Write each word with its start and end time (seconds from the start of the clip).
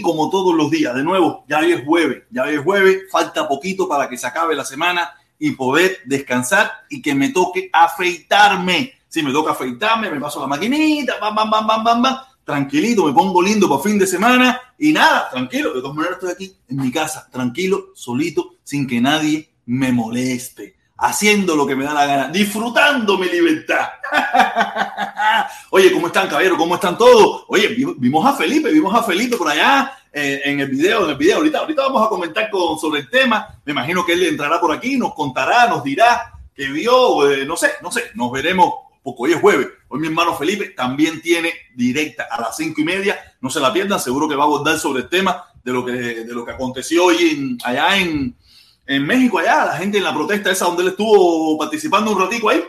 Como 0.00 0.30
todos 0.30 0.54
los 0.54 0.70
días, 0.70 0.94
de 0.94 1.02
nuevo, 1.02 1.44
ya 1.48 1.60
es 1.60 1.84
jueves, 1.84 2.24
ya 2.30 2.44
es 2.48 2.60
jueves, 2.60 3.02
falta 3.10 3.48
poquito 3.48 3.88
para 3.88 4.08
que 4.08 4.16
se 4.16 4.26
acabe 4.26 4.54
la 4.54 4.64
semana 4.64 5.10
y 5.38 5.52
poder 5.52 5.98
descansar 6.04 6.70
y 6.88 7.02
que 7.02 7.14
me 7.14 7.30
toque 7.30 7.70
afeitarme. 7.72 8.92
Si 9.08 9.22
me 9.22 9.32
toca 9.32 9.52
afeitarme, 9.52 10.10
me 10.10 10.20
paso 10.20 10.40
la 10.40 10.46
maquinita, 10.46 11.18
bam, 11.20 11.34
bam, 11.34 11.50
bam, 11.50 11.66
bam, 11.66 11.84
bam, 11.84 12.02
bam, 12.02 12.16
tranquilito, 12.44 13.06
me 13.06 13.12
pongo 13.12 13.40
lindo 13.42 13.68
para 13.68 13.82
fin 13.82 13.98
de 13.98 14.06
semana 14.06 14.60
y 14.78 14.92
nada, 14.92 15.28
tranquilo, 15.30 15.72
de 15.72 15.80
todas 15.80 15.96
maneras 15.96 16.18
estoy 16.18 16.32
aquí 16.32 16.56
en 16.68 16.76
mi 16.76 16.90
casa, 16.90 17.28
tranquilo, 17.30 17.86
solito, 17.94 18.56
sin 18.64 18.86
que 18.86 19.00
nadie 19.00 19.50
me 19.66 19.92
moleste 19.92 20.76
haciendo 20.96 21.56
lo 21.56 21.66
que 21.66 21.74
me 21.74 21.84
da 21.84 21.92
la 21.92 22.06
gana, 22.06 22.28
disfrutando 22.28 23.18
mi 23.18 23.28
libertad. 23.28 23.88
Oye, 25.70 25.92
¿cómo 25.92 26.06
están, 26.06 26.28
caballero? 26.28 26.56
¿Cómo 26.56 26.76
están 26.76 26.96
todos? 26.96 27.44
Oye, 27.48 27.74
vimos 27.96 28.24
a 28.24 28.34
Felipe, 28.34 28.70
vimos 28.70 28.94
a 28.94 29.02
Felipe 29.02 29.36
por 29.36 29.50
allá 29.50 29.98
eh, 30.12 30.42
en 30.44 30.60
el 30.60 30.68
video, 30.68 31.04
en 31.04 31.10
el 31.10 31.16
video. 31.16 31.38
Ahorita, 31.38 31.58
ahorita 31.58 31.82
vamos 31.82 32.06
a 32.06 32.08
comentar 32.08 32.48
con, 32.50 32.78
sobre 32.78 33.00
el 33.00 33.10
tema. 33.10 33.58
Me 33.64 33.72
imagino 33.72 34.06
que 34.06 34.12
él 34.12 34.22
entrará 34.24 34.60
por 34.60 34.72
aquí, 34.72 34.96
nos 34.96 35.14
contará, 35.14 35.66
nos 35.66 35.82
dirá 35.82 36.32
que 36.54 36.66
vio, 36.68 37.28
eh, 37.28 37.44
no 37.44 37.56
sé, 37.56 37.72
no 37.82 37.90
sé, 37.90 38.10
nos 38.14 38.30
veremos 38.30 38.72
porque 39.02 39.22
hoy 39.22 39.32
es 39.32 39.40
jueves. 39.40 39.68
Hoy 39.88 40.00
mi 40.00 40.06
hermano 40.06 40.34
Felipe 40.36 40.70
también 40.70 41.20
tiene 41.20 41.52
directa 41.74 42.26
a 42.30 42.40
las 42.40 42.56
cinco 42.56 42.80
y 42.80 42.84
media. 42.84 43.18
No 43.40 43.50
se 43.50 43.60
la 43.60 43.72
pierdan, 43.72 44.00
seguro 44.00 44.28
que 44.28 44.36
va 44.36 44.44
a 44.44 44.46
abordar 44.46 44.78
sobre 44.78 45.02
el 45.02 45.08
tema 45.08 45.44
de 45.62 45.72
lo 45.72 45.84
que, 45.84 45.92
de 45.92 46.32
lo 46.32 46.44
que 46.44 46.52
aconteció 46.52 47.06
hoy 47.06 47.58
allá 47.64 47.98
en, 47.98 48.36
en 48.86 49.06
México 49.06 49.38
allá, 49.38 49.64
la 49.64 49.76
gente 49.76 49.98
en 49.98 50.04
la 50.04 50.14
protesta 50.14 50.50
esa 50.50 50.66
donde 50.66 50.82
él 50.82 50.88
estuvo 50.90 51.56
participando 51.58 52.12
un 52.12 52.20
ratico 52.20 52.50
ahí. 52.50 52.62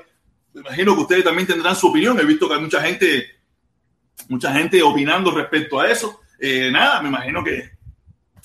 Me 0.53 0.61
imagino 0.61 0.95
que 0.95 1.01
ustedes 1.01 1.23
también 1.23 1.47
tendrán 1.47 1.75
su 1.75 1.87
opinión. 1.87 2.19
He 2.19 2.23
visto 2.23 2.47
que 2.47 2.53
hay 2.53 2.61
mucha 2.61 2.81
gente, 2.81 3.25
mucha 4.29 4.53
gente 4.53 4.81
opinando 4.81 5.31
respecto 5.31 5.79
a 5.79 5.89
eso. 5.89 6.21
Eh, 6.39 6.69
nada, 6.71 7.01
me 7.01 7.09
imagino 7.09 7.43
que, 7.43 7.71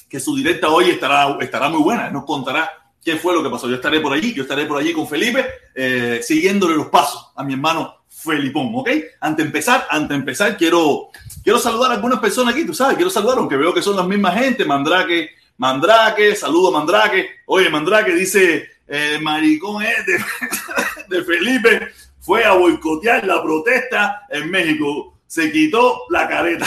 que 0.08 0.19
su 0.19 0.34
directa 0.34 0.69
hoy 0.69 0.90
estará, 0.90 1.37
estará 1.40 1.69
muy 1.69 1.82
buena. 1.82 2.11
Nos 2.11 2.25
contará 2.25 2.69
qué 3.02 3.17
fue 3.17 3.34
lo 3.34 3.43
que 3.43 3.50
pasó. 3.50 3.69
Yo 3.69 3.76
estaré 3.76 4.00
por 4.00 4.12
allí, 4.12 4.34
yo 4.34 4.43
estaré 4.43 4.67
por 4.67 4.78
allí 4.78 4.93
con 4.93 5.06
Felipe, 5.06 5.46
eh, 5.75 6.20
siguiéndole 6.22 6.75
los 6.75 6.88
pasos 6.88 7.32
a 7.37 7.44
mi 7.44 7.55
hermano 7.55 8.05
Felipón, 8.08 8.72
¿ok? 8.75 8.90
Antes 9.20 9.44
de 9.44 9.49
empezar, 9.49 9.87
antes 9.88 10.17
empezar, 10.17 10.56
quiero, 10.56 11.08
quiero 11.43 11.58
saludar 11.58 11.93
a 11.93 11.94
algunas 11.94 12.19
personas 12.19 12.55
aquí, 12.55 12.67
tú 12.67 12.75
sabes, 12.75 12.96
quiero 12.96 13.11
saludar, 13.11 13.38
aunque 13.38 13.56
veo 13.56 13.72
que 13.72 13.81
son 13.81 13.96
las 13.96 14.06
mismas 14.06 14.34
gente, 14.34 14.64
Mandrake, 14.64 15.31
Mandrake, 15.61 16.35
saludo 16.37 16.73
Mandrake. 16.73 17.43
Oye, 17.45 17.69
Mandrake 17.69 18.15
dice, 18.15 18.67
eh, 18.89 19.19
maricón 19.21 19.83
es 19.83 20.07
de, 21.09 21.23
Felipe, 21.23 21.93
fue 22.19 22.47
a 22.47 22.55
boicotear 22.55 23.27
la 23.27 23.43
protesta 23.43 24.23
en 24.31 24.51
México. 24.51 25.19
Se 25.27 25.53
quitó 25.53 26.05
la 26.09 26.27
careta. 26.27 26.65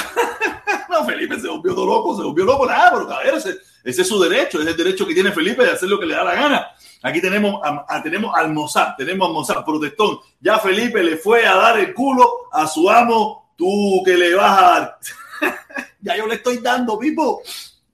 no, 0.90 1.04
Felipe 1.06 1.40
se 1.40 1.48
volvió 1.48 1.74
loco, 1.74 2.16
se 2.16 2.22
volvió 2.22 2.45
loco. 2.45 2.68
Nada, 2.68 2.92
pero 2.92 3.07
cabrón, 3.07 3.36
ese, 3.36 3.57
ese, 3.84 4.04
es 4.04 4.07
su 4.07 4.22
derecho, 4.22 4.62
es 4.62 4.68
el 4.68 4.78
derecho 4.78 5.07
que 5.07 5.16
tiene 5.16 5.31
Felipe 5.31 5.63
de 5.63 5.72
hacer 5.72 5.89
lo 5.89 6.00
que 6.00 6.06
le 6.06 6.13
da 6.13 6.24
la 6.24 6.36
gana. 6.36 6.68
Aquí 7.01 7.19
tenemos, 7.19 7.62
a, 7.63 8.04
tenemos 8.04 8.31
al 8.38 8.54
Mozart, 8.54 8.96
tenemos 8.96 9.28
al 9.28 9.34
Mozart, 9.34 9.66
protestón. 9.66 10.19
Ya 10.39 10.60
Felipe 10.60 11.01
le 11.01 11.18
fue 11.18 11.48
a 11.48 11.56
dar 11.56 11.80
el 11.80 11.96
culo 11.96 12.48
a 12.51 12.68
su 12.68 12.88
amo, 12.92 13.54
tú 13.57 14.04
que 14.06 14.16
le 14.16 14.36
vas 14.36 14.56
a 14.56 14.62
dar. 14.62 15.00
ya 16.00 16.16
yo 16.16 16.28
le 16.28 16.36
estoy 16.36 16.60
dando, 16.60 17.00
Pipo. 17.00 17.42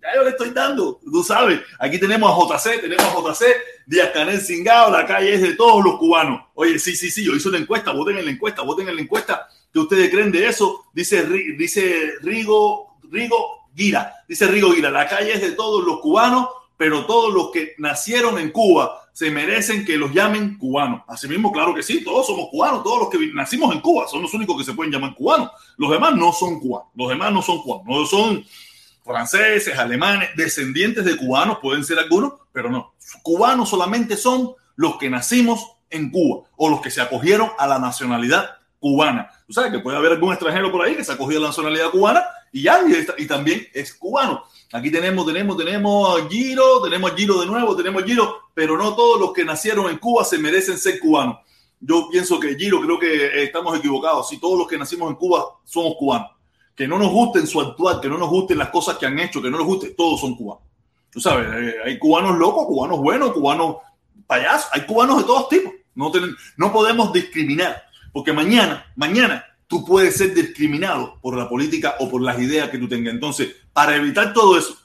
Ya 0.02 0.16
yo 0.16 0.24
le 0.24 0.30
estoy 0.30 0.52
dando, 0.52 1.00
tú 1.04 1.24
sabes. 1.24 1.60
Aquí 1.78 2.00
tenemos 2.00 2.32
a 2.32 2.58
JC, 2.58 2.82
tenemos 2.82 3.06
a 3.06 3.34
JC, 3.34 3.46
Díaz 3.86 4.12
Canel 4.14 4.40
Cingado, 4.40 4.92
la 4.92 5.06
calle 5.06 5.34
es 5.34 5.42
de 5.42 5.56
todos 5.56 5.84
los 5.84 5.98
cubanos. 5.98 6.44
Oye, 6.54 6.80
sí, 6.80 6.96
sí, 6.96 7.12
sí, 7.12 7.26
yo 7.26 7.36
hice 7.36 7.50
una 7.50 7.58
encuesta, 7.58 7.92
voten 7.92 8.18
en 8.18 8.26
la 8.26 8.32
encuesta, 8.32 8.62
voten 8.62 8.88
en 8.88 8.96
la 8.96 9.02
encuesta. 9.02 9.48
¿Qué 9.74 9.80
ustedes 9.80 10.10
creen 10.10 10.32
de 10.32 10.48
eso? 10.48 10.86
Dice, 10.94 11.26
dice 11.58 12.14
Rigo, 12.22 12.98
Rigo 13.12 13.68
Gira, 13.76 14.14
dice 14.28 14.48
Rigo 14.48 14.72
Gira, 14.72 14.90
la 14.90 15.08
calle 15.08 15.34
es 15.34 15.42
de 15.42 15.52
todos 15.52 15.84
los 15.84 16.00
cubanos, 16.00 16.48
pero 16.78 17.06
todos 17.06 17.34
los 17.34 17.52
que 17.52 17.76
nacieron 17.78 18.40
en 18.40 18.52
Cuba 18.52 19.10
se 19.12 19.30
merecen 19.30 19.84
que 19.84 19.98
los 19.98 20.14
llamen 20.14 20.58
cubanos. 20.58 21.02
Asimismo, 21.10 21.52
claro 21.52 21.76
que 21.76 21.84
sí, 21.84 22.06
todos 22.06 22.26
somos 22.26 22.48
cubanos, 22.50 22.84
todos 22.84 23.00
los 23.02 23.10
que 23.10 23.34
nacimos 23.34 23.76
en 23.76 23.82
Cuba 23.82 24.08
son 24.08 24.22
los 24.22 24.34
únicos 24.34 24.58
que 24.58 24.64
se 24.64 24.74
pueden 24.74 24.94
llamar 24.94 25.14
cubanos. 25.14 25.52
Los 25.76 25.92
demás 25.92 26.16
no 26.16 26.32
son 26.32 26.58
cubanos, 26.62 26.88
los 26.96 27.10
demás 27.10 27.34
no 27.34 27.42
son 27.42 27.62
cubanos, 27.62 27.86
no 27.86 28.06
son 28.06 28.46
franceses, 29.10 29.76
alemanes, 29.80 30.30
descendientes 30.36 31.04
de 31.04 31.18
cubanos, 31.18 31.58
pueden 31.58 31.84
ser 31.84 31.98
algunos, 31.98 32.34
pero 32.52 32.70
no. 32.70 32.94
Cubanos 33.24 33.68
solamente 33.68 34.16
son 34.16 34.54
los 34.76 34.98
que 34.98 35.10
nacimos 35.10 35.78
en 35.90 36.12
Cuba 36.12 36.48
o 36.56 36.70
los 36.70 36.80
que 36.80 36.92
se 36.92 37.02
acogieron 37.02 37.50
a 37.58 37.66
la 37.66 37.80
nacionalidad 37.80 38.52
cubana. 38.78 39.32
Tú 39.48 39.54
sabes 39.54 39.72
que 39.72 39.80
puede 39.80 39.98
haber 39.98 40.12
algún 40.12 40.32
extranjero 40.32 40.72
por 40.72 40.86
ahí 40.86 40.96
que 40.96 41.04
se 41.04 41.12
ha 41.12 41.16
acogido 41.16 41.40
a 41.40 41.42
la 41.42 41.48
nacionalidad 41.48 41.90
cubana 41.90 42.24
y 42.52 42.62
ya, 42.62 42.82
y, 43.18 43.26
también 43.26 43.68
es 43.74 43.96
cubano. 43.96 44.44
Aquí 44.72 44.92
tenemos, 44.92 45.26
tenemos, 45.26 45.58
tenemos 45.58 46.22
a 46.22 46.30
Giro, 46.30 46.80
tenemos 46.84 47.12
a 47.12 47.16
Giro 47.16 47.42
de 47.42 47.48
nuevo, 47.48 47.76
tenemos 47.76 48.04
a 48.04 48.06
Giro, 48.06 48.36
pero 48.54 48.78
no 48.78 48.96
todos 48.96 49.20
los 49.20 49.34
que 49.34 49.44
nacieron 49.44 49.90
en 49.90 49.98
Cuba 49.98 50.24
se 50.24 50.38
merecen 50.38 50.78
ser 50.78 51.00
cubanos. 51.00 51.40
Yo 51.80 52.10
pienso 52.12 52.40
que 52.40 52.56
Giro, 52.56 52.80
creo 52.80 53.00
que 53.00 53.44
estamos 53.44 53.76
equivocados. 53.76 54.30
Si 54.30 54.40
todos 54.40 54.60
los 54.60 54.68
que 54.68 54.78
nacimos 54.78 55.10
en 55.10 55.16
Cuba 55.16 55.46
somos 55.64 55.96
cubanos 55.98 56.39
que 56.80 56.88
no 56.88 56.98
nos 56.98 57.12
gusten 57.12 57.46
su 57.46 57.60
actual, 57.60 58.00
que 58.00 58.08
no 58.08 58.18
nos 58.18 58.30
gusten 58.30 58.58
las 58.58 58.70
cosas 58.70 58.98
que 58.98 59.06
han 59.06 59.20
hecho, 59.20 59.42
que 59.42 59.52
no 59.52 59.58
nos 59.58 59.68
guste, 59.68 59.90
todos 59.90 60.22
son 60.22 60.34
cubanos. 60.34 60.64
Tú 61.12 61.20
sabes, 61.20 61.46
eh, 61.54 61.76
hay 61.84 62.00
cubanos 62.00 62.38
locos, 62.38 62.68
cubanos 62.68 63.00
buenos, 63.00 63.34
cubanos 63.34 63.76
payasos, 64.26 64.70
hay 64.72 64.86
cubanos 64.86 65.18
de 65.18 65.24
todos 65.26 65.50
tipos. 65.50 65.74
No, 65.94 66.10
no 66.56 66.72
podemos 66.72 67.12
discriminar, 67.12 67.84
porque 68.14 68.32
mañana, 68.32 68.86
mañana 68.96 69.44
tú 69.68 69.84
puedes 69.84 70.16
ser 70.16 70.34
discriminado 70.34 71.20
por 71.22 71.36
la 71.36 71.50
política 71.50 71.96
o 72.00 72.08
por 72.08 72.22
las 72.22 72.40
ideas 72.40 72.70
que 72.70 72.78
tú 72.78 72.88
tengas. 72.88 73.14
Entonces, 73.14 73.58
para 73.74 73.98
evitar 73.98 74.32
todo 74.32 74.58
eso, 74.58 74.78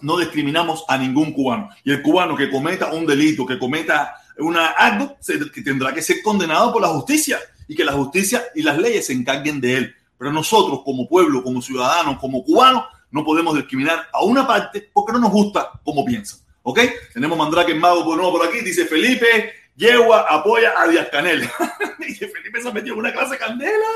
no 0.00 0.18
discriminamos 0.18 0.84
a 0.88 0.98
ningún 0.98 1.32
cubano. 1.32 1.68
Y 1.84 1.92
el 1.92 2.02
cubano 2.02 2.36
que 2.36 2.50
cometa 2.50 2.92
un 2.92 3.06
delito, 3.06 3.46
que 3.46 3.56
cometa 3.56 4.16
una 4.36 4.70
acto, 4.70 5.16
que 5.54 5.62
tendrá 5.62 5.94
que 5.94 6.02
ser 6.02 6.22
condenado 6.22 6.72
por 6.72 6.82
la 6.82 6.88
justicia 6.88 7.38
y 7.68 7.76
que 7.76 7.84
la 7.84 7.92
justicia 7.92 8.42
y 8.52 8.62
las 8.62 8.78
leyes 8.78 9.06
se 9.06 9.12
encarguen 9.12 9.60
de 9.60 9.76
él. 9.76 9.94
Pero 10.20 10.34
nosotros 10.34 10.82
como 10.84 11.08
pueblo, 11.08 11.42
como 11.42 11.62
ciudadanos, 11.62 12.18
como 12.18 12.44
cubanos, 12.44 12.84
no 13.10 13.24
podemos 13.24 13.54
discriminar 13.54 14.06
a 14.12 14.22
una 14.22 14.46
parte 14.46 14.90
porque 14.92 15.14
no 15.14 15.18
nos 15.18 15.30
gusta 15.30 15.70
como 15.82 16.04
piensan. 16.04 16.40
¿Ok? 16.62 16.78
Tenemos 17.14 17.38
Mandrake 17.38 17.74
Mago 17.74 18.04
por 18.04 18.20
por 18.20 18.46
aquí. 18.46 18.60
Dice 18.60 18.84
Felipe, 18.84 19.50
Yegua 19.76 20.26
apoya 20.28 20.74
a 20.76 20.86
Díaz 20.88 21.08
Canel. 21.10 21.40
dice 21.98 22.28
Felipe 22.28 22.60
se 22.60 22.68
ha 22.68 22.70
metido 22.70 22.92
en 22.96 23.00
una 23.00 23.14
clase 23.14 23.38
candela. 23.38 23.86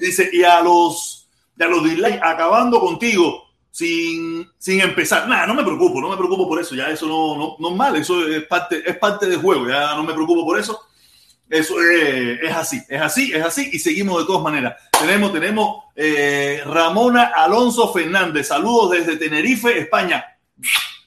Dice, 0.00 0.30
y 0.32 0.42
a 0.42 0.62
los, 0.62 1.28
los 1.54 1.84
dislikes 1.84 2.18
acabando 2.22 2.80
contigo 2.80 3.44
sin, 3.70 4.48
sin 4.56 4.80
empezar. 4.80 5.28
Nada, 5.28 5.46
no 5.46 5.52
me 5.52 5.64
preocupo, 5.64 6.00
no 6.00 6.08
me 6.08 6.16
preocupo 6.16 6.48
por 6.48 6.62
eso. 6.62 6.74
Ya 6.74 6.88
eso 6.88 7.06
no, 7.06 7.36
no, 7.36 7.56
no 7.58 7.68
es 7.68 7.76
mal, 7.76 7.94
eso 7.96 8.26
es 8.26 8.42
parte, 8.46 8.82
es 8.86 8.96
parte 8.96 9.26
del 9.26 9.42
juego. 9.42 9.68
Ya 9.68 9.94
no 9.94 10.02
me 10.02 10.14
preocupo 10.14 10.46
por 10.46 10.58
eso. 10.58 10.80
Eso 11.48 11.74
es, 11.80 12.52
así, 12.52 12.82
es 12.88 13.00
así, 13.00 13.32
es 13.32 13.44
así 13.44 13.70
y 13.72 13.78
seguimos 13.78 14.18
de 14.18 14.26
todas 14.26 14.42
maneras. 14.42 14.76
Tenemos, 14.98 15.32
tenemos 15.32 15.84
eh, 15.94 16.62
Ramona 16.64 17.32
Alonso 17.36 17.92
Fernández. 17.92 18.48
Saludos 18.48 18.92
desde 18.92 19.16
Tenerife, 19.16 19.78
España. 19.78 20.24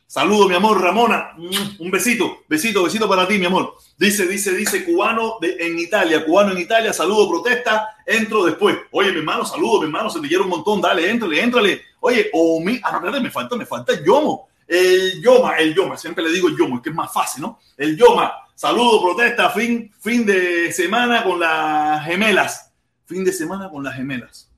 Saludos, 0.06 0.48
mi 0.50 0.56
amor, 0.56 0.82
Ramona. 0.82 1.36
Un 1.80 1.92
besito, 1.92 2.40
besito, 2.48 2.84
besito 2.84 3.08
para 3.10 3.28
ti, 3.28 3.38
mi 3.38 3.46
amor. 3.46 3.76
Dice, 3.98 4.26
dice, 4.26 4.54
dice, 4.54 4.86
cubano 4.86 5.38
en 5.42 5.78
Italia, 5.78 6.24
cubano 6.26 6.54
en 6.54 6.60
Italia, 6.60 6.94
saludo, 6.94 7.30
protesta, 7.30 7.98
entro 8.06 8.46
después. 8.46 8.78
Oye, 8.92 9.12
mi 9.12 9.20
hermano, 9.20 9.46
saludo, 9.46 9.80
mi 9.80 9.86
hermano, 9.86 10.10
se 10.10 10.22
te 10.22 10.28
quiere 10.28 10.44
un 10.44 10.50
montón, 10.50 10.82
dale, 10.82 11.10
éntrale, 11.10 11.42
éntrale. 11.42 11.82
Oye, 12.00 12.30
o 12.34 12.60
mi, 12.62 12.80
ah, 12.84 13.00
no, 13.04 13.22
me 13.22 13.30
falta, 13.30 13.56
me 13.56 13.66
falta 13.66 13.94
el 13.94 14.04
yomo. 14.04 14.48
El 14.68 15.22
yoma, 15.22 15.58
el 15.58 15.74
yoma, 15.74 15.98
siempre 15.98 16.24
le 16.24 16.32
digo 16.32 16.48
el 16.48 16.58
yomo, 16.58 16.78
es 16.78 16.82
que 16.82 16.90
es 16.90 16.96
más 16.96 17.12
fácil, 17.14 17.42
¿no? 17.42 17.60
El 17.78 17.98
yoma. 17.98 18.34
Saludo, 18.58 19.04
protesta, 19.04 19.52
fin, 19.52 19.94
fin 20.00 20.26
de 20.26 20.72
semana 20.72 21.24
con 21.24 21.40
las 21.40 22.04
gemelas. 22.06 22.74
Fin 23.06 23.24
de 23.24 23.32
semana 23.32 23.70
con 23.70 23.84
las 23.84 23.94
gemelas. 23.94 24.52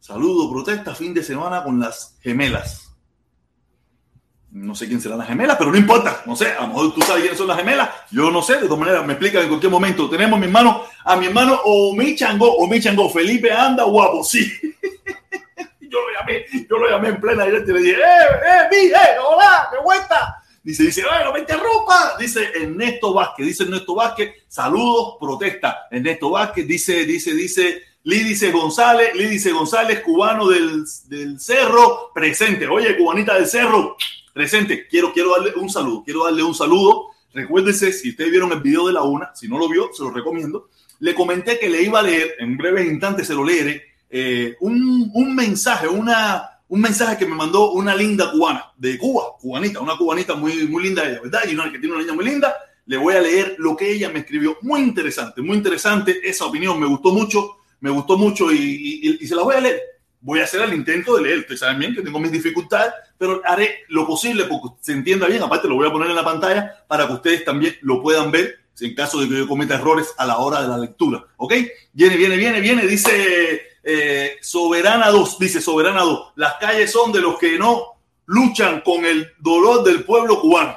Saludo, 0.00 0.50
protesta, 0.50 0.94
fin 0.94 1.12
de 1.12 1.22
semana 1.22 1.62
con 1.62 1.78
las 1.78 2.16
gemelas. 2.22 2.90
No 4.50 4.74
sé 4.74 4.88
quién 4.88 5.02
serán 5.02 5.18
las 5.18 5.28
gemelas, 5.28 5.58
pero 5.58 5.70
no 5.70 5.76
importa. 5.76 6.22
No 6.24 6.34
sé, 6.34 6.50
a 6.52 6.62
lo 6.62 6.68
mejor 6.68 6.94
tú 6.94 7.02
sabes 7.02 7.20
quiénes 7.20 7.36
son 7.36 7.48
las 7.48 7.58
gemelas. 7.58 7.90
Yo 8.10 8.30
no 8.30 8.40
sé, 8.40 8.54
de 8.54 8.62
todas 8.62 8.78
maneras, 8.78 9.04
me 9.04 9.12
explican 9.12 9.42
en 9.42 9.48
cualquier 9.48 9.70
momento. 9.70 10.08
Tenemos 10.08 10.40
mi 10.40 10.46
hermano, 10.46 10.84
a 11.04 11.14
mi 11.16 11.26
hermano 11.26 11.60
Omi 11.66 12.16
Chango, 12.16 12.54
Omi 12.56 12.80
Chango, 12.80 13.10
Felipe 13.10 13.52
anda 13.52 13.84
guapo, 13.84 14.24
sí. 14.24 14.50
yo 15.78 15.98
lo 16.00 16.18
llamé, 16.18 16.46
yo 16.70 16.78
lo 16.78 16.88
llamé 16.88 17.08
en 17.08 17.20
plena 17.20 17.44
directa 17.44 17.70
y 17.70 17.74
le 17.74 17.80
dije, 17.82 17.96
¡eh, 17.96 18.26
eh, 18.46 18.68
mi, 18.70 18.86
eh, 18.86 19.18
hola, 19.22 19.68
qué 19.70 19.78
vuelta! 19.84 20.41
Dice, 20.62 20.84
dice, 20.84 21.02
no 21.24 21.32
me 21.32 21.40
interrumpa. 21.40 22.16
Dice 22.18 22.50
Ernesto 22.54 23.12
Vázquez, 23.12 23.46
dice 23.46 23.62
Ernesto 23.64 23.94
Vázquez, 23.94 24.32
saludos, 24.48 25.16
protesta. 25.20 25.88
Ernesto 25.90 26.30
Vázquez 26.30 26.66
dice, 26.66 27.04
dice, 27.04 27.34
dice, 27.34 27.82
Lídice 28.04 28.50
González, 28.50 29.14
Lídice 29.14 29.52
González, 29.52 30.00
cubano 30.00 30.48
del, 30.48 30.84
del 31.06 31.38
Cerro, 31.40 32.10
presente. 32.12 32.66
Oye, 32.66 32.96
cubanita 32.96 33.34
del 33.34 33.46
Cerro, 33.46 33.96
presente. 34.32 34.86
Quiero, 34.88 35.12
quiero 35.12 35.32
darle 35.32 35.52
un 35.54 35.70
saludo, 35.70 36.02
quiero 36.04 36.24
darle 36.24 36.42
un 36.42 36.54
saludo. 36.54 37.08
Recuérdese, 37.32 37.92
si 37.92 38.10
ustedes 38.10 38.30
vieron 38.30 38.52
el 38.52 38.60
video 38.60 38.86
de 38.86 38.92
la 38.92 39.02
una, 39.02 39.34
si 39.34 39.48
no 39.48 39.58
lo 39.58 39.68
vio, 39.68 39.90
se 39.92 40.02
lo 40.02 40.10
recomiendo. 40.10 40.68
Le 40.98 41.14
comenté 41.14 41.58
que 41.58 41.68
le 41.68 41.82
iba 41.82 42.00
a 42.00 42.02
leer, 42.02 42.36
en 42.38 42.56
breves 42.56 42.86
instantes 42.86 43.26
se 43.26 43.34
lo 43.34 43.44
leeré, 43.44 43.82
eh, 44.10 44.56
un, 44.60 45.10
un, 45.14 45.34
mensaje, 45.34 45.88
una, 45.88 46.51
un 46.72 46.80
mensaje 46.80 47.18
que 47.18 47.26
me 47.26 47.34
mandó 47.34 47.72
una 47.72 47.94
linda 47.94 48.30
cubana 48.30 48.72
de 48.78 48.96
Cuba, 48.96 49.36
cubanita, 49.38 49.80
una 49.80 49.94
cubanita 49.94 50.34
muy, 50.36 50.66
muy 50.66 50.84
linda 50.84 51.06
ella, 51.06 51.20
¿verdad? 51.20 51.40
Y 51.46 51.52
una 51.52 51.70
que 51.70 51.78
tiene 51.78 51.94
una 51.94 52.02
niña 52.02 52.14
muy 52.14 52.24
linda. 52.24 52.56
Le 52.86 52.96
voy 52.96 53.14
a 53.14 53.20
leer 53.20 53.56
lo 53.58 53.76
que 53.76 53.92
ella 53.92 54.08
me 54.08 54.20
escribió. 54.20 54.56
Muy 54.62 54.80
interesante, 54.80 55.42
muy 55.42 55.58
interesante. 55.58 56.18
Esa 56.24 56.46
opinión 56.46 56.80
me 56.80 56.86
gustó 56.86 57.12
mucho, 57.12 57.58
me 57.80 57.90
gustó 57.90 58.16
mucho 58.16 58.50
y, 58.50 59.18
se 59.22 59.36
la 59.36 59.42
voy 59.42 59.56
a 59.56 59.60
leer 59.60 59.82
voy 60.24 60.38
a 60.38 60.44
hacer 60.44 60.62
el 60.62 60.72
intento 60.72 61.16
de 61.16 61.22
leer. 61.24 61.40
Ustedes 61.40 61.60
saben 61.60 61.78
bien 61.78 61.94
que 61.94 62.00
tengo 62.00 62.18
mis 62.18 62.32
dificultades, 62.32 62.94
pero 63.18 63.42
haré 63.44 63.80
lo 63.88 64.06
posible 64.06 64.44
porque 64.44 64.74
se 64.80 64.92
entienda 64.92 65.26
bien. 65.26 65.42
Aparte, 65.42 65.68
lo 65.68 65.74
voy 65.74 65.88
a 65.88 65.92
poner 65.92 66.08
en 66.08 66.16
la 66.16 66.24
pantalla 66.24 66.86
para 66.88 67.06
que 67.06 67.12
ustedes 67.12 67.44
también 67.44 67.76
lo 67.82 68.00
puedan 68.00 68.30
ver 68.30 68.60
en 68.80 68.94
caso 68.94 69.20
de 69.20 69.28
que 69.28 69.36
yo 69.36 69.46
cometa 69.46 69.74
errores 69.74 70.14
a 70.16 70.24
la 70.24 70.38
hora 70.38 70.62
de 70.62 70.68
la 70.68 70.78
lectura. 70.78 71.22
¿Ok? 71.36 71.52
Viene, 71.92 72.16
viene, 72.16 72.36
viene, 72.38 72.60
viene. 72.60 72.86
Dice 72.86 73.71
eh, 73.82 74.36
Soberana 74.40 75.10
2. 75.10 75.38
Dice 75.38 75.60
Soberana 75.60 76.02
2. 76.02 76.32
Las 76.36 76.54
calles 76.54 76.90
son 76.90 77.12
de 77.12 77.20
los 77.20 77.38
que 77.38 77.58
no 77.58 77.92
luchan 78.26 78.80
con 78.80 79.04
el 79.04 79.32
dolor 79.38 79.84
del 79.84 80.04
pueblo 80.04 80.40
cubano. 80.40 80.76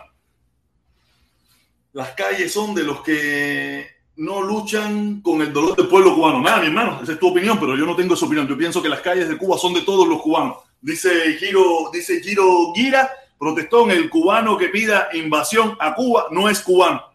Las 1.94 2.12
calles 2.12 2.52
son 2.52 2.76
de 2.76 2.84
los 2.84 3.02
que 3.02 3.88
no 4.18 4.42
luchan 4.42 5.22
con 5.22 5.42
el 5.42 5.54
dolor 5.54 5.76
del 5.76 5.88
pueblo 5.88 6.16
cubano. 6.16 6.42
Nada, 6.42 6.60
mi 6.60 6.68
hermano, 6.68 7.00
esa 7.02 7.14
es 7.14 7.20
tu 7.20 7.30
opinión, 7.30 7.60
pero 7.60 7.76
yo 7.76 7.86
no 7.86 7.96
tengo 7.96 8.14
esa 8.14 8.26
opinión. 8.26 8.48
Yo 8.48 8.58
pienso 8.58 8.82
que 8.82 8.90
las 8.90 9.02
calles 9.02 9.30
de 9.30 9.38
Cuba 9.38 9.58
son 9.58 9.74
de 9.74 9.82
todos 9.82 10.08
los 10.08 10.22
cubanos. 10.22 10.58
Dice 10.82 11.10
Giro, 11.40 11.90
dice 11.92 12.22
Giro 12.22 12.74
Gira, 12.76 13.10
protestón, 13.40 13.92
el 13.92 14.10
cubano 14.10 14.58
que 14.58 14.70
pida 14.70 15.10
invasión 15.14 15.78
a 15.80 15.96
Cuba 15.96 16.28
no 16.32 16.50
es 16.50 16.62
cubano. 16.62 17.15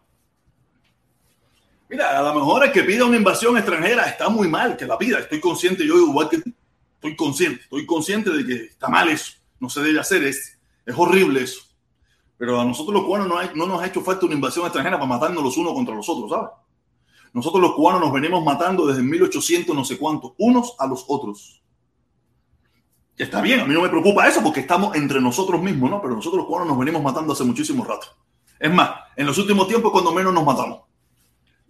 Mira, 1.91 2.17
a 2.17 2.21
lo 2.21 2.33
mejor 2.35 2.63
el 2.63 2.71
que 2.71 2.83
pida 2.83 3.03
una 3.03 3.17
invasión 3.17 3.57
extranjera 3.57 4.05
está 4.05 4.29
muy 4.29 4.47
mal 4.47 4.77
que 4.77 4.85
la 4.85 4.97
pida. 4.97 5.19
Estoy 5.19 5.41
consciente, 5.41 5.85
yo 5.85 5.97
igual 5.97 6.29
que 6.29 6.37
estoy 6.37 7.17
consciente, 7.17 7.63
estoy 7.63 7.85
consciente 7.85 8.29
de 8.29 8.45
que 8.45 8.53
está 8.63 8.87
mal 8.87 9.09
eso. 9.09 9.33
No 9.59 9.69
se 9.69 9.81
debe 9.81 9.99
hacer, 9.99 10.23
es, 10.23 10.57
es 10.85 10.95
horrible 10.97 11.43
eso. 11.43 11.63
Pero 12.37 12.61
a 12.61 12.63
nosotros 12.63 12.93
los 12.93 13.03
cubanos 13.03 13.27
no, 13.27 13.35
no 13.55 13.65
nos 13.67 13.81
ha 13.81 13.87
hecho 13.87 13.99
falta 13.99 14.25
una 14.25 14.35
invasión 14.35 14.63
extranjera 14.63 14.95
para 14.95 15.09
matarnos 15.09 15.43
los 15.43 15.57
unos 15.57 15.73
contra 15.73 15.93
los 15.93 16.07
otros, 16.07 16.31
¿sabes? 16.31 16.49
Nosotros 17.33 17.61
los 17.61 17.73
cubanos 17.73 17.99
nos 17.99 18.13
venimos 18.13 18.41
matando 18.41 18.87
desde 18.87 19.03
1800 19.03 19.75
no 19.75 19.83
sé 19.83 19.97
cuánto, 19.97 20.33
unos 20.37 20.75
a 20.79 20.87
los 20.87 21.03
otros. 21.09 21.61
Está 23.17 23.41
bien, 23.41 23.59
a 23.59 23.65
mí 23.65 23.73
no 23.73 23.81
me 23.81 23.89
preocupa 23.89 24.29
eso 24.29 24.41
porque 24.41 24.61
estamos 24.61 24.95
entre 24.95 25.19
nosotros 25.19 25.61
mismos, 25.61 25.91
¿no? 25.91 26.01
Pero 26.01 26.15
nosotros 26.15 26.37
los 26.37 26.47
cubanos 26.47 26.69
nos 26.69 26.79
venimos 26.79 27.03
matando 27.03 27.33
hace 27.33 27.43
muchísimo 27.43 27.83
rato. 27.83 28.07
Es 28.57 28.73
más, 28.73 28.91
en 29.17 29.25
los 29.25 29.37
últimos 29.37 29.67
tiempos 29.67 29.91
cuando 29.91 30.13
menos 30.13 30.33
nos 30.33 30.45
matamos. 30.45 30.90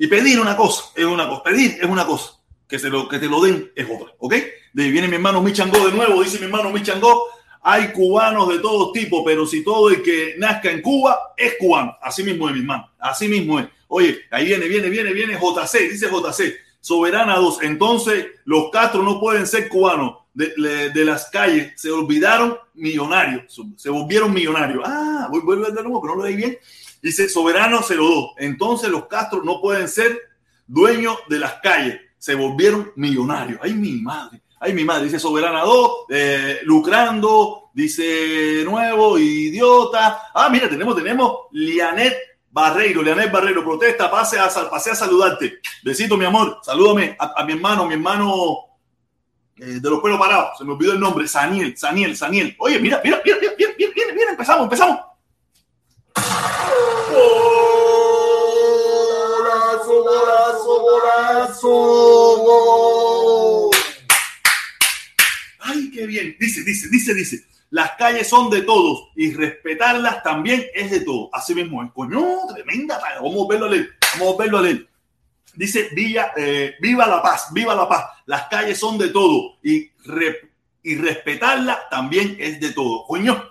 Y 0.02 0.08
pedir 0.08 0.40
una 0.40 0.58
cosa 0.58 0.86
es 0.96 1.06
una 1.06 1.30
cosa, 1.30 1.44
pedir 1.44 1.78
es 1.80 1.88
una 1.88 2.08
cosa, 2.08 2.32
que, 2.68 2.80
se 2.80 2.90
lo, 2.90 3.08
que 3.08 3.20
te 3.20 3.28
lo 3.28 3.40
den 3.40 3.72
es 3.76 3.86
otra, 3.86 4.12
¿ok? 4.18 4.34
De 4.74 4.90
viene 4.90 5.08
mi 5.08 5.14
hermano 5.14 5.44
Michangó 5.44 5.78
de 5.86 5.92
nuevo, 5.92 6.24
dice 6.24 6.40
mi 6.40 6.46
hermano 6.46 6.72
Michangó, 6.72 7.28
hay 7.62 7.92
cubanos 7.92 8.50
de 8.50 8.58
todo 8.58 8.92
tipo, 8.94 9.24
pero 9.24 9.46
si 9.46 9.64
todo 9.64 9.92
el 9.92 10.02
que 10.02 10.34
nazca 10.40 10.72
en 10.72 10.82
Cuba 10.82 11.36
es 11.38 11.54
cubano. 11.60 11.96
Así 12.02 12.24
mismo 12.24 12.50
es, 12.50 12.56
mi 12.56 12.62
hermano, 12.62 12.90
así 12.98 13.28
mismo 13.28 13.60
es. 13.60 13.68
Oye, 13.90 14.22
ahí 14.32 14.46
viene, 14.46 14.68
viene, 14.68 14.90
viene, 14.90 15.14
viene 15.14 15.40
JC, 15.40 15.92
dice 15.92 16.10
JC, 16.10 16.56
Soberana 16.80 17.36
2. 17.36 17.62
Entonces, 17.62 18.26
los 18.46 18.72
Castro 18.72 19.04
no 19.04 19.20
pueden 19.20 19.46
ser 19.46 19.70
cubanos. 19.70 20.18
De, 20.34 20.92
de, 20.92 21.06
las 21.06 21.30
calles 21.30 21.74
se 21.76 21.92
olvidaron 21.92 22.58
millonarios, 22.74 23.44
se 23.76 23.90
volvieron 23.92 24.34
millonarios. 24.34 24.82
Ah, 24.84 25.28
voy, 25.30 25.42
vuelvo 25.42 25.66
de 25.66 25.84
nuevo, 25.84 26.02
pero 26.02 26.16
no 26.16 26.22
lo 26.22 26.28
leí 26.28 26.38
bien. 26.38 26.58
Dice 27.02 27.30
Soberano 27.30 27.82
02. 27.82 28.34
Entonces, 28.38 28.90
los 28.90 29.08
Castro 29.08 29.44
no 29.44 29.60
pueden 29.62 29.88
ser 29.88 30.20
dueños 30.68 31.18
de 31.28 31.40
las 31.40 31.56
calles, 31.62 32.00
se 32.18 32.36
volvieron 32.36 32.92
millonarios. 32.96 33.60
Ay, 33.62 33.74
mi 33.74 33.94
madre. 33.94 34.42
Ay, 34.60 34.74
mi 34.74 34.84
madre, 34.84 35.06
dice 35.06 35.20
Soberana 35.20 35.62
2, 35.62 35.92
eh, 36.10 36.60
lucrando, 36.66 37.72
dice 37.74 38.64
nuevo, 38.64 39.18
idiota. 39.18 40.30
Ah, 40.34 40.50
mira, 40.50 40.70
tenemos, 40.70 40.96
tenemos 40.96 41.48
Lianet 41.52 42.16
Barreiro, 42.52 43.02
Leonel 43.02 43.32
Barreiro, 43.32 43.64
protesta, 43.64 44.12
pase 44.12 44.38
a, 44.38 44.50
pase 44.70 44.92
a 44.92 44.96
saludarte. 44.96 45.62
Besito, 45.84 46.16
mi 46.16 46.26
amor. 46.26 46.60
Salúdame 46.62 47.16
a, 47.18 47.44
mi 47.44 47.54
hermano, 47.54 47.88
mi 47.88 47.94
hermano 47.94 48.56
eh, 49.58 49.80
de 49.80 49.90
los 49.90 50.00
pelos 50.02 50.20
parados. 50.20 50.58
Se 50.58 50.64
me 50.64 50.74
olvidó 50.74 50.94
el 50.94 51.00
nombre. 51.00 51.28
Saniel, 51.28 51.76
Saniel, 51.76 52.16
Saniel. 52.16 52.56
Oye, 52.60 52.78
mira, 52.78 53.02
mira, 53.04 53.22
mira, 53.26 53.38
mira, 53.42 53.54
mira, 53.58 53.72
mira, 53.78 54.14
mira, 54.14 54.32
empezamos, 54.32 54.64
empezamos. 54.66 55.00
Golazo, 59.38 60.04
golazo, 60.04 60.82
golazo. 62.42 63.72
Ay, 65.60 65.92
qué 65.92 66.06
bien. 66.06 66.36
Dice, 66.40 66.64
dice, 66.64 66.88
dice, 66.90 67.14
dice. 67.14 67.46
Las 67.70 67.92
calles 67.92 68.28
son 68.28 68.50
de 68.50 68.64
todos 68.64 69.10
y 69.16 69.34
respetarlas 69.34 70.22
también 70.24 70.66
es 70.74 70.92
de 70.92 71.00
todos. 71.02 71.30
Así 71.32 71.56
mismo 71.56 71.82
es. 71.84 71.92
Coño, 71.94 72.22
tremenda. 72.54 73.00
Vamos 73.22 73.46
a 73.46 73.50
verlo 73.50 73.66
a 73.68 73.70
leer. 73.70 73.90
Vamos 74.20 74.36
a 74.36 74.38
verlo 74.38 74.58
a 74.58 74.62
leer. 74.62 74.88
Dice 75.54 75.90
eh, 76.38 76.76
viva 76.80 77.08
la 77.08 77.22
paz, 77.22 77.48
viva 77.54 77.76
la 77.76 77.88
paz. 77.88 78.06
Las 78.26 78.48
calles 78.48 78.78
son 78.78 78.98
de 78.98 79.10
todo 79.10 79.58
y, 79.64 79.92
y 80.84 80.96
respetarlas 80.96 81.90
también 81.90 82.38
es 82.40 82.60
de 82.60 82.72
todo. 82.72 83.06
Coño, 83.06 83.51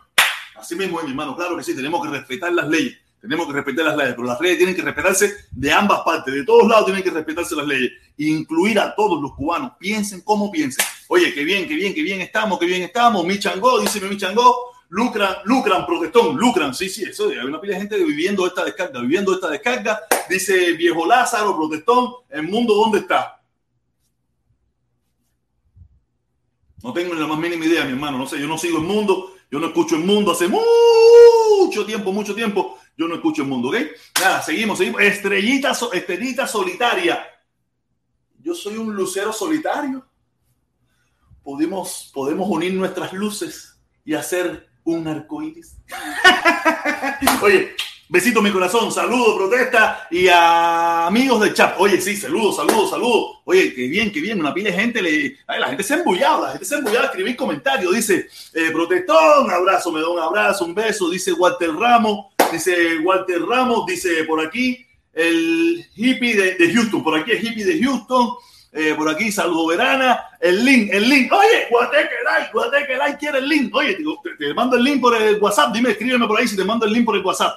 así 0.60 0.76
mismo 0.76 0.98
es, 0.98 1.04
mi 1.04 1.10
hermano. 1.10 1.36
Claro 1.36 1.56
que 1.56 1.62
sí, 1.62 1.74
tenemos 1.74 2.02
que 2.02 2.10
respetar 2.10 2.52
las 2.52 2.68
leyes. 2.68 2.98
Tenemos 3.20 3.46
que 3.46 3.52
respetar 3.52 3.84
las 3.84 3.96
leyes, 3.96 4.14
pero 4.14 4.26
las 4.26 4.40
leyes 4.40 4.56
tienen 4.56 4.74
que 4.74 4.82
respetarse 4.82 5.46
de 5.50 5.72
ambas 5.72 6.00
partes, 6.00 6.32
de 6.32 6.42
todos 6.42 6.66
lados 6.66 6.86
tienen 6.86 7.02
que 7.02 7.10
respetarse 7.10 7.54
las 7.54 7.66
leyes, 7.66 7.92
incluir 8.16 8.80
a 8.80 8.94
todos 8.94 9.20
los 9.20 9.34
cubanos, 9.34 9.72
piensen 9.78 10.22
como 10.22 10.50
piensen. 10.50 10.84
Oye, 11.08 11.34
qué 11.34 11.44
bien, 11.44 11.68
qué 11.68 11.74
bien, 11.74 11.92
qué 11.92 12.02
bien 12.02 12.22
estamos, 12.22 12.58
qué 12.58 12.64
bien 12.64 12.82
estamos. 12.82 13.26
Mi 13.26 13.38
Changó, 13.38 13.78
dice 13.78 14.00
mi 14.00 14.16
Changó, 14.16 14.72
lucran, 14.88 15.36
lucran, 15.44 15.84
protestón, 15.84 16.36
lucran. 16.36 16.74
Sí, 16.74 16.88
sí, 16.88 17.04
eso, 17.04 17.28
hay 17.28 17.38
una 17.38 17.60
pila 17.60 17.74
de 17.74 17.80
gente 17.80 18.02
viviendo 18.02 18.46
esta 18.46 18.64
descarga, 18.64 19.00
viviendo 19.00 19.34
esta 19.34 19.50
descarga. 19.50 20.00
Dice 20.28 20.72
viejo 20.72 21.06
Lázaro, 21.06 21.54
protestón, 21.54 22.10
el 22.30 22.44
mundo, 22.44 22.74
¿dónde 22.74 23.00
está? 23.00 23.42
No 26.82 26.94
tengo 26.94 27.14
ni 27.14 27.20
la 27.20 27.26
más 27.26 27.38
mínima 27.38 27.66
idea, 27.66 27.84
mi 27.84 27.92
hermano. 27.92 28.16
No 28.16 28.26
sé, 28.26 28.40
yo 28.40 28.46
no 28.46 28.56
sigo 28.56 28.78
el 28.78 28.84
mundo, 28.84 29.34
yo 29.50 29.58
no 29.58 29.66
escucho 29.66 29.96
el 29.96 30.04
mundo 30.04 30.32
hace 30.32 30.48
mucho 30.48 31.84
tiempo, 31.84 32.12
mucho 32.12 32.34
tiempo. 32.34 32.78
Yo 32.96 33.08
no 33.08 33.14
escucho 33.14 33.42
el 33.42 33.48
mundo, 33.48 33.68
¿ok? 33.68 33.76
Nada, 34.20 34.42
seguimos, 34.42 34.78
seguimos. 34.78 35.00
Estrellita, 35.00 35.72
estrellita 35.92 36.46
solitaria. 36.46 37.24
Yo 38.38 38.54
soy 38.54 38.76
un 38.76 38.94
lucero 38.94 39.32
solitario. 39.32 40.06
Podemos, 41.42 42.10
podemos 42.14 42.48
unir 42.48 42.74
nuestras 42.74 43.12
luces 43.12 43.80
y 44.04 44.14
hacer 44.14 44.68
un 44.84 45.08
arco 45.08 45.42
iris. 45.42 45.78
Oye, 47.42 47.74
besito 48.10 48.42
mi 48.42 48.50
corazón, 48.50 48.90
saludo, 48.90 49.36
protesta. 49.36 50.08
Y 50.10 50.26
a 50.28 51.06
amigos 51.06 51.40
del 51.40 51.54
chat. 51.54 51.76
Oye, 51.78 52.00
sí, 52.00 52.16
saludos, 52.16 52.56
saludos, 52.56 52.90
saludos. 52.90 53.38
Oye, 53.44 53.72
qué 53.72 53.86
bien, 53.86 54.12
qué 54.12 54.20
bien, 54.20 54.40
una 54.40 54.52
pila 54.52 54.70
de 54.70 54.76
gente, 54.76 55.00
le... 55.00 55.38
la 55.46 55.68
gente 55.68 55.84
se 55.84 55.94
ha 55.94 55.98
embullado, 55.98 56.44
la 56.44 56.50
gente 56.50 56.64
se 56.64 56.74
ha 56.74 56.78
embullado 56.78 57.04
a 57.04 57.06
escribir 57.06 57.36
comentarios. 57.36 57.94
Dice, 57.94 58.28
eh, 58.52 58.70
protestón, 58.72 59.50
abrazo, 59.50 59.92
me 59.92 60.00
da 60.00 60.08
un 60.08 60.18
abrazo, 60.18 60.64
un 60.64 60.74
beso. 60.74 61.08
Dice 61.08 61.32
Walter 61.32 61.72
Ramos, 61.72 62.26
dice 62.52 62.98
Walter 62.98 63.40
Ramos, 63.42 63.86
dice 63.86 64.24
por 64.24 64.44
aquí 64.44 64.84
el 65.12 65.86
hippie 65.94 66.56
de, 66.56 66.72
Houston, 66.72 67.02
por 67.02 67.18
aquí 67.18 67.32
el 67.32 67.44
hippie 67.44 67.64
de 67.64 67.82
Houston, 67.82 68.30
eh, 68.72 68.94
por 68.96 69.08
aquí 69.08 69.32
saludo 69.32 69.66
verana, 69.66 70.20
el 70.40 70.64
link, 70.64 70.90
el 70.92 71.08
link, 71.08 71.32
oye, 71.32 71.66
Guateque 71.70 72.14
Like, 72.24 72.52
Guateque 72.52 72.96
Like 72.96 73.18
quiere 73.18 73.38
el 73.38 73.48
link, 73.48 73.74
oye, 73.74 73.98
te, 74.38 74.54
mando 74.54 74.76
el 74.76 74.84
link 74.84 75.00
por 75.00 75.20
el 75.20 75.40
WhatsApp, 75.40 75.72
dime, 75.72 75.90
escríbeme 75.90 76.26
por 76.26 76.38
ahí 76.38 76.46
si 76.46 76.56
te 76.56 76.64
mando 76.64 76.86
el 76.86 76.92
link 76.92 77.04
por 77.04 77.16
el 77.16 77.24
WhatsApp, 77.24 77.52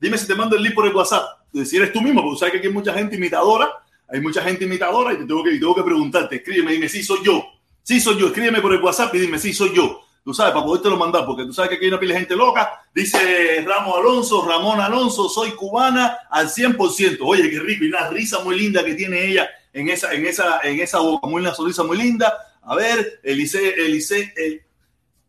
dime 0.00 0.18
si 0.18 0.26
te 0.26 0.34
mando 0.34 0.56
el 0.56 0.62
link 0.62 0.74
por 0.74 0.86
el 0.86 0.94
WhatsApp, 0.94 1.40
si 1.64 1.76
eres 1.76 1.92
tú 1.92 2.00
mismo, 2.00 2.22
porque 2.22 2.38
sabes 2.38 2.52
que 2.52 2.58
aquí 2.58 2.66
hay 2.68 2.72
mucha 2.72 2.92
gente 2.92 3.16
imitadora, 3.16 3.70
hay 4.08 4.20
mucha 4.20 4.42
gente 4.42 4.64
imitadora 4.64 5.12
y 5.12 5.16
te 5.18 5.24
tengo 5.24 5.42
que, 5.42 5.50
tengo 5.52 5.74
que 5.74 5.82
preguntarte, 5.82 6.36
escríbeme, 6.36 6.72
dime 6.72 6.88
si 6.88 7.02
soy 7.02 7.20
yo, 7.24 7.44
si 7.82 8.00
soy 8.00 8.18
yo, 8.18 8.28
escríbeme 8.28 8.60
por 8.60 8.72
el 8.72 8.82
WhatsApp 8.82 9.14
y 9.14 9.18
dime 9.20 9.38
si 9.38 9.52
soy 9.52 9.74
yo 9.74 10.02
tú 10.28 10.34
sabes, 10.34 10.52
para 10.52 10.66
poderte 10.66 10.90
lo 10.90 10.98
mandar, 10.98 11.24
porque 11.24 11.44
tú 11.44 11.54
sabes 11.54 11.70
que 11.70 11.76
aquí 11.76 11.86
hay 11.86 11.90
una 11.90 11.98
pila 11.98 12.12
de 12.12 12.20
gente 12.20 12.36
loca. 12.36 12.82
Dice 12.94 13.64
Ramos 13.66 13.96
Alonso, 13.96 14.46
Ramón 14.46 14.78
Alonso, 14.78 15.26
soy 15.26 15.52
cubana 15.52 16.18
al 16.28 16.50
100%. 16.50 17.16
Oye, 17.22 17.48
qué 17.48 17.58
rico, 17.60 17.84
y 17.84 17.88
una 17.88 18.10
risa 18.10 18.40
muy 18.40 18.58
linda 18.58 18.84
que 18.84 18.92
tiene 18.92 19.24
ella 19.24 19.48
en 19.72 19.88
esa, 19.88 20.12
en 20.12 20.26
esa, 20.26 20.60
en 20.64 20.80
esa 20.80 20.98
boca, 20.98 21.26
muy 21.26 21.40
una 21.40 21.54
sonrisa 21.54 21.82
muy 21.82 21.96
linda. 21.96 22.30
A 22.60 22.74
ver, 22.74 23.20
Elise, 23.22 23.74
Elise, 23.86 24.34
el, 24.36 24.60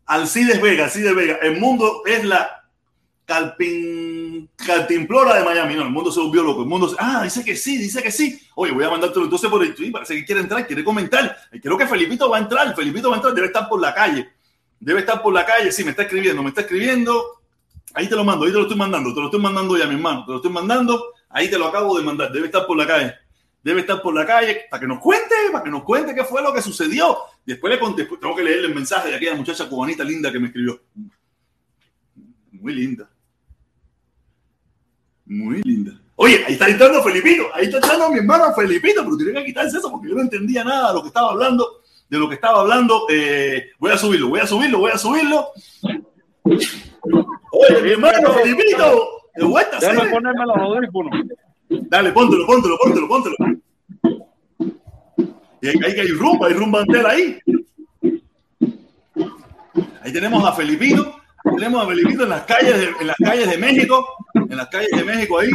Alcides 0.06 0.62
Vega, 0.62 0.84
Alcides 0.84 1.16
Vega, 1.16 1.40
el 1.44 1.62
mundo 1.62 2.02
es 2.06 2.26
la 2.26 2.59
calpin, 3.30 4.50
caltimplora 4.56 5.36
de 5.36 5.46
Miami. 5.46 5.76
No, 5.76 5.84
el 5.84 5.92
mundo 5.92 6.12
se 6.12 6.20
volvió 6.20 6.42
loco. 6.42 6.64
El 6.64 6.68
mundo 6.68 6.90
se, 6.90 6.96
ah, 6.98 7.22
dice 7.24 7.46
que 7.46 7.56
sí, 7.56 7.78
dice 7.78 8.02
que 8.02 8.12
sí. 8.12 8.42
Oye, 8.56 8.72
voy 8.72 8.84
a 8.84 8.90
mandártelo 8.90 9.26
entonces 9.26 9.50
por 9.50 9.64
el 9.64 9.76
tweet. 9.76 9.92
Parece 9.92 10.16
que 10.16 10.26
quiere 10.26 10.42
entrar, 10.42 10.66
quiere 10.66 10.84
comentar. 10.84 11.38
Creo 11.62 11.78
que 11.78 11.86
Felipito 11.86 12.28
va 12.28 12.38
a 12.38 12.42
entrar. 12.42 12.76
Felipito 12.76 13.10
va 13.10 13.16
a 13.16 13.20
entrar, 13.20 13.36
debe 13.36 13.48
estar 13.48 13.70
por 13.70 13.80
la 13.80 13.94
calle. 13.94 14.28
Debe 14.80 15.02
estar 15.02 15.22
por 15.22 15.34
la 15.34 15.46
calle, 15.46 15.72
sí, 15.72 15.84
me 15.84 15.92
está 15.92 16.04
escribiendo, 16.04 16.42
me 16.42 16.50
está 16.50 16.62
escribiendo. 16.62 17.42
Ahí 17.94 18.08
te 18.08 18.16
lo 18.16 18.24
mando, 18.24 18.46
ahí 18.46 18.52
te 18.52 18.58
lo 18.58 18.64
estoy 18.64 18.78
mandando, 18.78 19.14
te 19.14 19.20
lo 19.20 19.26
estoy 19.26 19.42
mandando 19.42 19.78
ya, 19.78 19.86
mi 19.88 19.96
hermano, 19.96 20.24
te 20.26 20.32
lo 20.32 20.38
estoy 20.38 20.52
mandando, 20.52 21.14
ahí 21.30 21.50
te 21.50 21.58
lo 21.58 21.68
acabo 21.68 21.98
de 21.98 22.04
mandar, 22.04 22.32
debe 22.32 22.46
estar 22.46 22.66
por 22.66 22.78
la 22.78 22.88
calle. 22.88 23.14
debe 23.62 23.82
estar 23.82 24.02
por 24.02 24.16
la 24.16 24.26
calle 24.26 24.68
para 24.70 24.80
que 24.80 24.88
nos 24.88 25.00
cuente, 25.00 25.36
para 25.52 25.66
que 25.66 25.70
nos 25.70 25.84
cuente 25.84 26.16
qué 26.16 26.24
fue 26.24 26.42
lo 26.42 26.54
que 26.54 26.62
sucedió. 26.62 27.18
Después 27.46 27.74
le 27.74 27.80
conté, 27.80 28.06
tengo 28.06 28.36
que 28.36 28.44
leerle 28.44 28.68
el 28.68 28.76
mensaje 28.76 29.10
de 29.10 29.16
aquella 29.16 29.36
muchacha 29.36 29.68
cubanita 29.68 30.04
linda 30.04 30.32
que 30.32 30.40
me 30.40 30.48
escribió. 30.48 30.80
Muy 32.54 32.74
linda. 32.74 33.10
Muy 35.30 35.62
linda. 35.62 35.94
Oye, 36.16 36.44
ahí 36.46 36.54
está 36.54 36.68
entrando 36.68 37.02
Felipito, 37.04 37.44
ahí 37.54 37.66
está 37.66 37.78
entrando 37.78 38.10
mi 38.10 38.18
hermano 38.18 38.54
Felipito, 38.54 39.04
pero 39.04 39.16
tiene 39.16 39.34
que 39.36 39.46
quitarse 39.46 39.78
eso 39.78 39.90
porque 39.92 40.10
yo 40.10 40.16
no 40.16 40.22
entendía 40.22 40.64
nada 40.64 40.90
de 40.90 40.96
lo 40.96 41.02
que 41.04 41.08
estaba 41.08 41.30
hablando, 41.30 41.82
de 42.10 42.18
lo 42.18 42.28
que 42.28 42.36
estaba 42.36 42.62
hablando. 42.62 43.06
Eh, 43.10 43.70
voy 43.78 43.92
a 43.92 43.98
subirlo, 43.98 44.28
voy 44.28 44.40
a 44.40 44.48
subirlo, 44.48 44.80
voy 44.80 44.92
a 44.92 44.98
subirlo. 44.98 45.48
Oye, 46.44 47.82
mi 47.84 47.92
hermano 47.92 48.34
Felipito, 48.34 49.10
de 49.36 49.46
vuelta. 49.46 49.80
Déjame 49.80 50.10
ponerme 50.10 50.46
los 50.46 50.58
audífonos. 50.58 51.26
Dale, 51.70 52.12
póntelo, 52.12 52.46
póntelo, 52.48 52.78
póntelo, 52.78 53.08
póntelo. 53.08 53.36
Y 55.62 55.68
hay 55.68 55.94
que 55.94 56.02
hay 56.02 56.08
rumba, 56.08 56.48
hay 56.48 56.54
rumba 56.54 56.82
entera 56.82 57.12
ahí. 57.12 57.40
Ahí 60.02 60.12
tenemos 60.12 60.44
a 60.44 60.54
Felipito, 60.54 61.16
tenemos 61.56 61.84
a 61.84 61.88
Felipito 61.88 62.24
en 62.24 62.30
las 62.30 62.44
calles 62.44 62.78
de, 62.78 62.86
en 63.00 63.08
las 63.08 63.16
calles 63.18 63.50
de 63.50 63.58
México, 63.58 64.08
en 64.34 64.58
las 64.58 64.68
calles 64.68 64.92
de 64.92 65.04
México 65.04 65.40
ahí, 65.40 65.50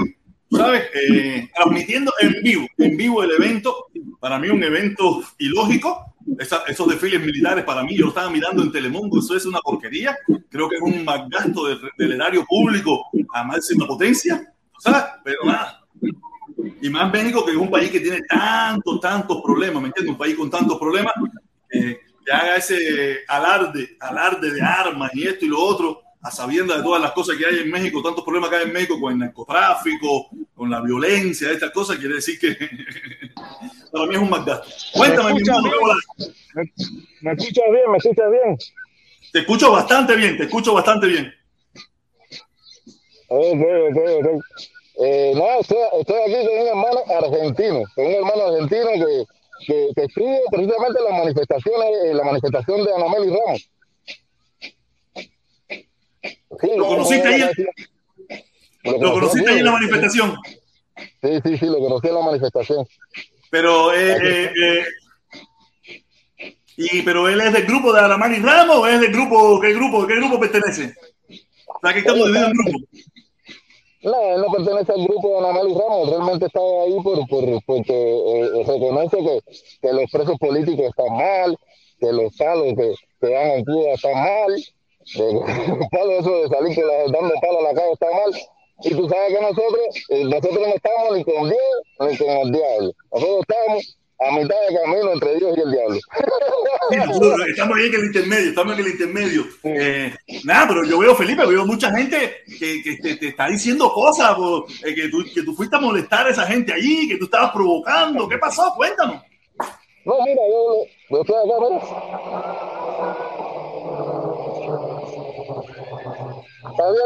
¿sabes? 0.50 0.84
Eh, 0.94 1.48
transmitiendo 1.54 2.12
en 2.20 2.42
vivo, 2.42 2.66
en 2.78 2.96
vivo 2.96 3.22
el 3.22 3.30
evento. 3.32 3.86
Para 4.20 4.38
mí 4.38 4.48
un 4.48 4.62
evento 4.62 5.22
ilógico. 5.38 6.14
Esa, 6.38 6.62
esos 6.66 6.88
desfiles 6.88 7.20
militares 7.20 7.64
para 7.64 7.82
mí, 7.82 7.94
yo 7.94 8.04
lo 8.04 8.08
estaba 8.08 8.30
mirando 8.30 8.62
en 8.62 8.72
Telemundo, 8.72 9.18
eso 9.18 9.36
es 9.36 9.44
una 9.44 9.60
porquería. 9.60 10.16
Creo 10.48 10.70
que 10.70 10.76
es 10.76 10.82
un 10.82 11.04
más 11.04 11.28
gasto 11.28 11.66
de, 11.66 11.76
del 11.98 12.12
erario 12.12 12.46
público 12.46 13.04
a 13.34 13.44
máxima 13.44 13.86
potencia, 13.86 14.42
¿sabes? 14.78 15.04
Pero 15.22 15.44
nada, 15.44 15.84
y 16.80 16.88
más 16.90 17.12
México, 17.12 17.44
que 17.44 17.52
es 17.52 17.56
un 17.56 17.70
país 17.70 17.90
que 17.90 18.00
tiene 18.00 18.20
tantos, 18.28 19.00
tantos 19.00 19.42
problemas, 19.42 19.82
¿me 19.82 19.88
entiendes? 19.88 20.12
Un 20.12 20.18
país 20.18 20.36
con 20.36 20.50
tantos 20.50 20.78
problemas, 20.78 21.12
eh, 21.72 21.98
que 22.24 22.32
haga 22.32 22.56
ese 22.56 23.20
alarde, 23.28 23.96
alarde 24.00 24.50
de 24.50 24.62
armas 24.62 25.10
y 25.14 25.26
esto 25.26 25.44
y 25.44 25.48
lo 25.48 25.60
otro, 25.60 26.02
a 26.22 26.30
sabiendas 26.30 26.78
de 26.78 26.82
todas 26.82 27.02
las 27.02 27.12
cosas 27.12 27.36
que 27.36 27.44
hay 27.44 27.58
en 27.58 27.70
México, 27.70 28.02
tantos 28.02 28.24
problemas 28.24 28.48
que 28.48 28.56
hay 28.56 28.62
en 28.64 28.72
México 28.72 28.98
con 28.98 29.12
el 29.12 29.18
narcotráfico, 29.18 30.30
con 30.54 30.70
la 30.70 30.80
violencia, 30.80 31.50
estas 31.50 31.70
cosas, 31.70 31.98
quiere 31.98 32.14
decir 32.14 32.38
que 32.38 32.56
para 33.92 34.06
mí 34.06 34.14
es 34.14 34.20
un 34.20 34.30
más 34.30 34.44
gasto. 34.44 34.66
Cuéntame, 34.94 35.34
¿Me 35.34 35.40
escuchas, 35.40 35.62
mi 35.62 35.68
bien? 35.68 36.32
¿Me, 36.54 36.72
¿Me 37.20 37.32
escuchas 37.32 37.64
bien? 37.70 37.90
¿Me 37.90 37.98
escuchas 37.98 38.30
bien? 38.30 38.58
Te 39.32 39.38
escucho 39.40 39.72
bastante 39.72 40.16
bien, 40.16 40.36
te 40.36 40.44
escucho 40.44 40.72
bastante 40.72 41.06
bien. 41.08 41.34
Ok, 43.28 43.60
ok, 43.90 43.98
ok. 44.20 44.42
Eh, 44.96 45.32
no, 45.34 45.60
estoy, 45.60 45.78
estoy, 45.98 46.20
aquí 46.22 46.46
con 46.46 46.58
un 46.58 46.68
hermano 46.68 47.00
argentino, 47.18 47.82
con 47.96 48.06
un 48.06 48.12
hermano 48.12 48.46
argentino 48.46 48.90
que, 48.92 49.26
que, 49.66 49.88
que 49.94 50.04
escribe 50.04 50.40
precisamente 50.50 51.00
las 51.02 51.18
manifestaciones, 51.18 51.88
eh, 52.04 52.14
la 52.14 52.24
manifestación 52.24 52.84
de 52.84 52.94
Anameli 52.94 53.30
Ramos. 53.30 53.70
Sí, 56.60 56.70
¿Lo 56.76 56.86
conociste 56.86 57.28
ahí? 57.28 57.40
¿Lo, 58.84 58.98
¿Lo 58.98 59.12
conociste 59.12 59.50
ahí 59.50 59.58
en 59.58 59.64
la 59.64 59.72
manifestación? 59.72 60.36
Sí, 60.96 61.40
sí, 61.44 61.58
sí, 61.58 61.66
lo 61.66 61.78
conocí 61.78 62.08
en 62.08 62.14
la 62.14 62.22
manifestación. 62.22 62.86
Pero, 63.50 63.92
eh, 63.94 64.16
eh, 64.22 64.52
eh, 64.62 64.84
y, 66.76 67.02
pero 67.02 67.28
él 67.28 67.40
es 67.40 67.52
del 67.52 67.66
grupo 67.66 67.92
de 67.92 68.00
Alamani 68.00 68.38
Ramos 68.38 68.76
o 68.76 68.86
es 68.86 69.00
del 69.00 69.12
grupo, 69.12 69.60
¿qué 69.60 69.72
grupo, 69.72 70.06
qué 70.06 70.16
grupo 70.16 70.40
pertenece? 70.40 70.94
O 71.66 71.78
sea, 71.80 71.92
que 71.92 72.00
estamos 72.00 72.26
divididos 72.26 72.50
en 72.50 72.52
grupos. 72.52 72.82
No, 74.04 74.20
él 74.20 74.40
no 74.42 74.52
pertenece 74.52 74.92
al 74.92 75.04
grupo 75.04 75.28
de 75.28 75.38
Anameli 75.38 75.74
Ramos, 75.74 76.10
realmente 76.10 76.46
está 76.46 76.60
ahí 76.60 76.94
por, 77.02 77.26
por, 77.26 77.64
porque 77.64 77.92
eh, 77.92 78.64
reconoce 78.66 79.16
que, 79.16 79.40
que, 79.80 79.92
los 79.94 80.10
presos 80.10 80.38
políticos 80.38 80.86
están 80.86 81.16
mal, 81.16 81.56
que 81.98 82.12
los 82.12 82.36
palos 82.36 82.74
que, 82.76 82.94
que 83.20 83.32
dan 83.32 83.50
en 83.52 83.64
Cuba 83.64 83.92
están 83.94 84.14
mal, 84.14 84.54
que, 85.06 86.18
eso 86.18 86.42
de 86.42 86.48
salir 86.48 86.74
con 86.74 86.86
la, 86.86 87.18
dando 87.18 87.34
palo 87.40 87.60
a 87.60 87.62
la 87.62 87.74
calle 87.74 87.92
está 87.92 88.06
mal. 88.10 88.32
Y 88.82 88.90
tú 88.90 89.08
sabes 89.08 89.34
que 89.34 89.40
nosotros, 89.40 89.80
eh, 90.10 90.24
nosotros 90.24 90.58
no 90.58 90.74
estamos 90.74 91.16
ni 91.16 91.24
con 91.24 91.48
Dios 91.48 91.60
ni 92.00 92.16
con 92.18 92.28
el 92.28 92.52
diablo. 92.52 92.92
Nosotros 93.10 93.40
estamos 93.48 93.98
a 94.20 94.30
mitad 94.32 94.54
de 94.68 94.76
camino 94.82 95.12
entre 95.12 95.34
Dios 95.36 95.56
y 95.56 95.60
el 95.60 95.70
diablo. 95.72 95.98
Estamos 97.48 97.76
ahí 97.78 97.86
en 97.86 97.94
el 97.94 98.04
intermedio, 98.06 98.48
estamos 98.50 98.72
en 98.74 98.80
el 98.84 98.90
intermedio. 98.92 99.44
Eh, 99.64 100.14
nada, 100.44 100.68
pero 100.68 100.84
yo 100.84 100.98
veo, 100.98 101.14
Felipe, 101.14 101.44
veo 101.46 101.66
mucha 101.66 101.90
gente 101.90 102.42
que, 102.58 102.82
que 102.82 102.96
te, 103.02 103.16
te, 103.16 103.28
está 103.28 103.48
diciendo 103.48 103.92
cosas, 103.92 104.34
por, 104.34 104.66
eh, 104.84 104.94
que, 104.94 105.08
tú, 105.08 105.24
que 105.34 105.42
tú 105.42 105.54
fuiste 105.54 105.76
a 105.76 105.80
molestar 105.80 106.26
a 106.26 106.30
esa 106.30 106.46
gente 106.46 106.72
allí, 106.72 107.08
que 107.08 107.16
tú 107.16 107.24
estabas 107.24 107.52
provocando. 107.52 108.28
¿Qué 108.28 108.38
pasó? 108.38 108.72
Cuéntanos. 108.76 109.22
No, 110.04 110.14
mira, 110.24 110.42
yo, 110.50 110.84
yo 111.10 111.20
estoy 111.22 111.36
acá, 111.36 111.54
mira. 111.70 112.84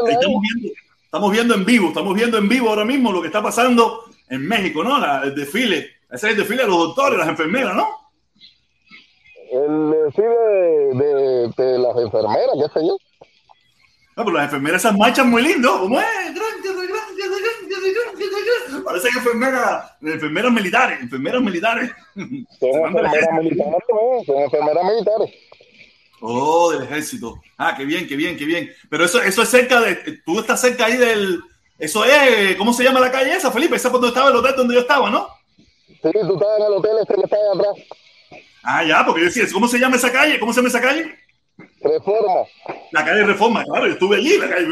Estamos 0.09 0.41
viendo, 0.41 0.73
estamos 1.05 1.31
viendo 1.31 1.55
en 1.55 1.65
vivo, 1.65 1.87
estamos 1.89 2.13
viendo 2.15 2.37
en 2.37 2.49
vivo 2.49 2.69
ahora 2.69 2.85
mismo 2.85 3.11
lo 3.11 3.21
que 3.21 3.27
está 3.27 3.41
pasando 3.41 4.03
en 4.29 4.47
México, 4.47 4.83
¿no? 4.83 4.99
La- 4.99 5.23
el 5.23 5.35
desfile, 5.35 5.89
ese 6.11 6.27
es 6.27 6.31
el 6.33 6.37
desfile 6.37 6.63
de 6.63 6.69
los 6.69 6.77
doctores, 6.77 7.19
las 7.19 7.29
enfermeras, 7.29 7.75
¿no? 7.75 7.87
El 9.51 9.91
desfile 9.91 10.29
de, 10.93 11.15
de, 11.15 11.63
de 11.63 11.79
las 11.79 11.97
enfermeras, 11.97 12.55
qué 12.55 12.79
sé 12.79 12.87
yo. 12.87 12.97
No, 14.15 14.25
pero 14.25 14.37
las 14.37 14.45
enfermeras 14.45 14.81
esas 14.81 14.97
marchan 14.97 15.29
muy 15.29 15.41
lindo. 15.41 15.79
¿Cómo 15.79 15.99
es? 15.99 16.07
Parecen 18.83 19.11
enfermeras, 19.15 19.91
enfermeras 20.01 20.51
militares, 20.51 21.01
enfermeras 21.01 21.41
militares. 21.41 21.91
Son 22.59 22.69
enfermeras 22.87 23.29
militares, 23.41 23.83
son 24.25 24.37
enfermeras 24.37 24.83
militares. 24.83 25.33
Oh, 26.21 26.71
del 26.71 26.83
ejército. 26.83 27.41
Ah, 27.57 27.75
qué 27.77 27.85
bien, 27.85 28.07
qué 28.07 28.15
bien, 28.17 28.35
qué 28.35 28.43
bien. 28.45 28.69
Pero 28.89 29.05
eso, 29.05 29.21
eso 29.21 29.41
es 29.41 29.49
cerca 29.49 29.79
de. 29.79 30.21
Tú 30.25 30.39
estás 30.39 30.59
cerca 30.59 30.85
ahí 30.85 30.97
del. 30.97 31.39
Eso 31.77 32.03
es. 32.03 32.57
¿Cómo 32.57 32.73
se 32.73 32.83
llama 32.83 32.99
la 32.99 33.11
calle 33.11 33.35
esa, 33.35 33.51
Felipe? 33.51 33.77
Esa 33.77 33.87
es 33.87 33.91
donde 33.93 34.09
estaba 34.09 34.29
el 34.29 34.35
hotel 34.35 34.53
donde 34.57 34.73
yo 34.75 34.81
estaba, 34.81 35.09
¿no? 35.09 35.29
Sí, 36.01 36.09
tú 36.13 36.33
estás 36.33 36.59
en 36.59 36.65
el 36.65 36.73
hotel 36.73 36.97
este 37.01 37.15
que 37.15 37.21
está 37.21 37.35
ahí 37.35 37.59
atrás. 37.59 37.75
Ah, 38.63 38.83
ya, 38.83 39.05
porque 39.05 39.21
yo 39.21 39.25
decía, 39.27 39.45
¿cómo 39.51 39.67
se 39.67 39.79
llama 39.79 39.95
esa 39.95 40.11
calle? 40.11 40.39
¿Cómo 40.39 40.53
se 40.53 40.57
llama 40.59 40.69
esa 40.69 40.81
calle? 40.81 41.15
Reforma. 41.81 42.45
La 42.91 43.05
calle 43.05 43.23
Reforma, 43.23 43.63
claro, 43.63 43.87
yo 43.87 43.93
estuve 43.93 44.17
allí. 44.17 44.37
La 44.37 44.49
calle, 44.49 44.67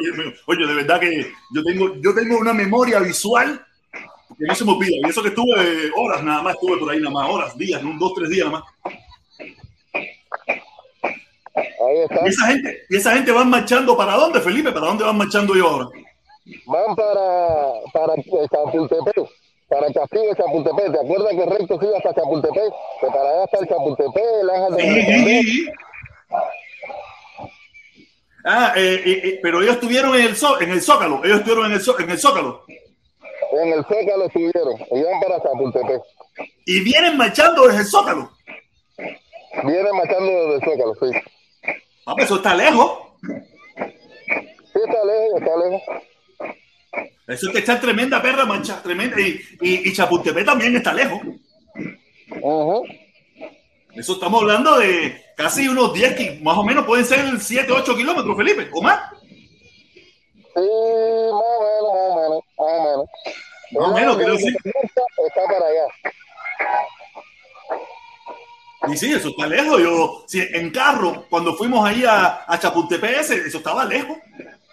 oye, 0.45 0.67
de 0.67 0.73
verdad 0.73 0.99
que 0.99 1.31
yo 1.53 1.63
tengo, 1.63 1.95
yo 1.95 2.13
tengo 2.13 2.37
una 2.37 2.53
memoria 2.53 2.99
visual 2.99 3.65
que 4.37 4.45
no 4.45 4.55
se 4.55 4.65
me 4.65 4.71
olvida. 4.71 4.95
Y 5.03 5.09
eso 5.09 5.21
que 5.21 5.29
estuve 5.29 5.91
horas 5.95 6.23
nada 6.23 6.41
más, 6.41 6.55
estuve 6.55 6.77
por 6.77 6.91
ahí 6.91 6.99
nada 6.99 7.11
más, 7.11 7.29
horas, 7.29 7.57
días, 7.57 7.81
un, 7.83 7.97
dos, 7.97 8.13
tres 8.15 8.29
días 8.29 8.47
nada 8.49 8.59
más. 8.59 8.93
Ahí 11.55 11.97
está. 12.09 12.25
Y 12.25 12.29
esa 12.29 12.47
gente, 12.47 12.77
y 12.89 12.95
esa 12.95 13.13
gente 13.13 13.31
van 13.31 13.49
marchando 13.49 13.97
para 13.97 14.15
dónde, 14.15 14.41
Felipe? 14.41 14.71
¿Para 14.71 14.87
dónde 14.87 15.03
van 15.03 15.17
marchando 15.17 15.55
yo 15.55 15.67
ahora? 15.67 15.87
Van 16.65 16.95
para, 16.95 17.71
para 17.91 18.13
eh, 18.15 18.47
Chapultepec, 18.51 19.29
para 19.69 19.91
castillo 19.93 20.33
Chapultepec. 20.35 20.91
¿Te 20.93 20.99
acuerdas 20.99 21.33
que 21.33 21.45
recto 21.45 21.79
sigue 21.79 21.95
hasta 21.97 22.13
Chapultepec? 22.13 22.73
Que 23.01 23.07
para 23.07 23.29
allá 23.29 23.43
está 23.45 23.59
el 23.59 23.67
Chapultepec, 23.67 24.23
el 24.41 24.49
Ángel 24.49 24.75
de 24.75 25.41
sí. 25.43 25.67
Ah, 28.45 28.73
eh, 28.77 29.01
eh, 29.05 29.21
eh, 29.23 29.39
pero 29.41 29.61
ellos 29.61 29.75
estuvieron 29.75 30.15
en 30.15 30.21
el, 30.21 30.35
Zó- 30.35 30.61
en 30.61 30.69
el 30.71 30.81
Zócalo, 30.81 31.21
ellos 31.23 31.39
estuvieron 31.39 31.65
en 31.65 31.73
el, 31.73 31.81
Zó- 31.81 31.99
en 32.01 32.09
el 32.09 32.17
Zócalo. 32.17 32.63
En 33.59 33.73
el 33.73 33.83
Zócalo 33.83 34.25
estuvieron. 34.25 34.75
Y 34.91 35.03
van 35.03 35.19
para 35.19 35.41
Chapultepec. 35.43 36.01
Y 36.65 36.79
vienen 36.81 37.17
marchando 37.17 37.67
desde 37.67 37.81
el 37.81 37.85
Zócalo. 37.87 38.31
Vienen 39.63 39.95
marchando 39.95 40.25
desde 40.31 40.53
el 40.55 40.61
Zócalo, 40.61 40.93
sí. 40.95 41.19
Ah, 42.05 42.13
pues 42.15 42.25
eso 42.25 42.35
está 42.37 42.55
lejos. 42.55 42.99
Sí, 43.21 44.79
está 44.85 45.03
lejos, 45.05 45.41
está 45.41 45.57
lejos. 45.57 45.81
Eso 47.27 47.47
es 47.47 47.53
que 47.53 47.59
está 47.59 47.79
tremenda 47.79 48.21
perra 48.21 48.45
mancha, 48.45 48.81
tremenda. 48.81 49.19
Y, 49.19 49.41
y, 49.61 49.89
y 49.89 49.93
Chapultepec 49.93 50.45
también 50.45 50.75
está 50.75 50.93
lejos. 50.93 51.19
Ujú. 52.41 52.85
Eso 53.95 54.13
estamos 54.13 54.41
hablando 54.41 54.77
de 54.77 55.23
casi 55.35 55.67
unos 55.67 55.93
10, 55.93 56.15
ki- 56.15 56.39
más 56.43 56.57
o 56.57 56.63
menos 56.63 56.85
pueden 56.85 57.03
ser 57.05 57.39
7, 57.39 57.71
8 57.71 57.95
kilómetros, 57.95 58.37
Felipe, 58.37 58.69
o 58.73 58.81
más. 58.81 59.11
Sí, 59.13 60.61
más 60.61 61.43
o 61.43 61.61
menos, 61.63 61.93
más 61.93 61.99
o 61.99 62.15
menos, 62.15 62.43
más 62.57 62.67
o 62.67 62.83
menos. 62.83 63.05
Más 63.71 63.87
o 63.89 63.93
menos, 63.93 64.15
quiero 64.17 64.31
de 64.33 64.37
decir. 64.37 64.55
Está 64.65 65.43
para 65.45 65.65
allá. 65.67 65.85
Y 68.93 68.97
sí, 68.97 69.11
eso 69.11 69.29
está 69.29 69.47
lejos. 69.47 69.81
Yo, 69.81 70.23
sí, 70.27 70.41
en 70.53 70.69
carro, 70.71 71.25
cuando 71.29 71.55
fuimos 71.55 71.85
ahí 71.85 72.05
a, 72.05 72.45
a 72.47 72.59
Chapultepec, 72.59 73.19
eso 73.19 73.57
estaba 73.57 73.83
lejos. 73.85 74.17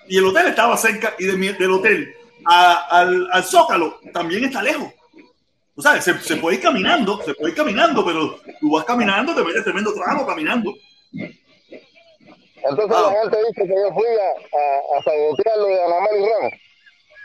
Y 0.08 0.18
el 0.18 0.26
hotel 0.26 0.48
estaba 0.48 0.76
cerca. 0.76 1.14
Y 1.18 1.24
de 1.24 1.32
mi- 1.36 1.48
del 1.52 1.70
hotel 1.72 2.14
a- 2.46 2.86
al, 2.90 3.28
al 3.32 3.44
Zócalo 3.44 4.00
también 4.12 4.44
está 4.44 4.62
lejos. 4.62 4.88
O 5.76 5.82
sea, 5.82 6.00
se, 6.00 6.18
se 6.20 6.36
puede 6.36 6.56
ir 6.56 6.62
caminando, 6.62 7.20
se 7.24 7.34
puede 7.34 7.50
ir 7.50 7.56
caminando, 7.56 8.04
pero 8.04 8.38
tú 8.60 8.70
vas 8.72 8.84
caminando, 8.84 9.34
te 9.34 9.42
metes 9.42 9.64
tremendo 9.64 9.92
tramo 9.92 10.24
caminando. 10.26 10.72
Entonces 12.62 12.96
Ah. 12.96 13.12
la 13.12 13.20
gente 13.22 13.36
dice 13.48 13.62
que 13.68 13.74
yo 13.74 13.92
fui 13.92 14.04
a, 14.06 14.58
a, 14.58 14.98
a 14.98 15.02
sabotear 15.02 15.56
lo 15.58 15.66
de 15.66 15.76
Ramos. 15.76 16.52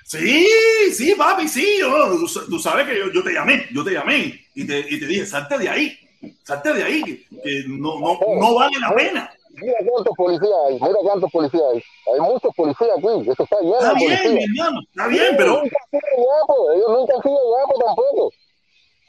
Sí, 0.04 0.48
sí, 0.92 1.14
papi, 1.16 1.48
sí. 1.48 1.78
Yo, 1.80 2.18
tú, 2.50 2.60
sabes 2.60 2.88
que 2.88 2.98
yo, 2.98 3.12
yo, 3.12 3.24
te 3.24 3.32
llamé, 3.32 3.68
yo 3.72 3.84
te 3.84 3.92
llamé 3.92 4.44
y 4.56 4.66
te, 4.66 4.80
y 4.80 5.00
te 5.00 5.06
dije, 5.06 5.26
salte 5.26 5.58
de 5.60 5.70
ahí, 5.70 5.98
salte 6.44 6.74
de 6.74 6.84
ahí, 6.84 7.04
que, 7.04 7.18
que 7.44 7.64
no, 7.68 8.00
no, 8.00 8.20
no 8.40 8.56
vale 8.56 8.80
la 8.80 8.94
pena. 8.96 9.32
Mira 9.62 9.78
cuántos 9.90 10.16
policías 10.16 10.52
hay, 10.68 10.74
mira 10.76 11.00
cuántos 11.02 11.32
policías 11.32 11.64
hay. 11.74 11.84
Hay 12.14 12.20
muchos 12.22 12.56
policías 12.56 12.90
aquí, 12.98 13.30
esto 13.30 13.44
está 13.44 13.60
lleno 13.62 13.78
Está 13.78 13.94
bien, 13.94 14.34
mi 14.34 14.44
hermano, 14.44 14.80
está 14.90 15.08
bien, 15.08 15.36
pero... 15.38 15.62
Nunca 15.62 15.78
han 15.84 16.00
sido 16.00 16.24
guapos, 16.24 16.76
ellos 16.76 16.90
nunca 16.90 17.16
han 17.16 17.22
sido 17.22 17.48
guapos 17.48 17.86
tampoco, 17.86 18.32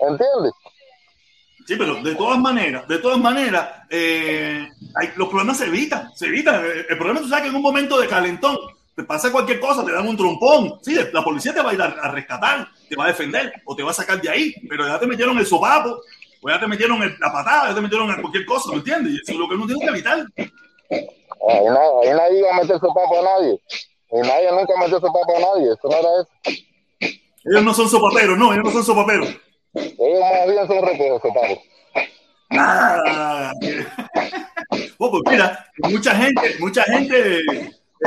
¿entiendes? 0.00 0.52
Sí, 1.66 1.76
pero 1.76 2.02
de 2.02 2.14
todas 2.14 2.38
maneras, 2.38 2.88
de 2.88 2.98
todas 2.98 3.18
maneras, 3.18 3.68
eh, 3.90 4.68
hay, 4.96 5.08
los 5.16 5.28
problemas 5.28 5.58
se 5.58 5.66
evitan, 5.66 6.10
se 6.16 6.26
evitan. 6.26 6.64
El 6.64 6.98
problema 6.98 7.20
es 7.20 7.42
que 7.42 7.48
en 7.48 7.54
un 7.54 7.62
momento 7.62 8.00
de 8.00 8.08
calentón 8.08 8.58
te 8.96 9.04
pasa 9.04 9.30
cualquier 9.30 9.60
cosa, 9.60 9.84
te 9.84 9.92
dan 9.92 10.08
un 10.08 10.16
trompón. 10.16 10.80
Sí, 10.82 10.96
la 11.12 11.22
policía 11.22 11.54
te 11.54 11.62
va 11.62 11.70
a 11.70 11.74
ir 11.74 11.80
a, 11.80 12.10
rescatar, 12.10 12.68
te 12.88 12.96
va 12.96 13.04
a 13.04 13.08
defender 13.08 13.52
o 13.64 13.76
te 13.76 13.82
va 13.82 13.92
a 13.92 13.94
sacar 13.94 14.20
de 14.20 14.28
ahí, 14.28 14.54
pero 14.68 14.86
ya 14.86 14.98
te 14.98 15.06
metieron 15.06 15.38
el 15.38 15.46
sopapo, 15.46 16.02
o 16.42 16.48
ya 16.48 16.60
te 16.60 16.66
metieron 16.66 17.00
la 17.00 17.32
patada, 17.32 17.68
ya 17.68 17.74
te 17.74 17.80
metieron 17.80 18.10
en 18.10 18.20
cualquier 18.20 18.46
cosa, 18.46 18.70
¿me 18.70 18.76
entiendes? 18.78 19.12
Y 19.12 19.16
eso 19.16 19.32
es 19.32 19.38
lo 19.38 19.48
que 19.48 19.54
uno 19.54 19.66
tiene 19.66 19.80
que 19.84 19.90
evitar. 19.90 20.18
Ahí, 20.38 21.64
no, 21.64 22.02
ahí 22.02 22.10
nadie 22.10 22.38
iba 22.38 22.50
a 22.50 22.60
meter 22.60 22.78
sopapo 22.78 23.18
a 23.18 23.22
nadie. 23.22 23.60
Y 24.12 24.16
nadie 24.20 24.50
nunca 24.50 24.72
metió 24.78 25.00
sopapo 25.00 25.36
a 25.36 25.40
nadie. 25.40 25.72
Eso 25.72 25.88
no 25.88 25.96
era 25.96 26.08
eso. 26.20 26.60
Ellos 27.44 27.64
no 27.64 27.74
son 27.74 27.88
sopaperos, 27.88 28.38
no, 28.38 28.52
ellos 28.52 28.64
no 28.64 28.70
son 28.70 28.84
sopaperos. 28.84 29.28
Ellos 29.74 30.20
más 30.20 30.46
bien 30.46 30.66
son 30.66 30.82
recogidos, 30.82 31.22
sopapo. 31.22 31.62
Ah, 32.52 33.52
oh, 34.98 35.10
pues 35.10 35.22
mira, 35.30 35.66
mucha 35.88 36.14
gente, 36.16 36.56
mucha 36.58 36.82
gente 36.82 37.42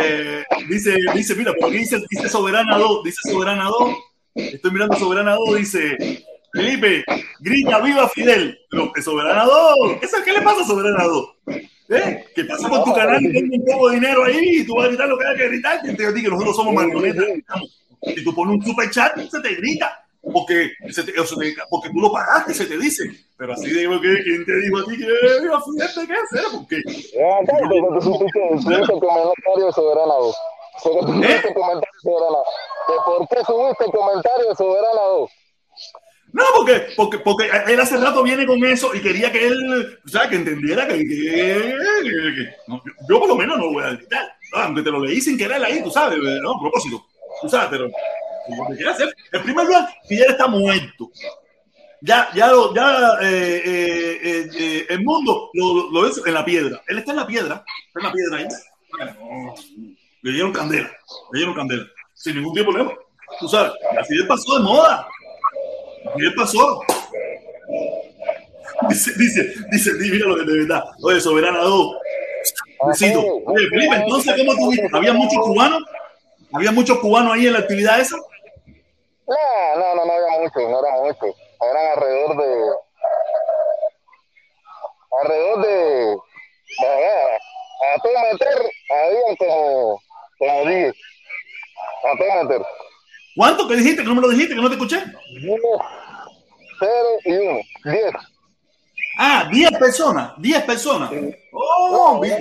eh, 0.02 0.44
dice, 0.68 0.96
dice, 1.14 1.36
mira, 1.36 1.54
por 1.60 1.70
aquí 1.70 1.80
dice, 1.80 1.98
dice 2.10 2.28
Soberana 2.28 2.78
2, 2.78 3.04
dice 3.04 3.20
Soberana 3.32 3.66
2, 3.66 3.96
estoy 4.36 4.72
mirando 4.72 4.98
Soberana 4.98 5.36
2, 5.36 5.56
dice, 5.56 6.26
Felipe, 6.54 7.04
grita 7.40 7.80
viva 7.80 8.08
Fidel, 8.10 8.60
pero 8.70 8.92
Soberana 9.02 9.44
2, 9.46 10.00
¿qué 10.24 10.34
le 10.34 10.42
pasa 10.44 10.62
a 10.62 10.66
Soberana 10.66 11.04
2? 11.06 11.30
¿Eh? 11.90 12.26
¿Qué 12.36 12.46
pasa 12.46 12.70
con 12.70 12.84
tu 12.84 12.94
canal 12.94 13.22
y 13.24 13.34
tengo 13.34 13.56
un 13.56 13.66
poco 13.66 13.90
de 13.90 13.96
dinero 13.96 14.24
ahí 14.24 14.60
y 14.60 14.66
tú 14.66 14.76
vas 14.76 14.86
a 14.86 14.88
gritar 14.90 15.10
lo 15.10 15.18
que 15.18 15.26
hay 15.26 15.36
que 15.36 15.48
gritar? 15.48 15.82
Te 15.82 15.96
que 15.96 16.30
nosotros 16.30 16.56
somos 16.56 16.76
marionetas. 16.76 17.26
Si 18.04 18.24
tú 18.24 18.36
pones 18.36 18.56
un 18.56 18.66
super 18.66 18.90
chat, 18.92 19.18
se 19.18 19.42
te 19.42 19.56
grita. 19.56 20.00
Porque, 20.22 20.72
se 20.92 21.04
te, 21.04 21.12
porque 21.70 21.90
tú 21.90 22.00
lo 22.00 22.12
pagaste, 22.12 22.54
se 22.54 22.66
te 22.66 22.78
dice. 22.78 23.04
Pero 23.36 23.54
así 23.54 23.74
digo 23.74 24.00
que 24.00 24.24
¿quién 24.24 24.46
te 24.46 24.56
dijo 24.60 24.78
a 24.78 24.86
ti 24.86 24.98
que 24.98 25.08
viva 25.42 25.62
Fidel? 25.62 26.08
¿Qué 26.08 26.14
hacer? 26.14 26.46
Comentario 29.02 29.66
de 29.66 29.74
Soberana 29.74 30.14
2. 30.14 30.36
Subiste 30.84 31.54
comentario 31.54 32.00
de. 32.04 32.94
¿Por 33.06 33.28
qué 33.28 33.44
subiste 33.44 33.86
el 33.86 33.92
comentario 33.92 34.50
de 34.50 34.56
Soberana 34.56 35.02
2? 35.02 35.32
No, 36.34 36.44
porque, 36.56 36.88
porque, 36.98 37.20
porque 37.20 37.50
él 37.68 37.80
hace 37.80 37.96
rato 37.96 38.24
viene 38.24 38.48
con 38.48 38.64
eso 38.66 38.94
y 38.96 39.02
quería 39.02 39.32
que 39.32 39.46
él, 39.46 40.00
o 40.04 40.10
sea, 40.10 40.28
que 40.28 40.36
entendiera 40.36 40.88
que, 40.88 41.06
yo, 43.08 43.20
por 43.20 43.28
lo 43.28 43.36
menos 43.36 43.60
no 43.60 43.66
lo 43.66 43.74
voy 43.74 43.84
a 43.84 43.92
gritar. 43.92 44.36
Aunque 44.54 44.82
te 44.82 44.90
lo 44.90 45.00
leí 45.00 45.22
sin 45.22 45.38
querer 45.38 45.64
ahí, 45.64 45.84
tú 45.84 45.92
sabes, 45.92 46.18
no, 46.42 46.54
a 46.54 46.60
propósito, 46.60 47.06
tú 47.40 47.48
sabes, 47.48 47.68
pero 47.70 47.84
lo 47.86 48.68
que 48.68 48.76
quiere 48.76 48.92
hacer. 48.92 49.16
En 49.32 49.44
primer 49.44 49.66
lugar, 49.66 49.88
Fidel 50.08 50.32
está 50.32 50.48
muerto. 50.48 51.12
Ya, 52.02 52.28
ya, 52.34 52.52
ya 52.76 53.18
eh, 53.22 53.62
eh, 53.64 54.20
eh, 54.24 54.50
eh, 54.58 54.86
el 54.90 55.04
mundo 55.04 55.52
lo, 55.54 55.92
lo 55.92 56.02
ves 56.02 56.20
en 56.26 56.34
la 56.34 56.44
piedra. 56.44 56.82
Él 56.88 56.98
está 56.98 57.12
en 57.12 57.18
la 57.18 57.28
piedra, 57.28 57.64
está 57.88 58.00
en 58.00 58.06
la 58.06 58.12
piedra 58.12 58.38
ahí. 58.38 58.48
Le 60.24 60.32
dieron 60.32 60.52
candela, 60.52 60.92
le 61.32 61.38
dieron 61.38 61.54
candela, 61.54 61.86
sin 62.16 62.36
ningún 62.38 62.56
tipo 62.56 62.72
de 62.72 62.78
problema. 62.78 63.00
Tú 63.40 63.48
sabes, 63.48 63.72
así 64.00 64.16
pasó 64.24 64.58
de 64.58 64.64
moda. 64.64 65.08
¿Qué 66.04 66.32
pasó? 66.36 66.82
Dice, 68.90 69.12
dice, 69.18 69.54
dice, 69.72 69.92
mira 70.00 70.28
lo 70.28 70.36
que 70.36 70.52
de 70.52 70.60
verdad. 70.60 70.84
Oye, 71.02 71.20
Soberana 71.22 71.60
2. 71.60 71.96
Besito. 72.88 73.20
Oye, 73.46 73.68
Felipe, 73.70 73.96
entonces, 73.96 74.36
¿cómo 74.38 74.56
tú 74.56 74.72
viste? 74.72 74.90
¿Había 74.92 75.14
muchos 75.14 75.40
cubanos? 75.40 75.84
¿Había 76.54 76.72
muchos 76.72 77.00
cubanos 77.00 77.34
ahí 77.34 77.48
en 77.48 77.54
la 77.54 77.60
actividad 77.60 78.00
esa? 78.00 78.18
No, 78.18 79.80
no, 79.80 79.96
no, 79.96 80.06
no 80.06 80.14
había 80.14 80.40
muchos, 80.40 80.70
no 80.70 80.80
era 80.80 80.92
muchos. 81.02 81.36
Eran 81.62 81.92
alrededor 81.98 82.38
de. 82.38 82.74
Alrededor 85.22 85.66
de. 85.66 86.18
a, 87.96 88.02
todo 88.02 88.14
meter, 88.32 88.72
había 88.90 89.38
como, 89.38 90.02
como 90.38 90.66
10. 90.66 90.96
A 92.04 92.18
todo 92.18 92.44
meter. 92.44 92.66
¿Cuánto 93.36 93.68
que 93.68 93.76
dijiste? 93.76 94.04
Que 94.04 94.08
no 94.08 94.16
me 94.16 94.22
lo 94.22 94.30
dijiste, 94.30 94.56
que 94.56 94.62
no 94.62 94.70
te 94.70 94.76
escuché. 94.76 95.04
Uno, 95.44 95.86
cero 96.80 97.10
y 97.26 97.32
uno. 97.34 97.60
Diez. 97.86 98.12
Ah, 99.18 99.48
diez 99.52 99.72
personas. 99.72 100.34
Diez 100.38 100.64
personas. 100.64 101.12
Oh, 101.52 102.14
no, 102.16 102.20
bien. 102.20 102.40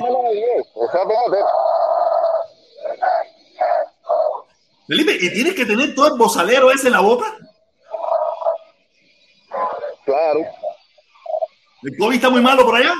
Felipe, 4.86 5.16
¿y 5.20 5.32
tienes 5.32 5.54
que 5.54 5.64
tener 5.64 5.94
todo 5.94 6.08
el 6.08 6.18
bozalero 6.18 6.70
ese 6.70 6.88
en 6.88 6.92
la 6.92 7.00
boca? 7.00 7.36
Claro. 10.04 10.40
¿El 11.82 11.96
COVID 11.96 12.14
está 12.16 12.30
muy 12.30 12.40
malo 12.40 12.64
por 12.64 12.76
allá? 12.76 12.92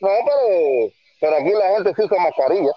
No, 0.00 0.08
pero, 0.08 0.92
pero 1.20 1.36
aquí 1.36 1.50
la 1.50 1.74
gente 1.74 1.94
sí 1.96 2.02
usa 2.02 2.18
mascarilla. 2.22 2.72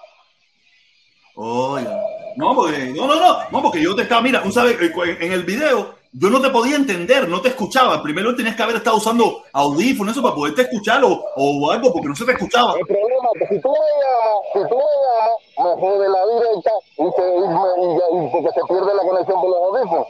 Oye. 1.34 2.19
No, 2.36 2.54
porque, 2.54 2.92
no, 2.96 3.06
no, 3.06 3.16
no, 3.16 3.50
no, 3.50 3.62
porque 3.62 3.82
yo 3.82 3.94
te 3.94 4.02
estaba, 4.02 4.22
mira, 4.22 4.42
tú 4.42 4.52
sabes, 4.52 4.80
eh, 4.80 5.18
en 5.20 5.32
el 5.32 5.44
video 5.44 5.94
yo 6.12 6.28
no 6.28 6.40
te 6.40 6.50
podía 6.50 6.74
entender, 6.74 7.28
no 7.28 7.40
te 7.40 7.48
escuchaba. 7.50 8.02
Primero 8.02 8.34
tenías 8.34 8.56
que 8.56 8.62
haber 8.62 8.76
estado 8.76 8.96
usando 8.96 9.44
audífonos 9.52 10.12
eso 10.12 10.22
para 10.22 10.34
poderte 10.34 10.62
escuchar 10.62 11.04
o, 11.04 11.24
o, 11.36 11.70
algo 11.70 11.92
porque 11.92 12.08
no 12.08 12.16
se 12.16 12.24
te 12.24 12.32
escuchaba. 12.32 12.74
El 12.78 12.86
problema 12.86 13.28
es 13.34 13.48
que 13.48 13.54
si 13.54 13.60
tú 13.60 13.70
me 13.70 13.78
llamas, 13.78 14.42
si 14.52 14.58
tú 14.68 14.76
me 14.76 14.82
llamas, 15.04 15.36
me 15.56 15.80
jode 15.80 16.08
la 16.08 16.26
directa 16.26 16.70
y, 16.98 17.06
se, 17.14 17.22
y, 17.22 17.44
y, 17.84 18.26
y, 18.26 18.30
porque 18.30 18.48
se 18.54 18.66
pierde 18.66 18.94
la 18.94 19.02
conexión 19.02 19.40
con 19.40 19.50
los 19.50 19.62
audífonos. 19.62 20.06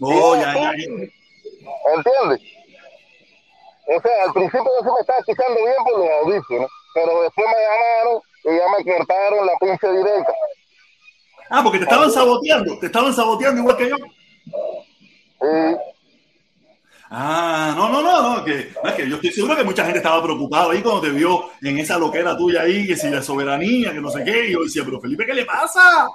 Oh, 0.00 0.36
ya, 0.36 0.54
ya, 0.54 0.60
ya. 0.62 0.86
¿Entiendes? 1.94 2.40
O 3.86 4.00
sea, 4.02 4.24
al 4.26 4.32
principio 4.32 4.64
yo 4.64 4.82
sí 4.82 4.90
me 4.94 5.00
estaba 5.00 5.18
escuchando 5.20 5.60
bien 5.60 5.76
por 5.84 5.98
los 5.98 6.10
audífonos, 6.22 6.70
pero 6.92 7.22
después 7.22 7.46
me 7.46 7.62
llamaron 7.62 8.22
y 8.44 8.48
ya 8.48 8.64
me 8.76 8.84
cortaron 8.84 9.46
la 9.46 9.52
pinche 9.60 9.88
directa. 9.90 10.32
Ah, 11.50 11.62
porque 11.62 11.78
te 11.78 11.84
estaban 11.84 12.10
saboteando, 12.10 12.78
te 12.78 12.86
estaban 12.86 13.14
saboteando 13.14 13.60
igual 13.60 13.76
que 13.76 13.88
yo. 13.88 13.96
Sí. 15.40 15.76
Ah, 17.10 17.72
no, 17.74 17.88
no, 17.88 18.02
no, 18.02 18.36
no, 18.36 18.44
que, 18.44 18.70
es 18.84 18.92
que 18.94 19.08
yo 19.08 19.14
estoy 19.14 19.32
seguro 19.32 19.56
que 19.56 19.64
mucha 19.64 19.82
gente 19.82 19.98
estaba 19.98 20.22
preocupada 20.22 20.72
ahí 20.72 20.82
cuando 20.82 21.00
te 21.00 21.08
vio 21.08 21.50
en 21.62 21.78
esa 21.78 21.96
loquera 21.96 22.36
tuya 22.36 22.62
ahí, 22.62 22.86
que 22.86 22.96
si 22.96 23.08
la 23.08 23.22
soberanía, 23.22 23.92
que 23.92 24.00
no 24.00 24.10
sé 24.10 24.22
qué, 24.24 24.48
y 24.48 24.52
yo 24.52 24.62
decía, 24.62 24.82
pero 24.84 25.00
Felipe, 25.00 25.24
¿qué 25.24 25.32
le 25.32 25.46
pasa? 25.46 26.06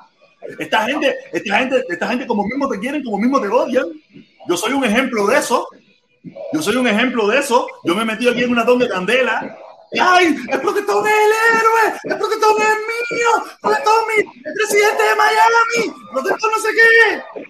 Esta 0.60 0.86
gente, 0.86 1.16
esta 1.32 1.58
gente, 1.58 1.84
esta 1.90 2.08
gente 2.10 2.28
como 2.28 2.46
mismo 2.46 2.70
te 2.70 2.80
quieren, 2.80 3.04
como 3.04 3.18
mismo 3.18 3.42
te 3.42 3.48
odian. 3.48 3.86
Yo 4.48 4.58
soy 4.58 4.74
un 4.74 4.84
ejemplo 4.84 5.26
de 5.26 5.38
eso. 5.38 5.68
Yo 6.54 6.62
soy 6.62 6.76
un 6.76 6.88
ejemplo 6.88 7.28
de 7.28 7.40
eso. 7.40 7.66
Yo 7.84 7.96
me 7.96 8.04
he 8.04 8.06
metido 8.06 8.32
aquí 8.32 8.44
en 8.44 8.52
una 8.52 8.66
tonda 8.66 8.86
de 8.86 8.92
candela 8.92 9.58
¡Ay! 10.00 10.36
¡El 10.50 10.62
protector 10.62 11.08
es 11.08 11.14
el 11.14 11.32
héroe! 11.58 12.00
¡El 12.04 12.18
protector 12.18 12.56
es 12.62 12.78
mío! 12.90 13.30
¡El 13.46 13.60
protector 13.62 13.94
es 14.18 14.26
el 14.46 14.54
presidente 14.54 15.04
de 15.04 15.16
Miami! 15.16 15.96
¡El 16.06 16.10
protector 16.12 16.52
no 16.52 16.60
sé 16.60 16.70
qué! 16.74 17.44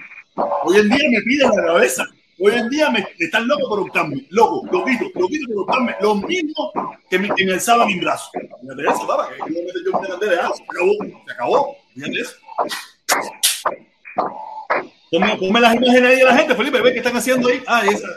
Hoy 0.64 0.78
en 0.78 0.90
día 0.90 1.10
me 1.12 1.22
piden 1.22 1.50
la 1.56 1.64
cabeza. 1.64 2.06
Hoy 2.40 2.54
en 2.54 2.70
día 2.70 2.90
me 2.90 3.08
están 3.20 3.48
locos 3.48 3.70
por 3.70 3.80
optarme. 3.80 4.26
Loco, 4.30 4.68
loquito, 4.72 5.06
loquito 5.16 5.54
por 5.54 5.64
optarme. 5.64 5.96
Lo 6.02 6.16
mismo 6.16 6.72
que 7.10 7.20
me, 7.20 7.30
que 7.30 7.46
me 7.46 7.54
alzaba 7.54 7.86
mi 7.86 8.00
brazo. 8.00 8.30
Fíjate 8.34 8.82
eso, 8.82 9.08
papá, 9.08 9.30
que 9.30 9.38
yo 9.38 9.92
me 9.92 10.02
me 10.02 10.08
candela, 10.08 10.52
se 10.54 10.64
acabó, 10.64 10.92
se 11.26 11.32
acabó. 11.32 11.78
Fíjate. 11.94 12.24
Ponme, 15.12 15.38
ponme 15.38 15.62
las 15.62 15.76
imágenes 15.76 16.10
ahí 16.10 16.18
de 16.18 16.24
la 16.26 16.36
gente, 16.36 16.56
Felipe, 16.56 16.82
ve 16.82 16.92
qué 16.92 16.98
están 16.98 17.16
haciendo 17.16 17.48
ahí. 17.48 17.64
Ah, 17.68 17.84
esa. 17.86 18.08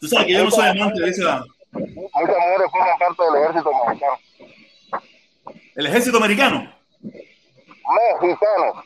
Tú 0.00 0.08
sabes 0.08 0.26
que 0.26 0.32
yo 0.32 0.44
no 0.44 0.50
soy 0.50 0.68
amante 0.68 1.00
de 1.00 1.10
esa. 1.10 1.44
Muchas 1.72 2.12
mujeres 2.12 2.70
forman 2.70 2.98
parte 2.98 3.22
del 3.24 3.42
ejército 3.42 3.70
mexicano. 3.86 4.18
¿El 5.74 5.86
ejército 5.86 6.16
americano? 6.18 6.74
Mexicano. 8.20 8.84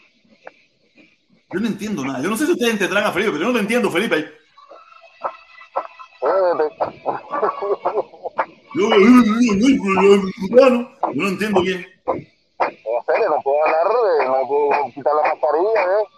Yo 1.52 1.60
no 1.60 1.66
entiendo 1.66 2.04
nada. 2.04 2.20
Yo 2.22 2.30
no 2.30 2.36
sé 2.36 2.46
si 2.46 2.52
ustedes 2.52 2.72
entenderán 2.72 3.04
a 3.04 3.12
Felipe, 3.12 3.32
pero 3.32 3.44
yo 3.44 3.48
no 3.48 3.54
te 3.54 3.60
entiendo, 3.60 3.90
Felipe. 3.90 4.30
Yo, 8.74 8.90
yo, 8.90 8.90
yo, 10.50 10.70
no 11.14 11.28
entiendo 11.28 11.62
bien. 11.62 11.86
En 12.08 13.04
serio, 13.06 13.28
no 13.30 13.42
puedo 13.42 13.64
hablar, 13.64 13.86
no 14.26 14.48
puedo 14.48 14.92
quitar 14.92 15.14
la 15.14 15.22
mascarilla, 15.22 15.82
¿eh? 15.82 16.15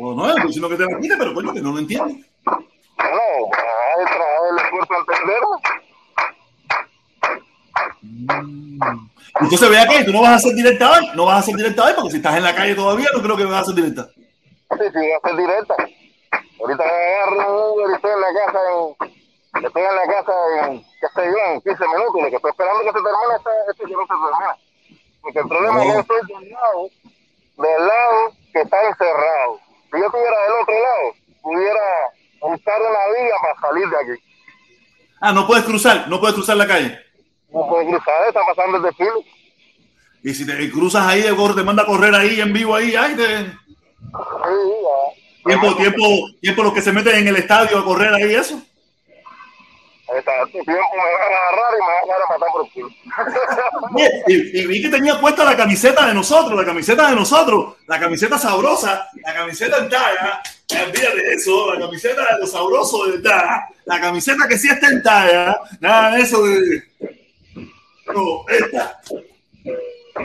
Oh, 0.00 0.14
no, 0.14 0.28
estoy 0.28 0.46
diciendo 0.46 0.68
que 0.68 0.76
te 0.76 0.84
la 0.84 1.00
quite, 1.00 1.16
pero 1.16 1.34
coño, 1.34 1.52
que 1.52 1.60
no 1.60 1.72
lo 1.72 1.78
entiende. 1.78 2.24
No, 2.44 2.54
hay 2.96 4.50
el 4.50 4.64
esfuerzo 4.64 4.94
al 4.94 5.06
tendero. 5.06 5.48
Mm. 8.02 9.08
Entonces 9.40 9.70
vea 9.70 9.86
que 9.86 10.04
tú 10.04 10.12
no 10.12 10.22
vas 10.22 10.30
a 10.30 10.34
hacer 10.36 10.54
directa 10.54 10.90
hoy, 10.90 11.10
no 11.14 11.26
vas 11.26 11.36
a 11.36 11.38
hacer 11.40 11.56
directa 11.56 11.84
hoy, 11.84 11.92
porque 11.94 12.10
si 12.10 12.16
estás 12.16 12.36
en 12.36 12.44
la 12.44 12.54
calle 12.54 12.74
todavía, 12.74 13.06
no 13.14 13.22
creo 13.22 13.36
que 13.36 13.44
me 13.44 13.50
vas 13.50 13.58
a 13.58 13.62
hacer 13.62 13.74
directa. 13.74 14.08
Sí, 14.14 14.84
sí, 14.92 14.98
voy 14.98 15.12
a 15.12 15.16
hacer 15.18 15.36
directa. 15.36 15.74
Ahorita 16.58 16.84
me 16.84 16.90
agarro 16.90 17.64
un 17.64 17.72
Uber 17.72 17.90
y 17.90 17.94
estoy 17.94 18.10
en 18.12 18.20
la 18.20 18.32
casa 18.32 18.58
en, 18.72 19.64
estoy 19.66 19.82
en 19.82 19.96
la 19.96 20.06
casa 20.06 20.32
en 20.62 20.84
Castellón, 21.00 21.60
15 21.60 21.84
minutos, 21.88 22.22
lo 22.22 22.30
que 22.30 22.36
estoy 22.36 22.50
esperando 22.50 22.80
que 22.80 22.86
se 22.86 23.04
termine 23.04 23.36
esta, 23.36 23.50
que 23.76 23.94
no 23.94 24.02
se 24.02 24.08
termina. 24.08 24.56
Porque 25.20 25.38
el 25.38 25.48
problema 25.48 25.84
es 25.84 25.92
que 25.92 26.00
estoy 26.00 26.40
del 26.40 26.50
lado, 26.50 26.88
del 27.56 27.86
lado 27.86 28.32
que 28.52 28.60
está 28.62 28.88
encerrado. 28.88 29.65
Si 29.90 29.98
yo 29.98 30.06
estuviera 30.06 30.36
del 30.42 30.62
otro 30.62 30.74
lado, 30.74 31.14
pudiera 31.42 31.80
buscar 32.40 32.80
una 32.80 33.22
vía 33.22 33.34
para 33.40 33.60
salir 33.60 33.88
de 33.88 33.96
aquí. 33.96 34.22
Ah, 35.20 35.32
no 35.32 35.46
puedes 35.46 35.64
cruzar, 35.64 36.08
no 36.08 36.20
puedes 36.20 36.34
cruzar 36.34 36.56
la 36.56 36.66
calle. 36.66 36.98
No 37.52 37.66
puedo 37.68 37.86
cruzar, 37.86 38.28
está 38.28 38.40
pasando 38.46 38.76
el 38.78 38.82
desfile. 38.82 39.10
Y 40.22 40.34
si 40.34 40.44
te 40.44 40.70
cruzas 40.70 41.06
ahí, 41.06 41.22
te 41.22 41.62
manda 41.62 41.84
a 41.84 41.86
correr 41.86 42.14
ahí 42.14 42.40
en 42.40 42.52
vivo 42.52 42.74
ahí, 42.74 42.94
ay, 42.96 43.14
te... 43.14 43.26
Sí, 43.36 43.52
ya. 44.12 45.44
tiempo, 45.44 45.76
tiempo, 45.76 46.02
tiempo 46.40 46.62
los 46.62 46.72
que 46.72 46.82
se 46.82 46.92
meten 46.92 47.16
en 47.16 47.28
el 47.28 47.36
estadio 47.36 47.78
a 47.78 47.84
correr 47.84 48.12
ahí, 48.12 48.34
eso. 48.34 48.60
Y 53.96 54.62
Y, 54.62 54.66
vi 54.66 54.82
que 54.82 54.88
tenía 54.88 55.20
puesta 55.20 55.44
la 55.44 55.56
camiseta 55.56 56.06
de 56.06 56.14
nosotros, 56.14 56.56
la 56.56 56.64
camiseta 56.64 57.10
de 57.10 57.16
nosotros, 57.16 57.76
la 57.86 57.98
camiseta 57.98 58.38
sabrosa, 58.38 59.08
la 59.24 59.34
camiseta 59.34 59.78
en 59.78 59.88
talla. 59.88 60.42
Olvídate 60.70 61.22
de 61.22 61.34
eso, 61.34 61.74
la 61.74 61.80
camiseta 61.80 62.22
de 62.34 62.40
los 62.40 62.52
sabrosos 62.52 63.06
de 63.06 63.18
verdad. 63.18 63.60
La 63.84 64.00
camiseta 64.00 64.48
que 64.48 64.58
sí 64.58 64.68
está 64.68 64.88
en 64.88 65.02
talla. 65.02 65.58
Nada 65.80 66.16
de 66.16 66.22
eso 66.22 66.42
de. 66.44 66.82
No, 68.14 68.44
esta. 68.48 69.00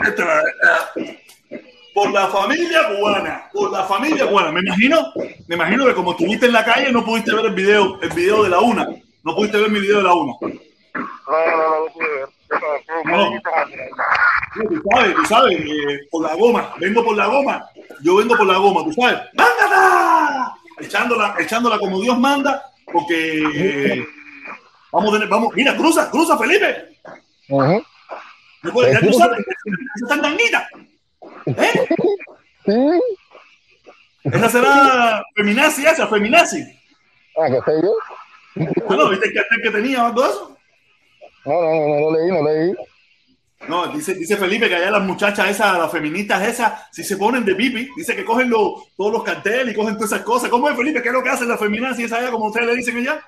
Esta 0.05 0.43
por 1.93 2.11
la 2.11 2.27
familia 2.27 2.87
cubana, 2.87 3.49
por 3.51 3.71
la 3.71 3.83
familia 3.85 4.27
cubana. 4.27 4.51
Me 4.51 4.61
imagino, 4.61 5.13
me 5.47 5.55
imagino 5.55 5.85
que 5.85 5.93
como 5.93 6.11
estuviste 6.11 6.45
en 6.45 6.53
la 6.53 6.63
calle 6.63 6.91
no 6.91 7.03
pudiste 7.03 7.33
ver 7.33 7.45
el 7.45 7.53
video, 7.53 7.99
el 8.01 8.09
video 8.11 8.43
de 8.43 8.49
la 8.49 8.59
una. 8.59 8.87
No 9.23 9.35
pudiste 9.35 9.57
ver 9.59 9.69
mi 9.69 9.79
video 9.79 9.97
de 9.97 10.03
la 10.03 10.13
una. 10.13 10.33
No, 10.41 10.47
no, 10.47 11.57
no, 11.57 11.85
no 11.85 11.93
pude 11.93 12.07
ver. 12.09 12.27
¿Qué- 12.49 12.57
qué- 12.85 13.01
qué 13.05 13.11
No. 13.11 13.31
tú 14.67 14.83
sabes, 14.91 15.15
tú 15.15 15.25
sabes, 15.25 15.59
eh, 15.61 15.99
por 16.11 16.23
la 16.27 16.35
goma, 16.35 16.73
vengo 16.79 17.03
por 17.03 17.15
la 17.15 17.27
goma, 17.27 17.65
yo 18.03 18.17
vendo 18.17 18.35
por 18.35 18.45
la 18.45 18.57
goma, 18.57 18.83
tú 18.83 18.91
sabes, 18.93 19.19
¡mándala! 19.33 20.53
Echándola, 20.79 21.35
echándola 21.39 21.79
como 21.79 22.01
Dios 22.01 22.17
manda, 22.19 22.61
porque 22.91 23.41
eh, 23.55 24.05
vamos, 24.91 25.29
vamos, 25.29 25.53
mira, 25.55 25.75
cruza, 25.77 26.09
cruza, 26.11 26.37
Felipe, 26.37 26.97
Ujú. 27.49 27.83
No 28.63 28.71
puede- 28.73 28.93
ya 28.93 28.99
tú 28.99 29.13
sabes, 29.13 29.39
esa 29.39 30.03
está 30.03 30.15
en 30.15 30.21
tanguita. 30.21 30.67
¿Eh? 31.45 31.87
Sí. 32.65 33.01
Esa 34.25 34.49
será 34.49 35.23
feminazi, 35.35 35.85
esa, 35.85 36.07
feminazi. 36.07 36.61
Ah, 37.37 37.47
qué 37.47 37.59
sé 37.71 37.81
yo. 37.81 37.93
Ah, 38.57 38.95
no, 38.95 39.09
¿viste 39.09 39.27
el 39.29 39.33
cartel 39.33 39.61
que 39.63 39.69
tenía 39.71 40.03
o 40.03 40.07
algo 40.07 40.21
de 40.23 40.29
eso? 40.29 40.57
No, 41.45 41.53
no, 41.53 41.69
no, 41.73 41.87
no 41.87 41.99
lo 41.99 42.19
leí, 42.19 42.31
no 42.31 42.43
leí. 42.49 42.73
No, 43.67 43.87
dice, 43.87 44.15
dice 44.15 44.37
Felipe 44.37 44.67
que 44.67 44.75
allá 44.75 44.89
las 44.91 45.03
muchachas 45.03 45.47
esas, 45.49 45.77
las 45.77 45.91
feministas 45.91 46.41
esas, 46.47 46.87
si 46.91 47.03
se 47.03 47.15
ponen 47.17 47.45
de 47.45 47.53
pipi, 47.55 47.89
dice 47.95 48.15
que 48.15 48.25
cogen 48.25 48.49
los- 48.49 48.95
todos 48.97 49.11
los 49.13 49.23
carteles 49.23 49.73
y 49.73 49.77
cogen 49.77 49.95
todas 49.95 50.11
esas 50.11 50.23
cosas. 50.25 50.49
¿Cómo 50.49 50.67
es, 50.69 50.75
Felipe? 50.75 51.01
¿Qué 51.01 51.09
es 51.09 51.13
lo 51.13 51.21
que 51.23 51.29
hacen 51.29 51.47
las 51.47 51.59
feminazis 51.59 52.05
esas 52.05 52.19
allá, 52.19 52.31
como 52.31 52.47
ustedes 52.47 52.67
le 52.67 52.75
dicen 52.75 52.97
allá? 52.97 53.23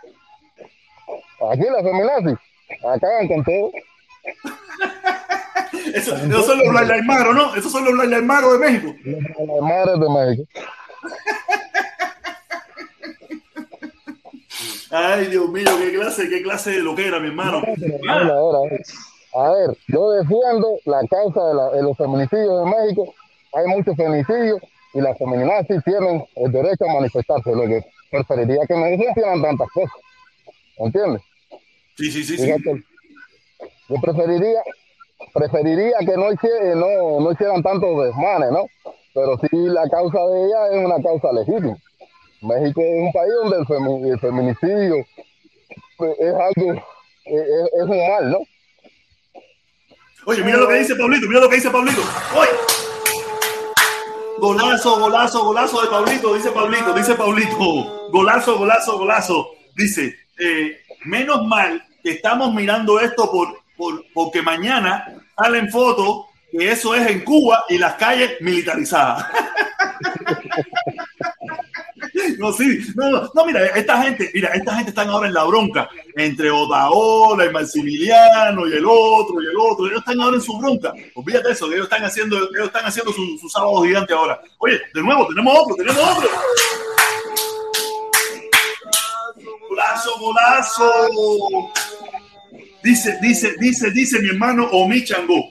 Aquí 1.51 1.63
la 1.63 1.83
feminazi. 1.83 2.36
Acaban 2.95 3.27
con 3.27 3.43
todo. 3.43 3.71
Eso, 5.93 6.15
esos 6.15 6.45
son 6.45 6.57
los 6.59 6.69
blailaimaros, 6.69 7.36
¿no? 7.36 7.55
Esos 7.55 7.71
son 7.71 7.83
los 7.86 7.93
blailaimaros 7.93 8.53
de 8.53 8.59
México. 8.59 8.95
Las 9.03 9.62
madres 9.62 9.99
de 9.99 10.09
México. 10.09 10.49
Ay, 14.91 15.26
Dios 15.28 15.49
mío, 15.49 15.65
qué 15.80 15.93
clase, 15.93 16.30
qué 16.30 16.41
clase 16.41 16.71
de 16.71 16.80
loquera, 16.80 17.19
mi 17.19 17.28
hermano. 17.30 17.62
Ahora, 18.10 18.34
ahora, 18.34 18.60
A 19.36 19.49
ver, 19.52 19.78
yo 19.88 20.12
defiendo 20.12 20.78
la 20.86 21.02
causa 21.10 21.43
de, 21.47 21.54
la- 21.56 21.69
de 21.71 21.82
los 21.84 21.97
feminicidios 21.97 22.63
de 22.65 22.71
México. 22.71 23.13
Hay 23.54 23.65
muchos 23.67 23.95
feminicidios 23.95 24.60
y 24.93 25.02
las 25.02 25.17
feminazis 25.17 25.84
tienen 25.84 26.23
el 26.36 26.52
derecho 26.52 26.86
a 26.88 26.93
manifestarse. 26.93 27.52
Lo 27.56 27.63
que 27.63 27.84
preferiría 28.12 28.60
que 28.67 28.76
me 28.76 28.93
hicieran 28.93 29.41
tantas 29.41 29.67
cosas. 29.73 29.93
¿Entiendes? 30.78 31.21
Sí, 31.97 32.12
sí, 32.12 32.23
sí, 32.23 32.38
sí. 32.38 32.52
Yo 33.89 33.95
preferiría 34.02 34.62
preferiría 35.34 35.97
que 35.99 36.15
no, 36.17 36.32
hicie- 36.32 36.76
no, 36.76 37.19
no 37.19 37.32
hicieran 37.32 37.63
tantos 37.63 38.06
desmanes, 38.06 38.52
¿no? 38.52 38.65
Pero 39.13 39.38
sí 39.39 39.47
la 39.54 39.88
causa 39.89 40.19
de 40.28 40.45
ella 40.45 40.67
es 40.71 40.86
una 40.86 41.02
causa 41.02 41.32
legítima. 41.32 41.76
México 42.43 42.82
es 42.82 43.01
un 43.01 43.12
país 43.13 43.32
donde 43.41 43.58
el, 43.58 43.65
femi- 43.65 44.12
el 44.12 44.19
feminicidio 44.19 45.06
pues, 45.97 46.12
es 46.19 46.34
algo, 46.34 46.73
es, 47.25 47.84
un 47.84 48.08
mal, 48.10 48.32
¿no? 48.32 48.39
Oye, 50.25 50.43
mira 50.43 50.58
lo 50.58 50.67
que 50.67 50.75
dice 50.75 50.95
Pablito, 50.95 51.27
mira 51.27 51.41
lo 51.41 51.49
que 51.49 51.56
dice 51.56 51.69
Pablito. 51.69 52.01
Oye. 52.36 52.49
Golazo, 54.39 54.99
golazo, 54.99 55.43
golazo 55.45 55.82
de 55.82 55.88
Pablito, 55.89 56.34
dice 56.34 56.51
Pablito, 56.51 56.93
dice 56.93 57.15
Pablito. 57.15 58.10
Golazo, 58.12 58.58
golazo, 58.58 58.97
golazo. 58.97 59.49
Dice, 59.75 60.15
eh, 60.39 60.77
menos 61.06 61.45
mal 61.45 61.82
que 62.01 62.12
estamos 62.12 62.53
mirando 62.53 62.99
esto 62.99 63.32
por, 63.32 63.47
por, 63.77 64.03
porque 64.13 64.41
mañana 64.41 65.21
salen 65.38 65.69
fotos 65.69 66.25
que 66.51 66.71
eso 66.71 66.93
es 66.95 67.08
en 67.10 67.23
Cuba 67.23 67.63
y 67.69 67.77
las 67.77 67.93
calles 67.95 68.39
militarizadas. 68.41 69.25
No, 72.38 72.52
sí, 72.54 72.80
no, 72.96 73.10
no, 73.10 73.32
no, 73.34 73.46
mira, 73.46 73.65
esta 73.67 74.02
gente, 74.04 74.30
mira, 74.34 74.50
esta 74.50 74.76
gente 74.76 74.89
están 74.89 75.10
ahora 75.10 75.28
en 75.28 75.34
la 75.34 75.43
bronca 75.43 75.89
entre 76.15 76.52
Otaola 76.52 77.46
y 77.46 77.52
Maximiliano 77.52 78.67
y 78.67 78.74
el 78.74 78.86
otro 78.86 79.41
y 79.41 79.46
el 79.46 79.58
otro. 79.58 79.88
Ellos 79.88 80.00
están 80.00 80.22
ahora 80.22 80.38
en 80.38 80.41
su 80.41 80.58
bronca. 80.58 80.93
Olvídate 81.15 81.52
eso, 81.52 81.72
ellos 81.72 81.84
están 81.84 82.04
haciendo, 82.04 82.38
ellos 82.38 82.67
están 82.67 82.86
haciendo 82.86 83.12
su, 83.12 83.38
su 83.38 83.50
sábado 83.50 83.84
gigante 83.84 84.13
ahora. 84.13 84.41
Oye, 84.60 84.80
de 84.93 85.02
nuevo, 85.02 85.28
tenemos 85.28 85.58
otro, 85.58 85.76
tenemos 85.76 86.17
otro. 86.17 86.30
Golazo, 89.69 90.19
golazo. 90.19 91.72
Dice, 92.84 93.17
dice, 93.22 93.56
dice, 93.60 93.91
dice 93.91 94.19
mi 94.19 94.30
hermano 94.30 94.67
Omi 94.72 95.04
Changó. 95.04 95.41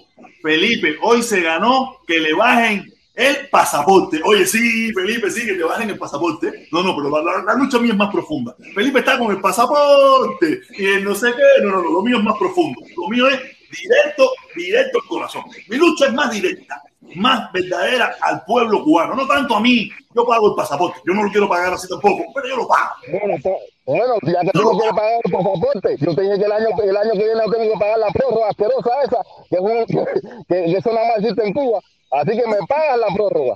Felipe, 0.43 0.97
hoy 1.03 1.23
se 1.23 1.41
ganó 1.41 1.99
que 2.07 2.19
le 2.19 2.35
bajen 2.35 2.92
el 3.15 3.49
pasaporte. 3.51 4.21
Oye, 4.25 4.47
sí, 4.47 4.93
Felipe, 4.93 5.31
sí, 5.31 5.47
que 5.47 5.55
te 5.55 5.63
bajen 5.63 5.91
el 5.91 5.99
pasaporte. 5.99 6.69
No, 6.73 6.83
no, 6.83 6.97
pero 6.97 7.23
la, 7.23 7.55
lucha 7.55 7.79
mía 7.79 7.93
es 7.93 7.99
más 7.99 8.11
profunda. 8.11 8.55
Felipe 8.75 9.01
está 9.01 9.19
con 9.19 9.31
el 9.31 9.41
pasaporte 9.41 10.63
y 10.79 10.85
el 10.87 11.05
no 11.05 11.15
sé 11.15 11.33
qué. 11.33 11.65
No, 11.65 11.71
no, 11.71 11.83
no, 11.83 11.91
lo 11.91 12.03
mío 12.03 12.19
es 12.19 12.25
más 12.25 12.39
profundo. 12.39 12.81
Lo 12.97 13.09
mío 13.09 13.29
es 13.29 13.39
directo, 13.71 14.31
directo 14.55 14.99
al 14.99 15.09
corazón. 15.09 15.43
Mi 15.69 15.77
lucha 15.77 16.07
es 16.07 16.15
más 16.15 16.31
directa, 16.31 16.83
más 17.15 17.53
verdadera 17.53 18.17
al 18.21 18.45
pueblo 18.45 18.83
cubano. 18.83 19.15
No 19.15 19.27
tanto 19.27 19.57
a 19.57 19.61
mí. 19.61 19.91
Yo 20.15 20.27
pago 20.27 20.51
el 20.51 20.55
pasaporte. 20.55 21.01
Yo 21.07 21.15
no 21.15 21.25
lo 21.25 21.31
quiero 21.31 21.49
pagar 21.49 21.73
así 21.73 21.89
tampoco, 21.89 22.25
pero 22.35 22.49
yo 22.49 22.57
lo 22.57 22.69
pago. 22.69 22.91
Bueno, 23.11 23.59
bueno, 23.85 24.15
ya 24.23 24.41
que 24.41 24.51
tú 24.53 24.63
no 24.63 24.71
quieres 24.73 24.95
pagar 24.95 25.21
el 25.25 25.33
pasaporte, 25.33 25.97
yo 25.99 26.15
te 26.15 26.23
dije 26.23 26.39
que 26.39 26.45
el 26.45 26.53
año, 26.53 26.69
el 26.83 26.97
año 26.97 27.13
que 27.13 27.19
viene 27.19 27.35
no 27.35 27.53
tengo 27.53 27.73
que 27.73 27.79
pagar 27.79 27.99
la 27.99 28.11
prórroga 28.11 28.49
asquerosa 28.49 28.91
esa, 29.05 29.23
que, 29.51 29.87
que, 30.49 30.65
que 30.65 30.77
eso 30.77 30.93
nada 30.93 31.09
más 31.09 31.19
existe 31.19 31.47
en 31.47 31.53
Cuba. 31.55 31.81
Así 32.13 32.31
que 32.33 32.47
me 32.47 32.59
pagan 32.69 33.01
la 33.01 33.07
prórroga. 33.15 33.55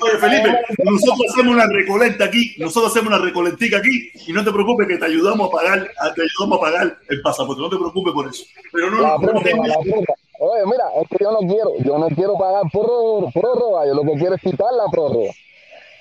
Oye, 0.00 0.18
Felipe, 0.20 0.58
nosotros 0.84 1.20
hacemos 1.30 1.54
una 1.54 1.66
recolecta 1.66 2.24
aquí, 2.26 2.54
nosotros 2.58 2.92
hacemos 2.92 3.08
una 3.14 3.24
recolectica 3.24 3.78
aquí 3.78 4.10
y 4.26 4.32
no 4.32 4.44
te 4.44 4.52
preocupes 4.52 4.88
que 4.88 4.98
te 4.98 5.06
ayudamos 5.06 5.48
a 5.48 5.50
pagar, 5.52 5.90
te 6.14 6.22
ayudamos 6.22 6.58
a 6.58 6.60
pagar 6.60 6.98
el 7.08 7.22
pasaporte, 7.22 7.62
no 7.62 7.70
te 7.70 7.76
preocupes 7.76 8.12
por 8.12 8.28
eso. 8.28 8.44
Pero 8.72 8.90
no, 8.90 9.00
La 9.00 9.08
no, 9.08 9.14
no 9.14 9.20
prórroga, 9.20 9.42
tengas- 9.44 9.68
la 9.68 9.74
prórroga. 9.82 10.14
Oye, 10.40 10.62
mira, 10.66 10.84
es 11.00 11.08
que 11.08 11.16
yo 11.24 11.30
no 11.32 11.38
quiero, 11.38 11.70
yo 11.84 11.98
no 11.98 12.08
quiero 12.08 12.36
pagar 12.36 12.62
prórroga, 12.72 13.30
prórroga, 13.32 13.86
yo 13.86 13.94
lo 13.94 14.02
que 14.02 14.18
quiero 14.18 14.34
es 14.34 14.40
quitar 14.42 14.72
la 14.76 14.90
prórroga. 14.90 15.30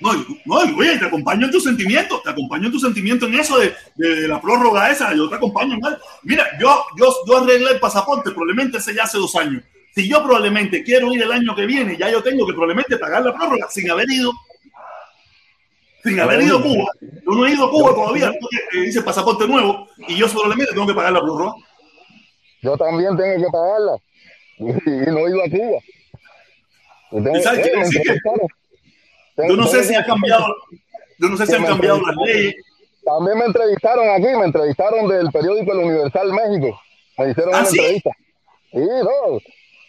No, 0.02 0.13
no, 0.45 0.56
oye, 0.80 0.97
te 0.97 1.06
acompaño 1.06 1.45
en 1.45 1.52
tus 1.52 1.63
sentimientos, 1.63 2.24
te 2.24 2.32
acompaño 2.32 2.65
en 2.65 2.71
tus 2.71 2.82
sentimientos 2.82 3.30
en 3.30 3.39
eso 3.39 3.60
de, 3.60 3.71
de 3.95 4.28
la 4.28 4.41
prórroga 4.41 4.89
esa, 4.89 5.13
yo 5.13 5.30
te 5.30 5.36
acompaño 5.36 5.78
mal. 5.80 5.97
Mira, 6.24 6.47
yo, 6.60 6.84
yo, 6.97 7.13
yo 7.28 7.38
arreglé 7.38 7.74
el 7.74 7.80
pasaporte 7.80 8.32
probablemente 8.32 8.78
hace 8.78 8.95
ya 8.95 9.04
hace 9.04 9.19
dos 9.19 9.36
años. 9.36 9.62
Si 9.93 10.08
yo 10.10 10.23
probablemente 10.23 10.84
quiero 10.84 11.13
ir 11.13 11.21
el 11.21 11.32
año 11.32 11.56
que 11.56 11.65
viene, 11.65 11.97
ya 11.97 12.10
yo 12.10 12.23
tengo 12.23 12.45
que 12.47 12.54
probablemente 12.54 12.97
pagar 12.97 13.23
la 13.23 13.34
prórroga 13.34 13.67
sin 13.69 13.89
haber 13.91 14.10
ido. 14.10 14.32
Sin 16.04 16.19
haber 16.19 16.41
ido 16.41 16.58
a 16.58 16.62
Cuba. 16.62 16.86
Yo 17.01 17.32
no 17.32 17.45
he 17.45 17.51
ido 17.51 17.65
a 17.65 17.69
Cuba 17.69 17.93
todavía, 17.93 18.32
porque 18.39 18.58
eh, 18.80 18.88
hice 18.88 19.01
pasaporte 19.01 19.47
nuevo 19.47 19.88
y 20.08 20.17
yo 20.17 20.27
probablemente 20.30 20.73
tengo 20.73 20.88
que 20.88 20.93
pagar 20.93 21.13
la 21.13 21.21
prórroga. 21.21 21.54
Yo 22.62 22.77
también 22.77 23.17
tengo 23.17 23.45
que 23.45 23.51
pagarla. 23.51 23.97
Y, 24.58 24.69
y 24.69 25.12
no 25.12 25.19
he 25.19 25.30
ido 25.30 25.43
a 25.43 25.49
Cuba. 25.49 25.80
Y 27.12 27.38
¿Y 27.38 27.41
sabes 27.41 27.67
eh, 27.67 27.86
Sí 27.86 28.01
que-. 28.01 28.17
Yo 29.47 29.56
no 29.56 29.67
sé 29.67 29.84
si 29.84 29.95
ha 29.95 30.06
cambiado, 30.06 30.45
yo 31.17 31.30
no 31.30 31.38
sé 31.38 31.45
si 31.47 31.56
han 31.56 31.65
cambiado 31.65 32.01
las 32.01 32.15
leyes. 32.25 32.56
También 33.04 33.38
me 33.39 33.45
entrevistaron 33.45 34.10
aquí, 34.10 34.38
me 34.38 34.45
entrevistaron 34.45 35.08
del 35.08 35.32
periódico 35.32 35.71
El 35.73 35.80
Universal 35.80 36.32
México. 36.34 36.80
Me 37.17 37.32
hicieron 37.32 37.56
¿Ah, 37.56 37.60
una 37.60 37.65
sí? 37.65 37.80
entrevista. 37.80 38.12
Sí, 38.71 38.80
no, 38.80 39.39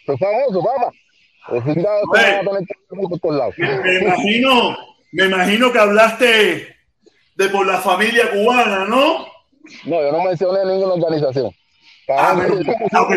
es 0.07 0.19
famoso, 0.19 0.63
papá. 0.63 0.91
Me, 3.57 3.99
imagino, 3.99 4.77
me 5.11 5.25
imagino 5.25 5.71
que 5.71 5.79
hablaste 5.79 6.75
de 7.35 7.49
por 7.49 7.67
la 7.67 7.79
familia 7.79 8.31
cubana, 8.31 8.85
¿no? 8.85 9.27
No, 9.85 10.01
yo 10.01 10.11
no 10.11 10.23
mencioné 10.23 10.65
ninguna 10.65 10.93
organización. 10.93 11.51
Ah, 12.09 12.35
ok, 12.35 12.43
ok, 12.93 13.15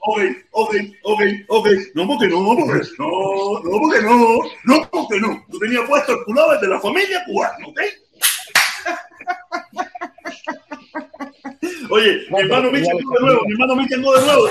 ok, 0.00 0.20
ok, 0.50 0.74
ok, 1.02 1.22
ok, 1.48 1.68
No, 1.94 2.06
porque 2.06 2.28
no, 2.28 2.44
porque 2.44 2.82
no, 2.98 3.60
no, 3.64 3.80
porque 3.80 4.02
no, 4.02 4.42
no, 4.64 4.90
porque 4.90 5.18
no. 5.20 5.42
Tú 5.50 5.58
tenías 5.58 5.88
puesto 5.88 6.12
el 6.12 6.22
pullover 6.24 6.60
de 6.60 6.68
la 6.68 6.78
familia 6.80 7.24
cubana, 7.24 7.66
¿ok? 7.66 7.80
Oye, 11.90 12.20
mi 12.30 12.40
hermano 12.40 12.70
me 12.70 12.80
de 12.80 12.86
nuevo, 13.20 13.42
mi 13.46 13.52
hermano 13.52 13.76
me 13.76 13.86
de 13.86 13.96
nuevo. 13.96 14.48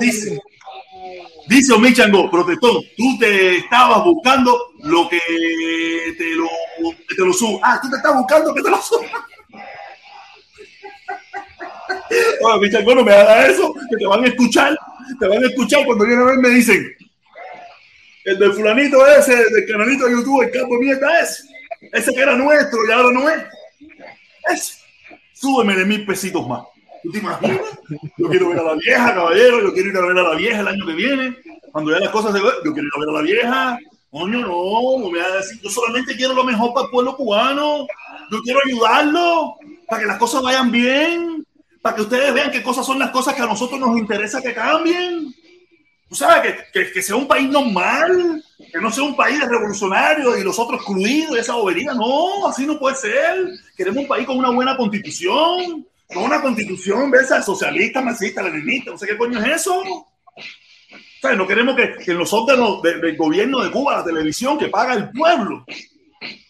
Dice, 0.00 0.40
dice 1.48 1.72
Omichango, 1.72 2.30
protestón, 2.30 2.82
tú 2.96 3.18
te 3.18 3.56
estabas 3.58 4.04
buscando 4.04 4.72
lo 4.82 5.08
que 5.08 5.20
te 6.16 6.34
lo, 6.34 6.48
que 7.08 7.14
te 7.14 7.24
lo 7.24 7.32
subo. 7.32 7.60
Ah, 7.62 7.78
tú 7.82 7.90
te 7.90 7.96
estás 7.96 8.14
buscando 8.14 8.54
que 8.54 8.62
te 8.62 8.70
lo 8.70 8.82
suba. 8.82 9.06
Oye, 12.42 12.54
Omichango, 12.56 12.94
no 12.94 13.04
me 13.04 13.12
hagas 13.12 13.50
eso, 13.50 13.74
que 13.90 13.96
te 13.96 14.06
van 14.06 14.24
a 14.24 14.28
escuchar, 14.28 14.76
te 15.18 15.28
van 15.28 15.44
a 15.44 15.46
escuchar 15.46 15.84
cuando 15.86 16.04
vienen 16.04 16.24
a 16.24 16.30
ver 16.30 16.38
me 16.38 16.48
dicen, 16.50 16.96
el 18.24 18.38
del 18.38 18.52
fulanito 18.52 19.06
ese, 19.06 19.34
del 19.34 19.66
canalito 19.66 20.06
de 20.06 20.12
YouTube, 20.12 20.42
el 20.42 20.50
campo 20.50 20.74
de 20.74 20.80
mierda 20.80 21.20
ese, 21.20 21.44
ese 21.92 22.12
que 22.12 22.20
era 22.20 22.36
nuestro 22.36 22.78
y 22.86 22.92
ahora 22.92 23.12
no 23.12 23.28
es. 23.28 23.42
Ese. 24.52 24.80
Súbeme 25.32 25.74
de 25.74 25.86
mil 25.86 26.04
pesitos 26.04 26.46
más. 26.46 26.64
¿Tú 27.02 27.10
te 27.10 27.18
imaginas? 27.18 27.60
Yo 28.16 28.28
quiero 28.28 28.48
ver 28.50 28.58
a 28.58 28.62
la 28.62 28.74
vieja, 28.74 29.14
caballero. 29.14 29.62
Yo 29.62 29.72
quiero 29.72 29.88
ir 29.90 29.96
a 29.96 30.06
ver 30.06 30.18
a 30.18 30.22
la 30.22 30.34
vieja 30.34 30.60
el 30.60 30.68
año 30.68 30.86
que 30.86 30.92
viene. 30.92 31.36
Cuando 31.72 31.92
ya 31.92 32.00
las 32.00 32.10
cosas 32.10 32.32
se 32.32 32.40
ven, 32.40 32.52
yo 32.64 32.72
quiero 32.72 32.88
ir 32.88 32.92
a 32.94 33.00
ver 33.00 33.08
a 33.08 33.12
la 33.12 33.22
vieja. 33.22 33.78
Coño, 34.10 34.40
no, 34.40 34.98
no 34.98 35.10
me 35.10 35.20
a 35.20 35.36
decir. 35.36 35.60
Yo 35.62 35.70
solamente 35.70 36.16
quiero 36.16 36.34
lo 36.34 36.44
mejor 36.44 36.74
para 36.74 36.86
el 36.86 36.90
pueblo 36.90 37.16
cubano. 37.16 37.86
Yo 38.30 38.40
quiero 38.42 38.60
ayudarlo 38.64 39.54
para 39.88 40.02
que 40.02 40.08
las 40.08 40.18
cosas 40.18 40.42
vayan 40.42 40.70
bien. 40.70 41.46
Para 41.80 41.96
que 41.96 42.02
ustedes 42.02 42.34
vean 42.34 42.50
qué 42.50 42.62
cosas 42.62 42.84
son 42.84 42.98
las 42.98 43.10
cosas 43.10 43.34
que 43.34 43.42
a 43.42 43.46
nosotros 43.46 43.80
nos 43.80 43.96
interesa 43.96 44.42
que 44.42 44.52
cambien. 44.52 45.32
Tú 46.10 46.16
sabes, 46.16 46.56
que, 46.72 46.90
que, 46.90 47.02
sea 47.02 47.14
un 47.14 47.28
país 47.28 47.48
normal, 47.48 48.42
que 48.72 48.80
no 48.80 48.90
sea 48.90 49.04
un 49.04 49.14
país 49.14 49.38
de 49.38 49.46
revolucionarios 49.46 50.38
y 50.38 50.42
los 50.42 50.58
otros 50.58 50.80
excluidos 50.80 51.38
esa 51.38 51.54
bobería. 51.54 51.94
No, 51.94 52.48
así 52.48 52.66
no 52.66 52.80
puede 52.80 52.96
ser. 52.96 53.48
Queremos 53.76 54.02
un 54.02 54.08
país 54.08 54.26
con 54.26 54.36
una 54.36 54.50
buena 54.50 54.76
constitución, 54.76 55.86
con 56.12 56.24
una 56.24 56.40
constitución 56.40 57.12
esa 57.14 57.42
socialista, 57.42 58.00
marxista, 58.00 58.42
leninista, 58.42 58.90
no 58.90 58.98
sé 58.98 59.06
qué 59.06 59.16
coño 59.16 59.38
es 59.40 59.60
eso. 59.60 59.80
O 59.80 60.06
sea, 61.20 61.34
no 61.34 61.46
queremos 61.46 61.76
que, 61.76 61.94
que 62.02 62.12
en 62.12 62.18
los 62.18 62.32
órganos 62.32 62.82
del 62.82 63.16
gobierno 63.16 63.60
de 63.60 63.70
Cuba, 63.70 63.98
la 63.98 64.04
televisión 64.04 64.58
que 64.58 64.68
paga 64.68 64.94
el 64.94 65.10
pueblo, 65.10 65.64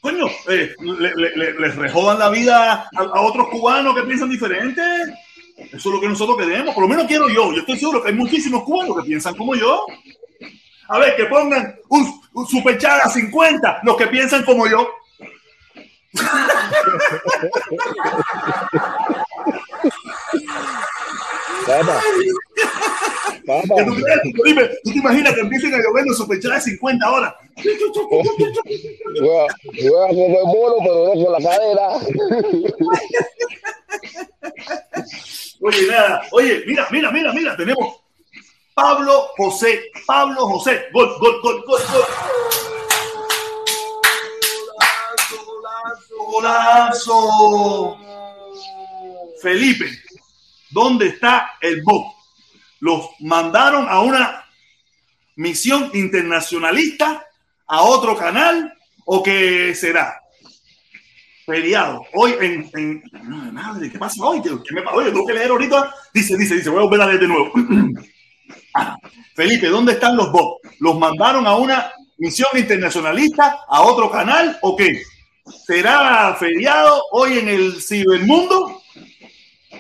coño, 0.01 0.27
eh, 0.49 0.75
le, 0.81 1.15
le, 1.15 1.61
les 1.61 1.77
rejodan 1.77 2.19
la 2.19 2.31
vida 2.31 2.89
a, 2.97 3.03
a, 3.03 3.21
otros 3.21 3.49
cubanos 3.49 3.95
que 3.95 4.03
piensan 4.03 4.31
diferente. 4.31 4.83
Eso 5.57 5.77
es 5.77 5.87
lo 5.87 6.01
que 6.01 6.09
nosotros 6.09 6.39
queremos. 6.39 6.75
Por 6.75 6.85
lo 6.85 6.89
menos 6.89 7.07
quiero 7.07 7.29
yo. 7.29 7.53
Yo 7.53 7.61
estoy 7.61 7.79
seguro 7.79 8.03
que 8.03 8.09
hay 8.09 8.15
muchísimos 8.15 8.63
cubanos 8.63 8.97
que 8.99 9.09
piensan 9.09 9.37
como 9.37 9.55
yo. 9.55 9.85
A 10.89 10.99
ver, 10.99 11.17
que 11.17 11.27
pongan 11.27 11.77
un, 11.89 12.21
un 12.33 12.47
superchat 12.47 13.05
a 13.05 13.09
50, 13.09 13.81
los 13.83 13.97
que 13.97 14.07
piensan 14.07 14.45
como 14.45 14.67
yo. 14.67 14.89
Papá. 21.71 22.03
Papá. 23.47 23.75
¿Tú, 23.85 24.43
dime, 24.45 24.69
¿Tú 24.83 24.91
te 24.93 24.99
imaginas 24.99 25.35
que 25.35 25.41
empiecen 25.41 25.75
a 25.75 25.79
llover 25.79 26.05
los 26.07 26.17
superchats 26.17 26.65
de 26.65 26.73
50 26.73 27.11
horas? 27.11 27.35
Voy 27.57 27.65
a 29.37 30.09
comer 30.09 30.45
bolo, 30.45 30.77
pero 30.83 31.15
no 31.15 31.25
con 31.25 31.33
la 31.33 31.39
cadera. 31.39 31.87
Oye, 35.63 35.87
nada. 35.89 36.23
Oye, 36.33 36.65
mira, 36.67 36.89
mira, 36.91 37.11
mira, 37.13 37.33
mira. 37.33 37.57
Tenemos 37.57 38.03
Pablo 38.75 39.29
José. 39.37 39.91
Pablo 40.07 40.47
José. 40.49 40.87
Gol, 40.93 41.15
gol, 41.21 41.41
gol, 41.43 41.65
gol, 41.67 41.83
gol. 41.93 42.03
Golazo, 46.17 46.17
golazo. 46.27 47.99
Felipe, 49.41 49.87
¿dónde 50.71 51.09
está 51.09 51.53
el 51.61 51.83
BOC? 51.83 52.15
Los 52.81 53.11
mandaron 53.21 53.87
a 53.89 54.01
una 54.01 54.45
misión 55.37 55.91
internacionalista, 55.95 57.25
a 57.67 57.83
otro 57.83 58.17
canal, 58.17 58.73
o 59.05 59.23
qué 59.23 59.75
será? 59.75 60.21
Feriado. 61.47 62.07
Hoy 62.15 62.35
en. 62.41 62.71
en... 62.75 63.03
Madre, 63.53 63.91
¿qué 63.91 63.99
pasa 63.99 64.25
hoy? 64.25 64.41
¿Qué, 64.41 64.51
qué 64.51 64.75
me? 64.75 64.83
Oye, 64.93 65.11
tengo 65.11 65.27
que 65.27 65.33
leer 65.33 65.51
ahorita. 65.51 65.95
Dice, 66.15 66.37
dice, 66.37 66.55
dice, 66.57 66.71
voy 66.71 66.81
a 66.81 66.85
volver 66.85 67.01
a 67.01 67.07
leer 67.07 67.21
de 67.21 67.29
nuevo. 67.29 67.53
ah, 68.75 68.97
Felipe, 69.35 69.69
¿dónde 69.69 69.93
están 69.93 70.17
los 70.17 70.31
BOC? 70.31 70.61
¿Los 70.81 70.99
mandaron 70.99 71.47
a 71.47 71.57
una 71.57 71.91
misión 72.19 72.51
internacionalista, 72.57 73.61
a 73.69 73.83
otro 73.83 74.11
canal, 74.11 74.59
o 74.63 74.77
qué? 74.77 75.03
¿Será 75.67 76.37
feriado 76.39 77.03
hoy 77.13 77.39
en 77.39 77.49
el 77.49 77.83
cibermundo? 77.83 78.80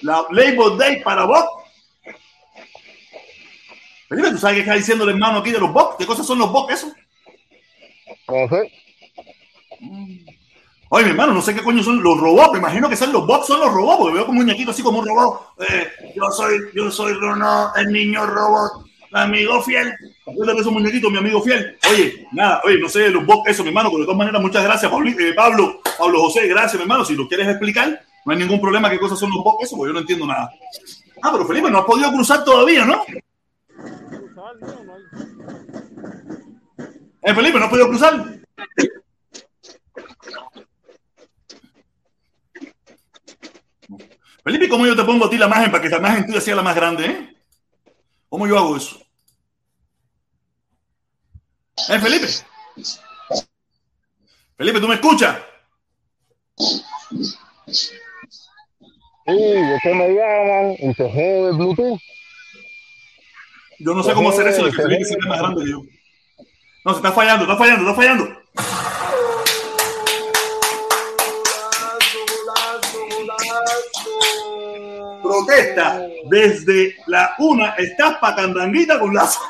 La 0.02 0.24
Labor 0.30 0.76
Day 0.76 1.02
para 1.02 1.24
Bob. 1.24 1.46
Felipe, 4.08 4.30
¿tú 4.30 4.38
sabes 4.38 4.56
qué 4.56 4.60
está 4.62 4.74
diciendo 4.74 5.04
el 5.04 5.10
hermano 5.10 5.38
aquí 5.38 5.52
de 5.52 5.60
los 5.60 5.72
box? 5.72 5.96
¿Qué 5.98 6.06
cosas 6.06 6.26
son 6.26 6.38
los 6.38 6.50
box 6.50 6.74
eso? 6.74 6.92
No 8.28 8.48
sé. 8.48 8.72
Oye, 10.92 11.04
mi 11.04 11.10
hermano, 11.10 11.32
no 11.32 11.40
sé 11.40 11.54
qué 11.54 11.62
coño 11.62 11.82
son 11.84 12.02
los 12.02 12.18
robots. 12.18 12.52
Me 12.52 12.58
imagino 12.58 12.88
que 12.88 12.96
son 12.96 13.12
los 13.12 13.24
bots, 13.24 13.46
son 13.46 13.60
los 13.60 13.72
robots, 13.72 13.98
porque 13.98 14.14
veo 14.14 14.26
como 14.26 14.40
un 14.40 14.46
muñequito 14.46 14.72
así 14.72 14.82
como 14.82 14.98
un 14.98 15.06
robot. 15.06 15.54
Eh, 15.60 15.88
yo 16.16 16.24
soy, 16.32 16.58
yo 16.74 16.90
soy 16.90 17.12
Ronald, 17.14 17.70
el 17.76 17.92
niño 17.92 18.26
robot, 18.26 18.84
amigo 19.12 19.62
fiel. 19.62 19.94
Acuérdate 20.26 20.62
esos 20.62 20.72
muñequitos, 20.72 21.12
mi 21.12 21.18
amigo 21.18 21.40
fiel. 21.42 21.78
Oye, 21.88 22.26
nada, 22.32 22.60
oye, 22.64 22.78
no 22.78 22.88
sé 22.88 23.08
los 23.10 23.24
bots, 23.24 23.48
eso, 23.48 23.62
mi 23.62 23.68
hermano, 23.68 23.90
pero 23.90 24.00
de 24.00 24.06
todas 24.06 24.18
maneras, 24.18 24.42
muchas 24.42 24.64
gracias, 24.64 24.90
Pablo, 24.90 25.08
eh, 25.08 25.32
Pablo, 25.34 25.80
Pablo 25.96 26.20
José, 26.22 26.48
gracias, 26.48 26.74
mi 26.74 26.82
hermano. 26.82 27.04
Si 27.04 27.14
lo 27.14 27.28
quieres 27.28 27.46
explicar, 27.46 28.02
no 28.24 28.32
hay 28.32 28.38
ningún 28.38 28.60
problema 28.60 28.90
qué 28.90 28.98
cosas 28.98 29.18
son 29.18 29.30
los 29.30 29.44
eso, 29.62 29.76
porque 29.76 29.90
yo 29.90 29.94
no 29.94 30.00
entiendo 30.00 30.26
nada. 30.26 30.50
Ah, 31.22 31.30
pero 31.32 31.46
Felipe, 31.46 31.70
no 31.70 31.78
has 31.78 31.84
podido 31.84 32.10
cruzar 32.12 32.44
todavía, 32.44 32.84
¿no? 32.84 33.02
Eh, 37.22 37.34
Felipe, 37.34 37.58
¿no 37.58 37.64
has 37.64 37.70
podido 37.70 37.88
cruzar? 37.88 38.40
Felipe, 44.42 44.68
¿cómo 44.68 44.86
yo 44.86 44.96
te 44.96 45.04
pongo 45.04 45.26
a 45.26 45.30
ti 45.30 45.36
la 45.36 45.46
imagen 45.46 45.70
para 45.70 45.82
que 45.82 45.90
la 45.90 45.98
imagen 45.98 46.26
tuya 46.26 46.40
sea 46.40 46.56
la 46.56 46.62
más 46.62 46.74
grande? 46.74 47.06
Eh? 47.06 47.36
¿Cómo 48.28 48.46
yo 48.46 48.58
hago 48.58 48.76
eso? 48.76 48.98
¿Eh, 51.88 51.98
Felipe? 51.98 52.26
Felipe, 54.56 54.80
¿tú 54.80 54.88
me 54.88 54.94
escuchas? 54.94 55.36
Sí, 59.30 59.42
después 59.42 59.94
me 59.94 60.08
llaman 60.08 60.76
y 60.78 60.94
se 60.94 61.04
jode 61.08 61.50
el 61.50 61.56
Bluetooth. 61.56 62.00
Yo 63.78 63.94
no 63.94 64.02
sé 64.02 64.12
cómo 64.12 64.30
hacer 64.30 64.48
eso 64.48 64.64
de 64.64 64.72
que 64.72 64.82
Felipe 64.82 65.04
sea 65.04 65.16
más 65.28 65.38
grande 65.38 65.64
que 65.64 65.70
yo. 65.70 65.82
No, 66.84 66.92
se 66.92 66.96
está 66.98 67.12
fallando, 67.12 67.44
está 67.44 67.56
fallando, 67.56 67.88
está 67.88 67.94
fallando. 67.94 68.40
Protesta 75.22 76.08
desde 76.28 76.96
la 77.06 77.34
una, 77.38 77.70
estás 77.74 78.16
pa' 78.18 78.34
candanguita 78.34 78.98
con 78.98 79.14
lazo. 79.14 79.40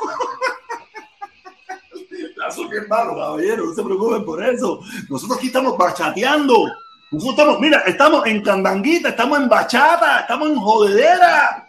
lazo 2.37 2.69
bien 2.69 2.87
malo, 2.89 3.15
caballero, 3.17 3.65
no 3.65 3.75
se 3.75 3.83
preocupen 3.83 4.25
por 4.25 4.45
eso. 4.45 4.81
Nosotros 5.09 5.39
aquí 5.39 5.47
estamos 5.47 5.79
bachateando. 5.79 6.67
Estamos, 7.13 7.59
mira, 7.59 7.81
estamos 7.87 8.25
en 8.27 8.41
candanguita, 8.41 9.09
estamos 9.09 9.41
en 9.41 9.49
bachata, 9.49 10.21
estamos 10.21 10.51
en 10.51 10.57
jodedera. 10.57 11.69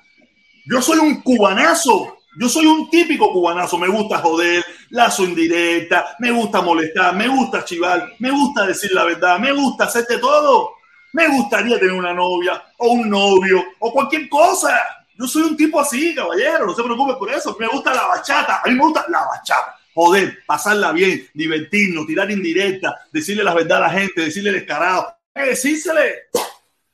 Yo 0.65 0.81
soy 0.81 0.99
un 0.99 1.21
cubanazo. 1.21 2.17
Yo 2.39 2.47
soy 2.47 2.65
un 2.65 2.89
típico 2.89 3.33
cubanazo, 3.33 3.77
me 3.77 3.89
gusta 3.89 4.19
joder, 4.19 4.63
lazo 4.91 5.25
indirecta, 5.25 6.15
me 6.19 6.31
gusta 6.31 6.61
molestar, 6.61 7.13
me 7.13 7.27
gusta 7.27 7.65
chivar, 7.65 8.07
me 8.19 8.31
gusta 8.31 8.67
decir 8.67 8.89
la 8.93 9.03
verdad, 9.03 9.37
me 9.37 9.51
gusta 9.51 9.83
hacerte 9.83 10.17
todo. 10.17 10.75
Me 11.11 11.27
gustaría 11.27 11.77
tener 11.77 11.93
una 11.93 12.13
novia 12.13 12.63
o 12.77 12.91
un 12.91 13.09
novio 13.09 13.61
o 13.79 13.91
cualquier 13.91 14.29
cosa. 14.29 14.79
Yo 15.17 15.27
soy 15.27 15.41
un 15.41 15.57
tipo 15.57 15.79
así, 15.79 16.15
caballero, 16.15 16.67
no 16.67 16.73
se 16.73 16.83
preocupe 16.83 17.15
por 17.15 17.29
eso. 17.33 17.57
Me 17.59 17.67
gusta 17.67 17.93
la 17.93 18.07
bachata, 18.07 18.61
a 18.63 18.67
mí 18.69 18.75
me 18.75 18.83
gusta 18.83 19.03
la 19.09 19.25
bachata. 19.25 19.75
Joder, 19.93 20.37
pasarla 20.45 20.93
bien, 20.93 21.27
divertirnos, 21.33 22.07
tirar 22.07 22.31
indirecta, 22.31 22.95
decirle 23.11 23.43
la 23.43 23.53
verdad 23.53 23.79
a 23.79 23.87
la 23.87 23.89
gente, 23.89 24.21
decirle 24.21 24.53
descarado, 24.53 25.13
eh, 25.35 25.45
decírsele. 25.45 26.29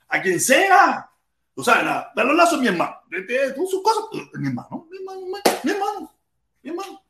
a 0.09 0.21
quien 0.21 0.39
sea. 0.39 1.09
O 1.55 1.63
sea, 1.63 1.81
nada, 1.81 2.11
los 2.15 2.35
lazos 2.35 2.59
mi 2.59 2.67
hermano. 2.67 2.95
Sus 3.69 3.81
cosas, 3.81 4.03
mi 4.33 4.47
hermano, 4.47 4.87
mi 4.91 4.97
hermano, 4.97 5.21
mi 5.63 5.71
hermano, 5.71 6.13
mi 6.61 6.69
hermano. 6.69 7.01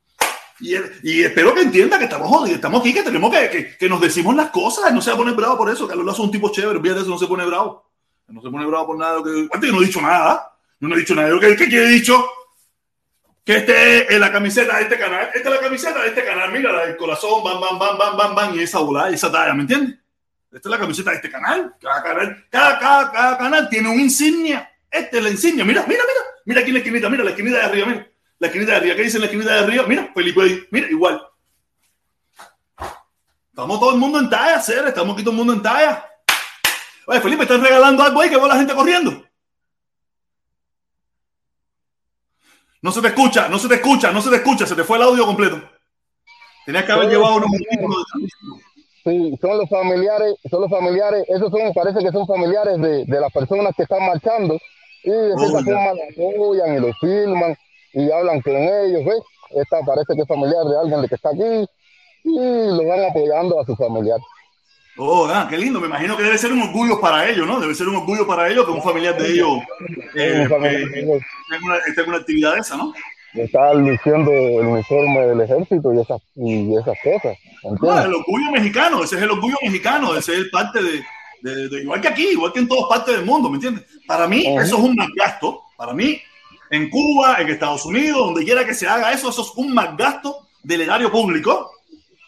Y, 0.59 0.75
y, 1.03 1.23
espero 1.23 1.53
que 1.53 1.61
entienda 1.61 1.99
que 1.99 2.05
estamos 2.05 2.29
jodidos, 2.29 2.55
estamos 2.55 2.81
aquí, 2.81 2.93
que 2.93 3.03
tenemos 3.03 3.31
que, 3.31 3.49
que, 3.49 3.77
que, 3.77 3.89
nos 3.89 4.01
decimos 4.01 4.35
las 4.35 4.49
cosas. 4.49 4.91
No 4.93 5.01
se 5.01 5.11
va 5.11 5.15
a 5.15 5.19
poner 5.19 5.35
bravo 5.35 5.57
por 5.57 5.69
eso. 5.69 5.87
Carlos 5.87 6.05
Lazo 6.05 6.23
es 6.23 6.25
un 6.25 6.31
tipo 6.31 6.49
chévere, 6.49 6.79
fíjate 6.79 7.01
eso, 7.01 7.09
no 7.09 7.19
se 7.19 7.27
pone 7.27 7.45
bravo. 7.45 7.91
No 8.27 8.41
se 8.41 8.49
pone 8.49 8.65
bravo 8.65 8.87
por 8.87 8.97
nada. 8.97 9.21
Que, 9.23 9.71
no 9.71 9.81
he 9.81 9.85
dicho 9.85 10.01
nada. 10.01 10.51
No 10.79 10.95
he 10.95 10.99
dicho 10.99 11.13
nada. 11.13 11.39
¿Qué, 11.39 11.55
qué, 11.55 11.83
he 11.83 11.87
dicho? 11.89 12.25
Que 13.43 13.57
este 13.57 14.13
es 14.13 14.19
la 14.19 14.31
camiseta 14.31 14.77
de 14.77 14.83
este 14.83 14.97
canal. 14.97 15.29
Esta 15.33 15.49
es 15.49 15.55
la 15.55 15.61
camiseta 15.61 16.01
de 16.01 16.07
este 16.07 16.25
canal. 16.25 16.51
Mira, 16.51 16.71
la 16.71 16.85
del 16.87 16.97
corazón, 16.97 17.43
bam, 17.43 17.59
bam, 17.59 17.77
bam, 17.77 17.97
bam, 17.97 18.17
bam, 18.17 18.35
bam. 18.35 18.55
Y 18.55 18.61
esa 18.61 18.79
bola, 18.79 19.09
esa 19.09 19.31
talla, 19.31 19.53
¿me 19.53 19.61
entiendes? 19.61 19.99
Esta 20.51 20.69
es 20.69 20.71
la 20.71 20.79
camiseta 20.79 21.09
de 21.11 21.17
este 21.17 21.29
canal. 21.29 21.75
Cada 21.79 22.03
canal, 22.03 22.45
cada, 22.49 22.79
cada, 22.79 23.11
cada 23.11 23.37
canal 23.37 23.69
tiene 23.69 23.89
una 23.89 24.01
insignia. 24.01 24.71
Este 24.89 25.17
es 25.17 25.23
la 25.23 25.29
insignia. 25.29 25.65
Mira, 25.65 25.85
mira, 25.87 26.01
mira. 26.07 26.21
Mira 26.45 26.61
aquí 26.61 26.69
en 26.69 26.73
la 26.75 26.79
esquinita. 26.79 27.09
Mira 27.09 27.23
la 27.23 27.29
esquinita 27.31 27.57
de 27.57 27.63
arriba. 27.63 27.87
Mira. 27.87 28.07
La 28.39 28.47
esquinita 28.47 28.71
de 28.71 28.77
arriba. 28.77 28.95
¿Qué 28.95 29.03
dice 29.03 29.19
la 29.19 29.25
esquinita 29.25 29.53
de 29.53 29.59
arriba? 29.59 29.83
Mira, 29.85 30.11
Felipe. 30.13 30.67
Mira, 30.71 30.87
igual. 30.89 31.21
Estamos 33.49 33.79
todo 33.79 33.93
el 33.93 33.99
mundo 33.99 34.19
en 34.19 34.29
talla, 34.29 34.61
Cera. 34.61 34.89
Estamos 34.89 35.13
aquí 35.13 35.23
todo 35.23 35.31
el 35.31 35.37
mundo 35.37 35.53
en 35.53 35.61
talla. 35.61 36.05
Oye, 37.07 37.21
Felipe, 37.21 37.43
¿estás 37.43 37.59
regalando 37.59 38.03
algo 38.03 38.21
ahí 38.21 38.29
que 38.29 38.37
va 38.37 38.47
la 38.47 38.57
gente 38.57 38.73
corriendo? 38.73 39.25
No 42.81 42.91
se 42.91 43.01
te 43.01 43.07
escucha, 43.07 43.49
no 43.49 43.57
se 43.57 43.67
te 43.67 43.75
escucha, 43.75 44.11
no 44.11 44.21
se 44.21 44.29
te 44.29 44.35
escucha. 44.37 44.65
Se 44.65 44.75
te 44.75 44.83
fue 44.83 44.97
el 44.97 45.03
audio 45.03 45.25
completo. 45.25 45.61
Tenías 46.65 46.85
que 46.85 46.91
haber 46.91 47.09
llevado 47.09 47.35
unos 47.37 47.49
Sí, 49.07 49.37
son 49.39 49.57
los 49.57 49.69
familiares, 49.69 50.35
son 50.51 50.61
los 50.63 50.69
familiares, 50.69 51.23
esos 51.29 51.49
son, 51.49 51.73
parece 51.73 51.99
que 51.99 52.11
son 52.11 52.27
familiares 52.27 52.77
de, 52.81 53.05
de 53.05 53.21
las 53.21 53.31
personas 53.31 53.73
que 53.73 53.83
están 53.83 54.05
marchando 54.05 54.59
y 55.01 55.11
de 55.11 55.33
forma 55.37 55.61
los 55.61 56.01
apoyan 56.11 56.75
y 56.75 56.79
los 56.81 56.99
filman 56.99 57.55
y 57.93 58.11
hablan 58.11 58.41
con 58.41 58.53
ellos, 58.53 59.05
¿ves? 59.05 59.21
Esta 59.51 59.79
parece 59.85 60.13
que 60.13 60.23
es 60.23 60.27
familiar 60.27 60.65
de 60.65 60.77
alguien 60.77 61.01
de 61.01 61.07
que 61.07 61.15
está 61.15 61.29
aquí 61.29 61.65
y 62.25 62.67
lo 62.67 62.85
van 62.85 63.05
apoyando 63.05 63.61
a 63.61 63.65
su 63.65 63.77
familiar. 63.77 64.19
Oh, 64.97 65.25
ah, 65.29 65.47
qué 65.49 65.57
lindo. 65.57 65.79
Me 65.79 65.87
imagino 65.87 66.17
que 66.17 66.23
debe 66.23 66.37
ser 66.37 66.51
un 66.51 66.63
orgullo 66.63 66.99
para 66.99 67.29
ellos, 67.29 67.47
¿no? 67.47 67.61
Debe 67.61 67.75
ser 67.75 67.87
un 67.87 67.95
orgullo 67.95 68.27
para 68.27 68.49
ellos 68.49 68.65
que 68.65 68.71
un 68.71 68.83
familiar 68.83 69.17
de 69.17 69.31
ellos 69.31 69.59
eh, 70.15 70.49
eh, 70.49 71.19
una 72.05 72.17
actividad 72.17 72.57
esa, 72.57 72.75
¿no? 72.75 72.93
Está 73.37 73.73
luciendo 73.73 74.31
el 74.31 74.65
uniforme 74.65 75.27
del 75.27 75.41
ejército 75.41 75.93
y 75.93 76.01
esas, 76.01 76.21
y 76.35 76.75
esas 76.75 76.97
cosas. 77.03 77.37
No, 77.81 78.01
el 78.03 78.13
orgullo 78.13 78.51
mexicano, 78.51 79.03
ese 79.03 79.17
es 79.17 79.21
el 79.21 79.31
orgullo 79.31 79.57
mexicano, 79.61 80.15
ese 80.15 80.37
es 80.37 80.49
parte 80.49 80.81
de, 80.81 81.03
de, 81.41 81.69
de, 81.69 81.81
igual 81.81 82.01
que 82.01 82.07
aquí, 82.07 82.27
igual 82.29 82.53
que 82.53 82.59
en 82.59 82.67
todas 82.67 82.89
partes 82.89 83.15
del 83.15 83.25
mundo, 83.25 83.49
¿me 83.49 83.55
entiendes? 83.55 83.85
Para 84.07 84.27
mí, 84.27 84.45
eso 84.45 84.77
es 84.77 84.83
un 84.83 84.95
más 84.95 85.09
gasto. 85.15 85.61
Para 85.75 85.93
mí, 85.93 86.19
en 86.71 86.89
Cuba, 86.89 87.37
en 87.39 87.49
Estados 87.49 87.85
Unidos, 87.85 88.17
donde 88.17 88.43
quiera 88.43 88.65
que 88.65 88.73
se 88.73 88.87
haga 88.87 89.11
eso, 89.11 89.29
eso 89.29 89.41
es 89.41 89.51
un 89.55 89.73
más 89.73 89.95
gasto 89.95 90.47
del 90.63 90.81
erario 90.81 91.11
público. 91.11 91.71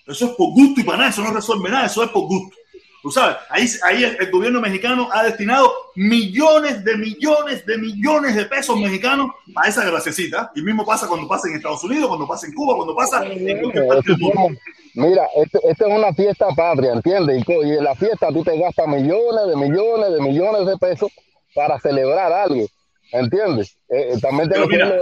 Eso 0.05 0.25
es 0.25 0.31
por 0.31 0.49
gusto 0.53 0.81
y 0.81 0.83
para 0.83 0.97
nada, 0.97 1.09
eso 1.09 1.23
no 1.23 1.31
resuelve 1.31 1.69
nada, 1.69 1.85
eso 1.85 2.03
es 2.03 2.09
por 2.09 2.23
gusto. 2.23 2.55
Tú 3.01 3.11
sabes, 3.11 3.37
ahí, 3.49 3.65
ahí 3.83 4.03
el, 4.03 4.29
gobierno 4.29 4.59
mexicano 4.59 5.07
ha 5.13 5.23
destinado 5.23 5.71
millones 5.95 6.83
de 6.83 6.97
millones 6.97 7.65
de 7.65 7.77
millones 7.77 8.35
de 8.35 8.45
pesos 8.45 8.77
mexicanos 8.77 9.31
a 9.55 9.69
esa 9.69 9.85
graciecita. 9.85 10.51
Y 10.53 10.61
mismo 10.61 10.85
pasa 10.85 11.07
cuando 11.07 11.27
pasa 11.27 11.47
en 11.47 11.55
Estados 11.55 11.83
Unidos, 11.85 12.09
cuando 12.09 12.27
pasa 12.27 12.47
en 12.47 12.53
Cuba, 12.53 12.75
cuando 12.75 12.95
pasa 12.95 13.25
en 13.25 13.61
cualquier 13.61 13.87
parte 13.87 14.11
del 14.11 14.19
mundo. 14.19 14.59
Mira, 14.95 15.23
esta 15.37 15.59
este 15.63 15.85
es 15.87 15.97
una 15.97 16.13
fiesta 16.13 16.47
patria, 16.55 16.91
¿entiendes? 16.91 17.43
Y, 17.47 17.51
y 17.51 17.77
en 17.77 17.83
la 17.83 17.95
fiesta 17.95 18.27
tú 18.33 18.43
te 18.43 18.57
gastas 18.57 18.87
millones 18.87 19.47
de 19.47 19.55
millones 19.55 20.11
de 20.11 20.21
millones 20.21 20.65
de 20.65 20.77
pesos 20.77 21.09
para 21.55 21.79
celebrar 21.79 22.33
algo. 22.33 22.65
¿Entiendes? 23.11 23.77
Eh, 23.89 24.17
también 24.21 24.49
pero 24.49 24.67
mira, 24.67 25.01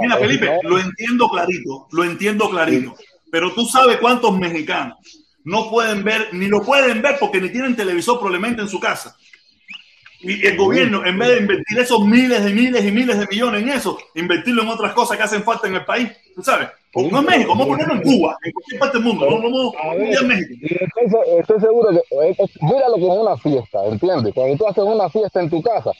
mira, 0.00 0.16
Felipe, 0.16 0.58
lo 0.62 0.78
entiendo 0.78 1.28
clarito, 1.28 1.88
lo 1.90 2.04
entiendo 2.04 2.48
clarito. 2.48 2.94
Pero 3.30 3.52
tú 3.52 3.66
sabes 3.66 3.98
cuántos 3.98 4.38
mexicanos 4.38 4.96
no 5.48 5.70
pueden 5.70 6.04
ver, 6.04 6.28
ni 6.32 6.46
lo 6.46 6.62
pueden 6.62 7.00
ver 7.00 7.16
porque 7.18 7.40
ni 7.40 7.48
tienen 7.48 7.74
televisor 7.74 8.18
probablemente 8.18 8.60
en 8.60 8.68
su 8.68 8.78
casa. 8.78 9.16
Y 10.20 10.44
el 10.46 10.56
gobierno, 10.56 11.06
en 11.06 11.16
vez 11.16 11.28
de 11.28 11.38
invertir 11.38 11.78
esos 11.78 12.04
miles 12.04 12.44
de 12.44 12.52
miles 12.52 12.84
y 12.84 12.90
miles 12.90 13.18
de 13.18 13.26
millones 13.26 13.62
en 13.62 13.68
eso, 13.70 13.98
invertirlo 14.14 14.62
en 14.62 14.68
otras 14.68 14.92
cosas 14.92 15.16
que 15.16 15.22
hacen 15.22 15.44
falta 15.44 15.68
en 15.68 15.76
el 15.76 15.84
país, 15.84 16.10
tú 16.34 16.42
sabes, 16.42 16.68
como 16.92 17.08
no 17.10 17.20
en 17.20 17.26
México, 17.26 17.50
vamos 17.50 17.66
a 17.66 17.68
ponerlo 17.68 17.94
en 17.94 18.02
Cuba, 18.02 18.36
en 18.42 18.52
cualquier 18.52 18.80
parte 18.80 18.98
del 18.98 19.06
mundo, 19.06 19.30
no 19.30 19.36
vamos 19.40 19.74
a 19.82 19.94
en 19.94 20.28
México. 20.28 20.54
Estoy, 20.60 21.38
estoy 21.38 21.60
seguro 21.60 21.90
que, 21.90 21.96
eh, 21.96 22.36
eh, 22.36 22.46
mira 22.60 22.88
lo 22.88 22.96
que 22.96 23.02
es 23.02 23.18
una 23.18 23.36
fiesta, 23.38 23.84
¿entiendes? 23.86 24.34
Cuando 24.34 24.56
tú 24.56 24.66
haces 24.66 24.84
una 24.84 25.08
fiesta 25.08 25.40
en 25.40 25.50
tu 25.50 25.62
casa, 25.62 25.92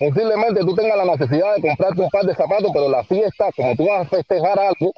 posiblemente 0.00 0.60
tú 0.62 0.74
tengas 0.74 0.96
la 0.96 1.04
necesidad 1.04 1.54
de 1.54 1.60
comprarte 1.60 2.00
un 2.00 2.10
par 2.10 2.24
de 2.24 2.34
zapatos, 2.34 2.70
pero 2.72 2.88
la 2.88 3.04
fiesta, 3.04 3.50
como 3.54 3.76
tú 3.76 3.86
vas 3.86 4.06
a 4.06 4.08
festejar 4.08 4.58
algo, 4.58 4.92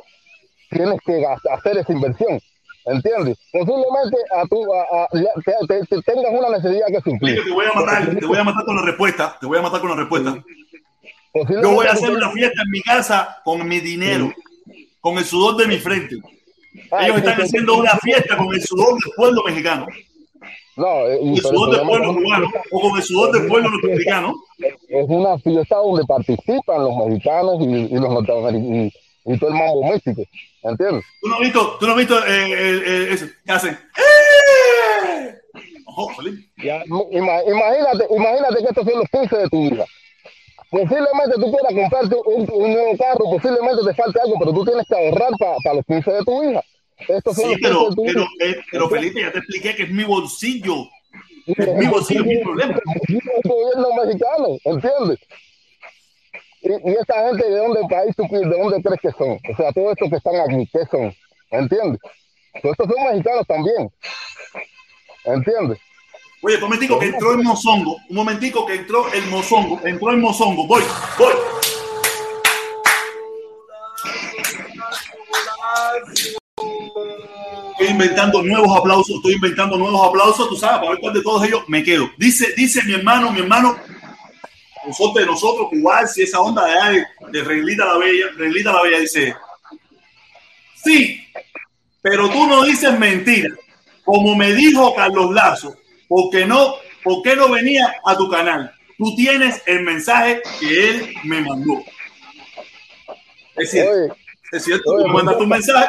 tienes 0.71 0.99
que 1.05 1.23
hacer 1.27 1.77
esa 1.77 1.93
inversión. 1.93 2.41
¿Entiendes? 2.85 3.39
Posiblemente 3.53 4.17
a 4.35 4.47
tu, 4.49 4.75
a, 4.75 5.05
a, 5.05 5.09
te, 5.69 5.87
te, 5.87 6.03
tengas 6.03 6.33
una 6.33 6.57
necesidad 6.59 6.87
que 6.89 7.11
suplir. 7.11 7.45
Te 7.45 7.51
voy 7.53 7.67
a 7.67 7.81
matar, 7.81 8.19
te 8.19 8.27
voy 8.27 8.39
a 8.39 8.45
matar 8.45 8.65
con 8.65 8.77
la 8.77 8.83
respuesta. 8.83 9.37
Te 9.41 9.47
voy 9.47 9.59
a 9.59 9.63
matar 9.63 9.81
con 9.81 9.91
la 9.91 9.97
respuesta. 9.97 10.43
Yo 11.35 11.71
voy 11.71 11.87
a 11.87 11.93
hacer 11.93 12.11
una 12.11 12.31
fiesta 12.31 12.63
en 12.63 12.71
mi 12.71 12.81
casa 12.83 13.41
con 13.45 13.67
mi 13.67 13.81
dinero, 13.81 14.33
con 15.01 15.17
el 15.17 15.25
sudor 15.25 15.57
de 15.57 15.67
mi 15.67 15.79
frente. 15.79 16.17
Ellos 17.01 17.19
están 17.19 17.41
haciendo 17.41 17.77
una 17.77 17.97
fiesta 17.99 18.37
con 18.37 18.53
el 18.53 18.63
sudor 18.63 18.95
del 19.03 19.13
pueblo 19.17 19.43
mexicano. 19.45 19.87
No, 20.75 21.07
eh, 21.07 21.21
y 21.23 21.35
el 21.35 21.41
sudor 21.43 21.77
del 21.77 21.87
pueblo 21.87 22.15
cubano 22.15 22.51
o 22.71 22.81
con 22.81 22.97
el 22.99 23.03
sudor 23.03 23.33
del 23.33 23.47
pueblo 23.47 23.71
norteamericano. 23.71 24.35
Es 24.89 25.07
una 25.07 25.39
fiesta 25.39 25.77
donde 25.77 26.05
participan 26.05 26.83
los 26.83 27.07
mexicanos 27.07 27.57
y, 27.61 27.65
y 27.65 27.95
los 27.95 28.11
norteamericanos 28.11 28.93
y 29.25 29.39
todo 29.39 29.51
el 29.51 29.57
mambo 29.57 29.93
místico, 29.93 30.23
¿entiendes? 30.63 31.05
¿Tú 31.21 31.29
no 31.29 31.35
has 31.37 31.41
visto, 31.41 31.77
tú 31.79 31.87
no 31.87 31.93
has 31.93 31.99
visto 31.99 32.27
eh, 32.27 32.53
eh, 32.53 32.83
eh, 32.87 33.09
eso? 33.11 33.27
¿Qué 33.45 33.53
hacen? 33.53 33.79
¡Eh! 33.97 35.39
Ojo, 35.95 36.23
ya, 36.57 36.83
imagínate, 36.87 38.07
imagínate 38.11 38.57
que 38.63 38.69
estos 38.69 38.85
son 38.85 38.99
los 38.99 39.09
15 39.11 39.37
de 39.37 39.49
tu 39.49 39.71
vida. 39.71 39.85
Posiblemente 40.71 41.35
tú 41.35 41.53
quieras 41.53 41.75
comprarte 41.75 42.17
un, 42.25 42.51
un, 42.51 42.73
nuevo 42.73 42.97
carro, 42.97 43.25
posiblemente 43.31 43.85
te 43.87 43.95
falte 43.95 44.21
algo, 44.21 44.37
pero 44.39 44.53
tú 44.55 44.65
tienes 44.65 44.87
que 44.89 44.95
ahorrar 44.95 45.31
para 45.39 45.57
pa 45.63 45.75
los 45.75 45.85
15 45.85 46.11
de 46.11 46.25
tu 46.25 46.43
hija. 46.43 46.63
Estos 47.09 47.37
son 47.37 47.51
sí, 47.51 47.57
pero, 47.61 47.89
pero, 47.95 48.23
eh, 48.41 48.57
pero 48.71 48.89
Felipe, 48.89 49.21
ya 49.21 49.33
te 49.33 49.39
expliqué 49.39 49.77
que 49.77 49.83
es 49.83 49.91
mi 49.91 50.05
bolsillo. 50.05 50.89
Es 51.47 51.75
mi 51.75 51.87
bolsillo, 51.87 52.21
es 52.21 52.27
mi 52.27 52.39
problema. 52.39 52.75
Es 53.09 53.11
un 53.11 53.51
gobierno 53.51 53.89
mexicano, 54.03 54.49
¿entiendes? 54.65 55.19
Y, 56.63 56.69
y, 56.69 56.95
esa 56.95 57.29
gente, 57.29 57.49
¿de 57.49 57.57
dónde 57.57 57.81
país 57.91 58.15
tú, 58.17 58.23
de 58.31 58.59
dónde 58.59 58.83
crees 58.83 59.01
que 59.01 59.11
son? 59.13 59.33
O 59.33 59.57
sea, 59.57 59.73
todos 59.73 59.93
estos 59.93 60.11
que 60.11 60.17
están 60.17 60.37
aquí, 60.37 60.69
¿qué 60.73 60.87
son? 60.91 61.15
¿Entiendes? 61.51 62.01
Pues 62.61 62.73
estos 62.73 62.87
son 62.87 63.05
mexicanos 63.11 63.47
también. 63.47 63.91
¿Entiendes? 65.25 65.79
Oye, 66.43 66.57
un 66.57 66.63
momentico 66.63 66.99
que 66.99 67.07
entró 67.07 67.33
el 67.33 67.43
mozongo. 67.43 67.97
Un 68.09 68.17
momentico 68.17 68.67
que 68.67 68.75
entró 68.75 69.13
el 69.13 69.27
mozongo. 69.27 69.81
Entró 69.85 70.11
el 70.11 70.19
mozongo. 70.19 70.67
Voy, 70.67 70.83
voy. 71.19 71.33
Estoy 77.73 77.89
inventando 77.89 78.43
nuevos 78.43 78.77
aplausos. 78.77 79.17
Estoy 79.17 79.35
inventando 79.35 79.77
nuevos 79.77 80.09
aplausos. 80.09 80.49
Tú 80.49 80.57
sabes, 80.57 80.79
para 80.79 80.91
ver 80.91 81.01
cuál 81.01 81.15
de 81.15 81.23
todos 81.23 81.45
ellos 81.45 81.63
me 81.69 81.83
quedo. 81.83 82.11
Dice, 82.19 82.53
dice 82.57 82.83
mi 82.85 82.95
hermano, 82.95 83.31
mi 83.31 83.41
hermano, 83.41 83.77
nosotros 84.87 85.15
de 85.15 85.27
nosotros, 85.27 85.69
igual 85.73 86.09
si 86.09 86.23
esa 86.23 86.41
onda 86.41 86.65
de, 86.67 87.07
de 87.31 87.45
Reglita 87.45 87.85
la 87.85 87.99
Bella, 87.99 88.27
Reglita 88.37 88.73
la 88.73 88.83
Bella 88.83 88.99
dice, 88.99 89.35
sí, 90.83 91.25
pero 92.01 92.29
tú 92.31 92.47
no 92.47 92.65
dices 92.65 92.99
mentira, 92.99 93.51
como 94.05 94.35
me 94.35 94.53
dijo 94.55 94.95
Carlos 94.95 95.33
Lazo, 95.33 95.77
porque 96.09 96.45
no, 96.45 96.75
¿por 97.05 97.23
qué 97.23 97.37
no 97.37 97.49
venía 97.49 97.95
a 98.05 98.17
tu 98.17 98.29
canal? 98.29 98.73
Tú 98.99 99.15
tienes 99.15 99.63
el 99.67 99.83
mensaje 99.83 100.43
que 100.61 100.91
él 100.91 101.15
me 101.25 101.41
mandó. 101.41 101.83
Es 103.57 103.71
cierto, 103.71 104.17
es 104.51 104.65
cierto, 104.65 104.97
tú 104.97 105.07
me 105.07 105.15
mandaste 105.15 105.43
un 105.43 105.49
mensaje. 105.49 105.89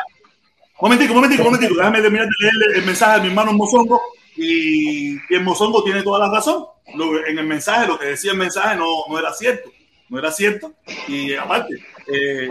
Momentico, 0.79 1.13
momentico, 1.13 1.43
momentico, 1.43 1.75
déjame 1.75 2.01
terminar 2.01 2.27
de 2.27 2.33
leer 2.39 2.77
el 2.77 2.85
mensaje 2.85 3.15
de 3.15 3.21
mi 3.21 3.27
hermano 3.29 3.53
Mozongo 3.53 4.01
y, 4.35 5.13
y 5.13 5.19
el 5.29 5.43
Mozongo 5.43 5.83
tiene 5.83 6.03
toda 6.03 6.27
la 6.27 6.33
razón 6.33 6.65
lo, 6.95 7.25
en 7.25 7.37
el 7.37 7.45
mensaje, 7.45 7.87
lo 7.87 7.97
que 7.97 8.07
decía 8.07 8.31
el 8.31 8.37
mensaje 8.37 8.75
no, 8.75 8.87
no 9.09 9.19
era 9.19 9.33
cierto, 9.33 9.71
no 10.09 10.19
era 10.19 10.31
cierto. 10.31 10.73
Y 11.07 11.33
aparte, 11.33 11.75
eh, 12.07 12.49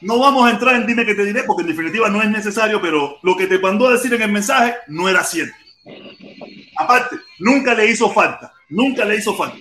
no 0.00 0.18
vamos 0.18 0.46
a 0.46 0.50
entrar 0.50 0.76
en 0.76 0.86
dime 0.86 1.04
que 1.04 1.14
te 1.14 1.24
diré, 1.24 1.42
porque 1.42 1.62
en 1.62 1.68
definitiva 1.68 2.08
no 2.08 2.22
es 2.22 2.30
necesario, 2.30 2.80
pero 2.80 3.18
lo 3.22 3.36
que 3.36 3.46
te 3.46 3.58
mandó 3.58 3.88
a 3.88 3.92
decir 3.92 4.12
en 4.14 4.22
el 4.22 4.32
mensaje 4.32 4.76
no 4.88 5.08
era 5.08 5.24
cierto. 5.24 5.54
Aparte, 6.76 7.16
nunca 7.38 7.74
le 7.74 7.86
hizo 7.90 8.10
falta, 8.10 8.52
nunca 8.68 9.04
le 9.04 9.16
hizo 9.16 9.34
falta. 9.34 9.58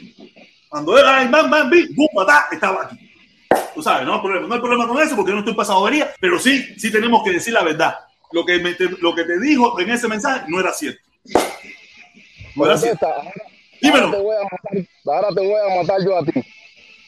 Cuando 0.69 0.97
era 0.97 1.21
el 1.21 1.29
bam, 1.29 1.69
bim, 1.69 1.87
bum, 1.95 2.07
patá, 2.13 2.47
estaba 2.51 2.83
aquí. 2.83 2.97
Tú 3.73 3.81
sabes, 3.81 4.05
no 4.05 4.15
hay, 4.15 4.21
problema, 4.21 4.47
no 4.47 4.53
hay 4.53 4.59
problema 4.61 4.87
con 4.87 5.01
eso 5.01 5.15
porque 5.15 5.31
yo 5.31 5.35
no 5.35 5.39
estoy 5.39 5.55
pasado 5.55 5.79
avería, 5.79 6.13
pero 6.19 6.39
sí, 6.39 6.75
sí 6.77 6.91
tenemos 6.91 7.23
que 7.23 7.31
decir 7.31 7.53
la 7.53 7.63
verdad. 7.63 7.95
Lo 8.31 8.45
que, 8.45 8.59
me, 8.59 8.75
lo 9.01 9.15
que 9.15 9.23
te 9.23 9.39
dijo 9.39 9.79
en 9.79 9.89
ese 9.89 10.07
mensaje 10.07 10.45
no 10.47 10.59
era 10.59 10.71
cierto. 10.71 11.01
Ahora, 12.55 12.75
Ahora 13.81 14.11
te, 14.11 14.17
voy 14.17 14.35
a 14.35 14.43
matar, 14.43 14.85
ahora 15.05 15.29
te 15.29 15.39
voy 15.41 15.55
a 15.55 15.69
matar 15.81 16.03
yo 16.03 16.17
a 16.17 16.25
ti. 16.25 16.43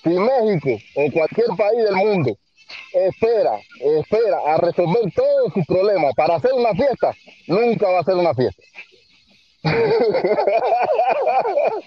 Si 0.03 0.09
México 0.09 0.81
o 0.95 1.11
cualquier 1.11 1.47
país 1.57 1.83
del 1.83 1.95
mundo 1.95 2.35
espera, 2.93 3.59
espera 3.99 4.37
a 4.47 4.57
resolver 4.57 5.11
todos 5.13 5.53
sus 5.53 5.65
problemas 5.65 6.13
para 6.15 6.35
hacer 6.35 6.53
una 6.53 6.73
fiesta, 6.73 7.13
nunca 7.47 7.89
va 7.89 7.99
a 7.99 8.03
ser 8.03 8.15
una 8.15 8.33
fiesta. 8.33 8.63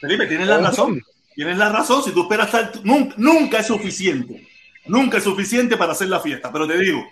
Felipe, 0.00 0.26
tienes 0.26 0.48
la 0.48 0.58
razón. 0.58 1.00
Tienes 1.34 1.56
la 1.58 1.70
razón. 1.70 2.02
Si 2.02 2.12
tú 2.12 2.22
esperas, 2.22 2.50
nunca, 2.82 3.14
nunca 3.18 3.60
es 3.60 3.66
suficiente. 3.66 4.48
Nunca 4.86 5.18
es 5.18 5.24
suficiente 5.24 5.76
para 5.76 5.92
hacer 5.92 6.08
la 6.08 6.20
fiesta. 6.20 6.50
Pero 6.52 6.66
te 6.66 6.78
digo, 6.78 7.04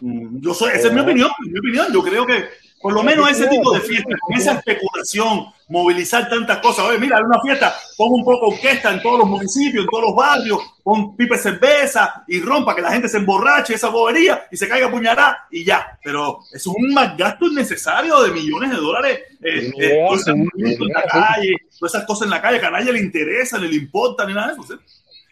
mm, 0.00 0.40
yo 0.40 0.54
soy, 0.54 0.72
esa 0.72 0.88
es 0.88 0.94
mi 0.94 1.00
opinión. 1.00 1.30
Mi 1.40 1.58
opinión. 1.58 1.86
Yo 1.92 2.02
creo 2.02 2.26
que 2.26 2.44
por 2.84 2.92
lo 2.92 3.02
menos 3.02 3.30
ese 3.30 3.46
tipo 3.46 3.72
de 3.72 3.80
fiestas, 3.80 4.20
con 4.20 4.36
esa 4.36 4.52
especulación, 4.58 5.46
movilizar 5.70 6.28
tantas 6.28 6.58
cosas. 6.58 6.84
Oye, 6.84 6.98
mira, 6.98 7.18
una 7.18 7.40
fiesta, 7.40 7.74
pon 7.96 8.10
un 8.12 8.22
poco 8.22 8.48
orquesta 8.48 8.92
en 8.92 9.00
todos 9.00 9.20
los 9.20 9.26
municipios, 9.26 9.84
en 9.84 9.90
todos 9.90 10.04
los 10.04 10.14
barrios, 10.14 10.58
pon 10.82 11.16
pipe 11.16 11.38
cerveza 11.38 12.24
y 12.28 12.40
rompa, 12.40 12.76
que 12.76 12.82
la 12.82 12.92
gente 12.92 13.08
se 13.08 13.16
emborrache 13.16 13.72
esa 13.72 13.88
bobería 13.88 14.46
y 14.50 14.58
se 14.58 14.68
caiga 14.68 14.90
puñalada 14.90 15.46
y 15.50 15.64
ya. 15.64 15.98
Pero 16.04 16.40
eso 16.52 16.72
es 16.72 16.76
un 16.76 16.92
más 16.92 17.16
gasto 17.16 17.46
innecesario 17.46 18.20
de 18.20 18.32
millones 18.32 18.68
de 18.72 18.76
dólares. 18.76 19.20
Eh, 19.42 19.72
eh, 19.80 20.04
todas, 20.06 20.20
esas 20.20 20.34
en 20.34 20.88
la 20.88 21.02
calle, 21.04 21.54
todas 21.78 21.94
esas 21.94 22.06
cosas 22.06 22.26
en 22.26 22.30
la 22.32 22.42
calle 22.42 22.60
que 22.60 22.66
a 22.66 22.70
nadie 22.70 22.92
le 22.92 23.00
interesa, 23.00 23.58
ni 23.58 23.68
le 23.68 23.76
importa, 23.76 24.26
ni 24.26 24.34
nada 24.34 24.48
de 24.48 24.60
eso. 24.60 24.78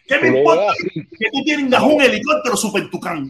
¿Qué 0.07 0.17
me 0.17 0.39
importa 0.39 0.73
que 0.91 1.29
tú 1.31 1.43
tienes 1.43 1.79
un 1.79 2.01
helicóptero 2.01 2.57
super 2.57 2.89
tucán? 2.89 3.29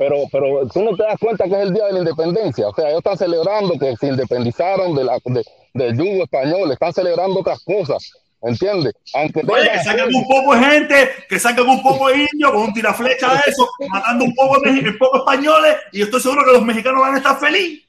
Pero, 0.00 0.16
pero 0.32 0.66
tú 0.72 0.82
no 0.82 0.96
te 0.96 1.02
das 1.02 1.18
cuenta 1.20 1.44
que 1.44 1.52
es 1.52 1.60
el 1.60 1.74
día 1.74 1.84
de 1.84 1.92
la 1.92 1.98
independencia. 1.98 2.68
O 2.68 2.74
sea, 2.74 2.86
ellos 2.86 3.00
están 3.00 3.18
celebrando 3.18 3.78
que 3.78 3.94
se 3.96 4.06
independizaron 4.06 4.96
de 4.96 5.04
la, 5.04 5.18
del 5.74 5.94
yugo 5.94 6.24
español, 6.24 6.72
están 6.72 6.94
celebrando 6.94 7.40
otras 7.40 7.62
cosas. 7.62 8.10
¿Entiendes? 8.40 8.94
Aunque 9.12 9.42
Oye, 9.46 9.70
que 9.70 9.84
saquen 9.84 10.14
un 10.14 10.26
poco 10.26 10.54
de 10.54 10.60
gente, 10.64 11.10
que 11.28 11.38
saquen 11.38 11.68
un 11.68 11.82
poco 11.82 12.08
de 12.08 12.26
indios 12.32 12.50
con 12.50 12.62
un 12.62 12.72
tiraflecha 12.72 13.34
de 13.34 13.40
eso, 13.46 13.68
matando 13.90 14.24
un 14.24 14.34
poco 14.34 14.58
de 14.62 14.92
poco 14.98 15.18
españoles, 15.18 15.76
y 15.92 16.00
estoy 16.00 16.18
seguro 16.18 16.46
que 16.46 16.52
los 16.52 16.64
mexicanos 16.64 17.02
van 17.02 17.16
a 17.16 17.18
estar 17.18 17.38
felices. 17.38 17.84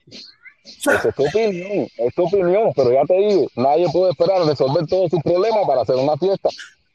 es 0.65 1.15
tu 1.15 1.25
opinión, 1.25 1.87
es 1.95 2.13
tu 2.13 2.23
opinión, 2.25 2.73
pero 2.75 2.91
ya 2.91 3.05
te 3.05 3.13
digo, 3.13 3.47
nadie 3.55 3.87
puede 3.93 4.11
esperar 4.11 4.45
resolver 4.45 4.85
todos 4.85 5.09
sus 5.11 5.21
problemas 5.21 5.65
para 5.65 5.83
hacer 5.83 5.95
una 5.95 6.17
fiesta. 6.17 6.49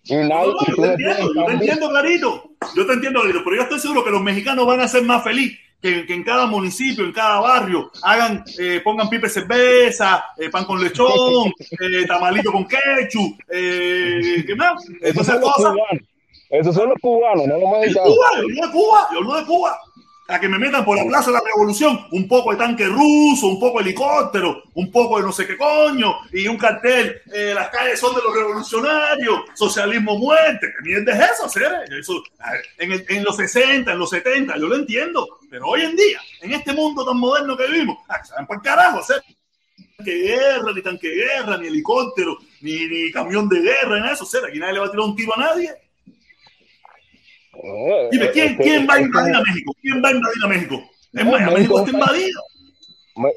Y 0.09 0.15
nadie, 0.15 0.53
yo, 0.69 0.75
te 0.75 0.87
entiendo, 0.93 1.35
yo 1.35 1.45
te 1.45 1.53
entiendo, 1.53 1.89
clarito. 1.89 2.51
Yo 2.75 2.87
te 2.87 2.93
entiendo, 2.93 3.21
clarito. 3.21 3.45
Pero 3.45 3.57
yo 3.57 3.63
estoy 3.63 3.81
seguro 3.81 4.05
que 4.05 4.11
los 4.11 4.23
mexicanos 4.23 4.67
van 4.67 4.81
a 4.81 4.89
ser 4.89 5.03
más 5.03 5.25
felices 5.25 5.59
que, 5.81 6.07
que, 6.07 6.15
en 6.15 6.25
cada 6.25 6.47
municipio, 6.47 7.05
en 7.05 7.13
cada 7.13 7.41
barrio, 7.41 7.91
hagan, 8.03 8.45
eh, 8.59 8.81
pongan 8.83 9.09
pipe 9.09 9.29
cerveza, 9.29 10.25
eh, 10.37 10.49
pan 10.49 10.65
con 10.65 10.83
lechón, 10.83 11.53
eh, 11.81 12.07
tamalito 12.07 12.53
con 12.53 12.67
ketchup, 12.67 13.39
eh, 13.51 14.45
¿qué 14.47 14.55
más? 14.55 14.85
Esos 15.03 15.27
son, 15.27 15.41
los 15.41 15.53
cubanos. 15.55 16.03
Esos 16.51 16.75
son 16.75 16.89
los 16.89 16.99
cubanos, 17.01 17.47
no 17.47 17.59
los 17.59 17.81
mexicanos. 17.81 18.15
Cuba, 18.15 18.29
yo 18.33 18.43
hablo 18.43 18.67
de 18.67 18.73
Cuba, 18.73 19.09
yo 19.13 19.19
hablo 19.19 19.35
de 19.37 19.45
Cuba 19.45 19.79
a 20.29 20.41
que 20.41 20.49
me 20.49 20.59
metan 20.59 20.85
por 20.85 20.97
la 20.97 21.07
Plaza 21.07 21.31
de 21.31 21.35
la 21.35 21.43
Revolución 21.45 22.07
un 22.11 22.27
poco 22.27 22.51
de 22.51 22.59
tanque 22.59 22.87
ruso, 22.87 23.47
un 23.47 23.61
poco 23.61 23.79
de 23.79 23.85
helicóptero, 23.85 24.65
un 24.75 24.91
poco 24.91 25.19
de 25.19 25.25
no 25.25 25.33
sé 25.33 25.47
qué 25.47 25.57
coño, 25.57 26.17
y 26.33 26.49
un 26.49 26.59
cartel, 26.59 27.23
eh, 27.33 27.53
las 27.55 27.69
calles 27.71 28.01
son 28.01 28.15
de 28.15 28.23
los 28.23 28.35
revolucionarios, 28.35 29.41
socialismo 29.55 30.19
muerte, 30.19 30.73
¿qué 30.77 30.89
mierda 30.89 31.13
es 31.13 31.33
eso, 31.33 31.47
hacer? 31.47 31.73
Eso, 31.99 32.23
en, 32.79 33.05
en, 33.09 33.25
los 33.25 33.37
60, 33.37 33.93
en 33.93 33.99
los 33.99 34.11
70, 34.11 34.57
yo 34.59 34.67
lo 34.67 34.77
entiendo, 34.77 35.39
pero 35.49 35.67
hoy 35.67 35.83
en 35.83 35.97
día, 35.97 36.21
en 36.41 36.53
este 36.53 36.73
mundo 36.73 37.05
tan 37.05 37.19
moderno 37.19 37.57
que 37.57 37.67
vivimos, 37.67 37.99
ah, 38.09 38.25
¿saben 38.25 38.47
por 38.47 38.61
carajo 38.63 38.99
hacer? 38.99 39.23
Tanque 39.97 40.15
guerra, 40.15 40.73
ni 40.75 40.83
tanque 40.83 41.09
guerra, 41.09 41.57
ni 41.57 41.69
helicóptero, 41.69 42.37
ni, 42.61 42.87
ni 42.87 43.13
camión 43.13 43.49
de 43.49 43.61
guerra, 43.61 43.99
en 43.99 44.05
eso, 44.07 44.25
hacer, 44.25 44.45
aquí 44.45 44.59
nadie 44.59 44.75
le 44.75 44.81
va 44.81 44.87
a 44.87 44.91
tirar 44.91 45.07
un 45.07 45.17
tiro 45.17 45.35
a 45.37 45.41
nadie. 45.41 45.86
Dime, 48.11 48.31
¿quién, 48.31 48.57
¿quién 48.57 48.87
va 48.89 48.95
a 48.95 49.01
invadir 49.01 49.35
a 49.35 49.41
México? 49.41 49.73
¿Quién 49.81 50.03
va 50.03 50.09
a 50.09 50.13
invadir 50.13 50.45
a 50.45 50.49
México? 50.49 50.83
Es 51.13 51.25
más, 51.25 51.53
México 51.53 51.79
está 51.79 51.91
invadido. 51.91 52.41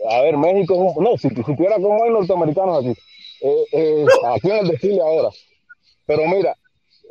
A 0.10 0.22
ver, 0.22 0.38
México, 0.38 0.96
no, 1.00 1.18
si 1.18 1.30
supiera 1.30 1.76
cómo 1.76 2.04
hay 2.04 2.12
norteamericanos 2.12 2.80
aquí, 2.80 2.94
eh, 3.42 3.64
eh, 3.72 4.06
aquí 4.36 4.52
en 4.52 4.58
el 4.58 4.68
desfile 4.68 5.02
ahora. 5.02 5.30
Pero 6.06 6.26
mira, 6.28 6.54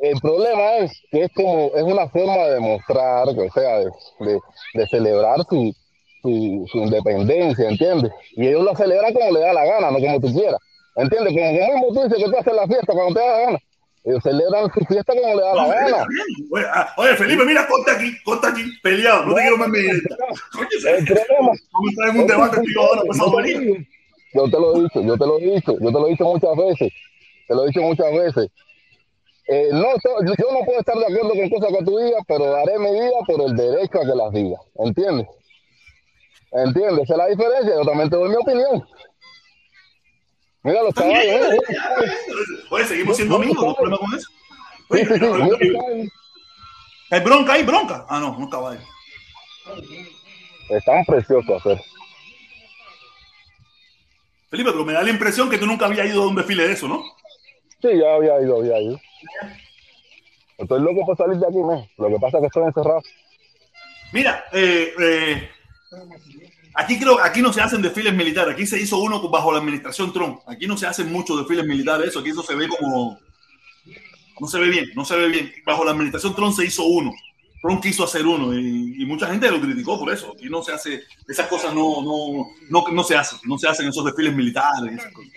el 0.01 0.19
problema 0.21 0.77
es 0.77 0.91
que 1.11 1.23
es 1.23 1.31
como, 1.33 1.71
es 1.75 1.83
una 1.83 2.07
forma 2.09 2.37
de 2.37 2.53
demostrar, 2.53 3.27
o 3.27 3.51
sea, 3.51 3.79
de, 3.79 3.91
de, 4.19 4.39
de 4.75 4.87
celebrar 4.87 5.39
su, 5.49 5.73
su, 6.21 6.65
su, 6.71 6.77
independencia, 6.77 7.67
¿entiendes? 7.67 8.11
Y 8.35 8.47
ellos 8.47 8.63
lo 8.63 8.75
celebran 8.75 9.13
como 9.13 9.31
le 9.31 9.39
da 9.39 9.53
la 9.53 9.65
gana, 9.65 9.91
no 9.91 9.99
como 9.99 10.21
tú 10.21 10.31
quieras. 10.31 10.59
¿Entiendes? 10.95 11.33
Como, 11.33 11.81
como 11.81 11.93
tú 11.93 12.03
dices 12.03 12.23
que 12.23 12.31
tú 12.31 12.37
haces 12.37 12.53
la 12.53 12.67
fiesta 12.67 12.93
cuando 12.93 13.13
te 13.13 13.19
da 13.19 13.27
la 13.27 13.45
gana. 13.45 13.59
Ellos 14.03 14.23
celebran 14.23 14.71
su 14.73 14.79
fiesta 14.85 15.13
como 15.13 15.35
le 15.35 15.41
da 15.41 15.55
la 15.55 15.67
gana. 15.67 16.07
Ah, 16.73 16.93
oye, 16.97 17.15
Felipe, 17.15 17.43
mira, 17.43 17.67
corta 17.67 17.93
aquí, 17.93 18.13
corta 18.23 18.47
aquí, 18.49 18.63
peleado, 18.81 19.25
no 19.25 19.35
te 19.35 19.41
quiero 19.41 19.57
más 19.57 19.69
mierda. 19.69 19.91
El 19.91 21.05
problema. 21.05 21.51
No 21.97 22.13
me 22.13 22.19
un 22.21 22.27
debate 22.27 22.61
tío 22.61 22.81
ahora, 22.81 23.01
pues 23.05 23.19
Yo 24.33 24.49
te 24.49 24.59
lo 24.59 24.75
he 24.75 24.81
dicho, 24.83 25.01
yo 25.01 25.17
te 25.17 25.25
lo 25.25 25.39
he 25.39 25.41
dicho, 25.41 25.77
yo 25.79 25.87
te 25.87 25.91
lo 25.91 26.07
he 26.07 26.11
dicho 26.11 26.23
muchas 26.23 26.55
veces, 26.55 26.93
te 27.47 27.55
lo 27.55 27.63
he 27.63 27.67
dicho 27.67 27.81
muchas 27.81 28.11
veces. 28.11 28.51
Eh, 29.51 29.69
no, 29.73 29.87
yo 30.25 30.51
no 30.51 30.63
puedo 30.63 30.79
estar 30.79 30.95
de 30.95 31.05
acuerdo 31.05 31.29
con 31.29 31.49
cosas 31.49 31.77
que 31.77 31.83
tú 31.83 31.97
digas, 31.97 32.21
pero 32.27 32.51
daré 32.51 32.77
mi 32.77 32.91
vida 32.91 33.19
por 33.25 33.41
el 33.41 33.55
derecho 33.57 33.97
a 33.99 34.05
que 34.05 34.15
las 34.15 34.31
digas, 34.31 34.61
¿entiendes? 34.75 35.27
¿Entiendes? 36.51 37.03
Esa 37.03 37.13
es 37.13 37.17
la 37.17 37.27
diferencia, 37.27 37.75
yo 37.75 37.83
también 37.83 38.09
te 38.09 38.15
doy 38.15 38.29
mi 38.29 38.35
opinión. 38.35 38.83
Mira 40.63 40.83
los 40.83 40.93
caballos. 40.93 41.23
¿eh? 41.53 41.57
Oye, 42.69 42.85
seguimos 42.85 43.15
siendo 43.15 43.35
amigos, 43.35 43.63
no 43.63 43.69
hay 43.69 43.75
problema 43.75 43.97
con 43.97 44.13
eso. 44.15 44.29
Oye, 44.89 46.09
¿Hay 47.11 47.21
bronca 47.21 47.53
ahí, 47.53 47.63
bronca? 47.63 48.05
Ah, 48.07 48.19
no, 48.19 48.37
no 48.37 48.49
caballo. 48.49 48.81
Están 50.69 51.03
preciosos 51.05 51.49
hacer. 51.57 51.81
Felipe, 54.49 54.71
pero 54.71 54.85
me 54.85 54.93
da 54.93 55.03
la 55.03 55.09
impresión 55.09 55.49
que 55.49 55.57
tú 55.57 55.65
nunca 55.65 55.85
habías 55.85 56.07
ido 56.07 56.23
a 56.23 56.27
un 56.27 56.35
desfile 56.35 56.67
de 56.67 56.73
eso, 56.73 56.87
¿no? 56.87 57.03
Sí, 57.81 57.89
ya 57.99 58.15
había 58.15 58.41
ido, 58.41 58.57
había 58.57 58.79
ido. 58.79 58.99
Estoy 60.57 60.81
loco 60.81 61.05
por 61.05 61.17
salir 61.17 61.37
de 61.37 61.47
aquí, 61.47 61.57
¿no? 61.57 61.87
Lo 61.97 62.09
que 62.09 62.19
pasa 62.19 62.37
es 62.37 62.41
que 62.41 62.47
estoy 62.47 62.63
encerrado. 62.63 63.01
Mira, 64.11 64.45
eh, 64.51 64.93
eh, 64.99 65.49
Aquí 66.75 66.99
creo, 66.99 67.19
aquí 67.21 67.41
no 67.41 67.51
se 67.51 67.61
hacen 67.61 67.81
desfiles 67.81 68.13
militares. 68.13 68.53
Aquí 68.53 68.65
se 68.65 68.79
hizo 68.79 68.97
uno 68.99 69.27
bajo 69.29 69.51
la 69.51 69.59
administración 69.59 70.13
Trump. 70.13 70.39
Aquí 70.47 70.67
no 70.67 70.77
se 70.77 70.87
hacen 70.87 71.11
muchos 71.11 71.37
desfiles 71.37 71.65
militares. 71.65 72.09
Eso 72.09 72.19
aquí 72.19 72.29
eso 72.29 72.43
se 72.43 72.55
ve 72.55 72.67
como 72.67 73.19
no 74.39 74.47
se 74.47 74.59
ve 74.59 74.69
bien, 74.69 74.89
no 74.95 75.05
se 75.05 75.15
ve 75.17 75.27
bien. 75.27 75.53
Bajo 75.65 75.83
la 75.83 75.91
administración 75.91 76.35
Trump 76.35 76.55
se 76.55 76.65
hizo 76.65 76.83
uno. 76.83 77.11
Trump 77.61 77.81
quiso 77.81 78.05
hacer 78.05 78.25
uno 78.25 78.57
y, 78.57 79.05
mucha 79.05 79.27
gente 79.27 79.51
lo 79.51 79.59
criticó 79.59 79.99
por 79.99 80.13
eso. 80.13 80.33
Aquí 80.33 80.49
no 80.49 80.63
se 80.63 80.71
hace, 80.71 81.03
esas 81.27 81.47
cosas 81.47 81.73
no, 81.73 82.01
no, 82.01 82.47
no, 82.69 82.87
no 82.89 83.03
se 83.03 83.17
hacen, 83.17 83.39
no 83.43 83.57
se 83.57 83.67
hacen 83.67 83.89
esos 83.89 84.05
desfiles 84.05 84.33
militares. 84.33 84.93
Esas 84.93 85.13
cosas. 85.13 85.31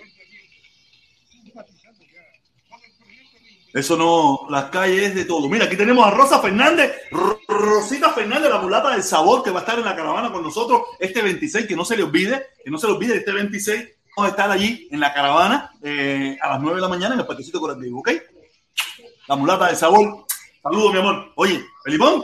Eso 3.73 3.97
no, 3.97 4.47
las 4.51 4.65
calles 4.67 5.15
de 5.15 5.25
todo. 5.25 5.49
Mira, 5.49 5.65
aquí 5.65 5.77
tenemos 5.77 6.07
a 6.07 6.11
Rosa 6.11 6.41
Fernández, 6.41 6.93
Rosita 7.49 8.11
Fernández, 8.11 8.51
la 8.51 8.61
mulata 8.61 8.91
del 8.91 9.03
sabor, 9.03 9.43
que 9.43 9.51
va 9.51 9.61
a 9.61 9.63
estar 9.63 9.79
en 9.79 9.85
la 9.85 9.97
caravana 9.97 10.31
con 10.31 10.43
nosotros 10.43 10.83
este 10.99 11.23
26, 11.23 11.67
que 11.67 11.77
no 11.77 11.85
se 11.85 11.97
le 11.97 12.03
olvide, 12.03 12.49
que 12.63 12.71
no 12.71 12.79
se 12.79 12.87
le 12.87 12.93
olvide 12.93 13.17
este 13.17 13.33
26. 13.33 13.89
Vamos 14.15 14.31
a 14.31 14.31
estar 14.33 14.51
allí 14.51 14.89
en 14.91 15.01
la 15.01 15.15
caravana 15.15 15.73
eh, 15.83 16.37
a 16.41 16.51
las 16.51 16.61
9 16.61 16.77
de 16.77 16.83
la 16.83 16.89
mañana 16.89 17.15
en 17.15 17.21
el 17.21 17.27
parquecito 17.27 17.61
corporativo, 17.61 18.01
¿ok? 18.01 18.11
La 19.29 19.37
mulata 19.37 19.69
del 19.69 19.77
sabor. 19.77 20.27
Saludos, 20.63 20.93
mi 20.93 20.99
amor. 20.99 21.33
Oye, 21.37 21.65
Felipón, 21.83 22.23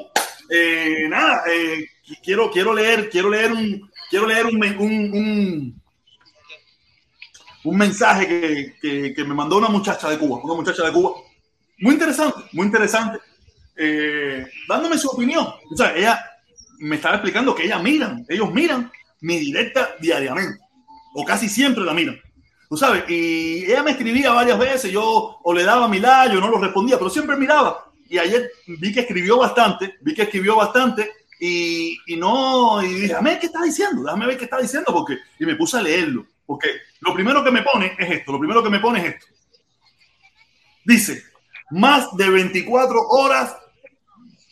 eh, 0.50 1.06
nada, 1.08 1.44
eh, 1.50 1.86
quiero, 2.22 2.50
quiero 2.50 2.74
leer, 2.74 3.08
quiero 3.08 3.30
leer 3.30 3.52
un, 3.52 3.90
quiero 4.10 4.26
leer 4.26 4.46
un, 4.46 4.62
un, 4.78 5.82
un 7.64 7.76
mensaje 7.76 8.76
que, 8.80 9.14
que, 9.14 9.24
me 9.24 9.34
mandó 9.34 9.56
una 9.56 9.68
muchacha 9.68 10.10
de 10.10 10.18
Cuba, 10.18 10.40
una 10.42 10.54
muchacha 10.54 10.84
de 10.84 10.92
Cuba, 10.92 11.12
muy 11.78 11.94
interesante, 11.94 12.38
muy 12.52 12.66
interesante, 12.66 13.18
eh, 13.76 14.46
dándome 14.68 14.98
su 14.98 15.08
opinión. 15.08 15.46
O 15.70 15.76
sea, 15.76 15.96
ella 15.96 16.18
me 16.78 16.96
estaba 16.96 17.16
explicando 17.16 17.54
que 17.54 17.64
ella 17.64 17.78
miran, 17.78 18.24
ellos 18.28 18.52
miran 18.52 18.90
mi 19.20 19.38
directa 19.38 19.94
diariamente, 20.00 20.60
o 21.14 21.24
casi 21.24 21.48
siempre 21.48 21.84
la 21.84 21.94
miran. 21.94 22.20
Tú 22.68 22.76
sabes, 22.76 23.04
y 23.08 23.64
ella 23.64 23.82
me 23.82 23.92
escribía 23.92 24.30
varias 24.32 24.58
veces, 24.58 24.92
yo 24.92 25.38
o 25.42 25.54
le 25.54 25.64
daba 25.64 25.88
mi 25.88 25.98
like, 25.98 26.34
no 26.34 26.48
lo 26.48 26.58
respondía, 26.58 26.98
pero 26.98 27.08
siempre 27.08 27.36
miraba. 27.36 27.90
Y 28.08 28.18
ayer 28.18 28.50
vi 28.66 28.92
que 28.92 29.00
escribió 29.00 29.38
bastante, 29.38 29.96
vi 30.02 30.14
que 30.14 30.22
escribió 30.22 30.56
bastante, 30.56 31.10
y, 31.40 31.98
y 32.06 32.16
no, 32.16 32.82
y 32.82 32.88
dije, 32.88 33.16
qué 33.40 33.46
está 33.46 33.62
diciendo, 33.62 34.02
déjame 34.02 34.26
ver 34.26 34.36
qué 34.36 34.44
está 34.44 34.58
diciendo, 34.58 34.92
porque, 34.92 35.18
y 35.38 35.46
me 35.46 35.56
puse 35.56 35.78
a 35.78 35.82
leerlo, 35.82 36.26
porque 36.44 36.68
lo 37.00 37.14
primero 37.14 37.44
que 37.44 37.50
me 37.50 37.62
pone 37.62 37.94
es 37.98 38.10
esto, 38.10 38.32
lo 38.32 38.38
primero 38.38 38.62
que 38.62 38.70
me 38.70 38.80
pone 38.80 38.98
es 39.00 39.14
esto. 39.14 39.26
Dice, 40.84 41.22
más 41.70 42.16
de 42.16 42.28
24 42.28 43.00
horas 43.08 43.56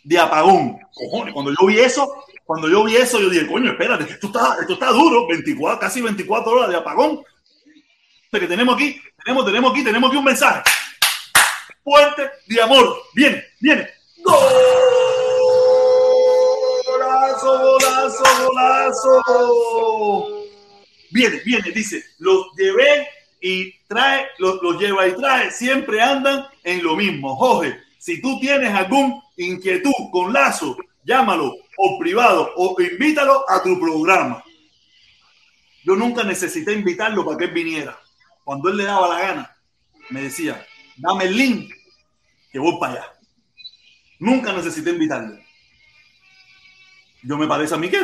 de 0.05 0.19
apagón. 0.19 0.79
Cojones, 0.95 1.35
cuando 1.35 1.53
yo 1.59 1.67
vi 1.67 1.79
eso, 1.79 2.25
Cuando 2.45 2.69
yo 2.69 2.85
vi 2.85 2.95
eso, 2.95 3.21
yo 3.21 3.29
dije, 3.29 3.47
coño, 3.49 3.73
espérate, 3.73 4.05
esto 4.05 4.29
está, 4.29 4.57
esto 4.61 4.75
está 4.75 4.91
duro, 4.91 5.27
24, 5.27 5.81
casi 5.81 6.01
24 6.01 6.53
horas 6.53 6.69
de 6.69 6.77
apagón. 6.77 7.25
Que 8.31 8.47
tenemos 8.47 8.75
aquí, 8.77 9.01
tenemos, 9.25 9.45
tenemos 9.47 9.73
aquí, 9.73 9.83
tenemos 9.83 10.09
aquí 10.09 10.19
un 10.19 10.25
mensaje. 10.25 10.62
Fuerte 11.83 12.31
de 12.47 12.62
amor. 12.62 13.03
Viene, 13.14 13.43
viene. 13.59 13.89
Golazo, 16.87 17.59
golazo, 17.59 18.25
golazo. 18.45 19.23
Viene, 21.11 21.41
viene, 21.45 21.71
dice, 21.71 22.05
los 22.19 22.47
llevé 22.57 23.09
y 23.47 23.72
trae, 23.86 24.26
los, 24.38 24.61
los 24.61 24.76
lleva 24.80 25.07
y 25.07 25.14
trae, 25.14 25.53
siempre 25.53 26.03
andan 26.03 26.47
en 26.64 26.82
lo 26.82 26.97
mismo. 26.97 27.36
Jorge, 27.36 27.78
si 27.97 28.20
tú 28.20 28.40
tienes 28.40 28.74
algún 28.74 29.22
inquietud 29.36 29.92
con 30.11 30.32
Lazo, 30.32 30.76
llámalo 31.05 31.55
o 31.76 31.99
privado 32.01 32.51
o 32.57 32.74
invítalo 32.82 33.49
a 33.49 33.62
tu 33.62 33.78
programa. 33.78 34.42
Yo 35.84 35.94
nunca 35.94 36.24
necesité 36.24 36.72
invitarlo 36.72 37.24
para 37.24 37.38
que 37.38 37.44
él 37.44 37.53
viniera. 37.53 37.97
Cuando 38.42 38.68
él 38.68 38.78
le 38.78 38.84
daba 38.84 39.09
la 39.14 39.20
gana, 39.20 39.57
me 40.11 40.22
decía, 40.22 40.66
dame 40.97 41.26
el 41.26 41.36
link 41.36 41.72
que 42.51 42.59
voy 42.59 42.80
para 42.80 42.94
allá. 42.94 43.12
Nunca 44.18 44.53
necesité 44.53 44.90
invitarlo. 44.90 45.38
Yo 47.22 47.38
me 47.38 47.47
parece 47.47 47.74
a 47.74 47.78
mí 47.78 47.88
que 47.88 47.99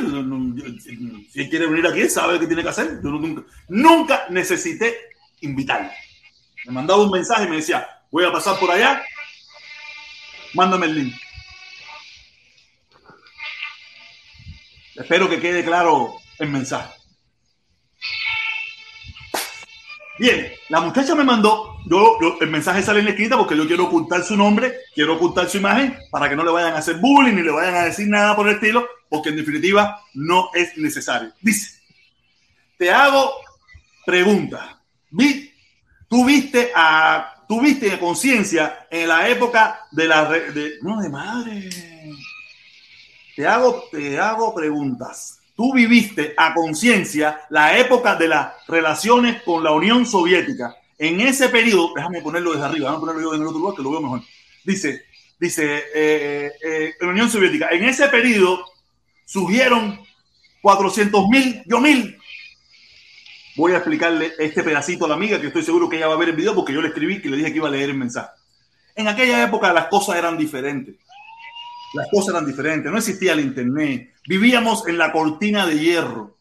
si 1.32 1.40
él 1.40 1.50
quiere 1.50 1.66
venir 1.66 1.86
aquí, 1.88 2.08
sabe 2.08 2.38
qué 2.38 2.46
tiene 2.46 2.62
que 2.62 2.68
hacer. 2.68 3.00
Yo 3.02 3.10
nunca, 3.10 3.42
nunca 3.68 4.26
necesité 4.30 5.11
invitarlo. 5.42 5.90
Me 6.64 6.72
mandaba 6.72 7.02
un 7.02 7.10
mensaje 7.10 7.44
y 7.44 7.48
me 7.48 7.56
decía, 7.56 7.86
voy 8.10 8.24
a 8.24 8.32
pasar 8.32 8.58
por 8.58 8.70
allá, 8.70 9.02
mándame 10.54 10.86
el 10.86 10.94
link. 10.94 11.14
Espero 14.94 15.28
que 15.28 15.40
quede 15.40 15.64
claro 15.64 16.16
el 16.38 16.48
mensaje. 16.48 16.92
Bien, 20.18 20.52
la 20.68 20.80
muchacha 20.80 21.14
me 21.14 21.24
mandó, 21.24 21.78
yo, 21.86 22.18
el 22.40 22.48
mensaje 22.48 22.82
sale 22.82 23.00
en 23.00 23.06
la 23.06 23.10
escrita 23.12 23.36
porque 23.36 23.56
yo 23.56 23.66
quiero 23.66 23.86
ocultar 23.86 24.22
su 24.22 24.36
nombre, 24.36 24.76
quiero 24.94 25.14
ocultar 25.16 25.48
su 25.48 25.56
imagen 25.56 25.98
para 26.10 26.28
que 26.28 26.36
no 26.36 26.44
le 26.44 26.52
vayan 26.52 26.74
a 26.74 26.78
hacer 26.78 26.96
bullying 26.96 27.34
ni 27.34 27.42
le 27.42 27.50
vayan 27.50 27.74
a 27.74 27.84
decir 27.84 28.06
nada 28.08 28.36
por 28.36 28.46
el 28.48 28.54
estilo, 28.54 28.86
porque 29.08 29.30
en 29.30 29.36
definitiva 29.36 30.00
no 30.14 30.50
es 30.54 30.76
necesario. 30.76 31.32
Dice, 31.40 31.80
te 32.76 32.92
hago 32.92 33.32
pregunta. 34.04 34.81
Vi, 35.12 35.52
tú 36.08 36.24
viste 36.24 36.72
a, 36.74 37.44
tú 37.48 37.60
viste 37.60 37.98
conciencia 37.98 38.86
en 38.90 39.08
la 39.08 39.28
época 39.28 39.86
de 39.92 40.08
la, 40.08 40.28
de, 40.28 40.78
no 40.82 41.00
de 41.00 41.08
madre. 41.08 41.70
Te 43.36 43.46
hago, 43.46 43.84
te 43.90 44.18
hago 44.18 44.54
preguntas 44.54 45.38
tú 45.56 45.72
viviste 45.72 46.34
a 46.36 46.54
conciencia 46.54 47.42
la 47.50 47.78
época 47.78 48.16
de 48.16 48.28
las 48.28 48.52
relaciones 48.66 49.42
con 49.42 49.62
la 49.62 49.72
Unión 49.72 50.06
Soviética. 50.06 50.76
En 50.98 51.20
ese 51.20 51.48
periodo, 51.48 51.92
déjame 51.94 52.20
ponerlo 52.20 52.52
desde 52.52 52.64
arriba, 52.64 52.88
déjame 52.88 53.00
ponerlo 53.00 53.22
yo 53.22 53.34
en 53.34 53.42
el 53.42 53.46
otro 53.46 53.58
lugar 53.58 53.76
que 53.76 53.82
lo 53.82 53.90
veo 53.90 54.00
mejor. 54.00 54.22
Dice, 54.64 55.04
dice, 55.38 55.84
eh, 55.94 56.52
eh, 56.64 56.94
la 57.00 57.08
Unión 57.08 57.30
Soviética, 57.30 57.68
en 57.70 57.84
ese 57.84 58.08
periodo 58.08 58.64
surgieron 59.24 60.00
400 60.62 61.28
mil, 61.28 61.62
yo 61.66 61.80
mil. 61.80 62.18
Voy 63.56 63.72
a 63.72 63.76
explicarle 63.76 64.32
este 64.38 64.62
pedacito 64.62 65.04
a 65.04 65.08
la 65.08 65.14
amiga, 65.14 65.40
que 65.40 65.48
estoy 65.48 65.62
seguro 65.62 65.88
que 65.88 65.96
ella 65.96 66.08
va 66.08 66.14
a 66.14 66.18
ver 66.18 66.30
el 66.30 66.36
video 66.36 66.54
porque 66.54 66.72
yo 66.72 66.80
le 66.80 66.88
escribí 66.88 67.20
que 67.20 67.28
le 67.28 67.36
dije 67.36 67.50
que 67.50 67.58
iba 67.58 67.68
a 67.68 67.70
leer 67.70 67.90
el 67.90 67.96
mensaje. 67.96 68.30
En 68.94 69.08
aquella 69.08 69.44
época 69.44 69.72
las 69.72 69.86
cosas 69.86 70.16
eran 70.16 70.36
diferentes 70.36 70.96
las 71.92 72.08
cosas 72.08 72.30
eran 72.30 72.46
diferentes, 72.46 72.90
no 72.90 72.98
existía 72.98 73.32
el 73.32 73.40
Internet, 73.40 74.14
vivíamos 74.26 74.86
en 74.88 74.98
la 74.98 75.12
cortina 75.12 75.66
de 75.66 75.78
hierro. 75.78 76.36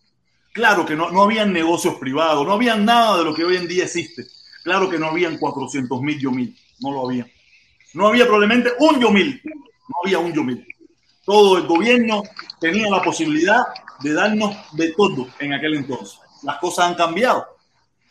Claro 0.53 0.85
que 0.85 0.95
no, 0.95 1.11
no 1.11 1.23
había 1.23 1.45
negocios 1.45 1.95
privados, 1.95 2.45
no 2.45 2.53
había 2.53 2.75
nada 2.75 3.17
de 3.17 3.23
lo 3.25 3.33
que 3.33 3.43
hoy 3.43 3.57
en 3.57 3.67
día 3.67 3.85
existe. 3.85 4.25
Claro 4.63 4.89
que 4.89 4.99
no 4.99 5.07
habían 5.07 5.37
400 5.37 6.01
mil 6.01 6.19
Yomil, 6.19 6.57
no 6.79 6.91
lo 6.91 7.07
había. 7.07 7.27
No 7.93 8.07
había 8.07 8.25
probablemente 8.25 8.71
un 8.79 8.99
Yomil, 8.99 9.41
no 9.43 9.95
había 10.03 10.19
un 10.19 10.33
Yomil. 10.33 10.65
Todo 11.25 11.57
el 11.57 11.67
gobierno 11.67 12.23
tenía 12.59 12.89
la 12.89 13.01
posibilidad 13.01 13.63
de 14.01 14.13
darnos 14.13 14.55
de 14.73 14.93
todo 14.93 15.27
en 15.39 15.53
aquel 15.53 15.75
entonces. 15.75 16.19
Las 16.43 16.57
cosas 16.57 16.87
han 16.87 16.95
cambiado. 16.95 17.45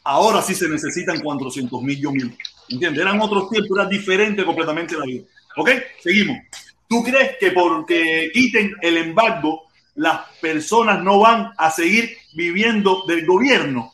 Ahora 0.04 0.42
sí 0.42 0.54
se 0.54 0.68
necesitan 0.68 1.20
400 1.20 1.82
mil 1.82 2.00
Yomil. 2.00 2.36
¿Entiendes? 2.68 3.02
Eran 3.02 3.20
otros 3.20 3.50
tiempos, 3.50 3.78
era 3.78 3.88
diferente 3.88 4.44
completamente 4.44 4.96
la 4.96 5.04
vida. 5.04 5.24
¿Ok? 5.56 5.70
Seguimos. 6.02 6.38
¿Tú 6.88 7.02
crees 7.02 7.36
que 7.38 7.52
porque 7.52 8.30
quiten 8.32 8.74
el 8.80 8.96
embargo, 8.96 9.64
las 9.94 10.22
personas 10.40 11.02
no 11.02 11.20
van 11.20 11.52
a 11.56 11.70
seguir 11.70 12.16
viviendo 12.32 13.04
del 13.06 13.26
gobierno? 13.26 13.92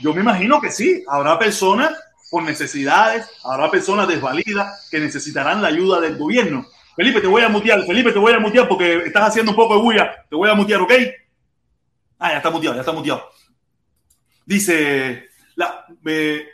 Yo 0.00 0.12
me 0.12 0.20
imagino 0.20 0.60
que 0.60 0.70
sí. 0.70 1.04
Habrá 1.08 1.38
personas 1.38 1.92
con 2.30 2.44
necesidades, 2.44 3.30
habrá 3.44 3.70
personas 3.70 4.08
desvalidas 4.08 4.88
que 4.90 4.98
necesitarán 4.98 5.62
la 5.62 5.68
ayuda 5.68 6.00
del 6.00 6.16
gobierno. 6.16 6.66
Felipe, 6.96 7.20
te 7.20 7.26
voy 7.26 7.42
a 7.42 7.48
mutear. 7.48 7.84
Felipe, 7.86 8.12
te 8.12 8.18
voy 8.18 8.32
a 8.32 8.38
mutear 8.38 8.68
porque 8.68 9.04
estás 9.04 9.28
haciendo 9.28 9.52
un 9.52 9.56
poco 9.56 9.76
de 9.76 9.82
bulla. 9.82 10.12
Te 10.28 10.36
voy 10.36 10.50
a 10.50 10.54
mutear, 10.54 10.80
¿ok? 10.80 10.92
Ah, 12.22 12.30
ya 12.30 12.36
está 12.36 12.50
muteado, 12.50 12.76
ya 12.76 12.82
está 12.82 12.92
muteado. 12.92 13.28
Dice, 14.46 15.28
la, 15.56 15.86
eh, 16.06 16.46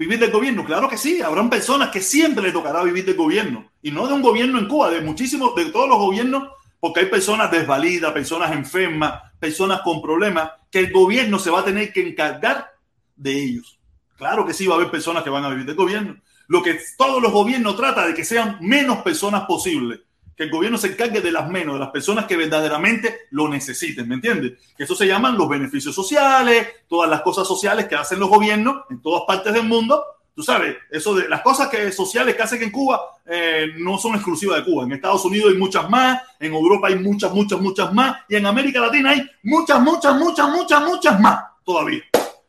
¿Vivir 0.00 0.18
del 0.18 0.30
gobierno? 0.30 0.64
Claro 0.64 0.88
que 0.88 0.96
sí, 0.96 1.20
habrán 1.20 1.50
personas 1.50 1.90
que 1.90 2.00
siempre 2.00 2.42
le 2.42 2.52
tocará 2.52 2.82
vivir 2.82 3.04
del 3.04 3.16
gobierno. 3.16 3.70
Y 3.82 3.90
no 3.90 4.06
de 4.06 4.14
un 4.14 4.22
gobierno 4.22 4.58
en 4.58 4.66
Cuba, 4.66 4.88
de 4.88 5.02
muchísimos, 5.02 5.54
de 5.54 5.66
todos 5.66 5.90
los 5.90 5.98
gobiernos, 5.98 6.48
porque 6.80 7.00
hay 7.00 7.06
personas 7.06 7.50
desvalidas, 7.50 8.10
personas 8.10 8.50
enfermas, 8.52 9.20
personas 9.38 9.82
con 9.82 10.00
problemas, 10.00 10.52
que 10.70 10.78
el 10.78 10.90
gobierno 10.90 11.38
se 11.38 11.50
va 11.50 11.60
a 11.60 11.64
tener 11.66 11.92
que 11.92 12.08
encargar 12.08 12.70
de 13.14 13.44
ellos. 13.44 13.78
Claro 14.16 14.46
que 14.46 14.54
sí 14.54 14.66
va 14.66 14.76
a 14.76 14.78
haber 14.78 14.90
personas 14.90 15.22
que 15.22 15.28
van 15.28 15.44
a 15.44 15.50
vivir 15.50 15.66
del 15.66 15.76
gobierno. 15.76 16.16
Lo 16.48 16.62
que 16.62 16.80
todos 16.96 17.20
los 17.20 17.30
gobiernos 17.30 17.76
tratan 17.76 18.08
de 18.08 18.14
que 18.14 18.24
sean 18.24 18.56
menos 18.62 19.02
personas 19.02 19.44
posibles 19.44 20.00
que 20.40 20.44
el 20.44 20.50
gobierno 20.50 20.78
se 20.78 20.86
encargue 20.86 21.20
de 21.20 21.32
las 21.32 21.50
menos, 21.50 21.74
de 21.74 21.80
las 21.80 21.90
personas 21.90 22.24
que 22.24 22.34
verdaderamente 22.34 23.26
lo 23.32 23.46
necesiten, 23.46 24.08
¿me 24.08 24.14
entiendes? 24.14 24.52
Que 24.74 24.84
eso 24.84 24.94
se 24.94 25.06
llaman 25.06 25.36
los 25.36 25.46
beneficios 25.46 25.94
sociales, 25.94 26.66
todas 26.88 27.10
las 27.10 27.20
cosas 27.20 27.46
sociales 27.46 27.84
que 27.86 27.94
hacen 27.94 28.18
los 28.18 28.30
gobiernos 28.30 28.84
en 28.88 29.02
todas 29.02 29.24
partes 29.26 29.52
del 29.52 29.64
mundo. 29.64 30.02
Tú 30.34 30.42
sabes, 30.42 30.78
eso 30.90 31.14
de 31.14 31.28
las 31.28 31.42
cosas 31.42 31.68
que, 31.68 31.92
sociales 31.92 32.34
que 32.36 32.42
hacen 32.42 32.62
en 32.62 32.70
Cuba 32.70 33.02
eh, 33.26 33.66
no 33.76 33.98
son 33.98 34.14
exclusivas 34.14 34.56
de 34.56 34.64
Cuba. 34.64 34.84
En 34.84 34.92
Estados 34.92 35.22
Unidos 35.26 35.52
hay 35.52 35.58
muchas 35.58 35.90
más, 35.90 36.22
en 36.38 36.54
Europa 36.54 36.88
hay 36.88 36.98
muchas, 36.98 37.34
muchas, 37.34 37.60
muchas 37.60 37.92
más, 37.92 38.20
y 38.26 38.36
en 38.36 38.46
América 38.46 38.80
Latina 38.80 39.10
hay 39.10 39.30
muchas, 39.42 39.78
muchas, 39.82 40.16
muchas, 40.16 40.48
muchas, 40.48 40.82
muchas 40.82 41.20
más 41.20 41.38
todavía. 41.66 42.00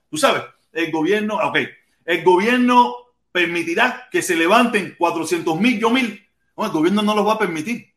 Tú 0.09 0.15
sabes, 0.15 0.43
el 0.71 0.93
gobierno, 0.93 1.39
ok, 1.43 1.57
el 2.05 2.23
gobierno 2.23 2.95
permitirá 3.33 4.07
que 4.09 4.21
se 4.21 4.37
levanten 4.37 4.95
400 4.97 5.59
mil, 5.59 5.77
yo 5.77 5.89
mil 5.89 6.25
el 6.65 6.71
gobierno 6.71 7.01
no 7.01 7.15
los 7.15 7.27
va 7.27 7.33
a 7.33 7.39
permitir. 7.39 7.93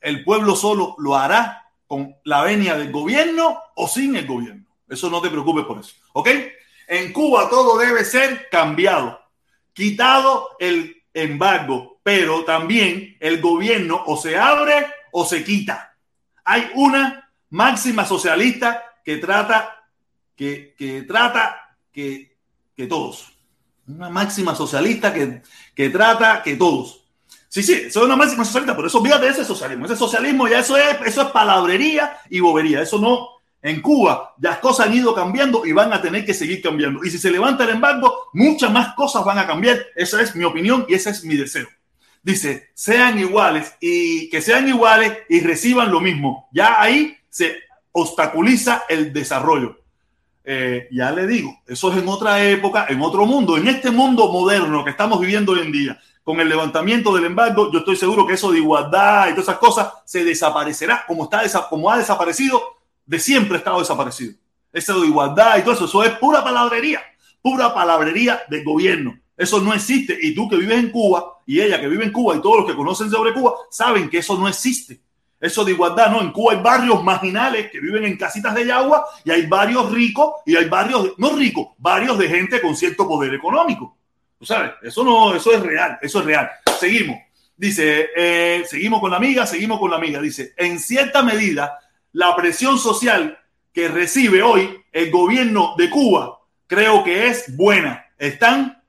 El 0.00 0.24
pueblo 0.24 0.54
solo 0.54 0.94
lo 0.98 1.16
hará 1.16 1.68
con 1.86 2.16
la 2.24 2.42
venia 2.42 2.76
del 2.76 2.92
gobierno 2.92 3.58
o 3.74 3.88
sin 3.88 4.14
el 4.16 4.26
gobierno. 4.26 4.66
Eso 4.88 5.10
no 5.10 5.20
te 5.20 5.30
preocupes 5.30 5.64
por 5.64 5.78
eso. 5.78 5.94
¿Ok? 6.12 6.28
En 6.86 7.12
Cuba 7.12 7.50
todo 7.50 7.78
debe 7.78 8.04
ser 8.04 8.48
cambiado, 8.50 9.20
quitado 9.72 10.56
el 10.58 11.02
embargo, 11.12 12.00
pero 12.02 12.44
también 12.44 13.16
el 13.20 13.40
gobierno 13.40 14.02
o 14.06 14.16
se 14.16 14.38
abre 14.38 14.86
o 15.12 15.24
se 15.24 15.44
quita. 15.44 15.94
Hay 16.44 16.70
una 16.74 17.30
máxima 17.50 18.04
socialista 18.04 18.84
que 19.04 19.16
trata 19.16 19.84
que, 20.36 20.74
que 20.78 21.02
trata 21.02 21.76
que, 21.92 22.36
que 22.76 22.86
todos. 22.86 23.32
Una 23.86 24.08
máxima 24.08 24.54
socialista 24.54 25.12
que, 25.12 25.42
que 25.74 25.90
trata 25.90 26.42
que 26.42 26.56
todos. 26.56 27.04
Sí, 27.48 27.62
sí, 27.62 27.72
eso 27.72 28.00
es 28.00 28.06
una 28.06 28.16
máxima 28.16 28.44
socialista, 28.44 28.76
pero 28.76 28.88
eso 28.88 28.98
olvídate 28.98 29.28
ese 29.28 29.44
socialismo. 29.44 29.86
Ese 29.86 29.96
socialismo 29.96 30.46
ya 30.46 30.58
eso 30.58 30.76
es, 30.76 30.96
eso 31.06 31.22
es 31.22 31.28
palabrería 31.28 32.18
y 32.28 32.40
bobería. 32.40 32.82
Eso 32.82 32.98
no, 32.98 33.26
en 33.62 33.80
Cuba 33.80 34.34
las 34.40 34.58
cosas 34.58 34.86
han 34.86 34.94
ido 34.94 35.14
cambiando 35.14 35.64
y 35.66 35.72
van 35.72 35.92
a 35.92 36.02
tener 36.02 36.24
que 36.24 36.34
seguir 36.34 36.62
cambiando. 36.62 37.04
Y 37.04 37.10
si 37.10 37.18
se 37.18 37.30
levanta 37.30 37.64
el 37.64 37.70
embargo, 37.70 38.28
muchas 38.34 38.70
más 38.70 38.94
cosas 38.94 39.24
van 39.24 39.38
a 39.38 39.46
cambiar. 39.46 39.78
Esa 39.96 40.20
es 40.20 40.36
mi 40.36 40.44
opinión 40.44 40.84
y 40.88 40.94
ese 40.94 41.10
es 41.10 41.24
mi 41.24 41.36
deseo. 41.36 41.66
Dice, 42.22 42.68
sean 42.74 43.18
iguales 43.18 43.74
y 43.80 44.28
que 44.28 44.42
sean 44.42 44.68
iguales 44.68 45.18
y 45.28 45.40
reciban 45.40 45.90
lo 45.90 46.00
mismo. 46.00 46.48
Ya 46.52 46.80
ahí 46.80 47.16
se 47.30 47.56
obstaculiza 47.92 48.84
el 48.88 49.12
desarrollo. 49.12 49.77
Eh, 50.50 50.88
ya 50.92 51.10
le 51.10 51.26
digo, 51.26 51.60
eso 51.66 51.92
es 51.92 51.98
en 51.98 52.08
otra 52.08 52.42
época, 52.42 52.86
en 52.88 53.02
otro 53.02 53.26
mundo, 53.26 53.58
en 53.58 53.68
este 53.68 53.90
mundo 53.90 54.32
moderno 54.32 54.82
que 54.82 54.92
estamos 54.92 55.20
viviendo 55.20 55.52
hoy 55.52 55.60
en 55.60 55.70
día 55.70 56.00
con 56.24 56.40
el 56.40 56.48
levantamiento 56.48 57.14
del 57.14 57.26
embargo, 57.26 57.70
yo 57.70 57.80
estoy 57.80 57.96
seguro 57.96 58.26
que 58.26 58.32
eso 58.32 58.50
de 58.50 58.56
igualdad 58.56 59.28
y 59.28 59.32
todas 59.32 59.44
esas 59.44 59.58
cosas 59.58 59.92
se 60.06 60.24
desaparecerá 60.24 61.04
como, 61.06 61.24
está, 61.24 61.68
como 61.68 61.90
ha 61.90 61.98
desaparecido, 61.98 62.62
de 63.04 63.18
siempre 63.18 63.56
ha 63.56 63.58
estado 63.58 63.80
desaparecido. 63.80 64.38
Eso 64.72 64.98
de 64.98 65.08
igualdad 65.08 65.58
y 65.58 65.62
todo 65.64 65.74
eso, 65.74 65.84
eso 65.84 66.02
es 66.02 66.12
pura 66.12 66.42
palabrería, 66.42 67.02
pura 67.42 67.74
palabrería 67.74 68.40
del 68.48 68.64
gobierno. 68.64 69.20
Eso 69.36 69.60
no 69.60 69.74
existe. 69.74 70.18
Y 70.18 70.34
tú 70.34 70.48
que 70.48 70.56
vives 70.56 70.78
en 70.78 70.90
Cuba 70.90 71.40
y 71.44 71.60
ella 71.60 71.78
que 71.78 71.88
vive 71.88 72.06
en 72.06 72.12
Cuba 72.12 72.36
y 72.36 72.40
todos 72.40 72.60
los 72.60 72.66
que 72.66 72.74
conocen 72.74 73.10
sobre 73.10 73.34
Cuba 73.34 73.52
saben 73.70 74.08
que 74.08 74.16
eso 74.16 74.38
no 74.38 74.48
existe. 74.48 74.98
Eso 75.40 75.64
de 75.64 75.72
igualdad, 75.72 76.10
¿no? 76.10 76.20
En 76.20 76.32
Cuba 76.32 76.54
hay 76.54 76.60
barrios 76.60 77.02
marginales 77.04 77.70
que 77.70 77.80
viven 77.80 78.04
en 78.04 78.16
casitas 78.16 78.54
de 78.54 78.72
agua 78.72 79.04
y 79.24 79.30
hay 79.30 79.46
barrios 79.46 79.92
ricos 79.92 80.34
y 80.44 80.56
hay 80.56 80.68
barrios, 80.68 81.12
no 81.16 81.30
ricos, 81.30 81.68
barrios 81.78 82.18
de 82.18 82.28
gente 82.28 82.60
con 82.60 82.74
cierto 82.74 83.06
poder 83.06 83.32
económico. 83.34 83.96
¿Tú 84.38 84.44
sabes? 84.44 84.72
Eso 84.82 85.04
no, 85.04 85.34
eso 85.34 85.52
es 85.52 85.60
real, 85.60 85.98
eso 86.02 86.18
es 86.20 86.24
real. 86.24 86.50
Seguimos. 86.78 87.18
Dice, 87.56 88.10
eh, 88.16 88.64
seguimos 88.68 89.00
con 89.00 89.10
la 89.10 89.16
amiga, 89.16 89.46
seguimos 89.46 89.78
con 89.78 89.90
la 89.90 89.96
amiga. 89.96 90.20
Dice, 90.20 90.54
en 90.56 90.78
cierta 90.78 91.22
medida, 91.22 91.78
la 92.12 92.34
presión 92.36 92.78
social 92.78 93.38
que 93.72 93.88
recibe 93.88 94.42
hoy 94.42 94.80
el 94.92 95.10
gobierno 95.10 95.74
de 95.76 95.90
Cuba 95.90 96.38
creo 96.66 97.02
que 97.02 97.28
es 97.28 97.56
buena. 97.56 98.06
Están 98.16 98.82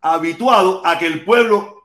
habituados 0.00 0.82
a 0.84 0.98
que 0.98 1.06
el 1.06 1.24
pueblo 1.24 1.77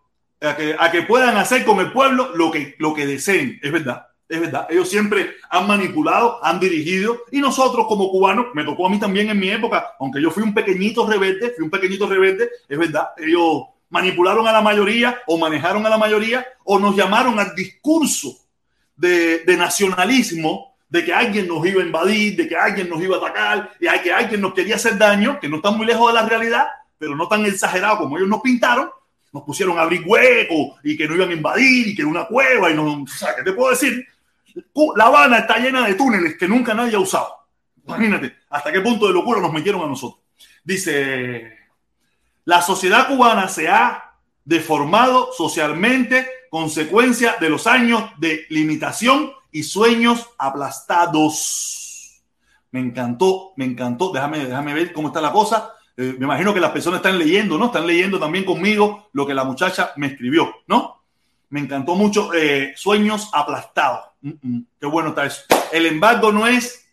a 0.44 0.91
que, 0.91 1.02
puedan 1.04 1.38
hacer 1.38 1.64
con 1.64 1.80
el 1.80 1.91
pueblo 1.91 2.36
lo 2.36 2.52
que, 2.52 2.76
lo 2.78 2.94
que 2.94 3.06
deseen. 3.06 3.60
Es 3.64 3.72
verdad, 3.72 4.08
es 4.28 4.39
verdad. 4.39 4.68
Ellos 4.70 4.89
siempre 4.89 5.36
han 5.50 5.68
manipulado, 5.68 6.44
han 6.44 6.60
dirigido 6.60 7.22
y 7.32 7.39
nosotros 7.39 7.88
como 7.88 8.10
cubanos, 8.10 8.48
me 8.54 8.64
tocó 8.64 8.88
a 8.88 8.89
mí 8.89 9.00
también 9.00 9.30
en 9.30 9.39
mi 9.39 9.50
época, 9.50 9.94
aunque 10.00 10.22
yo 10.22 10.32
fui 10.32 10.44
un 10.44 10.54
pequeñito 10.54 11.08
rebelde, 11.08 11.52
fui 11.52 11.64
un 11.64 11.72
pequeñito 11.72 12.08
rebelde, 12.08 12.50
es 12.68 12.78
verdad, 12.78 13.10
ellos 13.18 13.64
manipularon 13.89 14.48
a 14.48 14.52
la 14.52 14.62
mayoría 14.62 15.22
o 15.28 15.38
manejaron 15.38 15.86
a 15.86 15.89
la 15.89 15.98
mayoría 15.98 16.46
o 16.66 16.80
nos 16.80 16.96
llamaron 16.96 17.39
al 17.39 17.56
discurso 17.56 18.36
de, 18.96 19.39
de 19.39 19.58
nacionalismo 19.58 20.76
de 20.89 21.06
que 21.06 21.14
alguien 21.14 21.48
nos 21.48 21.66
iba 21.66 21.82
a 21.82 21.86
invadir, 21.86 22.36
de 22.36 22.48
que 22.48 22.56
alguien 22.56 22.89
nos 22.89 23.02
iba 23.02 23.16
a 23.16 23.20
atacar 23.20 23.72
y 23.80 23.88
que 24.02 24.12
alguien 24.12 24.41
nos 24.41 24.54
quería 24.54 24.76
hacer 24.76 24.98
daño, 24.98 25.39
que 25.39 25.50
no 25.50 25.58
está 25.58 25.72
muy 25.72 25.86
lejos 25.86 26.08
de 26.08 26.14
la 26.20 26.28
realidad, 26.28 26.68
pero 26.98 27.16
no 27.16 27.28
tan 27.28 27.46
exagerado 27.46 27.98
como 27.98 28.18
ellos 28.18 28.30
nos 28.30 28.41
pintaron 28.41 28.89
nos 29.34 29.43
pusieron 29.43 29.79
a 29.79 29.81
abrir 29.81 30.03
huecos 30.05 30.79
y 30.84 30.95
que 30.95 31.07
no 31.07 31.15
iban 31.15 31.29
a 31.29 31.34
invadir 31.34 31.88
y 31.88 31.95
que 31.95 32.03
era 32.03 32.11
una 32.11 32.25
cueva 32.25 32.69
y 32.69 32.75
no, 32.75 33.01
o 33.01 33.07
sea, 33.07 33.36
¿qué 33.36 33.41
te 33.41 33.53
puedo 33.53 33.71
decir? 33.71 34.07
La 34.95 35.05
Habana 35.05 35.39
está 35.39 35.57
llena 35.57 35.88
de 35.88 35.95
túneles 35.95 36.38
que 36.38 36.47
nunca 36.47 36.75
nadie 36.75 36.95
ha 36.95 36.99
usado. 36.99 37.36
Imagínate 37.86 38.36
hasta 38.49 38.71
qué 38.71 38.79
punto 38.81 39.07
de 39.07 39.13
locura 39.13 39.41
nos 39.41 39.51
metieron 39.51 39.81
a 39.81 39.88
nosotros. 39.88 40.21
Dice, 40.63 41.57
la 42.45 42.61
sociedad 42.61 43.07
cubana 43.07 43.47
se 43.47 43.67
ha 43.67 44.13
deformado 44.45 45.31
socialmente 45.36 46.27
consecuencia 46.51 47.36
de 47.39 47.49
los 47.49 47.65
años 47.65 48.11
de 48.19 48.45
limitación 48.49 49.31
y 49.51 49.63
sueños 49.63 50.29
aplastados. 50.38 52.21
Me 52.69 52.79
encantó, 52.79 53.53
me 53.55 53.65
encantó. 53.65 54.11
Déjame, 54.11 54.45
déjame 54.45 54.75
ver 54.75 54.93
cómo 54.93 55.07
está 55.07 55.19
la 55.19 55.31
cosa. 55.31 55.73
Eh, 55.96 56.16
me 56.18 56.26
imagino 56.26 56.54
que 56.54 56.60
las 56.60 56.72
personas 56.72 57.00
están 57.00 57.20
leyendo, 57.20 57.58
¿no? 57.58 57.68
Están 57.68 57.86
leyendo 57.86 58.20
también 58.20 58.46
conmigo 58.46 59.10
lo 59.14 59.28
que 59.28 59.34
la 59.34 59.44
muchacha 59.44 59.91
me 59.96 60.08
escribió, 60.08 60.52
¿no? 60.68 61.04
Me 61.50 61.60
encantó 61.60 61.96
mucho 61.96 62.34
eh, 62.34 62.74
Sueños 62.76 63.30
aplastados. 63.32 64.06
Mm, 64.22 64.32
mm, 64.41 64.66
qué 64.80 64.88
bueno 64.88 65.10
está 65.10 65.26
eso. 65.26 65.44
El 65.72 65.86
embargo 65.86 66.32
no 66.32 66.48
es 66.48 66.88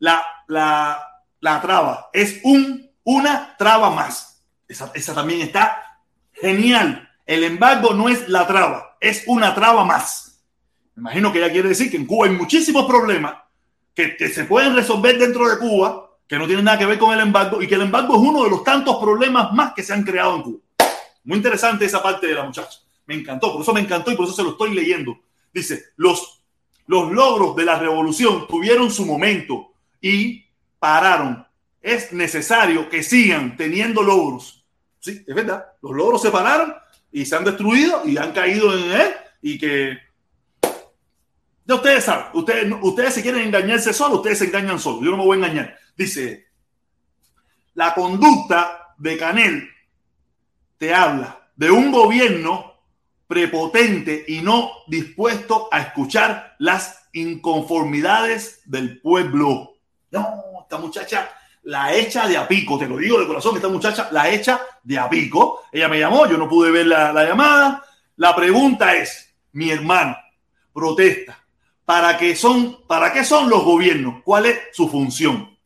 la, 0.00 0.24
la, 0.48 1.00
la 1.40 1.60
traba, 1.60 2.10
es 2.12 2.40
un, 2.42 2.90
una 3.04 3.56
traba 3.56 3.90
más. 3.90 4.42
Esa, 4.66 4.90
esa 4.94 5.14
también 5.14 5.42
está 5.42 6.00
genial. 6.32 7.08
El 7.24 7.44
embargo 7.44 7.94
no 7.94 8.08
es 8.08 8.28
la 8.28 8.46
traba, 8.46 8.96
es 9.00 9.22
una 9.26 9.54
traba 9.54 9.84
más. 9.84 10.42
Me 10.96 11.02
imagino 11.02 11.32
que 11.32 11.38
ella 11.38 11.52
quiere 11.52 11.68
decir 11.68 11.88
que 11.88 11.96
en 11.96 12.06
Cuba 12.06 12.26
hay 12.26 12.32
muchísimos 12.32 12.84
problemas 12.86 13.34
que, 13.94 14.16
que 14.16 14.28
se 14.28 14.44
pueden 14.44 14.74
resolver 14.74 15.16
dentro 15.16 15.48
de 15.48 15.58
Cuba 15.58 16.07
que 16.28 16.38
no 16.38 16.46
tiene 16.46 16.62
nada 16.62 16.78
que 16.78 16.84
ver 16.84 16.98
con 16.98 17.12
el 17.12 17.20
embargo 17.20 17.62
y 17.62 17.66
que 17.66 17.74
el 17.74 17.80
embargo 17.82 18.14
es 18.14 18.20
uno 18.20 18.44
de 18.44 18.50
los 18.50 18.62
tantos 18.62 18.96
problemas 18.98 19.50
más 19.52 19.72
que 19.72 19.82
se 19.82 19.94
han 19.94 20.04
creado 20.04 20.36
en 20.36 20.42
Cuba. 20.42 20.58
Muy 21.24 21.38
interesante 21.38 21.86
esa 21.86 22.02
parte 22.02 22.26
de 22.26 22.34
la 22.34 22.44
muchacha. 22.44 22.78
Me 23.06 23.14
encantó, 23.14 23.52
por 23.52 23.62
eso 23.62 23.72
me 23.72 23.80
encantó 23.80 24.12
y 24.12 24.16
por 24.16 24.26
eso 24.26 24.34
se 24.34 24.42
lo 24.42 24.50
estoy 24.50 24.74
leyendo. 24.74 25.18
Dice, 25.52 25.86
los, 25.96 26.42
los 26.86 27.10
logros 27.10 27.56
de 27.56 27.64
la 27.64 27.78
revolución 27.78 28.46
tuvieron 28.46 28.90
su 28.90 29.06
momento 29.06 29.72
y 30.02 30.44
pararon. 30.78 31.46
Es 31.80 32.12
necesario 32.12 32.90
que 32.90 33.02
sigan 33.02 33.56
teniendo 33.56 34.02
logros. 34.02 34.66
Sí, 35.00 35.24
es 35.26 35.34
verdad. 35.34 35.64
Los 35.80 35.92
logros 35.92 36.20
se 36.20 36.30
pararon 36.30 36.74
y 37.10 37.24
se 37.24 37.36
han 37.36 37.44
destruido 37.44 38.02
y 38.04 38.18
han 38.18 38.32
caído 38.32 38.76
en 38.76 38.92
él 38.92 39.10
y 39.40 39.58
que 39.58 39.98
ya 41.64 41.74
ustedes 41.74 42.04
saben, 42.04 42.26
ustedes, 42.32 42.72
ustedes 42.80 43.14
se 43.14 43.22
quieren 43.22 43.42
engañarse 43.42 43.92
solo, 43.92 44.16
ustedes 44.16 44.38
se 44.38 44.46
engañan 44.46 44.78
solo. 44.78 45.02
Yo 45.02 45.10
no 45.10 45.18
me 45.18 45.24
voy 45.24 45.36
a 45.36 45.46
engañar. 45.46 45.78
Dice, 45.98 46.46
la 47.74 47.92
conducta 47.92 48.94
de 48.98 49.18
Canel 49.18 49.68
te 50.78 50.94
habla 50.94 51.50
de 51.56 51.72
un 51.72 51.90
gobierno 51.90 52.74
prepotente 53.26 54.24
y 54.28 54.40
no 54.40 54.70
dispuesto 54.86 55.68
a 55.72 55.80
escuchar 55.80 56.54
las 56.60 57.08
inconformidades 57.12 58.62
del 58.64 59.00
pueblo. 59.00 59.74
No, 60.12 60.36
esta 60.62 60.78
muchacha 60.78 61.30
la 61.64 61.92
hecha 61.92 62.28
de 62.28 62.36
a 62.36 62.46
pico, 62.46 62.78
te 62.78 62.86
lo 62.86 62.96
digo 62.96 63.18
de 63.18 63.26
corazón, 63.26 63.56
esta 63.56 63.68
muchacha 63.68 64.08
la 64.12 64.30
hecha 64.30 64.60
de 64.84 64.98
a 64.98 65.10
pico. 65.10 65.62
Ella 65.72 65.88
me 65.88 65.98
llamó, 65.98 66.28
yo 66.28 66.38
no 66.38 66.48
pude 66.48 66.70
ver 66.70 66.86
la, 66.86 67.12
la 67.12 67.24
llamada. 67.24 67.84
La 68.14 68.36
pregunta 68.36 68.94
es, 68.94 69.34
mi 69.50 69.70
hermano, 69.70 70.16
protesta, 70.72 71.44
¿Para 71.84 72.16
qué, 72.18 72.36
son, 72.36 72.86
¿Para 72.86 73.12
qué 73.12 73.24
son 73.24 73.48
los 73.48 73.64
gobiernos? 73.64 74.22
¿Cuál 74.22 74.46
es 74.46 74.58
su 74.72 74.88
función? 74.88 75.57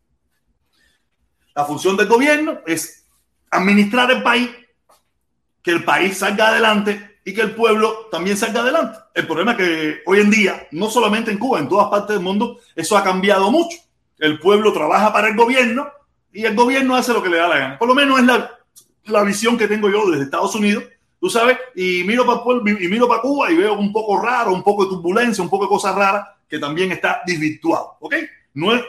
La 1.54 1.64
función 1.64 1.96
del 1.96 2.06
gobierno 2.06 2.58
es 2.66 3.06
administrar 3.50 4.10
el 4.10 4.22
país, 4.22 4.50
que 5.62 5.70
el 5.70 5.84
país 5.84 6.18
salga 6.18 6.48
adelante 6.48 7.18
y 7.24 7.34
que 7.34 7.42
el 7.42 7.54
pueblo 7.54 8.08
también 8.10 8.36
salga 8.36 8.60
adelante. 8.60 8.98
El 9.14 9.26
problema 9.26 9.52
es 9.52 9.58
que 9.58 10.02
hoy 10.06 10.20
en 10.20 10.30
día, 10.30 10.66
no 10.72 10.90
solamente 10.90 11.30
en 11.30 11.38
Cuba, 11.38 11.58
en 11.58 11.68
todas 11.68 11.88
partes 11.88 12.16
del 12.16 12.24
mundo, 12.24 12.58
eso 12.74 12.96
ha 12.96 13.04
cambiado 13.04 13.50
mucho. 13.50 13.76
El 14.18 14.38
pueblo 14.38 14.72
trabaja 14.72 15.12
para 15.12 15.28
el 15.28 15.36
gobierno 15.36 15.88
y 16.32 16.44
el 16.44 16.54
gobierno 16.54 16.96
hace 16.96 17.12
lo 17.12 17.22
que 17.22 17.28
le 17.28 17.36
da 17.36 17.48
la 17.48 17.58
gana. 17.58 17.78
Por 17.78 17.88
lo 17.88 17.94
menos 17.94 18.18
es 18.18 18.26
la, 18.26 18.50
la 19.04 19.22
visión 19.22 19.58
que 19.58 19.68
tengo 19.68 19.90
yo 19.90 20.10
desde 20.10 20.24
Estados 20.24 20.54
Unidos 20.54 20.84
tú 21.22 21.30
sabes, 21.30 21.56
y 21.76 22.02
miro 22.02 22.26
para 22.26 22.42
y 22.82 22.88
miro 22.88 23.06
para 23.06 23.22
Cuba 23.22 23.48
y 23.48 23.54
veo 23.54 23.74
un 23.74 23.92
poco 23.92 24.20
raro, 24.20 24.52
un 24.52 24.64
poco 24.64 24.84
de 24.84 24.90
turbulencia, 24.90 25.44
un 25.44 25.48
poco 25.48 25.66
de 25.66 25.68
cosas 25.68 25.94
raras 25.94 26.26
que 26.48 26.58
también 26.58 26.90
está 26.90 27.22
desvirtuado, 27.24 27.96
¿ok? 28.00 28.16
No 28.54 28.74
es 28.74 28.82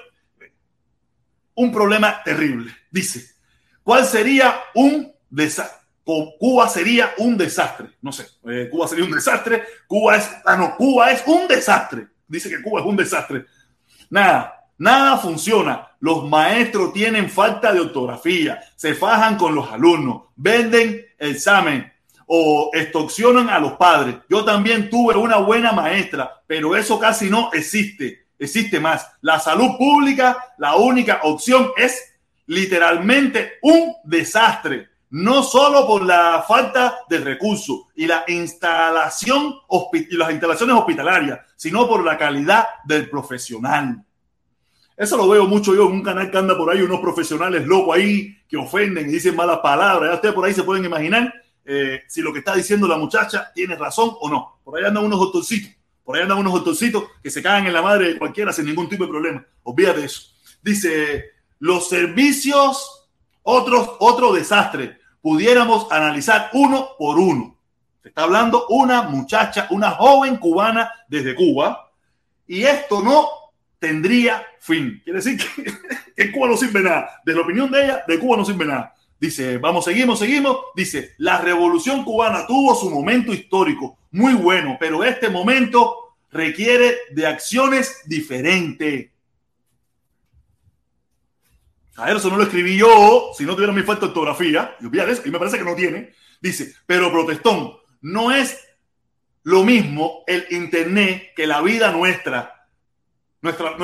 un 1.56 1.72
problema 1.72 2.22
terrible. 2.24 2.76
Dice, 2.90 3.36
¿cuál 3.84 4.06
sería 4.06 4.56
un 4.74 5.14
desastre? 5.30 5.84
Cuba 6.04 6.68
sería 6.68 7.14
un 7.18 7.38
desastre. 7.38 7.88
No 8.02 8.12
sé, 8.12 8.28
eh, 8.50 8.68
Cuba 8.70 8.88
sería 8.88 9.06
un 9.06 9.12
desastre. 9.12 9.64
Cuba 9.88 10.18
es, 10.18 10.30
ah, 10.46 10.58
no, 10.58 10.76
Cuba 10.76 11.12
es 11.12 11.24
un 11.26 11.48
desastre. 11.48 12.08
Dice 12.28 12.50
que 12.50 12.62
Cuba 12.62 12.82
es 12.82 12.86
un 12.86 12.98
desastre. 12.98 13.46
Nada, 14.10 14.66
nada 14.78 15.18
funciona. 15.18 15.88
Los 16.00 16.28
maestros 16.28 16.92
tienen 16.92 17.30
falta 17.30 17.72
de 17.72 17.80
ortografía, 17.80 18.62
se 18.76 18.94
fajan 18.94 19.38
con 19.38 19.56
los 19.56 19.72
alumnos, 19.72 20.24
venden 20.36 21.06
examen, 21.18 21.94
o 22.26 22.72
extorsionan 22.74 23.50
a 23.50 23.60
los 23.60 23.74
padres. 23.74 24.16
Yo 24.30 24.44
también 24.44 24.90
tuve 24.90 25.16
una 25.16 25.38
buena 25.38 25.72
maestra, 25.72 26.42
pero 26.48 26.76
eso 26.76 27.00
casi 27.00 27.30
no 27.30 27.52
existe. 27.54 28.23
Existe 28.38 28.80
más. 28.80 29.08
La 29.22 29.40
salud 29.40 29.78
pública, 29.78 30.54
la 30.58 30.76
única 30.76 31.22
opción 31.24 31.72
es 31.78 32.14
literalmente 32.48 33.54
un 33.62 33.94
desastre. 34.04 34.90
No 35.10 35.44
solo 35.44 35.86
por 35.86 36.04
la 36.04 36.44
falta 36.48 37.00
de 37.08 37.20
recursos 37.20 37.82
y 37.96 38.08
la 38.08 38.24
instalación 38.28 39.56
y 39.94 40.18
las 40.18 40.32
instalaciones 40.32 40.76
hospitalarias, 40.76 41.40
sino 41.56 41.88
por 41.88 42.04
la 42.04 42.18
calidad 42.18 42.66
del 42.84 43.10
profesional. 43.10 44.04
Eso 44.96 45.18
lo 45.18 45.28
veo 45.28 45.48
mucho 45.48 45.74
yo 45.76 45.88
en 45.88 45.94
un 45.94 46.04
canal 46.04 46.30
que 46.30 46.38
anda 46.38 46.58
por 46.58 46.72
ahí, 46.72 46.82
unos 46.82 47.00
profesionales 47.00 47.66
locos 47.66 47.96
ahí 47.96 48.38
que 48.48 48.58
ofenden 48.58 49.10
y 49.10 49.14
dicen 49.14 49.36
malas 49.36 49.60
palabras. 49.60 50.10
Ya 50.10 50.16
ustedes 50.16 50.36
por 50.36 50.46
ahí 50.46 50.54
se 50.54 50.64
pueden 50.64 50.86
imaginar 50.86 51.34
eh, 51.66 52.02
si 52.08 52.22
lo 52.22 52.32
que 52.32 52.40
está 52.40 52.56
diciendo 52.56 52.88
la 52.88 52.98
muchacha 52.98 53.52
tiene 53.54 53.76
razón 53.76 54.12
o 54.20 54.30
no. 54.30 54.60
Por 54.64 54.78
ahí 54.78 54.86
andan 54.86 55.06
unos 55.06 55.20
doctorcitos, 55.20 55.72
por 56.04 56.16
ahí 56.16 56.24
andan 56.24 56.38
unos 56.38 56.54
doctorcitos 56.54 57.06
que 57.22 57.30
se 57.30 57.42
cagan 57.42 57.66
en 57.66 57.74
la 57.74 57.82
madre 57.82 58.14
de 58.14 58.18
cualquiera 58.18 58.52
sin 58.52 58.66
ningún 58.66 58.90
tipo 58.90 59.04
de 59.04 59.10
problema. 59.10 59.46
Olvídate 59.64 60.02
de 60.02 60.06
eso. 60.06 60.34
Dice, 60.62 61.26
los 61.60 61.88
servicios, 61.88 63.10
otros, 63.42 63.92
otro 64.00 64.34
desastre. 64.34 64.98
Pudiéramos 65.22 65.90
analizar 65.92 66.50
uno 66.54 66.90
por 66.98 67.18
uno. 67.18 67.58
Se 68.02 68.10
está 68.10 68.24
hablando 68.24 68.68
una 68.68 69.04
muchacha, 69.04 69.68
una 69.70 69.92
joven 69.92 70.36
cubana 70.38 70.92
desde 71.08 71.36
Cuba, 71.36 71.90
y 72.46 72.64
esto 72.64 73.02
no 73.02 73.30
tendría 73.80 74.46
fin. 74.60 75.00
Quiere 75.04 75.20
decir 75.20 75.38
que, 75.38 75.74
que 76.16 76.32
Cuba 76.34 76.50
no 76.50 76.58
sirve 76.58 76.82
nada. 76.82 77.22
De 77.26 77.34
la 77.34 77.42
opinión 77.42 77.72
de 77.72 77.86
ella, 77.86 78.04
de 78.06 78.20
Cuba 78.20 78.36
no 78.36 78.44
sirve 78.44 78.66
nada. 78.66 78.94
Dice, 79.24 79.58
vamos, 79.58 79.86
seguimos, 79.86 80.20
seguimos. 80.20 80.58
Dice, 80.76 81.14
la 81.18 81.38
revolución 81.38 82.04
cubana 82.04 82.46
tuvo 82.46 82.76
su 82.76 82.90
momento 82.90 83.32
histórico, 83.32 83.98
muy 84.12 84.34
bueno, 84.34 84.76
pero 84.78 85.02
este 85.02 85.30
momento 85.30 86.18
requiere 86.30 86.94
de 87.12 87.26
acciones 87.26 88.02
diferentes. 88.06 89.12
A 91.96 92.12
eso 92.12 92.30
no 92.30 92.36
lo 92.36 92.44
escribí 92.44 92.76
yo, 92.76 93.32
si 93.34 93.46
no 93.46 93.54
tuviera 93.54 93.72
mi 93.72 93.84
falta 93.84 94.02
de 94.02 94.08
ortografía, 94.08 94.76
y 94.82 94.90
me 95.30 95.40
parece 95.40 95.58
que 95.58 95.64
no 95.64 95.74
tiene. 95.74 96.14
Dice, 96.42 96.76
pero 96.86 97.10
protestón, 97.10 97.78
no 98.02 98.30
es 98.30 98.60
lo 99.44 99.64
mismo 99.64 100.26
el 100.28 100.48
Internet 100.50 101.32
que 101.34 101.48
la 101.48 101.62
vida 101.62 101.94
nuestra. 101.94 102.68
Nuestra, 103.42 103.78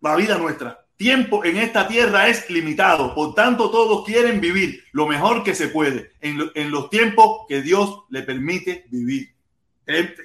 la 0.00 0.14
vida 0.14 0.38
nuestra. 0.38 0.86
Tiempo 0.98 1.44
en 1.44 1.58
esta 1.58 1.86
tierra 1.86 2.26
es 2.26 2.50
limitado, 2.50 3.14
por 3.14 3.32
tanto 3.32 3.70
todos 3.70 4.04
quieren 4.04 4.40
vivir 4.40 4.82
lo 4.90 5.06
mejor 5.06 5.44
que 5.44 5.54
se 5.54 5.68
puede 5.68 6.10
en, 6.20 6.70
los 6.72 6.90
tiempos 6.90 7.46
que 7.48 7.62
Dios 7.62 8.00
le 8.10 8.22
permite 8.22 8.84
vivir. 8.90 9.32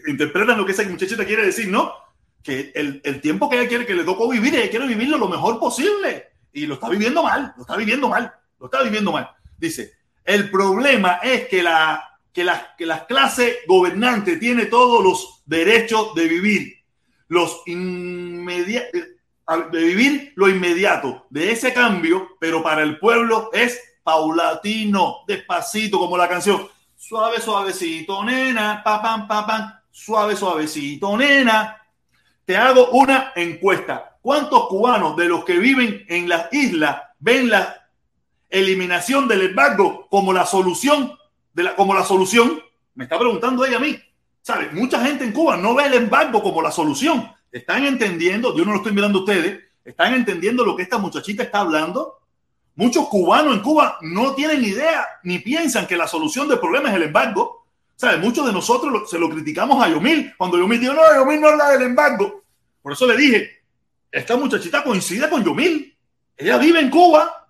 Interpretan 0.07 0.57
lo 0.57 0.65
que 0.65 0.71
esa 0.71 0.82
muchachita 0.89 1.26
quiere 1.26 1.45
decir, 1.45 1.67
¿no? 1.67 1.93
Que 2.41 2.71
el, 2.74 3.21
tiempo 3.21 3.47
que 3.51 3.59
ella 3.59 3.69
quiere 3.69 3.86
que 3.86 3.93
le 3.93 4.03
tocó 4.03 4.28
vivir, 4.28 4.55
ella 4.55 4.71
quiere 4.71 4.88
vivirlo 4.88 5.19
lo 5.19 5.30
mejor 5.30 5.59
posible. 5.59 6.30
Y 6.51 6.65
lo 6.65 6.74
está 6.74 6.89
viviendo 6.89 7.21
mal, 7.21 7.53
lo 7.55 7.61
está 7.61 7.78
viviendo 7.78 8.09
mal, 8.09 8.34
lo 8.59 8.65
está 8.65 8.82
viviendo 8.82 9.11
mal. 9.11 9.30
Dice, 9.55 9.93
el 10.26 10.49
problema 10.49 11.19
es 11.21 11.47
que 11.49 11.61
la 11.61 12.13
que 12.34 12.43
la, 12.43 12.76
que 12.76 12.88
la 12.88 13.05
clase 13.05 13.59
gobernante 13.67 14.38
tiene 14.38 14.65
todos 14.65 15.03
los 15.03 15.43
derechos 15.45 16.15
de 16.15 16.28
vivir, 16.28 16.80
los 17.28 17.61
de 19.72 19.84
vivir 19.84 20.34
lo 20.36 20.50
inmediato 20.50 21.26
de 21.30 21.52
ese 21.52 21.74
cambio, 21.74 22.30
pero 22.39 22.64
para 22.64 22.82
el 22.82 22.98
pueblo 23.00 23.50
es 23.54 23.80
paulatino, 24.04 25.18
despacito, 25.28 26.00
como 26.00 26.18
la 26.18 26.30
canción. 26.30 26.68
Suave, 26.96 27.41
suavecito, 27.41 28.24
nena, 28.24 28.82
papam, 28.84 29.28
papam, 29.28 29.74
suave, 29.91 30.36
suavecito, 30.36 31.18
nena. 31.18 31.82
Te 32.46 32.56
hago 32.58 32.89
una 32.91 33.34
encuesta. 33.36 34.18
¿Cuántos 34.22 34.68
cubanos 34.68 35.18
de 35.18 35.26
los 35.26 35.44
que 35.44 35.58
viven 35.58 36.06
en 36.08 36.30
las 36.30 36.52
islas 36.54 37.02
ven 37.20 37.50
la 37.50 37.89
eliminación 38.50 39.28
del 39.28 39.41
embargo 39.41 40.08
como 40.10 40.32
la 40.32 40.46
solución 40.46 41.18
como 41.76 41.94
la 41.94 42.04
solución. 42.04 42.62
Me 42.96 43.06
está 43.06 43.18
preguntando 43.18 43.66
ella 43.66 43.78
a 43.78 43.82
mí. 43.82 44.00
¿Sabe? 44.41 44.70
Mucha 44.72 45.04
gente 45.06 45.24
en 45.24 45.32
Cuba 45.32 45.56
no 45.56 45.74
ve 45.74 45.86
el 45.86 45.94
embargo 45.94 46.41
como 46.44 46.62
la 46.62 46.72
solución. 46.72 47.32
Están 47.54 47.86
entendiendo, 47.86 48.58
yo 48.58 48.66
no 48.66 48.72
lo 48.72 48.78
estoy 48.78 48.93
mirando 48.93 49.20
a 49.20 49.22
ustedes, 49.22 49.62
están 49.86 50.16
entendiendo 50.16 50.66
lo 50.66 50.76
que 50.76 50.82
esta 50.82 50.97
muchachita 50.97 51.43
está 51.43 51.60
hablando. 51.60 52.20
Muchos 52.76 53.08
cubanos 53.08 53.54
en 53.54 53.62
Cuba 53.62 53.99
no 54.01 54.34
tienen 54.34 54.66
idea 54.66 55.06
ni 55.24 55.38
piensan 55.38 55.86
que 55.86 55.95
la 55.95 56.08
solución 56.08 56.47
del 56.47 56.60
problema 56.60 56.89
es 56.89 56.95
el 56.95 57.04
embargo. 57.04 57.68
¿Sabe? 57.95 58.18
Muchos 58.18 58.47
de 58.47 58.54
nosotros 58.54 59.08
se 59.08 59.20
lo 59.20 59.30
criticamos 59.30 59.82
a 59.84 59.88
Yomil 59.88 60.34
cuando 60.36 60.58
Yomil 60.58 60.80
dijo, 60.80 60.93
no, 60.93 61.01
Yomil 61.16 61.39
no 61.39 61.49
es 61.51 61.58
la 61.58 61.70
del 61.70 61.84
embargo. 61.84 62.43
Por 62.82 62.93
eso 62.93 63.06
le 63.06 63.16
dije, 63.16 63.62
esta 64.12 64.36
muchachita 64.36 64.84
coincide 64.84 65.30
con 65.30 65.43
Yomil. 65.43 65.95
Ella 66.36 66.58
vive 66.58 66.80
en 66.80 66.89
Cuba, 66.89 67.47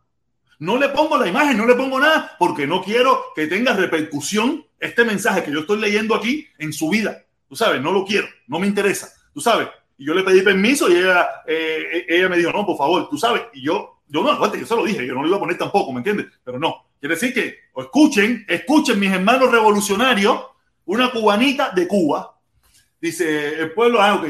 no 0.59 0.77
le 0.77 0.89
pongo 0.89 1.17
la 1.17 1.27
imagen, 1.27 1.55
no 1.55 1.65
le 1.65 1.75
pongo 1.75 1.97
nada, 1.97 2.35
porque 2.37 2.67
no 2.67 2.83
quiero 2.83 3.23
que 3.33 3.47
tenga 3.47 3.71
repercusión 3.71 4.65
este 4.81 5.05
mensaje 5.05 5.45
que 5.45 5.51
yo 5.51 5.61
estoy 5.61 5.79
leyendo 5.79 6.13
aquí 6.13 6.45
en 6.57 6.73
su 6.73 6.89
vida. 6.89 7.23
Tú 7.47 7.55
sabes, 7.55 7.81
no 7.81 7.93
lo 7.93 8.03
quiero, 8.03 8.27
no 8.47 8.59
me 8.59 8.67
interesa. 8.67 9.09
Tú 9.33 9.39
sabes, 9.39 9.69
y 9.97 10.05
yo 10.05 10.13
le 10.13 10.23
pedí 10.23 10.41
permiso 10.41 10.89
y 10.89 10.97
ella, 10.97 11.27
eh, 11.47 12.05
ella 12.07 12.29
me 12.29 12.37
dijo, 12.37 12.51
no, 12.51 12.65
por 12.65 12.77
favor, 12.77 13.09
tú 13.09 13.17
sabes. 13.17 13.43
Y 13.53 13.63
yo, 13.63 14.01
yo 14.07 14.23
no, 14.23 14.31
aguante, 14.31 14.59
yo 14.59 14.65
se 14.65 14.75
lo 14.75 14.85
dije, 14.85 15.05
yo 15.05 15.13
no 15.13 15.21
lo 15.21 15.27
iba 15.27 15.37
a 15.37 15.39
poner 15.39 15.57
tampoco, 15.57 15.91
¿me 15.91 15.99
entiendes? 15.99 16.27
Pero 16.43 16.59
no, 16.59 16.85
quiere 16.99 17.15
decir 17.15 17.33
que, 17.33 17.57
escuchen, 17.75 18.45
escuchen 18.47 18.99
mis 18.99 19.11
hermanos 19.11 19.51
revolucionarios, 19.51 20.45
una 20.85 21.11
cubanita 21.11 21.71
de 21.71 21.87
Cuba, 21.87 22.39
dice 22.99 23.59
el 23.59 23.71
pueblo, 23.71 24.01
ah, 24.01 24.23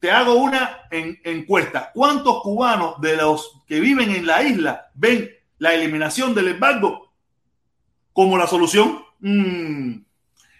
te 0.00 0.10
hago 0.10 0.34
una 0.34 0.80
encuesta. 0.90 1.90
¿Cuántos 1.92 2.42
cubanos 2.42 3.00
de 3.00 3.16
los 3.16 3.62
que 3.66 3.80
viven 3.80 4.10
en 4.10 4.26
la 4.26 4.42
isla 4.42 4.90
ven 4.94 5.30
la 5.58 5.74
eliminación 5.74 6.34
del 6.34 6.48
embargo 6.48 7.12
como 8.12 8.38
la 8.38 8.46
solución? 8.46 9.04
Mm. 9.20 9.96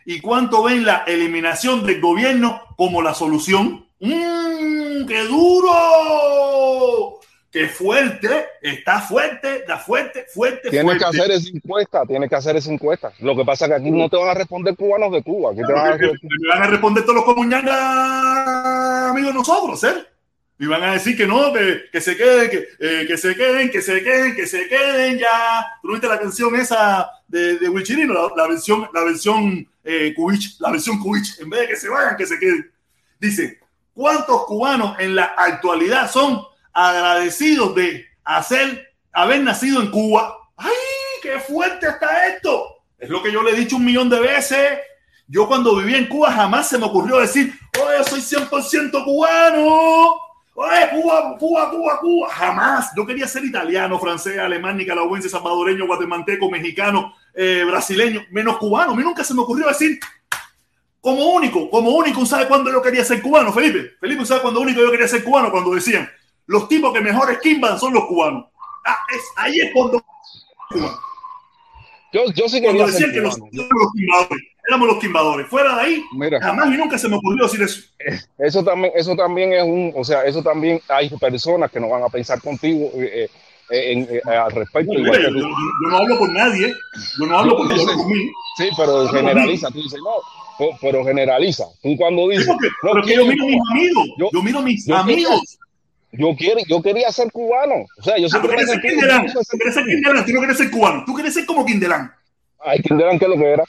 ¿Y 0.05 0.20
cuánto 0.20 0.62
ven 0.62 0.84
la 0.84 1.05
eliminación 1.07 1.84
del 1.86 2.01
gobierno 2.01 2.61
como 2.76 3.01
la 3.01 3.14
solución? 3.14 3.86
Mm, 4.01 5.07
¡Qué 5.07 5.24
duro! 5.24 7.20
¡Qué 7.51 7.68
fuerte! 7.68 8.46
Está 8.62 9.01
fuerte, 9.01 9.57
está 9.57 9.78
fuerte, 9.78 10.26
fuerte. 10.32 10.70
Tienes 10.70 10.98
que 10.98 11.05
hacer 11.05 11.30
esa 11.30 11.48
encuesta, 11.48 12.07
tienes 12.07 12.28
que 12.28 12.36
hacer 12.36 12.57
esa 12.57 12.72
encuesta. 12.72 13.12
Lo 13.20 13.36
que 13.36 13.44
pasa 13.44 13.66
es 13.66 13.70
que 13.70 13.76
aquí 13.76 13.90
no 13.90 14.09
te 14.09 14.16
van 14.16 14.28
a 14.28 14.34
responder 14.34 14.74
cubanos 14.76 15.12
de 15.12 15.22
Cuba. 15.22 15.53
Aquí 15.53 15.61
te 15.66 15.72
van 15.72 15.92
a... 15.92 15.96
Me 15.96 16.48
van 16.48 16.62
a 16.62 16.66
responder 16.66 17.03
todos 17.05 17.16
los 17.16 17.24
comunyangas 17.24 17.76
amigos 19.11 19.34
nosotros, 19.34 19.84
¿eh? 19.84 20.07
y 20.61 20.66
van 20.66 20.82
a 20.82 20.92
decir 20.92 21.16
que 21.16 21.26
no, 21.26 21.55
que, 21.55 21.84
que 21.90 22.03
se 22.03 22.14
queden, 22.18 22.51
que, 22.51 22.68
eh, 22.78 23.07
que, 23.07 23.16
se 23.16 23.34
queden, 23.34 23.70
que 23.70 23.80
se 23.80 24.03
queden, 24.03 24.36
que 24.36 24.46
se 24.46 24.68
queden 24.68 25.18
ya. 25.18 25.66
¿Tú 25.80 25.92
viste 25.92 26.07
la 26.07 26.20
canción 26.20 26.55
esa 26.55 27.11
de, 27.28 27.59
de 27.59 27.68
Wichirino? 27.70 28.12
La, 28.12 28.28
la, 28.36 28.46
versión, 28.46 28.86
la 28.92 29.03
versión 29.03 29.66
eh, 29.82 30.14
la 30.59 30.70
versión 30.70 30.98
Cubich. 30.98 31.40
En 31.40 31.48
vez 31.48 31.61
de 31.61 31.68
que 31.68 31.76
se 31.76 31.88
vayan, 31.88 32.14
que 32.14 32.26
se 32.26 32.38
queden. 32.38 32.70
Dice, 33.18 33.59
¿cuántos 34.01 34.46
cubanos 34.46 34.98
en 34.98 35.14
la 35.14 35.24
actualidad 35.36 36.11
son 36.11 36.42
agradecidos 36.72 37.74
de 37.74 38.07
hacer, 38.24 38.94
haber 39.12 39.42
nacido 39.42 39.82
en 39.82 39.90
Cuba? 39.90 40.38
¡Ay, 40.57 40.70
qué 41.20 41.38
fuerte 41.38 41.86
está 41.86 42.28
esto! 42.28 42.76
Es 42.98 43.11
lo 43.11 43.22
que 43.22 43.30
yo 43.30 43.42
le 43.42 43.51
he 43.51 43.57
dicho 43.57 43.76
un 43.76 43.84
millón 43.84 44.09
de 44.09 44.18
veces. 44.18 44.78
Yo 45.28 45.46
cuando 45.46 45.76
vivía 45.76 45.98
en 45.98 46.07
Cuba 46.07 46.32
jamás 46.32 46.70
se 46.70 46.78
me 46.78 46.86
ocurrió 46.86 47.18
decir, 47.18 47.53
oye, 47.78 48.03
soy 48.05 48.20
100% 48.20 49.05
cubano 49.05 50.16
¡Oye, 50.55 50.88
Cuba, 50.92 51.36
Cuba, 51.38 51.70
Cuba, 51.70 52.01
Cuba! 52.01 52.28
Jamás. 52.30 52.92
Yo 52.96 53.05
quería 53.05 53.28
ser 53.28 53.44
italiano, 53.44 53.98
francés, 53.98 54.38
alemán, 54.38 54.78
nicaragüense, 54.78 55.28
salvadoreño, 55.28 55.86
guatemalteco, 55.86 56.51
mexicano, 56.51 57.14
eh, 57.34 57.64
brasileño, 57.66 58.22
menos 58.30 58.57
cubano. 58.57 58.92
A 58.92 58.96
mí 58.96 59.03
nunca 59.03 59.24
se 59.24 59.34
me 59.34 59.42
ocurrió 59.42 59.68
decir, 59.68 60.01
como 61.01 61.24
único, 61.30 61.70
como 61.70 61.90
único, 61.90 62.24
¿sabe 62.26 62.46
cuándo 62.46 62.70
yo 62.70 62.82
quería 62.82 63.05
ser 63.05 63.22
cubano, 63.22 63.53
Felipe? 63.53 63.92
Felipe, 64.01 64.26
¿sabe 64.26 64.42
cuándo 64.42 64.61
único 64.61 64.80
yo 64.80 64.90
quería 64.90 65.09
ser 65.09 65.24
cubano? 65.24 65.51
Cuando 65.51 65.74
decían, 65.74 66.09
los 66.46 66.68
tipos 66.68 66.92
que 66.92 67.01
mejor 67.01 67.30
esquimban 67.30 67.78
son 67.78 67.94
los 67.94 68.05
cubanos. 68.07 68.46
Ah, 68.84 68.98
es, 69.14 69.22
ahí 69.36 69.61
es 69.61 69.72
cuando... 69.72 70.03
Yo, 72.12 72.24
yo 72.34 72.48
sí 72.48 72.61
cuando 72.61 72.86
decían 72.86 73.12
que 73.12 73.20
los, 73.20 73.38
los 73.38 73.92
timbadores 73.94 74.42
éramos 74.70 74.88
los 74.88 74.98
timbadores. 74.98 75.46
Fuera 75.48 75.76
de 75.76 75.82
ahí, 75.82 76.05
jamás 76.40 76.66
y 76.68 76.76
nunca 76.76 76.96
se 76.98 77.09
me 77.09 77.16
ocurrió 77.16 77.44
decir 77.44 77.62
eso. 77.62 77.82
Eso 78.38 78.64
también, 78.64 78.92
eso 78.94 79.16
también 79.16 79.53
es 79.53 79.64
un, 79.64 79.92
o 79.94 80.05
sea, 80.05 80.22
eso 80.24 80.42
también 80.42 80.80
hay 80.88 81.09
personas 81.11 81.70
que 81.70 81.80
no 81.80 81.88
van 81.88 82.03
a 82.03 82.09
pensar 82.09 82.40
contigo 82.40 82.90
eh, 82.94 83.28
eh, 83.70 84.20
eh, 84.24 84.28
al 84.28 84.53
respecto. 84.53 84.92
yo, 84.92 85.03
no 85.03 85.96
hablo 85.96 86.18
por 86.18 86.32
nadie, 86.32 86.74
yo 87.18 87.26
no 87.26 87.38
hablo 87.38 87.57
por, 87.57 87.68
nadie. 87.68 87.84
Sí, 88.57 88.68
pero 88.76 89.09
generaliza, 89.09 89.68
tú 89.70 89.82
dices, 89.82 90.01
no, 90.03 90.12
pero 90.80 91.04
generaliza. 91.04 91.64
Tú 91.82 91.96
cuando 91.96 92.28
dices, 92.28 92.46
no, 92.46 92.92
porque 92.92 93.14
yo 93.14 93.26
miro 93.26 93.46
mis 93.46 93.61
amigos, 93.70 94.08
yo, 94.32 94.42
miro 94.42 94.62
mis 94.62 94.90
amigos. 94.90 95.58
yo, 96.12 96.34
quiero, 96.36 96.61
yo 96.68 96.82
quería 96.82 97.11
ser 97.12 97.30
cubano. 97.32 97.84
O 97.98 98.02
sea, 98.02 98.18
yo 98.18 98.26
ah, 98.26 98.30
siempre 98.30 98.38
ah, 98.38 98.40
tú 98.40 98.48
quieres 98.48 98.68
ser 98.68 98.80
Quindelán, 98.80 99.26
tú 100.24 100.32
no 100.32 100.38
quieres 100.40 100.56
ser 100.56 100.70
cubano, 100.70 101.04
tú 101.06 101.14
quieres 101.14 101.34
ser 101.34 101.46
como 101.46 101.64
Quindelán. 101.64 102.12
Ay, 102.61 102.80
Quindelán, 102.80 103.18
¿qué 103.18 103.24
es 103.24 103.30
lo 103.30 103.36
que 103.36 103.50
era? 103.50 103.64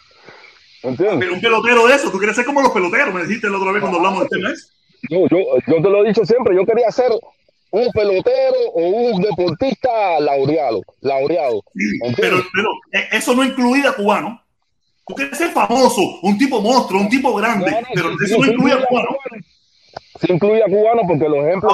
Pero 0.81 1.33
un 1.33 1.41
pelotero 1.41 1.87
de 1.87 1.95
eso, 1.95 2.11
tú 2.11 2.17
quieres 2.17 2.35
ser 2.35 2.45
como 2.45 2.61
los 2.61 2.71
peloteros, 2.71 3.13
me 3.13 3.23
dijiste 3.23 3.49
la 3.49 3.57
otra 3.57 3.71
vez 3.71 3.81
cuando 3.81 3.99
hablamos 3.99 4.21
del 4.21 4.29
tema. 4.29 4.53
Yo, 5.09 5.27
yo, 5.27 5.37
yo 5.67 5.81
te 5.81 5.89
lo 5.89 6.03
he 6.03 6.07
dicho 6.07 6.25
siempre, 6.25 6.55
yo 6.55 6.65
quería 6.65 6.91
ser 6.91 7.11
un 7.71 7.89
pelotero 7.91 8.69
o 8.73 8.81
un 8.81 9.21
deportista 9.21 10.19
laureado. 10.19 10.81
laureado 11.01 11.63
pero, 12.17 12.37
pero 12.53 12.69
eh, 12.91 13.07
eso 13.13 13.33
no 13.33 13.43
incluía 13.43 13.93
cubano. 13.93 14.41
Tú 15.07 15.15
quieres 15.15 15.37
ser 15.37 15.51
famoso, 15.51 16.19
un 16.21 16.37
tipo 16.37 16.61
monstruo, 16.61 17.01
un 17.01 17.09
tipo 17.09 17.33
grande, 17.35 17.75
pero 17.93 18.11
eso 18.23 18.37
no 18.37 18.45
incluye 18.45 18.73
a 18.73 18.85
cubano. 18.85 19.17
Sí 20.19 20.27
incluye 20.29 20.63
a 20.63 20.67
cubano 20.67 21.01
porque 21.07 21.27
los 21.27 21.45
ejemplos 21.45 21.73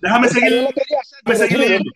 déjame 0.00 0.28
seguir, 0.28 0.68
déjame 1.24 1.36
seguir 1.36 1.58
leyendo. 1.58 1.90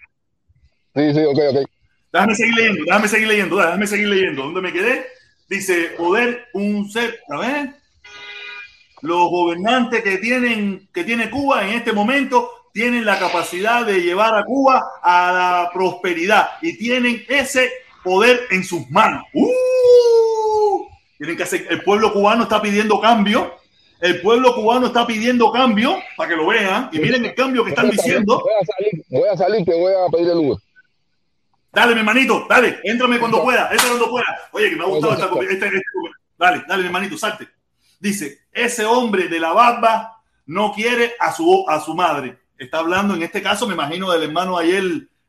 Sí, 0.95 1.15
sí, 1.15 1.21
ok, 1.25 1.39
ok. 1.51 1.71
Déjame 2.13 2.35
seguir 2.35 2.55
leyendo, 2.55 2.85
déjame 2.85 3.09
seguir 3.09 3.29
leyendo, 3.29 3.57
déjame 3.57 3.87
seguir 3.87 4.09
leyendo. 4.09 4.43
¿Dónde 4.43 4.61
me 4.61 4.73
quedé? 4.73 5.07
Dice, 5.49 5.91
poder 5.97 6.47
un 6.55 6.91
ser, 6.91 7.21
a 7.29 7.39
ver, 7.39 7.71
los 9.03 9.31
gobernantes 9.31 10.03
que 10.03 10.19
tienen, 10.19 10.89
que 10.93 11.05
tiene 11.05 11.31
Cuba 11.31 11.67
en 11.67 11.75
este 11.75 11.93
momento 11.93 12.51
tienen 12.73 13.05
la 13.05 13.19
capacidad 13.19 13.87
de 13.87 14.01
llevar 14.01 14.37
a 14.37 14.45
Cuba 14.45 14.85
a 15.03 15.33
la 15.33 15.71
prosperidad 15.73 16.51
y 16.61 16.77
tienen 16.77 17.25
ese 17.29 17.71
poder 18.07 18.47
en 18.51 18.63
sus 18.63 18.89
manos. 18.89 19.25
¡Uh! 19.35 20.87
Tienen 21.19 21.37
que 21.37 21.43
hacer, 21.43 21.67
el 21.69 21.83
pueblo 21.83 22.13
cubano 22.13 22.45
está 22.45 22.63
pidiendo 22.63 23.01
cambio. 23.01 23.55
El 24.01 24.21
pueblo 24.21 24.55
cubano 24.55 24.87
está 24.87 25.07
pidiendo 25.07 25.51
cambio 25.51 25.99
para 26.17 26.31
que 26.31 26.37
lo 26.37 26.47
vean 26.47 26.91
y 26.93 26.99
miren 27.01 27.25
el 27.25 27.35
cambio 27.35 27.65
que 27.65 27.71
están 27.71 27.91
diciendo. 27.91 28.41
Voy 28.41 28.53
a 28.61 28.67
salir, 28.67 29.05
voy 29.09 29.29
a 29.29 29.37
salir 29.37 29.65
que 29.65 29.75
voy 29.75 29.93
a 29.93 30.11
pedir 30.11 30.29
el 30.31 30.39
Uber. 30.39 30.59
Dale, 31.73 31.95
mi 31.95 32.01
hermanito, 32.01 32.47
dale, 32.49 32.79
éntrame 32.85 33.19
cuando 33.19 33.43
pueda, 33.43 33.69
entra 33.71 33.89
cuando 33.89 34.11
pueda. 34.11 34.39
Oye, 34.53 34.71
que 34.71 34.77
me 34.77 34.85
ha 34.85 34.87
gustado 34.87 35.13
esta, 35.15 35.27
esta, 35.27 35.67
esta, 35.67 35.79
Dale, 36.39 36.65
dale, 36.69 36.83
mi 36.83 36.87
hermanito, 36.87 37.19
salte. 37.19 37.49
Dice, 37.99 38.43
ese 38.53 38.85
hombre 38.85 39.29
de 39.29 39.41
la 39.41 39.53
barba 39.53 40.23
no 40.47 40.73
quiere 40.73 41.15
a 41.19 41.33
su, 41.33 41.65
a 41.69 41.81
su 41.81 41.95
madre. 41.95 42.39
Está 42.59 42.79
hablando, 42.79 43.15
en 43.15 43.23
este 43.23 43.43
caso, 43.43 43.67
me 43.67 43.75
imagino 43.75 44.11
del 44.13 44.23
hermano 44.23 44.57
ayer, 44.57 44.85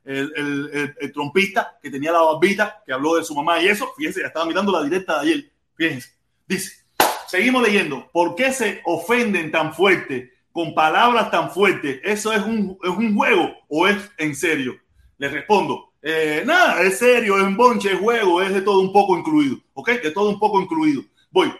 el, 0.07 0.33
el, 0.35 0.95
el, 0.99 1.11
trompista 1.11 1.77
que 1.81 1.91
tenía 1.91 2.13
la 2.13 2.21
barbita, 2.21 2.81
que 2.85 2.93
habló 2.93 3.15
de 3.15 3.23
su 3.23 3.35
mamá 3.35 3.61
y 3.61 3.67
eso. 3.67 3.91
Fíjense, 3.97 4.21
estaba 4.21 4.45
mirando 4.45 4.71
la 4.71 4.83
directa 4.83 5.15
de 5.15 5.31
ayer. 5.31 5.51
Fíjense. 5.75 6.09
Dice, 6.47 6.85
seguimos 7.27 7.61
leyendo, 7.61 8.09
¿por 8.11 8.35
qué 8.35 8.53
se 8.53 8.81
ofenden 8.85 9.51
tan 9.51 9.73
fuerte 9.73 10.31
con 10.51 10.73
palabras 10.73 11.29
tan 11.29 11.51
fuertes? 11.51 11.99
¿Eso 12.03 12.31
es 12.31 12.41
un, 12.41 12.77
es 12.81 12.89
un 12.89 13.15
juego 13.15 13.53
o 13.67 13.87
es 13.87 13.97
en 14.17 14.33
serio? 14.33 14.75
Le 15.17 15.27
respondo, 15.27 15.93
eh, 16.01 16.43
nada, 16.45 16.81
es 16.83 16.99
serio, 16.99 17.37
es 17.37 17.43
un 17.43 17.57
bonche, 17.57 17.95
juego, 17.95 18.41
es 18.41 18.53
de 18.53 18.61
todo 18.61 18.79
un 18.79 18.93
poco 18.93 19.17
incluido, 19.17 19.57
¿ok? 19.73 19.89
De 20.01 20.11
todo 20.11 20.29
un 20.29 20.39
poco 20.39 20.61
incluido. 20.61 21.03
Voy. 21.31 21.53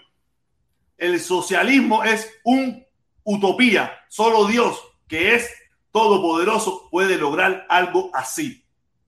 El 0.98 1.20
socialismo 1.20 2.04
es 2.04 2.32
un 2.43 2.86
utopía. 3.24 3.91
Solo 4.08 4.45
Dios, 4.45 4.82
que 5.08 5.36
es 5.36 5.52
todopoderoso, 5.98 6.88
puede 6.91 7.18
lograr 7.18 7.66
algo 7.70 8.12
así. 8.14 8.64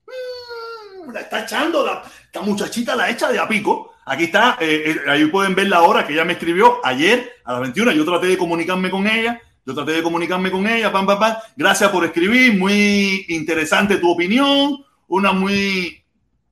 Mm, 0.07 1.11
la 1.11 1.21
está 1.21 1.43
echando, 1.43 1.85
la, 1.85 2.01
esta 2.23 2.41
muchachita 2.41 2.95
la 2.95 3.09
echa 3.09 3.31
de 3.31 3.37
a 3.37 3.47
pico. 3.47 3.93
Aquí 4.05 4.23
está, 4.23 4.57
eh, 4.59 4.95
eh, 5.05 5.09
ahí 5.09 5.25
pueden 5.27 5.53
ver 5.53 5.67
la 5.67 5.83
hora 5.83 6.05
que 6.05 6.13
ella 6.13 6.25
me 6.25 6.33
escribió 6.33 6.79
ayer 6.83 7.31
a 7.45 7.53
las 7.53 7.61
21. 7.61 7.91
Yo 7.91 8.05
traté 8.05 8.25
de 8.25 8.37
comunicarme 8.37 8.89
con 8.89 9.05
ella. 9.07 9.39
Yo 9.65 9.75
traté 9.75 9.91
de 9.91 10.01
comunicarme 10.01 10.49
con 10.49 10.65
ella, 10.67 10.91
pam, 10.91 11.05
pam, 11.05 11.19
pam. 11.19 11.35
Gracias 11.55 11.91
por 11.91 12.03
escribir, 12.03 12.57
muy 12.57 13.25
interesante 13.29 13.97
tu 13.97 14.09
opinión, 14.09 14.83
una 15.07 15.31
muy, 15.31 16.03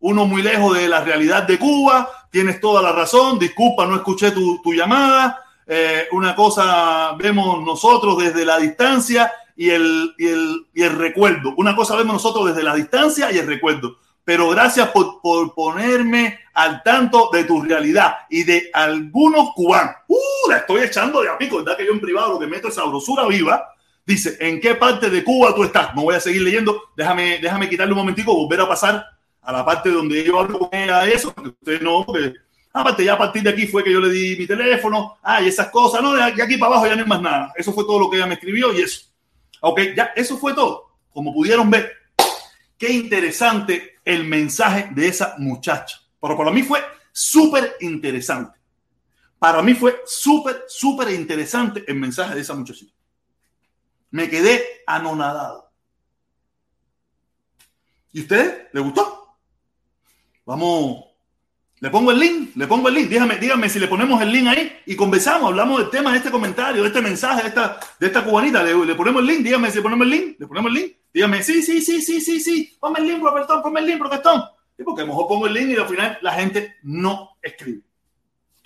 uno 0.02 0.28
muy 0.28 0.44
lejos 0.44 0.78
de 0.78 0.88
la 0.88 1.04
realidad 1.04 1.44
de 1.44 1.58
Cuba, 1.58 2.28
tienes 2.30 2.62
toda 2.62 2.80
la 2.84 2.92
razón, 2.92 3.40
disculpa, 3.40 3.88
no 3.88 3.96
escuché 3.96 4.30
tu, 4.30 4.62
tu 4.62 4.72
llamada, 4.72 5.44
eh, 5.66 6.08
una 6.12 6.36
cosa 6.36 7.14
vemos 7.18 7.66
nosotros 7.66 8.20
desde 8.20 8.46
la 8.46 8.58
distancia 8.58 9.32
y 9.58 9.72
el, 9.72 10.14
y, 10.18 10.28
el, 10.28 10.68
y 10.74 10.84
el 10.84 10.96
recuerdo, 10.96 11.54
una 11.58 11.76
cosa 11.76 11.96
vemos 11.96 12.14
nosotros 12.14 12.48
desde 12.48 12.64
la 12.64 12.76
distancia 12.76 13.32
y 13.32 13.40
el 13.40 13.48
recuerdo, 13.48 13.98
pero 14.24 14.50
gracias 14.50 14.90
por, 14.90 15.20
por 15.22 15.54
ponerme 15.56 16.40
al 16.54 16.84
tanto 16.84 17.30
de 17.34 17.44
tu 17.44 17.62
realidad 17.62 18.18
y 18.30 18.44
de 18.44 18.70
algunos 18.74 19.54
cubanos. 19.56 19.96
¡Uh! 20.08 20.50
La 20.50 20.58
estoy 20.58 20.82
echando 20.82 21.22
de 21.22 21.30
a 21.30 21.38
pico, 21.38 21.58
¿verdad? 21.58 21.76
Que 21.76 21.86
yo 21.86 21.92
en 21.92 22.00
privado 22.00 22.34
lo 22.34 22.40
que 22.40 22.46
meto 22.48 22.68
es 22.68 22.76
sabrosura 22.76 23.26
viva. 23.26 23.74
Dice, 24.06 24.38
¿en 24.40 24.62
qué 24.62 24.76
parte 24.76 25.10
de 25.10 25.24
Cuba 25.24 25.56
tú 25.56 25.64
estás? 25.64 25.96
No 25.96 26.04
voy 26.04 26.16
a 26.16 26.20
seguir 26.20 26.42
leyendo. 26.42 26.90
Déjame, 26.96 27.40
déjame 27.40 27.70
quitarle 27.70 27.94
un 27.94 28.00
momentico, 28.00 28.36
volver 28.36 28.62
a 28.62 28.68
pasar 28.68 29.06
a 29.42 29.52
la 29.52 29.66
parte 29.66 29.90
donde 29.90 30.24
yo 30.24 30.40
hablo 30.40 30.60
con 30.60 30.70
ella 30.72 31.06
eso, 31.08 31.34
porque 31.34 31.50
usted 31.50 31.82
no, 31.82 32.06
aparte 32.74 33.06
ya 33.06 33.14
a 33.14 33.18
partir 33.18 33.44
de 33.44 33.50
aquí 33.50 33.66
fue 33.66 33.84
que 33.84 33.92
yo 33.92 34.00
le 34.00 34.10
di 34.10 34.36
mi 34.36 34.46
teléfono, 34.46 35.18
ah, 35.24 35.42
y 35.42 35.48
esas 35.48 35.70
cosas, 35.70 36.02
no, 36.02 36.14
de 36.14 36.22
aquí 36.22 36.58
para 36.58 36.74
abajo 36.74 36.86
ya 36.86 36.96
no 36.96 37.04
hay 37.04 37.08
más 37.08 37.22
nada. 37.22 37.54
Eso 37.56 37.72
fue 37.72 37.86
todo 37.86 38.00
lo 38.00 38.10
que 38.10 38.18
ella 38.18 38.28
me 38.28 38.34
escribió 38.34 38.74
y 38.74 38.82
eso. 38.82 39.08
Ok, 39.70 39.82
ya, 39.98 40.14
eso 40.16 40.38
fue 40.38 40.54
todo. 40.54 40.98
Como 41.10 41.34
pudieron 41.34 41.70
ver, 41.70 41.92
qué 42.78 42.90
interesante 42.90 44.00
el 44.06 44.24
mensaje 44.24 44.90
de 44.96 45.10
esa 45.10 45.36
muchacha. 45.40 46.00
Pero 46.22 46.38
para 46.38 46.52
mí 46.52 46.64
fue 46.64 46.82
súper 47.12 47.76
interesante. 47.82 48.58
Para 49.38 49.62
mí 49.62 49.74
fue 49.74 50.04
súper, 50.06 50.64
súper 50.70 51.10
interesante 51.12 51.84
el 51.86 51.96
mensaje 51.96 52.34
de 52.34 52.42
esa 52.42 52.54
muchachita. 52.54 52.94
Me 54.10 54.30
quedé 54.30 54.64
anonadado. 54.88 55.70
¿Y 58.14 58.22
usted 58.22 58.70
le 58.72 58.80
gustó? 58.80 59.38
Vamos, 60.46 61.07
le 61.80 61.90
pongo 61.92 62.12
el 62.12 62.20
link, 62.20 62.56
le 62.56 62.66
pongo 62.66 62.88
el 62.88 62.96
link. 62.96 63.10
Dígame, 63.10 63.38
dígame 63.38 63.70
si 63.70 63.80
le 63.80 63.88
ponemos 63.88 64.22
el 64.22 64.32
link 64.32 64.48
ahí 64.48 64.80
y 64.86 64.96
conversamos, 64.96 65.50
hablamos 65.50 65.80
del 65.80 65.90
tema 65.90 66.12
de 66.12 66.18
este 66.18 66.32
comentario, 66.32 66.82
de 66.82 66.88
este 66.88 67.02
mensaje, 67.02 67.44
de 67.44 67.50
esta, 67.50 67.80
de 68.00 68.08
esta 68.08 68.24
cubanita. 68.24 68.64
Le, 68.64 68.86
le 68.86 68.96
ponemos 68.96 69.22
el 69.22 69.28
link, 69.28 69.40
dígame 69.42 69.70
si 69.70 69.78
le 69.78 69.84
ponemos 69.84 70.06
el 70.06 70.12
link, 70.12 70.36
le 70.40 70.48
ponemos 70.48 70.70
el 70.70 70.82
link. 70.82 70.94
Dígame, 71.14 71.44
sí, 71.44 71.62
sí, 71.62 71.82
sí, 71.82 72.02
sí, 72.02 72.20
sí, 72.22 72.40
sí, 72.40 72.78
ponme 72.80 73.00
el 73.00 73.08
link, 73.08 73.22
protestón, 73.22 73.62
ponme 73.62 73.80
el 73.80 73.86
link, 73.86 74.00
protestón. 74.00 74.42
Sí, 74.76 74.84
porque 74.84 75.02
a 75.02 75.06
lo 75.06 75.12
mejor 75.12 75.28
pongo 75.28 75.48
el 75.48 75.54
link 75.54 75.70
y 75.70 75.76
al 75.76 75.88
final 75.88 76.18
la 76.22 76.34
gente 76.34 76.76
no 76.84 77.38
escribe. 77.42 77.82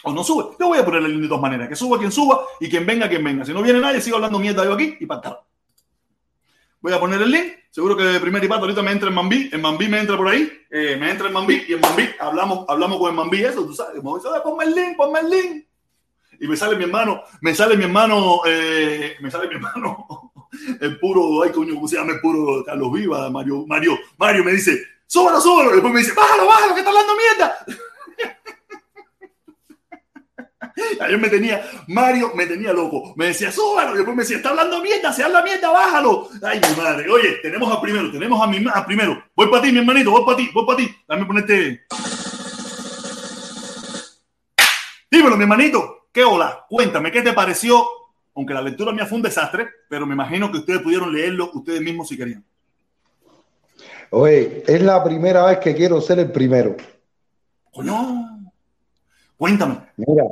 O 0.04 0.12
no 0.12 0.24
sube. 0.24 0.56
Yo 0.60 0.68
voy 0.68 0.80
a 0.80 0.86
poner 0.86 1.04
el 1.04 1.12
link 1.12 1.22
de 1.22 1.28
dos 1.28 1.40
maneras. 1.40 1.70
Que 1.70 1.76
suba 1.76 2.00
quien 2.00 2.12
suba 2.12 2.42
y 2.60 2.70
quien 2.70 2.86
venga 2.86 3.08
quien 3.08 3.24
venga. 3.24 3.46
Si 3.46 3.54
no 3.54 3.62
viene 3.62 3.80
nadie, 3.80 4.02
sigo 4.02 4.16
hablando 4.16 4.40
mierda 4.40 4.66
yo 4.66 4.74
aquí 4.74 4.98
y 5.00 5.06
para 5.06 5.22
Voy 6.82 6.94
a 6.94 7.00
poner 7.00 7.22
el 7.22 7.32
link. 7.32 7.54
Seguro 7.70 7.96
que 7.96 8.04
de 8.04 8.20
primer 8.20 8.44
y 8.44 8.48
pato 8.48 8.62
ahorita 8.62 8.82
me 8.82 8.92
entra 8.92 9.10
en 9.10 9.16
Mambí. 9.16 9.50
En 9.54 9.62
Mambí 9.62 9.88
me 9.88 10.00
entra 10.00 10.18
por 10.18 10.28
ahí. 10.28 10.52
Eh, 10.70 10.98
me 11.00 11.12
entra 11.12 11.28
en 11.28 11.34
Mambí 11.34 11.64
y 11.68 11.74
en 11.74 11.80
Mambí 11.80 12.10
hablamos, 12.20 12.66
hablamos 12.68 12.98
con 13.00 13.10
el 13.10 13.16
Mambí. 13.16 13.44
Eso, 13.44 13.66
tú 13.66 13.74
sabes. 13.74 14.02
Ponme 14.02 14.66
el 14.66 14.76
link, 14.76 14.98
ponme 14.98 15.20
el 15.20 15.30
link. 15.30 15.66
Y 16.42 16.48
me 16.48 16.58
sale 16.58 16.76
mi 16.76 16.86
hermano, 16.86 17.22
me 17.42 17.54
sale 17.54 17.78
mi 17.78 17.84
hermano, 17.84 18.42
eh, 18.48 19.16
me 19.22 19.30
sale 19.30 19.48
mi 19.48 19.56
hermano, 19.56 20.34
el 20.82 21.00
puro, 21.00 21.44
ay 21.44 21.52
coño, 21.52 21.76
¿cómo 21.76 21.88
se 21.88 21.98
llama 21.98 22.14
el 22.14 22.20
puro 22.20 22.64
Carlos 22.66 22.92
Viva? 22.92 23.30
Mario, 23.30 23.64
Mario, 23.68 24.00
Mario 24.18 24.44
me 24.44 24.54
dice, 24.54 24.84
súbalo, 25.06 25.40
súbalo. 25.40 25.70
Y 25.70 25.74
después 25.74 25.94
me 25.94 26.00
dice, 26.00 26.14
bájalo, 26.14 26.48
bájalo, 26.48 26.74
que 26.74 26.80
está 26.80 26.90
hablando 26.90 27.14
mierda. 27.16 27.66
Ayer 31.00 31.18
me 31.20 31.30
tenía, 31.30 31.64
Mario 31.88 32.32
me 32.36 32.46
tenía 32.46 32.74
loco. 32.74 33.14
Me 33.16 33.28
decía, 33.28 33.52
súbalo. 33.52 33.94
Y 33.94 33.98
después 33.98 34.16
me 34.16 34.24
decía, 34.24 34.38
está 34.38 34.50
hablando 34.50 34.82
mierda, 34.82 35.12
se 35.14 35.24
habla 35.24 35.42
mierda, 35.42 35.70
bájalo. 35.70 36.30
Ay, 36.44 36.60
mi 36.60 36.82
madre. 36.82 37.10
Oye, 37.10 37.38
tenemos 37.42 37.72
a 37.72 37.82
primero, 37.82 38.12
tenemos 38.12 38.42
a 38.42 38.48
mi 38.48 38.66
a 38.74 38.86
primero. 38.86 39.24
Voy 39.36 39.48
para 39.48 39.64
ti, 39.64 39.72
mi 39.72 39.80
hermanito, 39.80 40.12
voy 40.12 40.26
para 40.26 40.38
ti, 40.38 40.50
voy 40.54 40.66
para 40.66 40.78
ti. 40.78 40.96
Dame 41.08 41.26
ponerte. 41.26 41.82
Dímelo, 45.10 45.38
mi 45.38 45.44
hermanito. 45.44 46.08
¿Qué 46.12 46.24
hola? 46.24 46.66
Cuéntame, 46.70 47.12
¿qué 47.12 47.22
te 47.22 47.34
pareció? 47.34 47.86
Aunque 48.36 48.54
la 48.54 48.62
lectura 48.62 48.92
mía 48.92 49.06
fue 49.06 49.18
un 49.18 49.24
desastre, 49.24 49.68
pero 49.90 50.06
me 50.06 50.14
imagino 50.14 50.52
que 50.52 50.60
ustedes 50.60 50.82
pudieron 50.82 51.12
leerlo 51.14 51.52
ustedes 51.54 51.82
mismos 51.82 52.08
si 52.08 52.18
querían. 52.18 52.44
Oye, 54.10 54.64
es 54.68 54.82
la 54.82 55.02
primera 55.04 55.46
vez 55.46 55.60
que 55.60 55.74
quiero 55.74 56.02
ser 56.02 56.20
el 56.20 56.32
primero. 56.32 56.76
Coño, 57.74 58.52
cuéntame. 59.38 59.78
Mira, 59.96 60.24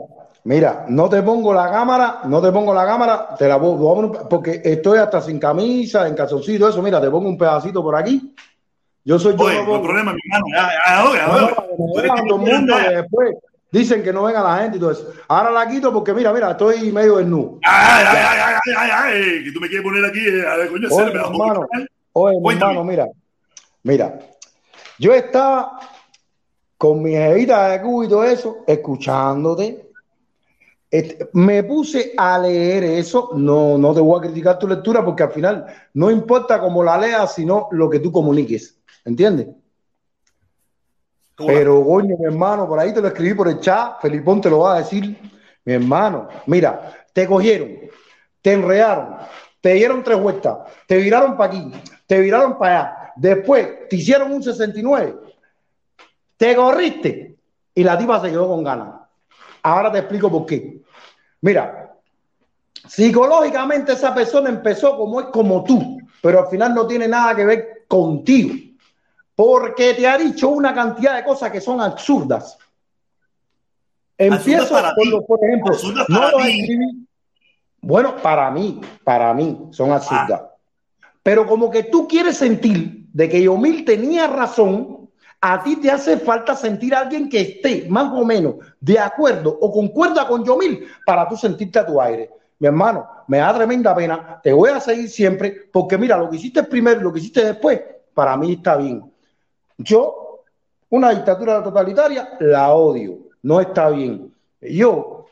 Mira, 0.50 0.86
no 0.90 1.08
te 1.08 1.22
pongo 1.22 1.54
la 1.54 1.70
cámara, 1.70 2.22
no 2.26 2.42
te 2.42 2.52
pongo 2.52 2.74
la 2.74 2.84
cámara, 2.84 3.36
te 3.38 3.48
la 3.48 3.60
pongo, 3.60 4.28
porque 4.28 4.60
estoy 4.64 4.98
hasta 4.98 5.22
sin 5.22 5.38
camisa, 5.38 6.08
en 6.08 6.16
calzoncito, 6.16 6.68
eso, 6.68 6.82
mira, 6.82 7.00
te 7.00 7.08
pongo 7.08 7.30
un 7.30 7.38
pedacito 7.38 7.84
por 7.84 7.96
aquí. 7.96 8.34
Yo 9.06 9.20
soy 9.20 9.36
Oye, 9.38 9.58
yo. 9.58 9.64
No 9.64 9.76
hay 9.76 9.82
problema, 9.84 10.12
mi 10.12 10.20
hermano. 10.34 10.48
Mundo 12.40 12.76
después 12.76 13.36
dicen 13.72 14.02
que 14.02 14.12
no 14.12 14.24
venga 14.24 14.42
la 14.42 14.64
gente 14.64 14.78
y 14.78 14.80
todo 14.80 14.90
eso. 14.90 15.14
Ahora 15.28 15.52
la 15.52 15.70
quito 15.70 15.94
porque 15.94 16.16
mira, 16.16 16.34
mira, 16.34 16.50
estoy 16.50 16.92
medio 16.92 17.18
desnudo. 17.18 17.60
Ay, 17.62 18.06
ay, 18.08 18.18
ay, 18.18 18.40
ay, 18.40 18.56
ay, 18.76 18.90
ay, 18.92 19.44
que 19.44 19.52
tú 19.52 19.60
me 19.60 19.68
quieres 19.68 19.86
poner 19.86 20.04
aquí, 20.04 20.20
eh, 20.20 20.48
a 20.48 20.56
ver, 20.56 20.70
coño, 20.70 20.88
oye, 20.90 21.12
hermano, 21.12 21.68
oye, 22.14 22.40
mi 22.42 22.54
hermano, 22.54 22.84
mira, 22.84 23.06
mira, 23.84 24.18
yo 24.98 25.14
estaba 25.14 25.80
con 26.76 27.04
mi 27.04 27.12
jevita 27.12 27.70
de 27.70 27.84
cubo 27.84 28.04
y 28.04 28.10
todo 28.10 28.24
eso, 28.24 28.64
escuchándote 28.66 29.89
me 31.34 31.64
puse 31.64 32.14
a 32.18 32.40
leer 32.40 32.84
eso, 32.84 33.32
no, 33.36 33.78
no 33.78 33.94
te 33.94 34.02
voy 34.02 34.18
a 34.18 34.24
criticar 34.24 34.58
tu 34.58 34.68
lectura 34.68 35.06
porque 35.06 35.24
al 35.24 35.32
final 35.32 35.66
no 35.94 36.10
importa 36.10 36.60
cómo 36.60 36.84
la 36.84 36.98
leas, 36.98 37.36
sino 37.36 37.68
lo 37.72 37.90
que 37.90 38.00
tú 38.00 38.12
comuniques, 38.12 38.80
¿entiendes? 39.06 39.48
Pero, 41.38 41.86
coño, 41.86 42.18
mi 42.18 42.26
hermano, 42.26 42.68
por 42.68 42.80
ahí 42.80 42.94
te 42.94 43.02
lo 43.02 43.08
escribí 43.08 43.34
por 43.34 43.48
el 43.48 43.60
chat, 43.60 44.02
Felipón 44.02 44.42
te 44.42 44.50
lo 44.50 44.60
va 44.60 44.76
a 44.76 44.80
decir, 44.80 45.18
mi 45.64 45.74
hermano, 45.74 46.28
mira, 46.48 47.06
te 47.14 47.28
cogieron, 47.28 47.70
te 48.42 48.54
enredaron, 48.54 49.16
te 49.62 49.74
dieron 49.76 50.04
tres 50.04 50.20
vueltas, 50.20 50.58
te 50.88 50.98
viraron 50.98 51.38
para 51.38 51.54
aquí, 51.54 51.72
te 52.08 52.20
viraron 52.20 52.58
para 52.58 52.80
allá, 52.80 53.14
después 53.16 53.88
te 53.88 53.96
hicieron 53.96 54.32
un 54.32 54.44
69, 54.44 55.16
te 56.36 56.56
corriste 56.56 57.38
y 57.76 57.84
la 57.84 57.98
tipa 57.98 58.20
se 58.22 58.32
quedó 58.32 58.48
con 58.48 58.64
ganas. 58.64 58.96
Ahora 59.64 59.92
te 59.92 60.00
explico 60.00 60.30
por 60.32 60.46
qué. 60.46 60.79
Mira, 61.42 61.96
psicológicamente 62.88 63.94
esa 63.94 64.14
persona 64.14 64.50
empezó 64.50 64.98
como 64.98 65.22
es 65.22 65.28
como 65.28 65.64
tú, 65.64 66.00
pero 66.22 66.40
al 66.40 66.48
final 66.48 66.74
no 66.74 66.86
tiene 66.88 67.08
nada 67.08 67.36
que 67.36 67.46
ver 67.46 67.86
contigo, 67.88 68.54
porque 69.36 69.94
te 69.94 70.08
ha 70.08 70.18
dicho 70.18 70.50
una 70.50 70.74
cantidad 70.74 71.16
de 71.16 71.24
cosas 71.24 71.52
que 71.52 71.62
son 71.62 71.82
absurdas. 71.82 72.58
Empiezo 74.18 74.76
con 74.76 75.26
por 75.26 75.46
ejemplo, 75.46 75.78
no 76.10 76.32
lo 76.32 76.40
escribí. 76.40 77.08
Bueno, 77.82 78.18
para 78.18 78.52
mí, 78.52 78.82
para 79.06 79.34
mí 79.34 79.70
son 79.72 79.94
absurdas. 79.94 80.42
Ah. 80.44 80.50
Pero 81.24 81.48
como 81.48 81.70
que 81.72 81.84
tú 81.84 82.08
quieres 82.08 82.38
sentir 82.38 83.06
de 83.14 83.30
que 83.30 83.42
Yomil 83.42 83.86
tenía 83.86 84.28
razón, 84.28 84.99
a 85.42 85.64
ti 85.64 85.78
te 85.78 85.90
hace 85.90 86.18
falta 86.18 86.56
sentir 86.56 86.94
a 86.94 87.02
alguien 87.02 87.30
que 87.30 87.42
esté 87.42 87.86
más 87.90 88.12
o 88.14 88.26
menos 88.26 88.56
de 88.80 89.00
acuerdo 89.00 89.58
o 89.62 89.72
concuerda 89.72 90.28
con 90.28 90.44
Yomil 90.44 90.86
para 91.06 91.28
tú 91.28 91.38
sentirte 91.38 91.80
a 91.80 91.86
tu 91.86 92.02
aire. 92.02 92.30
Mi 92.60 92.68
hermano, 92.68 93.08
me 93.28 93.38
da 93.38 93.54
tremenda 93.54 93.96
pena, 93.96 94.42
te 94.44 94.52
voy 94.52 94.70
a 94.70 94.82
seguir 94.82 95.10
siempre, 95.10 95.70
porque 95.72 95.98
mira, 95.98 96.18
lo 96.18 96.30
que 96.30 96.36
hiciste 96.36 96.64
primero 96.64 97.00
y 97.00 97.04
lo 97.04 97.14
que 97.14 97.20
hiciste 97.20 97.46
después, 97.46 97.80
para 98.14 98.36
mí 98.36 98.54
está 98.54 98.76
bien. 98.76 99.10
Yo, 99.78 100.44
una 100.90 101.12
dictadura 101.12 101.64
totalitaria, 101.64 102.36
la 102.42 102.74
odio, 102.74 103.18
no 103.44 103.62
está 103.62 103.90
bien. 103.90 104.34
Yo, 104.60 105.26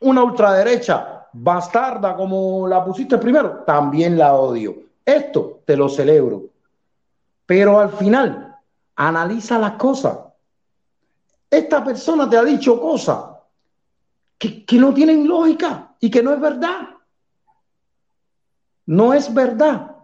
una 0.00 0.22
ultraderecha 0.22 1.26
bastarda 1.34 2.16
como 2.16 2.66
la 2.66 2.82
pusiste 2.82 3.18
primero, 3.18 3.62
también 3.66 4.16
la 4.16 4.34
odio. 4.34 4.76
Esto 5.04 5.60
te 5.66 5.76
lo 5.76 5.88
celebro. 5.90 6.44
Pero 7.44 7.78
al 7.78 7.90
final, 7.90 8.47
Analiza 9.00 9.58
las 9.58 9.72
cosas. 9.72 10.18
Esta 11.48 11.84
persona 11.84 12.28
te 12.28 12.36
ha 12.36 12.44
dicho 12.44 12.80
cosas 12.80 13.24
que, 14.36 14.64
que 14.64 14.76
no 14.76 14.92
tienen 14.92 15.26
lógica 15.26 15.94
y 16.00 16.10
que 16.10 16.22
no 16.22 16.34
es 16.34 16.40
verdad. 16.40 16.88
No 18.86 19.14
es 19.14 19.32
verdad. 19.32 19.94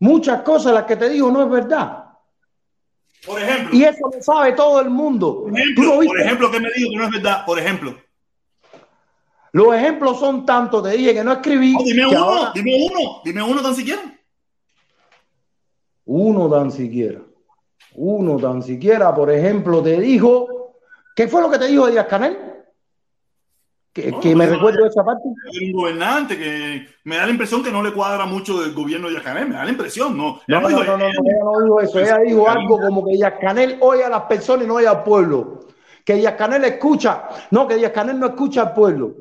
Muchas 0.00 0.42
cosas 0.42 0.74
las 0.74 0.84
que 0.84 0.96
te 0.96 1.08
digo 1.08 1.30
no 1.30 1.42
es 1.42 1.50
verdad. 1.50 2.04
Por 3.24 3.40
ejemplo. 3.40 3.74
Y 3.74 3.84
eso 3.84 4.10
lo 4.12 4.22
sabe 4.22 4.52
todo 4.52 4.80
el 4.80 4.90
mundo. 4.90 5.44
Por 5.44 5.58
ejemplo, 5.58 5.96
por 6.04 6.20
ejemplo 6.20 6.50
que 6.50 6.60
me 6.60 6.68
digo 6.76 6.90
que 6.90 6.96
no 6.96 7.04
es 7.04 7.10
verdad. 7.10 7.46
Por 7.46 7.58
ejemplo. 7.58 7.96
Los 9.52 9.74
ejemplos 9.74 10.18
son 10.18 10.44
tantos, 10.44 10.82
te 10.82 10.90
dije 10.90 11.14
que 11.14 11.24
no 11.24 11.32
escribí. 11.32 11.74
dime 11.84 12.06
uno, 12.06 12.52
dime 12.52 12.88
uno, 12.90 13.20
dime 13.24 13.42
uno 13.42 13.62
tan 13.62 13.74
siquiera. 13.74 14.02
Uno 16.06 16.50
tan 16.50 16.70
siquiera. 16.70 17.20
Uno 17.96 18.36
tan 18.38 18.62
siquiera, 18.62 19.14
por 19.14 19.30
ejemplo, 19.30 19.82
te 19.82 20.00
dijo, 20.00 20.74
¿qué 21.14 21.28
fue 21.28 21.40
lo 21.40 21.50
que 21.50 21.58
te 21.58 21.68
dijo 21.68 21.86
Díaz 21.86 22.06
Canel? 22.06 22.36
Que, 23.92 24.34
me 24.34 24.46
recuerdo 24.46 24.84
esa 24.86 25.04
parte. 25.04 25.22
Un 25.28 25.72
gobernante 25.72 26.36
que 26.36 26.84
me 27.04 27.16
da 27.16 27.26
la 27.26 27.30
impresión 27.30 27.62
que 27.62 27.70
no 27.70 27.80
le 27.80 27.92
cuadra 27.92 28.26
mucho 28.26 28.60
del 28.60 28.74
gobierno 28.74 29.06
de 29.06 29.12
Díaz 29.12 29.24
Canel, 29.24 29.48
me 29.48 29.54
da 29.54 29.64
la 29.64 29.70
impresión, 29.70 30.16
¿no? 30.16 30.40
No, 30.48 30.60
no, 30.60 30.68
no, 30.68 30.84
no, 30.84 30.96
no, 30.96 31.04
ella 31.06 31.44
no 31.44 31.62
dijo 31.62 31.80
eso, 31.80 32.00
ella 32.00 32.18
dijo 32.18 32.48
algo 32.48 32.80
como 32.80 33.04
que 33.04 33.12
Díaz 33.12 33.34
Canel 33.40 33.78
oye 33.80 34.02
a 34.02 34.08
las 34.08 34.22
personas 34.22 34.64
y 34.64 34.68
no 34.68 34.74
oye 34.74 34.88
al 34.88 35.04
pueblo. 35.04 35.60
Que 36.04 36.16
Díaz 36.16 36.34
Canel 36.34 36.64
escucha, 36.64 37.28
no, 37.52 37.68
que 37.68 37.76
Díaz 37.76 37.92
Canel 37.92 38.18
no 38.18 38.26
escucha 38.26 38.62
al 38.62 38.74
pueblo. 38.74 39.14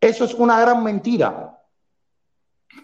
Eso 0.00 0.24
es 0.24 0.32
una 0.32 0.58
gran 0.58 0.82
mentira. 0.82 1.49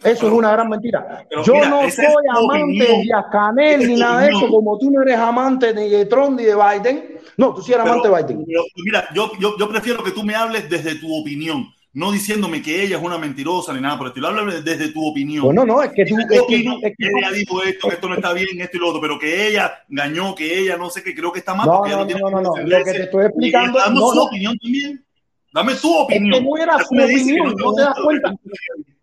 Eso 0.02 0.26
es 0.26 0.32
una 0.32 0.52
gran 0.52 0.68
mentira. 0.68 1.26
Yo 1.44 1.54
no 1.68 1.90
soy 1.90 2.04
amante 2.30 2.84
de 2.84 3.10
Canel 3.30 3.86
ni 3.86 3.96
nada 3.96 4.22
de 4.22 4.28
eso, 4.28 4.48
como 4.48 4.78
tú 4.78 4.90
no 4.90 5.02
eres 5.02 5.18
amante 5.18 5.72
de 5.72 6.06
Trump 6.06 6.38
ni 6.38 6.44
de 6.44 6.54
Biden. 6.54 7.18
No, 7.36 7.54
tú 7.54 7.62
sí 7.62 7.72
eres 7.72 7.86
amante 7.86 8.08
de 8.08 8.14
Biden. 8.14 8.46
mira, 8.84 9.08
yo, 9.14 9.32
yo, 9.38 9.56
yo, 9.58 9.68
prefiero 9.68 10.02
que 10.02 10.10
tú 10.10 10.22
me 10.22 10.34
hables 10.34 10.68
desde 10.68 10.96
tu 10.96 11.14
opinión, 11.14 11.66
no 11.92 12.12
diciéndome 12.12 12.62
que 12.62 12.82
ella 12.82 12.98
es 12.98 13.02
una 13.02 13.18
mentirosa 13.18 13.72
ni 13.72 13.80
nada 13.80 13.96
por 13.96 14.06
el 14.06 14.10
estilo. 14.10 14.28
Háblame 14.28 14.60
desde 14.60 14.88
tu 14.88 15.06
opinión. 15.06 15.44
Bueno, 15.44 15.64
no, 15.64 15.82
es 15.82 15.92
que 15.92 16.04
tú. 16.04 16.16
Es 16.18 16.42
que, 16.46 16.56
ella 16.56 17.30
dijo 17.32 17.62
esto, 17.62 17.88
que 17.88 17.94
esto 17.94 18.08
no 18.08 18.14
está 18.14 18.32
bien, 18.32 18.60
esto 18.60 18.76
y 18.76 18.80
lo 18.80 18.88
otro, 18.88 19.00
pero 19.00 19.18
que 19.18 19.48
ella 19.48 19.72
engañó, 19.88 20.34
que 20.34 20.58
ella 20.58 20.76
no 20.76 20.90
sé 20.90 21.02
qué, 21.02 21.14
creo 21.14 21.32
que 21.32 21.38
está 21.38 21.54
mal. 21.54 21.66
No, 21.66 21.86
no, 21.86 22.04
no, 22.04 22.30
no, 22.30 22.40
no, 22.40 22.56
Lo 22.56 22.84
que 22.84 22.92
te 22.92 23.02
estoy 23.04 23.26
explicando. 23.26 23.78
Dame 23.78 23.98
su 23.98 24.20
opinión 24.20 24.58
también. 24.58 25.04
Dame 25.52 25.74
tu 25.74 25.96
opinión. 25.96 26.34
Es 26.34 26.40
que 26.40 26.44
no 26.44 26.56
era 26.58 26.78
su 26.84 26.94
opinión, 26.94 27.54
no 27.56 27.74
te 27.74 27.82
das 27.82 27.98
cuenta. 27.98 28.34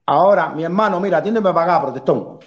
Ahora, 0.06 0.50
mi 0.50 0.64
hermano, 0.64 1.00
mira, 1.00 1.20
atiéndeme 1.20 1.54
para 1.54 1.76
acá, 1.76 1.86
protestón. 1.86 2.40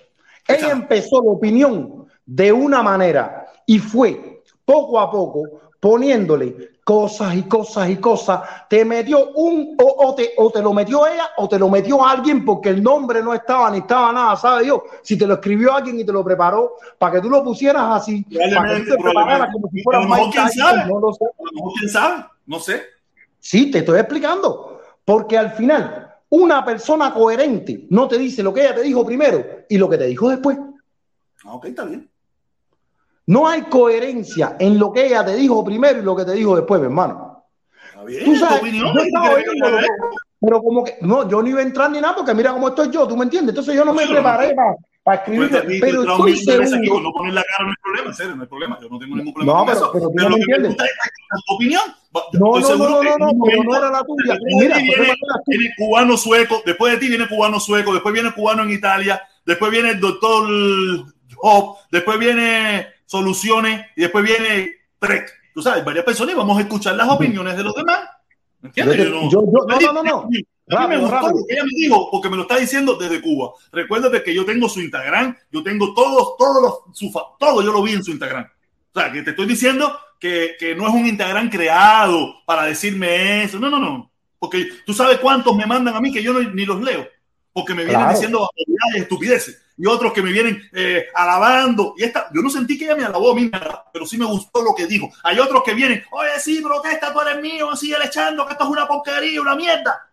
Ella 0.46 0.70
empezó 0.70 1.22
la 1.22 1.30
opinión 1.30 2.07
de 2.24 2.52
una 2.52 2.82
manera 2.82 3.46
y 3.66 3.78
fue 3.78 4.42
poco 4.64 5.00
a 5.00 5.11
poco 5.11 5.42
poniéndole 5.80 6.76
cosas 6.84 7.34
y 7.34 7.42
cosas 7.44 7.88
y 7.90 7.96
cosas. 7.96 8.40
Te 8.68 8.84
metió 8.84 9.32
un, 9.34 9.76
o, 9.78 10.14
te, 10.14 10.32
o 10.36 10.50
te 10.50 10.62
lo 10.62 10.72
metió 10.72 11.07
ella 11.07 11.30
o 11.36 11.48
te 11.48 11.59
lo 11.59 11.68
metió 11.68 12.04
alguien 12.04 12.44
porque 12.44 12.68
el 12.68 12.82
nombre 12.82 13.22
no 13.22 13.34
estaba 13.34 13.70
ni 13.70 13.78
estaba 13.78 14.12
nada, 14.12 14.36
¿sabe 14.36 14.64
Dios? 14.64 14.80
Si 15.02 15.16
te 15.16 15.26
lo 15.26 15.34
escribió 15.34 15.74
alguien 15.74 15.98
y 15.98 16.04
te 16.04 16.12
lo 16.12 16.24
preparó 16.24 16.74
para 16.98 17.14
que 17.14 17.20
tú 17.20 17.30
lo 17.30 17.42
pusieras 17.42 17.82
así, 18.02 18.24
para 18.54 18.74
que 18.74 18.80
tú 18.82 18.90
te 18.96 19.02
prepararas 19.02 19.52
como 19.52 19.68
si 19.68 19.82
fuera 19.82 20.00
Mike 20.07 20.30
Tyson, 20.32 20.88
no 20.88 21.00
lo 21.00 21.12
sé. 21.12 21.24
¿Quién 21.78 21.90
sabe? 21.90 22.24
No 22.46 22.61
sé. 22.61 22.82
Sí, 23.40 23.70
te 23.70 23.78
estoy 23.78 23.98
explicando. 23.98 24.80
Porque 25.04 25.38
al 25.38 25.52
final 25.52 26.05
una 26.30 26.64
persona 26.64 27.12
coherente 27.12 27.86
no 27.90 28.08
te 28.08 28.18
dice 28.18 28.42
lo 28.42 28.52
que 28.52 28.62
ella 28.62 28.74
te 28.74 28.82
dijo 28.82 29.04
primero 29.04 29.44
y 29.68 29.78
lo 29.78 29.88
que 29.88 29.98
te 29.98 30.06
dijo 30.06 30.28
después. 30.28 30.58
Ah, 31.44 31.54
ok, 31.54 31.66
está 31.66 31.84
bien. 31.84 32.08
No 33.26 33.48
hay 33.48 33.62
coherencia 33.62 34.56
en 34.58 34.78
lo 34.78 34.92
que 34.92 35.06
ella 35.06 35.24
te 35.24 35.34
dijo 35.34 35.64
primero 35.64 35.98
y 35.98 36.02
lo 36.02 36.14
que 36.14 36.24
te 36.24 36.32
dijo 36.32 36.56
después, 36.56 36.80
mi 36.80 36.86
hermano. 36.86 37.44
Está 37.88 38.04
bien, 38.04 38.24
Tú 38.24 38.36
sabes, 38.36 38.60
opinión, 38.60 38.94
pero 40.40 40.62
como 40.62 40.84
que 40.84 40.98
no, 41.00 41.28
yo 41.28 41.42
no 41.42 41.48
iba 41.48 41.60
a 41.60 41.64
entrar 41.64 41.90
ni 41.90 42.00
nada 42.00 42.14
porque 42.14 42.34
mira 42.34 42.52
cómo 42.52 42.68
estoy 42.68 42.90
yo, 42.90 43.08
¿tú 43.08 43.16
me 43.16 43.24
entiendes? 43.24 43.50
Entonces 43.50 43.74
yo 43.74 43.84
no 43.84 43.94
me 43.94 44.06
preparé 44.06 44.54
para, 44.54 44.76
para 45.07 45.18
escribir. 45.18 45.48
Pues, 45.50 45.80
pero 45.80 46.02
estoy 46.02 46.36
seguro. 46.36 47.00
no 47.00 47.12
pones 47.12 47.32
la 47.32 47.44
cara, 47.44 47.62
no 47.62 47.70
hay 47.70 47.76
problema, 47.80 48.12
serio, 48.12 48.34
no 48.34 48.42
hay 48.42 48.48
problema. 48.48 48.78
Yo 48.82 48.88
no 48.88 48.98
tengo 48.98 49.14
ningún 49.14 49.32
problema 49.32 49.52
no, 49.52 49.64
con 49.64 49.66
pero, 49.66 49.78
eso. 49.78 49.92
Pero, 49.92 50.11
pero 50.16 50.28
lo 50.30 50.36
que 50.36 50.46
me 50.46 50.68
gusta 50.68 50.84
es 50.84 50.90
tu 51.46 51.54
opinión. 51.54 51.82
No, 52.12 52.59
no, 52.59 52.76
no, 52.76 53.02
no, 53.04 53.18
no, 53.18 53.44
pero 53.44 53.62
no 53.62 53.76
era 53.76 53.90
la 53.92 54.02
tuya. 54.02 54.36
Mira, 54.59 54.78
viene, 54.78 55.14
viene 55.46 55.74
cubano 55.78 56.16
sueco, 56.16 56.61
después 56.66 56.92
de 56.92 56.98
ti 56.98 57.09
viene 57.09 57.28
cubano 57.28 57.61
sueco, 57.61 57.92
después 57.92 58.12
viene 58.12 58.32
cubano 58.32 58.64
en 58.64 58.72
Italia, 58.72 59.22
después 59.44 59.70
viene 59.70 59.90
el 59.90 60.00
doctor 60.00 60.44
Job, 61.36 61.76
después 61.92 62.18
viene 62.18 62.88
Soluciones 63.04 63.86
y 63.94 64.00
después 64.00 64.24
viene 64.24 64.72
Trek. 64.98 65.30
Tú 65.54 65.62
sabes, 65.62 65.84
varias 65.84 66.04
personas 66.04 66.34
y 66.34 66.36
vamos 66.36 66.59
a 66.59 66.62
escuchar 66.62 66.96
las 66.96 67.09
opiniones 67.09 67.57
de 67.57 67.62
los 67.62 67.76
demás. 67.76 68.00
¿Me 68.61 68.70
entiendes? 68.70 68.98
Yo, 68.98 69.30
yo, 69.30 69.42
no, 69.52 69.92
no, 69.92 69.92
no, 69.92 70.02
no. 70.02 70.28
A 70.68 70.88
mí 70.88 70.96
me 70.96 70.98
gustó 70.98 71.28
lo 71.28 71.46
que 71.46 71.54
ella 71.54 71.64
me 71.64 71.70
dijo, 71.76 72.10
porque 72.10 72.28
me 72.28 72.36
lo 72.36 72.42
está 72.42 72.56
diciendo 72.56 72.96
desde 72.96 73.20
Cuba. 73.20 73.52
Recuérdate 73.70 74.22
que 74.22 74.34
yo 74.34 74.44
tengo 74.44 74.68
su 74.68 74.80
Instagram, 74.80 75.36
yo 75.52 75.62
tengo 75.62 75.94
todos, 75.94 76.36
todos 76.36 76.62
los, 76.62 76.96
su, 76.96 77.12
todo 77.38 77.62
yo 77.62 77.72
lo 77.72 77.82
vi 77.82 77.92
en 77.92 78.02
su 78.02 78.10
Instagram. 78.10 78.44
O 78.92 79.00
sea, 79.00 79.12
que 79.12 79.22
te 79.22 79.30
estoy 79.30 79.46
diciendo 79.46 79.96
que, 80.18 80.56
que, 80.58 80.74
no 80.74 80.88
es 80.88 80.94
un 80.94 81.06
Instagram 81.06 81.50
creado 81.50 82.42
para 82.46 82.64
decirme 82.64 83.44
eso. 83.44 83.60
No, 83.60 83.70
no, 83.70 83.78
no. 83.78 84.10
Porque 84.38 84.68
tú 84.84 84.92
sabes 84.92 85.18
cuántos 85.18 85.54
me 85.54 85.66
mandan 85.66 85.94
a 85.94 86.00
mí 86.00 86.12
que 86.12 86.22
yo 86.22 86.32
no, 86.32 86.40
ni 86.40 86.64
los 86.64 86.82
leo. 86.82 87.06
Porque 87.52 87.72
me 87.72 87.84
vienen 87.84 88.02
claro. 88.02 88.14
diciendo 88.14 88.50
estupideces. 88.96 89.62
Y 89.78 89.86
otros 89.86 90.12
que 90.12 90.22
me 90.22 90.32
vienen 90.32 90.62
eh, 90.72 91.06
alabando. 91.14 91.94
Y 91.96 92.04
esta, 92.04 92.28
yo 92.34 92.42
no 92.42 92.50
sentí 92.50 92.76
que 92.76 92.86
ella 92.86 92.96
me 92.96 93.04
alabó 93.04 93.32
a 93.32 93.34
mí, 93.34 93.50
pero 93.92 94.06
sí 94.06 94.18
me 94.18 94.24
gustó 94.24 94.62
lo 94.62 94.74
que 94.74 94.86
dijo. 94.86 95.10
Hay 95.22 95.38
otros 95.38 95.62
que 95.62 95.74
vienen, 95.74 96.02
oye, 96.11 96.41
sí, 96.41 96.61
protesta, 96.62 97.12
tú 97.12 97.20
eres 97.20 97.41
mío, 97.41 97.74
sigue 97.76 97.96
echando, 98.03 98.46
que 98.46 98.53
esto 98.53 98.64
es 98.64 98.70
una 98.70 98.88
porquería, 98.88 99.41
una 99.41 99.54
mierda. 99.54 100.07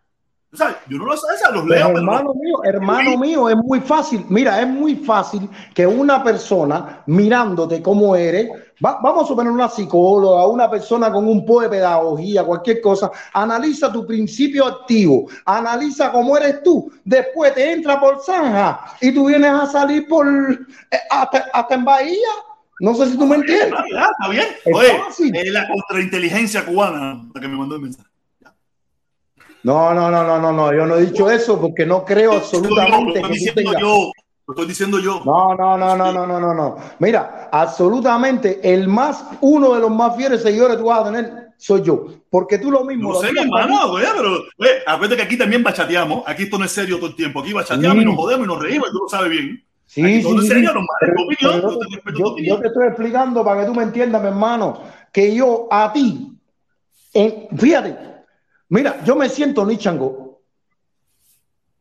Yo 0.87 0.97
no 0.97 1.05
lo 1.05 1.17
sé, 1.17 1.27
los 1.51 1.65
leo. 1.65 1.87
Pero 1.87 1.97
hermano 1.97 2.33
mío, 2.35 2.63
hermano 2.63 3.17
mío, 3.17 3.49
es 3.49 3.55
muy 3.57 3.79
fácil. 3.79 4.23
Mira, 4.29 4.61
es 4.61 4.67
muy 4.67 4.95
fácil 4.95 5.49
que 5.73 5.87
una 5.87 6.23
persona 6.23 7.03
mirándote 7.07 7.81
como 7.81 8.15
eres, 8.15 8.49
va, 8.83 8.99
vamos 9.01 9.23
a 9.23 9.27
suponer 9.27 9.51
una 9.51 9.67
psicóloga, 9.67 10.45
una 10.45 10.69
persona 10.69 11.11
con 11.11 11.27
un 11.27 11.43
poco 11.43 11.61
de 11.61 11.69
pedagogía, 11.69 12.43
cualquier 12.43 12.81
cosa, 12.81 13.11
analiza 13.33 13.91
tu 13.91 14.05
principio 14.05 14.65
activo, 14.67 15.27
analiza 15.45 16.11
cómo 16.11 16.37
eres 16.37 16.61
tú, 16.61 16.91
después 17.03 17.55
te 17.55 17.71
entra 17.71 17.99
por 17.99 18.21
zanja 18.21 18.95
y 19.01 19.11
tú 19.11 19.27
vienes 19.27 19.51
a 19.51 19.65
salir 19.65 20.07
por 20.07 20.27
eh, 20.27 20.97
hasta, 21.09 21.49
hasta 21.51 21.75
en 21.75 21.85
Bahía. 21.85 22.29
No 22.79 22.93
sé 22.95 23.07
si 23.07 23.17
tú 23.17 23.25
me 23.25 23.37
entiendes. 23.37 23.71
Está 23.71 24.29
bien. 24.29 24.45
Bien. 24.65 24.75
Oye, 24.75 25.41
es 25.41 25.51
la 25.51 25.67
contrainteligencia 25.67 26.65
cubana 26.65 27.23
la 27.33 27.41
que 27.41 27.47
me 27.47 27.55
mandó 27.55 27.75
el 27.75 27.81
mensaje. 27.81 28.12
No, 29.63 29.93
no, 29.93 30.11
no, 30.11 30.23
no, 30.23 30.39
no, 30.39 30.51
no, 30.51 30.73
yo 30.73 30.85
no 30.85 30.97
he 30.97 31.05
dicho 31.05 31.31
eso 31.31 31.59
porque 31.59 31.85
no 31.85 32.03
creo 32.03 32.33
absolutamente 32.33 33.21
lo 33.21 33.27
estoy 33.27 33.31
que 33.31 33.33
diciendo 33.33 33.73
yo, 33.79 34.11
lo 34.45 34.53
estoy 34.53 34.67
diciendo 34.67 34.99
yo. 34.99 35.21
No, 35.23 35.55
no, 35.55 35.77
no, 35.77 35.95
no, 35.95 36.11
no, 36.11 36.27
no, 36.27 36.39
no, 36.39 36.53
no. 36.53 36.75
Mira, 36.99 37.49
absolutamente 37.49 38.59
el 38.61 38.89
más, 38.89 39.25
uno 39.39 39.73
de 39.73 39.79
los 39.79 39.89
más 39.89 40.17
fieles 40.17 40.41
seguidores 40.41 40.77
tú 40.77 40.85
vas 40.85 41.01
a 41.01 41.05
tener 41.05 41.43
soy 41.57 41.81
yo, 41.81 42.07
porque 42.29 42.57
tú 42.57 42.69
lo 42.69 42.83
mismo. 42.83 43.13
No 43.13 43.21
sé, 43.21 43.31
mi 43.31 43.39
hermano, 43.39 43.91
güey, 43.91 44.05
pero 44.17 44.43
güey, 44.57 44.71
acuérdate 44.85 45.15
que 45.15 45.23
aquí 45.27 45.37
también 45.37 45.63
bachateamos, 45.63 46.23
aquí 46.27 46.43
esto 46.43 46.57
no 46.57 46.65
es 46.65 46.71
serio 46.71 46.97
todo 46.97 47.07
el 47.07 47.15
tiempo, 47.15 47.39
aquí 47.39 47.53
bachateamos 47.53 47.99
sí. 47.99 48.01
y 48.01 48.05
nos 48.05 48.15
jodemos 48.15 48.45
y 48.45 48.47
nos 48.49 48.61
reímos, 48.61 48.89
y 48.89 48.91
tú 48.91 48.99
lo 48.99 49.07
sabes 49.07 49.29
bien. 49.29 49.63
Sí, 49.85 50.01
sí, 50.01 50.21
sí, 50.23 50.47
serio, 50.47 50.71
sí. 50.73 50.79
Pero, 50.99 51.13
opinión, 51.23 51.61
yo, 51.61 51.79
te 51.79 52.19
yo, 52.19 52.35
yo, 52.37 52.59
te 52.59 52.67
estoy 52.67 52.87
explicando 52.87 53.45
para 53.45 53.61
que 53.61 53.67
tú 53.67 53.73
me 53.73 53.83
entiendas, 53.83 54.21
mi 54.21 54.27
hermano, 54.27 54.81
que 55.13 55.33
yo 55.33 55.69
a 55.71 55.93
ti, 55.93 56.37
en, 57.13 57.57
fíjate, 57.57 58.12
Mira, 58.73 59.03
yo 59.03 59.15
me 59.15 59.29
siento 59.29 59.63
Nichango 59.63 60.39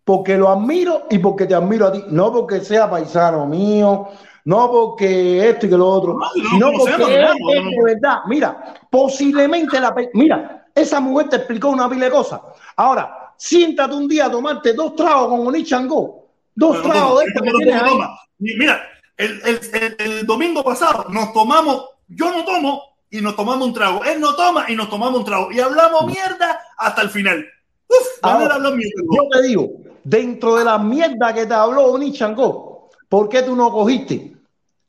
porque 0.04 0.36
lo 0.36 0.50
admiro 0.50 1.06
y 1.08 1.18
porque 1.20 1.46
te 1.46 1.54
admiro 1.54 1.86
a 1.86 1.92
ti, 1.92 2.04
no 2.10 2.30
porque 2.30 2.60
sea 2.60 2.90
paisano 2.90 3.46
mío, 3.46 4.08
no 4.44 4.70
porque 4.70 5.48
esto 5.48 5.64
y 5.64 5.70
que 5.70 5.78
lo 5.78 5.88
otro, 5.88 6.18
no, 6.18 6.28
sino 6.34 6.70
no, 6.70 6.78
porque 6.78 6.92
es, 6.92 7.30
es 7.30 7.64
de 7.64 7.82
verdad. 7.82 8.18
Mira, 8.26 8.74
posiblemente 8.90 9.80
la. 9.80 9.94
Mira, 10.12 10.66
esa 10.74 11.00
mujer 11.00 11.30
te 11.30 11.36
explicó 11.36 11.70
una 11.70 11.88
pila 11.88 12.04
de 12.04 12.10
cosas. 12.10 12.42
Ahora, 12.76 13.32
siéntate 13.38 13.94
un 13.94 14.06
día 14.06 14.26
a 14.26 14.30
tomarte 14.30 14.74
dos 14.74 14.94
tragos 14.94 15.28
con 15.28 15.46
Onichango, 15.46 16.26
dos 16.54 16.76
pero, 16.76 16.90
tragos 16.90 17.24
de 17.24 17.64
que 17.64 17.72
ahí. 17.72 17.98
Mira, 18.38 18.82
el, 19.16 19.40
el, 19.46 19.60
el, 19.72 19.96
el 19.98 20.26
domingo 20.26 20.62
pasado 20.62 21.06
nos 21.08 21.32
tomamos, 21.32 21.88
yo 22.06 22.30
no 22.30 22.44
tomo, 22.44 22.91
y 23.12 23.20
nos 23.20 23.36
tomamos 23.36 23.68
un 23.68 23.74
trago. 23.74 24.02
Él 24.04 24.18
no 24.18 24.34
toma 24.34 24.64
y 24.68 24.74
nos 24.74 24.88
tomamos 24.88 25.20
un 25.20 25.24
trago. 25.24 25.52
Y 25.52 25.60
hablamos 25.60 26.06
mierda 26.06 26.58
hasta 26.78 27.02
el 27.02 27.10
final. 27.10 27.44
Uf, 27.86 28.08
Ahora, 28.22 28.58
mierda. 28.58 29.02
Yo 29.14 29.28
te 29.30 29.42
digo, 29.42 29.68
dentro 30.02 30.56
de 30.56 30.64
la 30.64 30.78
mierda 30.78 31.34
que 31.34 31.44
te 31.44 31.52
habló 31.52 31.84
Oni 31.92 32.10
Changó, 32.10 32.88
¿por 33.10 33.28
qué 33.28 33.42
tú 33.42 33.54
no 33.54 33.70
cogiste? 33.70 34.32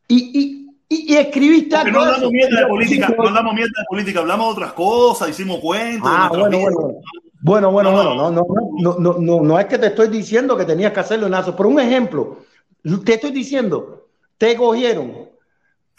Y, 0.08 0.16
y, 0.18 0.70
y, 0.88 1.14
y 1.14 1.18
escribiste 1.18 1.76
algo. 1.76 2.00
No 2.00 2.06
hablamos 2.06 2.32
mierda 2.32 2.62
de 2.62 2.68
política, 2.68 3.14
no 3.16 3.28
hablamos 3.28 3.54
mierda 3.56 3.80
de 3.80 3.86
política, 3.90 4.20
hablamos 4.22 4.48
de 4.48 4.54
otras 4.54 4.74
cosas, 4.74 5.30
hicimos 5.30 5.60
cuentos. 5.60 6.10
Ah, 6.12 6.30
bueno, 6.30 6.58
bueno, 6.60 6.80
bueno. 6.80 7.00
Bueno, 7.46 7.72
bueno, 7.74 7.92
no, 7.92 7.98
bueno, 7.98 8.16
no, 8.16 8.32
no, 8.32 8.46
no, 8.80 8.96
no, 9.00 9.18
no, 9.20 9.42
no 9.42 9.60
es 9.60 9.66
que 9.66 9.78
te 9.78 9.88
estoy 9.88 10.08
diciendo 10.08 10.56
que 10.56 10.64
tenías 10.64 10.94
que 10.94 11.02
hacerlo 11.02 11.28
en. 11.28 11.56
Por 11.56 11.66
un 11.66 11.78
ejemplo, 11.78 12.38
te 13.04 13.16
estoy 13.16 13.32
diciendo, 13.32 14.08
te 14.38 14.56
cogieron 14.56 15.33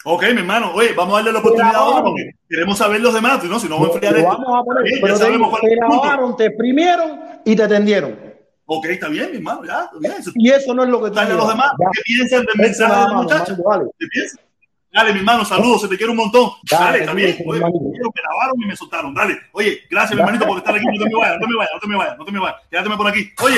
Ok, 0.07 0.21
mi 0.33 0.41
hermano, 0.41 0.71
oye, 0.75 0.93
vamos 0.93 1.13
a 1.13 1.17
darle 1.17 1.31
la 1.31 1.39
oportunidad 1.39 1.75
ahora 1.75 2.03
porque 2.03 2.29
queremos 2.47 2.77
saber 2.77 3.01
los 3.01 3.11
demás, 3.11 3.43
¿no? 3.43 3.59
Si 3.59 3.67
no 3.67 3.75
vamos 3.75 3.89
a 3.89 3.93
enfriar 3.93 4.17
esto. 4.17 4.29
Vamos 4.29 4.61
a 4.61 4.63
poner, 4.63 4.83
pero 5.01 5.17
te, 5.17 5.25
te 5.67 5.75
grabaron, 5.75 6.37
te 6.37 6.45
exprimieron 6.45 7.19
y 7.43 7.55
te 7.55 7.63
atendieron. 7.63 8.15
Ok, 8.67 8.85
está 8.85 9.09
bien, 9.09 9.31
mi 9.31 9.37
hermano, 9.37 9.65
ya, 9.65 9.85
está 9.85 9.97
bien. 9.99 10.13
Y 10.35 10.51
eso 10.51 10.75
no 10.75 10.83
es 10.83 10.89
lo 10.89 11.01
que 11.03 11.09
tú 11.09 11.15
Dale 11.15 11.33
a 11.33 11.35
los 11.35 11.49
demás, 11.49 11.71
¿qué 11.93 12.01
piensan 12.03 12.45
del 12.45 12.55
mensaje 12.55 12.93
de 12.93 13.07
la 13.07 13.13
muchacha? 13.13 13.55
¿Qué 13.97 14.07
piensan? 14.11 14.45
Dale, 14.93 15.11
mi 15.11 15.19
hermano, 15.19 15.43
saludos, 15.43 15.81
se 15.81 15.87
te 15.87 15.97
quiere 15.97 16.11
un 16.11 16.17
montón. 16.17 16.51
Dale, 16.69 16.99
está 16.99 17.13
bien. 17.13 17.35
Oye, 17.43 17.59
me 17.59 17.65
grabaron 17.67 18.61
y 18.61 18.65
me 18.65 18.75
soltaron. 18.75 19.13
Dale. 19.13 19.37
Oye, 19.53 19.81
gracias, 19.89 20.15
mi 20.15 20.19
hermanito, 20.21 20.45
por 20.45 20.59
estar 20.59 20.75
aquí. 20.75 20.85
No 20.85 21.03
te 21.03 21.09
me 21.09 21.15
vayas, 21.19 21.35
no 21.35 21.39
te 21.41 21.47
me 21.47 21.57
vayas, 21.57 21.73
no 21.73 21.79
te 21.79 21.87
me 21.87 21.97
vayas, 21.97 22.17
no 22.17 22.25
te 22.25 22.31
me 22.31 22.39
vayas. 22.39 22.61
Quédate 22.69 22.89
por 22.91 23.07
aquí. 23.07 23.29
Oye. 23.43 23.57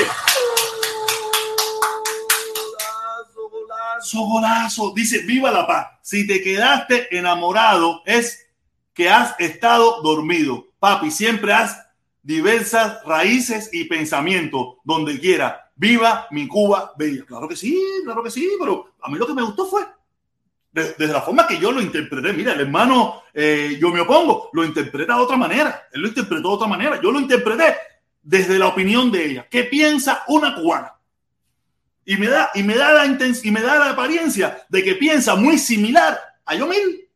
Golazo, 3.98 4.20
golazo. 4.20 4.92
Dice, 4.94 5.18
viva 5.20 5.50
la 5.50 5.66
paz. 5.66 5.88
Si 6.02 6.26
te 6.26 6.40
quedaste 6.40 7.16
enamorado, 7.16 8.02
es 8.06 8.46
que 8.94 9.08
has 9.08 9.34
estado 9.38 10.02
dormido. 10.02 10.68
Papi, 10.78 11.10
siempre 11.10 11.52
has 11.52 11.84
diversas 12.22 13.02
raíces 13.04 13.70
y 13.72 13.84
pensamientos 13.84 14.76
donde 14.84 15.18
quiera. 15.18 15.70
Viva 15.74 16.26
mi 16.30 16.46
Cuba 16.46 16.92
bella. 16.96 17.24
Claro 17.24 17.48
que 17.48 17.56
sí, 17.56 17.80
claro 18.04 18.22
que 18.22 18.30
sí, 18.30 18.48
pero 18.58 18.92
a 19.02 19.10
mí 19.10 19.18
lo 19.18 19.26
que 19.26 19.34
me 19.34 19.42
gustó 19.42 19.66
fue 19.66 19.82
desde 20.70 21.06
la 21.08 21.22
forma 21.22 21.46
que 21.46 21.58
yo 21.58 21.72
lo 21.72 21.80
interpreté. 21.80 22.32
Mira, 22.32 22.52
el 22.52 22.60
hermano, 22.60 23.22
eh, 23.32 23.78
yo 23.80 23.90
me 23.90 24.00
opongo, 24.00 24.50
lo 24.52 24.64
interpreta 24.64 25.16
de 25.16 25.22
otra 25.22 25.36
manera. 25.36 25.88
Él 25.92 26.02
lo 26.02 26.08
interpretó 26.08 26.48
de 26.48 26.54
otra 26.54 26.68
manera. 26.68 27.00
Yo 27.00 27.10
lo 27.10 27.20
interpreté 27.20 27.76
desde 28.22 28.58
la 28.58 28.68
opinión 28.68 29.10
de 29.10 29.24
ella. 29.24 29.48
¿Qué 29.48 29.64
piensa 29.64 30.24
una 30.28 30.54
cubana? 30.54 30.97
Y 32.08 32.16
me 32.16 32.26
da, 32.26 32.50
y 32.54 32.62
me 32.62 32.74
da, 32.74 32.90
la, 32.94 33.04
y 33.04 33.50
me 33.50 33.60
da 33.60 33.78
la 33.78 33.90
apariencia 33.90 34.64
de 34.70 34.82
que 34.82 34.94
piensa 34.94 35.34
muy 35.34 35.58
similar 35.58 36.18
a 36.46 36.54
Yomil 36.54 37.06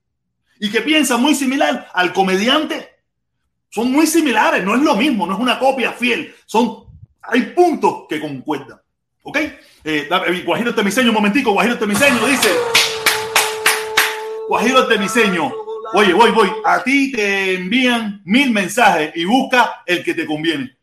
y 0.60 0.70
que 0.70 0.82
piensa 0.82 1.16
muy 1.16 1.34
similar 1.34 1.88
al 1.94 2.12
comediante. 2.12 2.90
Son 3.70 3.90
muy 3.90 4.06
similares, 4.06 4.62
no 4.62 4.74
es 4.74 4.82
lo 4.82 4.94
mismo, 4.94 5.26
no 5.26 5.32
es 5.32 5.40
una 5.40 5.58
copia 5.58 5.92
fiel. 5.92 6.34
Son, 6.44 6.84
hay 7.22 7.40
puntos 7.56 8.04
que 8.06 8.20
concuerdan. 8.20 8.82
¿Ok? 9.22 9.38
Eh, 9.82 10.10
Guajiro 10.44 10.74
Temiseño, 10.74 11.08
un 11.08 11.14
momentico, 11.14 11.52
Guajiro 11.52 11.78
Temiseño 11.78 12.26
dice. 12.26 12.50
Guajiro 14.46 14.86
diseño. 14.88 15.50
Oye, 15.94 16.12
voy, 16.12 16.32
voy. 16.32 16.52
A 16.66 16.84
ti 16.84 17.12
te 17.12 17.54
envían 17.54 18.20
mil 18.26 18.50
mensajes 18.50 19.12
y 19.14 19.24
busca 19.24 19.82
el 19.86 20.04
que 20.04 20.12
te 20.12 20.26
conviene. 20.26 20.76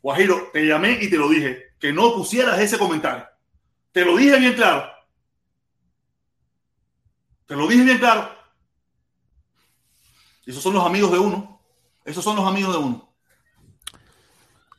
Guajiro, 0.00 0.50
te 0.52 0.64
llamé 0.64 0.98
y 1.00 1.10
te 1.10 1.16
lo 1.16 1.28
dije, 1.28 1.73
que 1.84 1.92
no 1.92 2.14
pusieras 2.14 2.58
ese 2.60 2.78
comentario. 2.78 3.26
Te 3.92 4.06
lo 4.06 4.16
dije 4.16 4.38
bien 4.38 4.54
claro. 4.54 4.90
Te 7.44 7.54
lo 7.54 7.66
dije 7.68 7.84
bien 7.84 7.98
claro. 7.98 8.30
Esos 10.46 10.62
son 10.62 10.72
los 10.72 10.86
amigos 10.86 11.12
de 11.12 11.18
uno. 11.18 11.60
Esos 12.02 12.24
son 12.24 12.36
los 12.36 12.48
amigos 12.48 12.72
de 12.72 12.82
uno. 12.82 13.14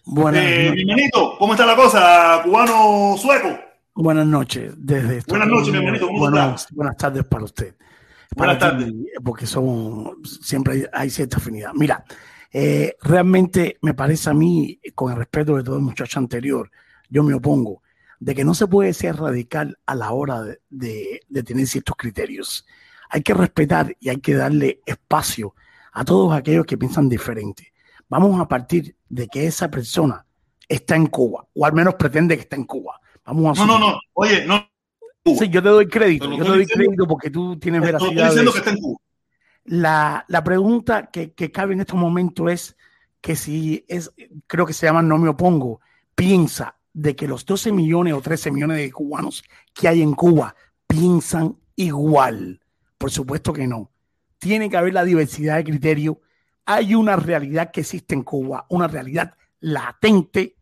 Buenas 0.04 0.42
eh, 0.46 0.72
Bienvenido. 0.74 1.38
¿Cómo 1.38 1.54
está 1.54 1.68
la 1.68 1.76
cosa, 1.76 2.42
cubano 2.44 3.16
sueco? 3.20 3.56
Buenas 3.94 4.26
noches. 4.26 4.74
Desde 4.76 5.22
buenas 5.28 5.48
noches, 5.48 5.74
mi 5.74 5.78
hermanito. 5.78 6.10
buenas, 6.12 6.68
buenas 6.72 6.98
tardes 6.98 7.24
para 7.26 7.44
usted. 7.44 7.76
buenas 8.36 8.58
tardes. 8.58 8.92
porque 9.24 9.46
son, 9.46 10.24
siempre 10.24 10.90
hay, 10.92 11.12
cierta 11.12 11.38
afinidad. 11.38 11.70
Mira, 11.76 12.04
eh, 12.52 12.96
realmente 13.04 13.78
me 13.84 13.94
parece 13.94 14.32
a 14.32 14.34
mí, 14.34 14.80
con 14.96 15.12
el 15.12 15.20
respeto 15.20 15.56
de 15.56 15.64
todo 15.64 15.76
el 15.76 15.84
muchacho 15.84 16.18
anterior, 16.18 16.72
yo 17.10 17.24
me 17.24 17.34
opongo 17.34 17.82
de 18.20 18.34
que 18.34 18.46
no 18.46 18.54
se 18.54 18.68
puede 18.68 18.94
ser 18.94 19.18
radical 19.18 19.78
a 19.86 19.96
la 19.96 20.12
hora 20.12 20.44
de, 20.70 21.22
de 21.28 21.44
tener 21.44 21.68
ciertos 21.68 21.96
criterios. 21.96 22.66
Hay 23.10 23.22
que 23.22 23.34
respetar 23.34 23.96
y 24.00 24.10
hay 24.10 24.18
que 24.18 24.34
darle 24.34 24.82
espacio 24.86 25.54
a 25.92 26.04
todos 26.04 26.34
aquellos 26.34 26.66
que 26.66 26.78
piensan 26.78 27.10
diferente. 27.10 27.74
Vamos 28.10 28.40
a 28.40 28.48
partir 28.48 28.96
de 29.10 29.28
que 29.28 29.48
esa 29.48 29.70
persona 29.70 30.26
está 30.68 30.96
en 30.96 31.08
Cuba, 31.08 31.46
o 31.54 31.66
al 31.66 31.74
menos 31.74 31.96
pretende 31.96 32.36
que 32.36 32.42
está 32.42 32.56
en 32.56 32.66
Cuba 32.66 33.00
Vamos 33.26 33.60
a 33.60 33.66
no, 33.66 33.80
no, 33.80 33.92
no. 33.92 34.00
Oye, 34.14 34.46
no. 34.46 34.70
Sí, 35.26 35.50
yo 35.50 35.62
te 35.64 35.70
doy 35.70 35.88
crédito. 35.88 36.30
Yo 36.32 36.44
te 36.44 36.50
doy 36.50 36.66
crédito 36.68 37.08
porque 37.08 37.32
tú 37.32 37.58
tienes 37.58 37.82
veracidad. 37.82 38.12
Estoy 38.12 38.26
diciendo 38.26 38.52
que 38.52 38.58
está 38.60 38.70
en 38.70 38.78
Cuba. 38.78 39.00
La, 39.66 40.26
la 40.28 40.44
pregunta 40.44 41.08
que, 41.08 41.34
que, 41.34 41.52
cabe 41.52 41.74
en 41.74 41.82
estos 41.82 42.00
momentos 42.00 42.52
es 42.52 42.78
que 43.22 43.36
si 43.36 43.84
es, 43.88 44.12
creo 44.46 44.68
que 44.68 44.74
se 44.74 44.86
llama 44.86 45.02
No 45.02 45.18
me 45.18 45.28
opongo, 45.28 45.82
piensa 46.14 46.78
de 46.96 47.14
que 47.14 47.28
los 47.28 47.46
12 47.46 47.74
millones 47.74 48.14
o 48.14 48.22
13 48.22 48.52
millones 48.52 48.78
de 48.78 48.90
cubanos 48.90 49.44
que 49.74 49.90
hay 49.90 50.02
en 50.02 50.14
Cuba 50.14 50.56
piensan 50.88 51.58
igual. 51.76 52.62
Por 52.98 53.12
supuesto 53.12 53.52
que 53.52 53.68
no. 53.68 53.92
Tiene 54.40 54.70
que 54.70 54.78
haber 54.78 54.94
la 54.94 55.04
diversidad 55.04 55.58
de 55.58 55.66
criterio. 55.66 56.22
Hay 56.66 56.96
una 56.96 57.18
realidad 57.18 57.72
que 57.72 57.82
existe 57.82 58.16
en 58.16 58.24
Cuba, 58.24 58.66
una 58.70 58.88
realidad 58.88 59.36
latente 59.60 60.56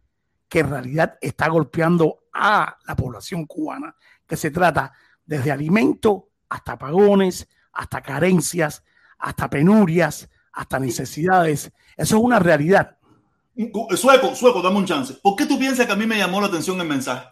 que 0.49 0.61
en 0.61 0.71
realidad 0.71 1.19
está 1.21 1.47
golpeando 1.49 2.23
a 2.33 2.79
la 2.87 2.95
población 2.95 3.45
cubana, 3.45 3.95
que 4.25 4.35
se 4.35 4.49
trata 4.49 4.91
desde 5.23 5.51
alimentos 5.51 6.23
hasta 6.49 6.79
pagones, 6.79 7.47
hasta 7.73 8.01
carencias, 8.01 8.83
hasta 9.19 9.51
penurias, 9.51 10.27
hasta 10.51 10.79
necesidades. 10.79 11.71
Eso 11.95 12.17
es 12.17 12.23
una 12.23 12.39
realidad. 12.39 12.97
Sueco, 13.95 14.35
Sueco, 14.35 14.61
dame 14.61 14.77
un 14.77 14.85
chance. 14.85 15.13
¿Por 15.15 15.35
qué 15.35 15.45
tú 15.45 15.59
piensas 15.59 15.85
que 15.85 15.91
a 15.91 15.95
mí 15.95 16.05
me 16.05 16.17
llamó 16.17 16.41
la 16.41 16.47
atención 16.47 16.79
el 16.81 16.87
mensaje? 16.87 17.27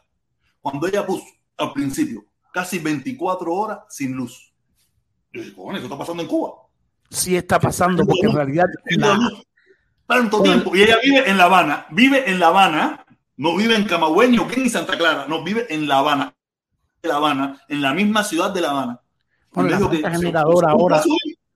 Cuando 0.61 0.87
ella 0.87 1.05
puso 1.05 1.25
al 1.57 1.73
principio 1.73 2.25
casi 2.53 2.79
24 2.79 3.53
horas 3.53 3.79
sin 3.89 4.13
luz. 4.13 4.53
Yo 5.33 5.41
dije, 5.41 5.55
eso 5.55 5.83
está 5.83 5.97
pasando 5.97 6.23
en 6.23 6.29
Cuba. 6.29 6.53
Sí 7.09 7.35
está 7.35 7.59
pasando, 7.59 8.05
porque 8.05 8.27
en 8.27 8.33
realidad... 8.33 8.65
Tanto 10.05 10.43
tiempo. 10.43 10.75
Y 10.75 10.83
ella 10.83 10.97
vive 11.01 11.29
en 11.29 11.37
La 11.37 11.45
Habana. 11.45 11.85
Vive 11.89 12.29
en 12.29 12.39
La 12.39 12.47
Habana 12.47 13.05
no 13.41 13.57
vive 13.57 13.75
en 13.75 13.85
Camagüey 13.85 14.37
o 14.37 14.47
en 14.51 14.69
Santa 14.69 14.95
Clara, 14.95 15.25
no 15.27 15.43
vive 15.43 15.65
en 15.73 15.87
La 15.87 15.97
Habana, 15.97 16.35
La 17.01 17.15
Habana, 17.15 17.59
en 17.67 17.81
la 17.81 17.91
misma 17.91 18.23
ciudad 18.23 18.51
de 18.51 18.61
La 18.61 18.69
Habana. 18.69 19.01
Bueno, 19.51 19.91
la 19.91 20.11
generadora 20.11 20.69
ahora, 20.69 21.01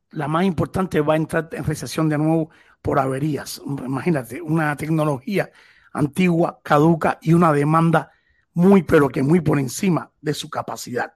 la 0.10 0.28
más 0.28 0.46
importante 0.46 1.00
va 1.02 1.14
a 1.14 1.18
entrar 1.18 1.48
en 1.52 1.64
recesión 1.64 2.10
de 2.10 2.18
nuevo 2.18 2.50
por 2.86 3.00
averías. 3.00 3.60
Imagínate, 3.66 4.40
una 4.44 4.76
tecnología 4.76 5.50
antigua, 5.92 6.60
caduca 6.62 7.18
y 7.20 7.34
una 7.34 7.52
demanda 7.52 8.12
muy, 8.54 8.84
pero 8.84 9.10
que 9.10 9.24
muy 9.24 9.42
por 9.42 9.58
encima 9.58 10.12
de 10.22 10.36
su 10.36 10.52
capacidad. 10.52 11.16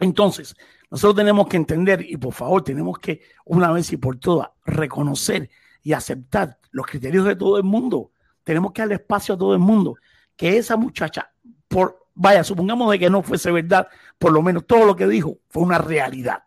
Entonces, 0.00 0.56
nosotros 0.90 1.16
tenemos 1.16 1.48
que 1.48 1.58
entender 1.58 2.02
y 2.02 2.16
por 2.16 2.32
favor 2.32 2.64
tenemos 2.64 2.98
que 2.98 3.20
una 3.44 3.72
vez 3.72 3.92
y 3.92 3.98
por 3.98 4.16
todas 4.16 4.48
reconocer 4.64 5.50
y 5.82 5.92
aceptar 5.92 6.58
los 6.70 6.86
criterios 6.86 7.26
de 7.26 7.36
todo 7.36 7.58
el 7.58 7.64
mundo 7.64 8.10
tenemos 8.42 8.72
que 8.72 8.80
darle 8.80 8.94
espacio 8.94 9.34
a 9.34 9.38
todo 9.38 9.52
el 9.52 9.58
mundo. 9.58 9.96
Que 10.34 10.56
esa 10.56 10.78
muchacha, 10.78 11.30
por, 11.68 12.06
vaya, 12.14 12.42
supongamos 12.42 12.90
de 12.90 12.98
que 12.98 13.10
no 13.10 13.22
fuese 13.22 13.52
verdad, 13.52 13.86
por 14.18 14.32
lo 14.32 14.40
menos 14.40 14.66
todo 14.66 14.86
lo 14.86 14.96
que 14.96 15.06
dijo 15.06 15.40
fue 15.50 15.62
una 15.62 15.76
realidad. 15.76 16.44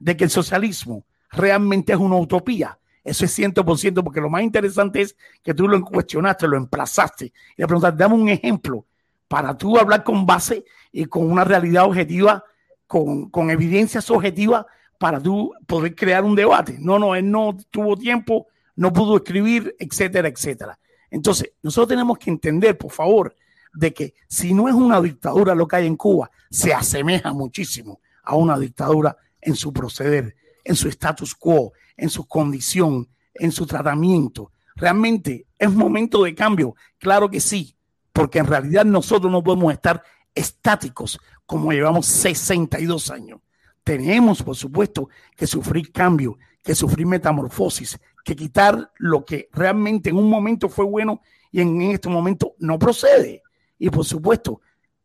De 0.00 0.16
que 0.16 0.24
el 0.24 0.30
socialismo 0.30 1.06
realmente 1.30 1.92
es 1.92 2.00
una 2.00 2.16
utopía. 2.16 2.80
Eso 3.06 3.24
es 3.24 3.38
100%, 3.38 4.02
porque 4.02 4.20
lo 4.20 4.28
más 4.28 4.42
interesante 4.42 5.00
es 5.00 5.16
que 5.44 5.54
tú 5.54 5.68
lo 5.68 5.80
cuestionaste, 5.80 6.48
lo 6.48 6.56
emplazaste 6.56 7.26
y 7.26 7.32
le 7.56 7.66
preguntaste, 7.66 7.96
dame 7.96 8.16
un 8.16 8.28
ejemplo 8.28 8.84
para 9.28 9.56
tú 9.56 9.78
hablar 9.78 10.02
con 10.02 10.26
base 10.26 10.64
y 10.90 11.04
con 11.04 11.30
una 11.30 11.44
realidad 11.44 11.84
objetiva, 11.84 12.42
con, 12.88 13.30
con 13.30 13.50
evidencias 13.50 14.10
objetivas 14.10 14.66
para 14.98 15.20
tú 15.20 15.54
poder 15.68 15.94
crear 15.94 16.24
un 16.24 16.34
debate. 16.34 16.78
No, 16.80 16.98
no, 16.98 17.14
él 17.14 17.30
no 17.30 17.56
tuvo 17.70 17.96
tiempo, 17.96 18.48
no 18.74 18.92
pudo 18.92 19.18
escribir, 19.18 19.76
etcétera, 19.78 20.26
etcétera. 20.26 20.76
Entonces, 21.08 21.52
nosotros 21.62 21.88
tenemos 21.90 22.18
que 22.18 22.30
entender, 22.30 22.76
por 22.76 22.90
favor, 22.90 23.36
de 23.72 23.94
que 23.94 24.14
si 24.26 24.52
no 24.52 24.68
es 24.68 24.74
una 24.74 25.00
dictadura 25.00 25.54
lo 25.54 25.68
que 25.68 25.76
hay 25.76 25.86
en 25.86 25.96
Cuba, 25.96 26.28
se 26.50 26.74
asemeja 26.74 27.32
muchísimo 27.32 28.00
a 28.24 28.34
una 28.34 28.58
dictadura 28.58 29.16
en 29.40 29.54
su 29.54 29.72
proceder, 29.72 30.34
en 30.64 30.74
su 30.74 30.88
status 30.88 31.36
quo, 31.36 31.72
en 31.96 32.10
su 32.10 32.26
condición, 32.26 33.08
en 33.34 33.52
su 33.52 33.66
tratamiento. 33.66 34.52
Realmente 34.74 35.46
es 35.58 35.72
momento 35.72 36.22
de 36.22 36.34
cambio, 36.34 36.74
claro 36.98 37.30
que 37.30 37.40
sí, 37.40 37.76
porque 38.12 38.38
en 38.38 38.46
realidad 38.46 38.84
nosotros 38.84 39.30
no 39.30 39.42
podemos 39.42 39.72
estar 39.72 40.02
estáticos 40.34 41.18
como 41.46 41.72
llevamos 41.72 42.06
62 42.06 43.10
años. 43.10 43.40
Tenemos, 43.84 44.42
por 44.42 44.56
supuesto, 44.56 45.08
que 45.36 45.46
sufrir 45.46 45.92
cambio, 45.92 46.38
que 46.62 46.74
sufrir 46.74 47.06
metamorfosis, 47.06 47.98
que 48.24 48.34
quitar 48.34 48.92
lo 48.98 49.24
que 49.24 49.48
realmente 49.52 50.10
en 50.10 50.16
un 50.16 50.28
momento 50.28 50.68
fue 50.68 50.84
bueno 50.84 51.20
y 51.52 51.60
en, 51.60 51.80
este 51.82 52.08
momento 52.08 52.54
no 52.58 52.78
procede. 52.78 53.42
Y 53.78 53.88
por 53.88 54.04
supuesto, 54.04 54.60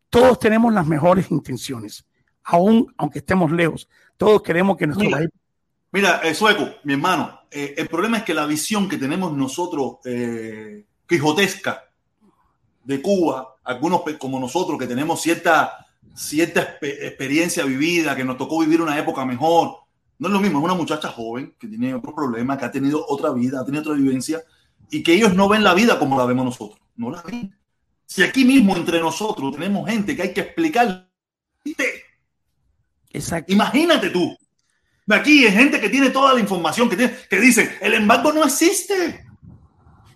todos 0.09 0.39
tenemos 0.39 0.73
las 0.73 0.87
mejores 0.87 1.29
intenciones, 1.29 2.05
aún 2.43 2.93
aunque 2.97 3.19
estemos 3.19 3.51
lejos. 3.51 3.87
Todos 4.17 4.41
queremos 4.41 4.75
que 4.75 4.87
nuestro 4.87 5.09
país. 5.09 5.29
Mira, 5.91 6.21
eh, 6.23 6.33
Sueco, 6.33 6.67
mi 6.83 6.93
hermano, 6.93 7.41
eh, 7.51 7.75
el 7.77 7.87
problema 7.87 8.17
es 8.17 8.23
que 8.23 8.33
la 8.33 8.45
visión 8.45 8.87
que 8.87 8.97
tenemos 8.97 9.33
nosotros, 9.33 9.97
eh, 10.05 10.85
quijotesca, 11.07 11.85
de 12.83 13.01
Cuba, 13.01 13.57
algunos 13.63 14.01
como 14.17 14.39
nosotros 14.39 14.79
que 14.79 14.87
tenemos 14.87 15.21
cierta 15.21 15.85
cierta 16.15 16.77
experiencia 16.81 17.63
vivida, 17.65 18.15
que 18.15 18.23
nos 18.23 18.37
tocó 18.37 18.59
vivir 18.59 18.81
una 18.81 18.97
época 18.97 19.25
mejor. 19.25 19.77
No 20.19 20.27
es 20.27 20.33
lo 20.33 20.39
mismo, 20.39 20.59
es 20.59 20.65
una 20.65 20.73
muchacha 20.75 21.09
joven 21.09 21.55
que 21.59 21.67
tiene 21.67 21.93
otro 21.93 22.13
problema, 22.13 22.57
que 22.57 22.65
ha 22.65 22.71
tenido 22.71 23.05
otra 23.07 23.31
vida, 23.31 23.61
ha 23.61 23.65
tenido 23.65 23.81
otra 23.81 23.95
vivencia 23.95 24.41
y 24.89 25.01
que 25.01 25.13
ellos 25.13 25.33
no 25.33 25.49
ven 25.49 25.63
la 25.63 25.73
vida 25.73 25.97
como 25.97 26.17
la 26.17 26.25
vemos 26.25 26.45
nosotros. 26.45 26.79
No 26.95 27.09
la 27.09 27.21
ven. 27.23 27.55
Si 28.05 28.21
aquí 28.23 28.43
mismo 28.45 28.75
entre 28.75 28.99
nosotros 28.99 29.53
tenemos 29.53 29.89
gente 29.89 30.15
que 30.15 30.21
hay 30.21 30.33
que 30.33 30.41
explicar. 30.41 31.09
Exacto. 33.11 33.51
Imagínate 33.51 34.09
tú. 34.09 34.37
Aquí 35.09 35.45
hay 35.45 35.51
gente 35.51 35.79
que 35.79 35.89
tiene 35.89 36.09
toda 36.09 36.33
la 36.33 36.39
información, 36.39 36.89
que, 36.89 36.95
tiene, 36.95 37.13
que 37.29 37.39
dice, 37.39 37.77
el 37.81 37.93
embargo 37.93 38.31
no 38.31 38.43
existe. 38.43 39.25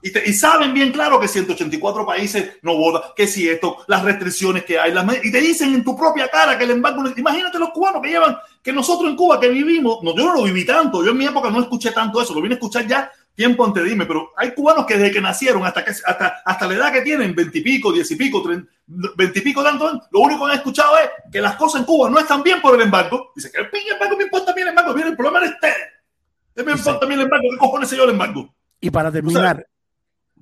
Y, 0.02 0.34
saben 0.34 0.72
bien 0.72 0.92
claro 0.92 1.20
que 1.20 1.28
184 1.28 2.06
países 2.06 2.60
no 2.62 2.78
votan, 2.78 3.10
que 3.16 3.26
si 3.26 3.50
esto, 3.50 3.78
las 3.88 4.04
restricciones 4.04 4.64
que 4.64 4.78
hay, 4.78 4.94
y 5.24 5.32
te 5.32 5.42
dicen 5.42 5.74
en 5.74 5.84
tu 5.84 5.98
propia 5.98 6.28
cara 6.28 6.56
que 6.60 6.64
el 6.64 6.72
embargo, 6.72 7.04
imagínate 7.18 7.58
los 7.58 7.72
cubanos 7.72 8.04
que 8.04 8.10
llevan, 8.10 8.38
que 8.62 8.72
nosotros 8.72 9.10
en 9.10 9.16
Cuba 9.16 9.40
que 9.40 9.50
vivimos, 9.50 10.04
no, 10.04 10.16
yo 10.16 10.26
no 10.26 10.36
lo 10.36 10.44
viví 10.44 10.64
tanto, 10.64 11.04
yo 11.04 11.10
en 11.10 11.18
mi 11.18 11.26
época 11.26 11.50
no 11.50 11.60
escuché 11.60 11.90
tanto 11.90 12.22
eso, 12.22 12.36
lo 12.36 12.42
vine 12.42 12.54
a 12.54 12.58
escuchar 12.58 12.86
ya 12.86 13.12
tiempo 13.36 13.66
antes 13.66 13.84
dime, 13.84 14.06
pero 14.06 14.32
hay 14.38 14.54
cubanos 14.54 14.86
que 14.86 14.98
desde 14.98 15.12
que 15.12 15.22
nacieron 15.22 15.66
hasta 15.66 15.84
que 15.84 15.92
hasta, 15.92 16.42
hasta 16.46 16.68
la 16.68 16.74
edad 16.74 16.94
que 16.94 17.02
tienen, 17.02 17.36
veintipico, 17.36 17.92
diez 17.92 18.10
y 18.12 18.16
pico, 18.16 18.44
veintipico 18.88 19.62
tanto, 19.62 20.02
lo 20.12 20.20
único 20.22 20.46
que 20.46 20.52
han 20.54 20.58
escuchado 20.58 20.98
es 20.98 21.10
que 21.32 21.42
las 21.42 21.56
cosas 21.56 21.82
en 21.82 21.86
Cuba 21.86 22.10
no 22.10 22.18
están 22.18 22.42
bien 22.42 22.62
por 22.62 22.76
el 22.76 22.82
embargo. 22.82 23.32
Dice 23.36 23.52
que 23.52 23.60
el 23.60 23.68
embargo 23.94 24.18
me 24.18 24.24
importa 24.24 24.54
bien 24.54 24.68
el 24.68 24.72
embargo, 24.72 24.94
bien, 24.94 25.08
el 25.10 25.18
problema 25.18 25.46
es 25.46 25.52
este. 25.52 26.64
Me 26.64 26.72
importa 26.72 27.06
bien 27.06 27.20
el 27.20 27.26
embargo, 27.26 27.48
¿qué 27.52 27.58
cojones 27.58 27.90
se 27.90 27.98
yo 27.98 28.06
el 28.06 28.12
embargo? 28.12 28.56
Y 28.80 28.90
para 28.90 29.12
terminar, 29.12 29.68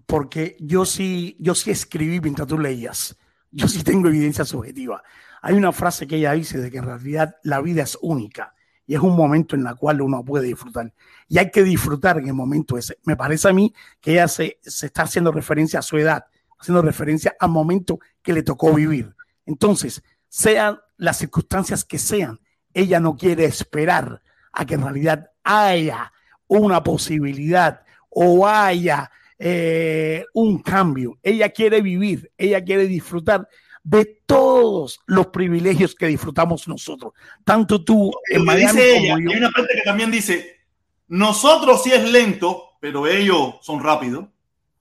porque 0.06 0.56
yo 0.60 0.86
sí, 0.86 1.36
yo 1.40 1.56
sí 1.56 1.72
escribí 1.72 2.20
mientras 2.22 2.48
tú 2.48 2.60
leías. 2.60 3.18
Yo 3.50 3.68
sí 3.68 3.84
tengo 3.84 4.08
evidencia 4.08 4.46
subjetiva. 4.46 5.04
Hay 5.42 5.56
una 5.56 5.72
frase 5.72 6.08
que 6.08 6.16
ella 6.16 6.34
dice 6.34 6.60
de 6.60 6.72
que 6.72 6.78
en 6.78 6.86
realidad 6.86 7.36
la 7.44 7.62
vida 7.62 7.84
es 7.84 7.98
única 8.02 8.54
y 8.86 8.96
es 8.96 9.02
un 9.02 9.16
momento 9.16 9.56
en 9.56 9.66
el 9.66 9.76
cual 9.76 10.02
uno 10.02 10.24
puede 10.24 10.48
disfrutar. 10.48 10.94
Y 11.28 11.38
hay 11.38 11.52
que 11.52 11.64
disfrutar 11.64 12.18
en 12.18 12.28
el 12.28 12.34
momento 12.34 12.78
ese. 12.78 12.98
Me 13.04 13.16
parece 13.16 13.48
a 13.50 13.54
mí 13.54 13.74
que 14.02 14.14
ella 14.14 14.28
se, 14.28 14.60
se 14.62 14.88
está 14.88 15.04
haciendo 15.04 15.32
referencia 15.32 15.80
a 15.80 15.82
su 15.82 15.98
edad, 15.98 16.26
haciendo 16.60 16.82
referencia 16.82 17.36
al 17.40 17.50
momento 17.50 18.00
que 18.22 18.34
le 18.34 18.44
tocó 18.44 18.74
vivir. 18.74 19.16
Entonces, 19.46 20.04
sean 20.28 20.80
las 20.98 21.18
circunstancias 21.18 21.84
que 21.86 22.00
sean, 22.00 22.40
ella 22.74 23.00
no 23.00 23.16
quiere 23.16 23.46
esperar 23.46 24.22
a 24.52 24.66
que 24.66 24.76
en 24.76 24.82
realidad 24.84 25.32
haya 25.44 26.12
una 26.48 26.84
posibilidad 26.84 27.82
o 28.10 28.48
haya 28.48 29.12
eh, 29.40 30.26
un 30.34 30.60
cambio. 30.60 31.18
Ella 31.22 31.50
quiere 31.50 31.82
vivir, 31.82 32.32
ella 32.38 32.64
quiere 32.64 32.88
disfrutar 32.88 33.48
de 33.84 34.22
todos 34.26 35.02
los 35.06 35.28
privilegios 35.28 35.94
que 35.94 36.08
disfrutamos 36.08 36.68
nosotros. 36.68 37.14
Tanto 37.44 37.84
tú 37.84 38.12
en 38.30 38.46
Miami 38.46 38.66
dice 38.66 38.98
ella, 38.98 39.16
Hay 39.16 39.38
una 39.38 39.52
parte 39.52 39.74
que 39.76 39.82
también 39.82 40.10
dice, 40.10 40.62
nosotros 41.10 41.84
sí 41.84 41.92
es 41.92 42.10
lento, 42.10 42.78
pero 42.80 43.06
ellos 43.06 43.56
son 43.62 43.84
rápidos. 43.84 44.26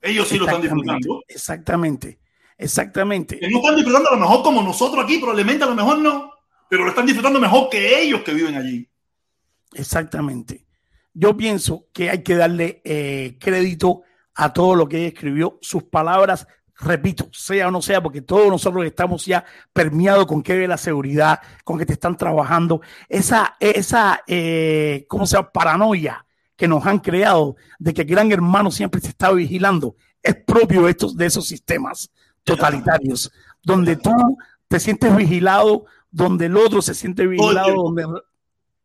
Ellos 0.01 0.27
sí 0.27 0.37
lo 0.37 0.45
están 0.45 0.61
disfrutando. 0.61 1.23
Exactamente, 1.27 2.19
exactamente. 2.57 3.39
no 3.49 3.59
están 3.59 3.75
disfrutando 3.75 4.09
a 4.09 4.15
lo 4.15 4.21
mejor 4.21 4.43
como 4.43 4.61
nosotros 4.61 5.03
aquí, 5.03 5.17
probablemente 5.17 5.63
a 5.63 5.67
lo 5.67 5.75
mejor 5.75 5.99
no, 5.99 6.31
pero 6.69 6.83
lo 6.83 6.89
están 6.89 7.05
disfrutando 7.05 7.39
mejor 7.39 7.69
que 7.69 8.01
ellos 8.01 8.21
que 8.21 8.33
viven 8.33 8.55
allí. 8.55 8.89
Exactamente. 9.73 10.65
Yo 11.13 11.37
pienso 11.37 11.87
que 11.93 12.09
hay 12.09 12.23
que 12.23 12.35
darle 12.35 12.81
eh, 12.83 13.37
crédito 13.39 14.01
a 14.35 14.51
todo 14.51 14.75
lo 14.75 14.87
que 14.87 14.97
ella 14.97 15.07
escribió. 15.07 15.59
Sus 15.61 15.83
palabras, 15.83 16.47
repito, 16.79 17.29
sea 17.31 17.67
o 17.67 17.71
no 17.71 17.81
sea, 17.81 18.01
porque 18.01 18.21
todos 18.21 18.47
nosotros 18.49 18.85
estamos 18.85 19.25
ya 19.25 19.43
permeados 19.71 20.25
con 20.25 20.41
que 20.41 20.67
la 20.67 20.77
seguridad, 20.77 21.39
con 21.63 21.77
que 21.77 21.85
te 21.85 21.93
están 21.93 22.17
trabajando. 22.17 22.81
Esa, 23.09 23.55
esa 23.59 24.21
eh, 24.27 25.05
¿cómo 25.07 25.25
se 25.25 25.37
llama? 25.37 25.51
Paranoia 25.51 26.25
que 26.55 26.67
nos 26.67 26.85
han 26.85 26.99
creado 26.99 27.55
de 27.79 27.93
que 27.93 28.03
gran 28.03 28.31
hermano 28.31 28.71
siempre 28.71 29.01
se 29.01 29.09
está 29.09 29.31
vigilando 29.31 29.95
es 30.21 30.35
propio 30.35 30.83
de, 30.83 30.91
estos, 30.91 31.17
de 31.17 31.25
esos 31.25 31.47
sistemas 31.47 32.11
totalitarios, 32.43 33.31
donde 33.61 33.95
tú 33.97 34.11
te 34.67 34.79
sientes 34.79 35.15
vigilado, 35.15 35.85
donde 36.09 36.45
el 36.45 36.57
otro 36.57 36.81
se 36.81 36.93
siente 36.93 37.27
vigilado, 37.27 37.73
donde 37.75 38.05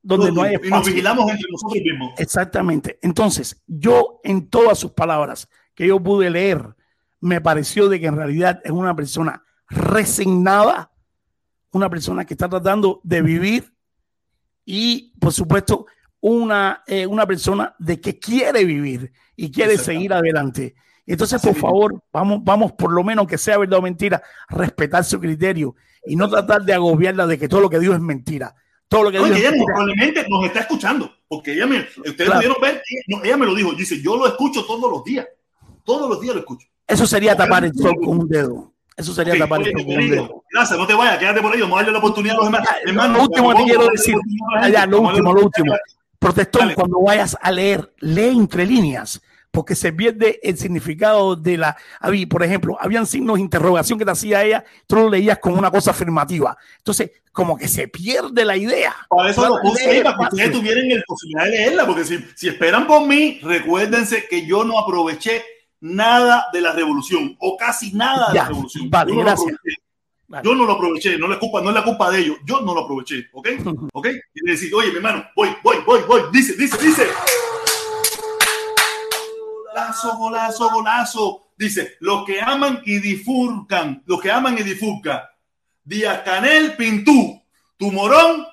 donde 0.02 0.32
no 0.32 0.43
hay 0.43 0.55
espacio. 0.55 0.69
Y 0.69 0.70
nos 0.70 0.86
vigilamos 0.86 1.31
entre 1.31 1.51
nosotros 1.51 1.82
mismos. 1.85 2.12
Exactamente. 2.19 2.98
Entonces, 3.02 3.62
yo 3.66 4.20
en 4.24 4.48
todas 4.48 4.78
sus 4.78 4.93
palabras 4.93 5.48
que 5.74 5.86
yo 5.86 6.01
pude 6.01 6.31
leer, 6.31 6.74
me 7.20 7.40
pareció 7.40 7.89
de 7.89 8.01
que 8.01 8.07
en 8.07 8.16
realidad 8.16 8.61
es 8.65 8.70
una 8.70 8.95
persona 8.95 9.45
resignada, 9.69 10.93
una 11.73 11.90
persona 11.90 12.24
que 12.24 12.35
está 12.35 12.49
tratando 12.49 13.01
de 13.05 13.23
vivir 13.23 13.74
y, 14.65 15.15
por 15.19 15.32
supuesto, 15.32 15.86
una, 16.20 16.82
eh, 16.86 17.07
una 17.07 17.27
persona 17.27 17.74
de 17.78 18.01
que 18.01 18.19
quiere 18.19 18.65
vivir 18.65 19.12
y 19.36 19.51
quiere 19.51 19.78
seguir 19.78 20.12
adelante. 20.12 20.74
Entonces, 21.07 21.40
por 21.40 21.55
favor, 21.55 22.03
vamos, 22.12 22.40
vamos, 22.43 22.73
por 22.73 22.93
lo 22.93 23.03
menos 23.03 23.27
que 23.27 23.39
sea 23.39 23.57
verdad 23.57 23.78
o 23.78 23.82
mentira, 23.82 24.23
respetar 24.49 25.05
su 25.05 25.19
criterio 25.19 25.74
y 26.05 26.16
no 26.16 26.28
tratar 26.28 26.62
de 26.62 26.74
agobiarla 26.74 27.27
de 27.27 27.39
que 27.39 27.49
todo 27.49 27.61
lo 27.61 27.70
que 27.70 27.78
digo 27.78 27.95
es 27.95 28.01
mentira. 28.01 28.55
Todo 28.89 29.05
lo 29.05 29.11
que 29.11 29.19
ella 29.19 29.53
probablemente 29.53 30.27
nos 30.28 30.47
está 30.47 30.61
escuchando, 30.61 31.11
porque 31.28 31.53
ella 31.53 31.66
me, 31.66 31.81
ustedes 32.07 32.31
pudieron 32.31 32.57
ver, 32.61 32.82
ella, 33.23 33.36
me 33.36 33.45
lo 33.45 33.55
dijo, 33.55 33.73
dice, 33.73 34.01
yo 34.01 34.16
lo 34.16 34.27
escucho 34.27 34.65
todos 34.65 34.90
los 34.90 35.05
días, 35.05 35.27
todos 35.85 36.09
los 36.09 36.20
días 36.20 36.35
lo 36.35 36.40
escucho. 36.40 36.66
Eso 36.89 37.06
sería 37.06 37.36
tapar 37.36 37.65
el 37.65 37.74
sol 37.74 37.94
con 38.02 38.20
un 38.20 38.28
dedo. 38.28 38.73
Eso 38.97 39.12
sería 39.12 39.39
tapar 39.39 39.60
el 39.60 39.66
sol 39.66 39.85
con 39.85 39.94
un 39.94 40.10
dedo. 40.10 40.44
Gracias, 40.51 40.78
no 40.78 40.86
te 40.86 40.94
vayas, 40.94 41.19
quédate 41.19 41.43
por 41.43 41.52
ahí, 41.52 41.60
vamos 41.60 41.77
a 41.77 41.81
darle 41.81 41.93
la 41.93 41.98
oportunidad 41.98 42.35
a 42.35 42.39
los 42.39 42.47
demás. 42.47 42.69
Ah, 42.69 43.09
lo 43.09 43.23
último 43.23 43.55
que 43.55 43.65
quiero 43.65 43.86
decir, 43.89 44.16
allá, 44.59 44.86
lo 44.86 45.02
último, 45.02 45.32
lo 45.35 45.43
último. 45.43 45.74
Protestón, 46.19 46.73
cuando 46.74 47.01
vayas 47.01 47.36
a 47.40 47.52
leer, 47.52 47.93
lee 48.01 48.31
entre 48.31 48.66
líneas 48.66 49.20
porque 49.51 49.74
se 49.74 49.93
pierde 49.93 50.39
el 50.43 50.59
significado 50.59 51.35
de 51.35 51.56
la... 51.56 51.77
Por 52.28 52.43
ejemplo, 52.43 52.77
habían 52.81 53.06
signos 53.06 53.36
de 53.36 53.43
interrogación 53.43 53.98
que 53.98 54.05
te 54.05 54.10
hacía 54.10 54.44
ella, 54.44 54.65
tú 54.86 54.97
lo 54.97 55.10
leías 55.10 55.39
como 55.39 55.56
una 55.56 55.70
cosa 55.70 55.90
afirmativa. 55.90 56.56
Entonces, 56.78 57.10
como 57.32 57.56
que 57.56 57.66
se 57.66 57.89
pierde 57.89 58.44
la 58.44 58.56
idea. 58.56 58.94
Por 59.09 59.27
eso 59.27 59.48
lo 59.48 59.60
puse 59.60 59.90
ahí, 59.90 60.02
para 60.02 60.16
que 60.16 60.23
ustedes 60.35 60.52
tuvieran 60.52 60.89
la 60.89 61.02
posibilidad 61.06 61.44
de 61.44 61.51
leerla, 61.51 61.86
porque 61.86 62.05
si, 62.05 62.24
si 62.35 62.48
esperan 62.48 62.86
por 62.86 63.06
mí, 63.06 63.40
recuérdense 63.43 64.27
que 64.28 64.47
yo 64.47 64.65
no 64.65 64.78
aproveché 64.78 65.43
nada 65.80 66.46
de 66.52 66.60
la 66.60 66.72
revolución, 66.72 67.36
o 67.40 67.56
casi 67.56 67.92
nada 67.92 68.28
de 68.28 68.38
la 68.38 68.48
revolución. 68.48 68.90
Vale, 68.90 69.14
yo 69.14 69.20
gracias. 69.20 69.56
No 70.28 70.42
yo 70.42 70.55
no 70.55 70.66
lo 70.66 70.74
aproveché, 70.74 71.16
no 71.16 71.32
es 71.32 71.38
culpa, 71.38 71.62
no 71.62 71.70
es 71.70 71.74
la 71.74 71.84
culpa 71.84 72.10
de 72.10 72.20
ellos, 72.20 72.36
yo 72.44 72.60
no 72.60 72.74
lo 72.74 72.82
aproveché, 72.82 73.28
¿ok? 73.32 73.48
¿Ok? 73.94 74.09
Y 74.34 74.46
decir, 74.46 74.74
oye, 74.74 74.90
mi 74.90 74.96
hermano, 74.96 75.24
voy, 75.34 75.48
voy, 75.62 75.78
voy, 75.86 76.00
voy, 76.06 76.22
dice, 76.32 76.55
dice, 76.55 76.76
dice 76.76 77.06
golazo, 79.78 80.16
golazo, 80.16 80.70
golazo. 80.70 81.44
Dice, 81.56 81.96
los 82.00 82.24
que 82.24 82.40
aman 82.40 82.82
y 82.84 82.98
difurcan, 82.98 84.02
los 84.06 84.20
que 84.20 84.30
aman 84.30 84.56
y 84.59 84.62
difurcan. 84.62 85.20
Díaz 85.82 86.22
Canel 86.24 86.76
Pintú, 86.76 87.42
tu 87.76 87.90
morón 87.90 88.46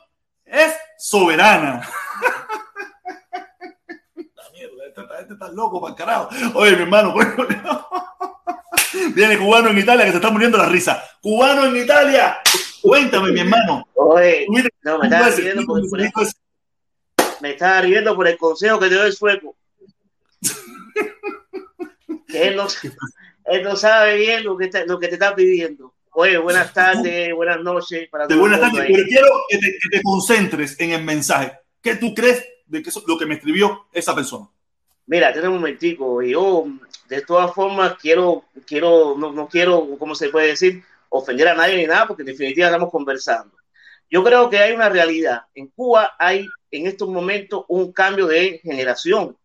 es 0.45 0.73
soberana. 0.97 1.87
Este, 4.95 5.13
este, 5.19 5.33
está 5.33 5.49
loco 5.49 5.81
para 5.81 5.93
carajo. 5.93 6.29
Oye, 6.53 6.75
mi 6.75 6.83
hermano, 6.83 7.13
Viene 9.13 9.37
cubano 9.37 9.69
en 9.69 9.79
Italia 9.79 10.05
que 10.05 10.11
se 10.11 10.17
está 10.17 10.29
muriendo 10.29 10.57
la 10.57 10.69
risa. 10.69 11.03
Cubano 11.21 11.65
en 11.65 11.75
Italia. 11.75 12.37
Cuéntame, 12.81 13.33
mi 13.33 13.41
hermano. 13.41 13.85
Oye, 13.93 14.47
no, 14.83 14.99
me 14.99 15.07
estaba 15.07 15.29
riendo 15.31 15.65
por, 15.65 15.79
el, 15.79 16.11
me 17.41 17.51
estaba 17.51 17.81
riendo 17.81 18.15
por 18.15 18.27
el 18.27 18.37
consejo 18.37 18.79
que 18.79 18.87
te 18.87 18.93
dio 18.93 19.03
el 19.03 19.13
sueco 19.13 19.55
él 22.27 22.55
no, 22.55 23.75
sabe 23.75 24.15
bien 24.15 24.43
lo 24.43 24.57
que, 24.57 24.69
lo 24.85 24.99
que 24.99 25.07
te 25.07 25.15
está 25.15 25.35
pidiendo. 25.35 25.93
Oye, 26.11 26.37
buenas 26.37 26.73
tardes, 26.73 27.33
buenas 27.33 27.61
noches. 27.61 28.07
Para 28.09 28.27
buenas 28.27 28.61
tardes, 28.61 28.85
pero 28.87 29.03
quiero 29.07 29.27
que 29.49 29.57
te, 29.57 30.01
concentres 30.03 30.79
en 30.79 30.91
el 30.91 31.03
mensaje. 31.03 31.51
¿Qué 31.81 31.95
tú 31.95 32.13
crees 32.13 32.45
de 32.65 32.81
que 32.81 32.91
lo 33.05 33.17
que 33.17 33.25
me 33.25 33.35
escribió 33.35 33.87
esa 33.91 34.15
persona? 34.15 34.47
Mira, 35.07 35.31
tenemos 35.33 35.55
un 35.55 35.61
momentico. 35.61 36.21
Yo, 36.21 36.65
de 37.07 37.21
todas 37.21 37.53
formas, 37.53 37.95
quiero, 38.01 38.45
quiero, 38.65 39.15
no, 39.17 39.31
no 39.31 39.47
quiero, 39.47 39.97
¿cómo 39.99 40.15
se 40.15 40.29
puede 40.29 40.47
decir? 40.47 40.83
Ofender 41.09 41.47
a 41.49 41.55
nadie 41.55 41.77
ni 41.77 41.85
nada, 41.85 42.07
porque 42.07 42.23
en 42.23 42.27
definitiva 42.27 42.67
estamos 42.67 42.91
conversando. 42.91 43.55
Yo 44.09 44.23
creo 44.23 44.49
que 44.49 44.59
hay 44.59 44.73
una 44.73 44.89
realidad. 44.89 45.43
En 45.53 45.67
Cuba 45.67 46.15
hay 46.19 46.47
en 46.71 46.87
estos 46.87 47.09
momentos 47.09 47.65
un 47.67 47.91
cambio 47.91 48.27
de 48.27 48.59
generación. 48.63 49.37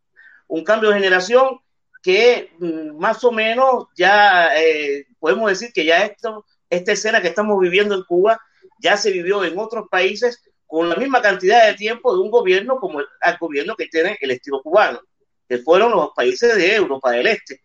Un 0.49 0.65
cambio 0.65 0.91
de 0.91 0.97
generación 0.97 1.61
que 2.03 2.53
mm, 2.59 2.99
más 2.99 3.23
o 3.25 3.33
menos 3.33 3.87
ya 3.97 4.57
eh, 4.57 5.07
podemos 5.19 5.51
decir 5.51 5.73
que 5.73 5.85
ya 5.85 6.05
esto, 6.05 6.47
esta 6.69 6.93
escena 6.93 7.21
que 7.21 7.29
estamos 7.29 7.61
viviendo 7.61 7.95
en 7.95 8.05
Cuba 8.05 8.41
ya 8.79 8.97
se 8.97 9.11
vivió 9.11 9.45
en 9.45 9.59
otros 9.59 9.89
países 9.91 10.43
con 10.67 10.89
la 10.89 10.97
misma 10.97 11.21
cantidad 11.21 11.67
de 11.67 11.75
tiempo 11.75 12.15
de 12.15 12.21
un 12.21 12.31
gobierno 12.31 12.79
como 12.79 13.01
el, 13.01 13.07
gobierno 13.39 13.75
que 13.77 13.87
tiene 13.87 14.17
el 14.21 14.31
estilo 14.31 14.63
cubano, 14.63 15.01
que 15.51 15.59
fueron 15.59 15.91
los 15.91 16.11
países 16.15 16.55
de 16.55 16.77
Europa 16.77 17.11
del 17.11 17.27
Este. 17.27 17.61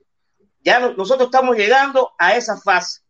Ya 0.63 0.79
nosotros 0.79 1.27
estamos 1.27 1.55
llegando 1.55 2.13
a 2.17 2.35
esa 2.35 2.59
fase. 2.59 3.01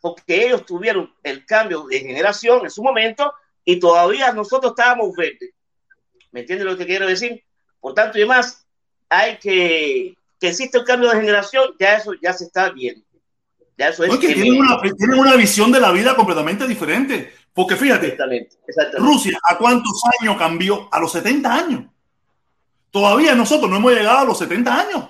porque 0.00 0.46
ellos 0.46 0.64
tuvieron 0.64 1.12
el 1.24 1.44
cambio 1.44 1.86
de 1.88 1.98
generación 1.98 2.60
en 2.62 2.70
su 2.70 2.82
momento 2.82 3.32
y 3.64 3.80
todavía 3.80 4.32
nosotros 4.32 4.70
estábamos 4.72 5.16
verdes. 5.16 5.50
¿Me 6.30 6.40
entiendes 6.40 6.66
lo 6.66 6.76
que 6.76 6.86
quiero 6.86 7.08
decir? 7.08 7.42
Por 7.80 7.94
tanto 7.94 8.18
y 8.18 8.20
demás, 8.20 8.64
hay 9.08 9.38
que 9.38 10.14
que 10.38 10.48
existe 10.48 10.78
un 10.78 10.84
cambio 10.84 11.08
de 11.10 11.16
generación, 11.16 11.70
ya 11.80 11.96
eso 11.96 12.12
ya 12.22 12.32
se 12.34 12.44
está 12.44 12.70
viendo. 12.70 13.04
Ya 13.76 13.88
eso 13.88 14.04
es 14.04 14.20
tienen, 14.20 14.60
una, 14.60 14.80
tienen, 14.80 15.18
una, 15.18 15.34
visión 15.34 15.72
de 15.72 15.80
la 15.80 15.90
vida 15.90 16.14
completamente 16.14 16.68
diferente. 16.68 17.32
Porque 17.52 17.74
fíjate, 17.74 18.16
Rusia, 18.98 19.38
¿a 19.42 19.58
cuántos 19.58 20.00
años 20.20 20.36
cambió? 20.36 20.88
A 20.92 21.00
los 21.00 21.10
70 21.10 21.52
años. 21.52 21.93
Todavía 22.94 23.34
nosotros 23.34 23.68
no 23.68 23.78
hemos 23.78 23.92
llegado 23.92 24.18
a 24.18 24.24
los 24.24 24.38
70 24.38 24.72
años. 24.72 25.04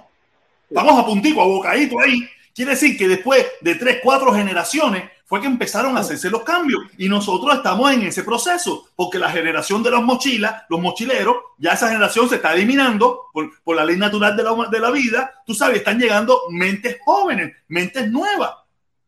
Vamos 0.71 0.99
a 0.99 1.05
puntico, 1.05 1.43
a 1.43 1.45
bocadito 1.45 2.01
ahí. 2.01 2.27
Quiere 2.55 2.71
decir 2.71 2.97
que 2.97 3.07
después 3.07 3.45
de 3.61 3.75
tres, 3.75 3.99
cuatro 4.03 4.33
generaciones 4.33 5.05
fue 5.27 5.43
que 5.43 5.47
empezaron 5.49 5.95
a 5.95 6.01
hacerse 6.01 6.31
los 6.31 6.45
cambios 6.45 6.81
y 6.97 7.11
nosotros 7.11 7.55
estamos 7.55 7.93
en 7.93 8.05
ese 8.05 8.25
proceso 8.25 8.89
porque 8.97 9.19
la 9.19 9.31
generación 9.31 9.83
de 9.83 9.91
los 9.91 10.03
mochilas, 10.03 10.63
los 10.71 10.81
mochileros, 10.81 11.37
ya 11.59 11.73
esa 11.73 11.89
generación 11.89 12.27
se 12.27 12.37
está 12.37 12.55
eliminando 12.55 13.25
por, 13.35 13.51
por 13.63 13.77
la 13.77 13.85
ley 13.85 13.99
natural 13.99 14.35
de 14.35 14.45
la, 14.45 14.55
de 14.71 14.81
la 14.81 14.91
vida. 14.91 15.35
Tú 15.45 15.53
sabes, 15.53 15.77
están 15.77 15.99
llegando 15.99 16.41
mentes 16.49 16.97
jóvenes, 17.05 17.53
mentes 17.69 18.11
nuevas 18.11 18.53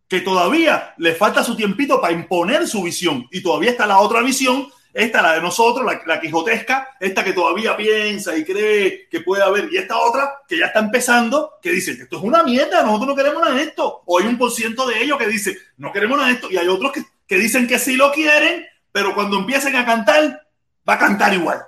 que 0.07 0.21
todavía 0.21 0.93
le 0.99 1.15
falta 1.15 1.43
su 1.43 1.57
tiempito 1.57 1.99
para 1.99 2.13
imponer 2.13 2.69
su 2.69 2.83
visión 2.83 3.27
y 3.31 3.43
todavía 3.43 3.71
está 3.71 3.87
la 3.87 4.01
otra 4.01 4.21
visión 4.21 4.69
esta, 4.97 5.21
la 5.21 5.35
de 5.35 5.43
nosotros, 5.43 5.85
la, 5.85 6.01
la, 6.07 6.19
quijotesca, 6.19 6.97
esta 6.99 7.23
que 7.23 7.35
todavía 7.35 7.77
piensa 7.77 8.35
y 8.35 8.47
cree 8.47 9.07
que 9.11 9.21
puede 9.21 9.43
haber, 9.43 9.69
y 9.71 9.77
esta 9.77 9.99
otra 9.99 10.41
que 10.49 10.59
ya 10.59 10.67
está 10.67 10.79
empezando, 10.79 11.53
que 11.61 11.71
dice 11.71 11.95
que 11.95 12.05
esto 12.05 12.17
es 12.17 12.23
una 12.23 12.43
mierda, 12.43 12.83
nosotros 12.83 13.09
no 13.09 13.15
queremos 13.15 13.43
nada 13.43 13.55
de 13.55 13.65
esto. 13.65 14.03
O 14.07 14.19
hay 14.19 14.27
un 14.27 14.39
por 14.39 14.51
ciento 14.51 14.87
de 14.87 15.03
ellos 15.03 15.19
que 15.19 15.27
dice, 15.27 15.59
no 15.77 15.93
queremos 15.93 16.17
nada 16.17 16.31
de 16.31 16.37
esto, 16.37 16.51
y 16.51 16.57
hay 16.57 16.67
otros 16.69 16.93
que, 16.93 17.05
que 17.27 17.37
dicen 17.37 17.67
que 17.67 17.79
sí 17.79 17.95
lo 17.95 18.11
quieren, 18.11 18.65
pero 18.91 19.15
cuando 19.15 19.37
empiecen 19.37 19.77
a 19.77 19.85
cantar, 19.85 20.47
va 20.89 20.95
a 20.95 20.99
cantar 20.99 21.35
igual. 21.35 21.63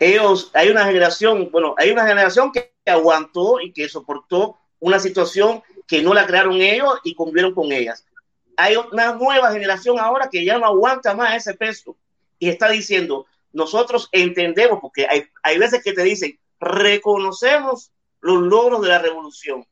Ellos, 0.00 0.50
hay 0.54 0.70
una 0.70 0.86
generación, 0.86 1.50
bueno, 1.52 1.74
hay 1.76 1.90
una 1.90 2.06
generación 2.06 2.52
que 2.52 2.72
aguantó 2.86 3.60
y 3.60 3.70
que 3.70 3.86
soportó 3.86 4.56
una 4.80 4.98
situación 4.98 5.62
que 5.86 6.00
no 6.00 6.14
la 6.14 6.26
crearon 6.26 6.54
ellos 6.54 7.00
y 7.04 7.14
cumplieron 7.14 7.52
con 7.52 7.70
ellas. 7.70 8.06
Hay 8.56 8.76
una 8.76 9.12
nueva 9.12 9.52
generación 9.52 9.98
ahora 9.98 10.30
que 10.30 10.42
ya 10.42 10.56
no 10.56 10.64
aguanta 10.64 11.14
más 11.14 11.36
ese 11.36 11.52
peso 11.52 11.98
y 12.38 12.48
está 12.48 12.68
diciendo, 12.68 13.26
nosotros 13.52 14.08
entendemos, 14.12 14.80
porque 14.80 15.06
hay, 15.08 15.24
hay 15.42 15.58
veces 15.58 15.82
que 15.82 15.92
te 15.92 16.02
dicen, 16.02 16.38
reconocemos 16.60 17.92
los 18.20 18.42
logros 18.42 18.82
de 18.82 18.88
la 18.88 18.98
revolución, 18.98 19.66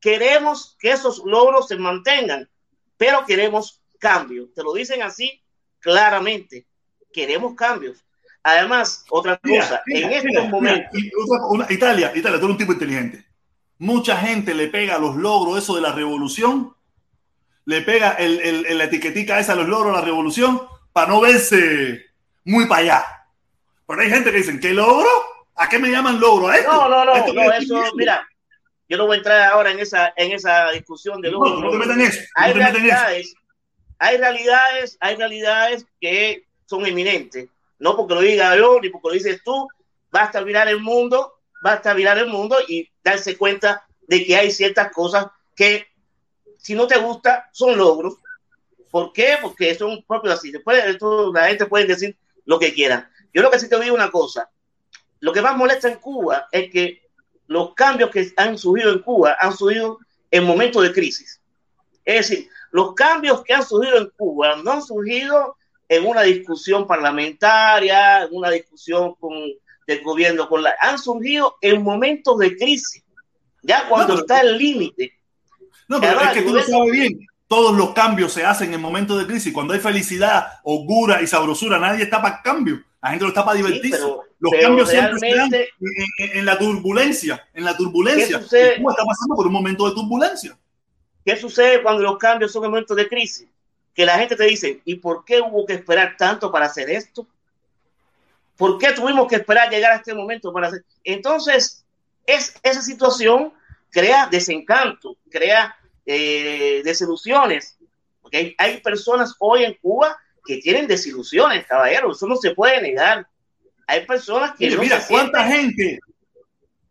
queremos 0.00 0.76
que 0.78 0.92
esos 0.92 1.22
logros 1.24 1.68
se 1.68 1.76
mantengan, 1.76 2.48
pero 2.96 3.24
queremos 3.26 3.80
cambios. 3.98 4.52
Te 4.54 4.62
lo 4.62 4.72
dicen 4.72 5.02
así 5.02 5.42
claramente, 5.80 6.66
queremos 7.12 7.54
cambios. 7.54 8.04
Además, 8.42 9.04
otra 9.10 9.38
cosa, 9.38 9.82
en 9.86 10.12
estos 10.12 10.48
momentos... 10.48 10.90
Italia, 11.68 12.12
Italia, 12.14 12.38
tú 12.38 12.46
eres 12.46 12.52
un 12.52 12.56
tipo 12.56 12.72
inteligente. 12.72 13.24
Mucha 13.78 14.16
gente 14.16 14.54
le 14.54 14.68
pega 14.68 14.98
los 14.98 15.16
logros, 15.16 15.62
eso 15.62 15.74
de 15.74 15.82
la 15.82 15.92
revolución, 15.92 16.74
le 17.64 17.82
pega 17.82 18.12
el, 18.12 18.40
el, 18.40 18.78
la 18.78 18.84
etiquetica 18.84 19.38
esa, 19.38 19.54
los 19.54 19.68
logros 19.68 19.92
de 19.92 20.00
la 20.00 20.04
revolución, 20.04 20.62
para 20.92 21.08
no 21.08 21.20
verse 21.20 22.06
muy 22.44 22.66
para 22.66 22.82
allá. 22.82 23.04
Pero 23.86 24.00
hay 24.00 24.10
gente 24.10 24.30
que 24.30 24.38
dicen, 24.38 24.60
¿qué 24.60 24.72
logro? 24.72 25.08
¿A 25.54 25.68
qué 25.68 25.78
me 25.78 25.90
llaman 25.90 26.20
logro? 26.20 26.52
esto? 26.52 26.70
No, 26.70 26.88
no, 26.88 27.04
no, 27.04 27.32
no 27.32 27.52
eso, 27.52 27.82
mira, 27.94 28.26
yo 28.88 28.96
no 28.96 29.06
voy 29.06 29.16
a 29.16 29.18
entrar 29.18 29.52
ahora 29.52 29.70
en 29.70 29.80
esa, 29.80 30.12
en 30.16 30.32
esa 30.32 30.70
discusión 30.70 31.20
de 31.20 31.30
logro. 31.30 31.50
No, 31.50 31.60
no 31.60 31.70
te 31.70 31.78
metan 31.78 32.00
eso. 32.00 32.20
hay, 32.34 32.52
realidades, 32.52 33.34
hay 33.98 34.16
realidades, 34.16 34.96
hay 35.00 35.16
realidades 35.16 35.86
que 36.00 36.44
son 36.66 36.86
eminentes. 36.86 37.48
No 37.78 37.96
porque 37.96 38.14
lo 38.14 38.20
diga 38.20 38.56
yo, 38.56 38.80
ni 38.80 38.88
porque 38.90 39.08
lo 39.08 39.14
dices 39.14 39.42
tú, 39.44 39.68
basta 40.10 40.40
mirar 40.42 40.68
el 40.68 40.80
mundo, 40.80 41.34
basta 41.62 41.94
mirar 41.94 42.18
el 42.18 42.26
mundo 42.26 42.56
y 42.66 42.88
darse 43.02 43.36
cuenta 43.36 43.86
de 44.06 44.24
que 44.24 44.36
hay 44.36 44.50
ciertas 44.50 44.90
cosas 44.92 45.26
que, 45.54 45.86
si 46.56 46.74
no 46.74 46.86
te 46.86 46.98
gusta, 46.98 47.48
son 47.52 47.76
logros. 47.76 48.16
¿Por 48.90 49.12
qué? 49.12 49.36
Porque 49.40 49.74
son 49.74 50.02
propios 50.06 50.34
así. 50.34 50.50
Después 50.50 50.82
la 51.32 51.48
gente 51.48 51.66
puede 51.66 51.86
decir, 51.86 52.16
lo 52.48 52.58
que 52.58 52.72
quieran. 52.72 53.06
Yo 53.32 53.42
lo 53.42 53.50
que 53.50 53.58
sí 53.58 53.68
te 53.68 53.78
digo 53.78 53.94
una 53.94 54.10
cosa, 54.10 54.50
lo 55.20 55.32
que 55.34 55.42
más 55.42 55.54
molesta 55.54 55.88
en 55.88 55.98
Cuba 55.98 56.48
es 56.50 56.70
que 56.70 57.02
los 57.46 57.74
cambios 57.74 58.10
que 58.10 58.32
han 58.36 58.56
surgido 58.56 58.90
en 58.90 59.00
Cuba 59.00 59.36
han 59.38 59.54
surgido 59.54 59.98
en 60.30 60.44
momentos 60.44 60.82
de 60.82 60.92
crisis. 60.92 61.42
Es 62.06 62.28
decir, 62.28 62.48
los 62.70 62.94
cambios 62.94 63.44
que 63.44 63.52
han 63.52 63.66
surgido 63.66 63.98
en 63.98 64.10
Cuba 64.16 64.56
no 64.64 64.72
han 64.72 64.82
surgido 64.82 65.56
en 65.90 66.06
una 66.06 66.22
discusión 66.22 66.86
parlamentaria, 66.86 68.22
en 68.22 68.30
una 68.32 68.50
discusión 68.50 69.14
con 69.16 69.32
del 69.86 70.02
gobierno, 70.02 70.48
con 70.48 70.62
la, 70.62 70.74
han 70.80 70.98
surgido 70.98 71.56
en 71.60 71.82
momentos 71.82 72.38
de 72.38 72.56
crisis, 72.56 73.04
ya 73.62 73.88
cuando 73.88 74.20
está 74.20 74.40
el 74.40 74.56
límite. 74.56 75.12
No, 75.86 76.00
pero 76.00 76.20
es 76.20 76.30
que 76.30 76.42
tú 76.42 76.54
lo 76.54 76.62
sabes 76.62 76.92
bien 76.92 77.28
todos 77.48 77.74
los 77.74 77.92
cambios 77.94 78.32
se 78.32 78.44
hacen 78.44 78.72
en 78.74 78.80
momentos 78.80 79.18
de 79.18 79.26
crisis. 79.26 79.52
Cuando 79.52 79.72
hay 79.72 79.80
felicidad, 79.80 80.60
holgura 80.62 81.22
y 81.22 81.26
sabrosura, 81.26 81.78
nadie 81.78 82.04
está 82.04 82.20
para 82.20 82.42
cambio. 82.42 82.82
La 83.02 83.10
gente 83.10 83.24
lo 83.24 83.28
está 83.28 83.44
para 83.44 83.56
divertirse. 83.56 84.00
los 84.38 84.52
cambios 84.60 84.90
siempre 84.90 85.18
se 85.18 85.34
dan 85.34 85.50
en, 86.18 86.44
la 86.44 86.58
turbulencia. 86.58 87.42
En 87.54 87.64
la 87.64 87.76
turbulencia. 87.76 88.38
¿Cómo 88.38 88.90
está 88.90 89.04
pasando 89.04 89.34
por 89.34 89.46
un 89.46 89.52
momento 89.52 89.88
de 89.88 89.94
turbulencia? 89.94 90.56
¿Qué 91.24 91.36
sucede 91.36 91.82
cuando 91.82 92.02
los 92.02 92.18
cambios 92.18 92.52
son 92.52 92.64
en 92.64 92.70
momentos 92.70 92.96
de 92.96 93.08
crisis? 93.08 93.48
Que 93.94 94.04
la 94.04 94.18
gente 94.18 94.36
te 94.36 94.44
dice, 94.44 94.82
¿y 94.84 94.96
por 94.96 95.24
qué 95.24 95.40
hubo 95.40 95.64
que 95.64 95.72
esperar 95.72 96.16
tanto 96.18 96.52
para 96.52 96.66
hacer 96.66 96.90
esto? 96.90 97.26
¿Por 98.56 98.78
qué 98.78 98.92
tuvimos 98.92 99.26
que 99.26 99.36
esperar 99.36 99.70
llegar 99.70 99.92
a 99.92 99.96
este 99.96 100.12
momento 100.14 100.52
para 100.52 100.68
hacer? 100.68 100.84
Entonces, 101.02 101.84
es, 102.26 102.54
esa 102.62 102.82
situación 102.82 103.52
crea 103.90 104.26
desencanto, 104.26 105.16
crea 105.30 105.77
eh, 106.08 106.80
desilusiones. 106.84 107.76
Porque 108.22 108.54
hay, 108.56 108.80
personas 108.80 109.34
hoy 109.38 109.64
en 109.64 109.74
Cuba 109.74 110.16
que 110.44 110.56
tienen 110.56 110.86
desilusiones, 110.86 111.66
caballeros, 111.66 112.16
eso 112.16 112.26
no 112.26 112.36
se 112.36 112.54
puede 112.54 112.80
negar. 112.80 113.26
Hay 113.86 114.06
personas 114.06 114.54
que... 114.58 114.74
Mira, 114.76 115.04
cuánta 115.06 115.44
gente, 115.44 116.00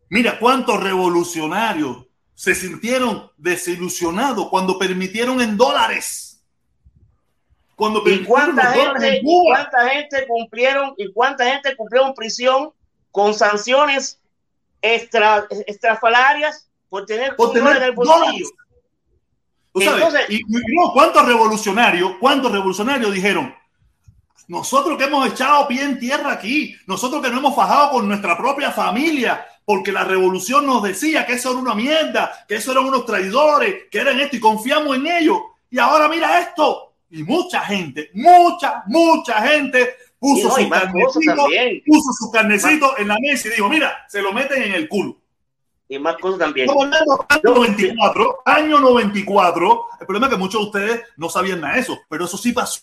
mira 0.08 0.38
cuántos 0.38 0.80
revolucionarios 0.80 2.06
se 2.34 2.54
sintieron 2.54 3.32
desilusionados 3.36 4.48
cuando 4.48 4.78
permitieron 4.78 5.40
en 5.40 5.56
dólares. 5.56 6.40
Cuando 7.74 8.02
¿Y 8.08 8.24
cuánta 8.24 8.72
gente, 8.72 9.20
cuánta 9.22 9.88
gente 9.88 10.26
cumplieron 10.28 10.94
y 10.96 11.12
cuánta 11.12 11.44
gente 11.44 11.76
cumplió 11.76 12.12
prisión 12.14 12.72
con 13.10 13.34
sanciones 13.34 14.20
extra, 14.80 15.46
extrafalarias 15.66 16.68
por 16.88 17.06
tener, 17.06 17.34
por 17.34 17.52
tener 17.52 17.76
en 17.76 17.82
el 17.82 17.92
bolsillo? 17.92 18.46
Y, 20.28 20.42
¿cuántos 20.92 21.26
revolucionarios, 21.26 22.12
cuántos 22.20 22.52
revolucionarios 22.52 23.12
dijeron? 23.12 23.54
Nosotros 24.48 24.96
que 24.96 25.04
hemos 25.04 25.28
echado 25.28 25.68
pie 25.68 25.82
en 25.82 25.98
tierra 25.98 26.32
aquí, 26.32 26.74
nosotros 26.86 27.22
que 27.22 27.30
no 27.30 27.38
hemos 27.38 27.54
fajado 27.54 27.90
con 27.90 28.08
nuestra 28.08 28.36
propia 28.36 28.70
familia, 28.70 29.46
porque 29.64 29.92
la 29.92 30.04
revolución 30.04 30.64
nos 30.66 30.82
decía 30.82 31.26
que 31.26 31.34
eso 31.34 31.50
era 31.50 31.60
una 31.60 31.74
mierda, 31.74 32.32
que 32.48 32.56
eso 32.56 32.72
eran 32.72 32.86
unos 32.86 33.04
traidores, 33.04 33.84
que 33.90 33.98
eran 33.98 34.18
esto, 34.18 34.36
y 34.36 34.40
confiamos 34.40 34.96
en 34.96 35.06
ellos. 35.06 35.38
Y 35.70 35.78
ahora 35.78 36.08
mira 36.08 36.40
esto. 36.40 36.94
Y 37.10 37.22
mucha 37.22 37.60
gente, 37.60 38.10
mucha, 38.14 38.82
mucha 38.86 39.42
gente 39.46 39.96
puso, 40.18 40.50
su, 40.50 40.68
carnecito, 40.68 41.46
puso 41.86 42.12
su 42.18 42.30
carnecito 42.30 42.98
en 42.98 43.08
la 43.08 43.16
mesa 43.20 43.48
y 43.48 43.50
dijo, 43.52 43.68
mira, 43.68 44.06
se 44.08 44.22
lo 44.22 44.32
meten 44.32 44.62
en 44.62 44.72
el 44.72 44.88
culo 44.88 45.18
y 45.88 45.98
más 45.98 46.16
cosas 46.18 46.38
también. 46.38 46.68
año 46.70 47.40
94, 47.42 48.42
año 48.44 48.78
94. 48.78 49.86
El 50.00 50.06
problema 50.06 50.26
es 50.26 50.32
que 50.32 50.38
muchos 50.38 50.60
de 50.60 50.66
ustedes 50.66 51.02
no 51.16 51.28
sabían 51.30 51.60
nada 51.60 51.74
de 51.74 51.80
eso, 51.80 51.98
pero 52.08 52.26
eso 52.26 52.36
sí 52.36 52.52
pasó. 52.52 52.80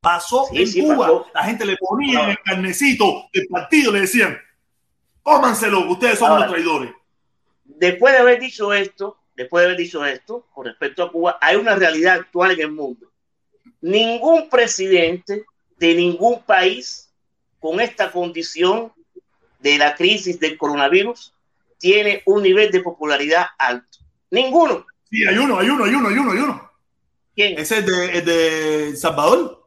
Pasó 0.00 0.46
en 0.52 0.72
Cuba. 0.84 1.26
La 1.34 1.42
gente 1.42 1.66
le 1.66 1.76
ponía 1.76 2.22
en 2.22 2.30
el 2.30 2.38
carnecito 2.44 3.28
del 3.32 3.48
partido, 3.48 3.92
le 3.92 4.02
decían, 4.02 4.38
cómanselo, 5.22 5.90
ustedes 5.90 6.18
son 6.18 6.38
los 6.38 6.48
traidores. 6.48 6.92
Después 7.64 8.14
de 8.14 8.20
haber 8.20 8.40
dicho 8.40 8.72
esto, 8.72 9.18
después 9.34 9.62
de 9.62 9.66
haber 9.66 9.78
dicho 9.78 10.04
esto, 10.06 10.46
con 10.54 10.66
respecto 10.66 11.02
a 11.02 11.10
Cuba, 11.10 11.38
hay 11.40 11.56
una 11.56 11.74
realidad 11.74 12.14
actual 12.14 12.52
en 12.52 12.60
el 12.60 12.70
mundo. 12.70 13.10
Ningún 13.80 14.48
presidente 14.48 15.44
de 15.76 15.94
ningún 15.94 16.42
país 16.42 17.12
con 17.58 17.80
esta 17.80 18.12
condición 18.12 18.92
de 19.58 19.78
la 19.78 19.96
crisis 19.96 20.38
del 20.38 20.56
coronavirus 20.56 21.34
tiene 21.78 22.22
un 22.26 22.42
nivel 22.42 22.70
de 22.70 22.80
popularidad 22.80 23.46
alto. 23.58 23.98
Ninguno. 24.30 24.86
Sí, 25.10 25.24
hay 25.24 25.38
uno, 25.38 25.58
hay 25.58 25.70
uno, 25.70 25.84
hay 25.84 25.94
uno, 25.94 26.08
hay 26.08 26.18
uno, 26.18 26.32
hay 26.32 26.38
uno. 26.38 26.70
¿Quién? 27.34 27.58
¿Ese 27.58 27.78
es 27.78 27.86
de, 27.86 28.22
de 28.22 28.96
Salvador? 28.96 29.58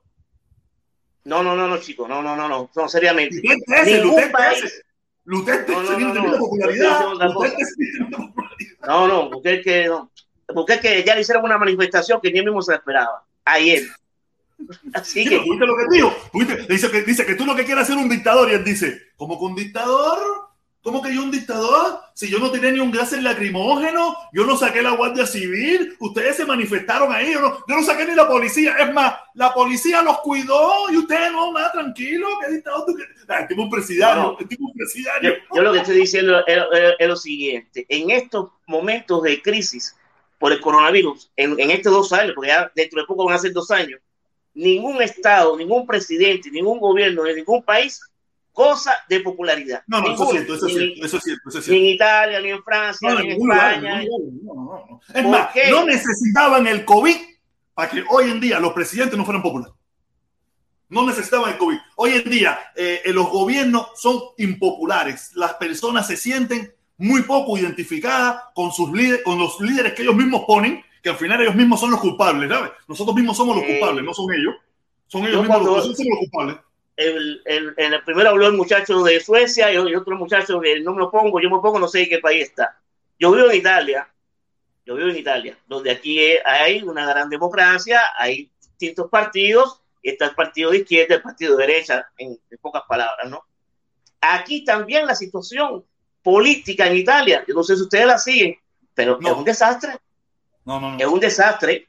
No, 1.23 1.43
no, 1.43 1.55
no, 1.55 1.67
no, 1.67 1.77
chicos, 1.77 2.09
no, 2.09 2.21
no, 2.21 2.35
no, 2.35 2.49
no, 2.49 2.69
no, 2.75 2.89
seriamente. 2.89 3.41
Lutete 3.43 4.03
Lutete 4.03 4.31
ese. 4.53 4.83
Lutete 5.23 5.71
no, 5.71 5.83
no, 5.83 5.99
no, 5.99 6.13
no, 6.13 6.37
popularidad. 6.37 7.01
No, 8.87 9.07
no, 9.07 9.29
porque 9.29 9.53
es 9.53 9.63
que 9.63 9.87
no. 9.87 10.11
porque 10.53 10.73
es 10.73 10.81
que 10.81 11.03
ya 11.03 11.13
le 11.13 11.21
hicieron 11.21 11.43
una 11.43 11.59
manifestación 11.59 12.19
que 12.21 12.31
ni 12.31 12.39
él 12.39 12.45
mismo 12.45 12.61
se 12.61 12.73
esperaba, 12.73 13.23
ayer. 13.45 13.83
Así 14.93 15.27
que. 15.27 15.39
¿Viste 15.39 15.65
lo 15.65 15.77
que 15.77 15.95
dijo? 15.95 16.15
Dice 16.67 16.89
que, 16.89 17.01
dice 17.03 17.25
que 17.25 17.35
tú 17.35 17.45
lo 17.45 17.55
que 17.55 17.65
quieres 17.65 17.83
hacer 17.83 17.97
un 17.97 18.09
dictador 18.09 18.49
y 18.49 18.55
él 18.55 18.63
dice, 18.63 19.11
¿cómo 19.15 19.37
que 19.37 19.45
un 19.45 19.55
dictador? 19.55 20.50
¿Cómo 20.83 21.01
que 21.01 21.13
yo 21.13 21.21
un 21.21 21.29
dictador? 21.29 21.99
Si 22.15 22.27
yo 22.27 22.39
no 22.39 22.49
tenía 22.49 22.71
ni 22.71 22.79
un 22.79 22.91
gas 22.91 23.11
lacrimógeno, 23.11 24.15
yo 24.33 24.45
no 24.45 24.57
saqué 24.57 24.81
la 24.81 24.95
Guardia 24.95 25.27
Civil, 25.27 25.95
ustedes 25.99 26.37
se 26.37 26.45
manifestaron 26.45 27.13
ahí, 27.13 27.33
yo 27.33 27.39
no, 27.39 27.59
yo 27.67 27.75
no 27.75 27.83
saqué 27.83 28.05
ni 28.05 28.15
la 28.15 28.27
policía. 28.27 28.75
Es 28.79 28.91
más, 28.91 29.13
la 29.35 29.53
policía 29.53 30.01
los 30.01 30.19
cuidó 30.21 30.89
y 30.91 30.97
ustedes 30.97 31.31
no, 31.31 31.53
nada, 31.53 31.71
tranquilo, 31.71 32.27
¿qué 32.43 32.53
dictador 32.53 32.85
tú 32.85 32.97
ah, 33.29 33.47
un 33.55 33.69
presidiario, 33.69 34.37
un 34.37 34.73
presidiario. 34.73 35.35
Yo, 35.53 35.61
lo 35.61 35.71
que 35.71 35.79
estoy 35.79 35.97
diciendo 35.97 36.43
es, 36.47 37.07
lo 37.07 37.15
siguiente, 37.15 37.85
en 37.87 38.09
estos 38.09 38.49
momentos 38.65 39.21
de 39.21 39.39
crisis 39.39 39.95
por 40.39 40.51
el 40.51 40.59
coronavirus, 40.59 41.31
en, 41.35 41.59
en 41.59 41.69
estos 41.69 41.93
dos 41.93 42.11
años, 42.11 42.33
porque 42.33 42.49
ya 42.49 42.71
dentro 42.75 43.01
de 43.01 43.05
poco 43.05 43.25
van 43.25 43.35
a 43.35 43.39
ser 43.39 43.53
dos 43.53 43.69
años, 43.69 44.01
ningún 44.55 44.99
Estado, 45.01 45.55
ningún 45.55 45.85
presidente, 45.85 46.49
ningún 46.49 46.79
gobierno 46.79 47.23
de 47.23 47.35
ningún 47.35 47.63
país 47.63 48.01
cosa 48.51 48.93
de 49.07 49.19
popularidad. 49.21 49.83
No, 49.87 50.01
no, 50.01 50.13
eso 50.13 50.23
es 50.25 50.29
cierto, 50.31 50.55
eso 50.55 50.67
es 50.67 50.73
cierto, 50.73 51.05
eso 51.05 51.17
es 51.17 51.23
cierto, 51.23 51.49
eso 51.49 51.59
es 51.59 51.65
cierto. 51.65 51.81
Ni 51.81 51.87
en 51.89 51.95
Italia, 51.95 52.41
ni 52.41 52.49
en 52.49 52.63
Francia, 52.63 53.15
ni 53.15 53.31
en 53.31 53.41
España. 53.41 54.03
es 55.13 55.25
más, 55.27 55.49
no 55.69 55.85
necesitaban 55.85 56.67
el 56.67 56.85
COVID 56.85 57.15
para 57.73 57.89
que 57.89 58.03
hoy 58.09 58.29
en 58.29 58.39
día 58.39 58.59
los 58.59 58.73
presidentes 58.73 59.17
no 59.17 59.25
fueran 59.25 59.41
populares. 59.41 59.73
No 60.89 61.05
necesitaban 61.05 61.51
el 61.51 61.57
COVID. 61.57 61.77
Hoy 61.95 62.11
en 62.11 62.29
día 62.29 62.59
eh, 62.75 63.01
los 63.13 63.29
gobiernos 63.29 63.91
son 63.95 64.19
impopulares. 64.37 65.31
Las 65.35 65.53
personas 65.53 66.05
se 66.05 66.17
sienten 66.17 66.73
muy 66.97 67.21
poco 67.23 67.57
identificadas 67.57 68.43
con 68.53 68.71
sus 68.73 68.91
líderes, 68.91 69.23
con 69.23 69.39
los 69.39 69.59
líderes 69.61 69.93
que 69.93 70.01
ellos 70.01 70.15
mismos 70.15 70.43
ponen, 70.45 70.83
que 71.01 71.09
al 71.09 71.15
final 71.15 71.41
ellos 71.41 71.55
mismos 71.55 71.79
son 71.79 71.91
los 71.91 72.01
culpables, 72.01 72.49
¿sabes? 72.49 72.71
Nosotros 72.87 73.15
mismos 73.15 73.37
somos 73.37 73.55
los 73.55 73.65
culpables, 73.65 74.03
no 74.03 74.13
son 74.13 74.33
ellos. 74.33 74.55
Son 75.07 75.25
ellos 75.25 75.41
mismos 75.41 75.63
los, 75.63 75.87
los 75.87 75.97
culpables 75.97 76.57
el, 76.95 77.41
el, 77.45 77.73
el, 77.77 78.03
primero 78.03 78.29
habló 78.29 78.47
el 78.47 78.53
muchacho 78.53 79.03
de 79.03 79.19
Suecia 79.19 79.71
y, 79.71 79.77
otro 79.77 80.15
muchacho 80.15 80.59
que 80.59 80.79
no 80.81 80.93
me 80.93 80.99
lo 80.99 81.11
pongo, 81.11 81.39
yo 81.39 81.49
me 81.49 81.59
pongo, 81.59 81.79
no 81.79 81.87
sé 81.87 82.03
en 82.03 82.09
qué 82.09 82.19
país 82.19 82.49
está. 82.49 82.79
Yo 83.19 83.31
vivo 83.31 83.49
en 83.49 83.57
Italia, 83.57 84.11
yo 84.85 84.95
vivo 84.95 85.09
en 85.09 85.17
Italia, 85.17 85.57
donde 85.67 85.91
aquí 85.91 86.19
hay 86.45 86.81
una 86.81 87.05
gran 87.05 87.29
democracia, 87.29 88.01
hay 88.17 88.49
distintos 88.59 89.09
partidos, 89.09 89.81
está 90.01 90.25
el 90.25 90.35
partido 90.35 90.71
de 90.71 90.79
izquierda, 90.79 91.15
el 91.15 91.21
partido 91.21 91.55
de 91.55 91.67
derecha, 91.67 92.09
en, 92.17 92.39
pocas 92.61 92.83
palabras, 92.87 93.29
¿no? 93.29 93.43
Aquí 94.19 94.63
también 94.63 95.05
la 95.05 95.15
situación 95.15 95.83
política 96.21 96.87
en 96.87 96.97
Italia, 96.97 97.43
yo 97.47 97.53
no 97.53 97.63
sé 97.63 97.75
si 97.75 97.83
ustedes 97.83 98.05
la 98.05 98.17
siguen, 98.17 98.55
pero 98.93 99.19
es 99.19 99.31
un 99.31 99.43
desastre. 99.43 99.97
No, 100.65 100.79
no, 100.79 100.91
no. 100.91 100.97
Es 100.99 101.07
un 101.07 101.19
desastre. 101.19 101.87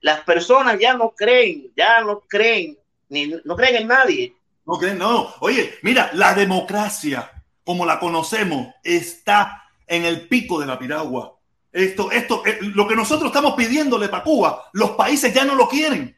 Las 0.00 0.20
personas 0.20 0.78
ya 0.78 0.94
no 0.94 1.10
creen, 1.10 1.72
ya 1.74 2.00
no 2.02 2.20
creen, 2.20 2.78
ni, 3.14 3.34
no 3.44 3.56
creen 3.56 3.76
en 3.76 3.88
nadie. 3.88 4.36
No, 4.66 4.78
no. 4.94 5.34
Oye, 5.40 5.74
mira, 5.82 6.10
la 6.14 6.34
democracia, 6.34 7.30
como 7.64 7.86
la 7.86 7.98
conocemos, 7.98 8.74
está 8.82 9.64
en 9.86 10.04
el 10.04 10.28
pico 10.28 10.60
de 10.60 10.66
la 10.66 10.78
piragua. 10.78 11.38
Esto, 11.72 12.10
esto, 12.10 12.44
eh, 12.46 12.58
lo 12.60 12.86
que 12.86 12.94
nosotros 12.94 13.28
estamos 13.28 13.54
pidiéndole 13.54 14.08
para 14.08 14.22
Cuba, 14.22 14.64
los 14.72 14.90
países 14.90 15.34
ya 15.34 15.44
no 15.44 15.54
lo 15.54 15.68
quieren. 15.68 16.16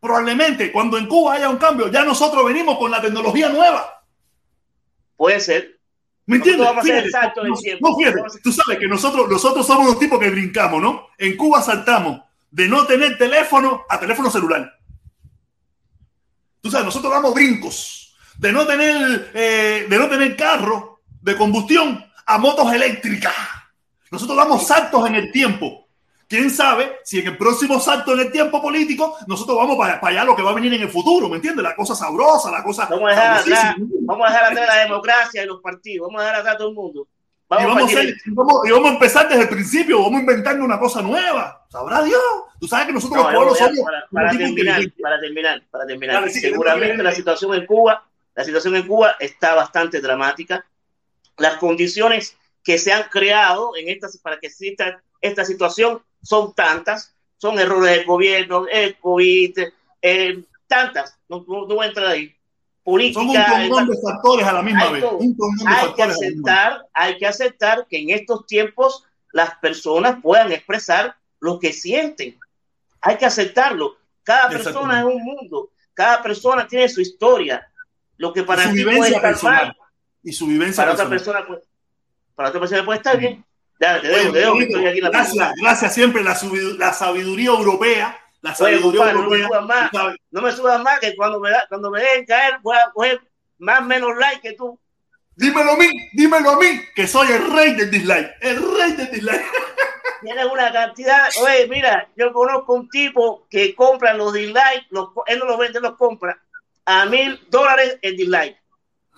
Probablemente 0.00 0.70
cuando 0.70 0.98
en 0.98 1.06
Cuba 1.06 1.34
haya 1.34 1.48
un 1.48 1.56
cambio, 1.56 1.88
ya 1.88 2.04
nosotros 2.04 2.44
venimos 2.44 2.78
con 2.78 2.90
la 2.90 3.00
tecnología 3.00 3.48
nueva. 3.48 4.04
Puede 5.16 5.40
ser. 5.40 5.78
¿Me 6.26 6.36
entiendes? 6.36 6.66
Vamos 6.66 6.84
a 6.84 7.32
no, 7.80 7.96
fíjate, 7.96 8.20
tú 8.42 8.52
sabes 8.52 8.78
que 8.78 8.86
nosotros, 8.86 9.28
nosotros 9.30 9.66
somos 9.66 9.86
los 9.86 9.98
tipos 9.98 10.20
que 10.20 10.28
brincamos, 10.28 10.80
¿no? 10.80 11.08
En 11.16 11.36
Cuba 11.36 11.62
saltamos 11.62 12.20
de 12.50 12.68
no 12.68 12.86
tener 12.86 13.16
teléfono 13.16 13.84
a 13.88 13.98
teléfono 13.98 14.30
celular. 14.30 14.77
Tú 16.68 16.72
sabes, 16.72 16.84
nosotros 16.84 17.10
damos 17.10 17.32
brincos 17.32 18.14
de 18.36 18.52
no 18.52 18.66
tener, 18.66 19.30
eh, 19.32 19.86
de 19.88 19.98
no 19.98 20.06
tener 20.06 20.36
carro 20.36 21.00
de 21.22 21.34
combustión 21.34 22.04
a 22.26 22.36
motos 22.36 22.70
eléctricas. 22.70 23.32
Nosotros 24.10 24.36
damos 24.36 24.66
saltos 24.66 25.06
en 25.06 25.14
el 25.14 25.32
tiempo. 25.32 25.88
¿Quién 26.28 26.50
sabe 26.50 26.98
si 27.04 27.20
en 27.20 27.28
el 27.28 27.38
próximo 27.38 27.80
salto 27.80 28.12
en 28.12 28.20
el 28.20 28.30
tiempo 28.30 28.60
político 28.60 29.16
nosotros 29.26 29.56
vamos 29.56 29.78
para, 29.78 29.98
allá 30.02 30.24
lo 30.24 30.36
que 30.36 30.42
va 30.42 30.50
a 30.50 30.54
venir 30.56 30.74
en 30.74 30.82
el 30.82 30.90
futuro? 30.90 31.30
¿Me 31.30 31.36
entiendes? 31.36 31.62
La 31.62 31.74
cosa 31.74 31.94
sabrosa, 31.94 32.50
la 32.50 32.62
cosa... 32.62 32.86
Vamos 32.90 33.12
a 33.12 33.14
dejar, 33.14 33.38
atrás, 33.38 33.74
vamos 34.02 34.26
a 34.28 34.30
dejar 34.30 34.52
atrás 34.52 34.68
la 34.68 34.82
democracia 34.82 35.42
y 35.42 35.46
los 35.46 35.62
partidos, 35.62 36.08
vamos 36.08 36.20
a 36.20 36.24
dejar 36.24 36.40
atrás 36.40 36.54
a 36.54 36.58
todo 36.58 36.68
el 36.68 36.74
mundo. 36.74 37.08
Vamos 37.48 37.64
y, 37.64 37.66
vamos 37.66 37.94
a 37.94 38.02
y, 38.66 38.70
vamos, 38.70 38.90
a 38.90 38.92
empezar 38.92 39.28
desde 39.28 39.42
el 39.42 39.48
principio, 39.48 40.02
vamos 40.02 40.18
a 40.18 40.20
inventar 40.20 40.60
una 40.60 40.78
cosa 40.78 41.00
nueva. 41.00 41.66
Sabrá 41.70 42.02
Dios. 42.02 42.22
Tú 42.60 42.68
sabes 42.68 42.86
que 42.86 42.92
nosotros 42.92 43.22
los 43.22 43.34
pueblos 43.34 43.58
somos. 43.58 43.78
Para, 44.10 44.30
terminar, 44.32 44.82
para 45.00 45.20
terminar, 45.20 45.62
para 45.70 45.86
terminar, 45.86 46.30
Seguramente 46.30 47.02
la 47.02 47.12
situación 47.12 47.54
en 47.54 47.64
Cuba, 47.64 48.06
la 48.34 48.44
situación 48.44 48.76
en 48.76 48.86
Cuba 48.86 49.16
está 49.18 49.54
bastante 49.54 50.00
dramática. 50.00 50.64
Las 51.38 51.56
condiciones 51.56 52.36
que 52.62 52.76
se 52.76 52.92
han 52.92 53.04
creado 53.04 53.74
en 53.76 53.88
estas, 53.88 54.18
para 54.18 54.38
que 54.38 54.48
exista 54.48 55.02
esta 55.22 55.44
situación 55.44 56.02
son 56.22 56.54
tantas, 56.54 57.14
son 57.38 57.58
errores 57.58 57.96
del 57.96 58.04
gobierno, 58.04 58.66
el 58.70 58.96
COVID, 58.98 59.58
eh, 60.02 60.42
tantas, 60.66 61.18
no, 61.28 61.44
no, 61.48 61.66
no 61.66 61.76
voy 61.76 61.86
a 61.86 61.88
entrar 61.88 62.08
ahí 62.08 62.37
son 63.12 63.28
un 63.28 63.68
montón 63.68 63.88
de 63.88 63.98
factores 64.02 64.46
a 64.46 64.52
la 64.52 64.62
misma 64.62 64.90
vez. 64.90 65.04
hay 65.66 65.92
que 65.94 66.02
aceptar, 66.02 66.86
hay 66.92 67.18
que 67.18 67.26
aceptar 67.26 67.86
que 67.88 67.98
en 67.98 68.10
estos 68.10 68.46
tiempos 68.46 69.04
las 69.32 69.56
personas 69.56 70.18
puedan 70.22 70.52
expresar 70.52 71.16
lo 71.40 71.58
que 71.58 71.72
sienten. 71.72 72.38
Hay 73.00 73.16
que 73.16 73.26
aceptarlo. 73.26 73.96
Cada 74.22 74.48
persona 74.48 75.00
es 75.00 75.06
un 75.06 75.22
mundo. 75.22 75.70
Cada 75.92 76.22
persona 76.22 76.66
tiene 76.66 76.88
su 76.88 77.00
historia. 77.00 77.70
Lo 78.16 78.32
que 78.32 78.42
para 78.42 78.70
ti 78.70 78.82
puede 78.84 79.14
estar 79.14 79.42
mal. 79.42 79.76
Y 80.22 80.32
su 80.32 80.46
vivencia 80.46 80.82
para 80.82 80.94
otra 80.94 81.08
persona 81.08 81.46
puede, 81.46 81.62
para 82.34 82.48
otra 82.48 82.60
persona 82.60 82.84
puede 82.84 82.98
estar 82.98 83.18
bien. 83.18 83.44
Ya, 83.80 84.00
te 84.00 84.08
dejo, 84.08 84.32
te 84.32 84.38
dejo, 84.40 85.10
gracias, 85.10 85.52
gracias 85.56 85.94
siempre 85.94 86.24
la, 86.24 86.36
la 86.78 86.92
sabiduría 86.92 87.50
europea 87.50 88.18
la 88.40 88.54
sabiduría 88.54 89.12
no, 89.12 89.28
me 89.28 89.42
subas 89.42 89.66
más, 89.66 89.90
no 90.30 90.42
me 90.42 90.52
subas 90.52 90.82
más, 90.82 91.00
que 91.00 91.16
cuando 91.16 91.40
me, 91.40 91.50
da, 91.50 91.64
cuando 91.68 91.90
me 91.90 92.00
dejen 92.00 92.24
caer 92.24 92.58
voy 92.62 92.76
a 92.76 92.90
coger 92.92 93.20
más 93.58 93.84
menos 93.84 94.16
like 94.16 94.40
que 94.40 94.54
tú. 94.54 94.78
Dímelo 95.34 95.72
a 95.72 95.76
mí, 95.76 95.86
dímelo 96.12 96.50
a 96.50 96.58
mí, 96.58 96.80
que 96.94 97.06
soy 97.06 97.28
el 97.32 97.52
rey 97.52 97.74
del 97.74 97.90
dislike, 97.90 98.30
el 98.40 98.56
rey 98.76 98.92
del 98.92 99.10
dislike. 99.10 99.44
Tienes 100.22 100.46
una 100.46 100.72
cantidad, 100.72 101.28
oye, 101.42 101.68
mira, 101.68 102.08
yo 102.16 102.32
conozco 102.32 102.74
un 102.74 102.88
tipo 102.88 103.46
que 103.48 103.74
compra 103.74 104.14
los 104.14 104.32
dislikes, 104.32 104.86
los, 104.90 105.10
él 105.26 105.38
no 105.38 105.44
los 105.44 105.58
vende, 105.58 105.80
los 105.80 105.96
compra 105.96 106.40
a 106.86 107.04
mil 107.06 107.38
dólares 107.50 107.98
el 108.02 108.16
dislike. 108.16 108.56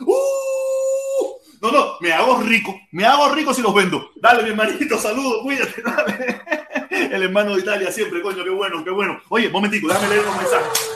Uh, 0.00 1.38
no, 1.62 1.70
no, 1.70 1.96
me 2.00 2.12
hago 2.12 2.40
rico, 2.42 2.78
me 2.90 3.04
hago 3.04 3.28
rico 3.34 3.54
si 3.54 3.62
los 3.62 3.74
vendo. 3.74 4.10
Dale, 4.16 4.42
mi 4.42 4.50
hermanito, 4.50 4.98
saludos, 4.98 5.42
cuídate, 5.42 5.82
dale. 5.82 6.42
El 7.14 7.24
hermano 7.24 7.54
de 7.54 7.62
Italia 7.62 7.90
siempre, 7.90 8.22
coño, 8.22 8.44
qué 8.44 8.50
bueno, 8.50 8.84
qué 8.84 8.90
bueno. 8.90 9.20
Oye, 9.30 9.48
momentico, 9.48 9.88
déjame 9.88 10.08
leer 10.08 10.24
los 10.24 10.36
mensajes. 10.36 10.90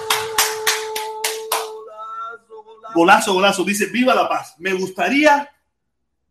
Golazo, 2.95 3.35
golazo. 3.35 3.65
Dice, 3.65 3.87
viva 3.87 4.15
la 4.15 4.29
paz. 4.29 4.55
Me 4.59 4.73
gustaría, 4.73 5.51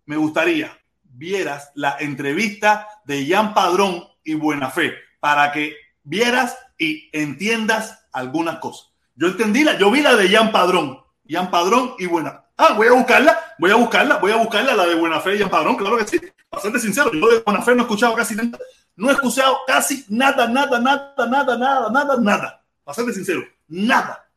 me 0.05 0.15
gustaría, 0.15 0.72
vieras 1.03 1.72
la 1.76 1.97
entrevista 1.99 2.88
de 3.03 3.27
Jan 3.27 3.53
Padrón 3.53 4.05
y 4.23 4.35
Buena 4.35 4.69
Fe 4.69 4.93
para 5.19 5.51
que 5.51 5.76
vieras 6.03 6.57
y 6.77 7.10
entiendas 7.11 8.05
algunas 8.14 8.60
cosas. 8.60 8.93
Yo 9.15 9.27
entendí 9.27 9.65
la, 9.65 9.77
yo 9.77 9.91
vi 9.91 10.01
la 10.01 10.15
de 10.15 10.30
Jan 10.30 10.53
Padrón, 10.53 10.99
Jan 11.27 11.51
Padrón 11.51 11.95
y 11.99 12.05
Buena. 12.05 12.45
Ah, 12.55 12.73
voy 12.73 12.88
a 12.88 12.93
buscarla, 12.93 13.38
voy 13.60 13.72
a 13.72 13.76
buscarla, 13.76 14.18
voy 14.18 14.31
a 14.31 14.38
buscarla, 14.38 14.76
la 14.76 14.85
de 14.85 14.95
Buena 14.95 15.19
Fe 15.19 15.35
y 15.35 15.39
Jan 15.39 15.49
Padrón, 15.49 15.76
claro 15.76 15.97
que 15.97 16.07
sí. 16.07 16.22
Bastante 16.49 16.80
sincero, 16.80 17.11
yo 17.11 17.27
de 17.27 17.39
Buena 17.39 17.61
Fe 17.61 17.76
no 17.76 17.81
he 17.81 17.81
escuchado 17.81 18.15
casi 18.15 18.35
nada 18.35 18.57
no 18.95 19.10
he 19.10 19.14
escuchado 19.14 19.60
casi 19.65 20.06
nada, 20.10 20.48
nada, 20.48 20.80
nada, 20.80 21.14
nada, 21.28 21.57
nada, 21.57 21.90
nada, 21.90 22.18
nada. 22.18 22.64
Para 22.84 22.95
sincero, 23.14 23.44
nada. 23.68 24.30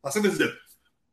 Para 0.00 0.12
sincero. 0.12 0.52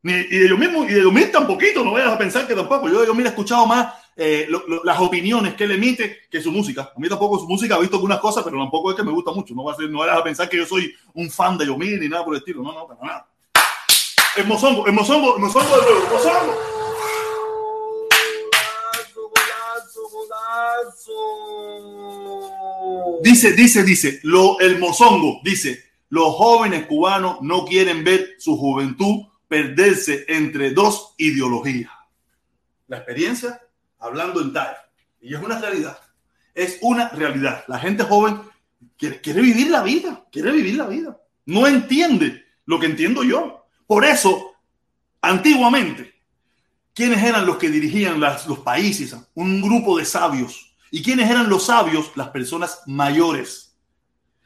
Ni, 0.03 0.13
y 0.13 0.39
de 0.39 0.49
yo 0.49 0.57
mismo, 0.57 0.83
y 0.83 0.93
de 0.93 1.03
Yomir 1.03 1.31
tampoco, 1.31 1.61
no 1.83 1.91
vayas 1.91 2.13
a 2.13 2.17
pensar 2.17 2.47
que 2.47 2.55
tampoco. 2.55 2.89
Yo 2.89 3.01
de 3.01 3.07
Yomir 3.07 3.27
he 3.27 3.29
escuchado 3.29 3.67
más 3.67 3.93
eh, 4.15 4.49
las 4.83 4.99
opiniones 4.99 5.53
que 5.53 5.65
él 5.65 5.71
emite 5.71 6.21
que 6.29 6.41
su 6.41 6.51
música. 6.51 6.91
A 6.95 6.99
mí 6.99 7.07
tampoco 7.07 7.39
su 7.39 7.47
música, 7.47 7.75
he 7.77 7.81
visto 7.81 7.97
algunas 7.97 8.19
cosas, 8.19 8.43
pero 8.43 8.57
tampoco 8.57 8.89
es 8.89 8.97
que 8.97 9.03
me 9.03 9.11
gusta 9.11 9.31
mucho. 9.31 9.53
No, 9.53 9.63
va 9.63 9.73
a 9.73 9.81
no 9.87 9.99
vayas 9.99 10.17
a 10.17 10.23
pensar 10.23 10.49
que 10.49 10.57
yo 10.57 10.65
soy 10.65 10.93
un 11.13 11.29
fan 11.29 11.57
de 11.57 11.67
Yomir 11.67 11.99
ni 11.99 12.09
nada 12.09 12.25
por 12.25 12.33
el 12.33 12.39
estilo. 12.39 12.63
No, 12.63 12.73
no, 12.73 12.87
para 12.87 13.01
nada. 13.01 13.27
El 14.35 14.47
mozongo, 14.47 14.87
el 14.87 14.93
mozongo, 14.93 15.35
el 15.35 15.41
mozongo 15.41 15.77
de 15.77 15.81
nuevo, 15.83 16.07
mozongo. 16.09 16.71
Dice, 23.21 23.53
dice, 23.53 23.83
dice, 23.83 24.19
lo, 24.23 24.59
el 24.59 24.79
mozongo 24.79 25.41
dice, 25.43 25.83
los 26.09 26.33
jóvenes 26.35 26.85
cubanos 26.87 27.41
no 27.41 27.65
quieren 27.65 28.03
ver 28.03 28.35
su 28.39 28.57
juventud 28.57 29.25
perderse 29.47 30.25
entre 30.29 30.71
dos 30.71 31.13
ideologías. 31.17 31.91
La 32.87 32.97
experiencia, 32.97 33.61
hablando 33.99 34.41
en 34.41 34.53
tal, 34.53 34.75
y 35.21 35.33
es 35.35 35.41
una 35.41 35.59
realidad, 35.59 35.99
es 36.55 36.77
una 36.81 37.09
realidad. 37.09 37.63
La 37.67 37.77
gente 37.77 38.03
joven 38.03 38.39
quiere, 38.97 39.41
vivir 39.41 39.69
la 39.69 39.83
vida, 39.83 40.25
quiere 40.31 40.51
vivir 40.51 40.75
la 40.75 40.87
vida. 40.87 41.17
No 41.45 41.67
entiende 41.67 42.45
lo 42.65 42.79
que 42.79 42.85
entiendo 42.85 43.23
yo. 43.23 43.65
Por 43.87 44.05
eso, 44.05 44.53
antiguamente, 45.21 46.13
¿quiénes 46.93 47.23
eran 47.23 47.45
los 47.45 47.57
que 47.57 47.69
dirigían 47.69 48.19
los 48.19 48.59
países? 48.59 49.15
Un 49.33 49.61
grupo 49.61 49.97
de 49.97 50.05
sabios. 50.05 50.70
¿Y 50.91 51.01
quiénes 51.01 51.29
eran 51.29 51.49
los 51.49 51.65
sabios? 51.65 52.11
Las 52.15 52.29
personas 52.29 52.81
mayores. 52.85 53.77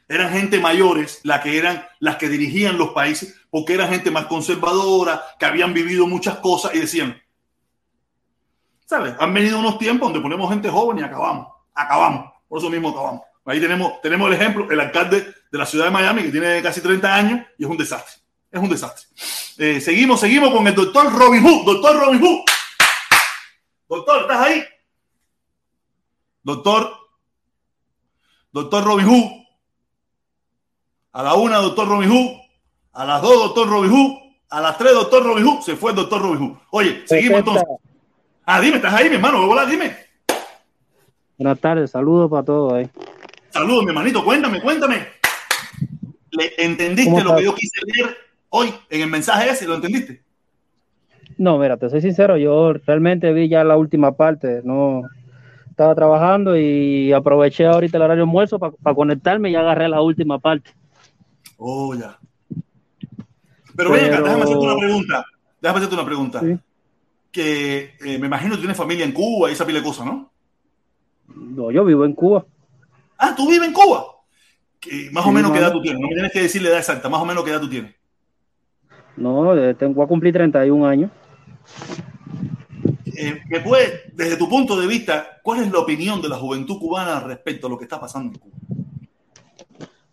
Eran 0.08 0.32
gente 0.32 0.60
mayores 0.60 1.20
las 1.24 1.40
que 1.40 1.58
eran 1.58 1.84
las 1.98 2.16
que 2.16 2.28
dirigían 2.28 2.78
los 2.78 2.90
países, 2.90 3.34
porque 3.50 3.74
eran 3.74 3.90
gente 3.90 4.12
más 4.12 4.26
conservadora, 4.26 5.22
que 5.38 5.46
habían 5.46 5.74
vivido 5.74 6.06
muchas 6.06 6.36
cosas 6.36 6.72
y 6.76 6.78
decían, 6.78 7.20
¿sabes? 8.84 9.14
Han 9.18 9.34
venido 9.34 9.58
unos 9.58 9.78
tiempos 9.78 10.08
donde 10.08 10.20
ponemos 10.20 10.48
gente 10.48 10.70
joven 10.70 10.98
y 11.00 11.02
acabamos, 11.02 11.48
acabamos, 11.74 12.32
por 12.48 12.60
eso 12.60 12.70
mismo 12.70 12.90
acabamos. 12.90 13.22
Ahí 13.44 13.60
tenemos, 13.60 14.00
tenemos 14.00 14.28
el 14.28 14.34
ejemplo, 14.34 14.70
el 14.70 14.78
alcalde 14.78 15.34
de 15.50 15.58
la 15.58 15.66
ciudad 15.66 15.86
de 15.86 15.90
Miami, 15.90 16.22
que 16.22 16.30
tiene 16.30 16.62
casi 16.62 16.80
30 16.80 17.14
años 17.14 17.46
y 17.58 17.64
es 17.64 17.70
un 17.70 17.76
desastre. 17.76 18.22
Es 18.50 18.60
un 18.60 18.68
desastre. 18.68 19.06
Eh, 19.58 19.80
seguimos, 19.80 20.20
seguimos 20.20 20.52
con 20.52 20.66
el 20.66 20.74
doctor 20.74 21.12
Robin 21.12 21.42
Hood. 21.42 21.64
Doctor 21.64 21.96
Robin 21.98 22.20
Hood. 22.20 22.40
Doctor, 23.88 24.22
¿estás 24.22 24.38
ahí? 24.38 24.64
Doctor. 26.46 26.88
Doctor 28.52 28.84
Robin 28.84 29.04
Hood. 29.04 29.32
A 31.10 31.22
la 31.24 31.34
una, 31.34 31.56
doctor 31.56 31.88
Robin 31.88 32.08
Hood. 32.08 32.36
A 32.92 33.04
las 33.04 33.20
dos, 33.20 33.34
doctor 33.34 33.68
Robin 33.68 33.90
Hood. 33.90 34.12
A 34.50 34.60
las 34.60 34.78
tres, 34.78 34.92
doctor 34.92 35.24
Robin 35.24 35.44
Hood. 35.44 35.62
Se 35.62 35.74
fue 35.74 35.90
el 35.90 35.96
doctor 35.96 36.22
Robin 36.22 36.38
Hood. 36.38 36.58
Oye, 36.70 37.02
seguimos 37.04 37.40
entonces. 37.40 37.64
Ah, 38.44 38.60
dime, 38.60 38.76
¿estás 38.76 38.94
ahí, 38.94 39.08
mi 39.08 39.16
hermano? 39.16 39.44
Hola, 39.44 39.66
dime. 39.66 39.96
Buenas 41.36 41.58
tardes, 41.58 41.90
saludos 41.90 42.30
para 42.30 42.44
todos 42.44 42.74
ahí. 42.74 42.88
Saludos, 43.50 43.82
mi 43.82 43.88
hermanito, 43.88 44.24
cuéntame, 44.24 44.62
cuéntame. 44.62 45.04
¿Le 46.30 46.52
entendiste 46.58 47.24
lo 47.24 47.34
que 47.34 47.42
yo 47.42 47.54
quise 47.56 47.80
leer 47.86 48.16
hoy 48.50 48.72
en 48.88 49.00
el 49.00 49.10
mensaje 49.10 49.50
ese? 49.50 49.66
¿Lo 49.66 49.74
entendiste? 49.74 50.22
No, 51.38 51.58
mira, 51.58 51.76
te 51.76 51.90
soy 51.90 52.02
sincero, 52.02 52.36
yo 52.36 52.72
realmente 52.72 53.32
vi 53.32 53.48
ya 53.48 53.64
la 53.64 53.76
última 53.76 54.12
parte, 54.16 54.60
no 54.62 55.02
estaba 55.76 55.94
trabajando 55.94 56.56
y 56.56 57.12
aproveché 57.12 57.66
ahorita 57.66 57.98
el 57.98 58.02
horario 58.02 58.24
almuerzo 58.24 58.58
para 58.58 58.94
conectarme 58.94 59.50
y 59.50 59.56
agarré 59.56 59.90
la 59.90 60.00
última 60.00 60.38
parte. 60.38 60.70
Oh, 61.58 61.94
ya. 61.94 62.18
Pero, 63.76 63.90
venga, 63.90 64.22
déjame 64.22 64.42
hacerte 64.42 64.64
una 64.64 64.78
pregunta. 64.78 65.26
Déjame 65.60 65.76
hacerte 65.76 65.94
una 65.94 66.06
pregunta. 66.06 66.40
Que 67.30 67.94
eh, 68.00 68.18
me 68.18 68.26
imagino 68.26 68.54
que 68.54 68.60
tienes 68.60 68.76
familia 68.78 69.04
en 69.04 69.12
Cuba 69.12 69.50
y 69.50 69.52
esa 69.52 69.66
pila 69.66 69.80
de 69.80 69.84
cosas, 69.84 70.06
¿no? 70.06 70.32
No, 71.34 71.70
yo 71.70 71.84
vivo 71.84 72.06
en 72.06 72.14
Cuba. 72.14 72.46
Ah, 73.18 73.34
tú 73.36 73.46
vives 73.46 73.68
en 73.68 73.74
Cuba. 73.74 74.06
más 75.12 75.26
o 75.26 75.30
menos 75.30 75.52
qué 75.52 75.58
edad 75.58 75.72
tú 75.72 75.82
tienes. 75.82 76.00
No 76.00 76.08
me 76.08 76.14
tienes 76.14 76.32
que 76.32 76.40
decir 76.40 76.62
la 76.62 76.70
edad 76.70 76.78
exacta. 76.78 77.10
Más 77.10 77.20
o 77.20 77.26
menos 77.26 77.44
qué 77.44 77.50
edad 77.50 77.60
tú 77.60 77.68
tienes. 77.68 77.94
No, 79.14 79.52
tengo 79.74 80.02
a 80.02 80.08
cumplir 80.08 80.32
31 80.32 80.86
años. 80.86 81.10
Eh, 83.18 83.42
¿Me 83.48 83.60
puede, 83.60 84.02
desde 84.12 84.36
tu 84.36 84.48
punto 84.48 84.78
de 84.78 84.86
vista, 84.86 85.40
cuál 85.42 85.62
es 85.62 85.72
la 85.72 85.78
opinión 85.78 86.20
de 86.20 86.28
la 86.28 86.36
juventud 86.36 86.78
cubana 86.78 87.20
respecto 87.20 87.66
a 87.66 87.70
lo 87.70 87.78
que 87.78 87.84
está 87.84 88.00
pasando 88.00 88.34
en 88.34 88.38
Cuba? 88.38 88.56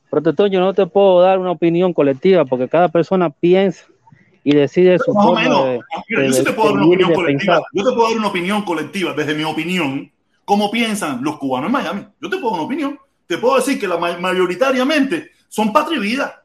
Protector, 0.10 0.50
yo 0.50 0.60
no 0.60 0.74
te 0.74 0.86
puedo 0.86 1.22
dar 1.22 1.40
una 1.40 1.52
opinión 1.52 1.92
colectiva 1.94 2.46
porque 2.46 2.70
cada 2.70 2.88
persona 2.90 3.30
piensa 3.32 3.86
y 4.44 4.54
decide 4.54 5.00
su 5.00 5.14
forma 5.14 5.42
de, 5.42 5.80
yo, 6.10 6.44
te 6.44 6.54
puedo 6.54 6.70
dar 6.70 6.78
una 6.78 6.88
opinión 6.88 7.14
colectiva. 7.14 7.62
yo 7.74 7.84
te 7.84 7.92
puedo 7.92 8.10
dar 8.10 8.18
una 8.18 8.28
opinión 8.28 8.62
colectiva 8.64 9.14
desde 9.14 9.34
mi 9.34 9.44
opinión, 9.44 10.12
cómo 10.46 10.70
piensan 10.70 11.24
los 11.24 11.38
cubanos 11.38 11.68
en 11.68 11.72
Miami. 11.72 12.08
Yo 12.22 12.30
te 12.30 12.38
puedo 12.38 12.52
dar 12.52 12.60
una 12.60 12.66
opinión. 12.66 13.00
Te 13.26 13.38
puedo 13.38 13.56
decir 13.56 13.80
que 13.80 13.88
la 13.88 13.98
mayoritariamente 13.98 15.32
son 15.48 15.72
patria 15.72 16.00
vida. 16.00 16.44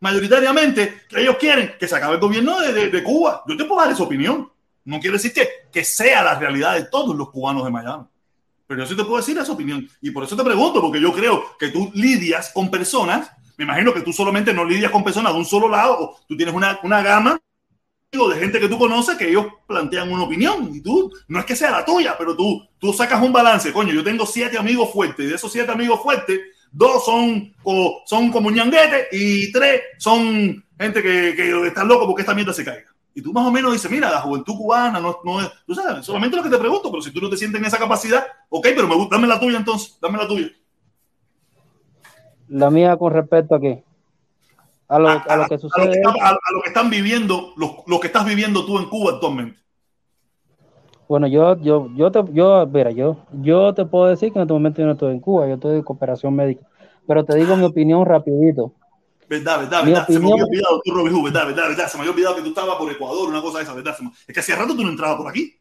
Mayoritariamente 0.00 1.02
ellos 1.10 1.36
quieren 1.38 1.72
que 1.78 1.88
se 1.88 1.96
acabe 1.96 2.14
el 2.14 2.20
gobierno 2.20 2.60
de, 2.60 3.02
Cuba. 3.02 3.42
Yo 3.46 3.56
te 3.56 3.64
puedo 3.64 3.80
dar 3.80 3.92
esa 3.92 4.02
opinión. 4.04 4.50
No 4.84 5.00
quiero 5.00 5.16
decir 5.16 5.32
que, 5.32 5.48
que 5.72 5.84
sea 5.84 6.22
la 6.22 6.38
realidad 6.38 6.74
de 6.74 6.84
todos 6.84 7.16
los 7.16 7.30
cubanos 7.30 7.64
de 7.64 7.70
Miami. 7.70 8.04
Pero 8.66 8.82
yo 8.82 8.86
sí 8.86 8.96
te 8.96 9.04
puedo 9.04 9.18
decir 9.18 9.36
esa 9.38 9.52
opinión. 9.52 9.88
Y 10.00 10.10
por 10.10 10.24
eso 10.24 10.36
te 10.36 10.44
pregunto, 10.44 10.80
porque 10.80 11.00
yo 11.00 11.12
creo 11.12 11.56
que 11.58 11.68
tú 11.68 11.90
lidias 11.94 12.50
con 12.52 12.70
personas, 12.70 13.30
me 13.56 13.64
imagino 13.64 13.92
que 13.92 14.00
tú 14.00 14.12
solamente 14.12 14.52
no 14.54 14.64
lidias 14.64 14.90
con 14.90 15.04
personas 15.04 15.32
de 15.32 15.38
un 15.38 15.44
solo 15.44 15.68
lado, 15.68 15.98
o 16.00 16.20
tú 16.26 16.36
tienes 16.36 16.54
una, 16.54 16.78
una 16.82 17.02
gama 17.02 17.38
de 18.12 18.38
gente 18.38 18.60
que 18.60 18.68
tú 18.68 18.78
conoces 18.78 19.16
que 19.16 19.30
ellos 19.30 19.46
plantean 19.66 20.12
una 20.12 20.24
opinión 20.24 20.70
y 20.74 20.82
tú, 20.82 21.10
no 21.28 21.38
es 21.38 21.46
que 21.46 21.56
sea 21.56 21.70
la 21.70 21.82
tuya, 21.82 22.14
pero 22.18 22.36
tú, 22.36 22.62
tú 22.78 22.92
sacas 22.92 23.22
un 23.22 23.32
balance. 23.32 23.72
Coño, 23.72 23.94
yo 23.94 24.04
tengo 24.04 24.26
siete 24.26 24.58
amigos 24.58 24.92
fuertes 24.92 25.24
y 25.24 25.28
de 25.30 25.36
esos 25.36 25.50
siete 25.50 25.72
amigos 25.72 26.02
fuertes, 26.02 26.38
dos 26.70 27.06
son, 27.06 27.54
como, 27.62 28.02
son 28.04 28.30
como 28.30 28.50
ñanguete 28.50 29.08
y 29.12 29.50
tres 29.50 29.80
son 29.96 30.62
gente 30.78 31.02
que, 31.02 31.34
que 31.34 31.66
están 31.66 31.88
locos 31.88 32.06
porque 32.06 32.20
esta 32.20 32.34
mierda 32.34 32.52
se 32.52 32.64
caiga. 32.66 32.91
Y 33.14 33.22
tú 33.22 33.32
más 33.32 33.46
o 33.46 33.50
menos 33.50 33.72
dices, 33.72 33.90
mira, 33.90 34.10
la 34.10 34.20
juventud 34.20 34.56
cubana 34.56 34.98
no, 34.98 35.18
no 35.24 35.40
es, 35.40 35.50
tú 35.66 35.74
sabes, 35.74 36.04
solamente 36.04 36.36
lo 36.36 36.42
que 36.42 36.48
te 36.48 36.58
pregunto, 36.58 36.90
pero 36.90 37.02
si 37.02 37.12
tú 37.12 37.20
no 37.20 37.28
te 37.28 37.36
sientes 37.36 37.60
en 37.60 37.66
esa 37.66 37.78
capacidad, 37.78 38.24
ok, 38.48 38.68
pero 38.74 38.88
me 38.88 38.94
gusta, 38.94 39.16
dame 39.16 39.28
la 39.28 39.38
tuya 39.38 39.58
entonces, 39.58 39.98
dame 40.00 40.18
la 40.18 40.26
tuya. 40.26 40.48
La 42.48 42.70
mía 42.70 42.96
con 42.96 43.12
respecto 43.12 43.54
a 43.54 43.60
qué? 43.60 43.84
A 44.88 44.98
lo, 44.98 45.08
a, 45.08 45.36
lo 45.36 45.46
que 45.46 45.58
sucede. 45.58 46.02
A 46.20 46.32
lo 46.32 46.62
que, 46.62 46.68
están 46.68 46.90
viviendo, 46.90 47.54
lo, 47.56 48.00
que 48.00 48.06
estás 48.06 48.26
viviendo 48.26 48.64
tú 48.66 48.78
en 48.78 48.88
Cuba 48.88 49.12
actualmente. 49.12 49.58
Bueno, 51.08 51.26
yo, 51.26 51.58
yo, 51.60 51.88
yo 51.94 52.10
te, 52.10 52.22
yo, 52.32 52.66
mira, 52.66 52.90
yo, 52.90 53.16
yo 53.32 53.74
te 53.74 53.84
puedo 53.84 54.06
decir 54.06 54.32
que 54.32 54.38
en 54.38 54.42
este 54.42 54.52
momento 54.52 54.80
yo 54.80 54.86
no 54.86 54.92
estoy 54.92 55.12
en 55.12 55.20
Cuba, 55.20 55.46
yo 55.46 55.54
estoy 55.54 55.76
de 55.76 55.84
cooperación 55.84 56.34
médica, 56.34 56.66
pero 57.06 57.24
te 57.24 57.36
digo 57.36 57.56
mi 57.56 57.64
opinión 57.64 58.04
rapidito. 58.04 58.74
Verdad, 59.32 59.60
verdad, 59.60 59.82
verdad. 59.82 60.06
Se 60.06 60.20
me 60.20 60.30
había 60.30 60.44
olvidado, 60.44 60.82
tú, 60.84 60.92
Robin 60.92 61.24
verdad, 61.24 61.46
verdad, 61.46 61.68
verdad. 61.68 61.88
Se 61.88 61.96
me 61.96 62.02
había 62.02 62.12
olvidado 62.12 62.36
que 62.36 62.42
tú 62.42 62.48
estabas 62.48 62.76
por 62.76 62.92
Ecuador, 62.92 63.30
una 63.30 63.40
cosa 63.40 63.58
de 63.58 63.64
esa, 63.64 63.72
verdad. 63.72 63.96
Es 64.28 64.34
que 64.34 64.40
hacía 64.40 64.56
rato 64.56 64.76
tú 64.76 64.82
no 64.82 64.90
entrabas 64.90 65.16
por 65.16 65.26
aquí. 65.26 65.56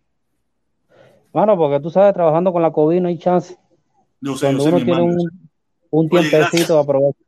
Bueno, 1.32 1.56
porque 1.56 1.80
tú 1.80 1.90
sabes, 1.90 2.14
trabajando 2.14 2.52
con 2.52 2.62
la 2.62 2.72
COVID 2.74 3.00
no 3.00 3.08
hay 3.08 3.18
chance. 3.18 3.56
Yo 4.20 4.36
sé, 4.36 4.48
Cuando 4.48 4.66
yo 4.66 4.70
sé, 4.70 4.76
uno 4.76 4.86
tiene 4.86 5.02
un, 5.02 5.50
un 5.90 6.10
tiempecito 6.10 6.78
a 6.78 6.82
aprovechar. 6.82 7.24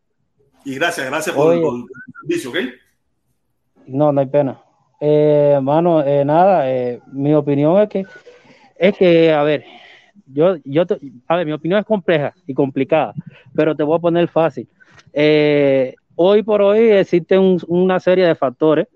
Y 0.66 0.76
gracias, 0.76 1.08
gracias 1.08 1.34
por, 1.34 1.62
por, 1.62 1.76
el 1.76 1.86
servicio, 2.28 2.50
¿ok? 2.50 2.58
No, 3.88 4.12
no 4.12 4.20
hay 4.20 4.28
pena. 4.28 4.62
Eh, 5.00 5.54
hermano, 5.56 6.04
eh, 6.04 6.26
nada, 6.26 6.70
eh, 6.70 7.00
mi 7.14 7.34
opinión 7.34 7.82
es 7.82 7.88
que, 7.88 8.06
es 8.76 8.98
que, 8.98 9.32
a 9.32 9.44
ver, 9.44 9.64
yo, 10.26 10.58
yo, 10.66 10.84
a 11.30 11.38
ver, 11.38 11.46
mi 11.46 11.54
opinión 11.54 11.80
es 11.80 11.86
compleja 11.86 12.34
y 12.46 12.54
complicada, 12.54 13.14
pero 13.56 13.78
te 13.78 13.84
voy 13.84 13.98
a 13.98 14.02
poner 14.02 14.28
fácil. 14.28 14.68
Eh, 15.14 15.96
hoy 16.16 16.44
por 16.44 16.62
hoy 16.62 16.90
existe 16.90 17.38
una 17.40 18.00
serie 18.00 18.26
de 18.26 18.36
factores 18.36 18.88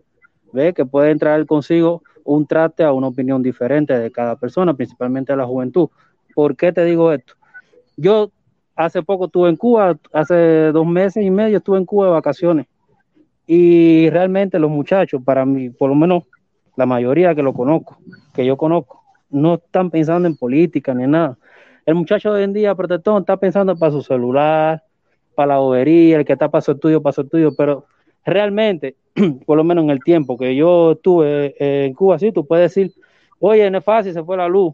¿ve? 0.53 0.73
que 0.73 0.85
pueden 0.85 1.19
traer 1.19 1.45
consigo 1.45 2.03
un 2.23 2.45
traste 2.45 2.84
a 2.84 2.91
una 2.91 3.07
opinión 3.07 3.41
diferente 3.41 3.98
de 3.98 4.11
cada 4.11 4.35
persona, 4.35 4.73
principalmente 4.73 5.31
de 5.34 5.38
la 5.38 5.45
juventud. 5.45 5.89
¿Por 6.35 6.56
qué 6.56 6.73
te 6.73 6.84
digo 6.84 7.11
esto? 7.14 7.34
Yo 7.95 8.31
hace 8.76 9.02
poco 9.02 9.26
estuve 9.26 9.49
en 9.49 9.56
Cuba, 9.56 9.98
hace 10.14 10.72
dos 10.72 10.85
meses 10.85 11.23
y 11.23 11.31
medio 11.31 11.57
estuve 11.57 11.77
en 11.77 11.85
Cuba 11.85 12.07
de 12.07 12.11
vacaciones 12.11 12.68
y 13.48 14.10
realmente 14.10 14.60
los 14.60 14.69
muchachos, 14.69 15.22
para 15.23 15.45
mí, 15.45 15.69
por 15.69 15.89
lo 15.89 15.95
menos 15.95 16.23
la 16.76 16.85
mayoría 16.85 17.34
que 17.34 17.41
lo 17.41 17.53
conozco, 17.53 17.98
que 18.34 18.45
yo 18.45 18.57
conozco, 18.57 19.03
no 19.30 19.56
están 19.56 19.89
pensando 19.89 20.27
en 20.27 20.35
política 20.35 20.94
ni 20.94 21.07
nada. 21.07 21.38
El 21.85 21.95
muchacho 21.95 22.34
de 22.34 22.39
hoy 22.39 22.44
en 22.44 22.53
día, 22.53 22.76
protector, 22.76 23.22
está 23.22 23.38
pensando 23.38 23.77
para 23.77 23.94
su 23.94 24.02
celular, 24.02 24.84
para 25.38 25.53
la 25.53 25.59
bobería, 25.59 26.18
el 26.18 26.26
que 26.26 26.34
está 26.34 26.49
estudio, 26.51 26.99
para 26.99 27.14
su 27.14 27.22
estudio, 27.22 27.53
pero 27.55 27.85
realmente, 28.26 28.95
por 29.45 29.55
lo 29.55 29.64
menos 29.64 29.84
en 29.84 29.91
el 29.91 30.03
tiempo 30.03 30.35
que 30.35 30.55
yo 30.55 30.93
estuve 30.93 31.53
eh, 31.59 31.85
en 31.85 31.93
Cuba, 31.93 32.18
sí, 32.18 32.31
tú 32.31 32.43
puedes 32.47 32.73
decir, 32.73 32.91
oye, 33.39 33.69
no 33.69 33.77
es 33.77 33.84
fácil, 33.84 34.14
se 34.14 34.23
fue 34.23 34.35
la 34.35 34.47
luz, 34.47 34.73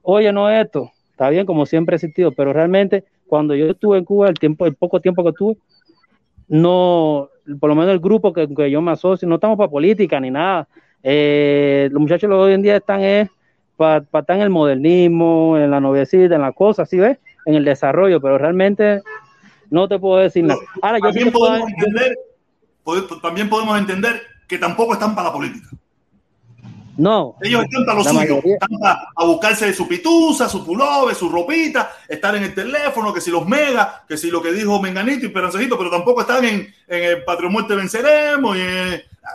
oye, 0.00 0.32
no 0.32 0.48
es 0.48 0.64
esto, 0.64 0.90
está 1.10 1.28
bien, 1.28 1.44
como 1.44 1.66
siempre 1.66 1.92
ha 1.94 1.96
existido, 1.96 2.32
pero 2.32 2.54
realmente 2.54 3.04
cuando 3.26 3.54
yo 3.54 3.66
estuve 3.66 3.98
en 3.98 4.06
Cuba, 4.06 4.30
el 4.30 4.38
tiempo, 4.38 4.64
el 4.64 4.74
poco 4.74 5.02
tiempo 5.02 5.22
que 5.22 5.32
tuve, 5.32 5.58
no, 6.48 7.28
por 7.60 7.68
lo 7.68 7.74
menos 7.74 7.92
el 7.92 8.00
grupo 8.00 8.32
que, 8.32 8.48
yo 8.70 8.80
me 8.80 8.92
asocio, 8.92 9.28
no 9.28 9.34
estamos 9.34 9.58
para 9.58 9.70
política 9.70 10.18
ni 10.18 10.30
nada. 10.30 10.66
Eh, 11.02 11.90
los 11.92 12.00
muchachos 12.00 12.30
de 12.30 12.36
hoy 12.36 12.54
en 12.54 12.62
día 12.62 12.76
están 12.76 13.02
es 13.02 13.28
para 13.76 13.98
estar 13.98 14.36
en 14.36 14.42
el 14.42 14.50
modernismo, 14.50 15.58
en 15.58 15.70
la 15.70 15.78
noviecita, 15.78 16.36
en 16.36 16.40
la 16.40 16.52
cosa, 16.52 16.86
¿sí 16.86 16.98
ves? 16.98 17.18
En 17.44 17.54
el 17.54 17.66
desarrollo, 17.66 18.18
pero 18.22 18.38
realmente 18.38 19.02
no 19.70 19.88
te 19.88 19.98
puedo 19.98 20.18
decir 20.18 20.44
nada. 20.44 20.60
Ahora, 20.82 20.98
yo 20.98 21.04
también, 21.04 21.32
podemos 21.32 21.70
entender, 21.70 22.18
también 23.22 23.48
podemos 23.48 23.78
entender 23.78 24.22
que 24.46 24.58
tampoco 24.58 24.94
están 24.94 25.14
para 25.14 25.28
la 25.28 25.32
política. 25.32 25.68
No. 26.96 27.36
Ellos 27.40 27.64
están 27.64 27.86
para 27.86 27.98
lo 27.98 28.04
suyo, 28.04 28.42
están 28.44 28.78
para 28.78 29.08
a 29.16 29.24
buscarse 29.24 29.72
su 29.72 29.88
pitusa, 29.88 30.48
su 30.50 30.66
pullover, 30.66 31.14
su 31.14 31.30
ropita, 31.30 31.92
estar 32.06 32.36
en 32.36 32.42
el 32.42 32.54
teléfono, 32.54 33.14
que 33.14 33.22
si 33.22 33.30
los 33.30 33.46
mega, 33.46 34.04
que 34.06 34.18
si 34.18 34.30
lo 34.30 34.42
que 34.42 34.52
dijo 34.52 34.82
Menganito 34.82 35.24
y 35.24 35.30
Perancejito, 35.30 35.78
pero 35.78 35.88
tampoco 35.88 36.20
están 36.20 36.44
en, 36.44 36.74
en 36.88 37.02
el 37.02 37.24
Patrio 37.24 37.48
Muerte 37.48 37.74
Venceremos. 37.74 38.54
Y, 38.56 38.60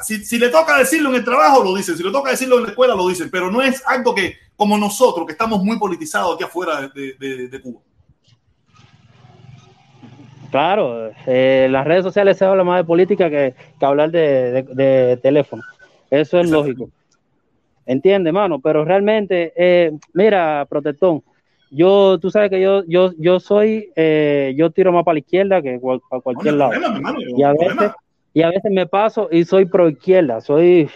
si, 0.04 0.24
si, 0.24 0.38
le 0.38 0.50
toca 0.50 0.78
decirlo 0.78 1.10
en 1.10 1.16
el 1.16 1.26
trabajo, 1.26 1.64
lo 1.64 1.76
dicen. 1.76 1.98
Si 1.98 2.04
le 2.04 2.12
toca 2.12 2.30
decirlo 2.30 2.58
en 2.58 2.64
la 2.64 2.70
escuela, 2.70 2.94
lo 2.94 3.08
dicen. 3.08 3.30
Pero 3.32 3.50
no 3.50 3.62
es 3.64 3.82
algo 3.88 4.14
que, 4.14 4.38
como 4.56 4.78
nosotros, 4.78 5.26
que 5.26 5.32
estamos 5.32 5.64
muy 5.64 5.80
politizados 5.80 6.36
aquí 6.36 6.44
afuera 6.44 6.92
de, 6.94 7.14
de, 7.14 7.48
de 7.48 7.62
Cuba. 7.62 7.80
Claro, 10.56 11.12
eh, 11.28 11.68
las 11.70 11.86
redes 11.86 12.06
sociales 12.06 12.38
se 12.38 12.46
habla 12.46 12.64
más 12.64 12.78
de 12.78 12.86
política 12.86 13.30
que, 13.30 13.54
hablar 13.82 14.10
de, 14.10 15.20
teléfono. 15.22 15.62
Eso 16.10 16.40
es 16.40 16.50
lógico. 16.50 16.90
Entiende, 17.86 18.32
mano, 18.32 18.62
pero 18.62 18.86
realmente, 18.86 19.52
eh, 19.58 19.92
mira, 20.14 20.66
protectón, 20.70 21.24
yo, 21.70 22.18
tú 22.20 22.32
sabes 22.32 22.50
que 22.52 22.62
yo, 22.62 22.86
yo, 22.88 23.12
yo 23.18 23.42
soy, 23.42 23.92
eh, 23.98 24.54
yo 24.56 24.70
tiro 24.70 24.94
más 24.94 25.04
para 25.04 25.16
la 25.16 25.20
izquierda 25.20 25.62
que 25.62 25.78
a 26.10 26.20
cualquier 26.22 26.54
lado. 26.54 26.72
y, 27.36 27.44
a 27.44 27.52
veces, 27.52 27.92
y 28.34 28.42
a 28.42 28.48
veces 28.48 28.72
me 28.72 28.88
paso 28.88 29.28
y 29.30 29.44
soy 29.44 29.66
pro 29.66 29.90
izquierda, 29.90 30.40
soy 30.40 30.90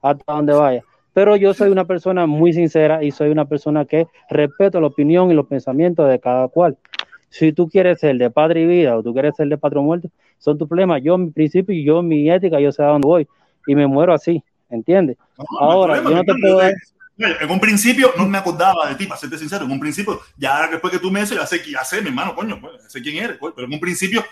hasta 0.00 0.32
donde 0.32 0.54
vaya. 0.54 0.82
Pero 1.12 1.36
yo 1.36 1.52
soy 1.52 1.68
una 1.68 1.84
persona 1.84 2.24
muy 2.24 2.54
sincera 2.54 3.04
y 3.04 3.10
soy 3.10 3.28
una 3.28 3.44
persona 3.44 3.84
que 3.84 4.06
respeto 4.30 4.80
la 4.80 4.86
opinión 4.86 5.30
y 5.30 5.34
los 5.34 5.46
pensamientos 5.48 6.08
de 6.08 6.18
cada 6.18 6.48
cual. 6.48 6.78
Si 7.28 7.52
tú 7.52 7.68
quieres 7.68 8.00
ser 8.00 8.16
de 8.16 8.30
padre 8.30 8.62
y 8.62 8.66
vida 8.66 8.96
o 8.96 9.02
tú 9.02 9.12
quieres 9.12 9.34
ser 9.36 9.48
de 9.48 9.58
patrón 9.58 9.84
muerto, 9.84 10.08
son 10.38 10.58
tus 10.58 10.68
problemas. 10.68 11.02
Yo, 11.02 11.18
mi 11.18 11.30
principio 11.30 11.74
y 11.74 11.84
yo, 11.84 12.02
mi 12.02 12.30
ética, 12.30 12.60
yo 12.60 12.72
sé 12.72 12.82
a 12.82 12.86
dónde 12.86 13.06
voy 13.06 13.28
y 13.66 13.74
me 13.74 13.86
muero 13.86 14.12
así, 14.12 14.42
¿entiendes? 14.70 15.16
Ahora, 15.58 16.02
yo 16.02 16.10
no 16.10 16.22
te 16.22 16.32
puedo 16.40 16.60
En 16.62 17.50
un 17.50 17.60
principio 17.60 18.12
no 18.16 18.26
me 18.26 18.38
acordaba 18.38 18.88
de 18.88 18.94
ti, 18.94 19.06
para 19.06 19.18
serte 19.18 19.38
sincero. 19.38 19.64
En 19.64 19.70
un 19.70 19.80
principio, 19.80 20.20
ya 20.36 20.68
después 20.68 20.92
que 20.92 20.98
tú 20.98 21.10
me 21.10 21.20
dices, 21.20 21.36
ya 21.36 21.46
sé, 21.46 21.62
ya 21.68 21.84
sé, 21.84 22.00
mi 22.00 22.08
hermano, 22.08 22.34
coño, 22.34 22.60
pues, 22.60 22.74
sé 22.88 23.02
quién 23.02 23.24
eres. 23.24 23.38
Pues, 23.38 23.52
pero 23.54 23.66
en 23.66 23.74
un 23.74 23.80
principio 23.80 24.24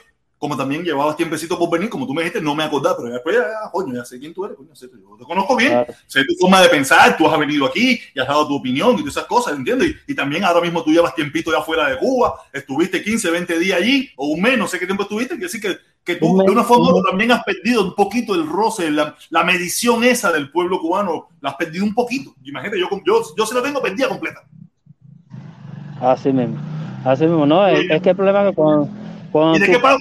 como 0.44 0.58
también 0.58 0.84
llevabas 0.84 1.16
tiempecito 1.16 1.58
por 1.58 1.70
venir, 1.70 1.88
como 1.88 2.06
tú 2.06 2.12
me 2.12 2.20
dijiste, 2.20 2.38
no 2.38 2.54
me 2.54 2.64
acordaba, 2.64 2.98
pero 2.98 3.08
después, 3.08 3.34
ya, 3.34 3.70
coño, 3.72 3.94
ya 3.94 4.04
sé 4.04 4.18
quién 4.18 4.34
tú 4.34 4.44
eres, 4.44 4.58
coño, 4.58 4.76
sé, 4.76 4.90
yo 4.92 5.16
te 5.16 5.24
conozco 5.24 5.56
bien, 5.56 5.86
sé 6.06 6.22
tu 6.22 6.34
forma 6.38 6.60
de 6.60 6.68
pensar, 6.68 7.16
tú 7.16 7.26
has 7.26 7.38
venido 7.38 7.64
aquí 7.64 7.98
y 8.14 8.20
has 8.20 8.28
dado 8.28 8.46
tu 8.46 8.54
opinión 8.54 8.92
y 8.92 8.98
todas 8.98 9.16
esas 9.16 9.24
cosas, 9.24 9.56
¿entiendes? 9.56 9.96
Y, 10.06 10.14
también 10.14 10.44
ahora 10.44 10.60
mismo 10.60 10.84
tú 10.84 10.90
llevas 10.90 11.14
tiempito 11.14 11.50
ya 11.50 11.62
fuera 11.62 11.88
de 11.88 11.96
Cuba, 11.96 12.34
estuviste 12.52 13.02
15, 13.02 13.30
20 13.30 13.58
días 13.58 13.80
allí, 13.80 14.10
o 14.16 14.26
un 14.26 14.42
mes, 14.42 14.58
no 14.58 14.68
sé 14.68 14.78
qué 14.78 14.84
tiempo 14.84 15.04
estuviste, 15.04 15.30
quiere 15.30 15.44
decir 15.44 15.62
que, 15.62 15.78
que 16.04 16.16
tú 16.16 16.36
de 16.36 16.52
una 16.52 16.64
forma 16.64 16.90
también 17.08 17.32
has 17.32 17.42
perdido 17.42 17.82
un 17.82 17.94
poquito 17.94 18.34
el 18.34 18.46
roce, 18.46 18.90
la, 18.90 19.16
la, 19.30 19.44
medición 19.44 20.04
esa 20.04 20.30
del 20.30 20.50
pueblo 20.50 20.78
cubano, 20.78 21.28
la 21.40 21.52
has 21.52 21.56
perdido 21.56 21.86
un 21.86 21.94
poquito. 21.94 22.34
Imagínate, 22.44 22.78
yo, 22.78 22.86
yo, 23.06 23.22
yo 23.34 23.46
se 23.46 23.54
la 23.54 23.62
tengo 23.62 23.80
perdida 23.80 24.10
completa. 24.10 24.42
Así 26.02 26.34
mismo, 26.34 26.58
así 27.02 27.24
mismo, 27.24 27.46
no, 27.46 27.66
es, 27.66 27.88
es 27.88 28.02
que 28.02 28.10
el 28.10 28.16
problema 28.16 28.42
es 28.42 28.50
que 28.50 28.56
cuando 28.56 29.03
¿Y 29.34 29.58
de 29.58 29.66
qué, 29.66 29.78
pasa? 29.80 29.98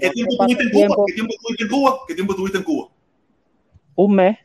¿qué 0.00 0.10
tiempo 0.10 0.36
tuviste 0.38 0.62
en 0.62 0.70
Cuba? 0.70 0.96
¿Qué 1.06 1.14
tiempo 1.14 1.34
tuviste 1.42 1.64
en 1.64 1.68
Cuba? 1.68 1.98
¿Qué 2.06 2.14
tiempo 2.14 2.34
tuviste 2.36 2.58
en 2.58 2.64
Cuba? 2.64 2.88
Un 3.96 4.14
mes. 4.14 4.38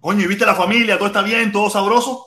Coño, 0.00 0.22
¿y 0.22 0.26
viste 0.28 0.46
la 0.46 0.54
familia? 0.54 0.96
¿Todo 0.96 1.08
está 1.08 1.22
bien? 1.22 1.50
¿Todo 1.50 1.68
sabroso? 1.68 2.26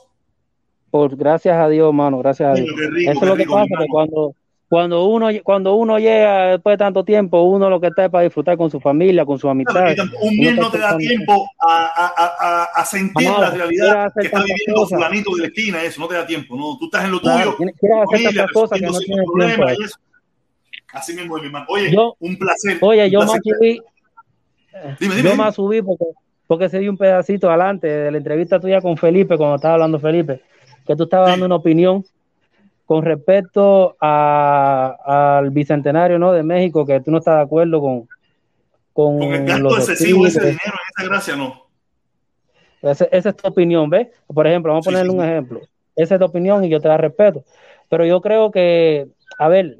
Por 0.90 1.16
gracias 1.16 1.56
a 1.56 1.68
Dios, 1.68 1.92
mano, 1.94 2.18
gracias 2.18 2.50
a 2.50 2.54
Dios. 2.54 2.68
Eso 2.98 3.22
es 3.22 3.28
lo 3.28 3.36
que 3.36 3.44
pasa, 3.44 3.66
que 3.78 3.86
cuando, 3.88 4.34
cuando 4.68 5.06
uno 5.06 5.28
cuando 5.42 5.74
uno 5.74 5.98
llega 5.98 6.52
después 6.52 6.74
de 6.74 6.78
tanto 6.78 7.04
tiempo, 7.04 7.42
uno 7.42 7.70
lo 7.70 7.80
que 7.80 7.86
está 7.86 8.06
es 8.06 8.10
para 8.10 8.24
disfrutar 8.24 8.58
con 8.58 8.70
su 8.70 8.80
familia, 8.80 9.24
con 9.24 9.38
su 9.38 9.48
amistad. 9.48 9.94
un 10.20 10.36
mes 10.38 10.56
no 10.56 10.70
te 10.70 10.78
da 10.78 10.96
tiempo 10.96 11.46
a, 11.60 11.86
a, 11.86 12.12
a, 12.16 12.64
a 12.74 12.84
sentir 12.84 13.30
la 13.30 13.50
realidad 13.50 14.12
que 14.18 14.26
está 14.26 14.42
viviendo 14.42 14.86
fulanito 14.86 15.34
de 15.36 15.42
la 15.42 15.46
esquina, 15.48 15.82
eso 15.82 16.00
no 16.00 16.08
te 16.08 16.14
da 16.14 16.26
tiempo, 16.26 16.56
no, 16.56 16.76
tú 16.78 16.86
estás 16.86 17.04
en 17.04 17.12
lo 17.12 17.20
tuyo. 17.20 17.56
Quieres 17.56 17.74
hacer 18.12 18.24
tantas 18.24 18.52
cosas 18.52 18.80
que 18.80 18.86
no 18.86 18.98
tienes 18.98 19.26
tiempo. 19.34 19.66
Así 20.92 21.14
mismo, 21.14 21.36
mi 21.36 21.46
hermano. 21.46 21.66
Oye, 21.68 21.94
un 22.18 22.38
placer. 22.38 22.78
Oye, 22.80 23.10
yo 23.10 23.20
más 23.20 23.38
subí. 23.42 23.80
yo 25.22 25.36
más 25.36 25.54
subí 25.54 25.82
porque, 25.82 26.04
porque 26.46 26.68
se 26.68 26.78
dio 26.78 26.90
un 26.90 26.96
pedacito 26.96 27.48
adelante 27.48 27.86
de 27.86 28.10
la 28.10 28.18
entrevista 28.18 28.58
tuya 28.58 28.80
con 28.80 28.96
Felipe, 28.96 29.36
cuando 29.36 29.56
estaba 29.56 29.74
hablando 29.74 30.00
Felipe, 30.00 30.42
que 30.86 30.96
tú 30.96 31.04
estabas 31.04 31.30
dando 31.30 31.46
una 31.46 31.56
opinión 31.56 32.04
con 32.86 33.04
respecto 33.04 33.96
al 34.00 35.50
bicentenario 35.50 36.18
¿no? 36.18 36.32
de 36.32 36.42
México, 36.42 36.86
que 36.86 37.00
tú 37.00 37.10
no 37.10 37.18
estás 37.18 37.36
de 37.36 37.42
acuerdo 37.42 37.80
con. 37.80 38.08
Con, 38.94 39.18
con 39.18 39.32
el 39.32 39.44
gasto 39.44 39.76
excesivo 39.76 40.26
ese 40.26 40.40
dinero, 40.40 40.58
en 40.64 41.04
esa 41.04 41.08
gracia 41.08 41.36
no. 41.36 41.68
esa 42.82 43.28
es 43.28 43.36
tu 43.36 43.46
opinión, 43.46 43.88
¿ves? 43.88 44.08
Por 44.26 44.44
ejemplo, 44.44 44.72
vamos 44.72 44.84
a 44.88 44.90
ponerle 44.90 45.12
un 45.12 45.22
ejemplo. 45.22 45.60
Esa 45.94 46.16
es 46.16 46.18
tu 46.18 46.24
opinión 46.24 46.64
y 46.64 46.68
yo 46.68 46.80
te 46.80 46.88
la 46.88 46.96
respeto. 46.96 47.44
Pero 47.88 48.04
yo 48.06 48.20
creo 48.20 48.50
que, 48.50 49.06
a 49.38 49.46
ver, 49.46 49.78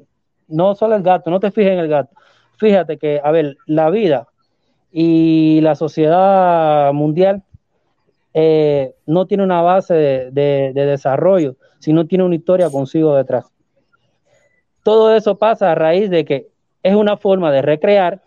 no 0.49 0.75
solo 0.75 0.95
el 0.95 1.03
gato, 1.03 1.29
no 1.29 1.39
te 1.39 1.51
fijes 1.51 1.73
en 1.73 1.79
el 1.79 1.87
gato. 1.87 2.11
Fíjate 2.57 2.97
que, 2.97 3.21
a 3.23 3.31
ver, 3.31 3.57
la 3.65 3.89
vida 3.89 4.27
y 4.91 5.61
la 5.61 5.75
sociedad 5.75 6.91
mundial 6.93 7.43
eh, 8.33 8.93
no 9.05 9.25
tiene 9.27 9.43
una 9.43 9.61
base 9.61 9.93
de, 9.93 10.71
desarrollo, 10.73 11.55
sino 11.79 12.05
tiene 12.05 12.23
una 12.23 12.35
historia 12.35 12.69
consigo 12.69 13.15
detrás. 13.15 13.45
Todo 14.83 15.15
eso 15.15 15.37
pasa 15.37 15.71
a 15.71 15.75
raíz 15.75 16.09
de 16.09 16.25
que 16.25 16.47
es 16.83 16.95
una 16.95 17.17
forma 17.17 17.51
de 17.51 17.61
recrear, 17.61 18.21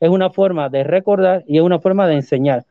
es 0.00 0.10
una 0.10 0.30
forma 0.30 0.68
de 0.68 0.84
recordar 0.84 1.42
y 1.46 1.56
es 1.58 1.62
una 1.62 1.80
forma 1.80 2.06
de 2.06 2.14
enseñar. 2.14 2.64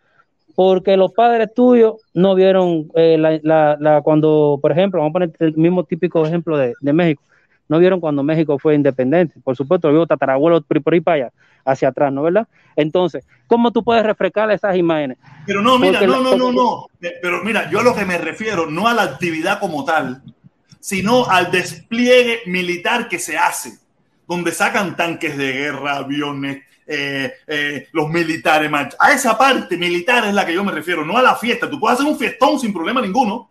Porque 0.56 0.96
los 0.96 1.12
padres 1.12 1.54
tuyos 1.54 1.96
no 2.14 2.36
vieron 2.36 2.90
eh, 2.96 3.18
la, 3.18 4.02
cuando, 4.04 4.60
por 4.62 4.72
ejemplo, 4.72 5.02
vamos 5.02 5.12
a 5.12 5.14
poner 5.14 5.32
el 5.40 5.58
mismo 5.58 5.84
típico 5.84 6.26
ejemplo 6.26 6.58
de 6.58 6.94
México 6.94 7.22
no 7.68 7.80
vieron 7.80 8.00
cuando 8.00 8.24
México 8.24 8.60
fue 8.60 8.76
independiente. 8.76 9.40
Por 9.44 9.56
supuesto, 9.56 9.92
vio 9.92 10.06
tatarabuelo 10.06 10.62
por 10.62 10.94
ahí 10.94 11.02
para 11.02 11.16
allá, 11.16 11.34
hacia 11.64 11.90
atrás, 11.90 12.12
¿no 12.12 12.24
verdad? 12.24 12.48
Entonces, 12.76 13.26
¿cómo 13.48 13.72
tú 13.72 13.84
puedes 13.84 14.04
refrescar 14.04 14.52
esas 14.52 14.76
imágenes? 14.76 15.18
Pero 15.46 15.62
no, 15.62 15.80
mira, 15.80 16.02
no, 16.02 16.22
no, 16.22 16.38
no, 16.38 16.52
no. 16.52 16.88
Pero 17.00 17.44
mira, 17.44 17.70
yo 17.70 17.80
a 17.80 17.84
lo 17.84 17.96
que 17.96 18.06
me 18.06 18.18
refiero, 18.18 18.70
no 18.70 18.88
a 18.88 18.94
la 18.94 19.04
actividad 19.04 19.60
como 19.60 19.84
tal, 19.86 20.22
sino 20.80 21.26
al 21.28 21.52
despliegue 21.52 22.42
militar 22.46 23.08
que 23.08 23.18
se 23.18 23.38
hace, 23.38 23.80
donde 24.28 24.52
sacan 24.52 24.96
tanques 24.96 25.38
de 25.38 25.52
guerra, 25.54 25.98
aviones, 25.98 26.64
eh, 26.88 27.34
eh, 27.48 27.88
los 27.94 28.10
militares, 28.10 28.70
a 29.00 29.12
esa 29.12 29.36
parte 29.36 29.76
militar 29.76 30.26
es 30.26 30.34
la 30.34 30.46
que 30.46 30.54
yo 30.54 30.64
me 30.64 30.72
refiero, 30.72 31.04
no 31.04 31.18
a 31.18 31.24
la 31.24 31.36
fiesta. 31.36 31.68
Tú 31.70 31.80
puedes 31.80 31.98
hacer 31.98 32.12
un 32.12 32.20
fiestón 32.20 32.60
sin 32.60 32.72
problema 32.72 33.02
ninguno 33.02 33.50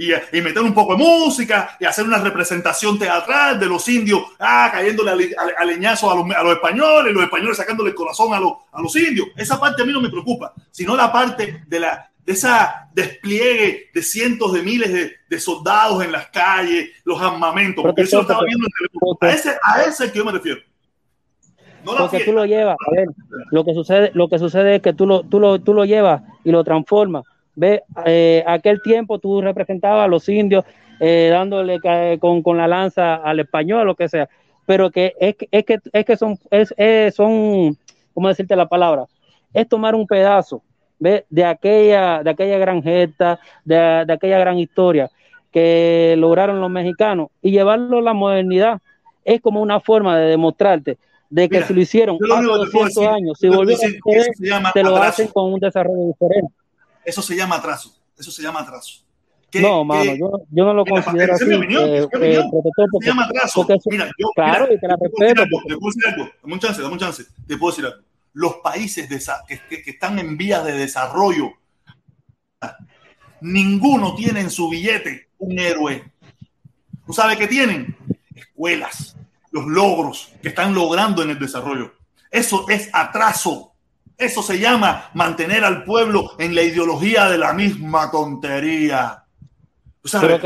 y, 0.00 0.40
meter 0.40 0.62
un 0.62 0.72
poco 0.72 0.96
de 0.96 1.04
música 1.04 1.76
y 1.78 1.84
hacer 1.84 2.06
una 2.06 2.18
representación 2.18 2.98
teatral 2.98 3.60
de 3.60 3.66
los 3.66 3.86
indios 3.86 4.22
ah, 4.38 4.70
cayéndole 4.72 5.34
a, 5.36 5.64
leñazo 5.66 6.10
a 6.10 6.14
los, 6.14 6.24
a 6.34 6.42
los, 6.42 6.54
españoles, 6.54 7.12
los 7.12 7.22
españoles 7.22 7.58
sacándole 7.58 7.90
el 7.90 7.94
corazón 7.94 8.32
a, 8.32 8.40
los, 8.40 8.52
a 8.72 8.80
los 8.80 8.96
indios. 8.96 9.28
Esa 9.36 9.60
parte 9.60 9.82
a 9.82 9.84
mí 9.84 9.92
no 9.92 10.00
me 10.00 10.08
preocupa, 10.08 10.54
sino 10.70 10.96
la 10.96 11.12
parte 11.12 11.64
de 11.66 11.80
la 11.80 12.06
de 12.24 12.32
esa 12.32 12.88
despliegue 12.94 13.90
de 13.94 14.02
cientos 14.02 14.52
de 14.52 14.62
miles 14.62 14.92
de, 14.92 15.12
de 15.28 15.40
soldados 15.40 16.02
en 16.04 16.12
las 16.12 16.28
calles, 16.28 16.90
los 17.04 17.20
armamentos, 17.20 17.82
porque 17.82 18.02
eso 18.02 18.16
lo 18.16 18.22
estaba 18.22 18.44
viendo 18.44 18.66
en 18.66 18.72
televisión. 18.72 19.16
A 19.20 19.30
ese, 19.30 19.58
a 19.62 19.82
ese 19.82 20.12
que 20.12 20.18
yo 20.18 20.24
me 20.24 20.32
refiero. 20.32 20.60
No 21.84 21.96
porque 21.96 22.20
tú 22.20 22.32
lo 22.32 22.44
llevas, 22.44 22.76
a 22.86 22.94
ver, 22.94 23.08
lo 23.50 23.64
que 23.64 23.72
sucede, 23.72 24.10
lo 24.12 24.28
que 24.28 24.38
sucede 24.38 24.76
es 24.76 24.82
que 24.82 24.92
tú 24.92 25.06
lo, 25.06 25.22
tú 25.22 25.40
lo, 25.40 25.60
tú 25.60 25.72
lo 25.72 25.86
llevas 25.86 26.22
y 26.44 26.52
lo 26.52 26.62
transformas 26.62 27.24
Ve, 27.54 27.82
eh, 28.06 28.44
aquel 28.46 28.80
tiempo 28.82 29.18
tú 29.18 29.40
representabas 29.40 30.04
a 30.04 30.08
los 30.08 30.28
indios 30.28 30.64
eh, 31.00 31.28
dándole 31.30 31.78
con, 32.18 32.42
con, 32.42 32.56
la 32.56 32.68
lanza 32.68 33.16
al 33.16 33.40
español, 33.40 33.86
lo 33.86 33.94
que 33.94 34.08
sea, 34.08 34.28
pero 34.66 34.90
que 34.90 35.14
es, 35.18 35.34
es 35.50 35.64
que, 35.64 35.78
es 35.92 36.04
que 36.04 36.16
son, 36.16 36.38
es, 36.50 37.14
son, 37.14 37.76
¿cómo 38.14 38.28
decirte 38.28 38.54
la 38.54 38.68
palabra? 38.68 39.06
Es 39.52 39.68
tomar 39.68 39.94
un 39.94 40.06
pedazo 40.06 40.62
¿ve? 40.98 41.24
de 41.30 41.44
aquella, 41.44 42.22
de 42.22 42.30
aquella 42.30 42.58
gran 42.58 42.82
gesta, 42.82 43.40
de, 43.64 44.04
de 44.06 44.12
aquella 44.12 44.38
gran 44.38 44.58
historia 44.58 45.10
que 45.50 46.14
lograron 46.18 46.60
los 46.60 46.70
mexicanos 46.70 47.28
y 47.42 47.50
llevarlo 47.50 47.98
a 47.98 48.02
la 48.02 48.12
modernidad 48.12 48.80
es 49.24 49.40
como 49.40 49.60
una 49.60 49.80
forma 49.80 50.18
de 50.18 50.28
demostrarte 50.28 50.98
de 51.28 51.48
que 51.48 51.62
si 51.62 51.72
lo 51.72 51.80
hicieron 51.80 52.16
hace 52.16 52.44
200 52.44 53.06
años, 53.06 53.38
si 53.38 53.48
volvieron 53.48 54.64
a 54.66 54.72
te 54.72 54.82
lo 54.82 54.96
hacen 54.96 55.28
con 55.28 55.52
un 55.52 55.60
desarrollo 55.60 56.08
diferente. 56.08 56.52
Eso 57.04 57.22
se 57.22 57.36
llama 57.36 57.56
atraso. 57.56 57.94
Eso 58.18 58.30
se 58.30 58.42
llama 58.42 58.60
atraso. 58.60 59.04
no, 59.54 59.84
mano, 59.84 60.14
yo, 60.14 60.30
yo, 60.50 60.64
no 60.64 60.74
lo 60.74 60.84
considero 60.84 61.34
así. 61.34 61.44
Eh, 61.44 62.08
eh, 62.20 62.42
se 63.00 63.06
llama 63.06 63.24
atraso. 63.24 63.66
Mira, 63.86 64.10
yo, 64.18 64.28
claro, 64.34 64.64
mira, 64.64 64.74
y 64.74 64.80
te 64.80 64.88
la 64.88 64.96
respeto. 64.96 65.42
Te 65.66 65.76
puedo 65.76 65.92
decir 65.94 66.06
algo, 66.06 66.30
dame 66.42 66.54
un 66.54 66.60
chance, 66.60 66.82
dame 66.82 66.92
un 66.94 67.00
chance. 67.00 67.24
Te 67.46 67.56
puedo 67.56 67.72
decir 67.72 67.86
algo. 67.86 68.02
Los 68.32 68.56
países 68.56 69.08
de, 69.08 69.20
que, 69.68 69.82
que 69.82 69.90
están 69.90 70.18
en 70.18 70.36
vías 70.36 70.64
de 70.64 70.72
desarrollo, 70.72 71.52
ninguno 73.40 74.14
tiene 74.14 74.40
en 74.40 74.50
su 74.50 74.68
billete 74.68 75.30
un 75.38 75.58
héroe. 75.58 76.12
¿Tú 77.06 77.12
sabes 77.12 77.36
qué 77.38 77.48
tienen? 77.48 77.96
Escuelas, 78.34 79.16
los 79.50 79.66
logros 79.66 80.32
que 80.42 80.48
están 80.48 80.74
logrando 80.74 81.22
en 81.22 81.30
el 81.30 81.38
desarrollo. 81.38 81.94
Eso 82.30 82.68
es 82.68 82.88
atraso. 82.92 83.69
Eso 84.20 84.42
se 84.42 84.58
llama 84.58 85.10
mantener 85.14 85.64
al 85.64 85.82
pueblo 85.84 86.32
en 86.38 86.54
la 86.54 86.62
ideología 86.62 87.30
de 87.30 87.38
la 87.38 87.54
misma 87.54 88.10
tontería. 88.10 89.24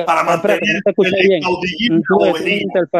para 0.06 0.22
mantener 0.22 0.60
el 0.86 1.42
caudillismo 1.42 2.26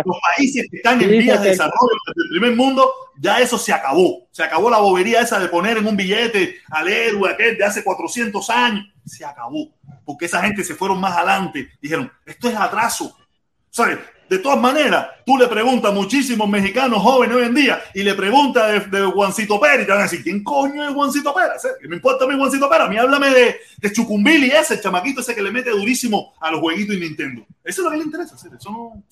Los 0.05 0.19
países 0.37 0.67
que 0.71 0.77
están 0.79 1.01
en 1.01 1.11
vías 1.11 1.43
de 1.43 1.51
desarrollo 1.51 1.95
del 2.15 2.29
primer 2.31 2.57
mundo, 2.57 2.91
ya 3.19 3.41
eso 3.41 3.57
se 3.57 3.73
acabó. 3.73 4.27
Se 4.33 4.43
acabó 4.43 4.69
la 4.69 4.79
bobería 4.79 5.21
esa 5.21 5.39
de 5.39 5.49
poner 5.49 5.79
en 5.79 5.87
un 5.87 5.97
billete 5.97 6.57
al 6.71 6.89
héroe 6.89 7.31
aquel 7.31 7.57
de 7.57 7.65
hace 7.65 7.85
400 7.85 8.51
años. 8.51 8.87
Se 9.07 9.25
acabó. 9.25 9.71
Porque 10.05 10.27
esa 10.27 10.43
gente 10.43 10.65
se 10.65 10.75
fueron 10.75 11.01
más 11.01 11.17
adelante. 11.17 11.69
Dijeron, 11.81 12.11
esto 12.27 12.49
es 12.49 12.57
atraso. 12.57 13.17
¿Sabes? 13.71 13.99
De 14.29 14.39
todas 14.39 14.59
maneras, 14.59 15.07
tú 15.27 15.37
le 15.37 15.47
preguntas 15.47 15.91
a 15.91 15.95
muchísimos 15.95 16.49
mexicanos 16.49 17.03
jóvenes 17.03 17.37
hoy 17.37 17.45
en 17.45 17.55
día 17.55 17.83
y 17.95 18.03
le 18.03 18.15
preguntas 18.15 18.91
de, 18.91 19.01
Juancito 19.05 19.61
Pérez 19.61 19.83
y 19.83 19.87
te 19.87 19.93
van 19.93 20.01
a 20.01 20.05
decir, 20.05 20.23
¿quién 20.23 20.43
coño 20.43 20.83
es 20.83 20.95
Juancito 20.95 21.35
Pérez? 21.35 21.63
¿Qué 21.81 21.89
me 21.89 21.97
importa 21.97 22.25
a 22.25 22.29
mí 22.29 22.35
Juancito 22.35 22.69
Pérez? 22.69 22.87
A 22.87 22.91
mí 22.91 22.97
háblame 22.97 23.31
de, 23.31 23.57
de 23.77 23.93
Chucumbili 23.93 24.51
ese, 24.51 24.75
el 24.75 24.81
chamaquito 24.81 25.21
ese 25.21 25.35
que 25.35 25.43
le 25.43 25.51
mete 25.51 25.71
durísimo 25.71 26.33
a 26.41 26.51
los 26.51 26.61
jueguitos 26.61 26.97
y 26.97 27.01
Nintendo. 27.01 27.47
Eso 27.63 27.83
es 27.83 27.85
lo 27.85 27.91
que 27.91 27.99
le 27.99 28.05
interesa 28.05 28.35
hacer. 28.35 28.53
Eso, 28.59 28.71
no, 28.71 29.03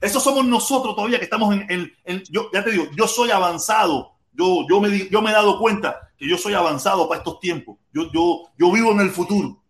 eso 0.00 0.20
somos 0.20 0.46
nosotros 0.46 0.96
todavía 0.96 1.18
que 1.18 1.24
estamos 1.24 1.54
en, 1.68 1.92
yo 2.30 2.50
ya 2.52 2.64
te 2.64 2.70
digo, 2.70 2.86
yo 2.96 3.06
soy 3.06 3.30
avanzado. 3.30 4.12
Yo, 4.34 4.80
me, 4.80 4.88
he 4.88 5.32
dado 5.32 5.58
cuenta 5.58 6.10
que 6.16 6.26
yo 6.26 6.38
soy 6.38 6.54
avanzado 6.54 7.06
para 7.06 7.18
estos 7.18 7.38
tiempos. 7.38 7.76
Yo, 7.92 8.10
yo, 8.10 8.44
yo 8.58 8.72
vivo 8.72 8.92
en 8.92 9.00
el 9.00 9.10
futuro. 9.10 9.62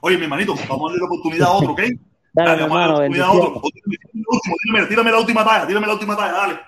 Oye, 0.00 0.16
mi 0.16 0.24
hermanito, 0.24 0.54
vamos 0.68 0.90
a 0.90 0.92
darle 0.92 0.98
la 0.98 1.06
oportunidad 1.06 1.48
a 1.48 1.52
otro, 1.52 1.72
¿ok? 1.72 1.80
Dale, 2.34 2.50
dale 2.50 2.62
hermano, 2.64 2.94
otro. 2.94 3.62
Tírame, 4.62 4.86
tírame 4.88 5.10
la 5.12 5.18
última 5.20 5.44
talla, 5.44 5.66
tírame 5.66 5.86
la 5.86 5.92
última 5.92 6.16
talla, 6.16 6.32
dale. 6.32 6.60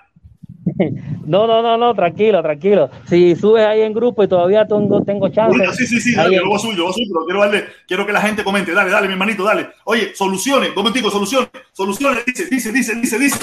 No, 1.27 1.45
no, 1.45 1.61
no, 1.61 1.77
no, 1.77 1.93
tranquilo, 1.93 2.41
tranquilo. 2.41 2.89
Si 3.05 3.35
subes 3.35 3.65
ahí 3.65 3.81
en 3.81 3.93
grupo 3.93 4.23
y 4.23 4.29
todavía 4.29 4.65
tengo, 4.65 5.03
tengo 5.03 5.27
chance. 5.27 5.59
Sí, 5.73 5.85
sí, 5.85 5.99
sí, 5.99 6.15
dale, 6.15 6.37
yo 6.37 6.43
lo 6.43 6.47
voy 6.47 6.55
a 6.55 6.59
subir, 6.59 6.77
yo 6.77 6.83
voy 6.83 6.91
a 6.91 6.93
subir, 6.93 7.07
pero 7.11 7.25
quiero, 7.25 7.39
darle, 7.41 7.67
quiero 7.85 8.05
que 8.05 8.13
la 8.13 8.21
gente 8.21 8.45
comente. 8.45 8.71
Dale, 8.71 8.89
dale, 8.89 9.07
mi 9.07 9.13
hermanito, 9.13 9.43
dale. 9.43 9.67
Oye, 9.83 10.15
soluciones, 10.15 10.73
momentico, 10.73 11.11
soluciones, 11.11 11.49
soluciones, 11.73 12.23
dice, 12.25 12.45
dice, 12.49 12.71
dice, 12.71 12.95
dice, 12.95 13.19
dice. 13.19 13.39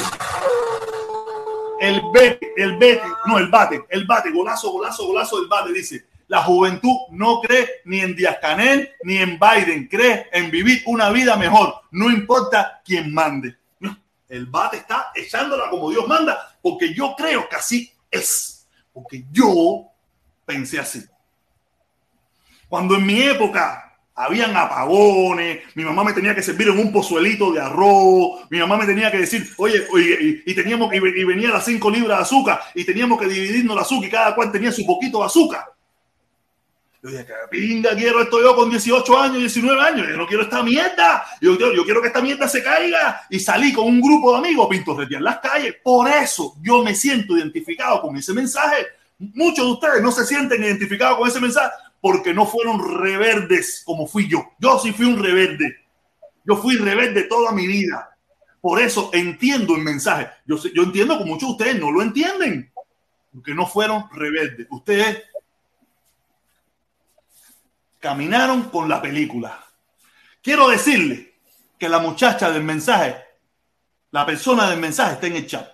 El 1.79 2.01
bete, 2.11 2.53
el 2.57 2.79
bete, 2.79 3.03
no, 3.27 3.37
el 3.37 3.49
bate, 3.49 3.85
el 3.91 4.07
bate, 4.07 4.31
golazo, 4.31 4.73
golazo, 4.73 5.07
golazo 5.07 5.41
del 5.41 5.49
bate, 5.49 5.73
dice. 5.75 6.07
La 6.35 6.43
juventud 6.43 6.97
no 7.13 7.41
cree 7.41 7.83
ni 7.85 8.01
en 8.01 8.17
Díaz 8.17 8.39
Canel 8.41 8.91
ni 9.05 9.19
en 9.19 9.39
Biden, 9.39 9.87
cree 9.87 10.27
en 10.33 10.51
vivir 10.51 10.83
una 10.87 11.11
vida 11.11 11.37
mejor, 11.37 11.83
no 11.93 12.11
importa 12.11 12.83
quién 12.85 13.15
mande. 13.15 13.57
El 14.29 14.47
bate 14.47 14.79
está 14.79 15.13
echándola 15.15 15.71
como 15.71 15.91
Dios 15.91 16.09
manda, 16.09 16.59
porque 16.61 16.93
yo 16.93 17.15
creo 17.17 17.49
que 17.49 17.55
así 17.55 17.93
es, 18.11 18.67
porque 18.93 19.23
yo 19.31 19.85
pensé 20.45 20.81
así. 20.81 21.05
Cuando 22.69 22.97
en 22.97 23.07
mi 23.07 23.23
época 23.23 23.97
habían 24.17 24.57
apagones, 24.57 25.61
mi 25.77 25.85
mamá 25.85 26.03
me 26.03 26.15
tenía 26.15 26.35
que 26.35 26.43
servir 26.43 26.67
en 26.67 26.81
un 26.81 26.93
pozuelito 26.93 27.53
de 27.53 27.61
arroz, 27.61 28.41
mi 28.51 28.59
mamá 28.59 28.77
me 28.77 28.87
tenía 28.87 29.13
que 29.13 29.19
decir, 29.19 29.49
oye, 29.57 29.87
oye 29.93 30.43
y, 30.45 30.53
teníamos 30.53 30.91
que, 30.91 30.97
y 30.97 31.23
venía 31.23 31.51
las 31.51 31.65
cinco 31.65 31.93
libras 31.93 32.19
de 32.19 32.23
azúcar, 32.25 32.61
y 32.75 32.83
teníamos 32.83 33.21
que 33.21 33.29
dividirnos 33.29 33.77
el 33.77 33.83
azúcar, 33.83 34.09
y 34.09 34.11
cada 34.11 34.35
cual 34.35 34.51
tenía 34.51 34.73
su 34.73 34.85
poquito 34.85 35.21
de 35.21 35.27
azúcar. 35.27 35.74
Yo 37.05 37.11
dije, 37.11 37.27
pinga, 37.51 37.95
quiero 37.95 38.23
esto 38.23 38.41
yo 38.41 38.57
con 38.57 38.71
18 38.71 39.19
años, 39.21 39.37
19 39.37 39.79
años. 39.79 40.09
Yo 40.09 40.17
no 40.17 40.27
quiero 40.27 40.45
esta 40.45 40.63
mierda. 40.63 41.23
Yo, 41.39 41.59
yo, 41.59 41.75
yo 41.75 41.85
quiero 41.85 42.01
que 42.01 42.07
esta 42.07 42.23
mierda 42.23 42.49
se 42.49 42.63
caiga. 42.63 43.21
Y 43.29 43.39
salí 43.41 43.75
con 43.75 43.85
un 43.85 44.01
grupo 44.01 44.33
de 44.33 44.39
amigos 44.39 44.69
pintorretear 44.71 45.21
las 45.21 45.39
calles. 45.41 45.77
Por 45.85 46.09
eso 46.09 46.57
yo 46.63 46.83
me 46.83 46.95
siento 46.95 47.37
identificado 47.37 48.01
con 48.01 48.17
ese 48.17 48.33
mensaje. 48.33 48.87
Muchos 49.19 49.67
de 49.67 49.73
ustedes 49.73 50.03
no 50.03 50.11
se 50.13 50.25
sienten 50.25 50.65
identificados 50.65 51.19
con 51.19 51.29
ese 51.29 51.43
mensaje 51.43 51.73
porque 52.01 52.33
no 52.33 52.47
fueron 52.47 52.99
reverdes 52.99 53.83
como 53.85 54.07
fui 54.07 54.27
yo. 54.27 54.53
Yo 54.59 54.79
sí 54.79 54.91
fui 54.93 55.05
un 55.05 55.23
reverde. 55.23 55.77
Yo 56.43 56.57
fui 56.57 56.79
rebelde 56.79 57.25
toda 57.25 57.53
mi 57.53 57.67
vida. 57.67 58.17
Por 58.63 58.81
eso 58.81 59.11
entiendo 59.13 59.77
el 59.77 59.83
mensaje. 59.83 60.31
Yo, 60.47 60.57
yo 60.75 60.85
entiendo 60.85 61.19
que 61.19 61.27
muchos 61.27 61.51
de 61.51 61.53
ustedes 61.53 61.79
no 61.79 61.93
lo 61.93 62.01
entienden. 62.01 62.73
Porque 63.31 63.55
no 63.55 63.67
fueron 63.67 64.07
rebeldes. 64.11 64.67
Ustedes 64.71 65.23
caminaron 68.05 68.65
con 68.65 68.87
la 68.87 69.01
película. 69.01 69.65
Quiero 70.43 70.69
decirle 70.69 71.37
que 71.79 71.89
la 71.89 72.01
muchacha 72.01 72.51
del 72.51 72.63
mensaje, 72.63 73.17
la 74.11 74.27
persona 74.27 74.69
del 74.69 74.79
mensaje 74.79 75.15
está 75.15 75.27
en 75.27 75.37
el 75.37 75.47
chat, 75.47 75.67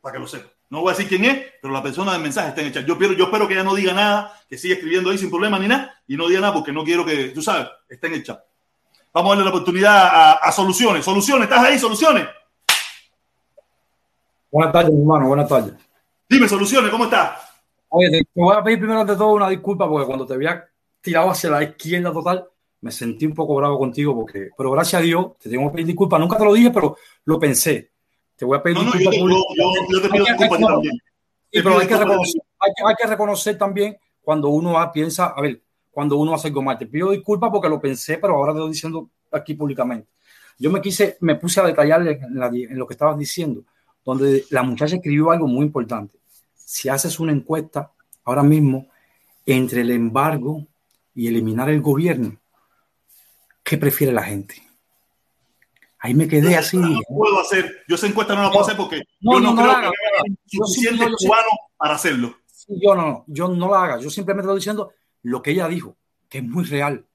para 0.00 0.12
que 0.12 0.20
lo 0.20 0.28
sepa. 0.28 0.48
No 0.70 0.82
voy 0.82 0.92
a 0.92 0.96
decir 0.96 1.08
quién 1.08 1.24
es, 1.24 1.46
pero 1.60 1.74
la 1.74 1.82
persona 1.82 2.12
del 2.12 2.22
mensaje 2.22 2.50
está 2.50 2.60
en 2.60 2.68
el 2.68 2.72
chat. 2.72 2.86
Yo 2.86 2.92
espero, 2.92 3.14
yo 3.14 3.24
espero 3.24 3.48
que 3.48 3.54
ella 3.54 3.64
no 3.64 3.74
diga 3.74 3.92
nada, 3.92 4.40
que 4.48 4.56
siga 4.56 4.74
escribiendo 4.74 5.10
ahí 5.10 5.18
sin 5.18 5.30
problema 5.30 5.58
ni 5.58 5.66
nada, 5.66 6.00
y 6.06 6.16
no 6.16 6.28
diga 6.28 6.40
nada 6.40 6.54
porque 6.54 6.72
no 6.72 6.84
quiero 6.84 7.04
que, 7.04 7.30
tú 7.30 7.42
sabes, 7.42 7.66
está 7.88 8.06
en 8.06 8.14
el 8.14 8.22
chat. 8.22 8.40
Vamos 9.12 9.32
a 9.32 9.34
darle 9.34 9.44
la 9.44 9.50
oportunidad 9.50 9.96
a, 9.96 10.32
a 10.34 10.52
Soluciones. 10.52 11.04
Soluciones, 11.04 11.48
¿estás 11.48 11.64
ahí? 11.64 11.76
Soluciones. 11.76 12.28
Buenas 14.48 14.72
tardes, 14.72 14.92
hermano, 14.96 15.26
buenas 15.26 15.48
tardes. 15.48 15.74
Dime, 16.28 16.48
Soluciones, 16.48 16.88
¿cómo 16.88 17.06
estás? 17.06 17.32
Oye, 17.88 18.10
te 18.10 18.26
voy 18.32 18.56
a 18.56 18.62
pedir 18.62 18.78
primero 18.78 19.04
de 19.04 19.16
todo 19.16 19.32
una 19.32 19.48
disculpa 19.48 19.88
porque 19.88 20.06
cuando 20.06 20.24
te 20.24 20.36
veía 20.36 20.68
tirado 21.02 21.30
hacia 21.30 21.50
la 21.50 21.62
izquierda 21.62 22.12
total, 22.12 22.48
me 22.80 22.90
sentí 22.90 23.26
un 23.26 23.34
poco 23.34 23.54
bravo 23.56 23.78
contigo 23.78 24.14
porque, 24.14 24.50
pero 24.56 24.70
gracias 24.70 25.00
a 25.00 25.04
Dios, 25.04 25.38
te 25.38 25.50
tengo 25.50 25.68
que 25.68 25.74
pedir 25.74 25.86
disculpas. 25.88 26.18
Nunca 26.18 26.38
te 26.38 26.44
lo 26.44 26.54
dije, 26.54 26.70
pero 26.70 26.96
lo 27.24 27.38
pensé. 27.38 27.90
Te 28.36 28.44
voy 28.44 28.56
a 28.56 28.62
pedir 28.62 28.78
no, 28.78 28.84
no, 28.84 28.92
disculpas. 28.92 29.18
Yo, 29.18 29.28
yo, 29.28 29.72
yo, 29.90 30.02
te 30.02 30.08
pido 30.08 30.24
disculpas 30.24 30.60
también. 30.60 30.94
Sí, 31.52 31.60
pero 31.62 31.78
hay 31.78 31.86
que, 31.86 31.96
reconocer, 31.96 32.42
hay, 32.58 32.70
hay 32.86 32.94
que 32.94 33.06
reconocer 33.06 33.58
también 33.58 33.96
cuando 34.22 34.48
uno 34.48 34.74
piensa, 34.92 35.26
a 35.26 35.40
ver, 35.42 35.60
cuando 35.90 36.16
uno 36.16 36.34
hace 36.34 36.48
algo 36.48 36.62
mal. 36.62 36.78
Te 36.78 36.86
pido 36.86 37.10
disculpas 37.10 37.50
porque 37.50 37.68
lo 37.68 37.80
pensé, 37.80 38.18
pero 38.18 38.34
ahora 38.34 38.52
te 38.52 38.58
lo 38.58 38.64
estoy 38.64 38.74
diciendo 38.74 39.10
aquí 39.30 39.54
públicamente. 39.54 40.08
Yo 40.58 40.70
me 40.70 40.80
quise, 40.80 41.18
me 41.20 41.36
puse 41.36 41.60
a 41.60 41.64
detallarle 41.64 42.20
en, 42.22 42.38
la, 42.38 42.46
en 42.46 42.78
lo 42.78 42.86
que 42.86 42.94
estabas 42.94 43.18
diciendo, 43.18 43.62
donde 44.04 44.44
la 44.50 44.62
muchacha 44.62 44.96
escribió 44.96 45.30
algo 45.30 45.46
muy 45.46 45.66
importante. 45.66 46.18
Si 46.54 46.88
haces 46.88 47.20
una 47.20 47.32
encuesta 47.32 47.92
ahora 48.24 48.42
mismo 48.42 48.86
entre 49.44 49.82
el 49.82 49.90
embargo 49.90 50.66
y 51.14 51.28
eliminar 51.28 51.70
el 51.70 51.80
gobierno, 51.80 52.38
¿qué 53.62 53.78
prefiere 53.78 54.12
la 54.12 54.22
gente? 54.22 54.62
Ahí 55.98 56.14
me 56.14 56.26
quedé 56.26 56.56
así. 56.56 56.76
No 56.76 57.00
puedo 57.08 57.40
hacer, 57.40 57.84
yo 57.86 57.94
esa 57.94 58.08
encuesta 58.08 58.34
no 58.34 58.42
la 58.42 58.50
puedo 58.50 58.64
hacer 58.64 58.76
porque 58.76 59.02
no, 59.20 59.34
yo 59.34 59.40
no, 59.40 59.54
no 59.54 59.62
creo 59.62 59.70
haga, 59.70 59.90
que 59.90 60.30
haya 60.30 60.66
suficiente 60.66 61.08
no, 61.08 61.16
cubano 61.16 61.48
para 61.76 61.94
hacerlo. 61.94 62.36
Yo 62.68 62.94
no, 62.94 63.24
yo 63.28 63.48
no 63.48 63.70
la 63.70 63.84
haga, 63.84 64.00
yo 64.00 64.10
simplemente 64.10 64.46
estoy 64.46 64.58
diciendo 64.58 64.92
lo 65.22 65.42
que 65.42 65.52
ella 65.52 65.68
dijo, 65.68 65.96
que 66.28 66.38
es 66.38 66.44
muy 66.44 66.64
real. 66.64 67.06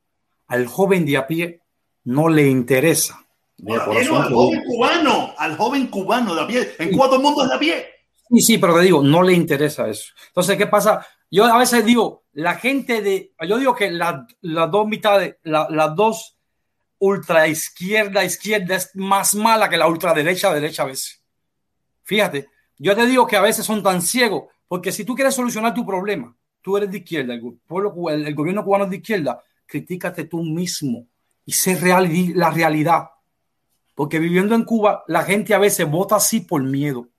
Al 0.48 0.68
joven 0.68 1.06
de 1.06 1.18
a 1.18 1.28
pie 1.28 1.62
no 2.06 2.30
le 2.30 2.48
interesa. 2.48 3.26
Al 3.68 3.80
joven 3.80 4.64
cubano, 4.64 5.34
al 5.38 5.58
joven 5.58 5.88
cubano 5.88 6.36
de 6.36 6.42
a 6.42 6.48
pie, 6.48 6.76
en 6.80 6.96
cuatro 6.96 7.18
el 7.18 7.24
mundo 7.24 7.44
es 7.44 7.50
de 7.50 7.56
a 7.56 7.60
pie. 7.60 7.86
Sí, 8.30 8.42
sí, 8.42 8.58
pero 8.58 8.76
te 8.76 8.84
digo, 8.84 9.02
no 9.04 9.22
le 9.24 9.34
interesa 9.34 9.88
eso. 9.90 10.14
Entonces, 10.28 10.58
¿qué 10.58 10.68
pasa? 10.68 11.06
Yo 11.30 11.46
a 11.46 11.58
veces 11.58 11.86
digo, 11.86 12.24
la 12.34 12.56
gente 12.56 13.02
de, 13.02 13.34
yo 13.48 13.58
digo 13.58 13.76
que 13.76 13.92
las 13.92 14.26
la 14.42 14.68
dos 14.68 14.88
mitades, 14.88 15.36
las 15.44 15.70
la 15.70 15.90
dos 15.90 16.38
ultra 17.00 17.48
izquierda, 17.48 18.24
izquierda 18.24 18.76
es 18.76 18.92
más 18.96 19.36
mala 19.36 19.70
que 19.70 19.78
la 19.78 19.88
ultraderecha, 19.88 20.54
derecha 20.54 20.84
a 20.84 20.88
veces. 20.88 21.22
Fíjate, 22.04 22.48
yo 22.78 22.96
te 22.96 23.06
digo 23.06 23.28
que 23.28 23.36
a 23.36 23.42
veces 23.42 23.66
son 23.66 23.84
tan 23.84 24.02
ciegos, 24.02 24.46
porque 24.68 24.92
si 24.92 25.04
tú 25.04 25.16
quieres 25.16 25.36
solucionar 25.36 25.74
tu 25.74 25.86
problema, 25.86 26.36
tú 26.62 26.78
eres 26.78 26.92
de 26.92 27.00
izquierda, 27.00 27.34
el, 27.34 28.36
gobierno 28.36 28.64
cubano 28.64 28.86
es 28.86 28.90
de 28.90 28.98
izquierda, 28.98 29.44
critícate 29.66 30.26
tú 30.26 30.44
mismo 30.44 31.08
y 31.46 31.52
sé 31.52 31.76
real, 31.76 32.10
la 32.36 32.52
realidad. 32.52 33.10
Porque 33.96 34.20
viviendo 34.20 34.54
en 34.54 34.64
Cuba, 34.64 35.04
la 35.08 35.24
gente 35.24 35.54
a 35.54 35.60
veces 35.60 35.90
vota 35.90 36.18
así 36.18 36.42
por 36.42 36.62
miedo 36.62 37.10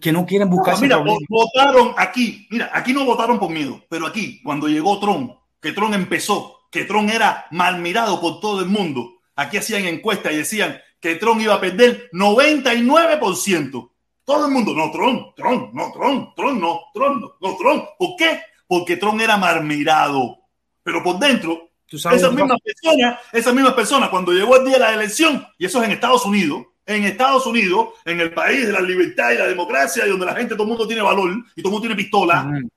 que 0.00 0.12
no 0.12 0.26
quieren 0.26 0.50
buscar. 0.50 0.74
No, 0.74 0.80
mira, 0.80 1.04
votaron 1.28 1.94
aquí, 1.96 2.46
mira, 2.50 2.70
aquí 2.72 2.92
no 2.92 3.04
votaron 3.04 3.38
por 3.38 3.50
miedo, 3.50 3.82
pero 3.88 4.06
aquí, 4.06 4.40
cuando 4.42 4.68
llegó 4.68 4.98
Trump, 5.00 5.32
que 5.60 5.72
Trump 5.72 5.94
empezó, 5.94 6.60
que 6.70 6.84
Trump 6.84 7.10
era 7.10 7.46
mal 7.50 7.80
mirado 7.80 8.20
por 8.20 8.40
todo 8.40 8.60
el 8.60 8.66
mundo, 8.66 9.20
aquí 9.36 9.56
hacían 9.56 9.84
encuestas 9.86 10.32
y 10.32 10.36
decían 10.36 10.78
que 11.00 11.16
Trump 11.16 11.40
iba 11.40 11.54
a 11.54 11.60
perder 11.60 12.08
99%. 12.12 13.90
Todo 14.24 14.46
el 14.46 14.52
mundo, 14.52 14.74
no, 14.74 14.90
Trump, 14.90 15.34
Trump, 15.36 15.74
no, 15.74 15.92
Trump, 15.92 16.30
Trump, 16.34 16.60
no, 16.60 16.80
Trump, 16.94 17.20
no, 17.20 17.36
no, 17.40 17.56
Trump. 17.56 17.84
¿Por 17.98 18.16
qué? 18.16 18.40
Porque 18.66 18.96
Trump 18.96 19.20
era 19.20 19.36
mal 19.36 19.62
mirado. 19.62 20.38
Pero 20.82 21.02
por 21.02 21.18
dentro, 21.18 21.70
esas 21.86 22.32
mismas 22.32 22.58
personas, 22.60 23.20
esas 23.32 23.54
mismas 23.54 23.74
personas, 23.74 24.08
cuando 24.08 24.32
llegó 24.32 24.56
el 24.56 24.64
día 24.64 24.74
de 24.74 24.80
la 24.80 24.94
elección, 24.94 25.46
y 25.58 25.66
eso 25.66 25.80
es 25.80 25.84
en 25.86 25.92
Estados 25.92 26.24
Unidos, 26.24 26.64
en 26.86 27.04
Estados 27.04 27.46
Unidos, 27.46 27.90
en 28.04 28.20
el 28.20 28.34
país 28.34 28.66
de 28.66 28.72
la 28.72 28.80
libertad 28.80 29.32
y 29.32 29.38
la 29.38 29.46
democracia, 29.46 30.06
y 30.06 30.10
donde 30.10 30.26
la 30.26 30.34
gente, 30.34 30.54
todo 30.54 30.64
el 30.64 30.70
mundo 30.70 30.86
tiene 30.86 31.02
valor 31.02 31.30
y 31.56 31.62
todo 31.62 31.68
el 31.68 31.72
mundo 31.72 31.80
tiene 31.80 31.96
pistola, 31.96 32.44
uh 32.44 32.50
-huh. 32.50 32.68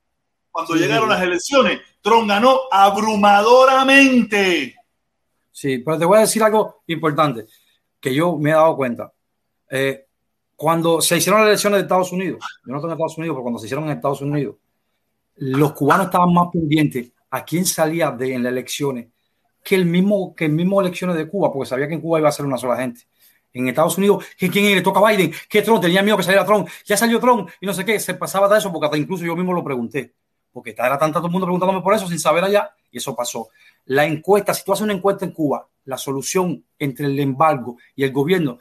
cuando 0.51 0.73
sí, 0.73 0.79
llegaron 0.79 1.09
sí. 1.09 1.13
las 1.13 1.21
elecciones, 1.21 1.81
Trump 2.01 2.27
ganó 2.27 2.59
abrumadoramente. 2.71 4.75
Sí, 5.51 5.79
pero 5.79 5.97
te 5.97 6.05
voy 6.05 6.17
a 6.17 6.21
decir 6.21 6.43
algo 6.43 6.83
importante 6.87 7.45
que 7.99 8.13
yo 8.13 8.37
me 8.37 8.51
he 8.51 8.53
dado 8.53 8.75
cuenta. 8.75 9.11
Eh, 9.69 10.05
cuando 10.55 11.01
se 11.01 11.17
hicieron 11.17 11.41
las 11.41 11.49
elecciones 11.49 11.79
de 11.79 11.83
Estados 11.83 12.11
Unidos, 12.11 12.39
yo 12.65 12.71
no 12.71 12.77
estoy 12.77 12.89
en 12.89 12.93
Estados 12.93 13.17
Unidos, 13.17 13.35
pero 13.35 13.43
cuando 13.43 13.59
se 13.59 13.65
hicieron 13.65 13.85
en 13.85 13.91
Estados 13.91 14.21
Unidos, 14.21 14.55
los 15.35 15.73
cubanos 15.73 16.07
estaban 16.07 16.33
más 16.33 16.47
pendientes 16.51 17.11
a 17.29 17.43
quién 17.43 17.65
salía 17.65 18.11
de 18.11 18.33
en 18.33 18.43
las 18.43 18.51
elecciones 18.51 19.07
que 19.63 19.75
el 19.75 19.85
mismo 19.85 20.33
que 20.33 20.45
el 20.45 20.53
mismo 20.53 20.79
elecciones 20.79 21.17
de 21.17 21.27
Cuba, 21.27 21.51
porque 21.51 21.69
sabía 21.69 21.87
que 21.87 21.95
en 21.95 22.01
Cuba 22.01 22.19
iba 22.19 22.29
a 22.29 22.31
ser 22.31 22.45
una 22.45 22.57
sola 22.57 22.77
gente 22.77 23.01
en 23.53 23.67
Estados 23.67 23.97
Unidos, 23.97 24.25
quién 24.37 24.75
le 24.75 24.81
toca 24.81 24.99
a 24.99 25.11
Biden, 25.11 25.33
que 25.49 25.61
Trump 25.61 25.81
tenía 25.81 26.01
miedo 26.01 26.17
que 26.17 26.23
saliera 26.23 26.45
Trump, 26.45 26.67
ya 26.85 26.97
salió 26.97 27.19
Trump 27.19 27.49
y 27.59 27.65
no 27.65 27.73
sé 27.73 27.85
qué, 27.85 27.99
se 27.99 28.13
pasaba 28.13 28.47
de 28.47 28.57
eso 28.57 28.71
porque 28.71 28.85
hasta 28.85 28.97
incluso 28.97 29.25
yo 29.25 29.35
mismo 29.35 29.53
lo 29.53 29.63
pregunté, 29.63 30.13
porque 30.51 30.71
era 30.71 30.97
tanto 30.97 31.19
todo 31.19 31.27
el 31.27 31.31
mundo 31.31 31.47
preguntándome 31.47 31.81
por 31.81 31.93
eso 31.93 32.07
sin 32.07 32.19
saber 32.19 32.43
allá 32.43 32.71
y 32.91 32.97
eso 32.97 33.15
pasó. 33.15 33.49
la 33.85 34.05
encuesta, 34.05 34.53
si 34.53 34.63
tú 34.63 34.73
haces 34.73 34.83
una 34.83 34.93
encuesta 34.93 35.25
en 35.25 35.31
Cuba, 35.31 35.67
la 35.85 35.97
solución 35.97 36.63
entre 36.77 37.05
el 37.05 37.19
embargo 37.19 37.77
y 37.95 38.03
el 38.03 38.11
gobierno, 38.11 38.59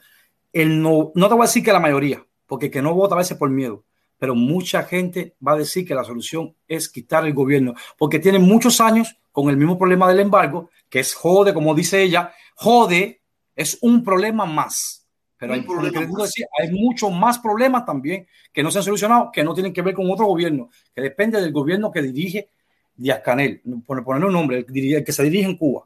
el 0.53 0.81
no, 0.81 1.11
no 1.13 1.27
te 1.27 1.33
voy 1.33 1.43
a 1.43 1.47
decir 1.47 1.63
que 1.63 1.73
la 1.73 1.79
mayoría, 1.79 2.25
porque 2.45 2.71
que 2.71 2.81
no 2.81 2.93
vota 2.93 3.15
a 3.15 3.19
veces 3.19 3.37
por 3.37 3.49
miedo, 3.49 3.83
pero 4.17 4.35
mucha 4.35 4.83
gente 4.83 5.35
va 5.45 5.53
a 5.53 5.57
decir 5.57 5.85
que 5.87 5.93
la 5.93 6.03
solución 6.03 6.55
es 6.67 6.89
quitar 6.89 7.25
el 7.25 7.33
gobierno, 7.33 7.75
porque 7.97 8.19
tienen 8.19 8.41
muchos 8.41 8.81
años 8.81 9.17
con 9.31 9.49
el 9.49 9.57
mismo 9.57 9.77
problema 9.77 10.07
del 10.07 10.19
embargo, 10.19 10.69
que 10.89 10.99
es 10.99 11.13
jode, 11.13 11.53
como 11.53 11.75
dice 11.75 12.01
ella, 12.01 12.33
jode, 12.55 13.21
es 13.57 13.77
un 13.81 14.03
problema 14.03 14.45
más. 14.45 15.03
Pero 15.39 15.53
hay, 15.53 15.61
decir, 15.61 16.45
hay 16.57 16.71
muchos 16.71 17.11
más 17.11 17.37
problemas 17.37 17.85
también 17.85 18.25
que 18.51 18.63
no 18.63 18.71
se 18.71 18.79
han 18.79 18.83
solucionado, 18.83 19.31
que 19.31 19.43
no 19.43 19.53
tienen 19.53 19.71
que 19.71 19.83
ver 19.83 19.93
con 19.93 20.09
otro 20.09 20.25
gobierno, 20.25 20.69
que 20.95 21.01
depende 21.01 21.39
del 21.39 21.51
gobierno 21.51 21.91
que 21.91 22.01
dirige 22.01 22.49
Díaz 22.95 23.21
Canel, 23.23 23.61
por 23.85 24.03
ponerle 24.03 24.27
un 24.27 24.33
nombre, 24.33 24.65
el, 24.67 25.03
que 25.03 25.11
se 25.11 25.23
dirige 25.23 25.45
en 25.45 25.57
Cuba. 25.57 25.85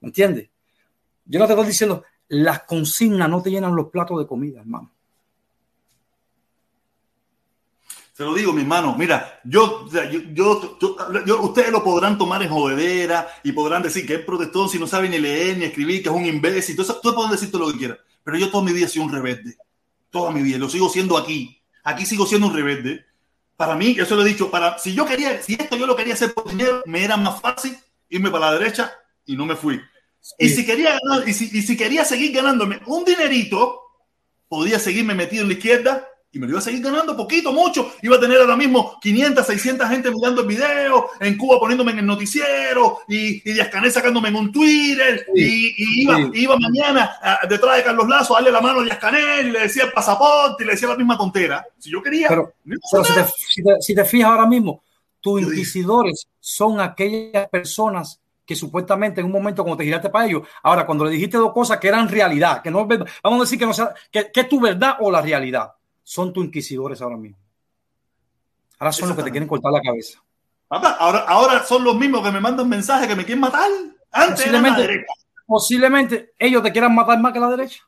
¿Me 0.00 0.08
entiendes? 0.08 0.48
Yo 1.24 1.38
no 1.38 1.46
te 1.46 1.52
estoy 1.52 1.68
diciendo, 1.68 2.02
las 2.28 2.64
consignas 2.64 3.28
no 3.28 3.40
te 3.40 3.50
llenan 3.50 3.76
los 3.76 3.88
platos 3.88 4.18
de 4.18 4.26
comida, 4.26 4.60
hermano. 4.60 4.90
Se 8.18 8.24
lo 8.24 8.34
digo, 8.34 8.52
mi 8.52 8.62
hermano. 8.62 8.96
Mira, 8.98 9.40
yo, 9.44 9.88
yo, 10.32 10.76
yo, 11.24 11.40
ustedes 11.40 11.70
lo 11.70 11.84
podrán 11.84 12.18
tomar 12.18 12.42
en 12.42 12.48
jodedera 12.48 13.28
y 13.44 13.52
podrán 13.52 13.80
decir 13.80 14.04
que 14.08 14.14
es 14.14 14.24
protestón 14.24 14.68
si 14.68 14.76
no 14.76 14.88
sabe 14.88 15.08
ni 15.08 15.18
leer 15.18 15.56
ni 15.56 15.66
escribir, 15.66 16.02
que 16.02 16.08
es 16.08 16.14
un 16.16 16.26
imbécil. 16.26 16.74
Todos 16.74 17.14
pueden 17.14 17.30
decir 17.30 17.52
todo 17.52 17.64
lo 17.64 17.72
que 17.72 17.78
quieran. 17.78 17.98
Pero 18.24 18.36
yo 18.36 18.50
toda 18.50 18.64
mi 18.64 18.72
vida 18.72 18.86
he 18.86 18.88
sido 18.88 19.04
un 19.04 19.12
rebelde. 19.12 19.56
Toda 20.10 20.32
mi 20.32 20.42
vida. 20.42 20.58
Lo 20.58 20.68
sigo 20.68 20.88
siendo 20.88 21.16
aquí. 21.16 21.62
Aquí 21.84 22.04
sigo 22.06 22.26
siendo 22.26 22.48
un 22.48 22.54
rebelde. 22.54 23.04
Para 23.56 23.76
mí, 23.76 23.94
eso 23.96 24.16
lo 24.16 24.22
he 24.22 24.28
dicho, 24.28 24.50
para, 24.50 24.76
si 24.80 24.94
yo 24.94 25.06
quería, 25.06 25.40
si 25.40 25.54
esto 25.54 25.76
yo 25.76 25.86
lo 25.86 25.94
quería 25.94 26.14
hacer 26.14 26.34
por 26.34 26.50
dinero, 26.50 26.82
me 26.86 27.04
era 27.04 27.16
más 27.16 27.40
fácil 27.40 27.78
irme 28.08 28.30
para 28.32 28.46
la 28.46 28.58
derecha 28.58 28.92
y 29.26 29.36
no 29.36 29.46
me 29.46 29.54
fui. 29.54 29.80
Y, 30.40 30.48
si 30.48 30.66
quería 30.66 30.98
y 31.24 31.32
si, 31.32 31.56
y 31.56 31.62
si 31.62 31.76
quería 31.76 32.04
seguir 32.04 32.32
ganándome 32.32 32.80
un 32.86 33.04
dinerito, 33.04 33.80
podía 34.48 34.80
seguirme 34.80 35.14
metido 35.14 35.42
en 35.42 35.50
la 35.50 35.54
izquierda 35.54 36.07
y 36.30 36.38
me 36.38 36.46
lo 36.46 36.52
iba 36.52 36.58
a 36.58 36.62
seguir 36.62 36.82
ganando 36.82 37.16
poquito, 37.16 37.52
mucho. 37.52 37.92
Iba 38.02 38.16
a 38.16 38.20
tener 38.20 38.38
ahora 38.38 38.56
mismo 38.56 38.98
500, 39.00 39.46
600 39.46 39.88
gente 39.88 40.10
mirando 40.10 40.42
el 40.42 40.46
video, 40.46 41.10
en 41.20 41.38
Cuba 41.38 41.58
poniéndome 41.58 41.92
en 41.92 42.00
el 42.00 42.06
noticiero 42.06 42.98
y, 43.08 43.48
y 43.48 43.54
Díaz 43.54 43.68
Canel 43.68 43.90
sacándome 43.90 44.28
en 44.28 44.36
un 44.36 44.52
Twitter 44.52 45.26
y, 45.34 46.02
iba, 46.02 46.18
iba 46.34 46.56
mañana 46.58 47.10
detrás 47.48 47.76
de 47.76 47.82
Carlos 47.82 48.08
Lazo 48.08 48.34
a 48.34 48.38
darle 48.38 48.52
la 48.52 48.60
mano 48.60 48.80
a 48.80 48.84
Díaz 48.84 48.98
Canel 48.98 49.48
y 49.48 49.50
le 49.52 49.60
decía 49.60 49.84
el 49.84 49.92
pasaporte 49.92 50.64
y 50.64 50.66
le 50.66 50.72
decía 50.72 50.88
la 50.88 50.96
misma 50.96 51.16
tontera. 51.16 51.66
Si 51.78 51.90
yo 51.90 52.02
quería. 52.02 52.28
Pero, 52.28 52.52
si, 53.80 53.94
te, 53.94 54.04
fijas 54.04 54.30
ahora 54.30 54.46
mismo, 54.46 54.82
tus 55.20 55.40
inquisidores 55.40 56.28
son 56.38 56.78
aquellas 56.78 57.48
personas 57.48 58.20
que 58.44 58.54
supuestamente 58.54 59.20
en 59.20 59.26
un 59.26 59.32
momento 59.32 59.62
cuando 59.62 59.78
te 59.78 59.84
giraste 59.84 60.10
para 60.10 60.26
ellos, 60.26 60.42
ahora 60.62 60.84
cuando 60.84 61.04
le 61.04 61.10
dijiste 61.10 61.38
dos 61.38 61.52
cosas 61.52 61.78
que 61.78 61.88
eran 61.88 62.08
realidad, 62.08 62.62
que 62.62 62.70
no 62.70 62.86
vamos 62.86 63.40
a 63.40 63.44
decir 63.44 63.58
que 63.58 63.66
no 63.66 63.74
sea, 63.74 63.94
que, 64.10 64.30
que 64.32 64.40
es 64.40 64.48
tu 64.48 64.58
verdad 64.60 64.96
o 65.00 65.10
la 65.10 65.20
realidad 65.20 65.70
son 66.08 66.32
tus 66.32 66.42
inquisidores 66.42 67.02
ahora 67.02 67.18
mismo. 67.18 67.36
Ahora 68.78 68.92
son 68.92 69.10
los 69.10 69.18
que 69.18 69.24
te 69.24 69.30
quieren 69.30 69.46
cortar 69.46 69.70
la 69.70 69.82
cabeza. 69.82 70.22
Ahora, 70.70 71.18
ahora 71.28 71.66
son 71.66 71.84
los 71.84 71.96
mismos 71.96 72.24
que 72.24 72.32
me 72.32 72.40
mandan 72.40 72.66
mensajes 72.66 73.06
que 73.06 73.14
me 73.14 73.26
quieren 73.26 73.42
matar. 73.42 73.68
Antes 74.10 74.36
posiblemente, 74.46 75.06
posiblemente 75.46 76.32
ellos 76.38 76.62
te 76.62 76.72
quieran 76.72 76.94
matar 76.94 77.20
más 77.20 77.30
que 77.34 77.40
la 77.40 77.50
derecha. 77.50 77.82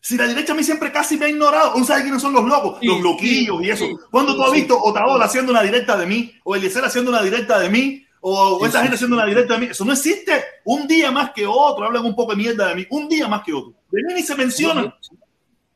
Si 0.00 0.16
la 0.16 0.26
derecha 0.26 0.54
a 0.54 0.56
mí 0.56 0.64
siempre 0.64 0.90
casi 0.90 1.16
me 1.16 1.26
ha 1.26 1.28
ignorado, 1.28 1.76
¿Uno 1.76 1.84
sabe 1.84 2.02
quiénes 2.02 2.20
son 2.20 2.32
los 2.32 2.44
locos? 2.44 2.78
los 2.82 3.00
loquillos 3.00 3.62
y 3.62 3.70
eso. 3.70 3.86
Cuando 4.10 4.34
tú 4.34 4.42
has 4.42 4.52
visto 4.52 4.76
Otaola 4.76 5.26
haciendo 5.26 5.52
una 5.52 5.62
directa 5.62 5.96
de 5.96 6.06
mí, 6.06 6.34
o 6.42 6.56
Eliezer 6.56 6.84
haciendo 6.84 7.12
una 7.12 7.22
directa 7.22 7.60
de 7.60 7.70
mí, 7.70 8.04
o 8.20 8.66
esa 8.66 8.80
gente 8.80 8.96
haciendo 8.96 9.14
una 9.14 9.26
directa 9.26 9.54
de 9.54 9.60
mí, 9.60 9.66
eso 9.66 9.84
no 9.84 9.92
existe. 9.92 10.32
Un 10.64 10.88
día 10.88 11.12
más 11.12 11.30
que 11.30 11.46
otro, 11.46 11.84
hablan 11.84 12.04
un 12.04 12.16
poco 12.16 12.32
de 12.32 12.38
mierda 12.38 12.70
de 12.70 12.74
mí, 12.74 12.86
un 12.90 13.08
día 13.08 13.28
más 13.28 13.44
que 13.44 13.52
otro. 13.52 13.72
De 13.92 14.02
mí 14.02 14.14
ni 14.14 14.22
se 14.22 14.34
mencionan. 14.34 14.92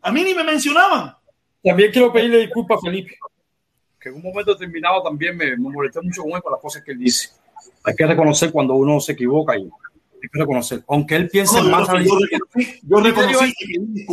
A 0.02 0.10
mí 0.10 0.22
ni 0.24 0.34
me 0.34 0.44
mencionaban. 0.44 1.14
También 1.62 1.92
quiero 1.92 2.12
pedirle 2.12 2.38
disculpas 2.38 2.78
a 2.78 2.86
Felipe, 2.86 3.16
que 4.00 4.08
en 4.08 4.14
un 4.16 4.22
momento 4.22 4.52
determinado 4.52 5.02
también 5.02 5.36
me, 5.36 5.56
molesté 5.56 6.00
mucho 6.00 6.22
con 6.22 6.32
él 6.32 6.42
por 6.42 6.52
las 6.52 6.60
cosas 6.60 6.82
que 6.82 6.92
él 6.92 6.98
dice. 6.98 7.30
Hay 7.84 7.94
que 7.94 8.06
reconocer 8.06 8.50
cuando 8.50 8.74
uno 8.74 8.98
se 9.00 9.12
equivoca 9.12 9.56
y 9.56 9.62
hay 9.62 10.28
que 10.32 10.38
reconocer. 10.38 10.82
Aunque 10.88 11.16
él 11.16 11.28
piense 11.28 11.60
más 11.62 11.88
a 11.88 11.94
la 11.94 12.02
izquierda. 12.02 12.46
Yo, 12.82 13.00
reconocí, 13.00 13.54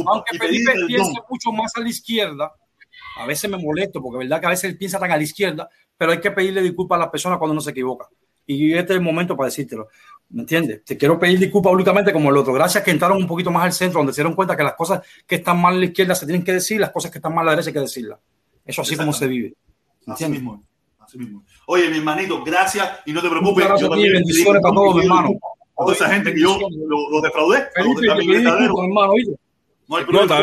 aunque 0.05 0.38
Felipe 0.38 0.73
piense 0.88 1.14
mucho 1.30 1.51
más 1.53 1.72
a 1.76 1.80
la 1.80 1.89
izquierda, 1.89 2.53
a 3.18 3.26
veces 3.26 3.49
me 3.49 3.57
molesto 3.57 4.01
porque 4.01 4.19
verdad 4.19 4.41
que 4.41 4.47
a 4.47 4.49
veces 4.49 4.69
él 4.69 4.77
piensa 4.77 4.99
tan 4.99 5.11
a 5.11 5.18
la 5.18 5.23
izquierda, 5.23 5.69
pero 5.97 6.11
hay 6.11 6.19
que 6.19 6.31
pedirle 6.31 6.61
disculpas 6.61 6.97
a 6.97 6.99
las 6.99 7.09
personas 7.09 7.38
cuando 7.39 7.53
uno 7.53 7.61
se 7.61 7.72
equivoca. 7.72 8.07
Y 8.45 8.73
este 8.73 8.93
es 8.93 8.97
el 8.97 9.03
momento 9.03 9.35
para 9.35 9.47
decírtelo. 9.47 9.88
¿Me 10.30 10.41
entiendes? 10.41 10.84
Te 10.84 10.98
quiero 10.98 11.18
pedir 11.18 11.40
disculpas 11.40 11.72
públicamente 11.72 12.12
como 12.12 12.30
el 12.30 12.38
otro. 12.38 12.54
Gracias 12.54 12.84
que 12.84 12.91
entraron 12.91 13.18
un 13.18 13.28
poquito 13.28 13.49
más 13.49 13.64
al 13.64 13.74
centro, 13.74 13.99
donde 13.99 14.14
se 14.14 14.22
dieron 14.22 14.36
cuenta 14.36 14.58
que 14.58 14.64
las 14.64 14.76
cosas 14.76 15.02
que 15.26 15.36
están 15.36 15.62
mal 15.62 15.76
a 15.76 15.78
la 15.78 15.86
izquierda 15.86 16.16
se 16.16 16.26
tienen 16.26 16.44
que 16.44 16.54
decir, 16.54 16.80
las 16.80 16.91
cosas 16.91 17.12
que 17.12 17.20
están 17.20 17.34
mal 17.34 17.44
a 17.44 17.45
la 17.45 17.52
derecha 17.52 17.70
hay 17.70 17.74
que 17.74 17.80
decirlas. 17.80 18.20
Eso 18.66 18.82
así 18.82 18.98
como 18.98 19.14
se 19.14 19.28
vive. 19.28 19.54
Así 20.06 20.28
mismo, 20.28 20.64
así 20.99 21.18
mismo. 21.18 21.44
Oye, 21.68 21.90
mi 21.90 21.98
hermanito, 21.98 22.44
gracias 22.44 22.99
y 23.06 23.14
no 23.14 23.22
te 23.22 23.30
preocupes. 23.30 23.68
Yo 23.80 23.90
también 23.90 24.14
bendiciones 24.14 24.62
para 24.62 24.74
todos, 24.74 24.95
mi 24.95 25.04
hermano. 25.04 25.30
A 25.80 25.84
toda 25.84 25.94
esa 25.94 26.10
gente 26.10 26.34
que 26.34 26.41
yo 26.41 26.58
lo, 26.60 27.22
defraudé. 27.22 27.68
Felipe, 27.74 28.08
hermano, 28.08 29.14
no 29.88 29.95
hay 29.95 30.04
problema, 30.04 30.41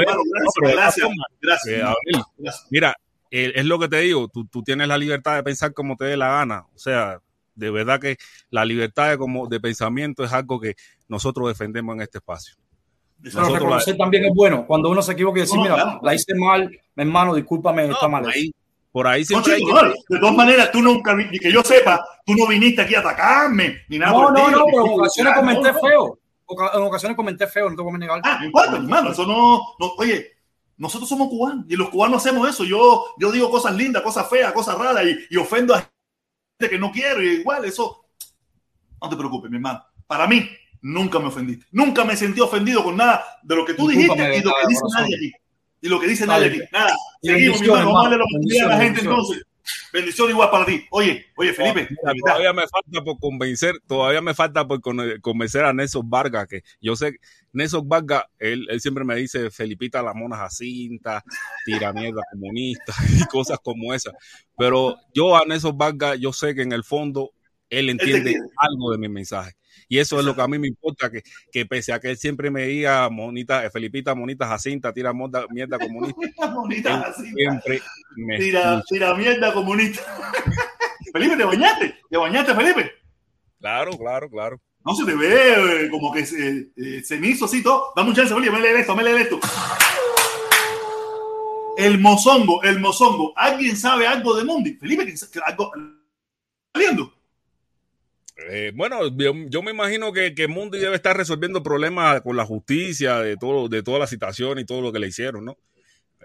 gracias, 0.57 1.09
gracias, 1.43 1.95
gracias. 2.39 2.67
Mira, 2.71 2.97
es 3.31 3.65
lo 3.65 3.79
que 3.79 3.89
te 3.89 3.99
digo, 3.99 4.29
tú, 4.29 4.47
tú 4.47 4.63
tienes 4.63 4.89
la 4.89 4.97
libertad 4.97 5.37
de 5.37 5.43
pensar 5.43 5.75
como 5.75 5.97
te 5.97 6.07
dé 6.07 6.17
la 6.17 6.29
gana. 6.29 6.67
O 6.75 6.79
sea, 6.79 7.21
de 7.55 7.71
verdad 7.71 8.01
que 8.01 8.17
la 8.51 8.65
libertad 8.65 9.11
de, 9.11 9.19
como, 9.19 9.47
de 9.47 9.61
pensamiento 9.61 10.25
es 10.25 10.33
algo 10.33 10.61
que 10.61 10.75
nosotros 11.09 11.49
defendemos 11.49 11.95
en 11.97 12.03
este 12.03 12.19
espacio. 12.19 12.55
Pero 13.23 13.49
reconocer 13.49 13.97
también 13.97 14.27
es 14.27 14.33
bueno. 14.35 14.67
Cuando 14.67 14.91
uno 14.91 15.03
se 15.03 15.13
equivoca 15.13 15.39
y 15.39 15.43
decir, 15.43 15.59
mira, 15.59 15.99
la 16.03 16.15
hice 16.15 16.35
mal, 16.35 16.69
mi 16.95 17.03
hermano, 17.03 17.35
discúlpame, 17.35 17.89
está 17.89 18.07
mal. 18.07 18.27
por 18.93 19.07
ahí 19.07 19.25
siempre 19.25 19.55
De 19.55 20.19
todas 20.19 20.35
maneras, 20.35 20.71
tú 20.71 20.83
nunca, 20.83 21.15
ni 21.15 21.39
que 21.39 21.51
yo 21.51 21.63
sepa, 21.63 22.05
tú 22.27 22.35
no 22.35 22.47
viniste 22.47 22.83
aquí 22.83 22.95
a 22.95 23.01
atacarme, 23.01 23.83
ni 23.89 23.99
nada. 23.99 24.13
No, 24.13 24.31
no, 24.31 24.51
no, 24.51 24.65
pero 24.67 24.87
en 24.87 24.93
ocasiones 25.01 25.35
comenté 25.35 25.73
feo. 25.73 26.19
En 26.75 26.83
ocasiones 26.83 27.17
comenté 27.17 27.47
feo, 27.47 27.71
no 27.71 27.77
te 27.77 27.83
voy 27.83 27.95
a 27.95 27.99
negar. 27.99 28.21
Ah, 28.23 28.41
bueno, 28.53 28.77
hermano, 28.77 29.13
eso 29.13 29.27
no, 29.27 29.61
no, 29.79 29.93
oye, 29.97 30.33
nosotros 30.77 31.09
somos 31.09 31.29
cubanos 31.29 31.65
y 31.69 31.77
los 31.77 31.89
cubanos 31.89 32.19
hacemos 32.19 32.47
eso. 32.49 32.65
Yo, 32.65 33.07
yo 33.19 33.33
digo 33.33 33.51
cosas 33.51 33.75
lindas, 33.75 34.03
cosas 34.03 34.29
feas, 34.29 34.53
cosas 34.53 34.77
raras 34.77 35.05
y, 35.07 35.35
y 35.35 35.37
ofendo 35.39 35.75
a 35.75 35.91
que 36.59 36.79
no 36.79 36.91
quiero 36.91 37.23
y 37.23 37.41
igual 37.41 37.65
eso. 37.65 38.07
No 39.01 39.09
te 39.09 39.17
preocupes, 39.17 39.51
mi 39.51 39.57
hermano. 39.57 39.85
Para 40.07 40.27
mí, 40.27 40.49
nunca 40.81 41.19
me 41.19 41.27
ofendiste. 41.27 41.67
Nunca 41.73 42.05
me 42.05 42.17
sentí 42.17 42.41
ofendido 42.41 42.83
con 42.83 42.97
nada 42.97 43.25
de 43.43 43.57
lo 43.57 43.65
que 43.65 43.75
tú 43.75 43.89
dijiste 43.89 44.39
y 44.39 44.43
lo 44.43 44.53
que 44.55 44.69
dice 44.69 44.83
nadie 44.95 45.17
aquí. 45.17 45.33
Y 45.81 45.89
lo 45.89 46.01
que 46.01 46.07
dice 46.07 46.27
nadie 46.27 46.47
aquí. 46.47 46.61
Nada. 46.73 46.97
Seguimos, 47.23 47.61
mi 47.61 47.67
hermano. 47.67 47.87
Vamos 47.93 48.07
a 48.07 48.11
darle 48.11 48.25
la 48.59 48.65
a 48.65 48.69
la 48.69 48.85
gente 48.85 49.01
entonces. 49.01 49.43
Bendición 49.93 50.31
igual 50.31 50.51
para 50.51 50.67
ti. 50.67 50.85
Oye, 50.91 51.27
oye, 51.37 51.53
Felipe. 51.53 51.89
todavía 52.25 52.53
me 52.53 52.67
falta 52.67 53.03
por 53.03 53.19
convencer, 53.19 53.75
todavía 53.87 54.21
me 54.21 54.35
falta 54.35 54.67
por 54.67 54.81
convencer 55.21 55.65
a 55.65 55.73
Nelson 55.73 56.09
Vargas, 56.09 56.47
que 56.49 56.63
yo 56.81 56.97
sé, 56.97 57.17
Nelson 57.53 57.89
Vargas, 57.89 58.25
él, 58.39 58.67
él 58.69 58.81
siempre 58.81 59.05
me 59.05 59.17
dice 59.17 59.51
Felipita 59.51 60.03
la 60.03 60.15
mona 60.15 60.37
Jacinta, 60.37 61.25
tira 61.65 61.93
mierda 61.93 62.23
comunista 62.33 62.93
y 63.19 63.25
cosas 63.27 63.59
como 63.63 63.95
esas. 63.95 64.15
Pero 64.57 64.97
yo 65.15 65.37
a 65.37 65.45
Nelson 65.47 65.77
Vargas, 65.77 66.19
yo 66.19 66.33
sé 66.33 66.55
que 66.55 66.63
en 66.63 66.73
el 66.73 66.85
fondo 66.85 67.33
él 67.71 67.91
entiende 67.91 68.37
algo 68.57 68.93
de 68.93 68.99
mi 68.99 69.09
mensaje. 69.09 69.53
Y 69.95 70.01
eso 70.01 70.19
es 70.19 70.25
lo 70.25 70.35
que 70.35 70.43
a 70.43 70.49
mí 70.49 70.59
me 70.59 70.67
importa, 70.67 71.09
que, 71.09 71.23
que 71.53 71.67
pese 71.67 71.93
a 71.93 72.01
que 72.01 72.11
él 72.11 72.17
siempre 72.17 72.51
me 72.51 72.67
diga, 72.67 73.09
monita, 73.11 73.71
Felipita, 73.71 74.13
monita 74.13 74.45
Jacinta, 74.49 74.93
tira 74.93 75.13
mierda 75.13 75.79
comunista. 75.79 76.49
monita 76.51 77.01
Jacinta. 77.01 77.37
Siempre 77.37 77.81
me 78.17 78.37
tira, 78.37 78.83
tira 78.89 79.15
mierda 79.15 79.53
comunista. 79.53 80.03
Felipe, 81.13 81.37
¿te 81.37 81.45
bañaste? 81.45 82.01
¿Te 82.11 82.17
bañaste, 82.17 82.57
Felipe? 82.57 82.91
Claro, 83.61 83.97
claro, 83.97 84.29
claro. 84.29 84.61
No 84.85 84.97
se 84.97 85.05
te 85.05 85.15
ve 85.15 85.85
eh, 85.85 85.89
como 85.89 86.13
que 86.13 86.27
se, 86.27 86.73
eh, 86.77 87.01
se 87.05 87.17
me 87.17 87.29
hizo 87.29 87.45
así 87.45 87.63
todo. 87.63 87.93
Dame 87.95 88.09
un 88.09 88.17
chance, 88.17 88.35
Felipe, 88.35 88.51
me 88.51 88.81
esto, 88.81 88.97
me 88.97 89.21
esto. 89.23 89.39
El 91.79 92.01
mozongo, 92.01 92.65
el 92.65 92.81
mozongo. 92.81 93.33
¿Alguien 93.37 93.77
sabe 93.77 94.09
algo 94.09 94.35
de 94.35 94.43
Mundi? 94.43 94.75
Felipe, 94.75 95.15
algo 95.47 95.71
saliendo. 96.75 97.14
Eh, 98.37 98.73
bueno, 98.75 99.17
yo, 99.17 99.63
me 99.63 99.71
imagino 99.71 100.13
que, 100.13 100.35
que 100.35 100.49
Mundi 100.49 100.79
debe 100.79 100.97
estar 100.97 101.17
resolviendo 101.17 101.63
problemas 101.63 102.21
con 102.23 102.37
la 102.37 102.45
justicia 102.45 103.19
de 103.19 103.37
todo, 103.37 103.69
de 103.69 103.83
toda 103.83 104.01
la 104.01 104.07
situación 104.07 104.59
y 104.59 104.65
todo 104.65 104.81
lo 104.81 104.93
que 104.93 104.99
le 104.99 105.09
hicieron, 105.09 105.45
¿no? 105.45 105.57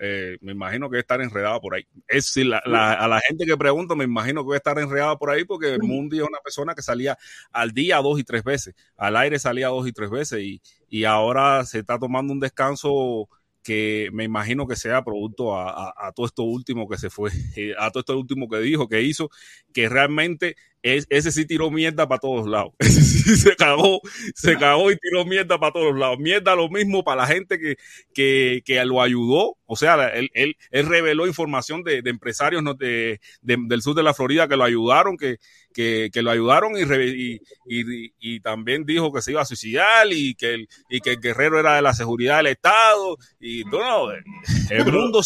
Eh, 0.01 0.37
me 0.41 0.53
imagino 0.53 0.89
que 0.89 0.93
debe 0.93 1.01
estar 1.01 1.21
enredado 1.21 1.59
por 1.59 1.75
ahí. 1.75 1.85
Es 2.07 2.35
a 2.37 3.07
la 3.07 3.21
gente 3.27 3.45
que 3.45 3.57
pregunto, 3.57 3.95
me 3.95 4.05
imagino 4.05 4.43
que 4.43 4.47
debe 4.47 4.57
estar 4.57 4.79
enredado 4.79 5.17
por 5.19 5.29
ahí 5.29 5.43
porque 5.43 5.77
Mundi 5.81 6.19
es 6.19 6.23
una 6.23 6.39
persona 6.39 6.73
que 6.73 6.81
salía 6.81 7.17
al 7.51 7.73
día 7.73 7.97
dos 7.97 8.19
y 8.19 8.23
tres 8.23 8.43
veces, 8.43 8.75
al 8.95 9.17
aire 9.17 9.37
salía 9.39 9.67
dos 9.67 9.87
y 9.87 9.91
tres 9.91 10.09
veces 10.09 10.39
y, 10.41 10.61
y 10.87 11.03
ahora 11.03 11.65
se 11.65 11.79
está 11.79 11.99
tomando 11.99 12.31
un 12.31 12.39
descanso 12.39 13.27
que 13.61 14.09
me 14.13 14.23
imagino 14.23 14.67
que 14.67 14.75
sea 14.75 15.03
producto 15.03 15.55
a, 15.55 16.11
todo 16.15 16.25
esto 16.25 16.43
último 16.43 16.87
que 16.87 16.97
se 16.97 17.09
fue, 17.09 17.29
a 17.77 17.91
todo 17.91 17.99
esto 17.99 18.17
último 18.17 18.47
que 18.47 18.59
dijo, 18.59 18.87
que 18.87 19.01
hizo, 19.01 19.29
que 19.73 19.89
realmente 19.89 20.55
ese 20.81 21.31
sí 21.31 21.45
tiró 21.45 21.69
mierda 21.69 22.07
para 22.07 22.19
todos 22.19 22.47
lados. 22.47 22.73
Ese 22.79 23.01
sí 23.01 23.35
se 23.35 23.55
cagó, 23.55 24.01
se 24.33 24.57
cagó 24.57 24.91
y 24.91 24.97
tiró 24.97 25.25
mierda 25.25 25.59
para 25.59 25.73
todos 25.73 25.97
lados. 25.97 26.17
Mierda 26.19 26.55
lo 26.55 26.69
mismo 26.69 27.03
para 27.03 27.21
la 27.21 27.27
gente 27.27 27.59
que, 27.59 27.75
que, 28.13 28.61
que 28.65 28.83
lo 28.85 29.01
ayudó. 29.01 29.57
O 29.65 29.75
sea, 29.75 30.07
él, 30.09 30.31
él, 30.33 30.55
él 30.71 30.85
reveló 30.87 31.27
información 31.27 31.83
de, 31.83 32.01
de 32.01 32.09
empresarios 32.09 32.63
de, 32.77 33.19
de, 33.41 33.57
del 33.67 33.81
sur 33.81 33.93
de 33.93 34.03
la 34.03 34.13
Florida 34.13 34.47
que 34.47 34.55
lo 34.55 34.63
ayudaron, 34.63 35.15
que, 35.17 35.37
que, 35.73 36.09
que 36.11 36.21
lo 36.21 36.31
ayudaron 36.31 36.73
y, 36.75 36.81
y, 36.81 37.41
y, 37.67 38.13
y, 38.19 38.39
también 38.39 38.85
dijo 38.85 39.13
que 39.13 39.21
se 39.21 39.31
iba 39.31 39.41
a 39.41 39.45
suicidar 39.45 40.07
y 40.11 40.33
que, 40.35 40.55
el, 40.55 40.69
y 40.89 41.01
que 41.01 41.11
el 41.11 41.19
guerrero 41.21 41.59
era 41.59 41.75
de 41.75 41.81
la 41.81 41.93
seguridad 41.93 42.37
del 42.37 42.47
Estado. 42.47 43.17
Y 43.39 43.63
no, 43.65 44.11
el 44.11 44.85
mundo... 44.85 45.21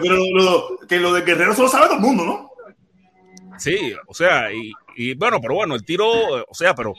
Pero, 0.00 0.16
lo, 0.16 0.78
que 0.88 1.00
lo 1.00 1.12
de 1.14 1.22
guerrero 1.22 1.54
solo 1.54 1.68
sabe 1.68 1.86
todo 1.86 1.96
el 1.96 2.02
mundo, 2.02 2.24
¿no? 2.24 2.51
Sí, 3.58 3.94
o 4.06 4.14
sea, 4.14 4.50
y, 4.52 5.14
bueno, 5.14 5.40
pero 5.40 5.54
bueno, 5.54 5.74
el 5.74 5.84
tiro, 5.84 6.08
o 6.08 6.54
sea, 6.54 6.74
pero 6.74 6.94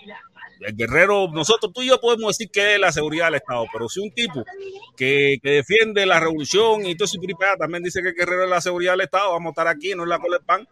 el 0.59 0.75
guerrero, 0.75 1.27
nosotros 1.31 1.73
tú 1.73 1.81
y 1.81 1.87
yo 1.87 1.99
podemos 1.99 2.37
decir 2.37 2.49
que 2.51 2.75
es 2.75 2.79
la 2.79 2.91
seguridad 2.91 3.25
del 3.25 3.35
Estado, 3.35 3.65
pero 3.71 3.89
si 3.89 3.99
un 3.99 4.11
tipo 4.11 4.43
que, 4.95 5.37
que 5.41 5.49
defiende 5.49 6.05
la 6.05 6.19
revolución 6.19 6.85
y 6.85 6.95
todo 6.95 7.07
su 7.07 7.19
también 7.57 7.83
dice 7.83 8.01
que 8.01 8.09
el 8.09 8.15
guerrero 8.15 8.43
es 8.45 8.49
la 8.49 8.61
seguridad 8.61 8.93
del 8.93 9.01
Estado, 9.01 9.31
vamos 9.31 9.47
a 9.47 9.51
estar 9.51 9.67
aquí, 9.67 9.93
no 9.95 10.03
es 10.03 10.09
la 10.09 10.19
cola 10.19 10.37
del 10.37 10.45
pan. 10.45 10.67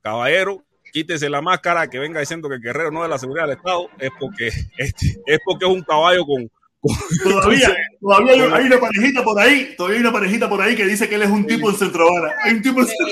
Caballero, 0.00 0.62
quítese 0.92 1.28
la 1.28 1.42
máscara 1.42 1.88
que 1.88 1.98
venga 1.98 2.20
diciendo 2.20 2.48
que 2.48 2.56
el 2.56 2.62
guerrero 2.62 2.90
no 2.90 3.02
es 3.02 3.10
la 3.10 3.18
seguridad 3.18 3.46
del 3.46 3.56
Estado, 3.56 3.88
es 3.98 4.10
porque, 4.18 4.46
es, 4.78 4.94
es 5.26 5.38
porque 5.44 5.64
es 5.64 5.70
un 5.70 5.82
caballo 5.82 6.24
con, 6.24 6.48
Todavía, 7.22 7.74
todavía 8.00 8.32
hay, 8.32 8.40
hay, 8.40 8.66
una 8.66 8.80
parejita 8.80 9.24
por 9.24 9.40
ahí, 9.40 9.74
todavía 9.76 9.96
hay 9.96 10.02
una 10.02 10.12
parejita 10.12 10.48
por 10.48 10.60
ahí 10.60 10.76
que 10.76 10.84
dice 10.84 11.08
que 11.08 11.16
él 11.16 11.22
es 11.22 11.30
un 11.30 11.46
tipo 11.46 11.70
en 11.70 11.76
Centro 11.76 12.08
Habana. 12.08 12.34
Hay 12.44 12.54
un 12.54 12.62
tipo 12.62 12.80
en 12.80 12.86
Centro 12.86 13.06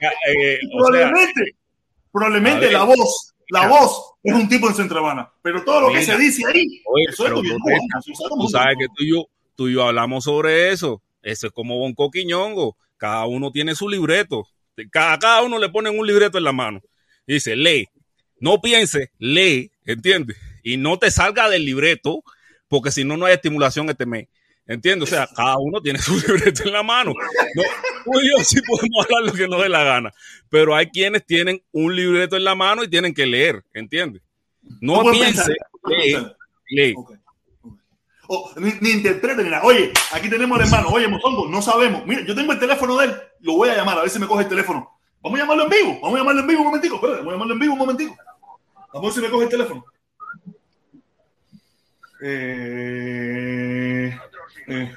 eh, 0.00 0.58
probablemente, 0.72 1.44
sea, 1.44 1.54
probablemente 2.12 2.72
la 2.72 2.84
voz, 2.84 3.34
la 3.50 3.68
voz 3.68 4.14
es 4.22 4.34
un 4.34 4.48
tipo 4.48 4.68
en 4.68 4.74
Centro 4.74 4.98
Habana, 5.00 5.30
pero 5.42 5.62
todo 5.64 5.82
lo 5.82 5.88
mira, 5.88 6.00
que 6.00 6.06
se 6.06 6.18
dice 6.18 6.42
ahí, 6.46 6.82
oye, 6.86 7.04
eso 7.08 7.26
es 7.26 7.42
bien, 7.42 7.58
tú 8.38 8.48
sabes 8.48 8.76
que 8.78 8.86
tú 8.86 9.02
y, 9.02 9.10
yo, 9.10 9.26
tú 9.54 9.68
y 9.68 9.74
yo 9.74 9.84
hablamos 9.84 10.24
sobre 10.24 10.72
eso. 10.72 11.02
Eso 11.22 11.46
es 11.46 11.52
como 11.52 11.78
Bonco 11.78 12.10
Quiñongo. 12.10 12.76
Cada 12.98 13.24
uno 13.26 13.50
tiene 13.50 13.74
su 13.74 13.88
libreto. 13.88 14.46
Cada, 14.90 15.18
cada 15.18 15.42
uno 15.42 15.58
le 15.58 15.70
ponen 15.70 15.98
un 15.98 16.06
libreto 16.06 16.36
en 16.36 16.44
la 16.44 16.52
mano. 16.52 16.80
Dice, 17.26 17.56
lee. 17.56 17.88
No 18.40 18.60
piense, 18.60 19.10
lee, 19.18 19.70
¿entiendes? 19.86 20.36
Y 20.62 20.76
no 20.76 20.98
te 20.98 21.10
salga 21.10 21.48
del 21.48 21.64
libreto 21.64 22.22
porque 22.74 22.90
si 22.90 23.04
no, 23.04 23.16
no 23.16 23.26
hay 23.26 23.34
estimulación 23.34 23.88
este 23.88 24.04
mes. 24.04 24.26
¿Entiendes? 24.66 25.08
O 25.08 25.14
sea, 25.14 25.28
cada 25.32 25.58
uno 25.58 25.80
tiene 25.80 25.98
su 26.00 26.16
libreto 26.16 26.64
en 26.64 26.72
la 26.72 26.82
mano. 26.82 27.12
No, 27.54 27.62
tú 28.04 28.20
y 28.20 28.30
yo 28.30 28.42
sí 28.42 28.60
podemos 28.62 29.04
hablar 29.04 29.22
lo 29.26 29.32
que 29.32 29.46
nos 29.46 29.62
dé 29.62 29.68
la 29.68 29.84
gana, 29.84 30.12
pero 30.48 30.74
hay 30.74 30.88
quienes 30.88 31.24
tienen 31.24 31.62
un 31.70 31.94
libreto 31.94 32.36
en 32.36 32.42
la 32.42 32.56
mano 32.56 32.82
y 32.82 32.88
tienen 32.88 33.14
que 33.14 33.26
leer, 33.26 33.62
¿entiendes? 33.72 34.22
No, 34.80 35.08
piense, 35.12 35.54
lee, 35.84 36.16
lee. 36.70 36.94
Okay. 36.96 37.16
Oh, 38.26 38.52
ni, 38.56 38.72
ni 38.80 38.90
interprete 38.90 39.44
ni 39.44 39.50
nada. 39.50 39.62
Oye, 39.62 39.92
aquí 40.10 40.28
tenemos 40.28 40.58
al 40.58 40.64
hermano. 40.64 40.88
Oye, 40.88 41.06
Motongo, 41.06 41.46
no 41.48 41.62
sabemos. 41.62 42.04
Mira, 42.06 42.24
yo 42.26 42.34
tengo 42.34 42.52
el 42.52 42.58
teléfono 42.58 42.96
de 42.96 43.06
él. 43.06 43.14
Lo 43.38 43.52
voy 43.52 43.68
a 43.68 43.76
llamar, 43.76 43.98
a 43.98 44.00
ver 44.00 44.10
si 44.10 44.18
me 44.18 44.26
coge 44.26 44.42
el 44.42 44.48
teléfono. 44.48 44.98
Vamos 45.22 45.38
a 45.38 45.42
llamarlo 45.42 45.64
en 45.64 45.70
vivo. 45.70 46.00
Vamos 46.02 46.14
a 46.16 46.18
llamarlo 46.18 46.40
en 46.40 46.46
vivo 46.48 46.60
un 46.62 46.66
momentico. 46.66 46.96
Espérate, 46.96 47.18
vamos 47.18 47.30
a 47.30 47.34
llamarlo 47.34 47.54
en 47.54 47.60
vivo 47.60 47.72
un 47.74 47.78
momentico. 47.78 48.16
Vamos 48.92 48.94
a 48.94 49.00
ver 49.00 49.12
si 49.12 49.20
me 49.20 49.30
coge 49.30 49.44
el 49.44 49.50
teléfono. 49.50 49.84
Eh, 52.26 54.18
eh, 54.66 54.92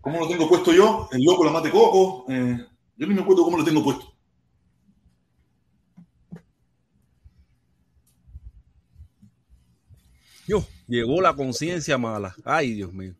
¿Cómo 0.00 0.20
lo 0.20 0.28
tengo 0.28 0.48
puesto 0.48 0.72
yo? 0.72 1.06
El 1.12 1.22
loco, 1.22 1.44
la 1.44 1.50
mate 1.50 1.70
coco. 1.70 2.24
Eh, 2.32 2.66
yo 2.96 3.06
ni 3.06 3.12
me 3.12 3.20
acuerdo 3.20 3.44
cómo 3.44 3.58
lo 3.58 3.64
tengo 3.64 3.84
puesto. 3.84 4.06
Yo, 10.46 10.64
llegó 10.86 11.20
la 11.20 11.34
conciencia 11.34 11.98
mala. 11.98 12.34
Ay, 12.42 12.72
Dios 12.72 12.90
mío. 12.90 13.12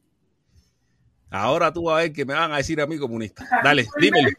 Ahora 1.29 1.71
tú 1.71 1.83
vas 1.83 1.99
a 1.99 2.03
ver 2.05 2.13
que 2.15 2.25
me 2.25 2.33
van 2.33 2.53
a 2.53 2.57
decir 2.57 2.81
a 2.81 2.87
mí 2.87 2.97
comunista. 2.97 3.47
Dale, 3.63 3.87
dímelo. 4.01 4.31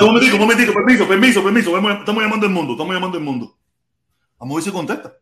Un 0.00 0.06
momentico, 0.06 0.36
un 0.36 0.40
momentico, 0.40 0.72
permiso, 0.72 1.06
permiso, 1.06 1.42
permiso. 1.42 1.76
Estamos 1.76 2.22
llamando 2.22 2.46
al 2.46 2.52
mundo, 2.54 2.72
estamos 2.72 2.94
llamando 2.94 3.18
al 3.18 3.24
mundo. 3.24 3.54
Vamos 4.38 4.54
a 4.54 4.56
ver 4.56 4.64
si 4.64 4.70
contesta. 4.70 5.14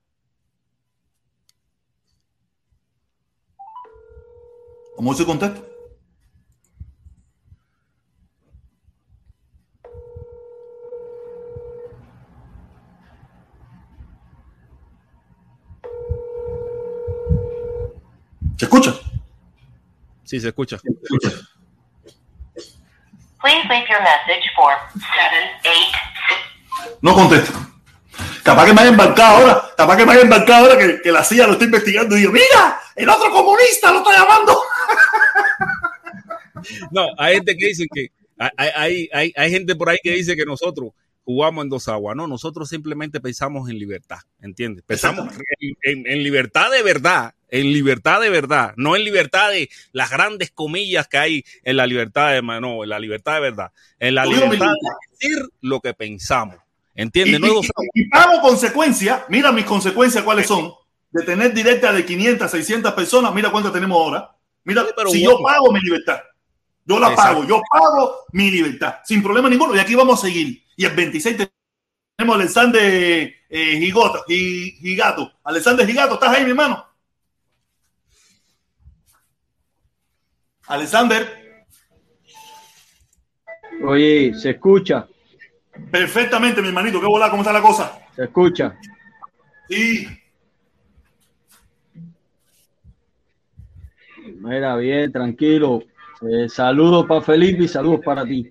¿Cómo 4.97 5.12
se 5.12 5.27
contesta? 5.27 5.60
¿Se 18.56 18.64
escucha? 18.64 18.94
Sí, 20.24 20.40
se 20.40 20.48
escucha. 20.48 20.78
Se 20.78 20.89
escucha. 20.89 21.28
Please 23.43 23.68
leave 23.68 23.86
your 23.89 24.01
message 24.01 24.51
for 24.56 24.73
78. 24.94 25.98
No 27.02 27.14
contesta. 27.14 27.75
Capaz 28.47 28.64
que 28.64 28.73
me 28.73 28.81
haya 28.81 28.90
embarcado 28.90 29.36
ahora, 29.39 29.74
capaz 29.77 29.97
que 29.97 30.06
me 30.06 30.12
haya 30.12 30.23
embarcado 30.23 30.66
ahora 30.66 30.78
que, 30.78 31.02
que 31.02 31.10
la 31.10 31.24
CIA 31.24 31.48
lo 31.48 31.55
está 31.55 31.64
investigando 31.64 32.16
y 32.16 32.20
digo, 32.20 32.32
mira, 32.32 32.81
el 32.94 33.09
otro 33.09 33.28
comunista 33.32 33.90
lo 33.90 33.98
está 33.98 34.12
llamando. 34.12 34.56
No, 36.90 37.06
hay 37.16 37.35
gente 37.36 37.56
que 37.56 37.66
dice 37.66 37.86
que 37.93 38.10
hay, 38.39 38.70
hay, 38.74 39.09
hay, 39.12 39.32
hay, 39.36 39.51
gente 39.51 39.77
por 39.77 39.89
ahí 39.89 39.98
que 40.02 40.10
dice 40.12 40.35
que 40.35 40.44
nosotros 40.44 40.90
jugamos 41.23 41.62
en 41.62 41.68
dos 41.68 41.86
aguas. 41.86 42.16
No, 42.16 42.27
nosotros 42.27 42.68
simplemente 42.68 43.20
pensamos 43.20 43.70
en 43.70 43.78
libertad, 43.78 44.18
¿entiendes? 44.40 44.82
Pensamos 44.85 45.32
en, 45.60 45.77
en, 45.82 46.06
en, 46.10 46.23
libertad 46.24 46.73
de 46.73 46.82
verdad, 46.82 47.35
en 47.51 47.73
libertad 47.73 48.20
de 48.20 48.31
verdad, 48.31 48.74
no 48.77 48.97
en 48.97 49.05
libertad 49.05 49.51
de 49.51 49.68
las 49.93 50.10
grandes 50.10 50.51
comillas 50.51 51.06
que 51.06 51.18
hay 51.18 51.44
en 51.62 51.77
la 51.77 51.86
libertad 51.86 52.32
de 52.32 52.43
no, 52.43 52.82
en 52.82 52.89
la 52.89 52.98
libertad 52.98 53.35
de 53.35 53.40
verdad, 53.40 53.73
en 54.01 54.14
la 54.16 54.27
libertad 54.27 54.66
de 54.66 55.18
decir 55.28 55.48
lo 55.60 55.81
que 55.81 55.94
pensamos. 55.94 56.56
¿Entiendes? 56.97 57.39
Y, 57.39 57.43
no 57.43 57.60
y, 57.60 58.02
y, 58.02 58.09
pago 58.09 58.40
consecuencias, 58.40 59.23
mira 59.28 59.52
mis 59.52 59.66
consecuencias 59.66 60.24
cuáles 60.24 60.47
son, 60.47 60.73
de 61.10 61.23
tener 61.23 61.52
directa 61.52 61.93
de 61.93 62.05
500, 62.06 62.51
600 62.51 62.93
personas, 62.94 63.35
mira 63.35 63.51
cuántas 63.51 63.73
tenemos 63.73 63.97
ahora. 64.01 64.35
Mira, 64.64 64.82
sí, 64.82 65.18
si 65.18 65.24
bueno. 65.24 65.39
yo 65.39 65.44
pago 65.44 65.73
mi 65.73 65.81
libertad, 65.81 66.20
yo 66.86 66.98
la 66.98 67.10
Exacto. 67.10 67.32
pago, 67.32 67.44
yo 67.47 67.62
pago 67.70 68.16
mi 68.32 68.51
libertad, 68.51 68.97
sin 69.05 69.23
problema 69.23 69.51
ninguno, 69.51 69.77
y 69.77 69.78
aquí 69.78 69.94
vamos 69.94 70.18
a 70.18 70.27
seguir. 70.27 70.62
Y 70.74 70.85
el 70.86 70.97
26 70.97 71.36
tenemos 72.16 72.35
a 72.35 72.40
Alexander 72.40 73.35
eh, 73.48 73.78
Gigoto, 73.78 74.24
Gigato. 74.27 75.32
Alexander 75.44 75.86
Gigato, 75.86 76.14
¿estás 76.14 76.31
ahí, 76.31 76.44
mi 76.44 76.51
hermano? 76.51 76.85
Alexander. 80.66 81.66
Oye, 83.85 84.35
se 84.35 84.51
escucha. 84.51 85.06
Perfectamente, 85.90 86.60
mi 86.62 86.68
hermanito. 86.68 87.00
¿Qué 87.00 87.06
volá? 87.06 87.30
¿Cómo 87.30 87.42
está 87.42 87.52
la 87.52 87.62
cosa? 87.62 87.98
Se 88.14 88.24
escucha. 88.24 88.76
Sí. 89.68 90.06
Mira, 94.40 94.76
bien, 94.76 95.12
tranquilo. 95.12 95.82
Eh, 96.22 96.48
saludos 96.48 97.06
para 97.06 97.20
Felipe 97.20 97.64
y 97.64 97.68
saludos 97.68 98.00
para 98.04 98.24
ti. 98.24 98.50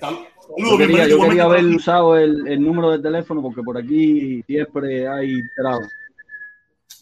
Saludos, 0.00 0.26
yo 0.56 0.78
quería, 0.78 1.06
yo 1.06 1.20
quería 1.20 1.44
haber 1.44 1.64
usado 1.66 2.16
el, 2.16 2.46
el, 2.48 2.62
número 2.62 2.90
de 2.90 3.00
teléfono 3.00 3.42
porque 3.42 3.62
por 3.62 3.76
aquí 3.76 4.42
siempre 4.44 5.06
hay 5.06 5.40
trabas. 5.56 5.88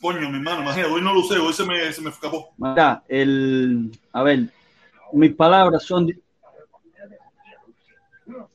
Coño, 0.01 0.29
mi 0.29 0.37
hermano, 0.37 0.63
imagínate, 0.63 0.93
hoy 0.93 1.01
no 1.01 1.15
lo 1.15 1.21
usé, 1.21 1.39
hoy 1.39 1.53
se 1.53 1.65
me, 1.65 1.93
se 1.93 2.03
me 2.03 2.11
escapó. 2.11 2.51
Mira, 2.59 3.03
el, 3.09 3.91
a 4.13 4.23
ver, 4.23 4.47
mis 5.13 5.35
palabras 5.35 5.85
son, 5.85 6.09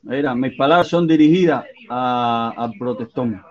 mira, 0.02 0.34
mis 0.34 0.56
palabras 0.56 0.88
son 0.88 1.06
dirigidas 1.06 1.64
al 1.88 2.72
protestón. 2.78 3.42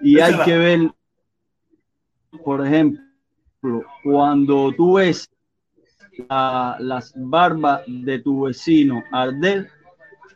Y 0.00 0.20
hay 0.20 0.34
que 0.44 0.58
ver, 0.58 0.90
por 2.44 2.66
ejemplo, 2.66 3.04
cuando 4.02 4.72
tú 4.76 4.94
ves 4.94 5.28
a 6.28 6.76
las 6.78 7.12
barbas 7.16 7.82
de 7.86 8.18
tu 8.20 8.42
vecino 8.42 9.02
arder, 9.10 9.70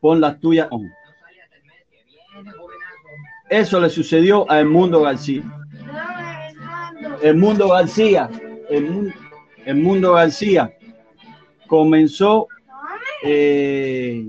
pon 0.00 0.20
las 0.20 0.40
tuyas 0.40 0.68
on. 0.70 0.90
Eso 3.50 3.80
le 3.80 3.88
sucedió 3.88 4.50
a 4.50 4.60
El 4.60 4.66
Mundo 4.66 5.02
García. 5.02 5.42
El 7.22 7.36
Mundo 7.36 7.68
García, 7.68 8.28
el, 8.68 9.12
el 9.64 9.76
Mundo 9.76 10.14
García 10.14 10.72
comenzó 11.66 12.48
eh, 13.24 14.28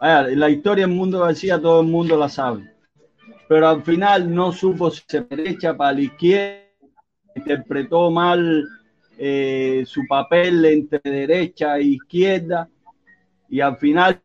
la 0.00 0.50
historia 0.50 0.86
del 0.86 0.94
Mundo 0.94 1.20
García 1.20 1.60
todo 1.60 1.80
el 1.80 1.86
mundo 1.88 2.16
la 2.16 2.28
sabe, 2.28 2.70
pero 3.48 3.68
al 3.68 3.82
final 3.82 4.32
no 4.32 4.52
supo 4.52 4.90
si 4.90 5.02
se 5.06 5.22
derecha 5.22 5.76
para 5.76 5.92
la 5.92 6.00
izquierda, 6.02 6.64
interpretó 7.34 8.10
mal 8.10 8.64
eh, 9.18 9.84
su 9.86 10.02
papel 10.08 10.64
entre 10.64 11.00
derecha 11.02 11.76
e 11.78 11.84
izquierda 11.84 12.68
y 13.48 13.60
al 13.60 13.76
final 13.76 14.20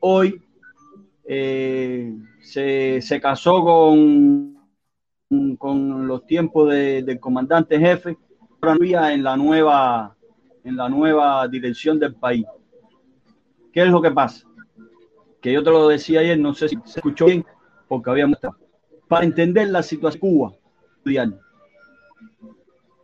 hoy 0.00 0.40
eh, 1.24 2.14
se, 2.40 3.00
se, 3.00 3.20
casó 3.20 3.64
con, 3.64 4.58
con 5.58 6.06
los 6.06 6.26
tiempos 6.26 6.70
de, 6.70 7.02
del 7.02 7.20
comandante 7.20 7.78
jefe, 7.78 8.16
en 8.62 9.22
la 9.22 9.36
nueva 9.36 10.13
en 10.64 10.76
la 10.76 10.88
nueva 10.88 11.46
dirección 11.48 11.98
del 11.98 12.14
país. 12.14 12.46
¿Qué 13.72 13.82
es 13.82 13.88
lo 13.88 14.02
que 14.02 14.10
pasa? 14.10 14.46
Que 15.40 15.52
yo 15.52 15.62
te 15.62 15.70
lo 15.70 15.88
decía 15.88 16.20
ayer, 16.20 16.38
no 16.38 16.54
sé 16.54 16.68
si 16.68 16.76
se 16.84 16.98
escuchó 16.98 17.26
bien, 17.26 17.44
porque 17.86 18.10
habíamos 18.10 18.38
para 19.08 19.24
entender 19.24 19.68
la 19.68 19.82
situación 19.82 20.20
de 20.20 20.20
Cuba 20.20 20.54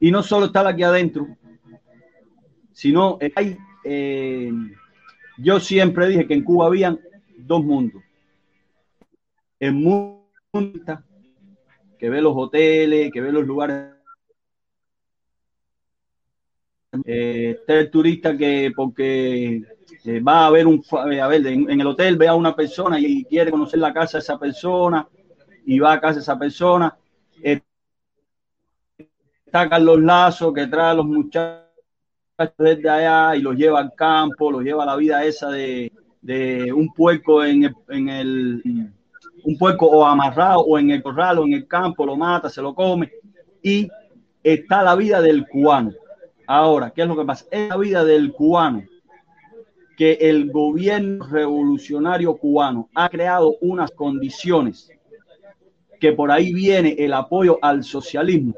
y 0.00 0.10
no 0.10 0.22
solo 0.22 0.46
estar 0.46 0.66
aquí 0.66 0.82
adentro, 0.82 1.28
sino 2.72 3.18
hay, 3.36 3.58
eh, 3.84 4.50
yo 5.38 5.60
siempre 5.60 6.08
dije 6.08 6.26
que 6.26 6.34
en 6.34 6.44
Cuba 6.44 6.66
habían 6.66 6.98
dos 7.36 7.62
mundos. 7.62 8.02
El 9.58 9.74
mundo 9.74 10.24
que 11.98 12.08
ve 12.08 12.22
los 12.22 12.32
hoteles, 12.34 13.12
que 13.12 13.20
ve 13.20 13.30
los 13.30 13.46
lugares. 13.46 13.99
Eh, 17.04 17.60
el 17.68 17.90
turista 17.90 18.36
que 18.36 18.72
porque 18.74 19.62
eh, 20.04 20.20
va 20.20 20.46
a 20.46 20.50
ver 20.50 20.66
un 20.66 20.82
a 20.92 21.28
ver 21.28 21.46
en, 21.46 21.80
el 21.80 21.86
hotel 21.86 22.16
ve 22.16 22.26
a 22.26 22.34
una 22.34 22.56
persona 22.56 22.98
y 22.98 23.24
quiere 23.26 23.52
conocer 23.52 23.78
la 23.78 23.94
casa 23.94 24.18
de 24.18 24.22
esa 24.22 24.36
persona 24.36 25.06
y 25.64 25.78
va 25.78 25.92
a 25.92 26.00
casa 26.00 26.14
de 26.14 26.22
esa 26.22 26.36
persona 26.36 26.96
está 29.50 29.68
Carlos 29.68 30.00
Lazo 30.00 30.52
que 30.52 30.66
trae 30.66 30.96
los 30.96 31.06
muchachos 31.06 31.64
desde 32.56 32.88
allá 32.88 33.36
y 33.36 33.42
los 33.42 33.56
lleva 33.56 33.80
al 33.80 33.94
campo, 33.94 34.50
los 34.50 34.62
lleva 34.62 34.84
a 34.84 34.86
la 34.86 34.96
vida 34.96 35.24
esa 35.24 35.50
de, 35.50 35.92
un 36.74 36.92
puerco 36.94 37.44
en 37.44 37.64
el, 37.64 37.74
en 37.88 38.08
el, 38.08 38.92
un 39.44 39.58
puerco 39.58 39.86
o 39.86 40.04
amarrado 40.04 40.60
o 40.60 40.78
en 40.78 40.90
el 40.90 41.02
corral 41.02 41.38
o 41.38 41.46
en 41.46 41.54
el 41.54 41.66
campo, 41.66 42.06
lo 42.06 42.16
mata, 42.16 42.48
se 42.48 42.62
lo 42.62 42.74
come 42.74 43.10
y 43.62 43.88
está 44.42 44.82
la 44.82 44.94
vida 44.94 45.20
del 45.20 45.46
cubano. 45.46 45.92
Ahora, 46.52 46.90
¿qué 46.90 47.02
es 47.02 47.08
lo 47.08 47.16
que 47.16 47.24
pasa? 47.24 47.46
Es 47.50 47.68
la 47.68 47.76
vida 47.76 48.04
del 48.04 48.32
cubano 48.32 48.82
que 49.96 50.14
el 50.14 50.50
gobierno 50.50 51.24
revolucionario 51.26 52.36
cubano 52.36 52.88
ha 52.94 53.08
creado 53.08 53.56
unas 53.60 53.90
condiciones 53.92 54.90
que 56.00 56.12
por 56.12 56.32
ahí 56.32 56.52
viene 56.52 56.96
el 56.98 57.12
apoyo 57.12 57.58
al 57.62 57.84
socialismo 57.84 58.54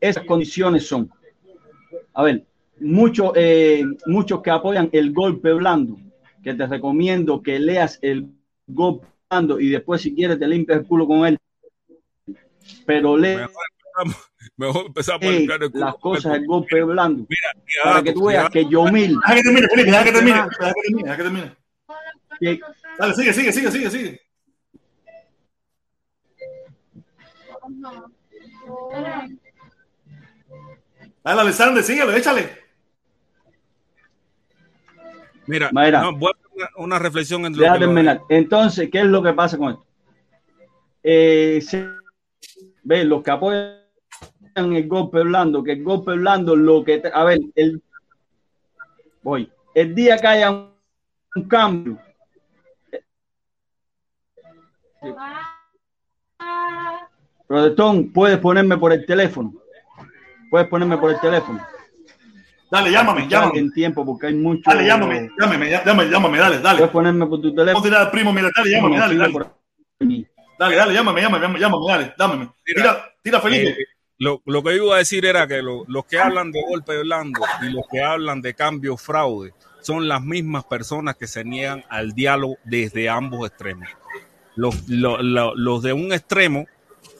esas 0.00 0.24
condiciones 0.24 0.86
son, 0.86 1.10
a 2.14 2.22
ver, 2.22 2.44
muchos, 2.80 3.32
eh, 3.34 3.84
muchos 4.06 4.42
que 4.42 4.50
apoyan 4.50 4.88
el 4.92 5.12
golpe 5.12 5.52
blando, 5.52 5.98
que 6.42 6.54
te 6.54 6.66
recomiendo 6.66 7.42
que 7.42 7.58
leas 7.58 7.98
el 8.02 8.28
golpe 8.66 9.06
blando 9.30 9.60
y 9.60 9.68
después 9.68 10.02
si 10.02 10.14
quieres 10.14 10.38
te 10.38 10.46
limpias 10.46 10.80
el 10.80 10.86
culo 10.86 11.06
con 11.06 11.26
él. 11.26 11.38
Pero 12.84 13.16
lee 13.16 13.36
mejor 14.56 14.86
empezamos 14.86 15.22
a 15.22 15.30
limpiar 15.30 15.62
el 15.62 15.70
culo 15.70 15.84
las 15.84 15.94
cosas 15.96 16.32
del 16.32 16.46
golpe 16.46 16.82
blando 16.82 17.26
mira, 17.28 17.84
para 17.84 18.02
que 18.02 18.12
tú 18.12 18.26
veas 18.26 18.50
que 18.50 18.68
yo 18.68 18.84
mil. 18.84 19.16
Deja 19.16 19.34
que 19.34 19.42
termine, 19.42 19.68
Felipe, 19.68 19.90
deja 19.90 20.04
que 20.04 20.12
termine, 20.12 20.36
deja 20.36 20.48
que 20.48 20.82
termine, 20.82 21.02
deja 21.02 21.16
que 21.16 21.22
termine. 21.22 21.56
Dale, 22.98 23.14
sigue, 23.14 23.32
sigue, 23.32 23.52
sigue, 23.52 23.70
sigue, 23.70 23.90
sigue. 23.90 24.20
Dale, 31.24 31.40
Alexander, 31.40 31.82
síguelo, 31.82 32.12
échale. 32.12 32.66
Mira, 35.46 35.70
Mira 35.72 36.02
no, 36.02 36.10
una, 36.10 36.70
una, 36.76 36.98
reflexión 36.98 37.46
en 37.46 37.56
lo 37.56 37.78
terminar. 37.78 38.22
Entonces, 38.28 38.88
¿qué 38.90 39.00
es 39.00 39.06
lo 39.06 39.22
que 39.22 39.32
pasa 39.32 39.56
con 39.56 39.72
esto? 39.72 39.86
Eh, 41.02 41.62
ve, 42.82 43.04
los 43.04 43.22
que 43.22 43.30
apoyan 43.30 43.85
el 44.56 44.88
golpe 44.88 45.22
blando, 45.22 45.62
que 45.62 45.72
el 45.72 45.84
golpe 45.84 46.12
blando 46.12 46.56
lo 46.56 46.82
que, 46.84 47.02
a 47.12 47.24
ver, 47.24 47.40
el, 47.54 47.82
voy, 49.22 49.50
el 49.74 49.94
día 49.94 50.16
que 50.18 50.26
haya 50.26 50.50
un, 50.50 50.70
un 51.34 51.48
cambio, 51.48 51.98
Protestón, 57.46 58.12
puedes 58.12 58.38
ponerme 58.38 58.76
por 58.76 58.92
el 58.92 59.06
teléfono. 59.06 59.52
Puedes 60.50 60.68
ponerme 60.68 60.98
por 60.98 61.12
el 61.12 61.20
teléfono. 61.20 61.64
Dale, 62.70 62.90
llámame, 62.90 63.28
llámame. 63.28 63.58
En 63.58 63.72
tiempo, 63.72 64.04
porque 64.04 64.26
hay 64.26 64.34
mucho. 64.34 64.62
Dale, 64.68 64.84
llámame, 64.84 65.30
llámame, 65.38 65.70
llámame, 65.70 66.10
llámame, 66.10 66.38
dale, 66.38 66.58
dale. 66.58 66.78
Puedes 66.78 66.92
ponerme 66.92 67.26
por 67.26 67.40
tu 67.40 67.54
teléfono. 67.54 67.82
Tirar 67.82 68.00
al 68.02 68.10
primo, 68.10 68.32
mira, 68.32 68.50
dale, 68.56 68.70
llámame, 68.70 68.98
dale, 68.98 69.16
dale. 69.16 70.26
Dale, 70.58 70.76
dale, 70.76 70.94
llámame, 70.94 71.20
llámame, 71.20 71.58
llámame, 71.60 71.86
dale, 71.86 72.14
dámame. 72.18 72.48
Tira, 72.64 73.14
tira, 73.22 73.40
Felipe. 73.40 73.76
Lo, 74.18 74.42
lo, 74.46 74.62
que 74.62 74.76
iba 74.76 74.94
a 74.94 74.98
decir 74.98 75.26
era 75.26 75.46
que 75.46 75.60
lo, 75.60 75.84
los 75.88 76.06
que 76.06 76.18
hablan 76.18 76.50
de 76.50 76.62
golpe 76.62 76.98
blando 77.02 77.40
y 77.62 77.70
los 77.70 77.84
que 77.90 78.00
hablan 78.00 78.40
de 78.40 78.54
cambio 78.54 78.96
fraude 78.96 79.52
son 79.82 80.08
las 80.08 80.22
mismas 80.22 80.64
personas 80.64 81.16
que 81.16 81.26
se 81.26 81.44
niegan 81.44 81.84
al 81.90 82.12
diálogo 82.12 82.56
desde 82.64 83.08
ambos 83.08 83.48
extremos. 83.48 83.88
Los, 84.54 84.88
los, 84.88 85.18
los 85.22 85.82
de 85.82 85.92
un 85.92 86.12
extremo 86.12 86.66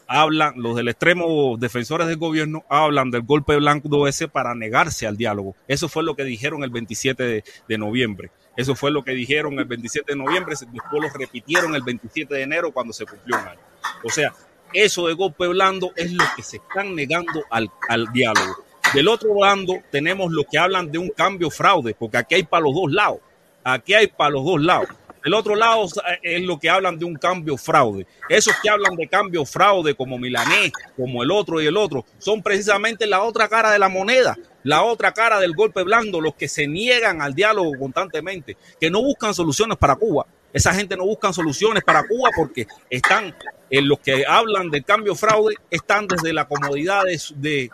hablan, 0.06 0.55
los 0.56 0.77
del 0.77 0.89
extremo 0.89 1.56
defensores 1.59 2.06
del 2.06 2.16
gobierno 2.16 2.64
hablan 2.68 3.10
del 3.10 3.23
golpe 3.23 3.56
blanco 3.56 4.09
ese 4.09 4.28
para 4.28 4.55
negarse 4.55 5.06
al 5.06 5.16
diálogo. 5.16 5.55
Eso 5.68 5.89
fue 5.89 6.02
lo 6.02 6.16
que 6.16 6.24
dijeron 6.24 6.64
el 6.64 6.70
27 6.70 7.44
de, 7.68 7.78
noviembre. 7.78 8.31
Eso 8.56 8.74
fue 8.74 8.90
lo 8.90 9.05
que 9.05 9.12
dijeron 9.12 9.59
el 9.59 9.66
27 9.66 10.12
de 10.12 10.18
noviembre, 10.18 10.56
después 10.73 11.02
lo 11.02 11.10
repitieron 11.10 11.74
el 11.74 11.82
27 11.82 12.35
de 12.35 12.43
enero 12.43 12.73
cuando 12.73 12.93
se 12.93 13.05
cumplió 13.05 13.39
un 13.39 13.48
año. 13.48 13.60
O 14.02 14.09
sea, 14.09 14.32
eso 14.72 15.06
de 15.06 15.14
golpe 15.14 15.47
blando 15.47 15.93
es 15.97 16.12
lo 16.12 16.24
que 16.36 16.43
se 16.43 16.59
están 16.59 16.94
negando 16.94 17.44
al, 17.51 17.70
al 17.88 18.06
diálogo. 18.12 18.64
Del 18.94 19.09
otro 19.09 19.34
lado 19.40 19.82
tenemos 19.90 20.32
los 20.32 20.47
que 20.51 20.59
hablan 20.59 20.90
de 20.90 20.98
un 20.98 21.10
cambio 21.10 21.51
fraude, 21.51 21.94
porque 21.94 22.18
aquí 22.18 22.36
hay 22.36 22.43
para 22.44 22.62
los 22.62 22.74
dos 22.74 22.93
lados. 22.93 23.18
Aquí 23.64 23.94
hay 23.94 24.06
para 24.06 24.30
los 24.30 24.44
dos 24.44 24.62
lados. 24.62 24.88
El 25.26 25.34
otro 25.34 25.56
lado 25.56 25.88
es 26.22 26.43
lo 26.43 26.56
que 26.56 26.70
hablan 26.70 27.01
de 27.01 27.05
un 27.05 27.16
cambio 27.16 27.56
fraude. 27.56 28.06
Esos 28.28 28.55
que 28.62 28.70
hablan 28.70 28.94
de 28.94 29.09
cambio 29.09 29.44
fraude, 29.44 29.97
como 29.97 30.18
Milanés, 30.18 30.70
como 30.97 31.24
el 31.24 31.32
otro 31.32 31.60
y 31.60 31.66
el 31.66 31.76
otro, 31.76 32.05
son 32.18 32.44
precisamente 32.44 33.09
la 33.09 33.24
otra 33.24 33.48
cara 33.48 33.72
de 33.72 33.80
la 33.80 33.88
moneda, 33.88 34.36
la 34.62 34.84
otra 34.84 35.10
cara 35.10 35.40
del 35.40 35.52
golpe 35.56 35.82
blando, 35.82 36.20
los 36.20 36.36
que 36.36 36.47
se 36.47 36.68
niegan 36.68 37.20
al 37.20 37.34
diálogo 37.34 37.72
constantemente, 37.76 38.56
que 38.80 38.88
no 38.88 39.02
buscan 39.02 39.34
soluciones 39.34 39.76
para 39.76 39.97
Cuba. 39.97 40.26
Esa 40.52 40.72
gente 40.72 40.97
no 40.97 41.05
buscan 41.05 41.34
soluciones 41.34 41.82
para 41.82 42.06
Cuba 42.06 42.30
porque 42.36 42.68
están 42.88 43.34
en 43.70 43.88
los 43.88 43.98
que 43.98 44.24
hablan 44.26 44.70
del 44.70 44.84
cambio 44.84 45.14
fraude 45.14 45.56
están 45.70 46.06
desde 46.06 46.32
la 46.32 46.47
comodidad 46.47 47.02
de, 47.34 47.70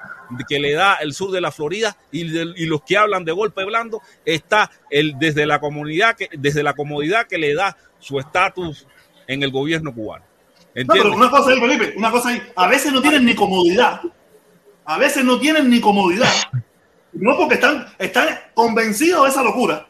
que 0.49 0.59
le 0.59 0.73
da 0.73 0.95
el 0.97 1.13
sur 1.13 1.31
de 1.31 1.41
la 1.41 1.53
Florida 1.53 1.97
y, 2.11 2.25
los 2.67 2.83
que 2.83 2.97
hablan 2.97 3.25
de 3.25 3.33
golpe 3.33 3.65
blando 3.65 4.01
está 4.25 4.71
el, 4.91 5.19
desde 5.19 5.47
la 5.47 5.61
comunidad 5.61 6.17
que 6.17 6.29
desde 6.33 6.63
la 6.63 6.75
comodidad 6.75 7.27
que 7.27 7.39
le 7.39 7.55
da 7.55 7.77
su 7.99 8.19
estatus 8.19 8.87
en 9.27 9.43
el 9.43 9.51
gobierno 9.51 9.95
cubano. 9.95 10.25
No, 10.75 10.95
pero 10.95 11.13
una 11.15 11.31
cosa 11.31 11.51
ahí, 11.51 11.61
Felipe, 11.61 11.95
una 11.97 12.11
cosa 12.11 12.31
ahí. 12.31 12.43
A 12.57 12.67
veces 12.67 12.93
no 12.93 13.03
tienen 13.03 13.25
ni 13.25 13.35
comodidad. 13.35 14.01
A 14.85 14.99
veces 14.99 15.25
no 15.25 15.39
tienen 15.39 15.69
ni 15.69 15.81
comodidad. 15.81 16.33
No 17.13 17.37
porque 17.37 17.55
están, 17.55 17.87
están 17.99 18.29
convencidos 18.55 19.25
de 19.25 19.31
esa 19.31 19.43
locura. 19.43 19.87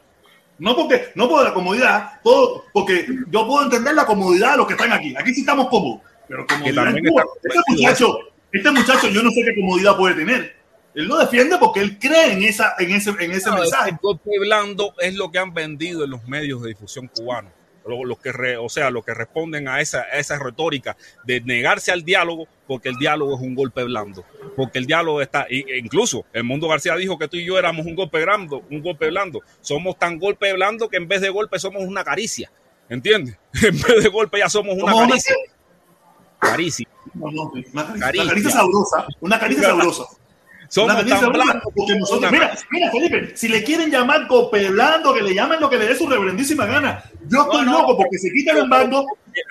No 0.59 0.77
porque, 0.77 1.09
no 1.15 1.29
por 1.29 1.45
la 1.45 1.53
comodidad, 1.53 2.21
todo, 2.23 2.65
porque 2.73 3.07
yo 3.31 3.47
puedo 3.47 3.65
entender 3.65 3.95
la 3.95 4.07
comodidad 4.07 4.53
de 4.53 4.57
los 4.59 4.67
que 4.67 4.75
están 4.75 4.93
aquí. 4.93 5.15
Aquí 5.17 5.35
sí 5.35 5.41
estamos 5.41 5.69
cómodos, 5.69 6.03
pero 6.29 6.47
comodidad 6.47 6.97
en 6.97 7.05
Cuba. 7.05 7.25
Este 7.43 7.61
muchacho, 7.69 8.19
este 8.53 8.71
muchacho, 8.71 9.09
yo 9.09 9.23
no 9.23 9.31
sé 9.31 9.43
qué 9.45 9.61
comodidad 9.61 9.97
puede 9.97 10.15
tener. 10.15 10.57
Él 10.95 11.07
lo 11.07 11.19
defiende 11.19 11.57
porque 11.59 11.81
él 11.81 11.99
cree 11.99 12.33
en, 12.33 12.43
esa, 12.43 12.75
en 12.79 12.91
ese, 12.93 13.11
en 13.19 13.33
ese 13.33 13.51
mensaje. 13.51 13.91
El 13.91 13.97
golpe 14.01 14.31
blando 14.39 14.95
es 14.99 15.15
lo 15.15 15.31
que 15.31 15.39
han 15.39 15.55
vendido 15.55 16.05
en 16.05 16.11
los 16.11 16.25
medios 16.29 16.63
de 16.63 16.69
difusión 16.69 17.09
cubanos 17.09 17.51
los 17.87 18.19
que 18.19 18.57
o 18.57 18.69
sea, 18.69 18.91
los 18.91 19.05
que 19.05 19.15
responden 19.15 19.69
a 19.69 19.81
esa, 19.81 20.03
esa 20.03 20.39
retórica 20.39 20.97
de 21.25 21.41
negarse 21.41 21.93
al 21.93 22.05
diálogo 22.05 22.47
porque 22.67 22.89
el 22.89 22.97
diálogo 22.97 23.35
es 23.37 23.41
un 23.41 23.55
golpe 23.55 23.85
blando, 23.85 24.25
porque 24.57 24.79
el 24.79 24.87
diálogo 24.87 25.21
está, 25.21 25.47
e 25.49 25.79
incluso 25.79 26.25
el 26.33 26.45
Mundo 26.45 26.69
García 26.69 26.97
dijo 26.97 27.19
que 27.19 27.29
tú 27.29 27.37
y 27.37 27.45
yo 27.45 27.59
éramos 27.59 27.87
un 27.87 27.95
golpe 27.95 28.23
blando, 28.23 28.63
un 28.71 28.83
golpe 28.83 29.09
blando, 29.09 29.41
somos 29.61 29.99
tan 29.99 30.19
golpe 30.19 30.53
blando 30.53 30.89
que 30.89 30.97
en 30.97 31.09
vez 31.09 31.21
de 31.21 31.31
golpe 31.31 31.59
somos 31.59 31.83
una 31.83 32.05
caricia, 32.05 32.51
¿entiendes? 32.89 33.37
En 33.63 33.81
vez 33.81 34.03
de 34.03 34.09
golpe 34.09 34.39
ya 34.39 34.49
somos 34.49 34.77
una 34.77 34.95
caricia. 34.95 35.35
Caricia. 36.39 36.89
una 37.15 38.01
caricia 38.01 38.51
sabrosa, 38.51 39.07
una 39.21 39.39
caricia 39.39 39.65
sabrosa. 39.65 40.05
Somos 40.73 41.07
tan 41.07 41.33
blancos 41.33 41.71
porque 41.77 41.97
nosotros, 41.97 42.33
mira, 42.33 42.57
mira, 42.71 42.91
Felipe, 42.91 43.37
si 43.37 43.47
le 43.47 43.63
quieren 43.63 43.91
llamar 43.91 44.27
copelando, 44.27 45.13
que 45.13 45.21
le 45.21 45.35
llamen 45.35 45.61
lo 45.61 45.69
que 45.69 45.77
le 45.77 45.87
dé 45.87 45.95
su 45.95 46.09
reverendísima 46.09 46.65
gana. 46.65 47.05
Yo 47.29 47.43
estoy 47.43 47.67
loco 47.67 47.95
porque 47.95 48.17
se 48.17 48.31
quitan 48.33 48.57
el 48.57 48.69
mando. 48.69 49.05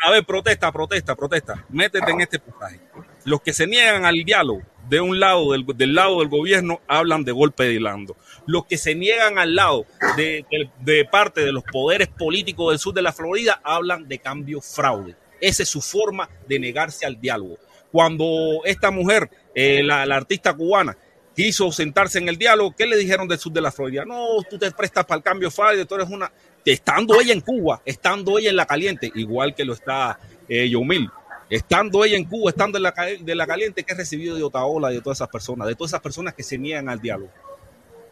A 0.03 0.10
ver, 0.10 0.26
protesta, 0.26 0.72
protesta, 0.72 1.15
protesta. 1.15 1.64
Métete 1.69 2.10
en 2.10 2.22
este 2.22 2.39
pasaje. 2.39 2.80
Los 3.23 3.39
que 3.41 3.53
se 3.53 3.68
niegan 3.68 4.03
al 4.03 4.23
diálogo 4.23 4.64
de 4.89 4.99
un 4.99 5.19
lado, 5.19 5.52
del, 5.52 5.64
del 5.76 5.93
lado 5.93 6.22
del 6.22 6.27
gobierno, 6.27 6.81
hablan 6.88 7.23
de 7.23 7.31
golpe 7.34 7.65
de 7.65 7.80
lando. 7.80 8.18
Los 8.48 8.65
que 8.65 8.80
se 8.80 8.95
niegan 8.95 9.38
al 9.38 9.53
lado 9.53 9.85
de, 10.18 10.43
de, 10.49 10.72
de 10.80 11.06
parte 11.06 11.41
de 11.41 11.52
los 11.52 11.64
poderes 11.72 12.07
políticos 12.07 12.72
del 12.72 12.80
sur 12.80 12.95
de 12.95 13.03
la 13.03 13.14
Florida 13.14 13.61
hablan 13.64 14.07
de 14.07 14.18
cambio 14.18 14.60
fraude. 14.60 15.15
Esa 15.39 15.61
es 15.61 15.69
su 15.69 15.81
forma 15.81 16.27
de 16.48 16.57
negarse 16.57 17.06
al 17.06 17.22
diálogo. 17.22 17.57
Cuando 17.91 18.61
esta 18.65 18.89
mujer, 18.89 19.30
eh, 19.53 19.84
la, 19.84 20.06
la 20.06 20.15
artista 20.15 20.53
cubana, 20.56 20.98
quiso 21.41 21.72
sentarse 21.72 22.19
en 22.19 22.30
el 22.30 22.38
diálogo, 22.38 22.76
¿qué 22.76 22.85
le 22.85 22.95
dijeron 22.97 23.27
del 23.27 23.39
sur 23.39 23.51
de 23.51 23.61
la 23.61 23.72
Florida? 23.72 24.05
No, 24.05 24.43
tú 24.47 24.57
te 24.57 24.69
prestas 24.72 25.05
para 25.05 25.18
el 25.18 25.23
cambio 25.23 25.49
fraude, 25.49 25.85
tú 25.85 25.95
eres 25.95 26.09
una... 26.09 26.31
Estando 26.63 27.19
ella 27.19 27.34
en 27.34 27.41
Cuba, 27.41 27.81
estando 27.84 28.38
ella 28.38 28.51
en 28.51 28.55
la 28.55 28.68
caliente, 28.68 29.11
igual 29.15 29.55
que 29.55 29.65
lo 29.65 29.73
está 29.73 30.19
eh, 30.47 30.69
Yomil, 30.69 31.09
estando 31.49 32.05
ella 32.05 32.18
en 32.18 32.26
Cuba, 32.26 32.51
estando 32.51 32.77
en 32.77 32.84
la, 32.84 32.93
de 33.19 33.35
la 33.35 33.47
caliente, 33.47 33.84
¿qué 33.84 33.95
recibió 33.95 34.35
de 34.35 34.43
Otaola 34.43 34.89
de 34.89 35.01
todas 35.01 35.18
esas 35.18 35.30
personas? 35.30 35.68
De 35.68 35.73
todas 35.73 35.89
esas 35.89 36.01
personas 36.01 36.35
que 36.35 36.43
se 36.43 36.59
niegan 36.59 36.88
al 36.88 37.01
diálogo. 37.01 37.31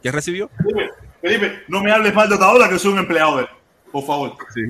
¿Qué 0.01 0.11
recibió? 0.11 0.49
Felipe, 0.57 0.89
Felipe, 1.21 1.59
no 1.67 1.83
me 1.83 1.91
hables 1.91 2.13
mal 2.13 2.27
de 2.27 2.35
Otaola, 2.35 2.67
que 2.67 2.79
soy 2.79 2.93
un 2.93 2.99
empleado 2.99 3.37
de 3.37 3.43
él, 3.43 3.49
por 3.91 4.03
favor. 4.03 4.35
Sí. 4.51 4.61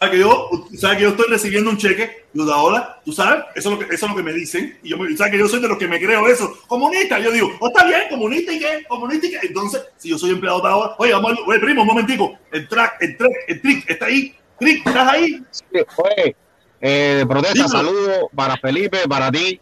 ¿Sabes 0.00 0.12
que 0.12 0.20
yo, 0.20 0.50
sabes 0.76 0.96
que 0.98 1.02
yo 1.04 1.08
estoy 1.10 1.26
recibiendo 1.30 1.70
un 1.70 1.78
cheque 1.78 2.26
de 2.32 2.42
Otaola? 2.42 3.00
¿Tú 3.04 3.12
sabes? 3.12 3.44
Eso 3.54 3.70
es 3.70 3.78
lo 3.78 3.78
que, 3.78 3.94
eso 3.94 4.06
es 4.06 4.10
lo 4.10 4.16
que 4.16 4.22
me 4.22 4.32
dicen. 4.32 4.78
Y 4.82 4.90
yo 4.90 4.98
me, 4.98 5.16
sabes 5.16 5.32
que 5.32 5.38
yo 5.38 5.48
soy 5.48 5.60
de 5.60 5.68
los 5.68 5.78
que 5.78 5.88
me 5.88 5.98
creo 5.98 6.26
eso. 6.28 6.52
Comunista. 6.66 7.18
Yo 7.18 7.30
digo, 7.30 7.50
oh, 7.60 7.68
está 7.68 7.84
bien, 7.84 8.02
comunista 8.10 8.52
y 8.52 8.58
qué, 8.58 8.84
comunista 8.88 9.26
y 9.26 9.30
qué. 9.30 9.38
Entonces, 9.46 9.82
si 9.96 10.10
yo 10.10 10.18
soy 10.18 10.30
empleado 10.30 10.58
de 10.58 10.66
Otaola, 10.66 10.94
oye, 10.98 11.12
vamos, 11.12 11.38
oye, 11.46 11.58
primo, 11.60 11.82
un 11.82 11.88
momentico. 11.88 12.38
El 12.52 12.68
track, 12.68 12.96
el 13.00 13.16
track, 13.16 13.32
el 13.48 13.62
trick, 13.62 13.90
está 13.90 14.06
ahí. 14.06 14.36
Trick, 14.58 14.86
¿estás 14.86 15.08
ahí? 15.08 15.42
Sí, 15.50 15.64
oye, 15.96 16.36
eh, 16.80 17.24
protesta, 17.28 17.68
saludo 17.68 18.28
para 18.34 18.56
Felipe, 18.56 19.08
para 19.08 19.30
ti 19.30 19.60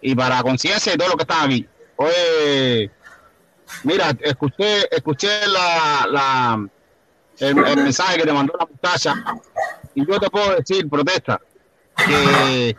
y 0.00 0.14
para 0.14 0.42
Conciencia 0.42 0.94
y 0.94 0.96
todo 0.96 1.08
lo 1.08 1.16
que 1.16 1.22
están 1.22 1.46
aquí. 1.46 1.66
Oye, 1.96 2.90
mira, 3.84 4.16
escuché, 4.22 4.88
escuché 4.90 5.46
la, 5.46 6.06
la 6.10 6.68
el, 7.40 7.54
mensaje 7.54 8.18
que 8.18 8.24
te 8.24 8.32
mandó 8.32 8.54
la 8.58 8.66
muchacha 8.66 9.14
y 9.94 10.06
yo 10.06 10.20
te 10.20 10.30
puedo 10.30 10.56
decir, 10.56 10.88
protesta, 10.88 11.40
que 11.96 12.76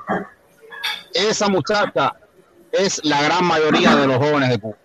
esa 1.13 1.49
muchacha 1.49 2.15
es 2.71 3.03
la 3.03 3.21
gran 3.21 3.43
mayoría 3.43 3.95
de 3.95 4.07
los 4.07 4.17
jóvenes 4.17 4.49
de 4.49 4.59
Cuba. 4.59 4.77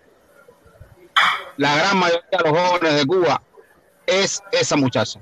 La 1.57 1.75
gran 1.75 1.97
mayoría 1.97 2.29
de 2.31 2.49
los 2.49 2.59
jóvenes 2.59 2.95
de 2.95 3.05
Cuba 3.05 3.41
es 4.05 4.43
esa 4.51 4.75
muchacha. 4.75 5.19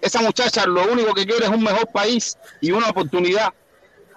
Esa 0.00 0.20
muchacha 0.20 0.66
lo 0.66 0.84
único 0.90 1.14
que 1.14 1.26
quiere 1.26 1.44
es 1.44 1.50
un 1.50 1.62
mejor 1.62 1.86
país 1.88 2.36
y 2.60 2.70
una 2.70 2.88
oportunidad 2.88 3.52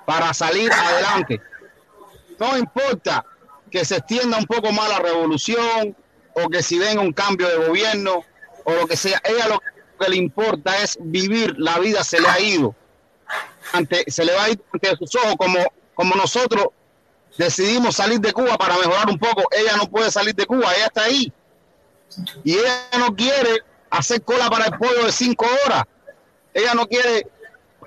para 0.06 0.34
salir 0.34 0.72
adelante. 0.72 1.42
No 2.40 2.58
importa 2.58 3.26
que 3.70 3.84
se 3.86 3.98
extienda 3.98 4.38
un 4.38 4.46
poco 4.46 4.72
más 4.72 4.90
la 4.90 5.00
revolución 5.00 5.96
o 6.34 6.50
que 6.50 6.64
si 6.64 6.80
venga 6.80 7.02
un 7.02 7.14
cambio 7.14 7.48
de 7.48 7.68
gobierno 7.68 8.24
o 8.64 8.74
lo 8.74 8.88
que 8.88 8.96
sea. 8.96 9.22
Ella 9.24 9.48
lo 9.48 9.60
que 9.60 9.79
le 10.08 10.16
importa 10.16 10.78
es 10.82 10.98
vivir. 11.02 11.56
La 11.58 11.80
vida 11.80 12.04
se 12.04 12.22
le 12.22 12.28
ha 12.28 12.40
ido. 12.40 12.76
Ante, 13.74 14.04
se 14.08 14.24
le 14.24 14.34
va 14.34 14.46
a 14.46 14.50
ir 14.50 14.62
ante 14.74 14.96
sus 14.96 15.16
ojos 15.16 15.36
como, 15.38 15.60
como 15.94 16.16
nosotros 16.16 16.68
decidimos 17.38 17.96
salir 17.96 18.20
de 18.20 18.34
Cuba 18.34 18.58
para 18.58 18.78
mejorar 18.78 19.10
un 19.10 19.18
poco. 19.18 19.44
Ella 19.52 19.78
no 19.78 19.90
puede 19.90 20.12
salir 20.12 20.36
de 20.36 20.46
Cuba, 20.46 20.74
ella 20.76 20.86
está 20.86 21.04
ahí. 21.04 21.32
Y 22.44 22.54
ella 22.54 22.90
no 22.98 23.16
quiere 23.16 23.64
hacer 23.90 24.22
cola 24.22 24.50
para 24.50 24.66
el 24.66 24.78
pollo 24.78 25.06
de 25.06 25.12
cinco 25.12 25.46
horas. 25.66 25.84
Ella 26.54 26.74
no 26.74 26.88
quiere 26.88 27.28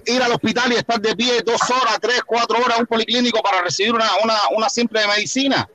ir 0.06 0.22
al 0.22 0.32
hospital 0.32 0.72
y 0.72 0.76
estar 0.76 1.01
de 1.01 1.14
pie 1.14 1.43
dos 1.44 1.60
horas, 1.70 1.98
tres, 2.01 2.22
cuatro 2.24 2.59
horas 2.59 2.76
en 2.76 2.82
un 2.82 2.86
policlínico 2.86 3.43
para 3.43 3.62
recibir 3.62 3.94
una, 3.94 4.09
una, 4.22 4.34
una 4.56 4.68
simple 4.68 5.06
medicina. 5.06 5.68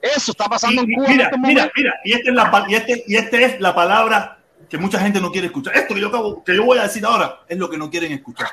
Eso 0.00 0.32
está 0.32 0.46
pasando 0.46 0.82
y, 0.82 0.84
en 0.84 0.94
Cuba. 0.94 1.08
Mira, 1.08 1.24
en 1.24 1.34
este 1.34 1.38
mira, 1.38 1.72
mira, 1.76 1.94
y 2.04 2.12
esta 2.12 2.30
es 2.30 2.34
la 2.34 2.66
y 2.68 2.74
este, 2.74 3.04
y 3.06 3.16
este 3.16 3.44
es 3.44 3.60
la 3.60 3.74
palabra 3.74 4.38
que 4.74 4.78
mucha 4.78 4.98
gente 4.98 5.20
no 5.20 5.30
quiere 5.30 5.46
escuchar. 5.46 5.76
Esto 5.76 5.94
que 5.94 6.00
yo 6.00 6.42
que 6.44 6.56
yo 6.56 6.64
voy 6.64 6.78
a 6.78 6.82
decir 6.82 7.06
ahora 7.06 7.42
es 7.48 7.56
lo 7.56 7.70
que 7.70 7.78
no 7.78 7.88
quieren 7.88 8.10
escuchar. 8.10 8.48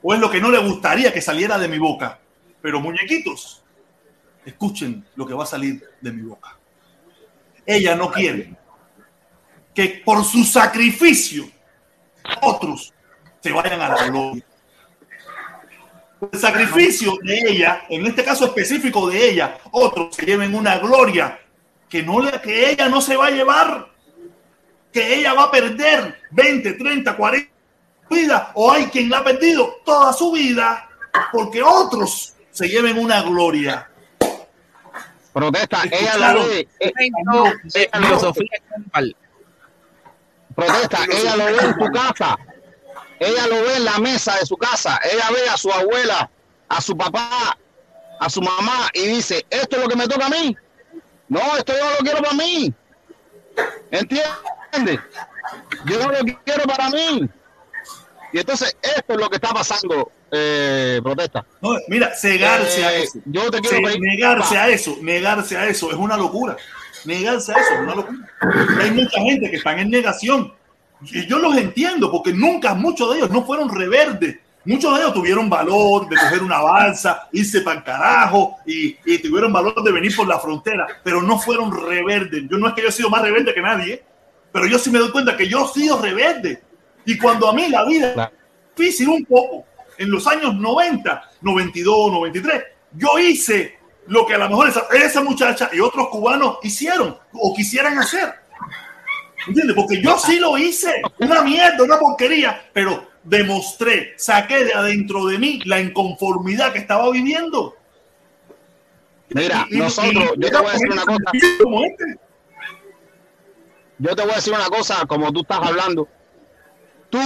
O 0.00 0.14
es 0.14 0.18
lo 0.18 0.30
que 0.30 0.40
no 0.40 0.50
le 0.50 0.56
gustaría 0.56 1.12
que 1.12 1.20
saliera 1.20 1.58
de 1.58 1.68
mi 1.68 1.76
boca. 1.76 2.18
Pero 2.62 2.80
muñequitos, 2.80 3.62
escuchen 4.46 5.04
lo 5.14 5.26
que 5.26 5.34
va 5.34 5.42
a 5.42 5.46
salir 5.46 5.86
de 6.00 6.10
mi 6.10 6.22
boca. 6.22 6.56
Ella 7.66 7.94
no 7.94 8.10
quiere 8.10 8.56
que 9.74 10.02
por 10.02 10.24
su 10.24 10.42
sacrificio 10.42 11.44
otros 12.40 12.94
se 13.42 13.52
vayan 13.52 13.82
a 13.82 13.88
la 13.90 14.08
gloria. 14.08 14.46
El 16.32 16.38
sacrificio 16.38 17.18
de 17.22 17.40
ella, 17.50 17.82
en 17.90 18.06
este 18.06 18.24
caso 18.24 18.46
específico 18.46 19.10
de 19.10 19.32
ella, 19.32 19.58
otros 19.70 20.16
se 20.16 20.24
lleven 20.24 20.54
una 20.54 20.78
gloria 20.78 21.38
que, 21.90 22.02
no 22.02 22.22
que 22.40 22.70
ella 22.70 22.88
no 22.88 23.02
se 23.02 23.16
va 23.16 23.26
a 23.26 23.30
llevar, 23.30 23.91
que 24.92 25.14
ella 25.14 25.34
va 25.34 25.44
a 25.44 25.50
perder 25.50 26.20
20, 26.30 26.72
30, 26.74 27.16
40 27.16 27.52
vidas, 28.10 28.48
o 28.54 28.70
hay 28.70 28.86
quien 28.86 29.08
la 29.08 29.18
ha 29.18 29.24
perdido 29.24 29.80
toda 29.84 30.12
su 30.12 30.32
vida, 30.32 30.88
porque 31.32 31.62
otros 31.62 32.34
se 32.50 32.68
lleven 32.68 32.98
una 32.98 33.22
gloria. 33.22 33.88
Protesta, 35.32 35.82
ella 35.90 36.18
la 36.18 36.34
ve. 36.34 36.68
filosofía 37.92 38.50
Protesta, 40.54 40.98
ella 41.10 41.36
lo 41.36 41.44
ve 41.46 41.58
en 41.58 41.78
tu 41.78 41.86
casa. 41.86 42.38
Ella 43.18 43.46
lo 43.46 43.62
ve 43.62 43.76
en 43.76 43.84
la 43.84 43.98
mesa 43.98 44.36
de 44.36 44.44
su 44.44 44.56
casa. 44.56 45.00
Ella 45.10 45.30
ve 45.30 45.48
a 45.48 45.56
su 45.56 45.72
abuela, 45.72 46.28
a 46.68 46.80
su 46.82 46.94
papá, 46.94 47.56
a 48.20 48.28
su 48.28 48.42
mamá 48.42 48.90
y 48.92 49.06
dice, 49.06 49.46
esto 49.48 49.76
es 49.76 49.82
lo 49.82 49.88
que 49.88 49.96
me 49.96 50.06
toca 50.06 50.26
a 50.26 50.28
mí. 50.28 50.56
No, 51.28 51.40
esto 51.56 51.72
yo 51.72 51.84
no 51.84 51.90
lo 51.92 51.98
quiero 51.98 52.18
para 52.18 52.34
mí. 52.34 52.74
¿Entiendes? 53.90 54.28
Yo 55.86 55.98
no 55.98 56.12
lo 56.12 56.18
quiero 56.44 56.64
para 56.64 56.88
mí. 56.90 57.28
Y 58.32 58.38
entonces 58.38 58.74
esto 58.80 59.12
es 59.12 59.18
lo 59.18 59.28
que 59.28 59.36
está 59.36 59.50
pasando, 59.50 60.10
eh, 60.30 61.00
protesta. 61.02 61.44
No, 61.60 61.76
mira, 61.88 62.14
cegarse 62.14 62.80
Eh, 62.80 62.84
a 62.84 62.94
eso. 62.94 63.18
yo 63.26 63.50
te 63.50 63.60
quiero 63.60 63.88
Se- 63.90 63.98
negarse 63.98 64.56
a 64.56 64.68
eso, 64.70 64.96
negarse 65.02 65.56
a 65.58 65.66
eso 65.68 65.90
es 65.90 65.96
una 65.96 66.16
locura. 66.16 66.56
Negarse 67.04 67.52
a 67.52 67.56
eso 67.56 67.74
es 67.74 67.80
una 67.80 67.94
locura. 67.94 68.18
Hay 68.80 68.90
mucha 68.92 69.20
gente 69.20 69.50
que 69.50 69.56
están 69.56 69.78
en 69.80 69.90
negación. 69.90 70.54
Y 71.02 71.26
yo 71.26 71.38
los 71.40 71.56
entiendo, 71.56 72.10
porque 72.10 72.32
nunca 72.32 72.74
muchos 72.74 73.10
de 73.10 73.18
ellos 73.18 73.30
no 73.30 73.44
fueron 73.44 73.68
rebeldes. 73.68 74.36
Muchos 74.64 74.94
de 74.94 75.00
ellos 75.02 75.12
tuvieron 75.12 75.50
valor 75.50 76.08
de 76.08 76.16
coger 76.16 76.42
una 76.42 76.60
balsa, 76.60 77.28
irse 77.32 77.60
para 77.62 77.78
el 77.78 77.84
carajo 77.84 78.58
y, 78.64 78.96
y 79.04 79.18
tuvieron 79.18 79.52
valor 79.52 79.82
de 79.82 79.90
venir 79.92 80.14
por 80.16 80.26
la 80.28 80.38
frontera, 80.38 80.86
pero 81.02 81.20
no 81.20 81.38
fueron 81.38 81.70
rebeldes. 81.76 82.44
Yo 82.48 82.56
no 82.56 82.68
es 82.68 82.74
que 82.74 82.82
yo 82.82 82.88
he 82.88 82.92
sido 82.92 83.10
más 83.10 83.20
rebelde 83.22 83.52
que 83.52 83.60
nadie, 83.60 84.04
pero 84.52 84.66
yo 84.66 84.78
sí 84.78 84.90
me 84.90 84.98
doy 84.98 85.10
cuenta 85.10 85.36
que 85.36 85.48
yo 85.48 85.64
he 85.64 85.68
sido 85.80 86.00
rebelde. 86.00 86.62
Y 87.04 87.18
cuando 87.18 87.48
a 87.48 87.52
mí 87.54 87.68
la 87.68 87.84
vida 87.84 88.30
difícil 88.76 89.08
un 89.08 89.24
poco, 89.24 89.64
en 89.98 90.10
los 90.10 90.26
años 90.26 90.54
90, 90.54 91.30
92, 91.40 92.12
93, 92.12 92.62
yo 92.92 93.18
hice 93.18 93.78
lo 94.06 94.26
que 94.26 94.34
a 94.34 94.38
lo 94.38 94.48
mejor 94.48 94.68
esa, 94.68 94.86
esa 94.92 95.22
muchacha 95.22 95.70
y 95.72 95.80
otros 95.80 96.08
cubanos 96.08 96.58
hicieron 96.62 97.16
o 97.32 97.54
quisieran 97.54 97.98
hacer. 97.98 98.32
¿Entiendes? 99.46 99.74
Porque 99.74 100.00
yo 100.00 100.16
sí 100.18 100.38
lo 100.38 100.56
hice, 100.56 101.02
una 101.18 101.42
mierda, 101.42 101.82
una 101.82 101.98
porquería, 101.98 102.68
pero 102.72 103.08
demostré, 103.24 104.14
saqué 104.16 104.64
de 104.64 104.72
adentro 104.74 105.26
de 105.26 105.38
mí 105.38 105.60
la 105.64 105.80
inconformidad 105.80 106.72
que 106.72 106.78
estaba 106.78 107.10
viviendo. 107.10 107.76
Mira, 109.30 109.66
y- 109.70 109.78
nosotros, 109.78 110.12
y- 110.36 110.40
yo 110.40 110.50
te 110.50 110.56
voy 110.58 110.66
a 110.68 110.72
decir 110.72 110.92
una 110.92 111.04
cosa. 111.04 111.18
como 111.62 111.84
este. 111.84 112.04
Yo 114.02 114.16
te 114.16 114.22
voy 114.22 114.32
a 114.32 114.36
decir 114.36 114.52
una 114.52 114.66
cosa, 114.66 115.06
como 115.06 115.32
tú 115.32 115.42
estás 115.42 115.60
hablando. 115.62 116.08
Tú, 117.08 117.20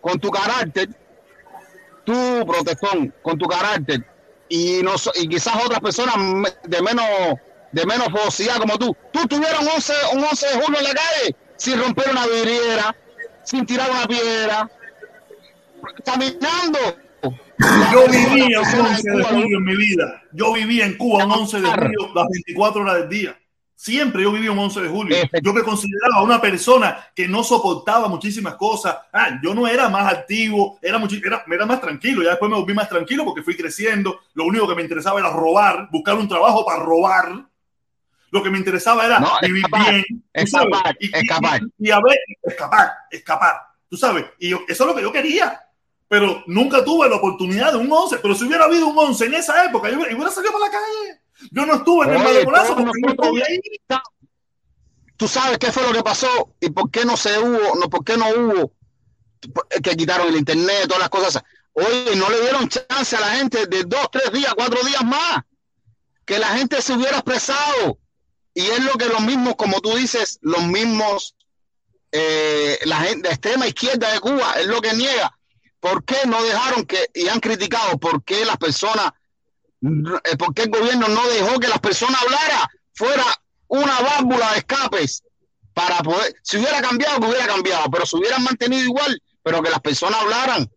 con 0.00 0.18
tu 0.18 0.30
carácter, 0.30 0.88
tú, 2.04 2.46
protestón, 2.46 3.12
con 3.20 3.36
tu 3.36 3.46
carácter, 3.46 4.06
y, 4.48 4.80
no, 4.82 4.92
y 5.16 5.28
quizás 5.28 5.54
otras 5.62 5.80
personas 5.80 6.14
de 6.64 6.82
menos 6.82 7.04
de 7.72 7.84
menos 7.84 8.08
fogosidad 8.08 8.56
como 8.56 8.78
tú, 8.78 8.96
tú 9.12 9.26
tuvieron 9.26 9.68
11, 9.68 9.92
un 10.14 10.24
11 10.24 10.46
de 10.46 10.52
julio 10.54 10.78
en 10.78 10.84
la 10.84 10.94
calle 10.94 11.36
sin 11.58 11.78
romper 11.78 12.10
una 12.10 12.26
vidriera, 12.26 12.96
sin 13.44 13.66
tirar 13.66 13.90
una 13.90 14.06
piedra, 14.06 14.70
caminando. 16.06 16.78
Yo 17.92 18.06
vivía 18.10 18.60
un 18.62 18.80
11 18.86 19.10
de 19.10 19.24
julio 19.24 19.58
en 19.58 19.64
mi 19.64 19.76
vida. 19.76 20.22
Yo 20.32 20.54
vivía 20.54 20.86
en 20.86 20.96
Cuba 20.96 21.26
un 21.26 21.32
11 21.32 21.60
de 21.60 21.68
julio 21.68 22.12
las 22.14 22.26
24 22.32 22.80
horas 22.80 22.94
del 22.94 23.08
día. 23.10 23.38
Siempre 23.80 24.24
yo 24.24 24.32
vivía 24.32 24.50
un 24.50 24.58
11 24.58 24.80
de 24.80 24.88
julio. 24.88 25.16
Yo 25.40 25.52
me 25.54 25.62
consideraba 25.62 26.20
una 26.24 26.40
persona 26.40 26.98
que 27.14 27.28
no 27.28 27.44
soportaba 27.44 28.08
muchísimas 28.08 28.56
cosas. 28.56 28.96
Ah, 29.12 29.38
yo 29.40 29.54
no 29.54 29.68
era 29.68 29.88
más 29.88 30.12
activo, 30.12 30.80
era, 30.82 30.98
era, 31.24 31.44
era 31.48 31.64
más 31.64 31.80
tranquilo. 31.80 32.24
Ya 32.24 32.30
después 32.30 32.50
me 32.50 32.56
volví 32.58 32.74
más 32.74 32.88
tranquilo 32.88 33.24
porque 33.24 33.44
fui 33.44 33.56
creciendo. 33.56 34.18
Lo 34.34 34.46
único 34.46 34.66
que 34.66 34.74
me 34.74 34.82
interesaba 34.82 35.20
era 35.20 35.30
robar, 35.30 35.88
buscar 35.92 36.16
un 36.16 36.26
trabajo 36.26 36.66
para 36.66 36.82
robar. 36.82 37.46
Lo 38.32 38.42
que 38.42 38.50
me 38.50 38.58
interesaba 38.58 39.06
era 39.06 39.20
No, 39.20 39.30
vivir 39.42 39.64
escapar, 39.64 39.92
bien. 39.92 40.04
escapar, 40.32 40.96
y, 40.98 41.06
y- 41.06 41.10
escapar. 41.14 41.60
Y, 41.78 41.90
a 41.92 42.00
ver, 42.00 42.18
escapar, 42.42 42.90
escapar. 43.12 43.54
Tú 43.88 43.96
sabes, 43.96 44.24
y 44.40 44.48
yo- 44.50 44.62
eso 44.66 44.82
es 44.82 44.88
lo 44.88 44.94
que 44.96 45.02
yo 45.02 45.12
quería 45.12 45.62
pero 46.10 46.42
nunca 46.46 46.82
tuve 46.82 47.06
la 47.06 47.16
oportunidad 47.16 47.70
de 47.72 47.78
un 47.78 47.92
11. 47.92 48.16
Pero 48.22 48.34
si 48.34 48.44
hubiera 48.46 48.64
habido 48.64 48.86
un 48.88 48.98
11 48.98 49.26
en 49.26 49.34
esa 49.34 49.62
época, 49.66 49.88
yo 49.90 49.96
hubiera, 49.96 50.10
yo 50.10 50.16
hubiera 50.16 50.32
salido 50.32 50.52
para 50.54 50.64
la 50.64 50.70
calle. 50.72 51.20
Yo 51.50 51.66
no 51.66 51.74
estuve 51.76 52.06
en 52.06 52.12
el 52.12 52.18
Madebonazo 52.18 52.76
porque 52.76 53.00
no 53.00 53.10
estuve 53.10 53.42
ahí. 53.44 53.60
Tú 55.16 55.26
sabes 55.26 55.58
qué 55.58 55.72
fue 55.72 55.82
lo 55.82 55.92
que 55.92 56.02
pasó 56.02 56.54
y 56.60 56.70
por 56.70 56.90
qué 56.90 57.04
no 57.04 57.16
se 57.16 57.38
hubo, 57.38 57.74
no, 57.76 57.90
por 57.90 58.04
qué 58.04 58.16
no 58.16 58.28
hubo 58.28 58.72
que 59.82 59.96
quitaron 59.96 60.28
el 60.28 60.36
internet, 60.36 60.84
todas 60.84 61.00
las 61.00 61.08
cosas. 61.08 61.42
Oye, 61.72 62.16
no 62.16 62.28
le 62.28 62.40
dieron 62.40 62.68
chance 62.68 63.16
a 63.16 63.20
la 63.20 63.30
gente 63.36 63.66
de 63.66 63.84
dos, 63.84 64.10
tres 64.10 64.32
días, 64.32 64.54
cuatro 64.54 64.82
días 64.84 65.04
más, 65.04 65.42
que 66.24 66.38
la 66.38 66.48
gente 66.48 66.82
se 66.82 66.94
hubiera 66.94 67.18
expresado. 67.18 67.98
Y 68.54 68.62
es 68.62 68.82
lo 68.82 68.92
que 68.92 69.06
los 69.06 69.20
mismos, 69.20 69.54
como 69.56 69.80
tú 69.80 69.94
dices, 69.94 70.38
los 70.42 70.64
mismos, 70.64 71.36
eh, 72.10 72.78
la 72.84 72.96
gente 73.02 73.28
de 73.28 73.34
extrema 73.34 73.68
izquierda 73.68 74.12
de 74.12 74.20
Cuba, 74.20 74.54
es 74.58 74.66
lo 74.66 74.80
que 74.80 74.92
niega. 74.94 75.32
¿Por 75.78 76.04
qué 76.04 76.16
no 76.26 76.42
dejaron 76.42 76.84
que, 76.84 77.08
y 77.14 77.28
han 77.28 77.38
criticado, 77.38 77.98
por 77.98 78.24
qué 78.24 78.44
las 78.44 78.56
personas, 78.56 79.12
por 80.38 80.54
qué 80.54 80.62
el 80.62 80.70
gobierno 80.70 81.08
no 81.08 81.26
dejó 81.28 81.58
que 81.58 81.68
las 81.68 81.80
personas 81.80 82.20
hablaran? 82.22 82.66
Fuera 82.94 83.24
una 83.68 84.00
válvula 84.00 84.52
de 84.52 84.58
escapes 84.58 85.22
para 85.72 85.98
poder, 86.00 86.34
si 86.42 86.56
hubiera 86.56 86.82
cambiado, 86.82 87.20
que 87.20 87.26
hubiera 87.26 87.46
cambiado, 87.46 87.90
pero 87.90 88.04
se 88.04 88.16
hubieran 88.16 88.42
mantenido 88.42 88.84
igual, 88.84 89.22
pero 89.42 89.62
que 89.62 89.70
las 89.70 89.80
personas 89.80 90.20
hablaran. 90.20 90.68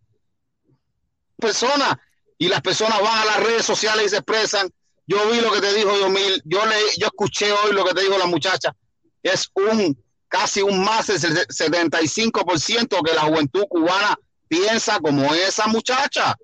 Personas, 1.37 1.95
y 2.37 2.47
las 2.47 2.61
personas 2.61 3.01
van 3.01 3.17
a 3.17 3.25
las 3.25 3.39
redes 3.43 3.65
sociales 3.65 4.05
y 4.05 4.09
se 4.09 4.17
expresan. 4.17 4.69
Yo 5.07 5.29
vi 5.29 5.41
lo 5.41 5.51
que 5.51 5.61
te 5.61 5.73
dijo 5.73 5.95
Yomil, 5.99 6.41
yo 6.45 6.65
le, 6.65 6.75
yo 6.97 7.07
escuché 7.07 7.51
hoy 7.51 7.73
lo 7.73 7.83
que 7.83 7.93
te 7.93 8.01
dijo 8.01 8.17
la 8.17 8.27
muchacha. 8.27 8.75
Es 9.23 9.49
un 9.53 9.97
casi 10.27 10.61
un 10.61 10.83
más 10.83 11.07
del 11.07 11.19
75% 11.19 13.03
que 13.03 13.13
la 13.13 13.21
juventud 13.21 13.65
cubana 13.69 14.17
piensa 14.47 14.99
como 14.99 15.33
esa 15.35 15.67
muchacha. 15.67 16.35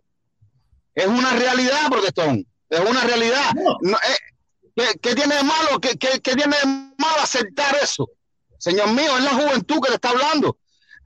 Es 0.98 1.06
una 1.06 1.32
realidad, 1.34 1.90
protestón. 1.92 2.44
Es 2.68 2.80
una 2.80 3.02
realidad. 3.02 3.54
No, 3.82 3.98
eh, 3.98 4.96
¿qué, 5.00 5.14
tiene 5.14 5.36
de 5.36 5.44
malo? 5.44 5.80
¿Qué, 5.80 5.96
qué, 5.96 6.20
qué 6.22 6.36
tiene 6.36 6.58
de 6.58 6.66
malo 6.66 7.22
aceptar 7.22 7.78
eso? 7.84 8.10
Señor 8.58 8.92
mío, 8.94 9.16
es 9.16 9.24
la 9.24 9.36
juventud 9.36 9.80
que 9.80 9.90
le 9.90 9.96
está 9.96 10.10
hablando. 10.10 10.58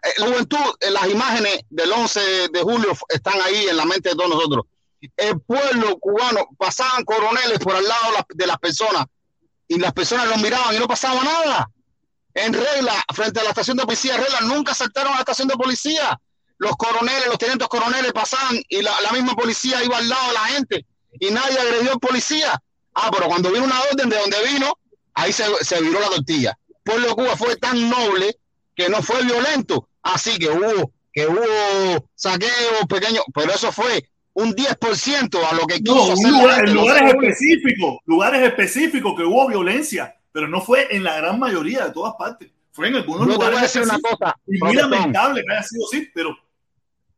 Eh, 0.02 0.14
la 0.16 0.28
juventud, 0.28 0.76
eh, 0.80 0.92
las 0.92 1.10
imágenes 1.10 1.60
del 1.70 1.92
11 1.92 2.20
de 2.54 2.62
julio 2.62 2.98
están 3.10 3.42
ahí 3.42 3.68
en 3.68 3.76
la 3.76 3.84
mente 3.84 4.12
de 4.12 4.16
todos 4.16 4.30
nosotros. 4.30 4.66
El 5.18 5.42
pueblo 5.42 6.00
cubano 6.00 6.48
pasaban 6.58 7.04
coroneles 7.04 7.60
por 7.60 7.76
al 7.76 7.86
lado 7.86 8.26
de 8.30 8.48
las 8.48 8.60
personas 8.60 9.08
y 9.68 9.78
las 9.78 9.92
personas 9.92 10.26
los 10.30 10.42
miraban 10.42 10.74
y 10.74 10.80
no 10.80 10.88
pasaba 10.88 11.22
nada. 11.22 11.70
En 12.34 12.54
regla, 12.54 12.94
frente 13.14 13.42
a 13.42 13.44
la 13.44 13.50
estación 13.50 13.76
de 13.76 13.84
policía, 13.84 14.16
en 14.16 14.22
regla, 14.22 14.40
nunca 14.40 14.74
saltaron 14.74 15.12
a 15.12 15.16
la 15.16 15.22
estación 15.22 15.50
de 15.50 15.56
policía. 15.56 16.18
Los 16.62 16.76
coroneles, 16.78 17.28
los 17.28 17.38
tenientes 17.38 17.68
coroneles 17.68 18.14
pasaban 18.14 18.62
y 18.70 18.82
la, 18.82 18.94
misma 19.12 19.36
policía 19.36 19.84
iba 19.84 19.98
al 19.98 20.08
lado 20.08 20.28
de 20.28 20.34
la 20.34 20.46
gente 20.46 20.86
y 21.20 21.32
nadie 21.32 21.60
agredió 21.60 21.94
al 21.94 22.00
policía. 22.00 22.62
Ah, 22.94 23.10
pero 23.12 23.28
cuando 23.28 23.52
vino 23.52 23.66
una 23.66 23.82
orden 23.92 24.10
de 24.10 24.18
donde 24.18 24.38
vino, 24.54 24.78
ahí 25.14 25.34
se, 25.34 25.44
se 25.64 25.82
viró 25.82 26.00
la 26.00 26.10
tortilla 26.10 26.58
pueblo 26.84 27.08
de 27.08 27.16
Cuba 27.16 27.38
fue 27.38 27.56
tan 27.58 27.90
noble 27.90 28.36
que 28.76 28.90
no 28.90 29.02
fue 29.02 29.24
violento. 29.24 29.88
Así 30.02 30.38
que 30.38 30.50
hubo, 30.50 30.92
que 31.14 31.28
hubo 31.28 32.10
saqueos 32.16 32.86
pequeños, 32.90 33.24
pero 33.34 33.54
eso 33.54 33.72
fue 33.72 34.10
un 34.34 34.54
10% 34.56 35.40
a 35.50 35.56
lo 35.56 35.68
que 35.68 35.80
quiso 35.80 36.16
no, 36.16 36.54
en 36.54 36.74
lugares 36.74 37.14
específicos, 37.14 37.98
lugares 38.06 38.42
específicos 38.44 39.14
que 39.16 39.24
hubo 39.24 39.48
violencia, 39.48 40.16
pero 40.32 40.48
no 40.48 40.62
fue 40.62 40.88
en 40.96 41.04
la 41.04 41.18
gran 41.18 41.38
mayoría 41.38 41.86
de 41.86 41.92
todas 41.92 42.14
partes. 42.18 42.50
Fue 42.72 42.88
en 42.88 42.96
algunos 42.96 43.28
lugares. 43.28 43.76
una 43.76 44.00
cosa, 44.00 44.36
y 44.48 44.58
muy 44.58 44.74
lamentable 44.74 45.44
que 45.46 45.54
haya 45.54 45.64
sido 45.64 45.86
así, 45.86 46.10
pero 46.14 46.38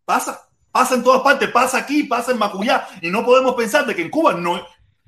pasa, 0.05 0.47
pasa 0.71 0.95
en 0.95 1.03
todas 1.03 1.21
partes, 1.21 1.49
pasa 1.51 1.77
aquí, 1.77 2.03
pasa 2.03 2.31
en 2.31 2.37
Macuyá, 2.37 2.87
y 3.01 3.09
no 3.09 3.25
podemos 3.25 3.55
pensar 3.55 3.85
de 3.85 3.95
que 3.95 4.01
en 4.01 4.09
Cuba 4.09 4.33
no, 4.33 4.61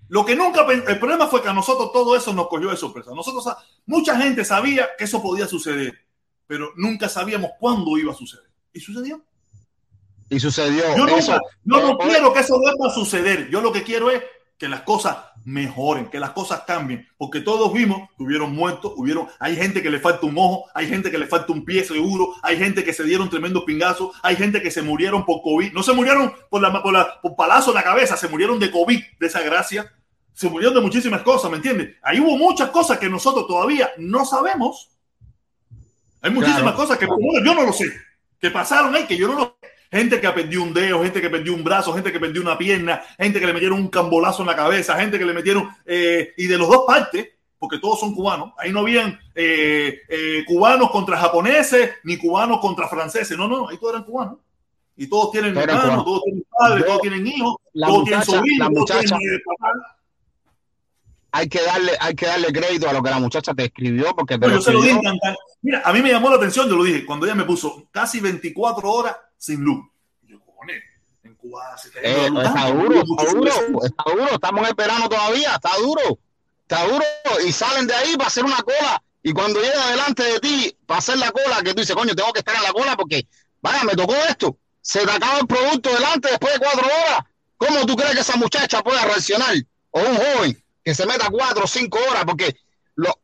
lo 0.08 0.24
que 0.24 0.36
nunca, 0.36 0.66
el 0.70 1.00
problema 1.00 1.28
fue 1.28 1.42
que 1.42 1.50
a 1.50 1.54
nosotros 1.54 1.92
todo 1.92 2.16
eso 2.16 2.32
nos 2.34 2.48
cogió 2.48 2.70
de 2.70 2.78
sorpresa. 2.78 3.12
Nosotros, 3.16 3.56
mucha 3.86 4.16
gente 4.18 4.46
sabía 4.46 4.90
que 4.98 5.06
eso 5.06 5.22
podía 5.22 5.48
suceder, 5.48 5.94
pero 6.46 6.72
nunca 6.76 7.10
sabíamos 7.10 7.52
cuándo 7.60 7.98
iba 7.98 8.12
a 8.12 8.16
suceder. 8.16 8.46
¿Y 8.72 8.80
sucedió? 8.80 9.24
Y 10.30 10.40
sucedió. 10.40 10.84
Yo, 10.96 11.06
no 11.64 11.98
quiero 11.98 12.34
que 12.34 12.42
eso 12.42 12.60
vuelva 12.60 12.88
a 12.88 12.94
suceder. 12.94 13.50
Yo 13.50 13.62
lo 13.62 13.72
que 13.72 13.84
quiero 13.84 14.12
es 14.12 14.22
que 14.58 14.68
las 14.68 14.82
cosas 14.82 15.18
mejoren, 15.46 16.08
que 16.08 16.20
las 16.20 16.32
cosas 16.32 16.64
cambien, 16.66 17.08
porque 17.18 17.40
todos 17.40 17.72
vimos 17.72 18.10
que 18.18 18.24
hubieron 18.24 18.54
muertos, 18.54 18.94
hubieron, 18.98 19.28
hay 19.40 19.56
gente 19.56 19.82
que 19.84 19.92
le 19.92 20.00
falta 20.00 20.26
un 20.26 20.38
ojo, 20.38 20.66
hay 20.74 20.88
gente 20.88 21.12
que 21.12 21.20
le 21.20 21.28
falta 21.28 21.54
un 21.54 21.64
pie 21.64 21.84
seguro, 21.84 22.34
hay 22.42 22.58
gente 22.58 22.84
que 22.84 22.94
se 22.94 23.04
dieron 23.04 23.30
tremendos 23.30 23.64
pingazos, 23.64 24.16
hay 24.24 24.36
gente 24.36 24.62
que 24.62 24.72
se 24.72 24.82
murieron 24.82 25.24
por 25.24 25.44
COVID, 25.44 25.72
no 25.72 25.84
se 25.84 25.94
murieron 25.94 26.34
por 26.50 26.62
la, 26.62 26.82
por 26.82 26.92
la 26.92 27.22
por 27.22 27.36
palazo 27.36 27.70
en 27.70 27.76
la 27.76 27.84
cabeza, 27.84 28.18
se 28.18 28.28
murieron 28.28 28.60
de 28.60 28.72
COVID, 28.72 29.00
de 29.20 29.28
esa 29.28 29.42
gracia, 29.42 29.94
se 30.34 30.50
murieron 30.50 30.74
de 30.74 30.82
muchísimas 30.82 31.22
cosas, 31.22 31.52
¿me 31.52 31.58
entiendes? 31.58 31.96
Ahí 32.02 32.20
hubo 32.20 32.36
muchas 32.38 32.72
cosas 32.72 32.98
que 32.98 33.08
nosotros 33.08 33.46
todavía 33.48 33.92
no 33.98 34.26
sabemos. 34.26 34.90
Hay 36.22 36.32
muchísimas 36.32 36.74
cosas 36.74 36.98
que 36.98 37.06
yo 37.06 37.54
no 37.54 37.64
lo 37.64 37.72
sé, 37.72 37.86
que 38.42 38.50
pasaron 38.50 38.96
ahí, 38.96 39.06
que 39.06 39.16
yo 39.16 39.28
no 39.28 39.36
lo 39.36 39.58
sé 39.62 39.75
gente 39.96 40.20
que 40.20 40.30
perdió 40.30 40.62
un 40.62 40.74
dedo, 40.74 41.02
gente 41.04 41.22
que 41.22 41.30
perdió 41.30 41.54
un 41.54 41.64
brazo, 41.64 41.94
gente 41.94 42.12
que 42.12 42.20
perdió 42.20 42.42
una 42.42 42.58
pierna, 42.58 43.02
gente 43.18 43.40
que 43.40 43.46
le 43.46 43.54
metieron 43.54 43.80
un 43.80 43.88
cambolazo 43.88 44.42
en 44.42 44.48
la 44.48 44.56
cabeza, 44.56 44.98
gente 44.98 45.18
que 45.18 45.26
le 45.26 45.34
metieron, 45.34 45.70
eh, 45.86 46.34
y 46.38 46.48
de 46.48 46.58
los 46.58 46.70
dos 46.70 46.84
partes, 46.86 47.30
porque 47.58 47.80
todos 47.80 48.00
son 48.00 48.14
cubanos, 48.14 48.52
ahí 48.58 48.72
no 48.72 48.82
habían 48.82 49.18
eh, 49.34 50.02
eh, 50.10 50.44
cubanos 50.46 50.92
contra 50.92 51.18
japoneses, 51.18 51.92
ni 52.04 52.18
cubanos 52.18 52.60
contra 52.60 52.88
franceses, 52.88 53.38
no, 53.38 53.48
no, 53.48 53.70
ahí 53.70 53.78
todos 53.78 53.94
eran 53.94 54.04
cubanos. 54.04 54.38
Y 54.98 55.08
todos 55.08 55.32
tienen 55.32 55.58
hermanos, 55.58 56.06
todos 56.06 56.24
tienen 56.24 56.46
padres, 56.50 56.86
todos 56.86 57.02
tienen 57.02 57.28
hijos, 57.28 57.56
todos 57.74 58.04
tienen 58.06 58.24
sobrinos, 58.24 58.70
todos 58.74 58.86
tienen 58.86 59.20
hay 61.36 61.50
que 61.50 61.62
darle, 61.62 61.92
hay 62.00 62.16
que 62.16 62.26
darle 62.26 62.48
crédito 62.54 62.90
a 62.90 62.94
lo 62.94 63.04
que 63.04 63.10
la 63.10 63.20
muchacha 63.20 63.54
te 63.54 63.66
escribió 63.66 64.16
porque 64.16 64.40
te 64.40 64.50
yo 64.50 64.62
se 64.62 64.72
lo 64.72 64.82
dije 64.82 65.02
Mira, 65.62 65.82
a 65.84 65.92
mí 65.92 66.02
me 66.02 66.10
llamó 66.10 66.30
la 66.30 66.38
atención, 66.38 66.70
yo 66.70 66.78
lo 66.78 66.84
dije, 66.84 67.06
cuando 67.06 67.26
ella 67.26 67.36
me 67.36 67.44
puso 67.44 67.88
casi 67.92 68.22
24 68.22 68.90
horas 68.90 69.18
sin 69.38 69.62
luz. 69.62 69.84
Yo, 70.24 70.40
cojones, 70.40 70.82
en 71.24 71.36
Cuba 71.36 71.78
se 71.78 71.90
está, 71.90 72.00
eh, 72.02 72.28
está 72.28 72.70
duro, 72.70 73.02
está 73.02 73.34
duro, 73.34 73.84
está 73.84 74.04
duro, 74.06 74.30
estamos 74.32 74.70
en 74.70 74.76
verano 74.76 75.10
todavía, 75.10 75.56
está 75.56 75.72
duro, 75.78 76.20
está 76.62 76.86
duro, 76.86 77.04
y 77.46 77.52
salen 77.52 77.88
de 77.88 77.96
ahí 77.96 78.16
para 78.16 78.28
hacer 78.28 78.46
una 78.46 78.62
cola, 78.62 79.04
y 79.22 79.34
cuando 79.34 79.60
llega 79.60 79.90
delante 79.90 80.24
de 80.24 80.40
ti 80.40 80.78
para 80.86 81.00
hacer 81.00 81.18
la 81.18 81.32
cola, 81.32 81.62
que 81.64 81.74
tú 81.74 81.82
dices, 81.82 81.96
coño, 81.96 82.16
tengo 82.16 82.32
que 82.32 82.40
estar 82.40 82.56
en 82.56 82.64
la 82.64 82.72
cola 82.72 82.96
porque, 82.96 83.28
vaya, 83.60 83.84
me 83.84 83.94
tocó 83.94 84.16
esto, 84.30 84.56
se 84.80 85.04
te 85.04 85.12
acaba 85.12 85.40
el 85.40 85.48
producto 85.48 85.90
delante 85.90 86.30
después 86.30 86.54
de 86.54 86.60
cuatro 86.60 86.86
horas. 86.86 87.26
¿Cómo 87.58 87.86
tú 87.86 87.96
crees 87.96 88.14
que 88.14 88.22
esa 88.22 88.38
muchacha 88.38 88.84
pueda 88.84 89.04
reaccionar? 89.04 89.56
O 89.90 90.00
un 90.00 90.16
joven 90.16 90.65
que 90.86 90.94
se 90.94 91.06
meta 91.08 91.28
cuatro 91.32 91.64
o 91.64 91.68
cinco 91.68 91.98
horas, 92.10 92.24
porque 92.26 92.56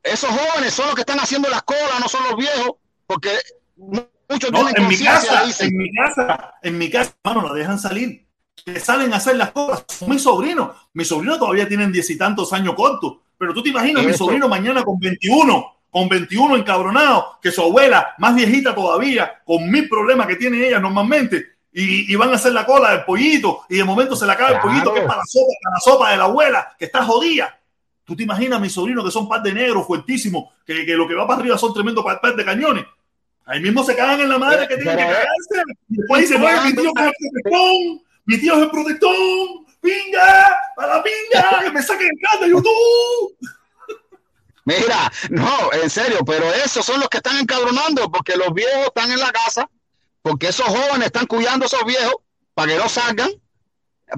esos 0.01 0.29
jóvenes 0.31 0.73
son 0.73 0.87
los 0.87 0.95
que 0.95 1.01
están 1.01 1.19
haciendo 1.19 1.47
las 1.47 1.61
colas, 1.61 1.99
no 1.99 2.09
son 2.09 2.23
los 2.23 2.35
viejos, 2.35 2.71
porque 3.05 3.29
muchos 3.77 4.51
tienen 4.51 4.73
en 4.75 4.87
mi 4.87 4.97
casa, 4.97 5.43
en 5.59 5.77
mi 5.77 5.91
casa, 5.93 6.53
en 6.63 6.77
mi 6.79 6.89
casa, 6.89 7.15
hermano, 7.23 7.47
la 7.47 7.53
dejan 7.53 7.77
salir, 7.77 8.25
que 8.65 8.79
salen 8.79 9.13
a 9.13 9.17
hacer 9.17 9.35
las 9.37 9.51
cosas. 9.51 9.85
Son 9.87 10.09
mis 10.09 10.23
sobrinos, 10.23 10.75
mis 10.93 11.07
sobrinos 11.07 11.37
todavía 11.37 11.67
tienen 11.67 11.91
diez 11.91 12.09
y 12.09 12.17
tantos 12.17 12.51
años 12.51 12.73
cortos, 12.73 13.17
pero 13.37 13.53
tú 13.53 13.61
te 13.61 13.69
imaginas 13.69 14.03
mi 14.03 14.13
sobrino 14.13 14.49
mañana 14.49 14.83
con 14.83 14.99
21, 14.99 15.65
con 15.91 16.09
21 16.09 16.57
encabronado, 16.57 17.37
que 17.39 17.51
su 17.51 17.61
abuela, 17.61 18.15
más 18.17 18.33
viejita 18.33 18.73
todavía, 18.73 19.39
con 19.45 19.69
mil 19.69 19.87
problemas 19.87 20.25
que 20.25 20.35
tiene 20.35 20.65
ella 20.67 20.79
normalmente, 20.79 21.45
y, 21.73 22.15
van 22.15 22.31
a 22.31 22.35
hacer 22.35 22.51
la 22.51 22.65
cola 22.65 22.91
del 22.91 23.05
pollito 23.05 23.61
y 23.69 23.77
de 23.77 23.83
momento 23.83 24.15
se 24.15 24.25
le 24.25 24.33
acaba 24.33 24.51
el 24.51 24.59
pollito 24.59 24.93
que 24.93 24.99
es 24.99 25.05
para 25.05 25.19
la 25.19 25.25
sopa, 25.25 25.53
para 25.63 25.73
la 25.73 25.79
sopa 25.79 26.11
de 26.11 26.17
la 26.17 26.23
abuela, 26.25 26.75
que 26.77 26.85
está 26.85 27.03
jodida. 27.03 27.57
Tú 28.03 28.15
te 28.15 28.23
imaginas 28.23 28.57
a 28.57 28.61
mis 28.61 28.73
sobrinos 28.73 29.05
que 29.05 29.11
son 29.11 29.29
par 29.29 29.41
de 29.41 29.53
negros 29.53 29.87
fuertísimos, 29.87 30.49
que, 30.65 30.85
que, 30.85 30.93
lo 30.93 31.07
que 31.07 31.15
va 31.15 31.25
para 31.25 31.39
arriba 31.39 31.57
son 31.57 31.73
tremendos 31.73 32.03
par, 32.03 32.35
de 32.35 32.45
cañones. 32.45 32.85
Ahí 33.45 33.61
mismo 33.61 33.83
se 33.83 33.95
cagan 33.95 34.19
en 34.19 34.29
la 34.29 34.37
madre 34.37 34.67
que 34.67 34.75
tienen 34.75 34.97
que 34.97 35.03
cagarse. 35.03 35.63
Y 35.89 35.97
después 35.97 36.21
dicen, 36.21 36.41
mi 36.41 36.73
tío 36.73 36.91
es 36.95 37.03
el 37.07 37.15
protectón, 37.31 38.01
mi 38.25 38.37
tío 38.37 38.53
es 38.53 38.61
el 38.61 38.69
protectón, 38.69 39.65
pinga, 39.79 40.57
para 40.75 40.97
la 40.97 41.03
pinga, 41.03 41.63
que 41.63 41.71
me 41.71 41.81
saquen 41.81 42.07
el 42.07 42.19
canto 42.21 42.45
de 42.45 42.51
YouTube. 42.51 43.37
Mira, 44.65 45.11
no, 45.29 45.73
en 45.81 45.89
serio, 45.89 46.19
pero 46.25 46.53
esos 46.53 46.85
son 46.85 46.99
los 46.99 47.09
que 47.09 47.17
están 47.17 47.37
encabronando, 47.37 48.11
porque 48.11 48.35
los 48.35 48.53
viejos 48.53 48.87
están 48.87 49.11
en 49.11 49.19
la 49.19 49.31
casa 49.31 49.67
porque 50.21 50.47
esos 50.47 50.67
jóvenes 50.67 51.07
están 51.07 51.25
cuidando 51.25 51.65
a 51.65 51.67
esos 51.67 51.83
viejos 51.85 52.15
para 52.53 52.71
que 52.71 52.77
no 52.77 52.89
salgan, 52.89 53.29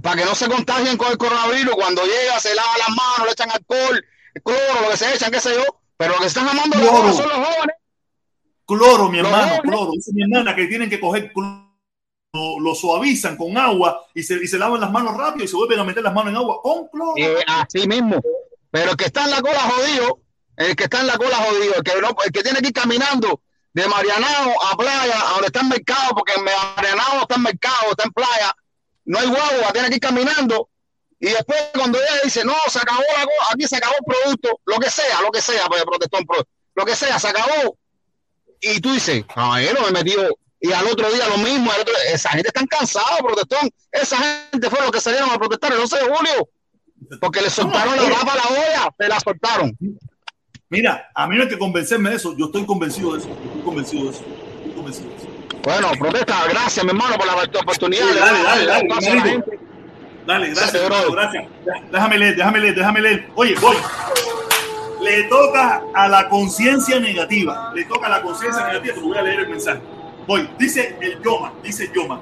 para 0.02 0.16
que 0.18 0.26
no 0.26 0.36
se 0.36 0.50
contagien 0.50 0.98
con 0.98 1.12
el 1.12 1.18
coronavirus. 1.18 1.76
Cuando 1.76 2.04
llega, 2.04 2.40
se 2.40 2.54
lava 2.56 2.78
las 2.78 2.90
manos, 2.90 3.26
le 3.26 3.32
echan 3.32 3.52
alcohol, 3.52 4.06
cloro, 4.44 4.82
lo 4.82 4.90
que 4.90 4.98
se 4.98 5.14
echan, 5.14 5.32
qué 5.32 5.40
sé 5.40 5.54
yo. 5.56 5.64
Pero 5.98 6.14
lo 6.14 6.20
que 6.20 6.26
están 6.26 6.48
amando 6.48 6.78
los 6.78 7.16
son 7.16 7.30
los 7.30 7.38
jóvenes. 7.38 7.76
Cloro, 8.66 9.10
mi 9.10 9.20
hermano, 9.20 9.62
cloro. 9.62 9.92
Dice 9.92 10.12
mi 10.14 10.24
hermana 10.24 10.56
que 10.56 10.66
tienen 10.68 10.90
que 10.90 11.00
coger 11.00 11.32
cloro. 11.32 11.64
Lo, 12.34 12.74
suavizan 12.74 13.38
con 13.38 13.56
agua 13.56 14.08
y 14.16 14.24
se, 14.24 14.44
y 14.44 14.48
se 14.48 14.58
lavan 14.58 14.82
las 14.82 14.92
manos 14.92 15.16
rápido 15.16 15.46
y 15.46 15.48
se 15.48 15.56
vuelven 15.56 15.78
a 15.78 15.84
meter 15.84 16.02
las 16.02 16.16
manos 16.16 16.32
en 16.32 16.38
agua 16.38 16.62
con 16.64 16.88
cloro. 16.88 17.14
Eh, 17.16 17.44
así 17.46 17.88
mismo. 17.88 18.20
Pero 18.72 18.92
el 18.92 18.98
que 18.98 19.06
está 19.06 19.26
en 19.26 19.30
la 19.30 19.42
cola 19.42 19.60
jodido, 19.60 20.20
el 20.58 20.76
que 20.76 20.86
está 20.86 21.02
en 21.02 21.08
la 21.08 21.18
cola 21.18 21.36
jodido, 21.36 21.76
el 21.76 21.84
que, 21.84 22.02
no, 22.02 22.10
el 22.26 22.32
que 22.32 22.42
tiene 22.42 22.60
que 22.60 22.70
ir 22.70 22.74
caminando 22.74 23.40
de 23.74 23.88
Marianao 23.88 24.54
a 24.72 24.78
playa, 24.78 25.30
a 25.30 25.32
donde 25.34 25.48
está 25.48 25.62
el 25.62 25.68
mercado, 25.68 26.16
porque 26.16 26.34
en 26.34 26.44
Marianao 26.44 27.22
está 27.22 27.36
en 27.36 27.42
mercado, 27.42 27.92
está 27.92 28.04
en 28.04 28.12
playa, 28.12 28.56
no 29.06 29.20
hay 29.20 29.28
guagua, 29.28 29.74
tiene 29.74 29.90
que 29.90 29.96
ir 29.96 30.02
caminando. 30.02 30.70
Y 31.20 31.30
después 31.30 31.70
cuando 31.74 31.98
ella 31.98 32.22
dice, 32.24 32.44
no, 32.44 32.54
se 32.68 32.80
acabó 32.80 33.02
la 33.16 33.26
aquí 33.52 33.66
se 33.66 33.78
acabó 33.78 33.96
el 33.96 34.06
producto, 34.06 34.60
lo 34.66 34.78
que 34.78 34.90
sea, 34.90 35.22
lo 35.22 35.32
que 35.32 35.42
sea, 35.42 35.66
pues 35.68 35.84
protestón, 35.84 36.26
lo 36.76 36.86
que 36.86 36.96
sea, 36.96 37.18
se 37.18 37.30
acabó. 37.30 37.78
Y 38.60 38.80
tú 38.80 38.94
dices, 38.94 39.24
ay, 39.36 39.70
no 39.74 39.86
me 39.86 39.92
metió. 39.92 40.38
Y 40.60 40.72
al 40.72 40.88
otro 40.88 41.12
día 41.12 41.28
lo 41.28 41.38
mismo, 41.38 41.72
esa 42.14 42.30
gente 42.30 42.48
está 42.48 42.66
cansada, 42.66 43.18
protestón. 43.18 43.70
Esa 43.92 44.18
gente 44.52 44.70
fue 44.70 44.80
los 44.82 44.92
que 44.92 45.02
salieron 45.02 45.30
a 45.30 45.38
protestar 45.38 45.74
el 45.74 45.80
11 45.80 45.98
de 45.98 46.04
julio. 46.04 46.50
Porque 47.20 47.42
le 47.42 47.50
soltaron 47.50 47.98
la 47.98 48.18
tapa 48.18 48.32
a 48.32 48.36
la 48.36 48.48
olla, 48.48 48.96
se 48.98 49.08
la 49.10 49.20
soltaron. 49.20 49.78
Mira, 50.74 51.12
a 51.14 51.28
mí 51.28 51.36
no 51.36 51.44
hay 51.44 51.50
que 51.50 51.60
convencerme 51.60 52.10
de 52.10 52.16
eso. 52.16 52.36
Yo 52.36 52.48
estoy 52.48 52.66
convencido 52.66 53.14
de 53.14 53.20
eso. 53.20 53.30
Estoy 53.30 53.62
convencido 53.62 54.06
de 54.06 54.10
eso. 54.10 54.26
Estoy 54.58 54.72
convencido 54.72 55.10
de 55.12 55.16
eso. 55.18 55.28
Bueno, 55.64 55.88
protesta, 56.00 56.48
gracias, 56.50 56.84
mi 56.84 56.90
hermano, 56.90 57.16
por 57.16 57.28
la 57.28 57.36
oportunidad. 57.62 58.08
dale, 58.08 58.44
dale, 58.44 58.66
dale, 58.66 59.44
dale, 60.26 60.50
gracias, 60.50 60.90
gracias. 61.12 61.46
Déjame 61.92 62.18
leer, 62.18 62.36
déjame 62.36 62.60
leer, 62.60 62.76
déjame 62.76 63.02
leer. 63.02 63.30
Oye, 63.36 63.54
voy. 63.62 63.76
Le 65.04 65.24
toca 65.26 65.84
a 65.94 66.08
la 66.08 66.28
conciencia 66.28 67.00
negativa. 67.00 67.72
Le 67.76 67.86
toca 67.86 68.08
a 68.08 68.10
la 68.10 68.24
conciencia 68.24 68.66
negativa. 68.66 68.96
Te 68.96 69.00
voy 69.00 69.16
a 69.16 69.22
leer 69.22 69.42
el 69.42 69.50
mensaje. 69.50 69.80
Voy. 70.26 70.50
Dice 70.58 70.98
el 71.02 71.22
Yoma, 71.22 71.54
dice 71.62 71.92
Yoma. 71.94 72.20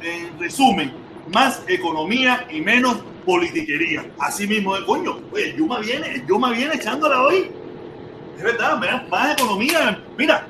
En 0.00 0.40
resumen, 0.40 0.90
más 1.34 1.60
economía 1.68 2.46
y 2.50 2.62
menos 2.62 2.96
politiquería. 3.26 4.06
Así 4.18 4.46
mismo 4.46 4.74
de 4.74 4.86
coño. 4.86 5.20
Oye, 5.30 5.50
el 5.50 5.56
Yoma 5.58 5.80
viene, 5.80 6.14
el 6.14 6.26
Yoma 6.26 6.50
viene 6.52 6.76
echándola 6.76 7.20
hoy. 7.24 7.50
Es 8.36 8.42
verdad, 8.42 8.80
más 9.08 9.38
economía. 9.38 9.98
Mira, 10.16 10.46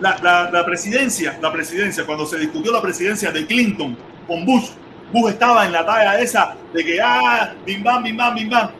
la, 0.00 0.64
presidencia, 0.64 1.38
la 1.40 1.52
presidencia, 1.52 2.06
cuando 2.06 2.26
se 2.26 2.38
discutió 2.38 2.72
la 2.72 2.80
presidencia 2.80 3.30
de 3.30 3.46
Clinton 3.46 3.96
con 4.26 4.44
Bush, 4.44 4.70
Bush 5.12 5.32
estaba 5.32 5.66
en 5.66 5.72
la 5.72 5.84
talla 5.84 6.20
esa 6.20 6.56
de 6.72 6.84
que, 6.84 7.00
ah, 7.00 7.54
bim 7.66 7.82
bam, 7.82 8.02
bim 8.02 8.16
bam, 8.16 8.34
bim 8.34 8.48
bam. 8.48 8.70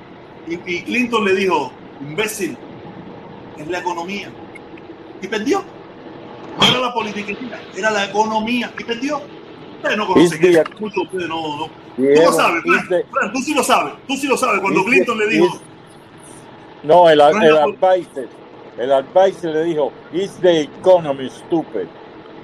Y, 0.49 0.83
Clinton 0.83 1.25
le 1.25 1.35
dijo, 1.35 1.73
imbécil, 2.01 2.57
es 3.59 3.69
la 3.69 3.79
economía. 3.79 4.31
Y 5.21 5.27
perdió. 5.27 5.62
No 6.59 6.67
era 6.67 6.81
la 6.81 6.93
política, 6.93 7.33
era 7.77 7.91
la 7.91 8.05
economía. 8.07 8.73
Y 8.79 8.85
perdió. 8.85 9.21
Ustedes 9.77 9.97
no 9.97 10.07
conocen 10.07 10.45
eso. 10.45 10.62
Muchos 10.79 11.05
ustedes 11.05 11.29
no, 11.29 11.57
no. 11.57 11.67
Tú 11.97 12.03
lo 12.03 12.33
sabes, 12.33 12.62
tú 13.33 13.41
sí 13.41 13.55
lo 13.55 13.62
sabes. 13.62 13.93
Tú 14.07 14.17
sí 14.17 14.27
lo 14.27 14.37
sabes. 14.37 14.61
Cuando 14.61 14.85
Clinton 14.85 15.19
le 15.19 15.27
dijo. 15.29 15.61
No, 16.82 17.09
el, 17.09 17.20
el 17.20 17.57
advisor 17.57 18.28
el 18.81 18.93
advisor 18.93 19.52
le 19.52 19.65
dijo, 19.65 19.93
is 20.11 20.32
the 20.40 20.62
economy 20.62 21.28
stupid. 21.28 21.86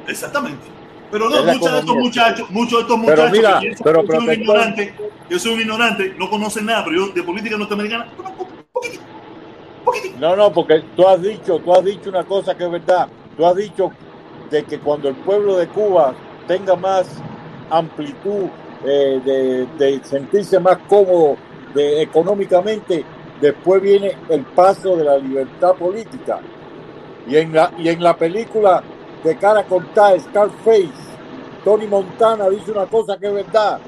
Exactamente. 0.06 0.66
Pero 1.10 1.30
no, 1.30 1.42
muchos 1.42 1.72
de 1.72 1.78
estos 1.78 1.96
muchachos, 1.96 2.50
muchos 2.50 2.72
de 2.72 2.82
estos 2.82 2.98
muchachos, 2.98 3.30
pero 3.30 3.32
mira, 3.32 3.60
yo, 3.62 3.70
pero 3.82 4.06
soy 4.06 4.16
un 4.18 4.32
ignorante, 4.32 4.94
yo 5.30 5.38
soy 5.38 5.54
un 5.54 5.60
ignorante, 5.60 6.14
no 6.18 6.28
conocen 6.28 6.66
nada, 6.66 6.84
pero 6.84 7.06
yo 7.06 7.12
de 7.12 7.22
política 7.22 7.56
norteamericana, 7.56 8.12
poquitito, 8.72 9.02
poquitito. 9.82 10.18
No, 10.18 10.36
no, 10.36 10.52
porque 10.52 10.82
tú 10.94 11.08
has 11.08 11.22
dicho, 11.22 11.58
tú 11.60 11.72
has 11.72 11.84
dicho 11.84 12.10
una 12.10 12.24
cosa 12.24 12.54
que 12.54 12.64
es 12.64 12.70
verdad. 12.70 13.08
Tú 13.36 13.46
has 13.46 13.56
dicho 13.56 13.90
de 14.50 14.64
que 14.64 14.78
cuando 14.78 15.08
el 15.08 15.14
pueblo 15.14 15.56
de 15.56 15.68
Cuba 15.68 16.12
tenga 16.46 16.76
más 16.76 17.06
amplitud 17.70 18.48
eh, 18.84 19.20
de, 19.24 19.66
de, 19.78 20.04
sentirse 20.04 20.60
más 20.60 20.78
cómodo 20.88 21.36
de, 21.74 22.02
económicamente, 22.02 23.04
Después 23.40 23.82
viene 23.82 24.16
el 24.28 24.42
paso 24.42 24.96
de 24.96 25.04
la 25.04 25.18
libertad 25.18 25.74
política. 25.74 26.40
Y 27.28 27.36
en 27.36 27.52
la, 27.52 27.72
y 27.78 27.88
en 27.88 28.02
la 28.02 28.16
película 28.16 28.82
de 29.22 29.36
cara 29.36 29.64
cortada, 29.64 30.18
Scarface, 30.18 31.06
Tony 31.64 31.86
Montana 31.86 32.48
dice 32.48 32.70
una 32.70 32.86
cosa 32.86 33.18
que 33.18 33.26
es 33.26 33.34
verdad. 33.34 33.78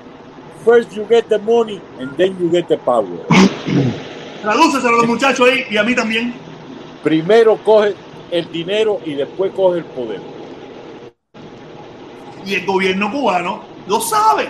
First 0.65 0.93
you 0.93 1.07
get 1.09 1.29
the 1.29 1.39
money 1.39 1.81
and 2.01 2.17
then 2.17 2.37
you 2.39 2.51
get 2.51 2.67
the 2.67 2.77
power. 2.79 3.07
Tradúceselo 4.43 4.89
a 4.89 4.99
los 4.99 5.07
muchachos 5.07 5.49
ahí 5.49 5.65
y 5.71 5.77
a 5.77 5.83
mí 5.83 5.95
también. 5.95 6.35
Primero 7.03 7.57
coge 7.65 7.95
el 8.31 8.51
dinero 8.51 9.01
y 9.05 9.15
después 9.15 9.53
coge 9.53 9.79
el 9.79 9.85
poder. 9.85 10.21
Y 12.45 12.55
el 12.55 12.67
gobierno 12.67 13.11
cubano 13.11 13.63
lo 13.87 14.01
sabe. 14.01 14.49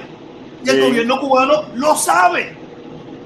Y 0.65 0.71
el 0.71 0.81
gobierno 0.81 1.21
cubano 1.21 1.65
lo 1.75 1.95
sabe. 1.95 2.57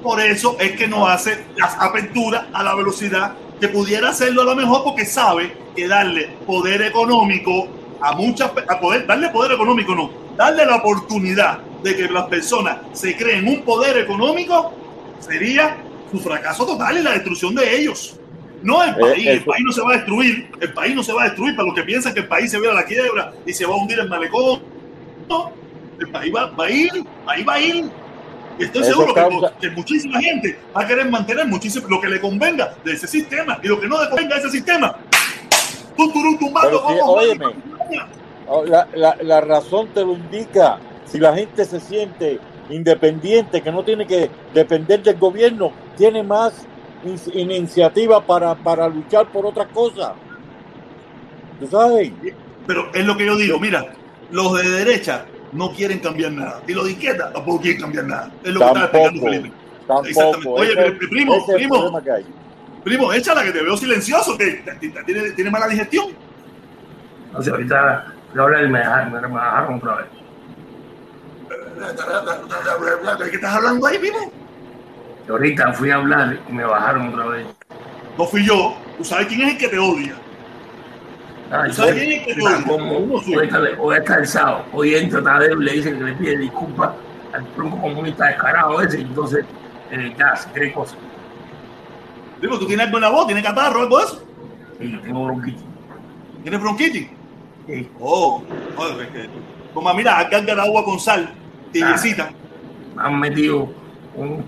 Por 0.02 0.20
eso 0.20 0.56
es 0.58 0.72
que 0.72 0.88
no 0.88 1.06
hace 1.06 1.44
las 1.56 1.76
aperturas 1.78 2.46
a 2.52 2.62
la 2.62 2.74
velocidad 2.74 3.34
que 3.60 3.68
pudiera 3.68 4.08
hacerlo 4.08 4.42
a 4.42 4.46
lo 4.46 4.56
mejor 4.56 4.82
porque 4.82 5.04
sabe 5.04 5.56
que 5.76 5.86
darle 5.86 6.30
poder 6.44 6.82
económico 6.82 7.68
a 8.00 8.12
muchas 8.12 8.50
a 8.68 8.80
poder 8.80 9.06
darle 9.06 9.28
poder 9.28 9.52
económico 9.52 9.94
no, 9.94 10.10
darle 10.36 10.66
la 10.66 10.76
oportunidad 10.76 11.60
de 11.82 11.96
que 11.96 12.08
las 12.08 12.24
personas 12.26 12.78
se 12.92 13.16
creen 13.16 13.46
un 13.46 13.62
poder 13.62 13.98
económico 13.98 14.72
sería 15.20 15.76
su 16.10 16.18
fracaso 16.18 16.66
total 16.66 16.98
y 16.98 17.02
la 17.02 17.12
destrucción 17.12 17.54
de 17.54 17.76
ellos. 17.78 18.18
No 18.62 18.82
el 18.82 18.90
eh, 18.90 18.94
país, 18.98 19.26
el 19.28 19.44
país 19.44 19.64
no 19.64 19.72
se 19.72 19.80
va 19.82 19.90
a 19.90 19.96
destruir, 19.96 20.50
el 20.60 20.72
país 20.72 20.94
no 20.94 21.02
se 21.02 21.12
va 21.12 21.22
a 21.22 21.24
destruir 21.26 21.56
para 21.56 21.66
los 21.66 21.74
que 21.74 21.82
piensan 21.82 22.14
que 22.14 22.20
el 22.20 22.28
país 22.28 22.50
se 22.50 22.60
va 22.60 22.72
a 22.72 22.74
la 22.74 22.84
quiebra 22.84 23.32
y 23.46 23.52
se 23.52 23.64
va 23.64 23.74
a 23.74 23.76
hundir 23.76 23.98
el 24.00 24.08
malecón. 24.08 24.62
No, 25.28 25.52
el 25.98 26.08
país 26.10 26.32
va, 26.34 26.46
va 26.46 26.66
a 26.66 26.70
ir, 26.70 26.90
ahí 27.26 27.44
va 27.44 27.54
a 27.54 27.60
ir 27.60 27.90
estoy 28.58 28.84
seguro 28.84 29.14
que, 29.60 29.70
muchísima 29.70 30.20
gente 30.20 30.58
va 30.76 30.82
a 30.82 30.86
querer 30.86 31.08
mantener 31.10 31.46
muchísimo 31.46 31.88
lo 31.88 32.00
que 32.00 32.08
le 32.08 32.20
convenga 32.20 32.74
de 32.84 32.92
ese 32.92 33.06
sistema 33.06 33.58
y 33.62 33.68
lo 33.68 33.80
que 33.80 33.88
no 33.88 34.02
le 34.02 34.08
convenga 34.08 34.36
a 34.36 34.38
ese 34.38 34.50
sistema. 34.50 34.96
La, 38.66 38.88
la, 38.94 39.16
la 39.20 39.40
razón 39.40 39.88
te 39.94 40.00
lo 40.00 40.12
indica. 40.12 40.78
Si 41.04 41.18
la 41.18 41.34
gente 41.34 41.64
se 41.64 41.80
siente 41.80 42.38
independiente, 42.70 43.60
que 43.60 43.72
no 43.72 43.84
tiene 43.84 44.06
que 44.06 44.30
depender 44.54 45.02
del 45.02 45.18
gobierno, 45.18 45.72
tiene 45.96 46.22
más 46.22 46.66
iniciativa 47.34 48.24
para, 48.24 48.54
para 48.54 48.88
luchar 48.88 49.30
por 49.30 49.46
otras 49.46 49.68
cosas. 49.68 50.12
¿Tú 51.60 51.66
sabes? 51.68 52.12
Pero 52.66 52.90
es 52.94 53.04
lo 53.04 53.16
que 53.16 53.26
yo 53.26 53.36
digo, 53.36 53.58
mira, 53.58 53.92
los 54.30 54.52
de 54.54 54.68
derecha 54.68 55.26
no 55.52 55.72
quieren 55.72 55.98
cambiar 55.98 56.32
nada. 56.32 56.62
Y 56.66 56.72
los 56.72 56.84
de 56.86 56.92
izquierda 56.92 57.32
tampoco 57.32 57.60
quieren 57.60 57.80
cambiar 57.80 58.04
nada. 58.06 58.30
Es 58.42 58.52
lo 58.52 58.60
que 58.60 58.66
está 58.66 58.84
explicando 58.84 59.22
Felipe. 59.22 59.52
Exactamente. 60.08 60.48
Oye, 60.48 60.92
primo, 60.92 61.46
primo, 61.46 62.02
primo, 62.82 63.12
échala 63.12 63.44
que 63.44 63.52
te 63.52 63.62
veo 63.62 63.76
silencioso, 63.76 64.38
que 64.38 64.64
tiene, 65.06 65.30
tiene 65.32 65.50
mala 65.50 65.68
digestión. 65.68 66.06
No 67.32 67.42
sé, 67.42 67.50
ahorita 67.50 68.14
lo 68.34 68.42
hablé 68.44 68.66
y 68.66 68.68
me 68.68 68.78
dejaron, 68.78 69.74
otra 69.76 69.96
vez. 69.96 70.06
¿De 73.18 73.30
qué 73.30 73.36
estás 73.36 73.54
hablando 73.54 73.86
ahí, 73.86 73.98
primo? 73.98 74.32
Ahorita 75.28 75.72
fui 75.72 75.90
a 75.90 75.96
hablar 75.96 76.38
y 76.48 76.52
me 76.52 76.64
bajaron 76.64 77.08
otra 77.08 77.26
vez. 77.26 77.46
No 78.18 78.26
fui 78.26 78.44
yo. 78.44 78.76
¿Tú 78.98 79.04
sabes 79.04 79.26
quién 79.26 79.42
es 79.42 79.52
el 79.52 79.58
que 79.58 79.68
te 79.68 79.78
odia? 79.78 80.14
Hoy, 83.78 83.96
está, 83.96 84.14
el 84.16 84.26
sábado, 84.26 84.64
hoy 84.72 84.94
entra 84.94 85.22
Tadeo 85.22 85.60
y 85.60 85.64
le 85.64 85.72
dice 85.72 85.92
que 85.92 86.02
le 86.02 86.14
pide 86.14 86.38
disculpas 86.38 86.92
al 87.34 87.46
tronco 87.54 87.78
comunista 87.80 88.26
descarado 88.28 88.80
ese, 88.80 89.02
entonces 89.02 89.44
eh, 89.90 90.14
ya 90.18 90.34
se 90.34 90.48
cree 90.50 90.72
cosas. 90.72 90.96
Digo, 92.40 92.58
¿tú 92.58 92.66
tienes 92.66 92.90
la 92.90 93.10
voz? 93.10 93.26
¿Tienes 93.26 93.44
catarro 93.44 93.82
algo 93.82 93.98
de 93.98 94.04
eso? 94.04 94.24
Sí, 94.80 95.00
tengo 95.04 95.24
bronquitis. 95.26 95.62
¿Tienes 96.42 96.60
bronquitis? 96.60 97.08
Sí. 97.66 97.90
Oh, 98.00 98.42
como 99.74 99.94
mira, 99.94 100.18
acá 100.18 100.40
de 100.40 100.52
agua 100.52 100.84
con 100.84 100.98
sal, 100.98 101.32
tibiecita. 101.70 102.30
Ah, 102.96 103.06
han 103.06 103.20
metido 103.20 103.72
un, 104.14 104.44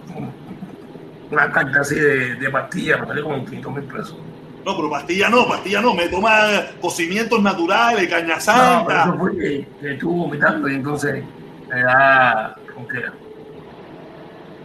una 1.31 1.51
carta 1.52 1.81
así 1.81 1.94
de, 1.94 2.35
de 2.36 2.51
pastillas, 2.51 3.01
me 3.01 3.06
salió 3.06 3.24
como 3.24 3.47
5 3.47 3.70
mil 3.70 3.85
pesos. 3.85 4.16
No, 4.65 4.77
pero 4.77 4.91
pastilla 4.91 5.28
no, 5.28 5.47
pastilla 5.47 5.81
no. 5.81 5.95
Me 5.95 6.09
toma 6.09 6.66
cocimientos 6.81 7.43
naturales, 7.43 8.09
caña 8.09 8.41
santa. 8.41 9.07
No, 9.07 9.12
eso 9.12 9.19
fue 9.19 9.36
que, 9.36 9.69
que 9.81 9.93
estuvo 9.93 10.24
vomitando 10.24 10.69
y 10.69 10.74
entonces 10.77 11.23
me 11.69 11.82
da 11.82 12.57
ronquera. 12.74 13.12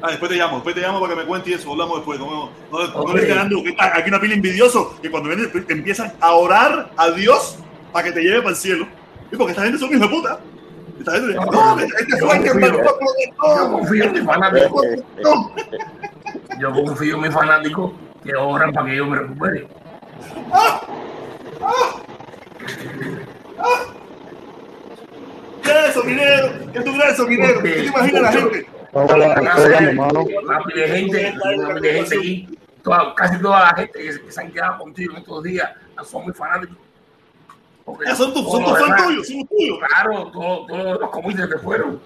Ah, 0.02 0.12
después 0.12 0.32
te 0.32 0.38
llamo, 0.38 0.56
después 0.56 0.76
te 0.76 0.82
llamo 0.82 1.02
para 1.02 1.14
que 1.14 1.20
me 1.20 1.26
cuentes 1.26 1.60
eso, 1.60 1.72
hablamos 1.72 1.98
después. 1.98 2.18
No, 2.20 2.26
no, 2.26 2.50
no, 2.72 3.00
okay. 3.02 3.36
no 3.50 3.64
que 3.64 3.76
aquí 3.78 4.10
una 4.10 4.22
pila 4.22 4.34
envidioso 4.34 4.98
que 5.02 5.12
cuando 5.12 5.28
vienen 5.28 5.52
empiezan 5.68 6.14
a 6.22 6.32
orar 6.34 6.92
a 6.96 7.10
Dios 7.12 7.58
para 7.92 8.06
que 8.06 8.14
te 8.14 8.22
lleve 8.22 8.38
para 8.38 8.52
el 8.52 8.56
cielo. 8.56 8.88
Y 9.32 9.36
porque 9.36 9.52
esta 9.52 9.64
gente 9.64 9.78
son 9.78 9.90
hijos 9.90 10.02
de 10.02 10.08
puta. 10.08 10.40
Esta 11.00 11.12
gente, 11.12 11.34
no, 11.34 11.46
no, 11.46 11.80
este 11.80 12.18
fue 12.18 12.42
que 12.42 12.50
Yo 13.44 13.72
confío 13.72 14.04
en 14.06 14.14
mi 14.14 14.22
fanático. 14.22 14.82
Yo 16.60 16.72
confío 16.72 17.16
en 17.16 17.22
mi 17.22 17.30
fanático 17.30 17.94
que 18.24 18.36
oran 18.36 18.72
para 18.72 18.88
que 18.88 18.96
yo 18.96 19.06
me 19.06 19.18
recupere. 19.18 19.68
¿Qué 25.64 25.72
es 25.72 25.90
eso, 25.90 26.04
minero? 26.04 26.72
¿Qué 26.74 26.82
tú 26.82 26.92
crees 26.94 27.14
eso, 27.14 27.28
minero? 27.28 27.62
¿Qué 27.62 27.72
te 27.72 27.86
imaginas 27.86 28.22
la 28.22 28.32
gente? 28.32 28.68
de 30.76 30.88
gente, 30.88 31.34
de 31.82 31.94
gente 31.94 32.18
aquí, 32.18 32.58
toda, 32.84 33.14
casi 33.16 33.40
toda 33.40 33.60
la 33.60 33.76
gente 33.76 34.00
que, 34.00 34.32
se 34.32 34.42
han 34.42 34.52
quedado 34.52 34.80
contigo 34.80 35.14
en 35.14 35.20
estos 35.20 35.44
días 35.44 35.70
son 36.04 36.24
muy 36.24 36.34
fanáticos. 36.34 36.78
Porque 37.86 38.16
son 38.16 38.34
tus 38.34 38.52
son 38.52 38.64
tu 38.64 38.76
fan 38.76 39.06
tuyos, 39.06 39.28
son 39.28 39.48
tuyos. 39.48 39.80
Claro, 39.80 40.32
todos, 40.32 40.68
todos 40.68 41.00
los 41.00 41.10
comunistas 41.10 41.50
que 41.50 41.58
fueron. 41.58 42.00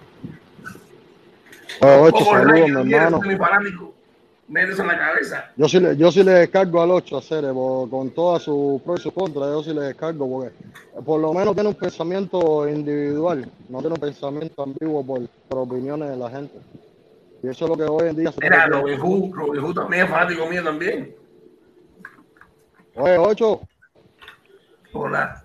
Ocho, 1.80 2.24
saludos, 2.24 2.84
mi 2.84 2.94
hermano. 2.94 3.93
Métese 4.46 4.82
en 4.82 4.88
la 4.88 4.98
cabeza. 4.98 5.50
Yo 5.56 5.68
sí, 5.68 5.80
le, 5.80 5.96
yo 5.96 6.12
sí 6.12 6.22
le 6.22 6.32
descargo 6.32 6.82
al 6.82 6.90
8 6.90 7.16
a 7.16 7.22
Cere, 7.22 7.48
con 7.48 8.10
toda 8.10 8.38
su 8.38 8.80
pro 8.84 8.94
y 8.94 9.00
su 9.00 9.10
contra, 9.10 9.46
yo 9.46 9.62
sí 9.62 9.72
le 9.72 9.80
descargo, 9.80 10.28
porque 10.28 10.52
por 11.04 11.18
lo 11.18 11.32
menos 11.32 11.54
tiene 11.54 11.70
un 11.70 11.74
pensamiento 11.74 12.68
individual, 12.68 13.50
no 13.70 13.78
tiene 13.78 13.94
un 13.94 14.00
pensamiento 14.00 14.62
ambiguo 14.62 15.04
por, 15.04 15.26
por 15.48 15.60
opiniones 15.60 16.10
de 16.10 16.16
la 16.16 16.28
gente. 16.28 16.58
Y 17.42 17.48
eso 17.48 17.64
es 17.64 17.70
lo 17.70 17.76
que 17.76 17.84
hoy 17.84 18.08
en 18.10 18.16
día 18.16 18.32
se 18.32 18.40
Mira, 18.40 18.66
Robin 18.66 18.98
Hood, 18.98 19.74
también 19.74 20.04
es 20.04 20.10
fanático 20.10 20.46
mío 20.46 20.62
también. 20.62 21.14
Oye, 22.96 23.18
8. 23.18 23.60
Hola. 24.92 25.42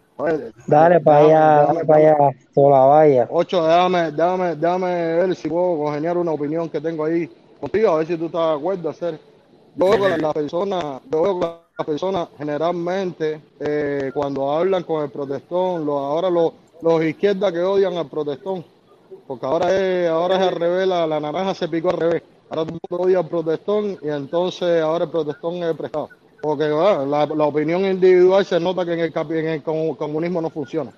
dale 0.68 1.00
para 1.00 1.18
allá, 1.20 1.66
dale 1.68 1.86
para 1.86 2.00
allá, 2.00 2.30
toda 2.54 2.70
la 2.70 2.86
valla. 2.86 3.28
8, 3.30 3.68
déjame, 3.68 4.12
déjame, 4.12 4.56
déjame 4.56 5.16
ver 5.16 5.36
si 5.36 5.48
puedo 5.48 5.78
congeniar 5.78 6.18
una 6.18 6.32
opinión 6.32 6.70
que 6.70 6.82
tengo 6.82 7.06
ahí 7.06 7.30
contigo, 7.60 7.90
a 7.92 7.98
ver 7.98 8.08
si 8.08 8.18
tú 8.18 8.26
estás 8.26 8.50
de 8.50 8.56
acuerdo 8.56 8.90
hacer. 8.90 9.20
Yo 9.76 9.90
veo 9.90 10.02
que 10.02 10.18
las 10.18 10.34
personas, 10.34 11.02
yo 11.12 11.22
veo 11.22 11.40
que 11.40 12.28
generalmente 12.38 13.42
eh, 13.60 14.12
cuando 14.14 14.52
hablan 14.52 14.84
con 14.84 15.04
el 15.04 15.10
protestón, 15.10 15.86
los, 15.86 15.96
ahora 15.96 16.30
los, 16.30 16.54
los 16.82 17.04
izquierdas 17.04 17.54
que 17.54 17.60
odian 17.60 17.96
al 17.96 18.08
protestón, 18.08 18.66
porque 19.28 19.46
ahora 19.46 19.76
es, 19.76 20.10
ahora 20.10 20.36
es 20.36 20.42
al 20.42 20.56
revés, 20.56 20.88
la, 20.88 21.20
naranja 21.20 21.54
se 21.54 21.68
picó 21.68 21.92
al 21.92 21.98
revés. 21.98 22.24
Ahora 22.50 22.66
todo 22.66 22.76
el 22.76 22.80
mundo 22.90 23.06
odia 23.06 23.20
al 23.20 23.28
protestón 23.28 23.98
y 24.02 24.10
entonces 24.10 24.82
ahora 24.82 25.06
el 25.06 25.12
protestón 25.12 25.56
es 25.56 25.76
prestado. 25.76 26.10
Porque 26.42 26.64
la, 26.66 27.26
la, 27.26 27.46
opinión 27.46 27.86
individual 27.86 28.46
se 28.46 28.60
nota 28.60 28.86
que 28.86 28.94
en 28.94 29.00
el, 29.02 29.14
en 29.14 29.48
el 29.48 29.64
comunismo 29.64 30.42
no 30.42 30.50
funciona. 30.50 30.92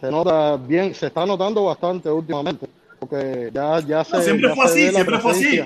Se 0.00 0.10
nota 0.10 0.56
bien, 0.56 0.94
se 0.94 1.06
está 1.06 1.24
notando 1.24 1.64
bastante 1.64 2.10
últimamente. 2.10 2.66
Porque 2.98 3.50
ya, 3.52 3.80
ya 3.80 4.04
se. 4.04 4.22
siempre 4.22 4.54
fue 4.54 4.64
así, 4.64 4.90
siempre 4.90 5.18
fue 5.18 5.30
así. 5.32 5.60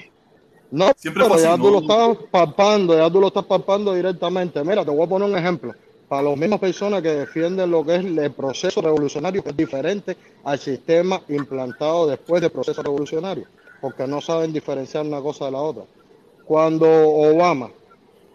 No, 0.71 0.93
Siempre 0.97 1.25
pero 1.25 1.39
ya 1.39 1.57
tú 1.57 1.71
lo 1.71 1.79
estás 1.81 2.17
palpando, 2.31 2.97
ya 2.97 3.11
tú 3.11 3.21
lo 3.21 3.29
estás 3.29 3.45
palpando 3.45 3.95
directamente. 3.95 4.63
Mira, 4.63 4.85
te 4.85 4.91
voy 4.91 5.03
a 5.03 5.09
poner 5.09 5.29
un 5.29 5.37
ejemplo. 5.37 5.75
Para 6.09 6.23
las 6.23 6.37
mismas 6.39 6.61
personas 6.61 7.03
que 7.03 7.11
defienden 7.11 7.71
lo 7.71 7.85
que 7.85 7.97
es 7.97 8.05
el 8.05 8.33
proceso 8.33 8.81
revolucionario, 8.81 9.43
que 9.43 9.51
es 9.51 9.57
diferente 9.57 10.17
al 10.45 10.59
sistema 10.59 11.21
implantado 11.29 12.07
después 12.07 12.41
del 12.41 12.51
proceso 12.51 12.83
revolucionario, 12.83 13.47
porque 13.81 14.07
no 14.07 14.21
saben 14.21 14.53
diferenciar 14.53 15.05
una 15.07 15.21
cosa 15.21 15.47
de 15.47 15.53
la 15.53 15.61
otra. 15.61 15.85
Cuando 16.45 16.87
Obama 16.87 17.71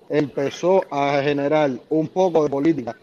empezó 0.10 0.84
a 0.92 1.20
generar 1.24 1.72
un 1.90 2.08
poco 2.08 2.44
de 2.44 2.50
política 2.50 2.96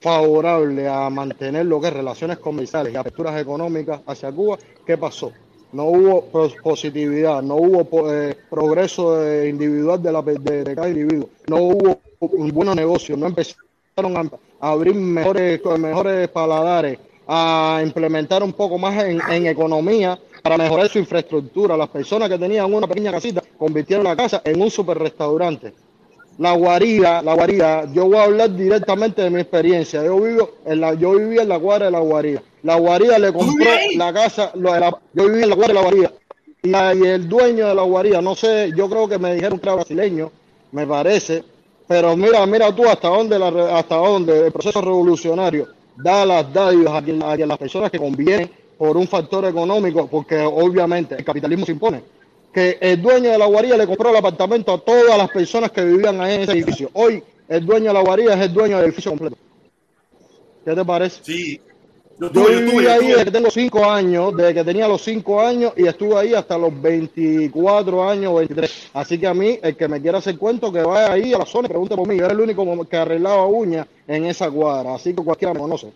favorable 0.00 0.88
a 0.88 1.10
mantener 1.10 1.66
lo 1.66 1.80
que 1.80 1.88
es 1.88 1.92
relaciones 1.92 2.38
comerciales 2.38 2.92
y 2.92 2.96
aperturas 2.96 3.40
económicas 3.40 4.00
hacia 4.06 4.30
Cuba, 4.30 4.56
¿qué 4.86 4.96
pasó? 4.96 5.32
No 5.76 5.84
hubo 5.84 6.24
positividad, 6.62 7.42
no 7.42 7.56
hubo 7.56 8.10
eh, 8.10 8.34
progreso 8.48 9.46
individual 9.46 10.02
de, 10.02 10.10
la, 10.10 10.22
de, 10.22 10.74
cada 10.74 10.88
individuo, 10.88 11.28
no 11.48 11.56
hubo 11.58 12.00
buenos 12.18 12.74
negocios, 12.74 13.18
no 13.18 13.26
empezaron 13.26 14.16
a, 14.16 14.30
abrir 14.58 14.94
mejores, 14.94 15.60
mejores 15.78 16.28
paladares, 16.28 16.98
a 17.28 17.80
implementar 17.84 18.42
un 18.42 18.54
poco 18.54 18.78
más 18.78 19.04
en, 19.04 19.46
economía 19.46 20.18
para 20.42 20.56
mejorar 20.56 20.88
su 20.88 20.98
infraestructura. 20.98 21.76
Las 21.76 21.90
personas 21.90 22.30
que 22.30 22.38
tenían 22.38 22.72
una 22.72 22.86
pequeña 22.86 23.12
casita 23.12 23.42
convirtieron 23.58 24.04
la 24.04 24.16
casa 24.16 24.40
en 24.44 24.62
un 24.62 24.70
super 24.70 24.98
restaurante. 24.98 25.74
La 26.38 26.52
guarida, 26.52 27.22
la 27.22 27.34
guarida, 27.34 27.90
yo 27.92 28.06
voy 28.06 28.16
a 28.16 28.24
hablar 28.24 28.54
directamente 28.54 29.22
de 29.22 29.30
mi 29.30 29.40
experiencia. 29.40 30.04
Yo 30.04 30.20
vivo 30.20 30.50
en 30.66 30.80
la, 30.80 30.94
yo 30.94 31.12
vivía 31.12 31.42
en 31.42 31.48
la 31.48 31.58
cuadra 31.58 31.86
de 31.86 31.92
la 31.92 32.00
guarida 32.00 32.42
la 32.66 32.74
guarida 32.74 33.18
le 33.20 33.32
compró 33.32 33.64
la 33.94 34.12
casa, 34.12 34.50
lo 34.54 34.72
de 34.72 34.80
la, 34.80 34.90
yo 35.12 35.26
vivía 35.26 35.44
en 35.44 35.50
la 35.50 35.54
guarida 35.54 35.68
de 35.68 35.74
la 35.74 35.82
guarida. 35.82 36.12
Y, 36.64 37.06
el 37.06 37.28
dueño 37.28 37.68
de 37.68 37.74
la 37.76 37.82
guarida, 37.82 38.20
no 38.20 38.34
sé, 38.34 38.72
yo 38.76 38.90
creo 38.90 39.08
que 39.08 39.18
me 39.18 39.34
dijeron 39.34 39.60
que 39.60 39.68
era 39.68 39.76
brasileño, 39.76 40.32
me 40.72 40.84
parece. 40.84 41.44
Pero 41.86 42.16
mira, 42.16 42.44
mira 42.44 42.74
tú 42.74 42.84
hasta 42.88 43.08
dónde, 43.08 43.38
la, 43.38 43.78
hasta 43.78 43.94
dónde 43.94 44.46
el 44.46 44.52
proceso 44.52 44.80
revolucionario 44.80 45.68
da 45.96 46.26
las 46.26 46.52
dádivas 46.52 46.94
a, 46.94 47.32
a, 47.32 47.36
las 47.36 47.58
personas 47.58 47.88
que 47.88 47.98
convienen 47.98 48.50
por 48.76 48.96
un 48.96 49.06
factor 49.06 49.44
económico, 49.44 50.08
porque 50.08 50.36
obviamente 50.40 51.14
el 51.14 51.24
capitalismo 51.24 51.64
se 51.64 51.72
impone. 51.72 52.02
Que 52.56 52.78
el 52.80 53.02
dueño 53.02 53.32
de 53.32 53.36
la 53.36 53.44
guarida 53.44 53.76
le 53.76 53.86
compró 53.86 54.08
el 54.08 54.16
apartamento 54.16 54.72
a 54.72 54.78
todas 54.78 55.18
las 55.18 55.28
personas 55.28 55.70
que 55.70 55.84
vivían 55.84 56.18
ahí 56.22 56.36
en 56.36 56.40
ese 56.40 56.52
edificio. 56.52 56.88
Hoy 56.94 57.22
el 57.50 57.66
dueño 57.66 57.88
de 57.88 57.92
la 57.92 58.00
guarida 58.00 58.32
es 58.32 58.40
el 58.40 58.54
dueño 58.54 58.78
del 58.78 58.86
edificio 58.86 59.10
completo. 59.10 59.36
¿Qué 60.64 60.74
te 60.74 60.82
parece? 60.82 61.22
Sí, 61.22 61.60
yo, 62.18 62.30
viví 62.30 62.86
ahí 62.86 63.08
desde 63.08 63.26
que 63.26 63.30
tengo 63.30 63.50
5 63.50 63.84
años, 63.84 64.34
desde 64.34 64.54
que 64.54 64.64
tenía 64.64 64.88
los 64.88 65.02
5 65.02 65.38
años 65.38 65.74
y 65.76 65.86
estuve 65.86 66.16
ahí 66.16 66.32
hasta 66.32 66.56
los 66.56 66.80
24 66.80 68.08
años, 68.08 68.34
23. 68.34 68.88
Así 68.94 69.18
que 69.18 69.26
a 69.26 69.34
mí, 69.34 69.58
el 69.62 69.76
que 69.76 69.86
me 69.86 70.00
quiera 70.00 70.16
hacer 70.16 70.38
cuento, 70.38 70.72
que 70.72 70.80
vaya 70.80 71.12
ahí 71.12 71.34
a 71.34 71.38
la 71.38 71.44
zona 71.44 71.66
y 71.66 71.68
pregunte 71.68 71.94
por 71.94 72.08
mí. 72.08 72.16
Yo 72.16 72.24
era 72.24 72.32
el 72.32 72.40
único 72.40 72.88
que 72.88 72.96
arreglaba 72.96 73.44
uñas 73.44 73.86
en 74.08 74.24
esa 74.24 74.50
cuadra, 74.50 74.94
así 74.94 75.12
que 75.12 75.22
cualquiera 75.22 75.52
me 75.52 75.60
conoce. 75.60 75.92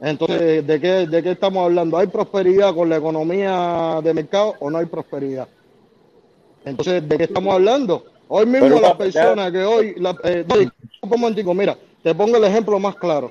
Entonces, 0.00 0.64
¿de 0.64 0.80
qué, 0.80 1.08
¿de 1.08 1.20
qué 1.20 1.32
estamos 1.32 1.64
hablando? 1.64 1.98
¿Hay 1.98 2.06
prosperidad 2.06 2.72
con 2.72 2.88
la 2.88 2.98
economía 2.98 4.00
de 4.04 4.14
mercado 4.14 4.54
o 4.60 4.70
no 4.70 4.78
hay 4.78 4.86
prosperidad? 4.86 5.48
Entonces, 6.64 7.08
¿de 7.08 7.18
qué 7.18 7.24
estamos 7.24 7.54
hablando? 7.54 8.04
Hoy 8.28 8.46
mismo 8.46 8.80
la 8.80 8.96
persona 8.96 9.52
que 9.52 9.64
hoy, 9.64 9.94
la, 9.98 10.16
eh, 10.24 10.44
un 11.02 11.10
momentico, 11.10 11.52
mira, 11.54 11.76
te 12.02 12.14
pongo 12.14 12.36
el 12.36 12.44
ejemplo 12.44 12.78
más 12.78 12.96
claro 12.96 13.30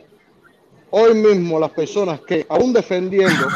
hoy 0.95 1.15
mismo 1.15 1.59
las 1.59 1.71
personas 1.71 2.21
que, 2.21 2.45
aún 2.47 2.71
defendiendo 2.71 3.47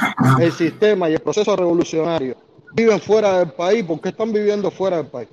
el 0.42 0.52
sistema 0.52 1.08
y 1.08 1.14
el 1.14 1.20
proceso 1.20 1.56
revolucionario, 1.56 2.36
viven 2.74 3.00
fuera 3.00 3.38
del 3.38 3.52
país, 3.52 3.84
¿por 3.84 4.02
qué 4.02 4.10
están 4.10 4.34
viviendo 4.34 4.72
fuera 4.72 4.98
del 4.98 5.06
país? 5.06 5.30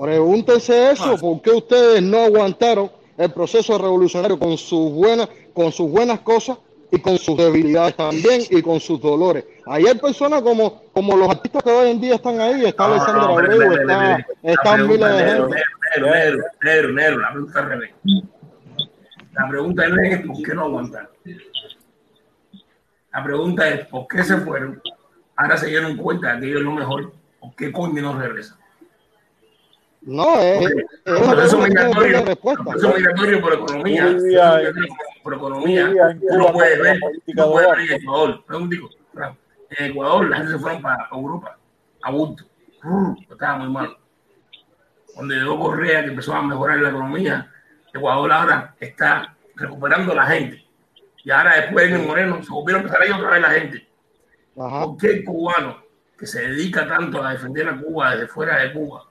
Pregúntense 0.00 0.92
eso, 0.92 1.16
¿por 1.16 1.42
qué 1.42 1.50
ustedes 1.50 2.00
no 2.00 2.18
aguantaron 2.18 2.92
el 3.18 3.32
proceso 3.32 3.76
revolucionario 3.76 4.38
con 4.38 4.56
sus 4.56 4.92
buenas, 4.92 5.28
con 5.52 5.72
sus 5.72 5.90
buenas 5.90 6.20
cosas 6.20 6.58
y 6.94 7.00
con 7.00 7.18
sus 7.18 7.36
debilidades 7.36 7.96
también 7.96 8.42
y 8.50 8.62
con 8.62 8.80
sus 8.80 9.00
dolores? 9.00 9.44
Ahí 9.66 9.86
hay 9.86 9.98
personas 9.98 10.42
como, 10.42 10.82
como 10.92 11.16
los 11.16 11.28
artistas 11.28 11.62
que 11.62 11.70
hoy 11.70 11.90
en 11.90 12.00
día 12.00 12.14
están 12.14 12.40
ahí, 12.40 12.64
está 12.64 12.86
Alexander 12.86 13.22
Abreu, 13.22 13.72
está, 13.72 14.26
están 14.42 14.86
miles 14.86 15.16
de 15.16 15.24
gente. 15.24 15.62
Nero, 16.62 16.92
Nero, 16.92 17.18
la 17.18 17.30
pregunta 17.32 17.60
al 17.60 17.68
revés. 17.68 17.90
La 19.32 19.48
pregunta 19.48 19.88
no 19.88 20.02
es 20.02 20.26
por 20.26 20.42
qué 20.42 20.54
no 20.54 20.62
aguantaron. 20.62 21.08
La 23.12 23.24
pregunta 23.24 23.68
es 23.68 23.86
por 23.86 24.06
qué 24.08 24.22
se 24.22 24.36
fueron. 24.38 24.80
Ahora 25.36 25.56
se 25.56 25.66
dieron 25.66 25.96
cuenta 25.96 26.34
de 26.34 26.40
que 26.40 26.46
ellos 26.48 26.62
lo 26.62 26.72
mejor. 26.72 27.12
¿Por 27.40 27.54
qué 27.54 27.72
coño 27.72 28.00
no 28.00 28.18
regresan? 28.18 28.58
No, 30.06 30.38
es, 30.38 30.66
es 31.04 31.20
un 31.20 31.30
proceso 31.30 31.58
migratorio, 31.58 32.24
proceso 32.36 32.94
migratorio 32.94 33.40
por 33.40 33.54
economía. 33.54 34.16
Por 35.22 35.34
economía, 35.34 35.90
uno 36.20 36.52
puede 36.52 36.82
ver, 36.82 37.00
uno 37.26 37.50
puede 37.50 37.70
ver 37.70 37.80
en 37.80 38.02
Ecuador. 38.02 38.44
En 39.70 39.90
Ecuador 39.90 40.28
la 40.28 40.36
gente 40.36 40.52
se 40.52 40.58
fueron 40.58 40.82
para 40.82 41.08
Europa, 41.10 41.58
a 42.02 42.10
bulto. 42.10 42.44
Estaba 43.30 43.58
muy 43.58 43.72
mal. 43.72 43.96
Cuando 45.14 45.34
llegó 45.34 45.58
Correa, 45.58 46.02
que 46.02 46.10
empezó 46.10 46.34
a 46.34 46.42
mejorar 46.42 46.78
la 46.80 46.90
economía, 46.90 47.50
Ecuador 47.94 48.30
ahora 48.30 48.74
está 48.78 49.34
recuperando 49.56 50.12
a 50.12 50.16
la 50.16 50.26
gente. 50.26 50.62
Y 51.24 51.30
ahora 51.30 51.56
después 51.56 51.88
en 51.88 52.00
el 52.00 52.06
Moreno 52.06 52.42
se 52.42 52.50
volvieron 52.50 52.82
a 52.82 52.84
empezar 52.84 53.02
ahí 53.02 53.10
otra 53.10 53.30
vez 53.30 53.40
la 53.40 53.50
gente. 53.50 53.88
¿Por 54.54 54.98
qué 54.98 55.06
el 55.06 55.24
cubano 55.24 55.82
que 56.18 56.26
se 56.26 56.42
dedica 56.42 56.86
tanto 56.86 57.22
a 57.22 57.32
defender 57.32 57.68
a 57.68 57.80
Cuba 57.80 58.10
desde 58.12 58.28
fuera 58.28 58.58
de 58.58 58.72
Cuba, 58.72 59.10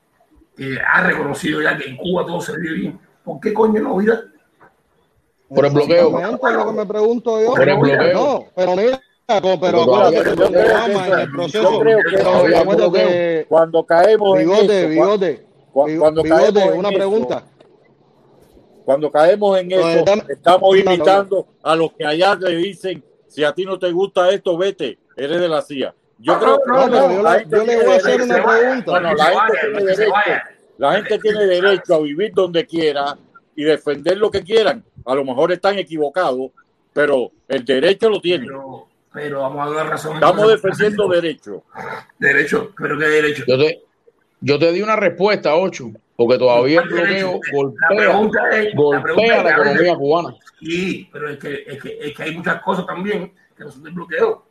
que 0.55 0.77
ha 0.79 1.03
reconocido 1.03 1.61
ya 1.61 1.77
que 1.77 1.89
en 1.89 1.97
Cuba 1.97 2.25
todo 2.25 2.41
se 2.41 2.57
vive 2.57 2.75
bien, 2.75 2.99
¿por 3.23 3.39
qué 3.39 3.53
coño 3.53 3.81
no 3.81 3.97
vida? 3.97 4.23
Por 5.49 5.65
el 5.65 5.73
bloqueo. 5.73 6.09
lo 6.09 6.65
que 6.65 6.71
me 6.73 6.85
pregunto 6.85 7.41
yo. 7.41 7.47
Por 7.51 7.67
el 7.67 7.77
bloqueo. 7.77 8.13
No, 8.13 8.45
pero 8.55 8.75
mira, 8.75 9.01
pero, 9.27 9.59
pero, 9.59 10.07
en 10.09 11.19
el 11.19 11.31
proceso. 11.31 11.71
Yo 11.71 11.79
creo 11.79 12.91
que, 12.91 13.45
cuando 13.47 13.85
caemos 13.85 14.37
bigote, 14.37 14.87
bigote, 14.87 15.45
cuando, 15.71 16.23
bigote, 16.23 16.71
una 16.71 16.89
pregunta. 16.89 17.45
Cuando 18.85 19.09
caemos 19.11 19.57
en 19.59 19.71
eso, 19.71 20.05
estamos 20.27 20.77
imitando 20.77 21.47
a 21.63 21.75
los 21.75 21.93
que 21.93 22.05
allá 22.05 22.35
le 22.35 22.57
dicen, 22.57 23.03
si 23.27 23.43
a 23.43 23.53
ti 23.53 23.65
no 23.65 23.79
te 23.79 23.91
gusta 23.91 24.29
esto, 24.31 24.57
vete, 24.57 24.99
eres 25.15 25.39
de 25.39 25.47
la 25.47 25.61
CIA. 25.61 25.95
Yo 26.23 26.39
creo 26.39 26.57
que 26.57 27.49
yo, 27.49 27.63
le 27.65 27.83
voy 27.83 27.93
a 27.93 27.97
hacer 27.97 28.21
una 28.21 28.43
pregunta. 28.43 29.01
la, 29.01 29.13
gente 29.13 29.59
tiene 29.59 29.83
derecho, 29.83 30.13
la 30.77 30.93
gente 30.93 31.19
tiene 31.19 31.45
derecho 31.45 31.95
a 31.95 31.99
vivir 31.99 32.31
donde 32.33 32.65
quiera 32.65 33.17
y 33.57 33.63
defender 33.65 34.17
lo 34.17 34.31
que 34.31 34.41
quieran. 34.41 34.85
A 35.05 35.15
lo 35.15 35.25
mejor 35.25 35.51
están 35.51 35.77
equivocados, 35.77 36.51
pero 36.93 37.31
el 37.49 37.65
derecho 37.65 38.09
lo 38.09 38.21
tienen. 38.21 38.49
Pero, 39.13 39.41
vamos 39.41 39.67
a 39.67 39.75
dar 39.75 39.89
razón. 39.89 40.15
Estamos 40.15 40.47
defendiendo 40.47 41.09
derechos. 41.09 41.61
Derecho, 42.17 42.71
pero 42.77 42.97
¿qué 42.97 43.05
derecho? 43.05 43.43
Yo 43.45 43.57
te, 43.57 43.83
yo 44.39 44.57
te 44.57 44.71
di 44.71 44.81
una 44.81 44.95
respuesta, 44.95 45.55
Ocho. 45.55 45.91
Porque 46.15 46.37
todavía 46.37 46.81
el 46.81 46.89
bloqueo 46.89 47.39
golpea, 47.51 49.43
la, 49.43 49.51
economía 49.51 49.95
cubana. 49.95 50.35
Sí, 50.61 51.09
pero 51.11 51.29
es 51.29 51.37
que, 51.37 51.63
es, 51.67 51.81
que, 51.81 51.97
es 51.99 52.15
que 52.15 52.23
hay 52.23 52.35
muchas 52.37 52.61
cosas 52.61 52.85
también 52.85 53.33
que 53.57 53.63
no 53.63 53.71
son 53.71 53.83
del 53.83 53.93
bloqueo. 53.93 54.45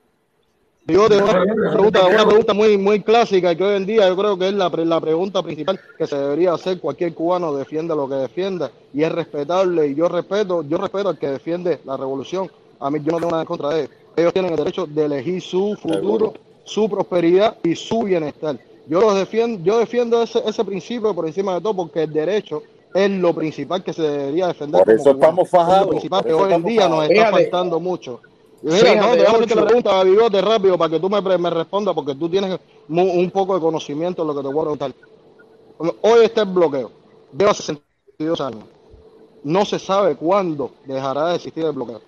Yo 0.86 1.08
tengo 1.08 1.24
una 1.30 1.44
pregunta, 1.44 2.06
una 2.06 2.26
pregunta 2.26 2.54
muy, 2.54 2.76
muy 2.76 3.00
clásica 3.00 3.54
que 3.54 3.62
hoy 3.62 3.76
en 3.76 3.86
día 3.86 4.08
yo 4.08 4.16
creo 4.16 4.36
que 4.36 4.48
es 4.48 4.54
la, 4.54 4.68
la 4.68 5.00
pregunta 5.00 5.40
principal 5.42 5.78
que 5.96 6.06
se 6.08 6.16
debería 6.16 6.54
hacer. 6.54 6.80
Cualquier 6.80 7.14
cubano 7.14 7.54
defiende 7.54 7.94
lo 7.94 8.08
que 8.08 8.16
defiende 8.16 8.66
y 8.92 9.04
es 9.04 9.12
respetable. 9.12 9.86
Y 9.86 9.94
yo 9.94 10.08
respeto, 10.08 10.62
yo 10.64 10.78
respeto 10.78 11.10
al 11.10 11.18
que 11.18 11.28
defiende 11.28 11.80
la 11.84 11.96
revolución. 11.96 12.50
A 12.80 12.90
mí 12.90 12.98
yo 13.04 13.12
no 13.12 13.18
tengo 13.18 13.30
nada 13.30 13.42
en 13.42 13.46
contra 13.46 13.68
de 13.68 13.80
ellos. 13.80 13.90
Ellos 14.16 14.32
tienen 14.32 14.50
el 14.50 14.58
derecho 14.58 14.86
de 14.86 15.04
elegir 15.04 15.40
su 15.40 15.76
futuro, 15.80 16.34
su 16.64 16.90
prosperidad 16.90 17.56
y 17.62 17.76
su 17.76 18.02
bienestar. 18.02 18.58
Yo 18.88 19.00
los 19.00 19.14
defiendo, 19.14 19.62
yo 19.62 19.78
defiendo 19.78 20.20
ese, 20.20 20.42
ese 20.44 20.64
principio 20.64 21.14
por 21.14 21.26
encima 21.26 21.54
de 21.54 21.60
todo 21.60 21.74
porque 21.74 22.02
el 22.02 22.12
derecho 22.12 22.62
es 22.92 23.08
lo 23.08 23.32
principal 23.32 23.84
que 23.84 23.92
se 23.92 24.02
debería 24.02 24.48
defender. 24.48 24.82
Por 24.82 24.92
eso 24.92 25.12
estamos 25.12 25.48
fajados. 25.48 25.78
Es 25.78 25.86
lo 25.86 25.90
principal 25.90 26.24
que 26.24 26.32
hoy 26.32 26.52
en 26.52 26.64
día 26.64 26.88
nos 26.88 27.08
está 27.08 27.30
faltando 27.30 27.78
mucho. 27.78 28.20
Mira, 28.62 28.94
no, 28.94 29.16
déjame 29.16 29.46
que 29.46 29.54
la 29.54 29.64
pregunta, 29.64 30.04
Bigote, 30.04 30.40
rápido, 30.40 30.78
para 30.78 30.90
que 30.90 31.00
tú 31.00 31.10
me, 31.10 31.20
me 31.20 31.50
respondas, 31.50 31.94
porque 31.94 32.14
tú 32.14 32.28
tienes 32.28 32.58
un 32.88 33.30
poco 33.32 33.54
de 33.54 33.60
conocimiento 33.60 34.22
en 34.22 34.28
lo 34.28 34.34
que 34.34 34.42
te 34.42 34.46
voy 34.46 34.58
a 34.58 34.62
preguntar. 34.62 34.92
Hoy 36.02 36.24
está 36.24 36.42
el 36.42 36.48
bloqueo. 36.48 36.90
Lleva 37.36 37.54
62 37.54 38.40
años. 38.40 38.64
No 39.42 39.64
se 39.64 39.78
sabe 39.78 40.14
cuándo 40.14 40.70
dejará 40.84 41.30
de 41.30 41.36
existir 41.36 41.64
el 41.64 41.72
bloqueo. 41.72 42.00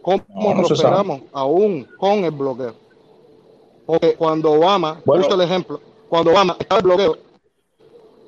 ¿Cómo 0.00 0.22
no, 0.28 0.62
prosperamos 0.62 1.22
aún 1.32 1.88
con 1.98 2.24
el 2.24 2.30
bloqueo? 2.30 2.74
Porque 3.86 4.14
cuando 4.14 4.52
Obama, 4.52 5.00
bueno. 5.04 5.26
el 5.28 5.40
ejemplo, 5.40 5.80
cuando 6.08 6.30
Obama 6.30 6.56
estaba 6.58 6.78
el 6.78 6.84
bloqueo, 6.84 7.18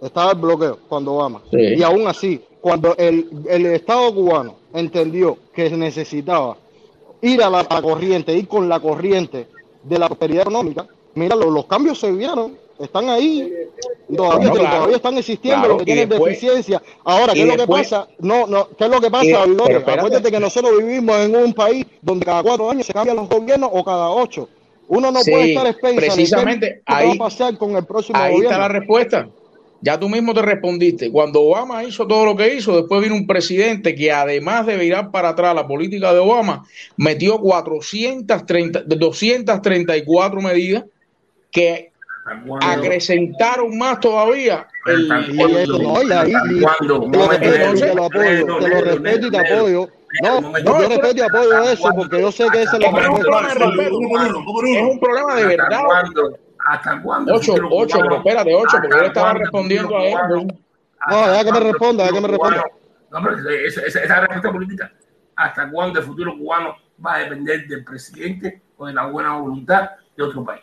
estaba 0.03 0.33
el 0.33 0.39
bloqueo 0.39 0.79
cuando 0.89 1.13
Obama. 1.15 1.43
Sí. 1.51 1.59
Y 1.77 1.83
aún 1.83 2.09
así, 2.09 2.43
cuando 2.61 2.97
el, 2.97 3.45
el 3.49 3.67
Estado 3.67 4.13
cubano 4.13 4.57
entendió 4.75 5.39
que 5.55 5.71
necesitaba 5.71 6.57
ir 7.27 7.43
a 7.43 7.51
la, 7.51 7.61
a 7.61 7.75
la, 7.75 7.83
corriente, 7.83 8.33
ir 8.35 8.49
con 8.49 8.69
la 8.69 8.81
corriente 8.81 9.47
de 9.83 9.99
la 9.99 10.07
prosperidad 10.07 10.43
económica, 10.43 10.87
mira, 11.15 11.37
los, 11.37 11.53
los 11.53 11.67
cambios 11.67 11.99
se 11.99 12.11
vieron, 12.13 12.57
están 12.79 13.09
ahí, 13.09 13.53
y 14.09 14.17
todavía, 14.17 14.51
bueno, 14.51 14.65
claro, 14.65 14.77
todavía 14.77 14.97
están 14.97 15.19
existiendo 15.19 15.61
claro, 15.61 15.73
lo 15.75 15.79
que 15.79 15.85
tienen 15.85 16.09
después, 16.09 16.31
deficiencia. 16.31 16.83
Ahora, 17.05 17.33
¿qué 17.33 17.43
es 17.43 17.49
lo 17.49 17.57
que 17.57 17.67
pasa? 17.67 18.09
No, 18.19 18.47
no, 18.47 18.69
¿qué 18.77 18.85
es 18.85 18.91
lo 18.91 19.01
que 19.01 19.11
pasa, 19.11 19.43
Acuérdate 19.43 20.31
que 20.31 20.41
nosotros 20.41 20.79
vivimos 20.79 21.17
en 21.17 21.37
un 21.37 21.53
país 21.53 21.87
donde 22.03 22.25
cada 22.25 22.43
cuatro 22.43 22.71
años 22.71 22.87
se 22.87 22.93
cambian 22.93 23.17
los 23.17 23.29
gobiernos 23.29 23.71
o 23.73 23.85
cada 23.85 24.11
ocho. 24.11 24.49
Uno 24.89 25.11
no 25.11 25.21
sí, 25.21 25.33
puede 25.33 25.51
estar 25.51 25.65
pensando 25.65 26.01
precisamente 26.01 26.83
ahí, 26.87 27.09
va 27.09 27.15
a 27.15 27.29
pasar 27.29 27.59
con 27.59 27.75
el 27.75 27.85
próximo 27.85 28.19
ahí 28.19 28.35
gobierno. 28.35 28.51
está 28.51 28.59
la 28.61 28.69
respuesta. 28.69 29.29
Ya 29.83 30.01
tú 30.01 30.09
mismo 30.09 30.33
te 30.35 30.43
respondiste. 30.43 31.11
Cuando 31.11 31.43
Obama 31.43 31.85
hizo 31.85 32.07
todo 32.07 32.25
lo 32.25 32.37
que 32.37 32.55
hizo, 32.55 32.77
después 32.77 33.03
vino 33.03 33.15
un 33.15 33.27
presidente 33.27 33.95
que 33.95 34.11
además 34.11 34.67
de 34.67 34.77
virar 34.77 35.11
para 35.11 35.31
atrás 35.31 35.55
la 35.55 35.67
política 35.67 36.13
de 36.13 36.19
Obama, 36.19 36.65
metió 36.97 37.39
430, 37.39 38.83
234 38.87 40.41
medidas 40.41 40.85
que 41.51 41.93
acrecentaron 42.61 43.79
más 43.79 44.01
todavía 44.01 44.67
el, 44.87 45.09
te 45.09 45.67
lo 47.95 48.05
apoyo, 48.05 48.59
te 48.59 48.69
lo 48.69 48.81
respeto 48.81 49.27
y 49.27 49.31
te 49.31 49.39
apoyo. 49.39 49.89
No, 50.23 50.41
no, 50.41 50.59
yo 50.59 50.89
respeto 50.89 51.17
y 51.17 51.21
apoyo 51.21 51.63
eso 51.65 51.89
porque 51.95 52.21
yo 52.21 52.33
sé 52.33 52.47
que 52.53 52.63
ese 52.63 52.77
es 52.77 52.83
lo 52.83 52.89
Es 54.67 54.83
un 54.83 55.01
problema 55.01 55.35
de 55.37 55.45
verdad. 55.47 55.83
¿Hasta 56.69 57.01
cuándo? 57.01 57.35
Ocho, 57.35 57.55
ocho, 57.71 57.99
pero 58.01 58.17
espérate, 58.17 58.55
ocho, 58.55 58.79
porque 58.81 58.97
yo 58.97 59.01
le 59.03 59.07
estaba 59.07 59.35
respondiendo 59.35 59.97
a 59.97 60.05
él. 60.05 60.17
No, 61.09 61.29
deja 61.31 61.45
que 61.45 61.53
me 61.53 61.61
responda, 61.61 62.05
deja 62.05 62.15
que 62.15 62.21
me 62.21 62.29
responda. 62.29 62.65
No, 63.13 63.23
pero 63.23 63.51
esa, 63.51 63.83
esa, 63.83 64.01
esa 64.01 64.21
respuesta 64.21 64.53
política, 64.53 64.93
¿hasta 65.37 65.71
cuándo 65.71 66.01
el 66.01 66.05
futuro 66.05 66.37
cubano 66.37 66.75
va 67.05 67.15
a 67.15 67.19
depender 67.21 67.69
del 67.69 67.85
presidente 67.85 68.63
o 68.77 68.87
de 68.87 68.95
la 68.95 69.07
buena 69.07 69.37
voluntad 69.37 69.91
de 70.17 70.25
otro 70.25 70.45
país? 70.45 70.63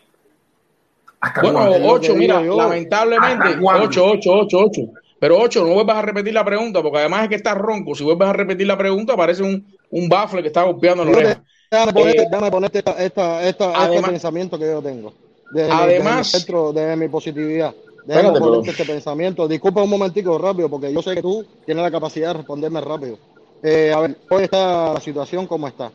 ¿Hasta 1.20 1.40
bueno, 1.40 1.68
cuándo? 1.68 1.88
ocho, 1.88 2.14
mira, 2.14 2.42
yo, 2.42 2.54
lamentablemente, 2.54 3.58
ocho, 3.62 4.04
ocho, 4.04 4.32
ocho, 4.32 4.58
ocho. 4.58 4.82
Pero 5.18 5.38
ocho, 5.38 5.64
no 5.64 5.72
vuelvas 5.72 5.96
a 5.96 6.02
repetir 6.02 6.34
la 6.34 6.44
pregunta, 6.44 6.82
porque 6.82 6.98
además 6.98 7.22
es 7.22 7.28
que 7.30 7.36
estás 7.36 7.56
ronco. 7.56 7.94
Si 7.94 8.04
vuelves 8.04 8.28
a 8.28 8.34
repetir 8.34 8.66
la 8.66 8.76
pregunta, 8.76 9.16
parece 9.16 9.42
un, 9.42 9.66
un 9.88 10.06
bafle 10.06 10.42
que 10.42 10.48
está 10.48 10.64
golpeando 10.64 11.02
la 11.02 11.12
oreja. 11.12 11.42
Déjame 11.70 11.92
ponerte, 11.94 12.22
eh, 12.22 12.26
déjame 12.30 12.50
ponerte 12.50 12.78
esta, 12.80 13.02
esta, 13.02 13.48
esta, 13.48 13.64
además, 13.68 13.96
este 13.96 14.10
pensamiento 14.10 14.58
que 14.58 14.66
yo 14.66 14.82
tengo. 14.82 15.14
Desde 15.54 15.70
además, 15.70 16.18
mi, 16.26 16.40
centro, 16.40 16.72
de 16.72 16.96
mi 16.96 17.08
positividad. 17.08 17.72
Déjame 18.04 18.38
ponerte 18.38 18.70
este 18.70 18.84
pensamiento. 18.84 19.46
Disculpa 19.46 19.82
un 19.82 19.90
momentico 19.90 20.36
rápido, 20.36 20.68
porque 20.68 20.92
yo 20.92 21.00
sé 21.00 21.14
que 21.14 21.22
tú 21.22 21.46
tienes 21.64 21.82
la 21.82 21.90
capacidad 21.90 22.28
de 22.28 22.34
responderme 22.34 22.80
rápido. 22.80 23.18
Eh, 23.62 23.92
a 23.94 24.00
ver, 24.00 24.18
hoy 24.28 24.42
está 24.42 24.92
la 24.92 25.00
situación 25.00 25.46
como 25.46 25.68
está. 25.68 25.92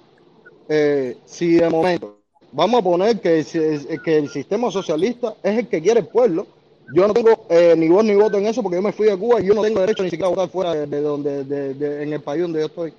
Eh, 0.70 1.18
si 1.26 1.56
de 1.56 1.70
momento 1.70 2.20
vamos 2.54 2.80
a 2.80 2.84
poner 2.84 3.20
que, 3.20 3.46
que 4.04 4.18
el 4.18 4.30
sistema 4.30 4.72
socialista 4.72 5.36
es 5.44 5.60
el 5.60 5.68
que 5.68 5.82
quiere 5.82 6.00
el 6.00 6.08
pueblo, 6.08 6.48
yo 6.96 7.08
no 7.08 7.14
tengo 7.14 7.46
eh, 7.50 7.76
ni 7.78 7.90
voz 7.90 8.04
ni 8.04 8.16
voto 8.16 8.38
en 8.38 8.48
eso 8.48 8.64
porque 8.64 8.78
yo 8.78 8.82
me 8.82 8.94
fui 8.94 9.08
de 9.08 9.18
Cuba 9.18 9.42
y 9.42 9.46
yo 9.46 9.54
no 9.54 9.62
tengo 9.62 9.82
derecho 9.82 10.04
ni 10.04 10.10
siquiera 10.10 10.28
a 10.28 10.32
votar 10.32 10.50
fuera 10.50 10.74
de, 10.74 10.88
de 10.88 11.02
donde, 11.02 11.44
de, 11.44 11.74
de, 11.74 12.04
en 12.04 12.14
el 12.14 12.22
país 12.22 12.42
donde 12.42 12.62
yo 12.62 12.66
estoy. 12.68 12.94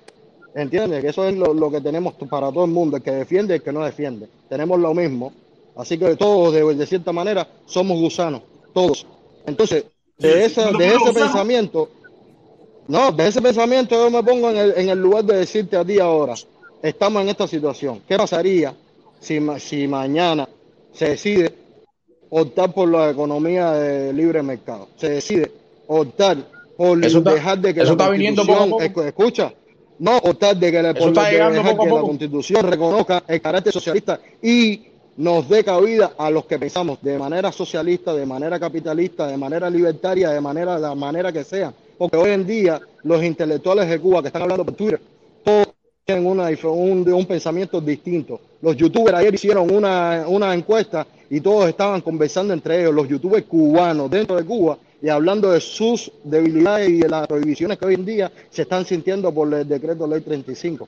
¿Entiendes? 0.53 1.01
Que 1.01 1.09
eso 1.09 1.25
es 1.25 1.35
lo, 1.35 1.53
lo, 1.53 1.71
que 1.71 1.81
tenemos 1.81 2.13
para 2.29 2.51
todo 2.51 2.65
el 2.65 2.71
mundo, 2.71 2.97
el 2.97 3.03
que 3.03 3.11
defiende 3.11 3.53
y 3.53 3.57
el 3.57 3.63
que 3.63 3.71
no 3.71 3.83
defiende. 3.83 4.27
Tenemos 4.49 4.79
lo 4.79 4.93
mismo. 4.93 5.33
Así 5.75 5.97
que 5.97 6.15
todos, 6.15 6.53
de, 6.53 6.75
de 6.75 6.85
cierta 6.85 7.11
manera, 7.11 7.47
somos 7.65 7.99
gusanos, 7.99 8.41
todos. 8.73 9.05
Entonces, 9.45 9.85
de, 10.17 10.45
esa, 10.45 10.71
de 10.71 10.95
ese 10.95 11.13
pensamiento, 11.13 11.89
no, 12.87 13.11
de 13.11 13.27
ese 13.27 13.41
pensamiento 13.41 13.95
yo 13.95 14.09
me 14.11 14.23
pongo 14.23 14.49
en 14.49 14.57
el, 14.57 14.73
en 14.77 14.89
el 14.89 14.99
lugar 14.99 15.23
de 15.23 15.37
decirte 15.37 15.77
a 15.77 15.85
ti 15.85 15.99
ahora, 15.99 16.35
estamos 16.81 17.21
en 17.21 17.29
esta 17.29 17.47
situación. 17.47 18.01
¿Qué 18.07 18.17
pasaría 18.17 18.75
si, 19.19 19.39
si 19.59 19.87
mañana 19.87 20.47
se 20.93 21.09
decide 21.09 21.53
optar 22.29 22.73
por 22.73 22.89
la 22.89 23.11
economía 23.11 23.71
de 23.73 24.13
libre 24.13 24.41
mercado. 24.41 24.87
Se 24.97 25.09
decide 25.09 25.51
optar 25.87 26.37
por 26.77 27.03
eso 27.05 27.21
dejar 27.21 27.59
de 27.59 27.73
que 27.73 27.81
eso 27.81 27.95
la 27.95 28.03
está 28.03 28.09
viniendo 28.09 28.45
poco 28.45 28.63
a 28.63 28.67
poco. 28.67 29.03
escucha, 29.03 29.53
no 29.99 30.17
optar 30.17 30.57
de 30.57 30.71
que, 30.71 30.81
la, 30.81 30.93
por 30.93 31.09
está 31.09 31.25
de 31.25 31.31
llegando 31.31 31.57
dejar 31.57 31.71
poco 31.71 31.81
a 31.81 31.85
que 31.85 31.89
poco. 31.89 32.01
la 32.01 32.07
constitución 32.07 32.67
reconozca 32.67 33.23
el 33.27 33.41
carácter 33.41 33.73
socialista 33.73 34.19
y 34.41 34.81
nos 35.21 35.47
dé 35.47 35.63
cabida 35.63 36.13
a 36.17 36.31
los 36.31 36.45
que 36.45 36.57
pensamos 36.57 36.99
de 37.03 37.15
manera 37.15 37.51
socialista, 37.51 38.11
de 38.11 38.25
manera 38.25 38.59
capitalista, 38.59 39.27
de 39.27 39.37
manera 39.37 39.69
libertaria, 39.69 40.31
de 40.31 40.41
manera 40.41 40.79
la 40.79 40.95
manera 40.95 41.31
que 41.31 41.43
sea. 41.43 41.71
Porque 41.95 42.17
hoy 42.17 42.31
en 42.31 42.47
día 42.47 42.81
los 43.03 43.23
intelectuales 43.23 43.87
de 43.87 43.99
Cuba 43.99 44.21
que 44.21 44.29
están 44.29 44.41
hablando 44.41 44.65
por 44.65 44.73
Twitter, 44.73 44.99
todos 45.43 45.67
tienen 46.03 46.25
una, 46.25 46.49
un, 46.63 47.07
un 47.07 47.25
pensamiento 47.27 47.79
distinto. 47.79 48.41
Los 48.63 48.75
youtubers 48.75 49.15
ayer 49.15 49.35
hicieron 49.35 49.71
una, 49.71 50.25
una 50.27 50.55
encuesta 50.55 51.05
y 51.29 51.39
todos 51.39 51.69
estaban 51.69 52.01
conversando 52.01 52.51
entre 52.51 52.81
ellos, 52.81 52.95
los 52.95 53.07
youtubers 53.07 53.45
cubanos 53.45 54.09
dentro 54.09 54.35
de 54.35 54.43
Cuba, 54.43 54.79
y 55.03 55.09
hablando 55.09 55.51
de 55.51 55.61
sus 55.61 56.11
debilidades 56.23 56.89
y 56.89 56.97
de 56.97 57.09
las 57.09 57.27
prohibiciones 57.27 57.77
que 57.77 57.85
hoy 57.85 57.93
en 57.93 58.05
día 58.05 58.31
se 58.49 58.63
están 58.63 58.85
sintiendo 58.85 59.31
por 59.31 59.53
el 59.53 59.67
decreto 59.67 60.07
ley 60.07 60.21
35. 60.21 60.87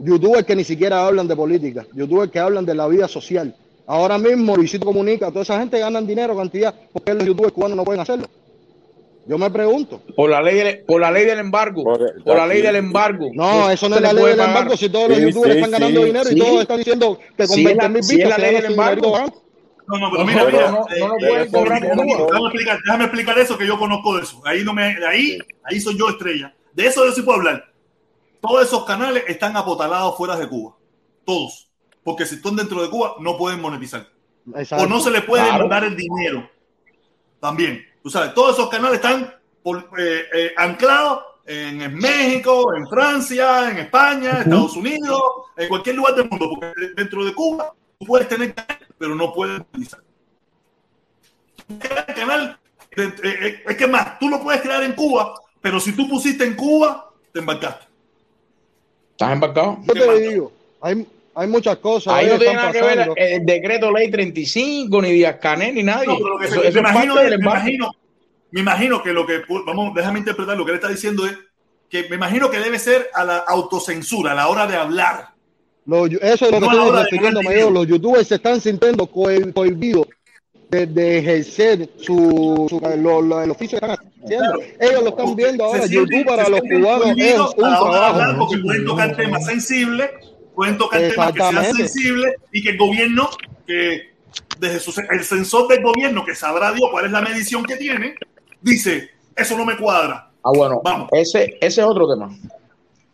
Youtubers 0.00 0.44
que 0.44 0.54
ni 0.54 0.64
siquiera 0.64 1.06
hablan 1.06 1.26
de 1.26 1.34
política, 1.34 1.86
youtubers 1.94 2.30
que 2.30 2.38
hablan 2.38 2.66
de 2.66 2.74
la 2.74 2.86
vida 2.86 3.08
social. 3.08 3.54
Ahora 3.90 4.18
mismo 4.18 4.54
Luisito 4.54 4.86
Comunica, 4.86 5.32
toda 5.32 5.42
esa 5.42 5.58
gente 5.58 5.76
ganan 5.80 6.06
dinero, 6.06 6.36
cantidad, 6.36 6.72
porque 6.92 7.12
los 7.12 7.24
youtubers 7.24 7.52
cubanos 7.52 7.76
no 7.76 7.84
pueden 7.84 8.00
hacerlo. 8.00 8.28
Yo 9.26 9.36
me 9.36 9.50
pregunto. 9.50 10.00
Por 10.14 10.30
la 10.30 10.40
ley 10.40 10.58
del, 10.58 10.84
por 10.84 11.00
la 11.00 11.10
ley 11.10 11.24
del 11.24 11.40
embargo. 11.40 11.82
Por, 11.82 12.22
por 12.22 12.36
la 12.36 12.46
ley 12.46 12.62
del 12.62 12.76
embargo. 12.76 13.30
No, 13.34 13.68
eso 13.68 13.88
no 13.88 13.96
es 13.96 14.02
la 14.02 14.12
ley 14.12 14.26
del 14.26 14.36
pagar. 14.36 14.48
embargo. 14.50 14.76
Si 14.76 14.88
todos 14.88 15.08
los 15.08 15.18
sí, 15.18 15.24
youtubers 15.24 15.54
sí, 15.54 15.58
están 15.58 15.70
ganando 15.72 16.00
sí, 16.00 16.06
dinero 16.06 16.30
y 16.30 16.38
todos 16.38 16.60
están 16.60 16.76
diciendo 16.78 17.18
que 17.36 17.46
con 17.48 17.64
20 17.64 17.88
mil 17.88 17.98
vistas. 17.98 18.18
es 18.18 18.28
la 18.28 18.38
ley 18.38 18.54
del 18.54 18.64
embargo. 18.66 19.18
No, 19.88 19.98
no, 19.98 20.10
pero 20.12 20.24
mira, 20.24 20.44
mira, 20.44 20.70
no, 20.70 20.86
no, 20.86 21.08
no 21.08 21.16
pueden 21.18 21.50
cobrar 21.50 21.82
déjame, 21.82 22.12
explicar, 22.44 22.78
déjame 22.84 23.04
explicar 23.06 23.38
eso 23.40 23.58
que 23.58 23.66
yo 23.66 23.76
conozco 23.76 24.16
de 24.16 24.22
eso. 24.22 24.40
Ahí 24.44 24.62
no 24.62 24.72
me, 24.72 24.84
ahí, 25.04 25.36
ahí 25.64 25.80
soy 25.80 25.98
yo 25.98 26.08
estrella. 26.10 26.54
De 26.74 26.86
eso 26.86 27.04
yo 27.04 27.10
sí 27.10 27.22
puedo 27.22 27.38
hablar. 27.38 27.64
Todos 28.40 28.68
esos 28.68 28.84
canales 28.84 29.24
están 29.26 29.56
apotalados 29.56 30.16
fuera 30.16 30.36
de 30.36 30.48
Cuba. 30.48 30.76
Todos. 31.24 31.69
Porque 32.04 32.26
si 32.26 32.36
están 32.36 32.56
dentro 32.56 32.82
de 32.82 32.90
Cuba, 32.90 33.16
no 33.20 33.36
pueden 33.36 33.60
monetizar. 33.60 34.08
Exacto. 34.54 34.84
O 34.84 34.88
no 34.88 35.00
se 35.00 35.10
les 35.10 35.22
puede 35.24 35.44
claro. 35.44 35.60
mandar 35.60 35.84
el 35.84 35.96
dinero. 35.96 36.48
También. 37.40 37.84
Tú 38.02 38.10
sabes, 38.10 38.34
todos 38.34 38.54
esos 38.56 38.70
canales 38.70 38.96
están 38.96 39.34
por, 39.62 39.90
eh, 39.98 40.22
eh, 40.32 40.52
anclados 40.56 41.22
en, 41.46 41.82
en, 41.82 41.94
México, 41.94 42.74
en 42.74 42.86
Francia, 42.88 43.70
en 43.70 43.78
España, 43.78 44.30
uh 44.30 44.34
-huh. 44.34 44.42
Estados 44.42 44.76
Unidos, 44.76 45.22
en 45.56 45.68
cualquier 45.68 45.96
lugar 45.96 46.14
del 46.14 46.28
mundo. 46.28 46.48
Porque 46.48 46.72
dentro 46.96 47.24
de 47.24 47.34
Cuba 47.34 47.74
tú 47.98 48.06
puedes 48.06 48.28
tener 48.28 48.54
canal, 48.54 48.78
pero 48.98 49.14
no 49.14 49.32
puedes 49.32 49.60
monetizar. 49.72 50.00
El 51.68 52.14
canal, 52.14 52.58
eh, 52.96 53.62
es 53.66 53.76
que 53.76 53.86
más, 53.86 54.18
tú 54.18 54.28
lo 54.28 54.42
puedes 54.42 54.60
crear 54.60 54.82
en 54.82 54.94
Cuba, 54.94 55.34
pero 55.60 55.78
si 55.78 55.92
tú 55.92 56.08
pusiste 56.08 56.44
en 56.44 56.54
Cuba, 56.54 57.12
te 57.32 57.38
embarcaste. 57.38 57.86
¿Estás 59.12 59.32
embarcado? 59.32 59.78
Yo 59.82 59.92
te 59.92 60.28
digo, 60.28 60.52
hay, 60.80 61.06
hay 61.34 61.48
muchas 61.48 61.76
cosas. 61.78 62.14
Ahí 62.14 62.26
no 62.26 62.38
tiene 62.38 62.54
nada 62.54 62.72
que 62.72 62.82
ver 62.82 63.10
el 63.16 63.46
decreto 63.46 63.90
ley 63.90 64.10
35, 64.10 65.02
ni 65.02 65.12
Díaz 65.12 65.36
Canel, 65.40 65.74
ni 65.74 65.82
nadie. 65.82 66.06
No, 66.06 66.18
pero 66.18 66.38
que 66.38 66.46
eso, 66.46 66.62
eso 66.62 66.82
me, 66.82 66.90
imagino, 66.90 67.14
me, 67.14 67.34
imagino, 67.34 67.90
me 68.50 68.60
imagino 68.60 69.02
que 69.02 69.12
lo 69.12 69.26
que, 69.26 69.42
vamos, 69.66 69.94
déjame 69.94 70.18
interpretar 70.18 70.56
lo 70.56 70.64
que 70.64 70.72
él 70.72 70.76
está 70.76 70.88
diciendo 70.88 71.26
es 71.26 71.36
que 71.88 72.08
me 72.08 72.16
imagino 72.16 72.50
que 72.50 72.58
debe 72.58 72.78
ser 72.78 73.08
a 73.14 73.24
la 73.24 73.38
autocensura 73.38 74.32
a 74.32 74.34
la 74.34 74.48
hora 74.48 74.66
de 74.66 74.76
hablar. 74.76 75.30
eso 75.86 76.44
es 76.46 76.52
lo 76.52 76.60
que 76.60 76.66
estoy 76.66 76.90
refiriéndome 77.02 77.60
yo. 77.60 77.70
Los 77.70 77.86
youtubers 77.86 78.28
se 78.28 78.36
están 78.36 78.60
sintiendo 78.60 79.06
cohibidos 79.06 80.06
de, 80.70 81.18
ejercer 81.18 81.88
su, 81.96 82.66
su 82.68 82.80
lo, 82.80 83.42
el 83.42 83.50
oficio 83.50 83.78
que 83.80 83.86
están 83.86 83.98
haciendo. 84.22 84.60
Ellos 84.78 85.02
lo 85.02 85.08
están 85.10 85.36
viendo 85.36 85.64
ahora. 85.64 85.86
YouTube 85.86 86.24
para 86.24 86.48
los 86.48 86.60
cubanos 86.60 87.14
es 87.16 87.38
un 87.38 87.54
trabajo. 87.54 88.38
Porque 88.38 88.58
pueden 88.62 88.84
tocar 88.84 89.16
temas 89.16 89.46
sensibles, 89.46 90.10
pueden 90.60 90.76
tocar 90.76 91.00
temas 91.00 91.32
que 91.32 91.40
sean 91.40 91.74
sensibles 91.74 92.34
y 92.52 92.62
que 92.62 92.68
el 92.72 92.76
gobierno, 92.76 93.30
que 93.66 94.10
desde 94.58 94.78
su, 94.78 94.92
el 95.10 95.24
sensor 95.24 95.66
del 95.68 95.82
gobierno, 95.82 96.22
que 96.22 96.34
sabrá 96.34 96.70
Dios 96.72 96.86
cuál 96.92 97.06
es 97.06 97.12
la 97.12 97.22
medición 97.22 97.64
que 97.64 97.76
tiene, 97.76 98.14
dice, 98.60 99.08
eso 99.34 99.56
no 99.56 99.64
me 99.64 99.78
cuadra. 99.78 100.30
Ah, 100.44 100.50
bueno, 100.54 100.82
Vamos. 100.84 101.08
Ese, 101.12 101.56
ese 101.62 101.80
es 101.80 101.86
otro 101.86 102.06
tema. 102.06 102.28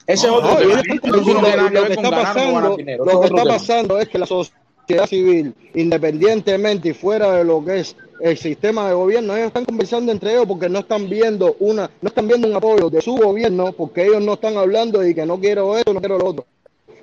Ese 0.09 0.27
es 0.27 0.33
otro 0.33 0.57
tema. 0.57 1.71
Lo 1.71 1.87
que 1.87 1.93
está 1.93 2.11
pasando, 2.11 2.77
lo 3.05 3.21
que 3.21 3.27
está 3.29 3.45
pasando 3.45 4.01
es 4.01 4.09
que 4.09 4.19
la 4.19 4.27
sociedad 4.27 4.61
sociedad 4.81 5.07
civil, 5.07 5.55
independientemente 5.75 6.89
y 6.89 6.95
fuera 6.95 7.33
de 7.33 7.45
lo 7.45 7.65
que 7.65 7.79
es 7.79 7.97
el 8.21 8.37
sistema 8.39 8.89
de 8.89 8.95
gobierno, 8.95 9.37
ellos 9.37 9.49
están 9.49 9.65
conversando 9.65 10.11
entre 10.11 10.33
ellos 10.33 10.47
porque 10.47 10.69
no 10.69 10.81
están 10.81 11.09
viendo 11.09 11.55
una, 11.61 11.91
no 12.01 12.09
están 12.09 12.27
viendo 12.27 12.49
un 12.49 12.55
apoyo 12.55 12.91
de 12.91 13.03
su 13.03 13.17
gobierno, 13.17 13.73
porque 13.73 14.05
ellos 14.05 14.23
no 14.23 14.35
están 14.35 14.57
hablando 14.57 14.99
de 14.99 15.15
que 15.15 15.27
no 15.27 15.39
quiero 15.39 15.77
esto, 15.77 15.93
no 15.93 16.01
quiero 16.01 16.19
lo 16.19 16.27
otro. 16.27 16.47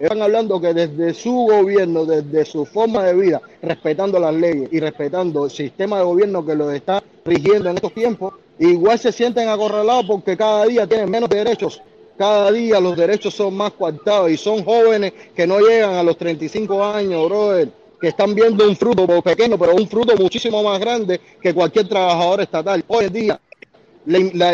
Están 0.03 0.22
hablando 0.22 0.59
que 0.59 0.73
desde 0.73 1.14
su 1.14 1.32
gobierno, 1.32 2.03
desde 2.03 2.43
su 2.43 2.65
forma 2.65 3.06
de 3.06 3.14
vida, 3.14 3.41
respetando 3.61 4.19
las 4.19 4.35
leyes 4.35 4.67
y 4.69 4.82
respetando 4.82 5.45
el 5.45 5.51
sistema 5.51 5.99
de 5.99 6.03
gobierno 6.03 6.45
que 6.45 6.56
los 6.56 6.73
está 6.73 7.01
rigiendo 7.23 7.69
en 7.69 7.77
estos 7.77 7.93
tiempos, 7.93 8.33
igual 8.59 8.99
se 8.99 9.14
sienten 9.14 9.48
acorralados 9.48 10.03
porque 10.06 10.35
cada 10.35 10.65
día 10.65 10.85
tienen 10.85 11.09
menos 11.09 11.30
derechos 11.30 11.82
cada 12.17 12.51
día 12.51 12.82
los 12.82 12.98
derechos 12.98 13.33
son 13.33 13.56
más 13.56 13.72
coartados 13.72 14.30
y 14.30 14.35
son 14.35 14.65
jóvenes 14.65 15.14
que 15.33 15.48
no 15.48 15.59
llegan 15.59 15.93
a 15.93 16.03
los 16.03 16.17
35 16.17 16.83
años, 16.83 17.25
brother, 17.30 17.69
que 17.99 18.09
están 18.09 18.35
viendo 18.35 18.67
un 18.67 18.75
fruto 18.75 19.07
pequeño, 19.22 19.57
pero 19.57 19.73
un 19.73 19.88
fruto 19.88 20.15
muchísimo 20.17 20.61
más 20.61 20.80
grande 20.82 21.22
que 21.41 21.53
cualquier 21.53 21.88
trabajador 21.88 22.41
estatal. 22.41 22.83
Hoy 22.88 23.06
en 23.06 23.14
día 23.14 23.40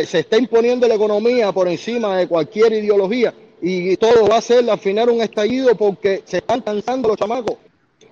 se 0.06 0.20
está 0.20 0.38
imponiendo 0.38 0.88
la 0.88 0.94
economía 0.94 1.52
por 1.52 1.68
encima 1.68 2.18
de 2.18 2.28
cualquier 2.28 2.72
ideología 2.72 3.34
y 3.62 3.98
todo 3.98 4.28
va 4.28 4.38
a 4.38 4.42
ser 4.42 4.70
al 4.70 4.80
final 4.80 5.10
un 5.10 5.22
estallido 5.22 5.76
porque 5.76 6.24
se 6.26 6.38
están 6.38 6.62
cansando 6.62 7.10
los 7.10 7.18
chamacos. 7.18 7.58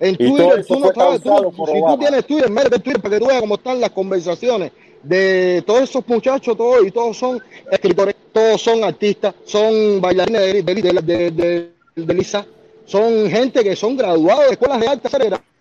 En 0.00 0.16
Twitter, 0.16 0.64
tú 0.66 0.78
no 0.78 0.92
sabes, 0.92 1.22
si 1.22 1.28
tú 1.28 1.98
tienes 1.98 2.24
Twitter, 2.26 2.50
métete 2.50 2.78
Twitter 2.78 3.02
para 3.02 3.14
que 3.14 3.20
tú 3.20 3.26
veas 3.26 3.40
cómo 3.40 3.56
están 3.56 3.80
las 3.80 3.90
conversaciones 3.90 4.70
de 5.02 5.62
todos 5.66 5.82
esos 5.82 6.06
muchachos, 6.06 6.56
todos, 6.56 6.86
y 6.86 6.90
todos 6.90 7.16
son 7.16 7.42
escritores, 7.70 8.14
todos 8.32 8.60
son 8.60 8.84
artistas, 8.84 9.34
son 9.44 10.00
bailarines 10.00 10.40
de, 10.42 10.62
de, 10.62 11.30
de, 11.30 11.70
de 11.96 12.14
Lisa, 12.14 12.46
son 12.84 13.28
gente 13.28 13.62
que 13.62 13.76
son 13.76 13.96
graduados 13.96 14.46
de 14.46 14.52
escuelas 14.52 14.80
de 14.80 14.88
arte, 14.88 15.08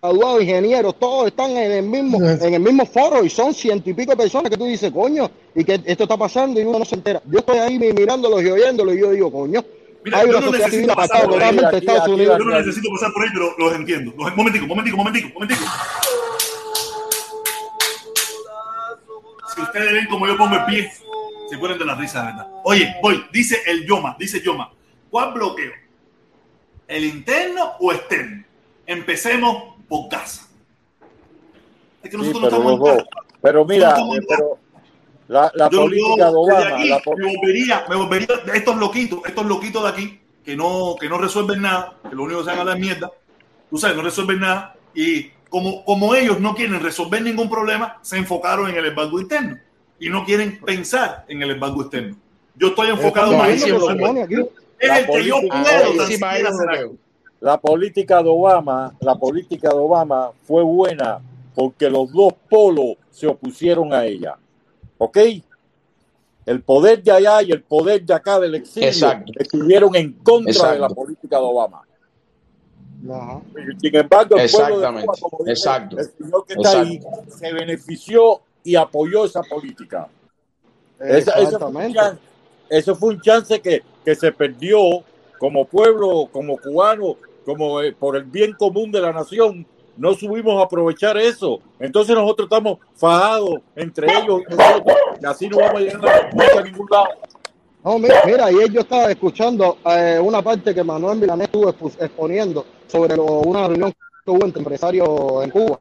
graduados, 0.01 0.41
ingenieros, 0.41 0.95
todos 0.99 1.27
están 1.27 1.51
en 1.51 1.72
el 1.72 1.83
mismo, 1.83 2.24
en 2.24 2.53
el 2.53 2.59
mismo 2.59 2.85
foro 2.85 3.24
y 3.24 3.30
son 3.30 3.53
ciento 3.53 3.90
y 3.90 3.93
pico 3.93 4.11
de 4.11 4.17
personas 4.17 4.51
que 4.51 4.57
tú 4.57 4.66
dices, 4.66 4.91
coño, 4.91 5.30
y 5.56 5.64
que 5.64 5.82
esto 5.85 6.03
está 6.03 6.17
pasando 6.17 6.59
y 6.59 6.64
uno 6.64 6.80
no 6.80 6.85
se 6.85 6.95
entera. 6.95 7.22
Yo 7.25 7.40
estoy 7.40 7.57
ahí 7.57 7.80
mirándolos 7.80 8.43
y 8.43 8.49
oyéndolos 8.49 8.95
y 8.95 8.99
yo 8.99 9.11
digo, 9.11 9.32
coño, 9.32 9.64
Mira, 10.08 10.19
hay 10.19 10.30
una 10.30 10.42
sociedad 10.42 10.69
civil 10.69 10.88
pasar 10.95 11.27
totalmente 11.27 11.77
Estados 11.77 12.08
Unidos. 12.08 12.40
Yo 12.40 12.45
no 12.45 12.58
necesito 12.58 12.90
pasar 12.92 13.11
por 13.11 13.24
ahí, 13.24 13.30
pero 13.34 13.56
los 13.58 13.76
entiendo. 13.76 14.14
Momentico, 14.16 14.66
momentico, 14.66 14.95
momentico, 14.95 15.27
momentico. 15.34 15.66
Si 19.53 19.61
ustedes 19.61 19.92
ven 19.92 20.08
como 20.08 20.26
yo 20.27 20.38
pongo 20.38 20.56
el 20.56 20.66
pie, 20.66 20.90
se 21.50 21.58
ponen 21.58 21.77
de 21.77 21.84
la 21.84 21.95
risa, 21.95 22.24
¿verdad? 22.24 22.48
Oye, 22.64 22.95
voy, 23.02 23.26
dice 23.34 23.61
el 23.66 23.86
Yoma, 23.86 24.16
dice 24.18 24.40
Yoma, 24.40 24.72
¿cuál 25.10 25.34
bloqueo? 25.34 25.74
¿El 26.88 27.03
interno 27.03 27.74
o 27.82 27.92
externo? 27.92 28.45
Empecemos 28.86 29.76
por 29.90 30.08
casa. 30.08 30.48
Es 32.02 32.10
que 32.10 32.18
nosotros 32.18 32.44
no 32.44 32.48
estamos 32.48 32.74
en 32.74 32.98
casa. 32.98 33.10
Pero 33.42 33.66
mira, 33.66 33.98
eh, 34.00 34.22
pero 34.26 34.58
la, 35.27 35.51
la 35.56 35.69
política 35.69 36.30
de 36.30 36.35
Obama. 36.35 36.69
la 36.69 37.01
me, 37.17 37.35
volvería, 37.35 37.85
me 37.89 37.95
volvería 37.95 38.27
estos 38.53 38.77
loquitos, 38.77 39.19
estos 39.25 39.45
loquitos 39.45 39.83
de 39.83 39.89
aquí, 39.89 40.19
que 40.43 40.56
no, 40.56 40.95
que 40.99 41.09
no 41.09 41.17
resuelven 41.17 41.61
nada, 41.61 41.95
que 42.09 42.15
lo 42.15 42.23
único 42.23 42.39
que 42.39 42.45
se 42.45 42.51
hagan 42.51 42.69
es 42.69 42.80
mierda, 42.80 43.11
tú 43.69 43.77
sabes, 43.77 43.97
no 43.97 44.03
resuelven 44.03 44.39
nada, 44.39 44.75
y 44.93 45.30
como, 45.49 45.83
como 45.83 46.15
ellos 46.15 46.39
no 46.39 46.56
quieren 46.56 46.81
resolver 46.81 47.22
ningún 47.22 47.49
problema, 47.49 47.99
se 48.01 48.17
enfocaron 48.17 48.69
en 48.69 48.77
el 48.77 48.85
embargo 48.85 49.19
interno 49.19 49.57
y 49.99 50.09
no 50.09 50.23
quieren 50.25 50.59
pensar 50.59 51.25
en 51.27 51.41
el 51.41 51.51
embargo 51.51 51.81
externo. 51.81 52.15
Yo 52.56 52.67
estoy 52.67 52.89
enfocado 52.89 53.38
más 53.38 53.49
en 53.49 53.56
el 53.56 53.64
que 53.64 55.25
yo 55.25 55.39
puedo 55.39 56.97
La 57.39 57.59
política 57.59 58.23
de 58.23 58.30
Obama, 58.30 58.95
la 58.99 59.15
política 59.15 59.69
de 59.69 59.75
Obama 59.75 60.31
fue 60.47 60.64
buena 60.64 61.19
porque 61.53 61.89
los 61.89 62.11
dos 62.11 62.33
polos 62.49 62.97
se 63.11 63.27
opusieron 63.27 63.93
a 63.93 64.06
ella. 64.06 64.38
¿Ok? 64.98 65.17
El 66.45 66.61
poder 66.61 67.03
de 67.03 67.11
allá 67.11 67.42
y 67.42 67.51
el 67.51 67.61
poder 67.61 68.06
de 68.06 68.14
acá 68.14 68.40
del 68.40 68.56
exilio 68.56 68.90
estuvieron 69.38 69.95
en 69.95 70.14
contra 70.14 70.72
de 70.72 70.80
la 70.80 70.90
política 70.90 71.38
de 71.38 71.43
Obama. 71.43 71.82
Sin 73.80 73.95
embargo, 73.95 74.38
el 74.38 74.50
pueblo 74.50 74.80
de 74.80 75.01
Cuba, 75.01 75.14
como 75.19 75.38
dice, 75.40 75.51
Exacto. 75.51 76.00
el 76.00 76.06
señor 76.06 76.45
que 76.45 76.53
está 76.53 76.82
ahí 76.82 77.01
se 77.27 77.53
benefició 77.53 78.42
y 78.64 78.76
apoyó 78.76 79.26
esa 79.26 79.42
política. 79.43 80.08
Esa, 81.00 81.34
ese, 81.34 81.59
fue 81.59 81.85
un 81.85 81.93
chance, 81.93 82.22
eso 82.69 82.95
fue 82.95 83.09
un 83.09 83.22
chance 83.22 83.61
que, 83.61 83.84
que 84.03 84.16
se 84.16 84.32
perdió 84.32 84.80
como 85.38 85.66
pueblo, 85.66 86.27
como 86.32 86.58
cubano, 86.58 87.17
como 87.45 87.82
eh, 87.82 87.93
por 87.93 88.17
el 88.17 88.24
bien 88.24 88.53
común 88.53 88.92
de 88.92 89.01
la 89.01 89.14
nación. 89.14 89.66
No 89.98 90.14
subimos 90.14 90.59
a 90.59 90.66
aprovechar 90.66 91.17
eso. 91.17 91.59
Entonces 91.80 92.16
nosotros 92.16 92.45
estamos 92.45 92.80
fajados 92.95 93.61
entre 93.76 94.08
ellos 94.08 94.42
y 94.50 94.56
nosotros, 94.56 94.98
y 95.22 95.26
así 95.26 95.48
no 95.50 95.58
vamos 95.58 95.76
a 95.76 95.80
llegar 95.80 96.32
a 96.58 96.61
ningún 96.61 96.88
lado. 96.90 97.08
No, 97.84 98.00
mira, 98.00 98.45
ayer 98.45 98.72
yo 98.72 98.82
estaba 98.82 99.09
escuchando 99.09 99.77
eh, 99.85 100.19
una 100.22 100.42
parte 100.42 100.76
que 100.76 100.84
Manuel 100.84 101.19
Milanés 101.19 101.45
estuvo 101.48 101.69
exponiendo 101.69 102.66
sobre 102.88 103.16
una 103.16 103.67
reunión 103.67 103.93
que 104.26 104.32
hubo 104.32 104.45
entre 104.45 104.59
empresarios 104.59 105.09
en 105.43 105.50
Cuba. 105.50 105.80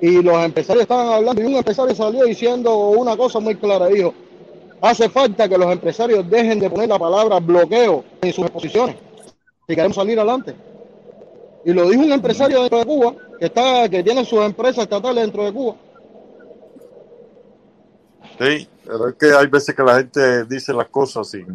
Y 0.00 0.22
los 0.22 0.44
empresarios 0.44 0.82
estaban 0.82 1.08
hablando 1.08 1.40
y 1.40 1.46
un 1.46 1.54
empresario 1.54 1.94
salió 1.94 2.24
diciendo 2.24 2.76
una 2.90 3.16
cosa 3.16 3.38
muy 3.38 3.54
clara. 3.54 3.86
Dijo, 3.86 4.12
hace 4.80 5.08
falta 5.08 5.48
que 5.48 5.56
los 5.56 5.70
empresarios 5.70 6.28
dejen 6.28 6.58
de 6.58 6.68
poner 6.68 6.88
la 6.88 6.98
palabra 6.98 7.38
bloqueo 7.38 8.04
en 8.20 8.32
sus 8.32 8.44
exposiciones 8.44 8.96
si 9.66 9.74
queremos 9.74 9.96
salir 9.96 10.18
adelante. 10.18 10.54
Y 11.64 11.72
lo 11.72 11.88
dijo 11.88 12.02
un 12.02 12.12
empresario 12.12 12.60
dentro 12.60 12.78
de 12.78 12.84
Cuba 12.84 13.14
que, 13.38 13.46
está, 13.46 13.88
que 13.88 14.02
tiene 14.02 14.24
sus 14.24 14.40
empresas 14.40 14.84
estatales 14.84 15.22
dentro 15.22 15.44
de 15.44 15.52
Cuba. 15.52 15.76
Sí, 18.38 18.68
pero 18.84 19.08
es 19.08 19.14
que 19.14 19.32
hay 19.32 19.46
veces 19.46 19.74
que 19.74 19.82
la 19.82 19.96
gente 19.96 20.44
dice 20.44 20.72
las 20.72 20.88
cosas 20.88 21.30
sin... 21.30 21.46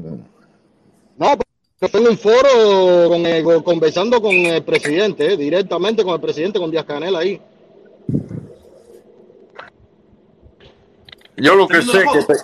No, 1.17 1.37
pero 1.79 1.91
tengo 1.91 2.09
un 2.09 2.17
foro 2.17 3.09
con, 3.09 3.63
conversando 3.63 4.21
con 4.21 4.33
el 4.33 4.63
presidente, 4.63 5.33
eh, 5.33 5.37
directamente 5.37 6.03
con 6.03 6.13
el 6.13 6.21
presidente, 6.21 6.59
con 6.59 6.71
Díaz 6.71 6.85
Canel 6.85 7.15
ahí. 7.15 7.41
Yo 11.37 11.55
lo 11.55 11.67
que 11.67 11.81
sé 11.81 11.99
es 11.99 12.25
que 12.25 12.35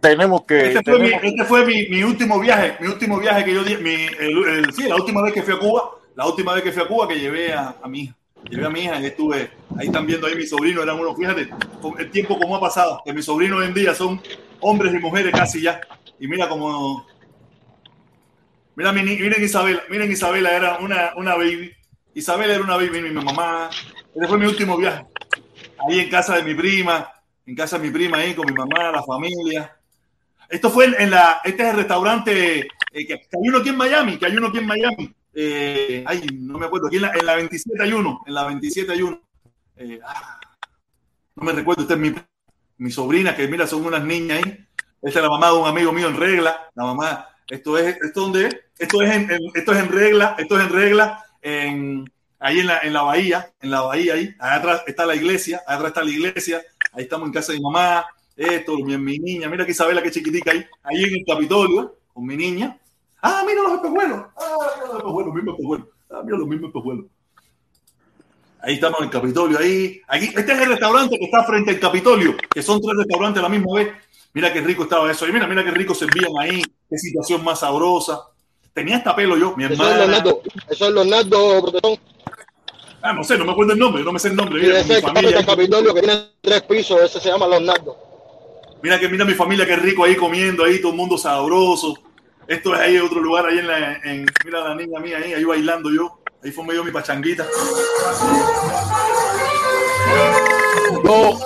tenemos 0.00 0.42
que... 0.44 0.72
Este 0.72 0.82
fue, 0.82 0.98
mi, 0.98 1.10
este 1.12 1.44
fue 1.44 1.66
mi, 1.66 1.86
mi, 1.88 2.02
último 2.02 2.40
viaje, 2.40 2.76
mi 2.80 2.88
último 2.88 3.18
viaje 3.18 3.44
que 3.44 3.54
yo 3.54 3.62
di, 3.62 3.76
mi, 3.76 3.94
el, 4.18 4.72
sí, 4.74 4.88
la 4.88 4.96
última 4.96 5.22
vez 5.22 5.34
que 5.34 5.42
fui 5.42 5.54
a 5.54 5.58
Cuba, 5.58 5.90
la 6.14 6.26
última 6.26 6.54
vez 6.54 6.62
que 6.62 6.72
fui 6.72 6.82
a 6.82 6.88
Cuba 6.88 7.08
que 7.08 7.18
llevé 7.18 7.52
a, 7.52 7.76
a 7.82 7.88
mi 7.88 8.02
hija. 8.02 8.16
Llevé 8.48 8.66
a 8.66 8.70
mi 8.70 8.80
hija 8.80 9.00
y 9.00 9.06
estuve, 9.06 9.50
ahí 9.78 9.86
están 9.86 10.06
viendo 10.06 10.26
ahí 10.26 10.34
mi 10.34 10.46
sobrino, 10.46 10.82
eran 10.82 10.98
unos, 10.98 11.16
fíjate, 11.16 11.50
el 11.98 12.10
tiempo 12.10 12.38
como 12.38 12.56
ha 12.56 12.60
pasado, 12.60 13.02
que 13.04 13.12
mis 13.12 13.24
sobrinos 13.24 13.60
hoy 13.60 13.66
en 13.66 13.74
día 13.74 13.94
son 13.94 14.20
hombres 14.60 14.94
y 14.94 14.98
mujeres 14.98 15.32
casi 15.32 15.62
ya. 15.62 15.80
Y 16.18 16.26
mira 16.26 16.48
como, 16.48 17.06
mira, 18.76 18.92
miren 18.92 19.42
Isabela, 19.42 19.82
miren 19.90 20.10
Isabela, 20.10 20.56
era 20.56 20.78
una, 20.78 21.12
una 21.16 21.34
baby. 21.34 21.72
Isabela 22.14 22.54
era 22.54 22.64
una 22.64 22.76
baby, 22.76 23.02
mi 23.02 23.10
mamá. 23.10 23.70
Ese 24.14 24.26
fue 24.26 24.38
mi 24.38 24.46
último 24.46 24.76
viaje. 24.76 25.06
Ahí 25.86 26.00
en 26.00 26.10
casa 26.10 26.36
de 26.36 26.42
mi 26.42 26.54
prima, 26.54 27.10
en 27.46 27.54
casa 27.54 27.78
de 27.78 27.86
mi 27.86 27.92
prima 27.92 28.18
ahí 28.18 28.34
con 28.34 28.46
mi 28.46 28.52
mamá, 28.52 28.90
la 28.90 29.02
familia. 29.02 29.76
Esto 30.48 30.70
fue 30.70 30.86
en, 30.98 31.10
la, 31.10 31.40
este 31.44 31.62
es 31.62 31.68
el 31.70 31.76
restaurante 31.76 32.68
eh, 32.92 33.06
que, 33.06 33.14
hay 33.14 33.48
uno 33.48 33.58
aquí 33.58 33.68
en 33.68 33.76
Miami, 33.76 34.18
que 34.18 34.26
hay 34.26 34.36
uno 34.36 34.48
aquí 34.48 34.58
en 34.58 34.66
Miami, 34.66 35.14
eh, 35.34 36.04
ay, 36.06 36.26
no 36.32 36.58
me 36.58 36.66
acuerdo, 36.66 36.88
aquí 36.88 36.96
en 36.96 37.02
la, 37.02 37.12
en 37.12 37.26
la 37.26 37.36
27 37.36 37.82
hay 37.82 37.92
uno, 37.92 38.22
en 38.26 38.34
la 38.34 38.46
27 38.46 38.92
hay 38.92 39.02
uno. 39.02 39.20
Eh, 39.76 40.00
ah, 40.04 40.40
no 41.36 41.44
me 41.44 41.52
recuerdo, 41.52 41.82
esta 41.82 41.94
es 41.94 42.00
mi, 42.78 42.90
sobrina, 42.90 43.36
que 43.36 43.46
mira, 43.48 43.66
son 43.66 43.84
unas 43.84 44.04
niñas 44.04 44.42
ahí. 44.42 44.66
Esta 45.02 45.20
es 45.20 45.24
la 45.24 45.30
mamá 45.30 45.48
de 45.48 45.54
un 45.54 45.68
amigo 45.68 45.92
mío 45.92 46.08
en 46.08 46.16
regla. 46.16 46.70
La 46.74 46.84
mamá, 46.84 47.28
esto 47.48 47.78
es, 47.78 47.96
esto 48.02 48.20
donde 48.20 48.64
esto 48.78 49.02
es 49.02 49.10
en, 49.10 49.30
esto 49.54 49.72
es 49.72 49.78
en 49.78 49.88
regla, 49.88 50.34
esto 50.38 50.58
es 50.58 50.66
en 50.66 50.72
regla, 50.72 51.24
ahí 51.42 52.60
en 52.60 52.66
la, 52.66 52.78
en 52.80 52.92
la 52.92 53.02
bahía, 53.02 53.52
en 53.60 53.70
la 53.70 53.82
bahía 53.82 54.14
ahí, 54.14 54.34
allá 54.38 54.54
atrás 54.56 54.82
está 54.86 55.06
la 55.06 55.14
iglesia, 55.14 55.62
allá 55.66 55.76
atrás 55.76 55.90
está 55.90 56.04
la 56.04 56.10
iglesia, 56.10 56.62
ahí 56.92 57.04
estamos 57.04 57.26
en 57.26 57.32
casa 57.32 57.52
de 57.52 57.58
mi 57.58 57.64
mamá, 57.64 58.06
esto, 58.36 58.76
mi, 58.78 58.96
mi 58.96 59.18
niña, 59.18 59.48
mira 59.48 59.64
que 59.64 59.72
Isabela, 59.72 60.02
que 60.02 60.10
chiquitica 60.10 60.50
ahí, 60.50 60.64
ahí 60.82 61.04
en 61.04 61.14
el 61.14 61.24
Capitolio, 61.26 61.98
con 62.12 62.24
mi 62.24 62.36
niña, 62.36 62.79
Ah, 63.22 63.42
mira 63.46 63.62
los 63.62 63.72
espejuelos. 63.74 64.20
Ah, 64.36 64.56
mira 64.76 64.86
los 64.86 64.96
espejuelos, 64.96 65.34
mismo 65.34 65.50
espejuelos. 65.52 65.86
Ah, 66.10 66.22
mira, 66.24 66.38
lo 66.38 66.46
mismo 66.46 66.66
espejuelos. 66.68 67.06
Ahí 68.62 68.74
estamos 68.74 68.98
en 69.00 69.04
el 69.06 69.10
Capitolio, 69.10 69.58
ahí. 69.58 70.00
Aquí, 70.06 70.26
este 70.26 70.52
es 70.52 70.60
el 70.60 70.68
restaurante 70.68 71.18
que 71.18 71.24
está 71.24 71.44
frente 71.44 71.70
al 71.70 71.80
Capitolio, 71.80 72.36
que 72.52 72.62
son 72.62 72.80
tres 72.80 72.96
restaurantes 72.96 73.40
a 73.40 73.42
la 73.42 73.48
misma 73.48 73.74
vez. 73.74 73.88
Mira 74.32 74.52
qué 74.52 74.60
rico 74.60 74.82
estaba 74.84 75.10
eso. 75.10 75.26
Y 75.26 75.32
mira, 75.32 75.46
mira 75.46 75.64
qué 75.64 75.70
rico 75.70 75.94
servían 75.94 76.32
ahí. 76.38 76.62
Qué 76.88 76.98
situación 76.98 77.42
más 77.42 77.60
sabrosa. 77.60 78.20
Tenía 78.72 78.98
hasta 78.98 79.16
pelo 79.16 79.36
yo, 79.36 79.56
mi 79.56 79.64
hermano. 79.64 79.82
Eso 79.82 79.92
es 79.92 79.98
Leonardo, 79.98 80.42
eso 80.68 80.86
es 80.86 80.94
Leonardo. 80.94 81.98
Ah, 83.02 83.12
no 83.12 83.24
sé, 83.24 83.38
no 83.38 83.44
me 83.44 83.52
acuerdo 83.52 83.72
el 83.72 83.78
nombre, 83.78 84.04
no 84.04 84.12
me 84.12 84.18
sé 84.18 84.28
el 84.28 84.36
nombre. 84.36 84.60
Mira, 84.60 84.80
ese 84.80 84.98
es 84.98 85.04
el 85.04 85.46
Capitolio 85.46 85.94
que 85.94 86.00
tiene 86.00 86.30
tres 86.40 86.62
pisos, 86.62 87.00
ese 87.00 87.18
se 87.18 87.30
llama 87.30 87.48
Leonardo. 87.48 87.96
Mira 88.82 88.98
que 88.98 89.08
mira 89.08 89.24
mi 89.24 89.34
familia, 89.34 89.66
qué 89.66 89.76
rico 89.76 90.04
ahí 90.04 90.16
comiendo, 90.16 90.64
ahí 90.64 90.80
todo 90.80 90.92
el 90.92 90.98
mundo 90.98 91.18
sabroso. 91.18 91.94
Esto 92.50 92.74
es 92.74 92.80
ahí 92.80 92.98
otro 92.98 93.20
lugar, 93.20 93.46
ahí 93.46 93.58
en 93.58 93.66
la, 93.68 93.92
en, 94.02 94.26
mira 94.44 94.60
la 94.60 94.74
niña 94.74 94.98
mía 94.98 95.18
ahí, 95.18 95.34
ahí 95.34 95.44
bailando 95.44 95.88
yo. 95.88 96.18
Ahí 96.42 96.50
fue 96.50 96.64
medio 96.64 96.82
mi 96.82 96.90
pachanguita. 96.90 97.46
Yo, 101.04 101.38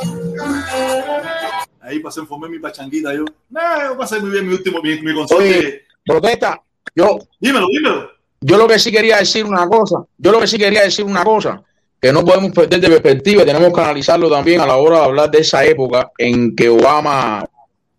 ahí 1.83 1.99
pasé, 1.99 2.25
formé 2.25 2.49
mi 2.49 2.59
pachanguita 2.59 3.13
yo. 3.15 3.27
Nah, 3.51 3.89
yo 3.89 3.99
pasé 3.99 4.19
muy 4.19 4.31
bien 4.31 4.49
mi 4.49 4.55
último, 4.55 4.81
mi, 4.81 4.99
mi 5.03 5.13
Oye, 5.37 5.83
protesta, 6.07 6.63
yo. 6.95 7.19
Dímelo, 7.39 7.67
dímelo. 7.69 8.11
Yo 8.41 8.57
lo 8.57 8.67
que 8.67 8.79
sí 8.79 8.91
quería 8.91 9.19
decir 9.19 9.45
una 9.45 9.69
cosa, 9.69 10.07
yo 10.17 10.33
lo 10.33 10.41
que 10.41 10.47
sí 10.47 10.57
quería 10.57 10.85
decir 10.85 11.05
una 11.05 11.23
cosa, 11.23 11.63
que 12.01 12.15
no 12.15 12.25
podemos 12.25 12.53
perder 12.53 12.81
de 12.81 12.89
perspectiva, 12.89 13.45
tenemos 13.45 13.75
que 13.75 13.81
analizarlo 13.83 14.31
también 14.31 14.63
a 14.63 14.67
la 14.67 14.77
hora 14.77 15.01
de 15.01 15.05
hablar 15.05 15.31
de 15.31 15.41
esa 15.41 15.67
época 15.67 16.13
en 16.17 16.57
que 16.57 16.71
Obama, 16.71 17.45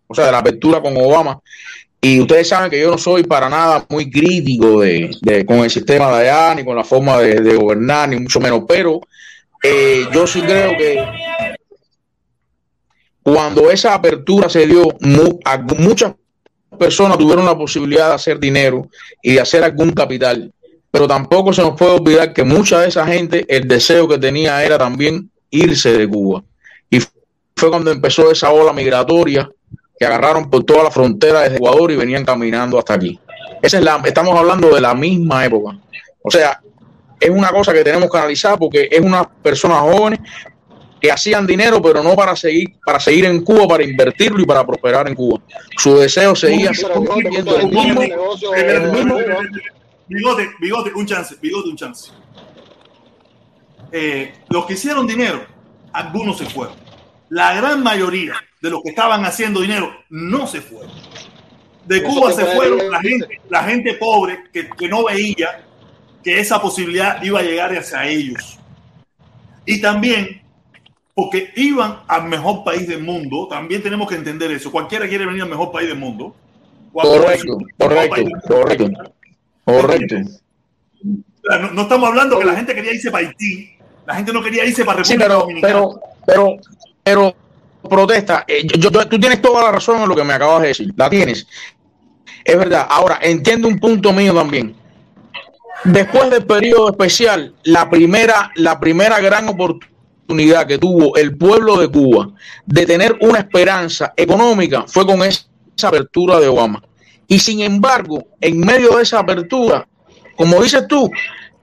o 0.08 0.14
sea, 0.14 0.26
de 0.26 0.32
la 0.32 0.38
apertura 0.38 0.82
con 0.82 0.96
Obama, 0.96 1.40
y 2.00 2.20
ustedes 2.20 2.48
saben 2.48 2.70
que 2.70 2.80
yo 2.80 2.90
no 2.90 2.98
soy 2.98 3.24
para 3.24 3.48
nada 3.48 3.84
muy 3.88 4.10
crítico 4.10 4.80
de, 4.80 5.44
con 5.46 5.58
el 5.60 5.70
sistema 5.70 6.18
de 6.18 6.28
allá, 6.28 6.54
ni 6.54 6.64
con 6.64 6.76
la 6.76 6.84
forma 6.84 7.18
de, 7.18 7.56
gobernar, 7.56 8.08
ni 8.08 8.16
mucho 8.16 8.38
menos, 8.40 8.62
pero 8.68 9.00
eh, 9.62 10.06
yo 10.12 10.26
sí 10.26 10.40
creo 10.42 10.76
que 10.76 11.04
cuando 13.22 13.70
esa 13.70 13.94
apertura 13.94 14.48
se 14.48 14.66
dio, 14.66 14.86
muchas 15.78 16.14
personas 16.78 17.18
tuvieron 17.18 17.44
la 17.44 17.58
posibilidad 17.58 18.08
de 18.08 18.14
hacer 18.14 18.38
dinero 18.38 18.88
y 19.20 19.32
de 19.32 19.40
hacer 19.40 19.64
algún 19.64 19.90
capital, 19.90 20.52
pero 20.90 21.08
tampoco 21.08 21.52
se 21.52 21.62
nos 21.62 21.76
puede 21.76 21.92
olvidar 21.92 22.32
que 22.32 22.44
mucha 22.44 22.80
de 22.80 22.88
esa 22.88 23.04
gente, 23.04 23.44
el 23.48 23.66
deseo 23.66 24.06
que 24.06 24.18
tenía 24.18 24.62
era 24.62 24.78
también 24.78 25.28
irse 25.50 25.96
de 25.96 26.08
Cuba. 26.08 26.44
Y 26.88 27.00
fue 27.56 27.70
cuando 27.70 27.90
empezó 27.90 28.30
esa 28.30 28.52
ola 28.52 28.72
migratoria 28.72 29.50
que 29.98 30.04
agarraron 30.04 30.50
por 30.50 30.64
toda 30.64 30.84
la 30.84 30.90
frontera 30.90 31.42
desde 31.42 31.56
Ecuador 31.56 31.90
y 31.90 31.96
venían 31.96 32.24
caminando 32.24 32.78
hasta 32.78 32.94
aquí. 32.94 33.18
Esa 33.62 33.78
es 33.78 33.84
la, 33.84 34.00
estamos 34.04 34.36
hablando 34.36 34.74
de 34.74 34.80
la 34.80 34.94
misma 34.94 35.44
época. 35.44 35.78
O 36.22 36.30
sea, 36.30 36.60
es 37.18 37.30
una 37.30 37.48
cosa 37.48 37.72
que 37.72 37.82
tenemos 37.82 38.10
que 38.10 38.18
analizar 38.18 38.58
porque 38.58 38.88
es 38.90 39.00
unas 39.00 39.26
personas 39.42 39.80
jóvenes 39.80 40.20
que 41.00 41.10
hacían 41.10 41.46
dinero, 41.46 41.80
pero 41.80 42.02
no 42.02 42.14
para 42.14 42.36
seguir, 42.36 42.76
para 42.84 43.00
seguir 43.00 43.24
en 43.26 43.42
Cuba, 43.42 43.66
para 43.66 43.84
invertirlo 43.84 44.40
y 44.40 44.46
para 44.46 44.64
prosperar 44.66 45.08
en 45.08 45.14
Cuba. 45.14 45.40
Su 45.76 45.96
deseo 45.96 46.34
seguía 46.34 46.72
siendo 46.74 47.56
el 47.56 47.68
mismo. 47.68 48.02
Bigote, 50.08 50.50
bigote, 50.60 50.92
un 50.94 51.06
chance, 51.06 51.36
bigote, 51.40 51.68
un 51.68 51.76
chance. 51.76 52.12
Eh, 53.90 54.34
los 54.50 54.66
que 54.66 54.74
hicieron 54.74 55.06
dinero, 55.06 55.44
algunos 55.92 56.38
se 56.38 56.44
fueron. 56.46 56.76
La 57.30 57.54
gran 57.54 57.82
mayoría 57.82 58.34
de 58.60 58.70
los 58.70 58.82
que 58.82 58.90
estaban 58.90 59.24
haciendo 59.24 59.60
dinero 59.60 59.92
no 60.10 60.46
se 60.46 60.60
fueron. 60.60 60.92
De 61.84 62.02
Cuba 62.02 62.32
se 62.32 62.44
fueron 62.44 62.90
la 62.90 63.00
gente, 63.00 63.40
la 63.48 63.62
gente 63.62 63.94
pobre 63.94 64.44
que, 64.52 64.68
que 64.68 64.88
no 64.88 65.04
veía 65.04 65.64
que 66.24 66.40
esa 66.40 66.60
posibilidad 66.60 67.22
iba 67.22 67.38
a 67.38 67.42
llegar 67.42 67.76
hacia 67.76 68.06
ellos. 68.08 68.58
Y 69.64 69.80
también 69.80 70.42
porque 71.16 71.50
iban 71.56 72.00
al 72.08 72.24
mejor 72.24 72.62
país 72.62 72.86
del 72.86 73.02
mundo, 73.02 73.48
también 73.48 73.82
tenemos 73.82 74.06
que 74.06 74.16
entender 74.16 74.50
eso. 74.50 74.70
Cualquiera 74.70 75.08
quiere 75.08 75.24
venir 75.24 75.42
al 75.42 75.48
mejor 75.48 75.72
país 75.72 75.88
del 75.88 75.96
mundo. 75.96 76.36
Correcto, 76.92 77.58
correcto, 77.78 78.22
correcto, 78.46 79.12
correcto. 79.64 80.16
No, 81.02 81.70
no, 81.72 81.82
estamos 81.82 82.08
hablando 82.10 82.38
que 82.38 82.44
la 82.44 82.54
gente 82.56 82.74
quería 82.74 82.92
irse 82.92 83.10
para 83.10 83.26
Haití, 83.26 83.76
la 84.06 84.14
gente 84.14 84.30
no 84.30 84.42
quería 84.42 84.66
irse 84.66 84.84
para 84.84 84.98
República 84.98 85.24
pero, 85.24 85.38
Dominicana. 85.40 85.72
Pero, 85.72 86.00
pero, 86.26 86.56
pero, 87.02 87.36
protesta. 87.88 88.44
Eh, 88.46 88.66
yo, 88.78 88.90
tú 88.90 89.18
tienes 89.18 89.40
toda 89.40 89.64
la 89.64 89.72
razón 89.72 90.02
en 90.02 90.08
lo 90.08 90.14
que 90.14 90.24
me 90.24 90.34
acabas 90.34 90.62
de 90.62 90.68
decir. 90.68 90.92
La 90.96 91.10
tienes. 91.10 91.46
Es 92.44 92.56
verdad. 92.56 92.86
Ahora, 92.88 93.18
entiendo 93.22 93.68
un 93.68 93.78
punto 93.78 94.12
mío 94.12 94.34
también. 94.34 94.74
Después 95.84 96.30
del 96.30 96.44
periodo 96.46 96.90
especial, 96.90 97.54
la 97.64 97.88
primera, 97.88 98.50
la 98.56 98.80
primera 98.80 99.20
gran 99.20 99.48
oportunidad 99.48 100.66
que 100.66 100.78
tuvo 100.78 101.16
el 101.16 101.36
pueblo 101.36 101.78
de 101.78 101.88
Cuba 101.88 102.30
de 102.64 102.86
tener 102.86 103.16
una 103.20 103.40
esperanza 103.40 104.12
económica 104.16 104.84
fue 104.86 105.06
con 105.06 105.22
esa 105.22 105.46
apertura 105.82 106.40
de 106.40 106.48
Obama. 106.48 106.82
Y 107.28 107.38
sin 107.38 107.60
embargo, 107.60 108.24
en 108.40 108.58
medio 108.60 108.96
de 108.96 109.02
esa 109.02 109.18
apertura, 109.18 109.86
como 110.36 110.62
dices 110.62 110.86
tú, 110.88 111.10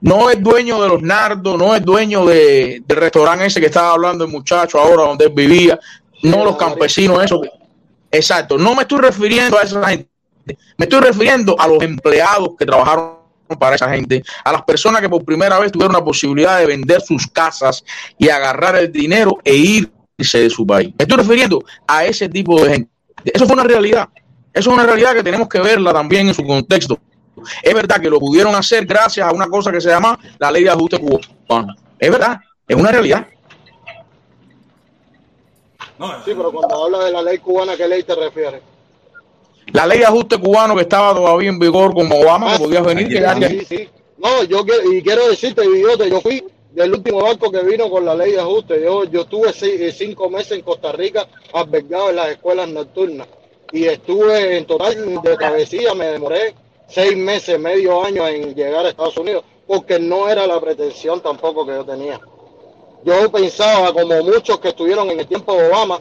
no 0.00 0.28
es 0.28 0.42
dueño 0.42 0.82
de 0.82 0.88
los 0.88 1.02
nardos, 1.02 1.58
no 1.58 1.74
es 1.74 1.82
dueño 1.82 2.26
de, 2.26 2.82
del 2.86 2.96
restaurante 2.98 3.46
ese 3.46 3.60
que 3.60 3.66
estaba 3.66 3.92
hablando 3.92 4.24
el 4.24 4.30
muchacho 4.30 4.78
ahora 4.78 5.04
donde 5.04 5.24
él 5.24 5.32
vivía, 5.34 5.78
no 6.22 6.44
los 6.44 6.56
campesinos, 6.56 7.22
eso. 7.22 7.40
Exacto, 8.10 8.56
no 8.56 8.74
me 8.74 8.82
estoy 8.82 9.00
refiriendo 9.00 9.58
a 9.58 9.62
esa 9.62 9.88
gente, 9.88 10.08
me 10.44 10.84
estoy 10.84 11.00
refiriendo 11.00 11.56
a 11.58 11.66
los 11.66 11.82
empleados 11.82 12.50
que 12.58 12.64
trabajaron 12.64 13.24
para 13.58 13.76
esa 13.76 13.90
gente, 13.90 14.22
a 14.44 14.52
las 14.52 14.62
personas 14.62 15.00
que 15.00 15.08
por 15.08 15.24
primera 15.24 15.58
vez 15.58 15.72
tuvieron 15.72 15.92
la 15.92 16.04
posibilidad 16.04 16.58
de 16.58 16.66
vender 16.66 17.00
sus 17.00 17.26
casas 17.26 17.84
y 18.18 18.28
agarrar 18.28 18.76
el 18.76 18.90
dinero 18.90 19.38
e 19.44 19.54
irse 19.54 20.40
de 20.40 20.50
su 20.50 20.66
país. 20.66 20.92
Me 20.98 21.02
estoy 21.02 21.18
refiriendo 21.18 21.64
a 21.86 22.04
ese 22.04 22.28
tipo 22.28 22.62
de 22.62 22.70
gente. 22.70 22.90
Eso 23.24 23.46
fue 23.46 23.54
una 23.54 23.64
realidad. 23.64 24.08
Eso 24.52 24.70
es 24.70 24.74
una 24.74 24.86
realidad 24.86 25.14
que 25.14 25.22
tenemos 25.22 25.48
que 25.48 25.60
verla 25.60 25.92
también 25.92 26.28
en 26.28 26.34
su 26.34 26.46
contexto. 26.46 26.98
Es 27.62 27.74
verdad 27.74 28.00
que 28.00 28.08
lo 28.08 28.20
pudieron 28.20 28.54
hacer 28.54 28.86
gracias 28.86 29.26
a 29.26 29.32
una 29.32 29.48
cosa 29.48 29.72
que 29.72 29.80
se 29.80 29.88
llama 29.88 30.18
la 30.38 30.50
ley 30.50 30.62
de 30.64 30.70
ajuste 30.70 30.98
cubano. 30.98 31.74
Es 31.98 32.10
verdad, 32.10 32.38
es 32.68 32.76
una 32.76 32.90
realidad. 32.90 33.26
Sí, 36.24 36.32
pero 36.36 36.52
cuando 36.52 36.84
habla 36.84 37.04
de 37.04 37.12
la 37.12 37.22
ley 37.22 37.38
cubana, 37.38 37.76
¿qué 37.76 37.86
ley 37.88 38.02
te 38.02 38.14
refieres? 38.14 38.60
La 39.72 39.86
ley 39.86 39.98
de 39.98 40.06
ajuste 40.06 40.38
cubano 40.38 40.74
que 40.74 40.82
estaba 40.82 41.14
todavía 41.14 41.48
en 41.48 41.58
vigor 41.58 41.94
como 41.94 42.16
Obama, 42.20 42.48
que 42.48 42.54
ah, 42.54 42.58
podías 42.58 42.84
venir. 42.84 43.08
Sí, 43.48 43.64
sí. 43.64 43.88
No, 44.18 44.42
yo 44.44 44.64
y 44.90 45.02
quiero 45.02 45.28
decirte, 45.28 45.64
idiota, 45.64 46.06
yo 46.06 46.20
fui 46.20 46.44
del 46.72 46.92
último 46.92 47.22
barco 47.22 47.50
que 47.50 47.62
vino 47.62 47.88
con 47.88 48.04
la 48.04 48.14
ley 48.14 48.32
de 48.32 48.40
ajuste. 48.40 48.82
Yo, 48.82 49.04
yo 49.04 49.22
estuve 49.22 49.50
eh, 49.50 49.92
cinco 49.92 50.28
meses 50.28 50.52
en 50.52 50.62
Costa 50.62 50.92
Rica 50.92 51.26
albergado 51.52 52.10
en 52.10 52.16
las 52.16 52.30
escuelas 52.30 52.68
nocturnas 52.68 53.28
y 53.72 53.86
estuve 53.86 54.56
en 54.56 54.66
total 54.66 55.20
de 55.20 55.36
travesía, 55.36 55.94
me 55.94 56.06
demoré 56.06 56.54
seis 56.88 57.16
meses, 57.16 57.58
medio 57.58 58.04
año 58.04 58.26
en 58.28 58.54
llegar 58.54 58.86
a 58.86 58.90
Estados 58.90 59.16
Unidos, 59.16 59.44
porque 59.66 59.98
no 59.98 60.28
era 60.28 60.46
la 60.46 60.60
pretensión 60.60 61.20
tampoco 61.20 61.66
que 61.66 61.72
yo 61.72 61.84
tenía. 61.84 62.20
Yo 63.04 63.30
pensaba, 63.30 63.92
como 63.92 64.22
muchos 64.22 64.58
que 64.60 64.68
estuvieron 64.68 65.10
en 65.10 65.20
el 65.20 65.26
tiempo 65.26 65.54
de 65.54 65.68
Obama, 65.68 66.00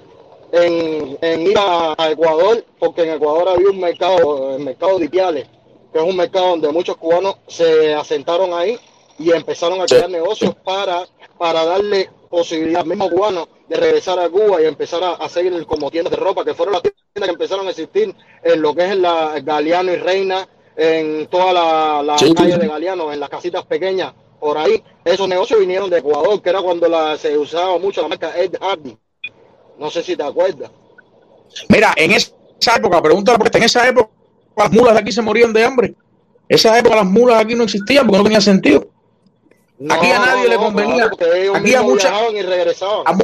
en, 0.53 1.41
ir 1.41 1.57
a, 1.57 1.95
Ecuador, 2.09 2.63
porque 2.79 3.03
en 3.03 3.11
Ecuador 3.11 3.49
había 3.49 3.69
un 3.69 3.79
mercado, 3.79 4.55
el 4.55 4.63
mercado 4.63 4.99
de 4.99 5.05
Ipiales, 5.05 5.47
que 5.91 5.99
es 5.99 6.03
un 6.05 6.15
mercado 6.15 6.49
donde 6.49 6.71
muchos 6.71 6.95
cubanos 6.95 7.35
se 7.47 7.93
asentaron 7.93 8.53
ahí 8.53 8.79
y 9.19 9.31
empezaron 9.31 9.81
a 9.81 9.85
crear 9.85 10.09
negocios 10.09 10.55
para, 10.63 11.05
para 11.37 11.65
darle 11.65 12.09
posibilidad 12.29 12.81
al 12.81 12.87
mismo 12.87 13.09
cubano 13.09 13.49
de 13.67 13.75
regresar 13.75 14.19
a 14.19 14.29
Cuba 14.29 14.61
y 14.61 14.65
empezar 14.65 15.01
a, 15.03 15.27
seguir 15.27 15.65
como 15.65 15.91
tiendas 15.91 16.11
de 16.11 16.17
ropa, 16.17 16.45
que 16.45 16.53
fueron 16.53 16.73
las 16.73 16.83
tiendas 16.83 17.03
que 17.15 17.31
empezaron 17.31 17.67
a 17.67 17.71
existir 17.71 18.15
en 18.43 18.61
lo 18.61 18.73
que 18.73 18.91
es 18.91 18.97
la 18.97 19.39
Galeano 19.41 19.91
y 19.91 19.97
Reina, 19.97 20.47
en 20.75 21.27
toda 21.27 22.03
la, 22.03 22.15
calle 22.35 22.57
de 22.57 22.67
Galeano, 22.67 23.11
en 23.11 23.19
las 23.19 23.29
casitas 23.29 23.65
pequeñas, 23.65 24.13
por 24.43 24.57
ahí. 24.57 24.83
Esos 25.05 25.27
negocios 25.27 25.59
vinieron 25.59 25.89
de 25.89 25.99
Ecuador, 25.99 26.41
que 26.41 26.49
era 26.49 26.61
cuando 26.61 26.87
la, 26.89 27.17
se 27.17 27.37
usaba 27.37 27.77
mucho 27.79 28.01
la 28.01 28.09
marca 28.09 28.37
Ed 28.37 28.53
Hardy. 28.59 28.97
No 29.79 29.89
sé 29.89 30.03
si 30.03 30.15
te 30.15 30.23
acuerdas. 30.23 30.69
Mira, 31.69 31.93
en 31.95 32.11
esa 32.11 32.75
época, 32.75 33.01
pregúntale, 33.01 33.37
porque 33.37 33.57
en 33.57 33.63
esa 33.63 33.87
época 33.87 34.09
las 34.57 34.71
mulas 34.71 34.93
de 34.93 34.99
aquí 34.99 35.11
se 35.11 35.21
morían 35.21 35.53
de 35.53 35.63
hambre. 35.63 35.95
Esa 36.49 36.77
época 36.77 36.97
las 36.97 37.05
mulas 37.05 37.41
aquí 37.41 37.55
no 37.55 37.63
existían 37.63 38.05
porque 38.05 38.17
no 38.17 38.23
tenía 38.25 38.41
sentido. 38.41 38.87
aquí 39.89 40.11
a 40.11 40.19
nadie 40.19 40.49
le 40.49 40.55
convenía. 40.57 41.09
aquí 41.55 41.75
a 41.75 41.81
mucha, 41.81 42.29
y 42.31 42.41
regresaban. 42.41 43.21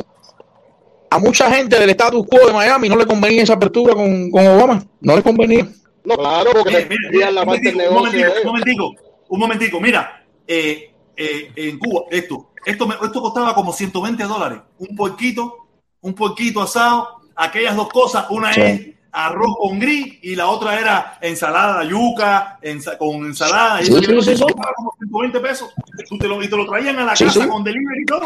A, 1.11 1.19
mucha 1.19 1.51
gente 1.51 1.77
del 1.77 1.89
status 1.89 2.25
quo 2.27 2.47
de 2.47 2.53
Miami 2.53 2.87
no 2.87 2.95
le 2.95 3.05
convenía 3.05 3.43
esa 3.43 3.53
apertura 3.53 3.93
con, 3.93 4.31
con 4.31 4.47
Obama. 4.47 4.83
No 5.01 5.15
les 5.15 5.23
convenía. 5.23 5.67
No, 6.05 6.15
claro, 6.15 6.51
porque 6.53 6.87
mira, 7.11 7.29
la 7.31 7.45
parte 7.45 7.67
del 7.67 7.77
negocio. 7.77 8.33
Un 8.41 8.47
momentico, 8.47 8.95
un 9.27 9.39
momentico, 9.39 9.81
Mira, 9.81 10.25
eh, 10.47 10.89
eh, 11.21 11.51
en 11.53 11.77
Cuba, 11.77 12.03
esto, 12.09 12.51
esto, 12.65 12.87
esto 13.03 13.21
costaba 13.21 13.53
como 13.53 13.73
120 13.73 14.23
dólares. 14.23 14.59
Un 14.77 14.95
porquito, 14.95 15.67
un 15.99 16.13
porquito 16.13 16.61
asado, 16.61 17.19
aquellas 17.35 17.75
dos 17.75 17.89
cosas. 17.89 18.25
Una 18.29 18.51
es 18.51 18.95
arroz 19.11 19.57
con 19.57 19.79
gris 19.79 20.17
y 20.21 20.35
la 20.35 20.47
otra 20.47 20.79
era 20.79 21.17
ensalada, 21.19 21.83
yuca, 21.83 22.57
con 22.97 23.25
ensalada. 23.25 23.81
Y 23.81 23.87
sí, 23.87 23.95
eso 23.95 24.21
sí, 24.21 24.37
sí, 24.37 24.43
como 24.77 24.93
120 24.97 25.39
pesos. 25.41 25.73
Tú 26.07 26.17
te 26.17 26.27
lo, 26.29 26.41
y 26.41 26.49
te 26.49 26.55
lo 26.55 26.65
traían 26.65 26.97
a 26.99 27.03
la 27.03 27.13
casa 27.13 27.47
con 27.49 27.65
delivery 27.65 28.01
y 28.01 28.05
todo. 28.05 28.25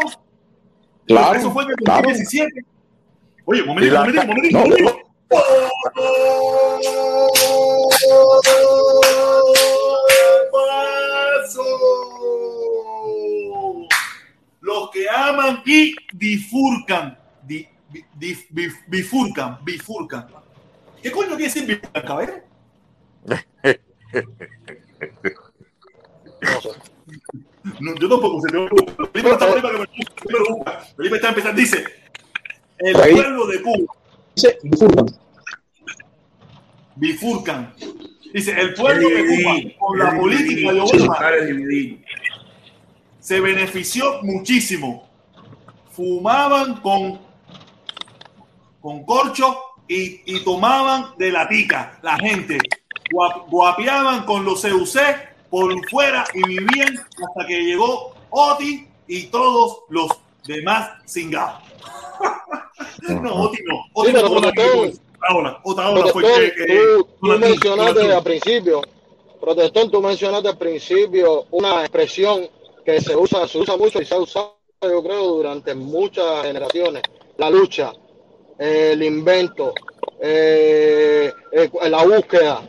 Claro, 1.08 1.34
Eso 1.34 1.50
fue 1.50 1.64
en 1.64 1.70
el 1.70 1.76
claro. 1.76 2.08
2017. 2.08 2.64
Oye, 3.46 3.60
un 3.62 3.68
momentito, 3.68 4.00
un 4.00 4.06
momentito, 4.28 4.58
un 4.58 4.62
momentito, 4.62 4.84
no. 4.84 5.04
Paso. 10.52 12.13
Los 14.64 14.90
que 14.92 15.06
aman 15.10 15.62
y 15.66 15.94
bifurcan, 16.14 17.18
di- 17.42 17.68
bifurcan, 18.88 19.58
bifurcan. 19.62 20.26
¿Qué 21.02 21.10
coño 21.12 21.28
quiere 21.36 21.44
decir 21.44 21.66
bifurcan, 21.66 22.02
caballero? 22.06 22.42
No, 27.80 27.94
yo 27.96 28.08
tampoco 28.08 28.40
sé. 28.40 28.48
tengo- 28.52 28.68
Felipe 29.12 29.30
está 29.32 29.46
por 29.46 29.56
ahí 29.56 29.62
para 29.62 29.74
que 29.74 29.78
me- 29.80 30.38
me 30.38 30.48
busca. 30.54 30.80
Felipe 30.96 31.16
está 31.16 31.28
empezando. 31.28 31.60
Dice: 31.60 31.84
El 32.78 32.92
pueblo 32.94 33.46
de 33.46 33.62
Cuba 33.62 33.94
Dice, 34.34 34.58
bifurcan. 34.62 35.06
bifurcan. 36.96 37.74
Dice: 38.32 38.58
El 38.58 38.72
pueblo 38.74 39.08
de 39.10 39.26
Cuba, 39.26 39.76
con 39.78 39.98
la 39.98 40.16
política 40.18 40.72
de 40.72 40.80
Obama. 40.80 41.18
Se 43.24 43.40
benefició 43.40 44.20
muchísimo. 44.22 45.08
Fumaban 45.92 46.74
con, 46.82 47.18
con 48.82 49.02
corcho 49.06 49.56
y, 49.88 50.20
y 50.26 50.44
tomaban 50.44 51.14
de 51.16 51.32
la 51.32 51.48
tica 51.48 51.98
la 52.02 52.18
gente. 52.18 52.58
Guap- 53.10 53.46
Guapeaban 53.48 54.26
con 54.26 54.44
los 54.44 54.60
CUC 54.60 54.98
por 55.48 55.88
fuera 55.88 56.24
y 56.34 56.42
vivían 56.46 56.98
hasta 56.98 57.46
que 57.48 57.62
llegó 57.62 58.14
Oti 58.28 58.86
y 59.08 59.22
todos 59.28 59.78
los 59.88 60.08
demás 60.46 60.90
cingados. 61.08 61.62
no, 63.08 63.34
Oti 63.44 63.58
no. 63.64 63.84
Oti 63.94 64.10
Sí, 64.10 64.16
no 64.20 64.20
otra 65.62 65.88
hora 65.88 66.06
fue 66.12 66.22
que, 66.24 66.52
que- 66.54 66.66
tú, 66.76 67.04
tú 67.04 67.26
una- 67.26 67.36
mencionaste 67.38 68.12
al 68.12 68.22
principio, 68.22 68.82
protestón, 69.40 69.90
tú 69.90 70.02
mencionaste 70.02 70.48
al 70.48 70.58
principio 70.58 71.46
una 71.52 71.80
expresión 71.80 72.46
que 72.84 73.00
se 73.00 73.16
usa, 73.16 73.48
se 73.48 73.58
usa 73.58 73.76
mucho 73.76 74.00
y 74.00 74.04
se 74.04 74.14
ha 74.14 74.18
usado, 74.18 74.56
yo 74.82 75.02
creo, 75.02 75.24
durante 75.28 75.74
muchas 75.74 76.42
generaciones. 76.42 77.02
La 77.38 77.50
lucha, 77.50 77.92
el 78.58 79.02
invento, 79.02 79.72
eh, 80.20 81.32
la 81.82 82.04
búsqueda. 82.04 82.62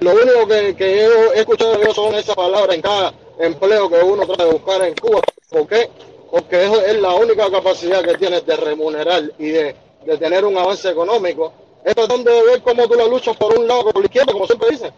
Lo 0.00 0.12
único 0.12 0.46
que, 0.46 0.76
que 0.76 1.04
he, 1.04 1.40
escuchado 1.40 1.82
yo 1.82 1.92
son 1.92 2.14
esas 2.14 2.36
palabras 2.36 2.74
en 2.76 2.82
cada 2.82 3.12
empleo 3.38 3.88
que 3.88 3.96
uno 3.96 4.26
trata 4.26 4.44
de 4.44 4.52
buscar 4.52 4.82
en 4.82 4.94
Cuba. 4.94 5.20
¿Por 5.50 5.66
qué? 5.66 5.90
Porque 6.30 6.64
es, 6.64 6.72
es 6.88 7.00
la 7.00 7.14
única 7.14 7.50
capacidad 7.50 8.02
que 8.02 8.14
tienes 8.14 8.46
de 8.46 8.56
remunerar 8.56 9.22
y 9.38 9.48
de, 9.48 9.74
de 10.04 10.18
tener 10.18 10.44
un 10.44 10.56
avance 10.56 10.88
económico. 10.88 11.52
Es 11.84 11.94
tratando 11.94 12.30
de 12.30 12.42
ver 12.44 12.62
cómo 12.62 12.86
tú 12.86 12.94
la 12.94 13.06
luchas 13.06 13.36
por 13.36 13.58
un 13.58 13.66
lado 13.66 13.84
por 13.84 13.98
la 13.98 14.06
izquierda, 14.06 14.32
como 14.32 14.46
siempre 14.46 14.70
dicen. 14.70 14.92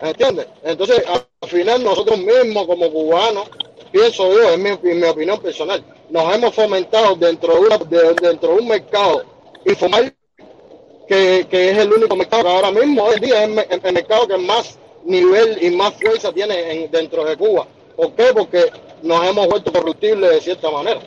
¿Entiendes? 0.00 0.46
Entonces, 0.62 1.02
al 1.08 1.48
final 1.48 1.82
nosotros 1.82 2.18
mismos 2.18 2.66
como 2.66 2.90
cubanos, 2.90 3.48
pienso 3.92 4.32
yo, 4.32 4.52
en 4.52 4.62
mi, 4.62 4.70
opinión 5.06 5.38
personal, 5.40 5.82
nos 6.10 6.34
hemos 6.34 6.54
fomentado 6.54 7.14
dentro 7.16 7.54
de, 7.54 7.60
una, 7.60 7.78
de- 7.78 8.14
dentro 8.14 8.50
de 8.54 8.60
un 8.60 8.68
mercado 8.68 9.24
informal 9.64 10.12
que, 11.08 11.46
que 11.50 11.70
es 11.70 11.78
el 11.78 11.92
único 11.92 12.16
mercado 12.16 12.42
que 12.44 12.48
ahora 12.50 12.70
mismo 12.70 13.04
hoy 13.04 13.20
día 13.20 13.42
es 13.44 13.48
el, 13.48 13.54
me- 13.54 13.66
el 13.70 13.92
mercado 13.92 14.26
que 14.26 14.36
más 14.38 14.78
nivel 15.04 15.58
y 15.62 15.70
más 15.70 15.94
fuerza 15.94 16.32
tiene 16.32 16.84
en- 16.84 16.90
dentro 16.90 17.24
de 17.24 17.36
Cuba. 17.36 17.66
¿Por 17.96 18.12
qué? 18.14 18.26
Porque 18.34 18.70
nos 19.02 19.24
hemos 19.26 19.46
vuelto 19.46 19.72
corruptibles 19.72 20.30
de 20.30 20.40
cierta 20.40 20.70
manera. 20.70 21.00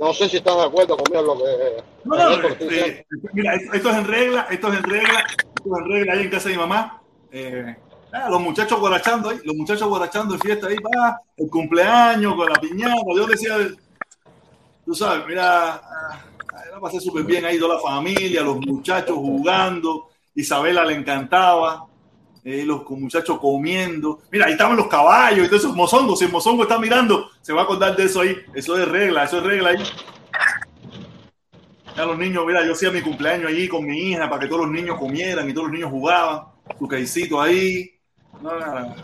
No 0.00 0.14
sé 0.14 0.28
si 0.30 0.38
estás 0.38 0.56
de 0.56 0.62
acuerdo 0.62 0.96
conmigo 0.96 1.20
en 1.20 1.26
lo 1.26 1.36
que... 1.44 1.82
No, 2.04 2.16
no, 2.16 2.48
eh, 2.48 3.04
mira, 3.34 3.54
esto 3.54 3.90
es 3.90 3.96
en 3.96 4.06
regla, 4.06 4.46
esto 4.50 4.68
es 4.72 4.78
en 4.78 4.84
regla, 4.84 5.24
en 5.64 5.88
regla 5.88 6.12
ahí 6.12 6.24
en 6.24 6.30
casa 6.30 6.48
de 6.48 6.54
mi 6.54 6.60
mamá. 6.60 7.02
Eh, 7.30 7.76
los 8.28 8.40
muchachos 8.40 8.80
guarachando 8.80 9.30
ahí, 9.30 9.38
los 9.44 9.56
muchachos 9.56 9.88
guarachando 9.88 10.34
en 10.34 10.40
fiesta 10.40 10.66
ahí, 10.66 10.76
va, 10.76 11.20
el 11.36 11.48
cumpleaños 11.48 12.34
con 12.34 12.48
la 12.48 12.60
piñata. 12.60 12.94
Yo 13.14 13.26
decía, 13.26 13.56
tú 14.84 14.94
sabes, 14.94 15.26
mira, 15.28 15.74
ah, 15.74 16.24
la 16.72 16.80
pasé 16.80 17.00
súper 17.00 17.24
bien 17.24 17.44
ahí, 17.44 17.58
toda 17.58 17.76
la 17.76 17.80
familia, 17.80 18.42
los 18.42 18.58
muchachos 18.58 19.16
jugando, 19.16 20.08
Isabela 20.34 20.84
le 20.84 20.94
encantaba, 20.94 21.86
eh, 22.42 22.64
los 22.64 22.88
muchachos 22.90 23.38
comiendo. 23.38 24.20
Mira, 24.30 24.46
ahí 24.46 24.52
estaban 24.52 24.76
los 24.76 24.88
caballos 24.88 25.46
y 25.46 25.48
todos 25.48 25.62
esos 25.62 25.76
mozongos. 25.76 26.18
Si 26.18 26.24
el 26.24 26.32
mozongo 26.32 26.62
está 26.62 26.78
mirando, 26.78 27.30
se 27.40 27.52
va 27.52 27.62
a 27.62 27.64
acordar 27.64 27.96
de 27.96 28.04
eso 28.04 28.22
ahí. 28.22 28.36
Eso 28.54 28.78
es 28.78 28.88
regla, 28.88 29.24
eso 29.24 29.38
es 29.38 29.44
regla 29.44 29.70
ahí. 29.70 29.82
A 31.96 32.04
los 32.04 32.18
niños, 32.18 32.44
mira, 32.46 32.64
yo 32.64 32.72
hacía 32.72 32.90
mi 32.90 33.00
cumpleaños 33.00 33.50
allí 33.50 33.68
con 33.68 33.84
mi 33.84 33.98
hija 33.98 34.28
para 34.28 34.40
que 34.40 34.48
todos 34.48 34.62
los 34.62 34.70
niños 34.70 34.98
comieran 34.98 35.48
y 35.48 35.52
todos 35.52 35.68
los 35.68 35.74
niños 35.74 35.90
jugaban. 35.90 36.44
Su 36.78 36.88
quesito 36.88 37.40
ahí. 37.40 37.90
Nada. 38.42 38.94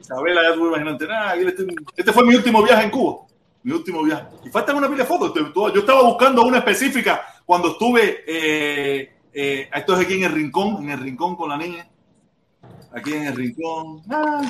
Isabela, 0.00 0.42
ya 0.42 0.54
tú 0.54 0.68
imagínate, 0.68 1.06
nada, 1.06 1.34
este, 1.34 1.66
este 1.96 2.12
fue 2.12 2.24
mi 2.24 2.34
último 2.34 2.62
viaje 2.62 2.84
en 2.84 2.90
Cuba. 2.90 3.26
Mi 3.62 3.72
último 3.72 4.02
viaje. 4.04 4.26
Y 4.44 4.50
faltan 4.50 4.76
una 4.76 4.88
pila 4.88 5.02
de 5.02 5.08
fotos. 5.08 5.32
Yo 5.34 5.80
estaba 5.80 6.02
buscando 6.02 6.42
una 6.44 6.58
específica 6.58 7.22
cuando 7.44 7.72
estuve, 7.72 8.24
eh, 8.26 9.16
eh, 9.32 9.68
esto 9.74 9.94
es 9.94 10.00
aquí 10.00 10.14
en 10.14 10.24
el 10.24 10.32
rincón, 10.32 10.84
en 10.84 10.90
el 10.90 11.00
rincón 11.00 11.34
con 11.34 11.48
la 11.48 11.56
niña. 11.56 11.88
Aquí 12.92 13.12
en 13.12 13.24
el 13.24 13.34
rincón. 13.34 14.02
Ah. 14.08 14.42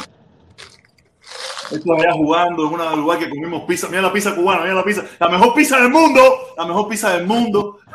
Esto 1.71 1.95
allá 1.95 2.13
jugando 2.13 2.67
en 2.67 2.81
un 2.81 3.01
lugar 3.01 3.19
que 3.19 3.29
comimos 3.29 3.65
pizza. 3.65 3.89
Mira 3.89 4.03
la 4.03 4.13
pizza 4.13 4.35
cubana, 4.35 4.63
mira 4.63 4.75
la 4.75 4.85
pizza. 4.85 5.05
La 5.19 5.29
mejor 5.29 5.55
pizza 5.55 5.81
del 5.81 5.91
mundo. 5.91 6.21
La 6.57 6.67
mejor 6.67 6.89
pizza 6.89 7.17
del 7.17 7.27
mundo. 7.27 7.79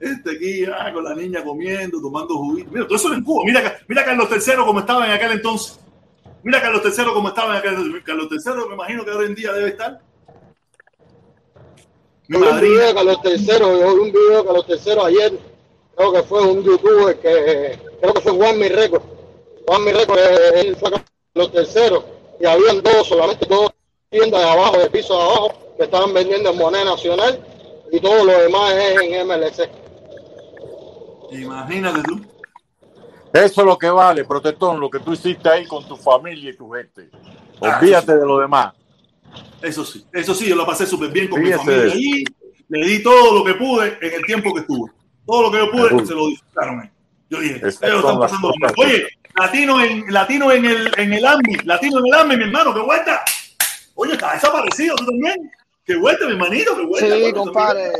Este 0.00 0.30
aquí, 0.30 0.64
ah, 0.64 0.92
con 0.92 1.02
la 1.02 1.12
niña 1.12 1.42
comiendo, 1.42 2.00
tomando 2.00 2.36
juguito. 2.36 2.70
Mira, 2.70 2.86
todo 2.86 2.94
eso 2.94 3.12
en 3.12 3.24
Cuba. 3.24 3.42
Mira, 3.44 3.80
mira 3.88 4.04
Carlos 4.04 4.28
III 4.30 4.54
como 4.64 4.78
estaba 4.78 5.04
en 5.06 5.10
aquel 5.10 5.32
entonces. 5.32 5.80
Mira 6.44 6.62
Carlos 6.62 6.82
III 6.84 7.04
como 7.12 7.28
estaba 7.28 7.50
en 7.50 7.58
aquel 7.58 7.74
entonces. 7.74 8.04
Carlos 8.04 8.28
III 8.30 8.68
me 8.68 8.74
imagino 8.74 9.04
que 9.04 9.10
hoy 9.10 9.26
en 9.26 9.34
día 9.34 9.52
debe 9.52 9.70
estar. 9.70 10.00
Mi 12.28 12.36
vi 12.36 12.44
un 12.44 12.94
Carlos 12.94 13.18
III, 13.24 13.58
yo 13.58 13.94
vi 13.94 14.00
un 14.02 14.12
video 14.12 14.42
de 14.42 14.44
Carlos 14.44 14.66
III 14.68 14.92
ayer, 15.06 15.38
creo 15.96 16.12
que 16.12 16.22
fue 16.24 16.42
un 16.46 16.62
youtuber 16.62 17.18
que, 17.20 17.78
creo 18.02 18.12
que 18.12 18.20
fue 18.20 18.32
Juan 18.32 18.58
Mi 18.58 18.68
Record. 18.68 19.02
Juan 19.66 19.82
Mi 19.82 19.92
Record, 19.92 20.18
él 20.56 20.76
fue 20.76 20.90
Carlos 20.90 21.50
III, 21.54 22.17
y 22.40 22.46
habían 22.46 22.82
dos, 22.82 23.08
solamente 23.08 23.46
dos 23.46 23.70
tiendas 24.10 24.40
de 24.40 24.48
abajo, 24.48 24.78
de 24.78 24.90
piso 24.90 25.14
de 25.16 25.22
abajo, 25.22 25.52
que 25.76 25.84
estaban 25.84 26.14
vendiendo 26.14 26.50
en 26.50 26.58
moneda 26.58 26.84
nacional, 26.84 27.44
y 27.90 28.00
todo 28.00 28.24
lo 28.24 28.38
demás 28.38 28.72
es 28.72 29.02
en 29.02 29.26
MLC. 29.26 29.70
Imagínate 31.32 32.02
tú. 32.02 32.20
Eso 33.32 33.60
es 33.60 33.66
lo 33.66 33.76
que 33.78 33.90
vale, 33.90 34.24
protestón, 34.24 34.80
lo 34.80 34.88
que 34.88 35.00
tú 35.00 35.12
hiciste 35.12 35.48
ahí 35.48 35.66
con 35.66 35.86
tu 35.86 35.96
familia 35.96 36.50
y 36.50 36.56
tu 36.56 36.70
gente. 36.70 37.10
Ah, 37.60 37.78
Olvídate 37.80 38.12
sí. 38.12 38.18
de 38.18 38.26
lo 38.26 38.38
demás. 38.38 38.74
Eso 39.60 39.84
sí, 39.84 40.04
eso 40.12 40.34
sí, 40.34 40.48
yo 40.48 40.56
lo 40.56 40.64
pasé 40.64 40.86
súper 40.86 41.10
bien 41.10 41.28
con 41.28 41.42
mi 41.42 41.52
familia 41.52 41.92
allí. 41.92 42.24
Le 42.68 42.86
di 42.86 43.02
todo 43.02 43.38
lo 43.38 43.44
que 43.44 43.54
pude 43.54 43.98
en 44.00 44.14
el 44.14 44.24
tiempo 44.24 44.54
que 44.54 44.60
estuve. 44.60 44.90
Todo 45.26 45.42
lo 45.42 45.50
que 45.50 45.58
yo 45.58 45.70
pude 45.70 46.06
se 46.06 46.14
lo 46.14 46.26
disfrutaron. 46.28 46.80
ahí. 46.80 46.90
Yo 47.30 47.40
dije, 47.40 47.56
ellos 47.56 47.74
están 47.82 48.18
pasando 48.18 48.52
bien. 48.58 48.72
Oye, 48.76 49.08
latino 49.38 49.80
en, 49.80 50.12
latino 50.12 50.52
en 50.52 50.64
el, 50.64 50.90
en 50.98 51.12
el 51.12 51.24
AMBI, 51.26 51.56
latino 51.64 51.98
en 51.98 52.06
el 52.06 52.14
AMBI, 52.14 52.36
mi 52.36 52.44
hermano, 52.44 52.74
qué 52.74 52.80
vuelta. 52.80 53.22
Oye, 53.94 54.12
está 54.12 54.34
desaparecido 54.34 54.94
tú 54.96 55.06
también. 55.06 55.50
Qué 55.84 55.96
vuelta, 55.96 56.26
mi 56.26 56.32
hermanito, 56.32 56.76
qué 56.76 56.84
vuelta. 56.84 57.14
Sí, 57.16 57.22
Bueno, 57.22 57.38
compadre. 57.44 57.92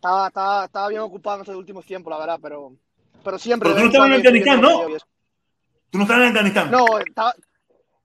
estaba, 0.00 0.26
estaba, 0.28 0.64
estaba 0.64 0.88
bien 0.88 1.00
ocupado 1.02 1.36
en 1.36 1.40
estos 1.42 1.56
últimos 1.56 1.84
tiempos, 1.84 2.10
la 2.10 2.18
verdad, 2.18 2.38
pero, 2.42 2.72
pero 3.22 3.38
siempre. 3.38 3.68
Pero 3.70 3.76
tú 3.76 3.82
no 3.84 3.90
estabas 3.90 4.08
en 4.10 4.14
Afganistán, 4.16 4.60
¿no? 4.60 4.80
Tú 5.90 5.98
no 5.98 6.02
estás 6.04 6.16
en 6.18 6.26
Afganistán. 6.26 6.70
No, 6.70 6.98
estaba- 6.98 7.34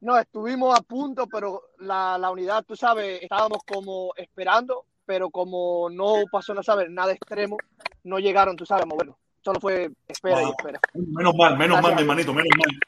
no, 0.01 0.17
estuvimos 0.17 0.77
a 0.77 0.82
punto, 0.82 1.27
pero 1.27 1.61
la, 1.80 2.17
la 2.17 2.32
unidad, 2.32 2.64
tú 2.66 2.75
sabes, 2.75 3.22
estábamos 3.22 3.64
como 3.69 4.14
esperando, 4.16 4.85
pero 5.06 5.30
como 5.30 5.90
no 5.90 6.24
pasó, 6.32 6.53
no 6.53 6.64
sabes, 6.64 6.90
nada 6.90 7.11
extremo, 7.11 7.58
no 8.03 8.19
llegaron, 8.19 8.56
tú 8.56 8.66
sabes, 8.66 8.83
a 8.83 8.85
movernos. 8.85 9.17
Solo 9.43 9.59
fue 9.59 9.90
espera 10.08 10.43
y 10.43 10.50
espera. 10.50 10.80
Menos 10.93 11.34
mal, 11.35 11.58
menos 11.58 11.77
Gracias 11.77 11.84
mal, 11.84 11.95
mi 11.95 12.01
hermanito, 12.01 12.34
menos 12.34 12.50
mal. 12.58 12.80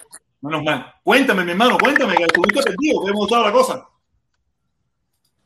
Menos 0.42 0.64
mal. 0.64 0.94
Cuéntame, 1.04 1.46
mi 1.46 1.52
hermano, 1.52 1.78
cuéntame, 1.78 2.16
que 2.16 2.24
estuviste 2.24 2.64
perdido, 2.64 3.04
que 3.04 3.12
hemos 3.12 3.26
estado 3.26 3.46
la 3.46 3.52
cosa. 3.52 3.88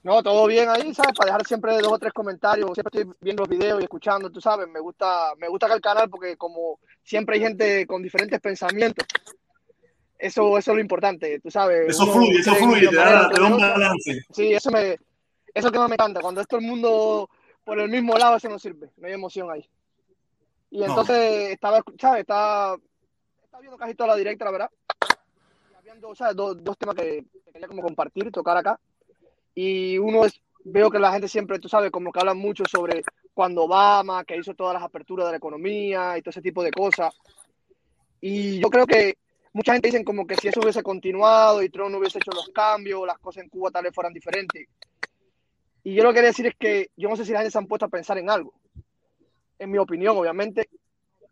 No, 0.03 0.21
todo 0.21 0.45
bien 0.45 0.69
ahí, 0.69 0.93
¿sabes? 0.93 1.13
Para 1.17 1.31
dejar 1.31 1.47
siempre 1.47 1.77
dos 1.79 1.93
o 1.93 1.97
tres 1.97 2.13
comentarios. 2.13 2.69
Siempre 2.75 3.01
estoy 3.01 3.15
viendo 3.19 3.41
los 3.41 3.49
videos 3.49 3.81
y 3.81 3.85
escuchando, 3.85 4.29
tú 4.29 4.39
sabes. 4.39 4.67
Me 4.67 4.79
gusta, 4.79 5.33
me 5.37 5.47
gusta 5.47 5.67
que 5.67 5.73
el 5.73 5.81
canal 5.81 6.09
porque 6.09 6.37
como 6.37 6.79
siempre 7.03 7.35
hay 7.35 7.41
gente 7.41 7.87
con 7.87 8.03
diferentes 8.03 8.39
pensamientos, 8.39 9.03
eso, 10.17 10.57
eso 10.57 10.71
es 10.71 10.75
lo 10.75 10.81
importante, 10.81 11.39
tú 11.39 11.49
sabes. 11.49 11.89
Eso 11.89 12.05
fluye, 12.05 12.39
eso 12.39 12.53
fluye, 12.55 12.87
te 12.87 12.95
da, 12.95 13.05
manera, 13.05 13.29
te 13.29 13.41
da 13.41 13.47
un 13.47 13.57
balance. 13.59 14.21
Sí, 14.31 14.53
eso 14.53 14.69
me, 14.69 14.91
eso 14.91 14.99
es 15.53 15.63
lo 15.63 15.71
que 15.71 15.79
más 15.79 15.89
me 15.89 15.95
encanta. 15.95 16.21
Cuando 16.21 16.41
es 16.41 16.47
todo 16.47 16.59
el 16.59 16.67
mundo 16.67 17.29
por 17.63 17.79
el 17.79 17.89
mismo 17.89 18.15
lado 18.15 18.37
eso 18.37 18.47
no 18.47 18.59
sirve, 18.59 18.91
no 18.97 19.07
hay 19.07 19.13
emoción 19.13 19.49
ahí. 19.49 19.67
Y 20.75 20.83
entonces 20.83 21.51
estaba, 21.51 21.81
¿sabes? 21.97 22.19
Estaba, 22.19 22.77
estaba 23.41 23.61
viendo 23.61 23.77
casi 23.77 23.95
toda 23.95 24.09
la 24.09 24.15
directa, 24.17 24.43
la 24.43 24.51
verdad. 24.51 24.69
Y 25.85 26.15
¿sabes? 26.15 26.35
Dos, 26.35 26.61
dos 26.61 26.77
temas 26.77 26.95
que, 26.95 27.23
quería 27.53 27.69
como 27.69 27.81
compartir, 27.81 28.29
tocar 28.29 28.57
acá. 28.57 28.77
Y 29.53 29.97
uno 29.97 30.25
es, 30.25 30.41
veo 30.65 30.91
que 30.91 30.99
la 30.99 31.13
gente 31.13 31.29
siempre, 31.29 31.59
tú 31.59 31.69
sabes, 31.69 31.91
como 31.91 32.11
que 32.11 32.19
hablan 32.19 32.37
mucho 32.37 32.65
sobre 32.65 33.03
cuando 33.33 33.63
Obama, 33.63 34.25
que 34.25 34.35
hizo 34.35 34.53
todas 34.53 34.73
las 34.73 34.83
aperturas 34.83 35.27
de 35.27 35.31
la 35.31 35.37
economía 35.37 36.17
y 36.17 36.21
todo 36.21 36.31
ese 36.31 36.41
tipo 36.41 36.61
de 36.61 36.71
cosas. 36.71 37.15
Y 38.19 38.59
yo 38.59 38.69
creo 38.69 38.85
que 38.85 39.17
mucha 39.53 39.71
gente 39.71 39.87
dice 39.87 40.03
como 40.03 40.27
que 40.27 40.35
si 40.35 40.49
eso 40.49 40.59
hubiese 40.59 40.83
continuado 40.83 41.63
y 41.63 41.69
Trump 41.69 41.91
no 41.91 41.99
hubiese 41.99 42.17
hecho 42.17 42.31
los 42.31 42.49
cambios, 42.49 43.07
las 43.07 43.19
cosas 43.19 43.43
en 43.43 43.49
Cuba 43.49 43.71
tal 43.71 43.83
vez 43.83 43.95
fueran 43.95 44.11
diferentes. 44.11 44.67
Y 45.85 45.93
yo 45.93 46.03
lo 46.03 46.09
que 46.09 46.15
quería 46.15 46.31
decir 46.31 46.47
es 46.47 46.55
que 46.59 46.89
yo 46.97 47.07
no 47.07 47.15
sé 47.15 47.23
si 47.23 47.31
la 47.31 47.39
gente 47.39 47.51
se 47.51 47.59
han 47.59 47.67
puesto 47.67 47.85
a 47.85 47.89
pensar 47.89 48.17
en 48.17 48.29
algo. 48.29 48.53
En 49.57 49.71
mi 49.71 49.77
opinión, 49.77 50.17
obviamente, 50.17 50.69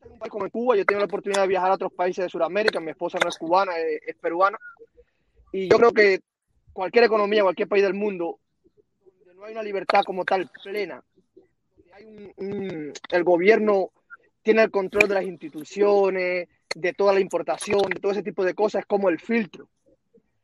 en 0.03 0.11
un 0.11 0.19
país 0.19 0.31
como 0.31 0.49
Cuba, 0.49 0.75
yo 0.75 0.85
tengo 0.85 0.99
la 0.99 1.05
oportunidad 1.05 1.41
de 1.41 1.47
viajar 1.47 1.71
a 1.71 1.75
otros 1.75 1.93
países 1.93 2.25
de 2.25 2.29
Sudamérica, 2.29 2.79
mi 2.79 2.91
esposa 2.91 3.17
no 3.21 3.29
es 3.29 3.37
cubana, 3.37 3.73
es, 3.77 4.15
peruana, 4.15 4.57
y 5.51 5.69
yo 5.69 5.77
creo 5.77 5.91
que 5.91 6.19
cualquier 6.71 7.05
economía, 7.05 7.43
cualquier 7.43 7.67
país 7.67 7.83
del 7.83 7.93
mundo, 7.93 8.39
donde 9.19 9.35
no 9.35 9.45
hay 9.45 9.53
una 9.53 9.63
libertad 9.63 10.03
como 10.05 10.25
tal 10.25 10.49
plena, 10.63 11.03
donde 11.75 11.93
hay 11.93 12.33
un, 12.37 12.93
el 13.11 13.23
gobierno 13.23 13.91
tiene 14.41 14.63
el 14.63 14.71
control 14.71 15.07
de 15.07 15.15
las 15.15 15.23
instituciones, 15.23 16.49
de 16.75 16.93
toda 16.93 17.13
la 17.13 17.19
importación, 17.19 17.81
de 17.89 17.99
todo 17.99 18.11
ese 18.11 18.23
tipo 18.23 18.43
de 18.43 18.53
cosas, 18.53 18.81
es 18.81 18.85
como 18.85 19.09
el 19.09 19.19
filtro. 19.19 19.69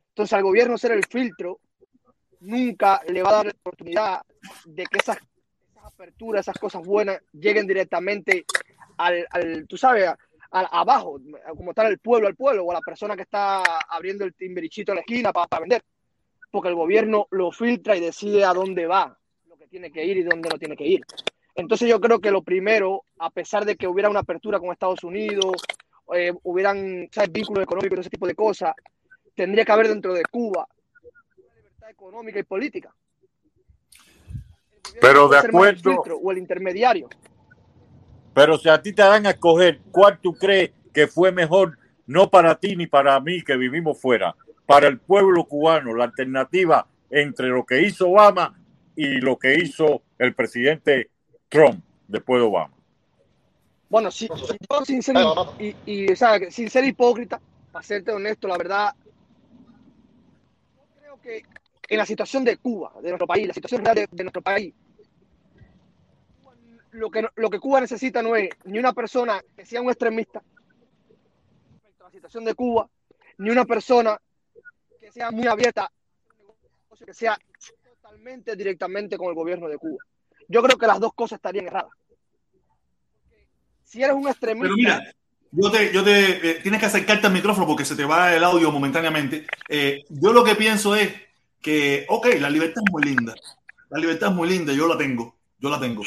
Entonces, 0.10 0.34
al 0.34 0.44
gobierno 0.44 0.78
ser 0.78 0.94
el 0.94 1.06
filtro, 1.06 1.60
nunca 2.40 3.02
le 3.08 3.22
va 3.22 3.30
a 3.30 3.34
dar 3.34 3.46
la 3.48 3.52
oportunidad 3.52 4.22
de 4.66 4.84
que 4.86 4.98
esas, 4.98 5.18
aperturas, 5.90 6.42
esas 6.42 6.58
cosas 6.58 6.86
buenas 6.86 7.22
lleguen 7.34 7.68
directamente 7.68 8.46
al, 8.98 9.66
tú 9.68 9.78
sabes, 9.78 10.10
al, 10.52 10.68
abajo, 10.72 11.20
como 11.56 11.74
tal 11.74 11.88
el 11.88 12.00
pueblo 12.00 12.28
al 12.28 12.36
pueblo 12.36 12.66
o 12.66 12.72
a 12.72 12.76
la 12.76 12.82
persona 12.82 13.16
que 13.16 13.24
está 13.24 13.64
abriendo 13.90 14.26
el 14.26 14.34
timberichito 14.34 14.92
en 14.92 14.98
la 14.98 15.02
esquina 15.02 15.32
para, 15.32 15.60
vender. 15.60 15.84
Porque 16.52 16.70
el 16.70 16.76
gobierno 16.76 17.28
lo 17.32 17.52
filtra 17.52 17.96
y 17.96 18.00
decide 18.00 18.44
a 18.44 18.54
dónde 18.54 18.88
va, 18.88 19.18
lo 19.48 19.58
que 19.58 19.68
tiene 19.68 19.92
que 19.92 20.04
ir 20.04 20.18
y 20.18 20.24
dónde 20.24 20.50
no 20.50 20.58
tiene 20.58 20.76
que 20.76 20.88
ir. 20.88 21.02
Entonces 21.56 21.88
yo 21.88 22.00
creo 22.00 22.20
que 22.20 22.32
lo 22.32 22.42
primero, 22.42 23.04
a 23.20 23.30
pesar 23.30 23.66
de 23.66 23.76
que 23.76 23.88
hubiera 23.88 24.10
una 24.10 24.22
apertura 24.22 24.60
con 24.60 24.72
Estados 24.72 25.04
Unidos, 25.04 25.62
eh, 26.16 26.34
hubieran 26.44 27.08
¿sabes? 27.12 27.32
vínculos 27.32 27.64
económicos 27.64 27.98
y 27.98 28.02
ese 28.02 28.10
tipo 28.10 28.26
de 28.26 28.36
cosas, 28.36 28.74
tendría 29.36 29.66
que 29.66 29.72
haber 29.72 29.90
dentro 29.90 30.14
de 30.14 30.24
Cuba 30.24 30.68
económica 31.90 32.40
y 32.40 32.44
política. 32.44 32.94
Pero 35.00 35.28
de 35.28 35.38
acuerdo. 35.38 36.02
o 36.02 36.32
el 36.32 36.38
intermediario. 36.38 37.10
Pero 38.34 38.58
si 38.58 38.70
a 38.70 38.82
ti 38.82 38.94
te 38.94 39.02
dan 39.02 39.26
a 39.26 39.32
escoger, 39.32 39.80
¿cuál 39.92 40.20
tú 40.20 40.34
crees 40.34 40.72
que 40.94 41.08
fue 41.08 41.32
mejor, 41.32 41.78
no 42.06 42.30
para 42.30 42.56
ti 42.56 42.76
ni 42.76 42.88
para 42.88 43.20
mí 43.20 43.44
que 43.44 43.58
vivimos 43.58 44.00
fuera, 44.00 44.36
para 44.66 44.88
el 44.88 45.00
pueblo 45.00 45.46
cubano, 45.46 45.94
la 45.94 46.06
alternativa 46.06 46.88
entre 47.10 47.48
lo 47.48 47.66
que 47.66 47.82
hizo 47.82 48.10
Obama 48.10 48.58
y 48.96 49.20
lo 49.20 49.38
que 49.38 49.56
hizo 49.56 50.04
el 50.18 50.34
presidente 50.36 51.10
Trump 51.50 51.84
después 52.08 52.42
de 52.42 52.48
Obama? 52.48 52.74
Bueno, 53.90 54.12
si, 54.12 54.30
sin, 54.86 55.02
ser, 55.02 55.16
y, 55.58 55.76
y, 55.86 56.16
sin 56.52 56.70
ser 56.70 56.86
hipócrita, 56.86 57.42
para 57.72 57.84
serte 57.84 58.12
honesto, 58.12 58.48
la 58.48 58.58
verdad, 58.58 58.94
creo 61.00 61.20
que 61.22 61.44
en 61.90 61.98
la 61.98 62.06
situación 62.06 62.46
de 62.46 62.58
Cuba, 62.58 62.94
de 63.02 63.10
nuestro 63.10 63.28
país, 63.28 63.48
la 63.48 63.54
situación 63.54 63.84
real 63.84 64.08
de, 64.12 64.24
nuestro 64.24 64.42
país, 64.42 64.74
lo 66.92 67.10
que, 67.10 67.28
lo 67.36 67.50
que 67.50 67.60
Cuba 67.60 67.82
necesita 67.82 68.22
no 68.22 68.36
es 68.36 68.50
ni 68.66 68.78
una 68.78 68.94
persona 68.94 69.42
que 69.56 69.66
sea 69.66 69.82
un 69.82 69.90
extremista 69.90 70.42
respecto 71.72 72.04
a 72.04 72.08
la 72.08 72.12
situación 72.12 72.46
de 72.46 72.54
Cuba, 72.54 72.88
ni 73.40 73.50
una 73.50 73.66
persona 73.66 74.20
que 75.00 75.12
sea 75.12 75.32
muy 75.32 75.48
abierta, 75.48 75.92
que 77.06 77.14
sea 77.14 77.38
totalmente 77.84 78.56
directamente 78.56 79.18
con 79.18 79.30
el 79.30 79.36
gobierno 79.36 79.68
de 79.68 79.78
Cuba. 79.78 80.04
Yo 80.48 80.62
creo 80.62 80.78
que 80.78 80.88
las 80.88 81.00
dos 81.00 81.14
cosas 81.14 81.38
estarían 81.38 81.68
erradas. 81.68 81.92
Si 83.84 84.04
eres 84.04 84.16
un 84.16 84.28
extremista... 84.28 84.68
Pero 84.68 84.76
mira, 84.76 85.14
yo 85.52 85.72
te, 85.72 85.92
yo 85.92 86.04
te 86.04 86.52
eh, 86.52 86.60
tienes 86.62 86.80
que 86.80 86.86
acercarte 86.86 87.26
al 87.26 87.34
micrófono 87.34 87.66
porque 87.66 87.86
se 87.86 87.96
te 87.96 88.06
va 88.06 88.36
el 88.36 88.44
audio 88.44 88.72
momentáneamente. 88.72 89.48
Eh, 89.68 90.04
yo 90.10 90.34
lo 90.34 90.44
que 90.44 90.56
pienso 90.56 90.96
es 90.96 91.12
que, 91.62 92.06
ok, 92.10 92.28
la 92.40 92.50
libertad 92.50 92.82
es 92.86 92.92
muy 92.92 93.04
linda. 93.04 93.36
La 93.90 94.00
libertad 94.00 94.30
es 94.30 94.36
muy 94.36 94.48
linda, 94.48 94.74
yo 94.74 94.88
la 94.88 94.98
tengo, 94.98 95.36
yo 95.60 95.70
la 95.70 95.80
tengo. 95.80 96.04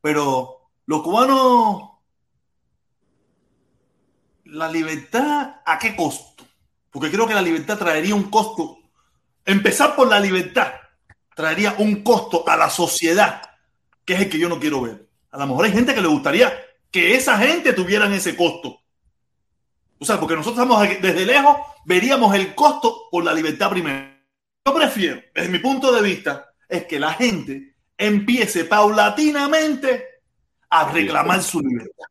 Pero 0.00 0.70
los 0.86 1.02
cubanos, 1.02 1.90
la 4.44 4.68
libertad, 4.68 5.60
¿a 5.64 5.78
qué 5.78 5.94
costo? 5.94 6.44
Porque 6.90 7.10
creo 7.10 7.26
que 7.26 7.34
la 7.34 7.42
libertad 7.42 7.78
traería 7.78 8.14
un 8.14 8.24
costo. 8.24 8.78
Empezar 9.44 9.96
por 9.96 10.08
la 10.08 10.20
libertad 10.20 10.72
traería 11.34 11.74
un 11.78 12.02
costo 12.02 12.46
a 12.46 12.56
la 12.56 12.68
sociedad, 12.68 13.42
que 14.04 14.14
es 14.14 14.20
el 14.20 14.30
que 14.30 14.38
yo 14.38 14.48
no 14.48 14.60
quiero 14.60 14.82
ver. 14.82 15.08
A 15.30 15.38
lo 15.38 15.46
mejor 15.46 15.64
hay 15.64 15.72
gente 15.72 15.94
que 15.94 16.02
le 16.02 16.08
gustaría 16.08 16.52
que 16.90 17.14
esa 17.14 17.38
gente 17.38 17.72
tuvieran 17.72 18.12
ese 18.12 18.36
costo. 18.36 18.80
O 19.98 20.04
sea, 20.04 20.20
porque 20.20 20.36
nosotros 20.36 20.62
estamos 20.62 21.00
desde 21.00 21.24
lejos, 21.24 21.56
veríamos 21.84 22.34
el 22.34 22.54
costo 22.54 23.08
por 23.10 23.24
la 23.24 23.32
libertad 23.32 23.70
primero. 23.70 24.11
Yo 24.64 24.74
prefiero, 24.74 25.20
desde 25.34 25.48
mi 25.48 25.58
punto 25.58 25.92
de 25.92 26.02
vista, 26.02 26.52
es 26.68 26.86
que 26.86 27.00
la 27.00 27.12
gente 27.14 27.74
empiece 27.98 28.64
paulatinamente 28.64 30.06
a 30.70 30.90
reclamar 30.90 31.42
su 31.42 31.60
libertad. 31.60 32.06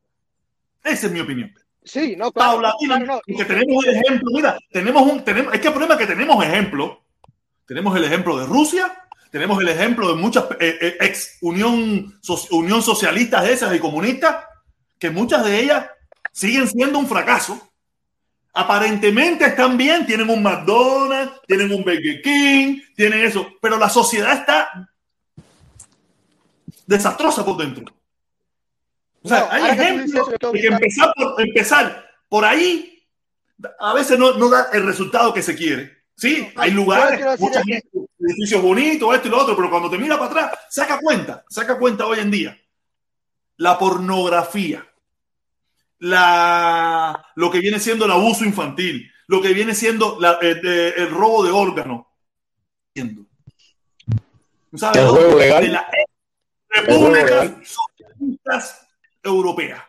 Esa 0.84 1.08
es 1.08 1.14
mi 1.14 1.22
opinión. 1.22 1.54
Sí, 1.84 2.16
no, 2.18 2.32
paulatinamente. 2.32 3.22
porque 3.26 3.46
tenemos 3.46 3.86
el 3.86 3.96
ejemplo, 3.96 4.32
mira, 4.34 4.58
tenemos 4.70 5.02
un, 5.02 5.24
tenemos, 5.24 5.54
es 5.54 5.62
que 5.62 5.68
el 5.68 5.74
problema 5.74 5.96
es 5.96 6.00
que 6.02 6.08
tenemos 6.08 6.44
ejemplo. 6.44 7.04
Tenemos 7.66 7.96
el 7.96 8.04
ejemplo 8.04 8.38
de 8.38 8.46
Rusia, 8.46 9.08
tenemos 9.32 9.62
el 9.62 9.70
ejemplo 9.70 10.10
de 10.10 10.16
muchas 10.16 10.44
eh, 10.60 10.78
eh, 10.82 10.98
ex 11.00 11.38
unión, 11.40 12.20
unión 12.52 12.82
socialistas 12.82 13.48
esas 13.48 13.74
y 13.74 13.80
comunistas, 13.80 14.44
que 15.00 15.10
muchas 15.10 15.46
de 15.46 15.62
ellas 15.62 15.86
siguen 16.34 16.68
siendo 16.68 17.00
un 17.00 17.08
fracaso 17.08 17.71
Aparentemente 18.54 19.46
están 19.46 19.78
bien, 19.78 20.06
tienen 20.06 20.30
un 20.30 20.44
McDonald's, 20.44 21.40
tienen 21.48 21.72
un 21.72 21.84
Burger 21.84 22.22
King, 22.22 22.82
tienen 22.96 23.24
eso, 23.24 23.48
pero 23.62 23.78
la 23.78 23.90
sociedad 23.90 24.34
está 24.34 24.90
desastrosa 26.86 27.46
por 27.46 27.58
dentro. 27.58 27.86
O 29.24 29.30
sea, 29.30 29.48
hay 29.52 29.72
ejemplos 29.72 30.30
que 30.52 30.68
empezar 30.68 31.14
por, 31.16 31.42
empezar 31.42 32.06
por 32.28 32.44
ahí 32.44 32.92
a 33.80 33.94
veces 33.94 34.18
no, 34.18 34.34
no, 34.34 34.50
da 34.50 34.70
el 34.74 34.86
resultado 34.86 35.34
que 35.34 35.42
se 35.42 35.56
quiere. 35.56 36.04
Sí, 36.16 36.52
hay 36.56 36.72
lugares, 36.72 37.40
muchos 37.40 37.64
edificios 38.20 38.62
bonitos, 38.62 39.16
esto 39.16 39.28
y 39.28 39.32
lo 39.32 39.42
otro, 39.42 39.56
pero 39.56 39.70
cuando 39.70 39.90
te 39.90 39.98
mira 39.98 40.18
para 40.18 40.32
atrás, 40.32 40.60
saca 40.70 41.00
cuenta, 41.00 41.44
saca 41.50 41.78
cuenta 41.78 42.06
hoy 42.06 42.20
en 42.20 42.32
día. 42.32 42.62
La 43.58 43.78
pornografía 43.78 44.86
la, 46.02 47.28
lo 47.36 47.52
que 47.52 47.60
viene 47.60 47.80
siendo 47.80 48.06
el 48.06 48.12
abuso 48.12 48.44
infantil, 48.44 49.10
lo 49.28 49.42
que 49.42 49.54
viene 49.54 49.76
siendo 49.76 50.18
eh, 50.42 50.94
el, 50.98 51.12
robo 51.12 51.44
de 51.44 51.52
órganos. 51.52 52.06
¿Sabes? 54.76 55.14
De 55.14 55.68
la 55.68 55.88
República 56.70 57.56
Socialistas 57.64 58.88
Europeas. 59.24 59.82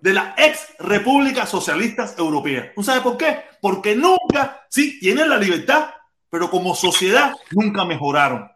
De 0.00 0.12
la 0.12 0.34
ex 0.36 0.74
República 0.80 1.46
Socialistas 1.46 2.18
Europeas. 2.18 2.74
¿Tú 2.74 2.82
sabes 2.82 3.02
por 3.02 3.16
qué? 3.16 3.44
Porque 3.60 3.94
nunca, 3.94 4.66
sí, 4.68 4.98
tienen 4.98 5.30
la 5.30 5.38
libertad, 5.38 5.90
pero 6.28 6.50
como 6.50 6.74
sociedad 6.74 7.32
nunca 7.52 7.84
mejoraron 7.84 8.53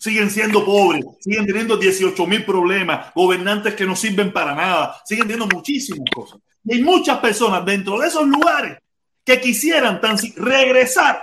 siguen 0.00 0.30
siendo 0.30 0.64
pobres, 0.64 1.04
siguen 1.20 1.44
teniendo 1.44 1.76
18 1.76 2.26
mil 2.26 2.42
problemas, 2.44 3.12
gobernantes 3.14 3.74
que 3.74 3.84
no 3.84 3.94
sirven 3.94 4.32
para 4.32 4.54
nada, 4.54 4.98
siguen 5.04 5.28
teniendo 5.28 5.54
muchísimas 5.54 6.08
cosas. 6.12 6.40
Y 6.64 6.76
hay 6.76 6.82
muchas 6.82 7.18
personas 7.18 7.64
dentro 7.66 7.98
de 7.98 8.08
esos 8.08 8.26
lugares 8.26 8.78
que 9.22 9.38
quisieran 9.40 10.00
tan 10.00 10.16
regresar 10.36 11.22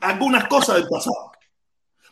algunas 0.00 0.46
cosas 0.48 0.76
del 0.76 0.86
pasado. 0.86 1.32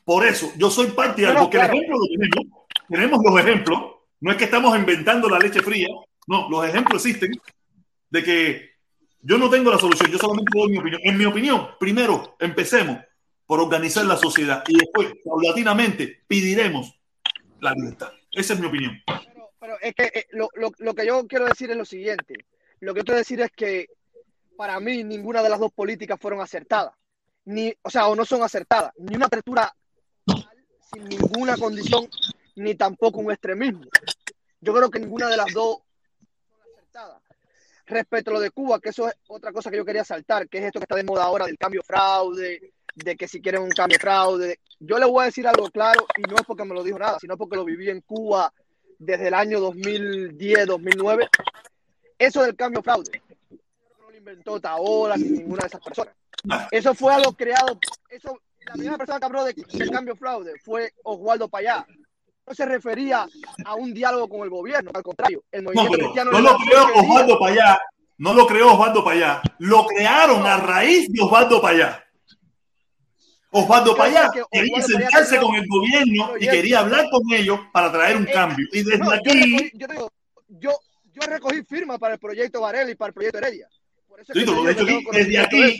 Por 0.02 0.26
eso 0.26 0.50
yo 0.56 0.70
soy 0.70 0.86
partidario, 0.86 1.40
porque 1.40 1.58
el 1.58 1.66
ejemplo 1.66 1.98
lo 1.98 2.06
tenemos, 2.06 2.66
tenemos 2.88 3.20
los 3.22 3.40
ejemplos, 3.40 3.80
no 4.20 4.30
es 4.30 4.38
que 4.38 4.44
estamos 4.44 4.76
inventando 4.78 5.28
la 5.28 5.38
leche 5.38 5.60
fría, 5.60 5.88
no, 6.26 6.48
los 6.48 6.66
ejemplos 6.66 7.04
existen 7.04 7.32
de 8.08 8.24
que 8.24 8.70
yo 9.20 9.36
no 9.36 9.50
tengo 9.50 9.70
la 9.70 9.78
solución, 9.78 10.10
yo 10.10 10.18
solamente 10.18 10.50
doy 10.54 10.70
mi 10.70 10.78
opinión. 10.78 11.00
En 11.04 11.18
mi 11.18 11.26
opinión, 11.26 11.68
primero, 11.78 12.36
empecemos 12.40 12.98
por 13.46 13.60
organizar 13.60 14.04
la 14.04 14.16
sociedad 14.16 14.64
y 14.66 14.78
después, 14.78 15.14
paulatinamente, 15.24 16.22
pediremos 16.26 16.98
la 17.60 17.72
libertad. 17.72 18.12
Esa 18.32 18.54
es 18.54 18.60
mi 18.60 18.66
opinión. 18.66 19.00
Pero, 19.60 19.80
es 19.80 19.94
que 19.94 20.04
eh, 20.14 20.26
lo, 20.32 20.48
lo, 20.54 20.72
lo, 20.78 20.94
que 20.94 21.06
yo 21.06 21.26
quiero 21.26 21.46
decir 21.46 21.70
es 21.70 21.76
lo 21.76 21.84
siguiente. 21.84 22.44
Lo 22.80 22.92
que 22.92 23.02
quiero 23.02 23.18
decir 23.18 23.40
es 23.40 23.50
que 23.52 23.88
para 24.56 24.78
mí 24.80 25.04
ninguna 25.04 25.42
de 25.42 25.48
las 25.48 25.60
dos 25.60 25.72
políticas 25.72 26.18
fueron 26.20 26.40
acertadas. 26.40 26.92
Ni, 27.44 27.72
o 27.82 27.90
sea, 27.90 28.08
o 28.08 28.16
no 28.16 28.24
son 28.24 28.42
acertadas. 28.42 28.92
Ni 28.98 29.16
una 29.16 29.26
apertura 29.26 29.74
sin 30.92 31.04
ninguna 31.04 31.56
condición 31.56 32.08
ni 32.56 32.74
tampoco 32.74 33.20
un 33.20 33.30
extremismo. 33.30 33.86
Yo 34.60 34.74
creo 34.74 34.90
que 34.90 34.98
ninguna 34.98 35.28
de 35.28 35.36
las 35.36 35.52
dos 35.52 35.78
son 36.48 36.58
acertadas. 36.74 37.22
Respecto 37.86 38.30
a 38.30 38.34
lo 38.34 38.40
de 38.40 38.50
Cuba, 38.50 38.80
que 38.80 38.88
eso 38.88 39.08
es 39.08 39.14
otra 39.28 39.52
cosa 39.52 39.70
que 39.70 39.76
yo 39.76 39.84
quería 39.84 40.04
saltar, 40.04 40.48
que 40.48 40.58
es 40.58 40.64
esto 40.64 40.80
que 40.80 40.84
está 40.84 40.96
de 40.96 41.04
moda 41.04 41.24
ahora 41.24 41.46
del 41.46 41.58
cambio 41.58 41.82
fraude, 41.84 42.72
de 42.96 43.16
que 43.16 43.28
si 43.28 43.40
quieren 43.40 43.62
un 43.62 43.70
cambio 43.70 43.98
fraude. 44.00 44.60
Yo 44.80 44.98
le 44.98 45.06
voy 45.06 45.22
a 45.22 45.26
decir 45.26 45.46
algo 45.46 45.70
claro 45.70 46.06
y 46.18 46.22
no 46.22 46.36
es 46.36 46.42
porque 46.42 46.64
me 46.64 46.74
lo 46.74 46.82
dijo 46.82 46.98
nada, 46.98 47.18
sino 47.20 47.36
porque 47.36 47.56
lo 47.56 47.64
viví 47.64 47.88
en 47.88 48.00
Cuba 48.00 48.52
desde 48.98 49.28
el 49.28 49.34
año 49.34 49.60
2010, 49.60 50.66
2009. 50.66 51.28
Eso 52.18 52.42
del 52.42 52.56
cambio 52.56 52.82
fraude 52.82 53.22
no 54.00 54.10
lo 54.10 54.16
inventó 54.16 54.60
Taola 54.60 55.16
ni 55.16 55.28
ninguna 55.28 55.62
de 55.62 55.66
esas 55.68 55.82
personas. 55.82 56.14
Eso 56.70 56.94
fue 56.94 57.12
algo 57.12 57.32
creado. 57.32 57.78
Eso, 58.08 58.40
la 58.64 58.72
primera 58.72 58.96
persona 58.98 59.18
que 59.18 59.26
habló 59.26 59.44
de, 59.44 59.54
del 59.54 59.90
cambio 59.90 60.16
fraude 60.16 60.54
fue 60.64 60.92
Oswaldo 61.04 61.48
Payá. 61.48 61.86
No 62.46 62.54
se 62.54 62.64
refería 62.64 63.26
a 63.64 63.74
un 63.74 63.92
diálogo 63.92 64.28
con 64.28 64.40
el 64.42 64.50
gobierno, 64.50 64.90
al 64.94 65.02
contrario. 65.02 65.42
El 65.50 65.64
movimiento 65.64 65.92
No, 65.92 65.98
cristiano 65.98 66.30
no 66.30 66.36
de 66.36 66.42
lo 66.44 66.56
creó 66.58 66.84
Osvaldo 66.94 67.38
Payá, 67.40 67.78
no 68.18 68.34
lo 68.34 68.46
creó 68.46 68.72
Osvaldo 68.72 69.04
Payá, 69.04 69.42
lo 69.58 69.86
crearon 69.86 70.46
a 70.46 70.56
raíz 70.56 71.12
de 71.12 71.20
Osvaldo 71.22 71.60
Payá. 71.60 72.05
Osvaldo 73.50 73.96
Payá 73.96 74.30
quería 74.50 74.82
sentarse 74.82 75.38
con 75.38 75.54
el 75.54 75.66
gobierno 75.66 76.36
y 76.38 76.48
quería 76.48 76.80
hablar 76.80 77.06
con 77.10 77.22
ellos 77.32 77.60
para 77.72 77.90
traer 77.92 78.16
un 78.16 78.28
Eh, 78.28 78.32
cambio. 78.32 78.66
Y 78.72 78.82
desde 78.82 79.14
aquí, 79.14 79.70
yo, 79.74 79.86
digo, 79.86 80.12
yo, 80.48 80.78
yo 81.12 81.22
recogí 81.26 81.62
firmas 81.62 81.98
para 81.98 82.14
el 82.14 82.20
proyecto 82.20 82.60
Varela 82.60 82.90
y 82.90 82.94
para 82.94 83.08
el 83.08 83.14
proyecto 83.14 83.38
Heredia. 83.38 83.68
Por 84.08 84.20
eso 84.20 84.32
desde 85.12 85.38
aquí, 85.38 85.78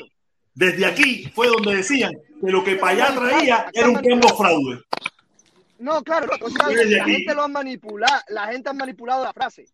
desde 0.55 0.87
aquí 0.87 1.31
fue 1.35 1.49
donde 1.49 1.77
decían 1.77 2.13
que 2.41 2.51
lo 2.51 2.63
que 2.65 2.77
Payá 2.77 3.15
traía 3.15 3.67
era 3.73 3.89
un 3.89 3.95
cambio 3.97 4.29
fraude. 4.37 4.83
No, 5.79 6.03
claro, 6.03 6.27
la 6.27 7.05
gente 7.05 7.35
lo 7.35 7.43
ha 7.43 7.49
manipulado, 7.49 8.23
la 8.29 8.47
gente 8.47 8.71
ha 8.71 8.73
manipulado 8.73 9.25
la 9.25 9.33
frase. 9.35 9.67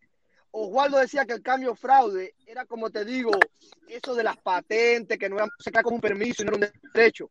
Oswaldo 0.51 0.99
decía 0.99 1.25
que 1.25 1.33
el 1.33 1.41
cambio 1.41 1.73
fraude 1.75 2.35
era 2.45 2.65
como 2.65 2.89
te 2.89 3.05
digo, 3.05 3.31
eso 3.87 4.13
de 4.13 4.23
las 4.23 4.37
patentes, 4.37 5.17
que 5.17 5.29
no 5.29 5.37
era, 5.37 5.47
se 5.57 5.71
cae 5.71 5.81
como 5.81 5.95
un 5.95 6.01
permiso 6.01 6.43
y 6.43 6.45
no 6.45 6.55
era 6.55 6.67
un 6.67 6.91
derecho. 6.93 7.29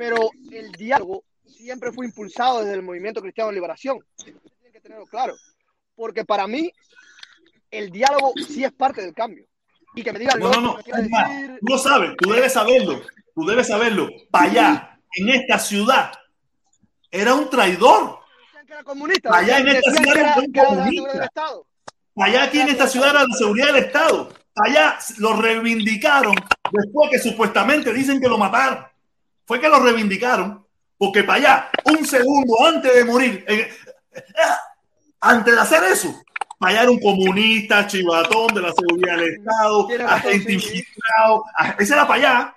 Pero 0.00 0.30
el 0.50 0.72
diálogo 0.72 1.24
siempre 1.44 1.92
fue 1.92 2.06
impulsado 2.06 2.60
desde 2.60 2.72
el 2.72 2.82
movimiento 2.82 3.20
cristiano 3.20 3.48
de 3.50 3.56
liberación. 3.56 3.98
Tienen 4.16 4.72
que 4.72 4.80
tenerlo 4.80 5.04
claro. 5.04 5.34
Porque 5.94 6.24
para 6.24 6.46
mí, 6.46 6.72
el 7.70 7.90
diálogo 7.90 8.32
sí 8.48 8.64
es 8.64 8.72
parte 8.72 9.02
del 9.02 9.12
cambio. 9.12 9.44
Y 9.94 10.02
que 10.02 10.10
me 10.10 10.20
digan, 10.20 10.40
No, 10.40 10.50
no, 10.52 10.60
no. 10.62 10.76
decir, 10.78 11.58
tú 11.60 11.66
lo 11.68 11.76
sabes, 11.76 12.12
tú 12.16 12.30
debes 12.32 12.50
saberlo. 12.50 13.02
Tú 13.34 13.44
debes 13.44 13.66
saberlo. 13.66 14.08
Payá, 14.30 14.98
en 15.16 15.28
esta 15.28 15.58
ciudad, 15.58 16.12
era 17.10 17.34
un 17.34 17.50
traidor. 17.50 18.20
decían 18.46 18.66
que 18.66 18.72
era 18.72 18.82
comunista, 18.82 19.36
Allá 19.36 19.58
en 19.58 19.68
esta 19.68 19.90
ciudad 19.90 20.16
era, 20.16 20.34
un 20.38 20.50
la 20.50 20.64
comunista. 20.64 20.88
seguridad 20.88 21.12
del 21.12 21.22
Estado. 21.24 21.66
Allá 22.16 22.42
aquí 22.44 22.60
en 22.60 22.68
esta 22.70 22.86
ciudad 22.86 23.10
era 23.10 23.20
de 23.26 23.34
seguridad 23.36 23.66
del 23.66 23.84
Estado. 23.84 24.32
Allá 24.64 24.98
lo 25.18 25.36
reivindicaron 25.42 26.34
después 26.72 27.10
que 27.10 27.18
supuestamente 27.18 27.92
dicen 27.92 28.18
que 28.18 28.28
lo 28.28 28.38
mataron. 28.38 28.89
Fue 29.50 29.60
que 29.60 29.68
lo 29.68 29.80
reivindicaron 29.80 30.64
porque 30.96 31.24
para 31.24 31.38
allá, 31.40 31.70
un 31.86 32.06
segundo 32.06 32.54
antes 32.64 32.94
de 32.94 33.04
morir, 33.04 33.44
eh, 33.48 33.68
eh, 34.14 34.22
antes 35.22 35.52
de 35.56 35.60
hacer 35.60 35.82
eso, 35.90 36.14
para 36.56 36.70
allá 36.70 36.82
era 36.82 36.90
un 36.92 37.00
comunista, 37.00 37.84
chivatón 37.84 38.46
de 38.54 38.60
la 38.62 38.72
seguridad 38.72 39.16
del 39.16 39.34
Estado, 39.34 39.88
agente 40.08 40.52
infiltrado. 40.52 41.42
ah, 41.56 41.74
Ese 41.80 41.94
era 41.94 42.06
para 42.06 42.20
allá. 42.20 42.52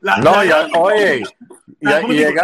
La- 0.00 0.16
No, 0.16 0.32
la- 0.32 0.44
ya, 0.44 0.78
oye, 0.80 1.22
la- 1.80 2.00
llega- 2.14 2.42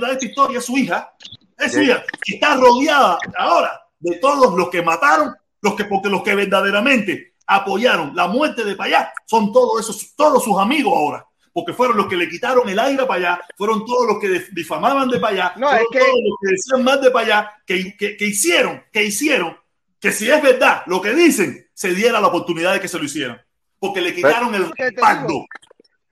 La 0.00 0.08
de 0.08 0.12
esta 0.12 0.26
historia 0.26 0.60
su 0.60 0.76
hija. 0.76 1.10
Es 1.56 1.72
su 1.72 1.80
hija. 1.80 2.02
Está 2.26 2.56
rodeada 2.56 3.16
ahora 3.38 3.80
de 4.00 4.16
todos 4.18 4.52
los 4.54 4.68
que 4.68 4.82
mataron, 4.82 5.34
los 5.62 5.74
que, 5.76 5.86
porque 5.86 6.10
los 6.10 6.22
que 6.22 6.34
verdaderamente 6.34 7.36
apoyaron 7.46 8.14
la 8.14 8.26
muerte 8.26 8.64
de 8.64 8.76
Payá 8.76 9.14
son 9.24 9.50
todos 9.50 9.80
esos, 9.80 10.14
todos 10.14 10.44
sus 10.44 10.58
amigos 10.58 10.92
ahora. 10.94 11.26
Porque 11.54 11.72
fueron 11.72 11.96
los 11.96 12.08
que 12.08 12.16
le 12.16 12.28
quitaron 12.28 12.68
el 12.68 12.78
aire 12.78 13.04
a 13.04 13.06
Payá, 13.06 13.40
fueron 13.56 13.86
todos 13.86 14.06
los 14.08 14.18
que 14.18 14.26
dif- 14.28 14.48
difamaban 14.52 15.08
de 15.08 15.18
Payá, 15.20 15.54
No, 15.56 15.68
fueron 15.68 15.84
es 15.84 15.88
que- 15.92 15.98
todos 16.00 16.20
los 16.28 16.38
que 16.42 16.50
decían 16.50 16.84
más 16.84 17.00
de 17.00 17.10
Payá, 17.12 17.50
que, 17.64 17.96
que, 17.96 18.16
que 18.16 18.26
hicieron, 18.26 18.82
que 18.92 19.04
hicieron, 19.04 19.56
que 20.00 20.10
si 20.12 20.28
es 20.28 20.42
verdad 20.42 20.82
lo 20.86 21.00
que 21.00 21.14
dicen, 21.14 21.66
se 21.72 21.94
diera 21.94 22.20
la 22.20 22.26
oportunidad 22.26 22.74
de 22.74 22.80
que 22.80 22.88
se 22.88 22.98
lo 22.98 23.04
hicieran. 23.04 23.40
Porque 23.78 24.00
le 24.00 24.12
quitaron 24.14 24.54
el 24.54 24.64
Porque 24.66 24.82
te 24.82 24.90
respaldo. 24.90 25.44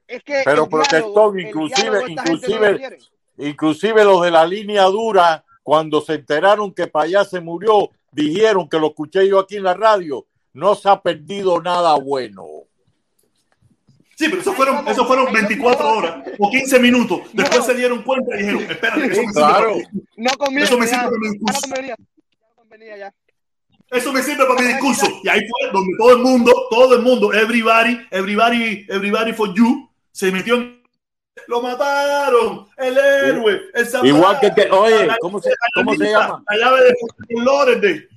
es 0.06 0.22
que 0.22 0.42
pero 0.44 0.68
el 0.70 0.96
el 0.96 1.40
inclusive, 1.48 1.86
no 1.90 1.92
lo 2.00 2.08
inclusive, 2.08 2.98
inclusive 3.38 4.04
los 4.04 4.22
de 4.22 4.30
la 4.30 4.46
línea 4.46 4.84
dura, 4.84 5.44
cuando 5.62 6.00
se 6.00 6.14
enteraron 6.14 6.72
que 6.72 6.86
Payá 6.86 7.24
se 7.24 7.40
murió, 7.40 7.90
dijeron 8.12 8.68
que 8.68 8.78
lo 8.78 8.88
escuché 8.88 9.26
yo 9.28 9.40
aquí 9.40 9.56
en 9.56 9.64
la 9.64 9.74
radio, 9.74 10.26
no 10.52 10.74
se 10.76 10.88
ha 10.88 11.00
perdido 11.00 11.60
nada 11.60 11.94
bueno. 11.96 12.44
Sí, 14.22 14.28
pero 14.30 14.40
eso 14.40 14.52
fueron, 14.52 14.86
eso 14.86 15.04
fueron 15.04 15.32
24 15.32 15.88
horas 15.96 16.14
o 16.38 16.48
15 16.50 16.78
minutos. 16.78 17.20
Después 17.32 17.58
No. 17.58 17.64
se 17.64 17.74
dieron 17.74 18.02
cuenta 18.04 18.36
y 18.36 18.38
dijeron, 18.38 18.62
espérate, 18.70 19.00
que 19.00 19.12
eso 19.12 19.22
me 19.22 19.32
sirve 19.32 19.32
claro. 19.34 19.72
para- 19.72 19.88
No 20.16 20.30
conviene. 20.38 20.64
Eso 20.64 20.78
me 20.78 20.86
sirve 20.86 21.02
para 21.02 21.16
mi 21.18 21.28
discurso. 21.30 21.60
Eso 23.90 24.12
me 24.12 24.22
sirve 24.22 24.46
para 24.46 24.60
mi 24.60 24.66
discurso. 24.68 25.06
Y 25.24 25.28
ahí 25.28 25.40
fue 25.40 25.70
donde 25.72 25.92
todo 25.98 26.10
el 26.12 26.18
mundo, 26.18 26.52
todo 26.70 26.94
el 26.94 27.02
mundo, 27.02 27.32
everybody, 27.32 27.98
everybody, 28.10 28.86
everybody 28.88 29.32
for 29.32 29.52
you, 29.54 29.90
se 30.12 30.30
metió 30.30 30.54
en... 30.54 30.80
Lo 31.48 31.60
mataron, 31.62 32.66
el 32.76 32.96
héroe, 32.96 33.60
el 33.74 33.86
Zapata, 33.86 34.06
Igual 34.06 34.38
que, 34.40 34.52
que- 34.54 34.70
oye, 34.70 35.06
la- 35.06 35.16
¿cómo 35.18 35.40
se, 35.40 35.48
la 35.50 35.56
cómo 35.74 35.92
se 35.94 36.04
lista, 36.04 36.20
llama? 36.20 36.44
La 36.48 36.56
llave 36.58 36.80
de 36.84 36.94
Lorende. 37.42 38.08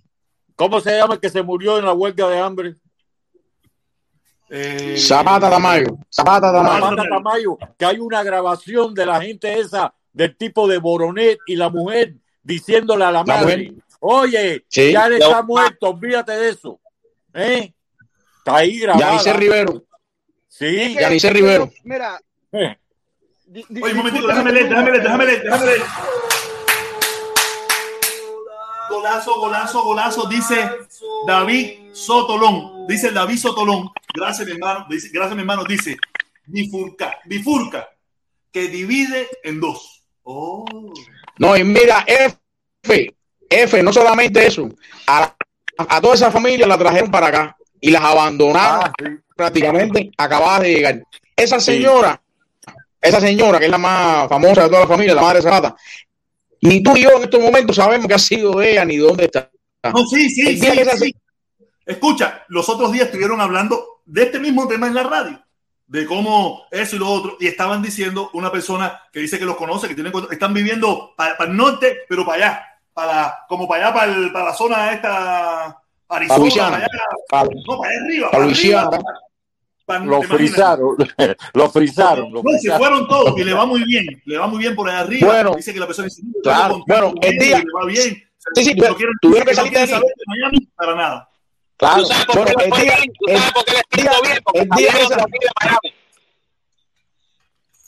¿Cómo 0.56 0.80
se 0.82 0.98
llama 0.98 1.16
el 1.16 1.20
que 1.20 1.30
se 1.30 1.42
murió 1.42 1.80
en 1.80 1.86
la 1.86 1.94
huelga 1.94 2.28
de 2.30 2.40
hambre? 2.40 2.76
Eh, 4.50 4.96
Zapata 4.98 5.50
Tamayo. 5.50 5.98
Zapata 6.10 6.52
Tamayo. 6.52 6.84
Zapata 6.86 7.04
Tamayo, 7.10 7.58
que 7.78 7.86
hay 7.86 8.00
una 8.00 8.24
grabación 8.24 8.94
de 8.94 9.06
la 9.06 9.22
gente 9.22 9.60
esa, 9.60 9.94
del 10.14 10.36
tipo 10.38 10.68
de 10.68 10.78
Boronet 10.78 11.40
y 11.48 11.56
la 11.56 11.70
mujer 11.70 12.14
diciéndole 12.44 13.04
a 13.06 13.12
la, 13.12 13.20
La 13.20 13.24
madre, 13.26 13.58
mujer. 13.72 13.84
oye, 14.02 14.66
Sí. 14.70 14.92
ya 14.92 15.08
está 15.08 15.42
muerto, 15.42 15.90
olvídate 15.90 16.32
de 16.34 16.50
eso. 16.50 16.80
¿Eh? 17.34 17.74
Está 18.38 18.58
ahí 18.58 18.80
grabada. 18.80 19.08
Yanice 19.12 19.34
Rivero. 19.34 19.84
Sí. 20.48 20.94
Yanice 20.96 21.30
Rivero. 21.32 21.72
Mira, 21.84 22.20
Eh. 22.52 22.78
Oye, 23.82 23.92
un 23.92 23.98
momentito, 23.98 24.28
déjame 24.28 24.52
leer, 24.52 24.70
déjame 24.70 24.92
leer, 24.92 25.04
déjame 25.04 25.26
leer, 25.26 25.44
déjame 25.44 25.66
leer. 25.66 25.82
Golazo, 28.90 29.40
golazo, 29.40 29.84
golazo, 29.84 30.28
dice 30.28 30.72
David 31.28 31.92
Sotolón. 31.94 32.88
Dice 32.88 33.12
David 33.12 33.38
Sotolón. 33.38 33.90
Gracias, 34.14 34.48
mi 34.48 34.54
hermano. 34.54 34.86
Dice, 34.90 35.10
gracias, 35.12 35.36
mi 35.36 35.42
hermano. 35.42 35.64
Dice 35.64 35.98
bifurca, 36.46 37.18
bifurca, 37.26 37.90
que 38.52 38.68
divide 38.68 39.28
en 39.44 39.60
dos. 39.60 40.04
Oh. 40.24 40.66
No, 41.38 41.58
y 41.58 41.64
mira, 41.64 42.06
F, 42.08 43.16
F, 43.50 43.84
no 43.84 43.92
solamente 43.92 44.46
eso, 44.46 44.70
a, 45.08 45.34
a 45.78 46.02
toda 46.02 46.16
esa 46.16 46.32
familia 46.32 46.68
la 46.68 46.78
trajeron 46.78 47.10
para 47.12 47.28
acá 47.28 47.58
y 47.82 47.92
las 47.92 48.04
abandonaron 48.04 48.86
Ah, 48.86 48.94
sí. 48.98 49.06
prácticamente 49.36 50.12
acabadas 50.18 50.62
de 50.62 50.74
llegar. 50.74 51.04
Esa 51.36 51.60
señora, 51.60 52.22
esa 53.02 53.20
señora 53.20 53.60
que 53.60 53.66
es 53.66 53.72
la 53.72 53.78
más 53.78 54.30
famosa 54.30 54.64
de 54.64 54.70
toda 54.70 54.82
la 54.82 54.88
familia, 54.88 55.14
la 55.16 55.22
madre 55.22 55.42
Zapata, 55.42 55.76
ni 56.62 56.82
tú 56.82 56.96
y 56.96 57.04
yo 57.04 57.12
en 57.18 57.24
estos 57.24 57.40
momentos 57.42 57.76
sabemos 57.76 58.08
qué 58.08 58.14
ha 58.14 58.20
sido 58.20 58.62
ella 58.62 58.84
ni 58.86 58.98
dónde 58.98 59.26
está. 59.26 59.50
No, 59.94 60.06
sí, 60.08 60.30
sí, 60.30 60.58
sí, 60.58 60.68
sí. 60.98 61.16
Escucha, 61.86 62.44
los 62.48 62.68
otros 62.70 62.92
días 62.92 63.06
estuvieron 63.06 63.40
hablando 63.42 64.02
de 64.06 64.24
este 64.24 64.40
mismo 64.40 64.68
tema 64.68 64.88
en 64.88 64.96
la 64.96 65.04
radio, 65.04 65.40
de 65.88 66.06
cómo 66.06 66.64
eso 66.72 66.96
y 66.96 67.00
lo 67.00 67.10
otro, 67.10 67.38
y 67.40 67.48
estaban 67.48 67.82
diciendo 67.84 68.32
una 68.34 68.52
persona 68.52 69.00
que 69.14 69.20
dice 69.20 69.38
que 69.38 69.46
los 69.46 69.56
conoce, 69.56 69.88
que 69.88 69.94
tienen, 69.94 70.12
están 70.32 70.54
viviendo 70.54 71.14
para, 71.16 71.36
el 71.46 71.56
norte, 71.56 71.98
pero 72.10 72.26
para 72.26 72.38
allá, 72.48 72.64
para, 72.94 73.38
como 73.48 73.68
para 73.68 73.86
allá, 73.88 73.94
para, 73.94 74.12
el- 74.14 74.32
para 74.32 74.46
la 74.46 74.54
zona 74.54 74.92
esta, 74.94 75.80
Arizona, 76.10 76.40
para 76.72 76.78
allá, 76.78 76.88
Para, 77.30 77.50
no, 77.50 77.78
para 77.78 77.90
allá 77.92 78.00
arriba, 78.06 78.32
para 78.32 78.32
para 78.32 78.46
Luisiana. 78.46 78.82
arriba, 78.88 79.04
Lo 79.88 80.22
frizaron, 80.24 80.96
lo 81.54 81.70
frizaron. 81.70 82.32
lo 82.34 82.42
No, 82.42 82.60
se 82.60 82.72
fueron 82.78 83.08
todos 83.08 83.38
y 83.40 83.44
le 83.44 83.54
va 83.54 83.66
muy 83.68 83.84
bien, 83.84 84.06
le 84.26 84.38
va 84.38 84.48
muy 84.48 84.58
bien 84.60 84.76
por 84.76 84.90
allá 84.90 85.02
arriba. 85.02 85.28
Bueno, 85.28 85.54
dice 85.56 85.74
que 85.74 85.80
la 85.80 85.86
persona 85.86 86.08
dice, 86.08 86.22
"Yo 86.26 86.42
claro, 86.42 86.84
bueno, 86.88 87.14
el 87.22 87.38
día- 87.38 87.60
le 87.60 87.66
va 87.72 87.86
bien. 87.86 88.24
Sí, 88.56 88.64
sí, 88.64 88.76
quieren, 88.76 88.96
tuvieron 89.22 89.48
que 89.48 89.56
salir 89.56 89.72
de 89.74 89.86
de 89.86 90.02
Miami 90.28 90.68
para 90.76 90.96
nada. 90.96 91.30
Claro, 91.78 92.02
Tú 92.02 92.06
sabes 92.08 92.26
por 92.26 92.36
bueno, 92.38 92.52
qué 92.58 92.64
el 92.64 92.70
le 92.70 92.76
fue 92.76 92.84
día, 92.86 92.96
bien, 92.98 93.14
tú 93.20 93.26
el 93.28 93.38
sabes 93.38 93.54
por 93.54 93.66
qué 93.66 93.72
le 93.74 94.02
día- 94.04 94.12
bien, 94.22 94.38
porque 94.44 94.60
el 94.60 94.70
día 94.70 94.92
que 94.94 95.04
Miami. 95.62 95.80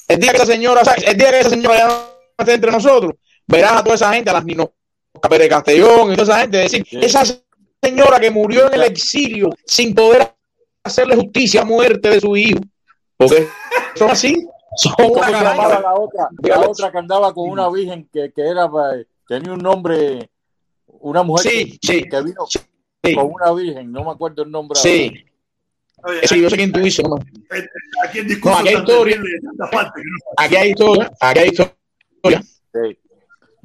el 0.07 0.19
día 0.19 0.31
que 0.31 0.37
esa 0.37 0.45
señora, 0.45 0.81
el 1.05 1.17
día 1.17 1.29
que 1.31 1.39
esa 1.39 1.49
señora 1.49 1.77
ya 1.77 1.87
no 1.87 2.03
esté 2.39 2.53
entre 2.53 2.71
nosotros, 2.71 3.13
verás 3.47 3.71
a 3.73 3.83
toda 3.83 3.95
esa 3.95 4.13
gente, 4.13 4.29
a 4.29 4.33
las 4.33 4.45
Nino 4.45 4.71
de 5.29 5.49
Castellón 5.49 6.11
y 6.13 6.15
toda 6.15 6.23
esa 6.23 6.39
gente 6.41 6.57
decir, 6.57 6.85
Sí. 6.89 6.99
esa 7.01 7.23
señora 7.81 8.19
que 8.19 8.29
murió 8.31 8.67
en 8.67 8.73
el 8.75 8.83
exilio 8.83 9.49
sin 9.65 9.93
poder 9.95 10.33
hacerle 10.87 11.15
justicia 11.15 11.61
a 11.61 11.65
muerte 11.65 12.09
de 12.09 12.19
su 12.19 12.35
hijo. 12.35 12.59
Porque 13.17 13.47
son 13.95 14.09
así. 14.11 14.47
¿Cómo 14.97 15.23
se 15.23 15.31
llamaba 15.31 15.79
la 15.79 15.95
otra? 15.95 16.29
La 16.43 16.59
otra 16.61 16.91
que 16.91 16.97
andaba 16.97 17.33
con 17.33 17.49
una 17.49 17.69
virgen 17.69 18.07
que, 18.11 18.31
que 18.31 18.41
era 18.41 18.65
eh, 18.95 19.05
tenía 19.27 19.53
un 19.53 19.59
nombre, 19.59 20.29
una 20.87 21.23
mujer 21.23 21.51
Sí, 21.51 21.79
que, 21.79 21.93
sí. 21.93 22.03
que 22.03 22.21
vino 22.21 22.45
Sí. 23.03 23.15
con 23.15 23.31
una 23.31 23.51
virgen, 23.53 23.91
no 23.91 24.03
me 24.03 24.11
acuerdo 24.11 24.43
el 24.43 24.51
nombre. 24.51 24.77
Sí. 24.79 25.23
Sí, 26.23 26.41
yo 26.41 26.49
sé 26.49 26.55
quién 26.57 26.71
tú 26.71 26.79
dices. 26.79 27.03
No, 27.07 27.15
discurso 28.25 28.57
aquí 28.57 28.69
hay 28.69 28.75
historia. 28.77 29.17
Aquí 30.37 30.55
hay 30.55 30.69
historia. 30.69 31.11
Aquí 31.19 31.39
hay 31.39 31.47
historia. 31.49 32.43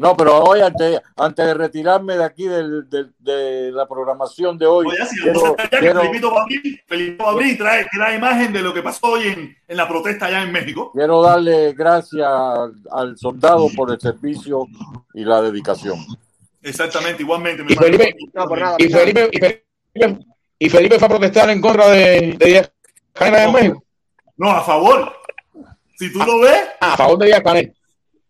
No, 0.02 0.16
pero 0.16 0.42
hoy 0.42 0.60
antes, 0.60 1.00
antes 1.16 1.46
de 1.46 1.54
retirarme 1.54 2.16
de 2.16 2.24
aquí 2.24 2.48
del, 2.48 2.90
del- 2.90 3.12
de 3.20 3.70
la 3.72 3.86
programación 3.86 4.58
de 4.58 4.66
hoy, 4.66 4.86
Oye, 4.88 4.98
quiero, 5.22 5.56
quiero- 5.78 6.00
Felipito 6.00 6.32
va 6.34 6.40
a 6.40 6.42
abrir, 6.42 6.82
Felipito 6.86 7.22
va 7.24 7.30
a 7.30 7.32
abrir 7.32 7.52
y 7.52 7.56
trae, 7.58 7.86
trae 7.92 8.16
imagen 8.16 8.52
de 8.52 8.60
lo 8.62 8.74
que 8.74 8.82
pasó 8.82 9.06
hoy 9.12 9.28
en, 9.28 9.56
en 9.68 9.76
la 9.76 9.86
protesta 9.88 10.26
allá 10.26 10.42
en 10.42 10.50
México. 10.52 10.90
quiero 10.92 11.22
darle 11.22 11.72
gracias 11.72 12.26
al, 12.26 12.72
al 12.90 13.16
soldado 13.16 13.68
por 13.76 13.92
el 13.92 14.00
servicio 14.00 14.66
y 15.14 15.24
la 15.24 15.40
dedicación. 15.40 15.98
Exactamente, 16.62 17.22
igualmente. 17.22 17.62
mi 17.62 17.72
Y. 17.72 17.76
Felipe, 17.76 18.14
No, 18.34 18.46
por 18.46 18.60
nada. 18.60 18.76
y 18.78 18.88
Felipe, 18.88 19.30
y 19.32 19.38
Felipe, 19.38 20.24
y 20.58 20.68
Felipe 20.68 20.98
fue 20.98 21.06
a 21.06 21.10
protestar 21.10 21.50
en 21.50 21.60
contra 21.60 21.88
de, 21.88 22.36
de 22.38 22.46
Díaz 22.46 22.72
Canel 23.12 23.48
en 23.48 23.52
México. 23.52 23.84
No, 24.36 24.50
a 24.50 24.62
favor. 24.62 25.12
Si 25.96 26.12
tú 26.12 26.18
lo 26.20 26.40
ves, 26.40 26.60
Ah, 26.80 26.94
a 26.94 26.96
favor 26.96 27.18
de 27.18 27.26
Díaz 27.26 27.42
Canel. 27.42 27.74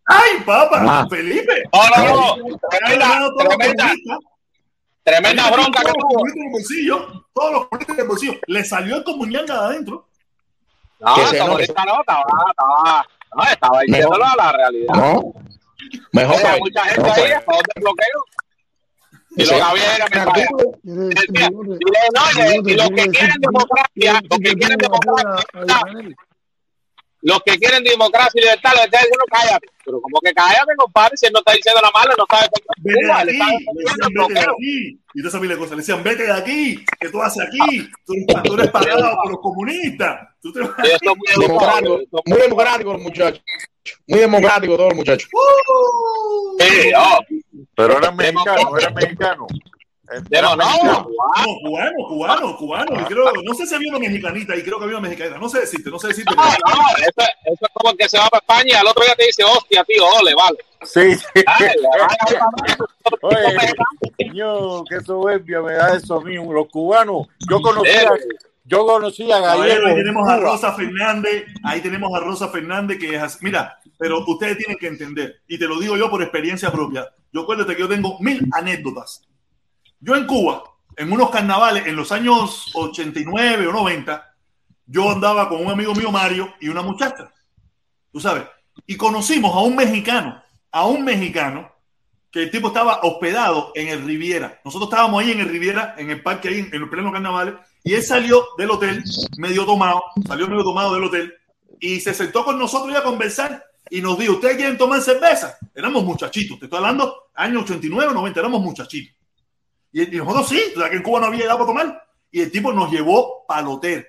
¡Ay, 0.07 0.41
papá! 0.45 0.79
Ah. 0.83 1.07
Felipe. 1.09 1.63
No, 1.73 2.37
no, 2.39 2.59
Tremenda, 2.71 3.09
ganado 3.09 3.31
todos 3.35 3.45
los 3.45 3.57
tremenda, 3.57 3.93
tremenda 5.05 5.43
Todos 5.45 5.57
bronca 5.57 5.81
que 5.81 5.87
los 5.89 5.97
tuvo. 5.97 6.29
en 6.29 6.43
el 6.47 6.51
bolsillo, 6.53 7.27
todos 7.35 7.53
los 7.53 7.67
comunistas 7.69 7.97
en 7.97 8.03
el 8.03 8.09
bolsillo. 8.09 8.35
Le 8.47 8.65
salió 8.65 8.97
el 8.97 9.05
comuñanga 9.05 9.55
de 9.55 9.67
adentro. 9.67 10.07
No, 11.01 11.15
Que 11.17 11.27
se 11.27 11.39
no, 11.39 11.59
estaba, 11.59 12.01
estaba, 12.01 13.07
no, 13.35 13.43
estaba 13.45 13.81
diciéndolo 13.81 14.25
a 14.25 14.37
la 14.37 14.53
realidad. 14.53 14.95
No. 14.95 15.33
Mejor 16.13 16.41
para 16.43 16.57
mucha 16.59 16.85
gente 16.85 17.11
ahí 17.11 17.33
a 17.33 17.41
favor 17.41 17.63
del 17.75 17.83
bloqueo. 17.83 18.25
Y 19.35 19.45
lo 19.47 19.51
que 19.51 19.63
había 19.63 19.97
era 19.97 20.07
mentira. 20.09 21.49
Y 22.65 22.75
los 22.75 22.89
que 22.91 23.07
quieren 23.09 23.41
democracia, 23.41 24.23
los 24.31 24.39
que 24.39 24.53
quieren 24.55 24.79
democracia, 24.79 25.45
los 27.23 27.41
que 27.45 27.57
quieren 27.57 27.85
democracia 27.85 28.33
y 28.35 28.41
libertad, 28.41 28.73
les 28.75 28.85
está 28.87 28.99
diciendo 28.99 29.25
cállate. 29.31 29.67
Pero 29.85 30.01
como 30.01 30.21
que 30.21 30.33
cállate, 30.33 30.75
compadre, 30.77 31.17
si 31.17 31.27
él 31.27 31.33
no 31.33 31.39
está 31.39 31.53
diciendo 31.53 31.81
la 31.81 31.91
mala, 31.93 32.15
no 32.19 32.27
sabe 32.29 32.49
Vete 32.79 32.99
de 32.99 33.07
Cuba, 33.07 33.19
aquí. 33.19 33.27
le 33.27 33.33
está 33.33 34.09
Le 34.09 34.29
vete 34.29 34.35
de 34.35 34.41
aquí. 34.41 35.01
Y 35.15 35.21
usted 35.21 35.31
sabía 35.31 35.51
la 35.51 35.57
cosa. 35.57 35.71
Le 35.75 35.77
decían, 35.79 36.03
vete 36.03 36.25
de 36.25 36.33
aquí. 36.33 36.85
¿Qué 37.01 37.09
tú 37.11 37.23
haces 37.23 37.47
aquí? 37.47 37.89
Tú 38.05 38.15
eres, 38.15 38.43
tú 38.43 38.55
eres 38.55 38.71
pagado 38.71 39.17
por 39.23 39.31
los 39.31 39.41
comunistas. 39.41 40.29
Tú 40.41 40.53
te 40.53 40.61
vas 40.61 40.71
Y 40.83 40.91
esto 40.91 41.13
es 41.13 41.17
muy 41.17 41.47
democrático, 41.47 42.01
muy 42.27 42.39
democrático 42.41 42.93
los 42.93 43.03
muchachos. 43.03 43.45
Muy 44.09 44.19
democrático 44.19 44.77
todos 44.77 44.89
los 44.89 44.99
muchachos. 44.99 45.29
¡Uh! 45.33 46.61
Sí, 46.61 46.93
oh, 46.97 47.21
Pero 47.77 47.99
era 47.99 48.11
mexicano, 48.11 48.79
era 48.79 48.91
mexicano. 48.91 49.47
Era 50.31 50.51
demo- 50.51 50.57
no. 50.85 50.93
No, 51.03 51.57
cubano, 51.63 51.93
cubano, 52.09 52.57
cubano. 52.57 53.01
Y 53.01 53.05
creo, 53.05 53.25
no 53.45 53.55
sé 53.55 53.67
si 53.67 53.75
había 53.75 53.91
una 53.91 53.99
mexicanita 53.99 54.57
y 54.57 54.63
creo 54.63 54.79
que 54.79 54.85
había 54.85 54.99
una 54.99 55.09
mexicanita. 55.09 55.39
No 55.39 55.49
sé 55.49 55.61
decirte, 55.61 55.91
no 55.91 55.99
sé 55.99 56.09
decirte. 56.09 56.35
no, 56.35 56.43
no, 56.45 56.83
eso, 56.99 57.31
eso 57.45 57.61
es 57.63 57.69
como 57.75 57.91
el 57.91 57.97
que 57.97 58.09
se 58.09 58.19
va 58.19 58.29
para 58.29 58.41
España 58.41 58.73
y 58.75 58.77
al 58.77 58.87
otro 58.87 59.05
día 59.05 59.15
te 59.15 59.27
dice, 59.27 59.45
hostia, 59.45 59.85
tío, 59.85 60.05
ole, 60.21 60.35
vale. 60.35 60.59
Sí, 60.85 61.15
sí. 61.15 61.45
Oye, 63.21 63.37
qué 64.89 65.01
soberbia 65.05 65.61
me 65.61 65.73
da 65.75 65.97
eso 65.97 66.17
a 66.17 66.25
mí. 66.25 66.35
Los 66.35 66.69
cubanos, 66.69 67.29
yo 67.49 67.61
conocía, 67.61 68.11
yo 68.65 68.87
conocía 68.87 69.37
a 69.37 69.41
gallegos. 69.41 69.85
ahí 69.87 69.91
en 69.93 69.97
tenemos 69.97 70.29
a. 70.29 70.37
Rosa 70.39 70.73
Fernández, 70.75 71.45
ahí 71.65 71.81
tenemos 71.81 72.13
a 72.15 72.21
Rosa 72.21 72.49
Fernández 72.49 72.99
que 72.99 73.15
es 73.15 73.23
así. 73.23 73.39
Mira, 73.43 73.79
pero 73.99 74.25
ustedes 74.27 74.59
tienen 74.59 74.77
que 74.77 74.87
entender, 74.89 75.41
y 75.47 75.59
te 75.59 75.67
lo 75.67 75.79
digo 75.79 75.97
yo 75.97 76.11
por 76.11 76.23
experiencia 76.23 76.71
propia. 76.73 77.09
Yo 77.33 77.43
acuérdate 77.43 77.75
que 77.75 77.81
yo 77.83 77.89
tengo 77.89 78.19
mil 78.21 78.47
anécdotas. 78.53 79.23
Yo 80.05 80.17
en 80.17 80.27
Cuba, 80.27 80.65
en 80.97 81.13
unos 81.13 81.31
carnavales, 81.31 81.87
en 81.87 81.95
los 81.95 82.11
años 82.11 82.73
89 82.75 83.69
o 83.69 83.73
90, 83.73 84.35
yo 84.87 85.09
andaba 85.09 85.49
con 85.49 85.65
un 85.65 85.71
amigo 85.71 85.95
mío, 85.95 86.11
Mario, 86.11 86.53
y 86.61 86.69
una 86.69 86.83
muchacha. 86.83 87.33
Tú 88.11 88.19
sabes. 88.19 88.43
Y 88.85 88.97
conocimos 88.97 89.55
a 89.55 89.61
un 89.61 89.77
mexicano, 89.77 90.43
a 90.73 90.87
un 90.87 91.05
mexicano, 91.05 91.71
que 92.33 92.43
el 92.43 92.51
tipo 92.51 92.69
estaba 92.69 92.99
hospedado 93.05 93.71
en 93.77 93.89
el 93.89 94.05
Riviera. 94.05 94.61
Nosotros 94.65 94.91
estábamos 94.91 95.23
ahí 95.23 95.31
en 95.31 95.39
el 95.39 95.49
Riviera, 95.49 95.95
en 95.97 96.11
el 96.11 96.21
parque, 96.21 96.49
en, 96.49 96.75
en 96.75 96.83
el 96.83 96.91
pleno 96.91 97.13
carnavales, 97.13 97.55
y 97.85 97.95
él 97.95 98.03
salió 98.03 98.45
del 98.59 98.73
hotel 98.73 99.05
medio 99.37 99.65
tomado, 99.65 100.03
salió 100.27 100.49
medio 100.49 100.65
tomado 100.65 100.95
del 100.95 101.05
hotel, 101.05 101.33
y 101.79 102.01
se 102.01 102.13
sentó 102.13 102.45
con 102.45 102.59
nosotros 102.59 102.93
ya 102.93 102.99
a 102.99 103.05
conversar, 103.05 103.65
y 103.89 104.01
nos 104.01 104.19
dijo, 104.19 104.33
¿ustedes 104.33 104.57
quieren 104.57 104.77
tomar 104.77 105.01
cerveza? 105.01 105.59
Éramos 105.73 106.03
muchachitos, 106.03 106.59
te 106.59 106.65
estoy 106.65 106.79
hablando, 106.79 107.31
año 107.37 107.61
89, 107.61 108.13
90, 108.13 108.41
éramos 108.41 108.63
muchachitos. 108.63 109.22
Y, 109.93 110.03
y 110.15 110.19
nosotros 110.19 110.49
sí, 110.49 110.61
o 110.77 110.81
sea 110.81 110.91
que 110.91 110.97
en 110.97 111.03
Cuba 111.03 111.21
no 111.21 111.27
había 111.27 111.45
edad 111.45 111.55
para 111.55 111.67
tomar. 111.67 112.03
Y 112.31 112.41
el 112.41 112.51
tipo 112.51 112.73
nos 112.73 112.91
llevó 112.91 113.45
el 113.59 113.67
hotel. 113.67 114.07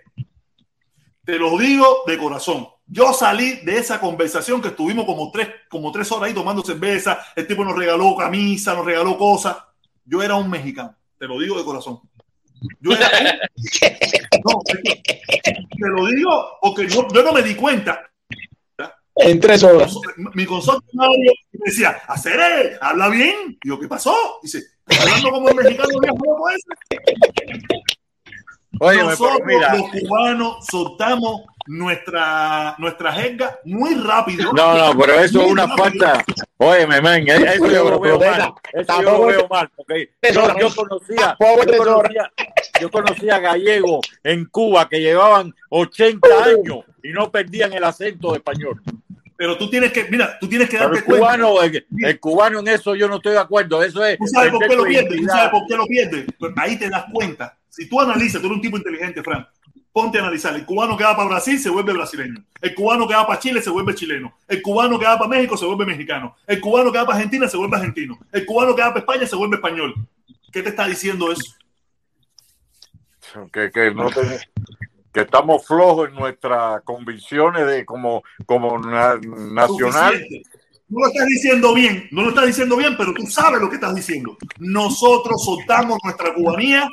Te 1.26 1.38
lo 1.38 1.58
digo 1.58 2.04
de 2.08 2.18
corazón. 2.18 2.68
Yo 2.86 3.14
salí 3.14 3.62
de 3.64 3.78
esa 3.78 4.00
conversación 4.00 4.62
que 4.62 4.68
estuvimos 4.70 5.06
como 5.06 5.32
tres, 5.32 5.50
como 5.70 5.92
tres 5.92 6.12
horas 6.12 6.28
ahí 6.28 6.34
tomando 6.34 6.62
cerveza. 6.64 7.20
El 7.36 7.48
tipo 7.48 7.64
nos 7.64 7.78
regaló 7.78 8.16
camisa, 8.16 8.74
nos 8.74 8.86
regaló 8.86 9.18
cosas. 9.18 9.58
Yo 10.06 10.22
era 10.22 10.36
un 10.36 10.50
mexicano. 10.50 10.96
Te 11.18 11.28
lo 11.28 11.40
digo 11.40 11.58
de 11.58 11.64
corazón. 11.64 12.00
Yo 12.80 12.92
era 12.94 13.08
un- 13.08 13.40
No, 14.46 14.60
te 14.66 15.88
lo 15.88 16.06
digo 16.08 16.58
porque 16.62 16.88
yo, 16.88 17.08
yo 17.14 17.24
no 17.24 17.32
me 17.34 17.42
di 17.42 17.56
cuenta. 17.56 18.02
En 19.16 19.40
tres 19.40 19.64
horas. 19.64 19.96
Mi 20.34 20.46
consorte 20.46 20.88
Mario 20.94 21.32
me 21.52 21.60
decía, 21.66 22.02
hacer, 22.08 22.78
habla 22.82 23.10
bien. 23.10 23.58
Y 23.64 23.70
yo, 23.70 23.80
¿qué 23.80 23.88
pasó? 23.88 24.16
Dice, 24.42 24.64
"¿Estás 24.88 25.06
hablando 25.06 25.32
como 25.32 25.50
el 25.50 25.56
mexicano 25.56 26.00
viejo 26.02 26.18
loco 26.26 26.50
ese. 26.50 27.44
Óyeme, 28.80 29.04
Nosotros, 29.04 29.40
mira. 29.46 29.76
los 29.76 29.90
cubanos, 29.92 30.66
soltamos 30.66 31.42
nuestra, 31.68 32.76
nuestra 32.80 33.14
jerga 33.14 33.60
muy 33.66 33.94
rápido. 33.96 34.52
No, 34.52 34.76
no, 34.76 35.00
pero 35.00 35.14
eso 35.20 35.42
es 35.44 35.52
una 35.52 35.68
falta. 35.78 36.24
Óyeme, 36.58 37.00
men, 37.02 37.28
eso 37.28 37.68
yo 37.68 37.90
lo 37.92 38.00
veo 38.00 38.20
mal. 38.20 38.54
Eso 38.74 39.02
yo 39.02 39.12
lo 39.12 39.26
veo 39.28 39.48
mal. 39.48 39.70
Porque 39.76 40.10
yo, 40.34 40.60
yo 40.60 40.76
conocía, 40.76 41.38
yo 41.40 41.78
conocía, 41.78 42.32
yo 42.82 42.92
conocía 42.92 43.40
gallegos 43.40 44.00
en 44.24 44.46
Cuba 44.46 44.90
que 44.90 45.00
llevaban 45.02 45.54
80 45.70 46.28
años 46.44 46.80
y 47.04 47.10
no 47.12 47.32
perdían 47.32 47.74
el 47.74 47.84
acento 47.84 48.34
español. 48.36 48.82
Pero 49.44 49.58
tú 49.58 49.70
tienes 49.70 49.92
que, 49.92 50.06
mira, 50.06 50.40
tú 50.40 50.48
tienes 50.48 50.70
que 50.70 50.78
Pero 50.78 50.86
darte 50.92 51.00
el 51.00 51.04
cuenta. 51.04 51.26
cubano, 51.26 51.62
el, 51.64 51.86
el 52.00 52.20
cubano 52.22 52.60
en 52.62 52.68
eso 52.70 52.96
yo 52.96 53.10
no 53.10 53.18
estoy 53.18 53.34
de 53.34 53.40
acuerdo. 53.40 53.84
Eso 53.84 54.02
es. 54.06 54.18
¿Tú 54.18 54.26
sabes 54.28 54.52
por 54.54 54.66
qué 54.66 54.74
lo 54.78 54.86
pierdes? 54.86 55.20
¿Tú 55.20 55.26
sabes 55.28 55.50
por 55.50 55.68
qué 55.68 55.76
lo 55.76 55.86
pierdes? 55.86 56.26
Pues 56.40 56.54
ahí 56.56 56.80
te 56.80 56.90
das 56.90 57.04
cuenta. 57.12 57.58
Si 57.68 57.90
tú 57.90 58.00
analizas, 58.00 58.40
tú 58.40 58.48
eres 58.48 58.56
un 58.56 58.62
tipo 58.62 58.78
inteligente, 58.78 59.22
Frank. 59.22 59.46
Ponte 59.92 60.18
a 60.18 60.22
analizar. 60.22 60.56
El 60.56 60.64
cubano 60.66 60.96
que 60.96 61.04
va 61.04 61.18
para 61.18 61.28
Brasil 61.28 61.60
se 61.60 61.70
vuelve 61.70 61.92
brasileño. 61.92 62.42
El 62.62 62.74
cubano 62.74 63.06
que 63.06 63.16
va 63.16 63.28
para 63.28 63.38
Chile 63.38 63.62
se 63.62 63.70
vuelve 63.70 63.94
chileno. 63.96 64.34
El 64.48 64.62
cubano 64.62 64.98
que 64.98 65.06
va 65.08 65.18
para 65.18 65.30
México 65.30 65.58
se 65.58 65.66
vuelve 65.66 65.86
mexicano. 65.88 66.38
El 66.48 66.62
cubano 66.62 66.90
que 66.94 67.00
va 67.00 67.06
para 67.06 67.18
Argentina 67.18 67.46
se 67.50 67.58
vuelve 67.58 67.76
argentino. 67.76 68.18
El 68.32 68.46
cubano 68.46 68.74
que 68.74 68.82
va 68.82 68.94
para 68.94 69.00
España 69.02 69.28
se 69.28 69.36
vuelve 69.36 69.58
español. 69.58 69.94
¿Qué 70.54 70.64
te 70.64 70.70
está 70.70 70.88
diciendo 70.88 71.34
eso? 71.34 71.54
que, 73.52 73.70
que 73.72 73.92
no 73.94 74.10
ten- 74.10 74.40
que 75.14 75.22
estamos 75.22 75.66
flojos 75.66 76.10
en 76.10 76.16
nuestras 76.16 76.82
convicciones 76.84 77.68
de 77.68 77.86
como, 77.86 78.24
como 78.46 78.80
na- 78.80 79.16
nacional. 79.22 80.14
Suficiente. 80.14 80.50
No 80.90 81.00
lo 81.00 81.08
estás 81.08 81.28
diciendo 81.28 81.74
bien, 81.74 82.08
no 82.12 82.24
lo 82.24 82.30
estás 82.30 82.46
diciendo 82.46 82.76
bien, 82.76 82.96
pero 82.98 83.14
tú 83.14 83.26
sabes 83.28 83.60
lo 83.62 83.70
que 83.70 83.76
estás 83.76 83.96
diciendo. 83.96 84.38
Nosotros 84.60 85.44
soltamos 85.44 85.98
nuestra 86.04 86.34
cubanía 86.34 86.88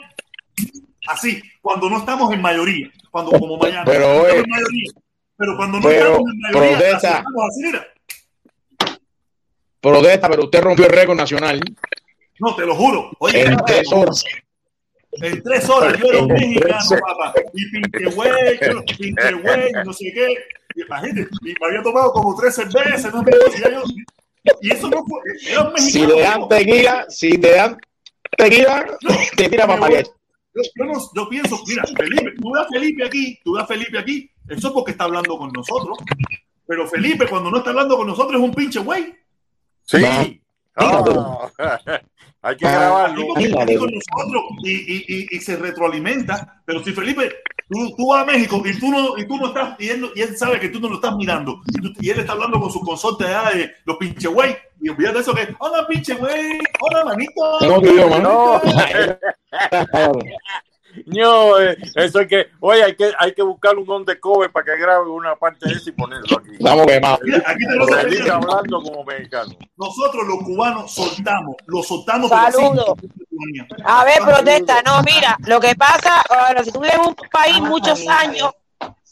así, 1.09 1.43
cuando 1.61 1.91
no 1.91 1.99
estamos 1.99 2.33
en 2.33 2.41
mayoría, 2.41 2.91
cuando 3.11 3.33
como 3.33 3.57
Miami. 3.59 3.85
Pero, 3.87 4.01
no 4.07 4.13
estamos 4.15 4.31
oye, 4.31 4.39
en 4.45 4.51
mayoría. 4.51 4.93
Pero 5.37 5.57
cuando 5.57 5.79
no 5.81 5.85
pero 5.89 6.07
estamos 6.13 6.31
en 6.31 6.39
mayoría, 6.41 6.79
protesta. 6.79 7.19
así, 7.19 7.63
mira. 7.63 7.87
Protesta, 9.81 10.29
pero 10.29 10.45
usted 10.45 10.63
rompió 10.63 10.87
el 10.87 10.93
récord 10.93 11.17
nacional 11.17 11.59
No, 12.39 12.55
te 12.55 12.67
lo 12.67 12.75
juro. 12.75 13.11
Oye, 13.19 13.43
en 13.45 13.57
tres 13.67 13.91
horas. 13.93 14.25
En 15.13 15.43
tres 15.43 15.69
horas 15.69 15.99
yo 15.99 16.07
era 16.09 16.23
un 16.23 16.29
mexicano, 16.29 16.79
papá. 17.01 17.35
Y 17.55 17.71
pinche 17.71 18.05
güey, 18.15 18.31
yo- 18.61 18.85
pinche 18.99 19.33
güey, 19.35 19.73
no 19.85 19.93
sé 19.93 20.13
qué. 20.15 20.35
Y 20.77 20.83
imagínate, 20.83 21.29
y 21.43 21.55
me 21.61 21.67
había 21.67 21.83
tomado 21.83 22.13
como 22.13 22.35
tres 22.37 22.55
cervezas, 22.55 23.13
no 23.13 23.23
me 23.23 23.33
y 23.33 23.61
ya 23.61 23.71
yo- 23.71 23.83
Y 24.63 24.73
eso 24.73 24.89
no 24.89 25.05
fue, 25.05 25.21
era 25.49 25.63
un 25.63 25.77
Si 25.79 26.01
mexicano. 26.01 26.15
le 26.15 26.23
dan 26.23 26.49
tequila, 26.49 27.07
si 27.09 27.39
te 27.39 27.51
dan 27.57 27.79
tequila, 28.39 28.87
te 29.37 29.49
tira 29.49 29.67
para 29.67 29.81
mariachi. 29.81 30.11
Yo, 30.55 30.63
yo 30.77 30.85
no, 30.85 30.93
yo 31.15 31.29
pienso, 31.29 31.61
mira, 31.67 31.85
Felipe, 31.97 32.33
tú 32.41 32.53
ves 32.53 32.63
a 32.63 32.67
Felipe 32.69 33.05
aquí, 33.05 33.39
tú 33.45 33.53
ves 33.55 33.65
a 33.65 33.67
Felipe 33.67 33.99
aquí, 33.99 34.31
eso 34.49 34.69
es 34.69 34.75
porque 34.75 34.93
está 34.93 35.05
hablando 35.05 35.37
con 35.37 35.51
nosotros. 35.53 35.99
Pero 36.67 36.87
Felipe, 36.89 37.27
cuando 37.27 37.51
no 37.51 37.59
está 37.59 37.71
hablando 37.71 37.97
con 37.97 38.07
nosotros, 38.07 38.41
es 38.41 38.49
un 38.49 38.55
pinche 38.55 38.79
güey. 38.81 39.15
Sí. 39.85 40.41
Ah, 40.77 41.03
hay 42.43 42.57
que 42.57 42.65
grabarlo. 42.65 43.29
Con 43.29 43.43
nosotros 43.45 44.43
y, 44.65 44.73
y, 44.73 45.05
y, 45.09 45.37
y 45.37 45.41
se 45.41 45.57
retroalimenta. 45.57 46.63
Pero 46.65 46.83
si 46.83 46.93
Felipe, 46.93 47.33
Tú, 47.73 47.95
tú, 47.97 48.09
vas 48.09 48.25
a 48.25 48.27
México 48.27 48.61
y 48.65 48.77
tú 48.81 48.91
no, 48.91 49.17
y 49.17 49.25
tú 49.29 49.37
no 49.37 49.47
estás, 49.47 49.77
y 49.79 49.91
él, 49.91 50.11
y 50.17 50.23
él 50.23 50.37
sabe 50.37 50.59
que 50.59 50.71
tú 50.71 50.81
no 50.81 50.89
lo 50.89 50.97
estás 50.97 51.15
mirando. 51.15 51.61
Y, 51.69 51.81
tú, 51.81 51.93
y 52.01 52.11
él 52.11 52.19
está 52.19 52.33
hablando 52.33 52.59
con 52.59 52.69
su 52.69 52.81
consorte 52.81 53.27
de 53.27 53.73
los 53.85 53.97
pinche 53.97 54.27
güey. 54.27 54.57
Y 54.81 54.89
olvídate 54.89 55.21
eso 55.21 55.33
que, 55.33 55.55
hola 55.57 55.87
pinche 55.87 56.15
güey, 56.15 56.59
hola 56.81 57.05
manito. 57.05 57.61
No, 57.61 57.81
tío, 57.81 58.19
no. 58.19 58.61
No, 61.07 61.59
eh, 61.59 61.77
eso 61.95 62.19
hay 62.21 62.27
que, 62.27 62.47
oye, 62.61 62.83
hay 62.83 62.97
que, 62.97 63.13
hay 63.19 63.35
que 63.35 63.43
buscar 63.43 63.77
un 63.77 63.91
on 63.91 64.05
the 64.05 64.19
cover 64.19 64.51
para 64.51 64.65
que 64.65 64.77
grabe 64.77 65.09
una 65.11 65.37
parte 65.37 65.69
de 65.69 65.75
eso 65.75 65.91
y 65.91 65.93
ponerlo 65.93 66.39
aquí. 66.39 66.57
Vamos, 66.61 66.87
que 66.87 67.01
más. 67.01 67.19
Aquí 67.47 67.67
te 67.67 67.75
lo 67.77 67.87
diga 67.87 68.37
hablando 68.37 68.83
como 68.83 69.05
mexicano. 69.05 69.55
Nosotros 69.77 70.27
los 70.27 70.39
cubanos 70.45 70.93
soltamos, 70.93 71.57
lo 71.67 71.83
soltamos. 71.83 72.29
Saludos. 72.29 72.95
A 73.85 74.05
ver, 74.05 74.19
protesta. 74.23 74.83
No, 74.83 75.03
mira, 75.03 75.37
lo 75.47 75.61
que 75.61 75.75
pasa, 75.75 76.23
bueno, 76.29 76.65
si 76.65 76.73
tú 76.73 76.81
vives 76.81 76.97
en 76.97 77.01
un 77.01 77.15
país 77.31 77.61
muchos 77.61 78.07
años, 78.07 78.51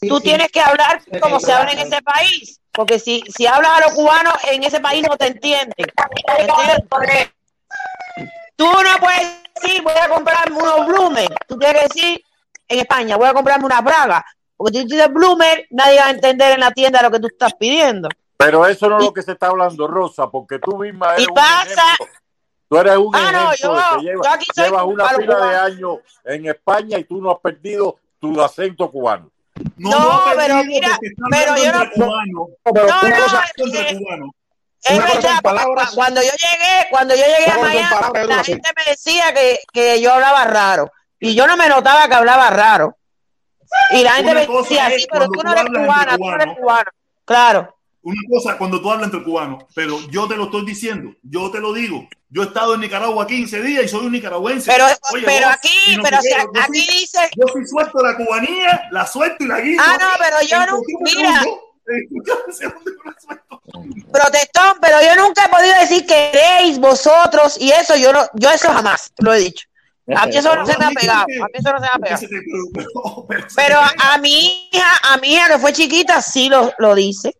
tú 0.07 0.19
tienes 0.19 0.51
que 0.51 0.61
hablar 0.61 1.01
como 1.21 1.39
se 1.39 1.51
habla 1.51 1.71
en 1.71 1.79
ese 1.79 2.01
país. 2.01 2.59
Porque 2.71 2.99
si, 2.99 3.23
si 3.35 3.45
hablas 3.45 3.71
a 3.71 3.81
los 3.81 3.93
cubanos 3.93 4.33
en 4.51 4.63
ese 4.63 4.79
país 4.79 5.05
no 5.07 5.17
te 5.17 5.27
entienden. 5.27 5.73
¿Entiendes? 6.37 7.29
Tú 8.55 8.65
no 8.65 8.99
puedes 8.99 9.48
decir, 9.61 9.81
voy 9.83 9.93
a 10.01 10.09
comprarme 10.09 10.57
unos 10.57 10.87
Bloomer. 10.87 11.27
Tú 11.47 11.57
tienes 11.57 11.81
que 11.81 11.87
decir, 11.87 12.23
en 12.67 12.79
España, 12.79 13.17
voy 13.17 13.27
a 13.27 13.33
comprarme 13.33 13.65
una 13.65 13.81
braga. 13.81 14.25
Porque 14.57 14.79
si 14.79 14.83
tú 14.87 14.93
dices 14.95 15.11
Bloomer, 15.13 15.67
nadie 15.71 15.99
va 15.99 16.07
a 16.07 16.11
entender 16.11 16.51
en 16.53 16.59
la 16.59 16.71
tienda 16.71 17.01
lo 17.01 17.11
que 17.11 17.19
tú 17.19 17.27
estás 17.27 17.53
pidiendo. 17.55 18.09
Pero 18.37 18.65
eso 18.65 18.89
no 18.89 18.97
es 18.99 19.05
lo 19.05 19.13
que 19.13 19.21
se 19.21 19.33
está 19.33 19.47
hablando, 19.47 19.87
Rosa, 19.87 20.29
porque 20.29 20.59
tú 20.59 20.77
misma 20.77 21.13
eres 21.13 21.25
Y 21.25 21.29
un 21.29 21.33
pasa, 21.35 21.65
ejemplo. 21.65 22.05
Tú 22.69 22.77
eres 22.77 22.97
un 22.97 23.15
Ah, 23.15 23.31
no, 23.31 23.51
ejemplo 23.51 23.57
yo- 23.57 23.75
de 23.75 23.97
que 23.97 24.03
llevas, 24.03 24.27
yo 24.27 24.33
aquí 24.33 24.45
soy 24.53 24.63
llevas 24.65 24.83
una 24.83 25.03
cubano, 25.03 25.17
pila 25.19 25.45
de 25.47 25.55
años 25.57 25.97
en 26.23 26.45
España 26.45 26.97
y 26.99 27.03
tú 27.03 27.21
no 27.21 27.31
has 27.31 27.39
perdido 27.39 27.97
tu 28.19 28.41
acento 28.41 28.91
cubano. 28.91 29.31
No, 29.75 30.21
pero 30.35 30.63
mira, 30.63 30.97
pero 31.31 31.57
yo 31.57 31.71
no. 31.73 31.91
cubano. 31.91 32.47
No, 32.65 32.73
no, 32.73 33.75
es- 33.75 33.97
cubano. 33.97 34.31
Es 34.83 34.97
verdad, 34.97 35.41
palabras- 35.41 35.91
cuando 35.93 36.21
yo 36.21 36.31
llegué, 36.31 36.87
cuando 36.89 37.15
yo 37.15 37.23
llegué 37.23 37.51
a 37.51 37.57
Miami, 37.57 37.89
palabras 37.93 38.27
la 38.27 38.43
sí. 38.43 38.53
gente 38.53 38.69
me 38.75 38.91
decía 38.91 39.33
que, 39.33 39.59
que 39.73 40.01
yo 40.01 40.13
hablaba 40.13 40.45
raro. 40.45 40.91
Y 41.19 41.35
yo 41.35 41.47
no 41.47 41.57
me 41.57 41.67
notaba 41.67 42.07
que 42.07 42.15
hablaba 42.15 42.49
raro. 42.49 42.97
Y 43.91 44.03
la 44.03 44.13
gente 44.13 44.31
Una 44.31 44.39
me 44.41 44.47
decía, 44.47 44.89
sí, 44.89 45.05
pero 45.11 45.29
tú 45.29 45.43
no 45.43 45.51
eres 45.51 45.65
cubana, 45.65 46.17
tú 46.17 46.25
no 46.25 46.35
eres 46.35 46.57
cubano. 46.57 46.91
Claro. 47.25 47.75
Una 48.01 48.21
cosa 48.29 48.57
cuando 48.57 48.81
tú 48.81 48.89
hablas 48.89 49.07
entre 49.07 49.23
cubanos, 49.23 49.65
pero 49.75 49.99
yo 50.09 50.27
te 50.27 50.35
lo 50.35 50.45
estoy 50.45 50.65
diciendo, 50.65 51.13
yo 51.21 51.51
te 51.51 51.59
lo 51.59 51.73
digo. 51.73 52.07
Yo 52.29 52.43
he 52.43 52.45
estado 52.45 52.75
en 52.75 52.81
Nicaragua 52.81 53.25
15 53.25 53.61
días 53.61 53.83
y 53.85 53.87
soy 53.87 54.05
un 54.05 54.11
nicaragüense. 54.11 54.71
Pero, 54.71 54.85
Oye, 54.85 55.23
pero 55.25 55.47
vos, 55.47 55.55
aquí, 55.55 55.97
no 55.97 56.03
pero 56.03 56.21
si 56.21 56.31
aquí 56.31 56.87
dice. 56.87 57.29
Yo 57.35 57.45
sí 57.47 57.65
suelto 57.65 58.03
la 58.03 58.15
cubanía, 58.15 58.87
la 58.91 59.05
suelto 59.07 59.43
y 59.43 59.47
la 59.47 59.59
guindo. 59.59 59.83
Ah, 59.85 59.97
no, 59.99 60.07
pero 60.19 60.37
yo 60.47 60.65
no, 60.67 60.79
mira, 61.01 61.43
protestón, 64.11 64.77
pero 64.81 64.97
yo 65.01 65.15
nunca 65.15 65.45
he 65.45 65.49
podido 65.49 65.73
decir 65.79 66.05
queréis 66.05 66.77
vosotros 66.79 67.57
y 67.59 67.71
eso 67.71 67.95
yo 67.95 68.13
no, 68.13 68.27
yo 68.33 68.51
eso 68.51 68.71
jamás 68.71 69.11
lo 69.19 69.33
he 69.33 69.39
dicho. 69.39 69.67
A 70.15 70.25
mí 70.25 70.35
eso 70.35 70.55
no 70.55 70.65
se 70.65 70.75
me 70.77 70.85
ha 70.85 70.89
pegado, 70.89 71.21
a 71.21 71.25
mí 71.25 71.35
eso 71.53 71.71
no 71.71 71.77
se 71.77 71.83
me 71.83 71.87
ha 71.87 71.99
pegado. 71.99 72.27
Pero 73.55 73.79
a, 73.79 74.17
mi 74.17 74.69
hija, 74.71 74.91
a 75.03 75.17
mi 75.17 75.33
hija 75.33 75.49
que 75.49 75.59
fue 75.59 75.71
chiquita, 75.71 76.19
sí 76.21 76.49
lo, 76.49 76.73
lo 76.79 76.95
dice. 76.95 77.35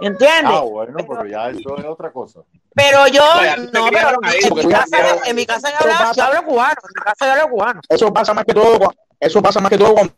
¿Entiendes? 0.00 0.54
Ah, 0.54 0.60
bueno, 0.60 0.96
pero 1.08 1.26
ya 1.26 1.50
eso 1.50 1.76
es 1.78 1.84
otra 1.84 2.12
cosa. 2.12 2.42
Pero 2.74 3.08
yo, 3.08 3.24
no, 3.72 3.88
pero 3.90 4.18
en 4.22 4.54
mi 4.54 4.66
casa, 4.66 5.18
en 5.24 5.36
mi 5.36 5.46
casa 5.46 5.70
yo 5.70 5.78
hablo, 5.78 5.94
yo 6.14 6.22
hablo 6.22 6.44
cubano, 6.44 6.76
en 6.82 6.90
mi 6.94 7.02
casa 7.02 7.26
yo 7.26 7.32
hablo 7.32 7.48
cubano. 7.50 7.80
Eso 7.88 8.12
pasa 8.12 8.34
más 8.34 8.44
que 8.44 8.52
todo, 8.52 8.92
eso 9.18 9.42
pasa 9.42 9.58
más 9.60 9.70
que 9.70 9.78
todo 9.78 9.94
cuando 9.94 10.12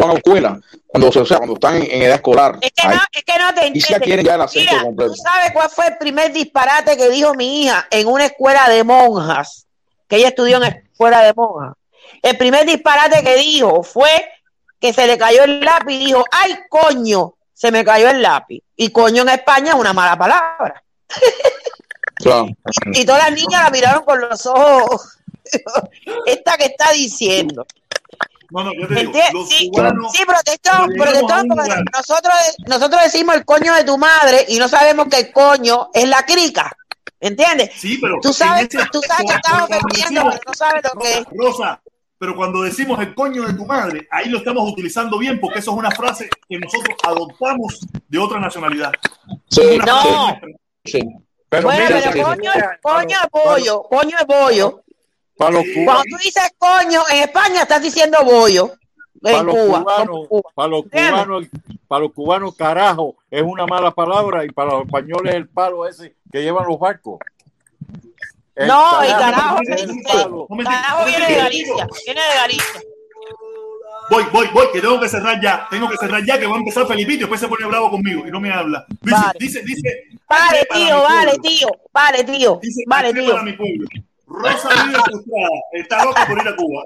van 0.00 0.10
a 0.10 0.12
la 0.14 0.18
escuela, 0.18 0.60
cuando, 0.86 1.08
o 1.08 1.24
sea, 1.24 1.36
cuando 1.38 1.54
están 1.54 1.76
en, 1.76 1.82
en 1.90 2.02
edad 2.02 2.16
escolar. 2.16 2.58
Es 2.60 2.70
que 2.72 2.86
Ahí. 2.86 2.96
no, 2.96 3.02
es 3.12 3.24
que 3.24 3.38
no 3.38 3.54
te 3.54 3.66
Y 3.68 3.80
si 3.80 3.88
ya 3.90 3.96
entiendes. 3.96 4.00
quieren 4.02 4.26
ya 4.26 4.34
el 4.34 4.40
acento 4.42 4.70
Mira, 4.72 4.82
completo. 4.84 5.12
¿tú 5.12 5.16
sabes 5.18 5.52
cuál 5.52 5.70
fue 5.70 5.86
el 5.88 5.96
primer 5.98 6.32
disparate 6.32 6.96
que 6.96 7.08
dijo 7.10 7.34
mi 7.34 7.62
hija 7.62 7.86
en 7.90 8.06
una 8.08 8.26
escuela 8.26 8.68
de 8.68 8.84
monjas? 8.84 9.66
Que 10.08 10.16
ella 10.16 10.28
estudió 10.28 10.56
en 10.58 10.64
escuela 10.64 11.22
de 11.22 11.32
monjas. 11.34 11.74
El 12.22 12.36
primer 12.36 12.66
disparate 12.66 13.22
que 13.22 13.36
dijo 13.36 13.82
fue 13.82 14.26
que 14.80 14.92
se 14.92 15.06
le 15.06 15.16
cayó 15.16 15.44
el 15.44 15.60
lápiz 15.60 15.94
y 15.94 16.06
dijo, 16.06 16.24
ay, 16.30 16.56
coño, 16.68 17.34
se 17.54 17.70
me 17.70 17.84
cayó 17.84 18.10
el 18.10 18.20
lápiz. 18.22 18.62
Y 18.76 18.90
coño 18.90 19.22
en 19.22 19.30
España 19.30 19.70
es 19.72 19.74
una 19.78 19.92
mala 19.92 20.16
palabra. 20.18 20.82
Claro. 22.16 22.46
Y 22.92 23.04
todas 23.04 23.24
las 23.24 23.32
niñas 23.32 23.64
la 23.64 23.70
miraron 23.70 24.04
con 24.04 24.20
los 24.20 24.46
ojos. 24.46 25.18
Esta 26.26 26.56
que 26.56 26.66
está 26.66 26.92
diciendo. 26.92 27.66
No, 28.50 28.62
no, 28.64 28.72
yo 28.74 28.86
te 28.86 28.94
digo, 28.94 29.12
los 29.32 29.48
Sí, 29.48 29.68
cubanos, 29.70 30.12
sí, 30.12 30.22
porque 30.26 30.42
lugar- 31.68 31.84
nosotros, 31.92 32.34
nosotros 32.66 33.02
decimos 33.02 33.34
el 33.36 33.44
coño 33.44 33.74
de 33.74 33.84
tu 33.84 33.98
madre 33.98 34.44
y 34.48 34.58
no 34.58 34.68
sabemos 34.68 35.06
que 35.08 35.18
el 35.18 35.32
coño 35.32 35.90
es 35.92 36.08
la 36.08 36.24
crica. 36.24 36.70
¿Entiendes? 37.20 37.70
Sí, 37.76 37.98
pero 38.00 38.18
tú 38.20 38.32
sabes, 38.32 38.68
ese- 38.72 38.86
tú 38.92 39.00
sabes 39.06 39.26
que 39.26 39.34
estamos 39.34 39.68
decimos- 39.68 40.24
pero 40.34 40.40
no 40.46 40.54
sabes 40.54 40.82
lo 40.84 41.00
que 41.00 41.18
es. 41.18 41.24
Rosa, 41.32 41.80
pero 42.18 42.36
cuando 42.36 42.62
decimos 42.62 43.00
el 43.00 43.14
coño 43.14 43.44
de 43.46 43.54
tu 43.54 43.64
madre, 43.64 44.06
ahí 44.10 44.28
lo 44.28 44.38
estamos 44.38 44.70
utilizando 44.70 45.18
bien 45.18 45.40
porque 45.40 45.60
eso 45.60 45.70
es 45.72 45.76
una 45.78 45.90
frase 45.90 46.28
que 46.48 46.58
nosotros 46.58 46.96
adoptamos 47.02 47.80
de 48.08 48.18
otra 48.18 48.38
nacionalidad. 48.40 48.92
Sí, 49.48 49.78
no. 49.86 50.38
Sí. 50.84 51.00
Pero 51.48 51.62
Bueno, 51.68 51.84
mira, 51.96 52.10
pero 52.12 52.24
coño, 52.26 52.52
coño 52.82 53.18
de 53.22 53.28
pollo, 53.30 53.82
coño 53.84 54.18
de 54.18 54.26
pollo. 54.26 54.83
Para 55.36 55.50
los 55.52 55.64
Cuando 55.84 56.02
tú 56.04 56.16
dices 56.22 56.50
coño, 56.58 57.02
en 57.10 57.22
España 57.22 57.62
estás 57.62 57.82
diciendo 57.82 58.18
bollo. 58.24 58.72
para 59.22 59.38
En 59.38 59.46
los 59.46 59.54
Cuba. 59.56 59.80
cubanos, 59.82 60.28
para 60.54 60.68
los 60.68 60.82
cubanos, 60.84 61.46
para 61.88 62.00
los 62.02 62.12
cubanos, 62.12 62.54
carajo, 62.56 63.16
es 63.30 63.42
una 63.42 63.66
mala 63.66 63.90
palabra 63.90 64.44
y 64.44 64.50
para 64.50 64.72
los 64.72 64.84
españoles 64.84 65.34
el 65.34 65.48
palo 65.48 65.86
ese 65.88 66.14
que 66.30 66.42
llevan 66.42 66.66
los 66.66 66.78
barcos. 66.78 67.18
El 68.54 68.68
No, 68.68 69.02
y 69.04 69.08
carajo, 69.08 69.56
palo. 70.04 70.46
carajo 70.64 71.04
viene 71.06 71.26
de 71.26 71.34
Galicia, 71.36 71.86
viene 72.04 72.20
de 72.20 72.34
Galicia. 72.36 72.80
Voy, 74.10 74.24
voy, 74.30 74.48
voy, 74.52 74.66
que 74.70 74.80
tengo 74.82 75.00
que 75.00 75.08
cerrar 75.08 75.40
ya. 75.42 75.66
Tengo 75.70 75.88
que 75.88 75.96
cerrar 75.96 76.22
ya, 76.24 76.38
que 76.38 76.46
va 76.46 76.56
a 76.56 76.58
empezar 76.58 76.86
Felipito 76.86 77.14
y 77.14 77.18
después 77.20 77.40
se 77.40 77.48
pone 77.48 77.66
bravo 77.66 77.90
conmigo 77.90 78.26
y 78.26 78.30
no 78.30 78.38
me 78.38 78.52
habla. 78.52 78.84
Dice, 79.00 79.16
Vale. 79.16 79.38
dice, 79.40 79.62
dice. 79.64 80.02
Vale, 80.28 80.58
"Aquí 80.60 80.66
para 80.68 80.80
tío, 80.84 81.02
vale, 81.02 81.30
pueblo". 81.30 81.42
tío, 81.42 81.68
vale, 81.92 82.24
tío, 82.24 82.58
Dice, 82.62 82.82
vale, 82.86 83.08
"Aquí 83.08 83.20
tío. 83.20 83.30
para 83.30 83.42
mi 83.42 83.52
pueblo. 83.54 83.86
Rosa 84.36 84.68
vive 84.84 84.98
frustrada, 85.04 85.48
está 85.72 86.04
loca 86.04 86.26
por 86.26 86.38
ir 86.40 86.48
a 86.48 86.56
Cuba. 86.56 86.82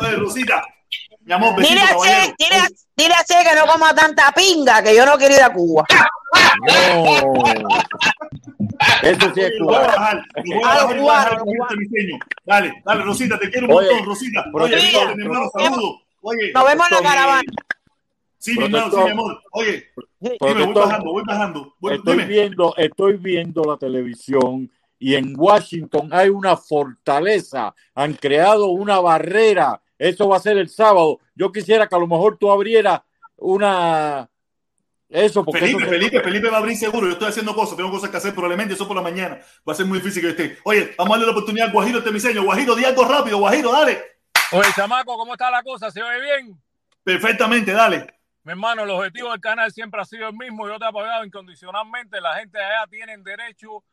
Oye, 0.00 0.16
Rosita, 0.16 0.64
mi 1.20 1.32
amor, 1.32 1.56
besito, 1.56 1.74
Dile 1.74 1.82
a 1.84 1.96
Che, 1.96 2.34
dile 2.38 2.56
a, 2.56 2.68
dile 2.96 3.14
a 3.14 3.24
Che 3.24 3.48
que 3.48 3.54
no 3.56 3.66
coma 3.66 3.94
tanta 3.94 4.32
pinga, 4.32 4.82
que 4.82 4.94
yo 4.96 5.04
no 5.06 5.16
quiero 5.16 5.34
ir 5.34 5.42
a 5.42 5.52
Cuba. 5.52 5.84
Eso 9.02 9.34
sí 9.34 9.40
es 9.40 9.50
Oye, 9.50 9.58
lo 9.58 9.66
voy 9.66 9.74
a 9.74 9.78
cubano. 9.80 9.86
bajar, 9.86 10.22
lo 10.44 10.54
voy 10.54 10.62
a 10.62 10.66
bajar 10.68 10.96
y 10.96 11.00
voy 11.00 11.10
a 11.10 11.20
dejar 11.20 11.38
a 11.42 11.76
mi 11.76 11.84
diseño. 11.86 12.18
Dale, 12.44 12.82
dale, 12.84 13.02
Rosita, 13.04 13.38
te 13.38 13.50
quiero 13.50 13.66
un 13.66 13.72
Oye, 13.74 13.88
montón, 13.88 14.06
Rosita. 14.06 14.44
Oye, 14.52 14.76
mi 15.16 15.22
hermano, 15.24 15.50
saludos. 15.52 15.94
Oye, 16.22 16.52
Nos 16.52 16.64
vemos 16.64 16.86
en 16.90 16.96
la 16.96 17.02
caravana. 17.02 17.42
Sí, 18.38 18.58
mi 18.58 18.64
hermano, 18.64 18.90
sí, 18.90 18.96
mi 18.96 19.10
amor. 19.10 19.42
Oye, 19.52 19.84
dime, 20.20 20.64
voy 20.64 20.74
bajando, 20.74 21.12
voy 21.12 21.22
bajando. 21.26 21.74
Voy, 21.78 21.94
Estoy 21.94 22.12
dime. 22.16 22.26
viendo, 22.26 22.74
estoy 22.76 23.16
viendo 23.16 23.62
la 23.64 23.76
televisión 23.76 24.70
y 25.02 25.16
en 25.16 25.34
Washington 25.36 26.10
hay 26.12 26.28
una 26.28 26.56
fortaleza. 26.56 27.74
Han 27.94 28.14
creado 28.14 28.66
una 28.68 29.00
barrera. 29.00 29.82
Eso 29.98 30.28
va 30.28 30.36
a 30.36 30.40
ser 30.40 30.56
el 30.58 30.68
sábado. 30.68 31.18
Yo 31.34 31.50
quisiera 31.50 31.88
que 31.88 31.94
a 31.94 31.98
lo 31.98 32.06
mejor 32.06 32.38
tú 32.38 32.50
abrieras 32.50 33.00
una 33.36 34.28
eso 35.08 35.44
porque 35.44 35.60
Felipe, 35.60 35.82
eso- 35.82 35.90
Felipe, 35.90 36.20
Felipe 36.20 36.48
va 36.48 36.56
a 36.56 36.60
abrir 36.60 36.76
seguro. 36.76 37.06
Yo 37.06 37.12
estoy 37.14 37.28
haciendo 37.28 37.54
cosas, 37.54 37.76
tengo 37.76 37.90
cosas 37.90 38.08
que 38.10 38.16
hacer 38.16 38.32
probablemente. 38.32 38.74
Eso 38.74 38.86
por 38.86 38.96
la 38.96 39.02
mañana 39.02 39.40
va 39.68 39.72
a 39.72 39.76
ser 39.76 39.86
muy 39.86 39.98
difícil 39.98 40.22
que 40.22 40.28
esté. 40.30 40.58
Oye, 40.64 40.94
vamos 40.96 41.10
a 41.10 41.18
darle 41.18 41.26
la 41.26 41.32
oportunidad 41.32 41.68
a 41.68 41.72
Guajiro 41.72 41.98
este 41.98 42.12
miseño. 42.12 42.44
Guajiro, 42.44 42.74
di 42.76 42.84
algo 42.84 43.04
rápido, 43.04 43.38
Guajiro, 43.38 43.72
dale. 43.72 44.00
Oye, 44.52 44.68
chamaco, 44.74 45.16
¿cómo 45.16 45.32
está 45.32 45.50
la 45.50 45.62
cosa? 45.62 45.90
¿Se 45.90 46.02
oye 46.02 46.20
bien? 46.20 46.62
Perfectamente, 47.02 47.72
dale. 47.72 48.06
Mi 48.44 48.52
hermano, 48.52 48.82
el 48.84 48.90
objetivo 48.90 49.30
del 49.32 49.40
canal 49.40 49.70
siempre 49.72 50.00
ha 50.00 50.04
sido 50.04 50.28
el 50.28 50.34
mismo. 50.34 50.66
Yo 50.68 50.78
te 50.78 50.84
he 50.84 50.88
apoyado 50.88 51.24
incondicionalmente. 51.24 52.20
La 52.20 52.36
gente 52.36 52.58
de 52.58 52.64
allá 52.64 52.86
tienen 52.88 53.22
derecho 53.22 53.84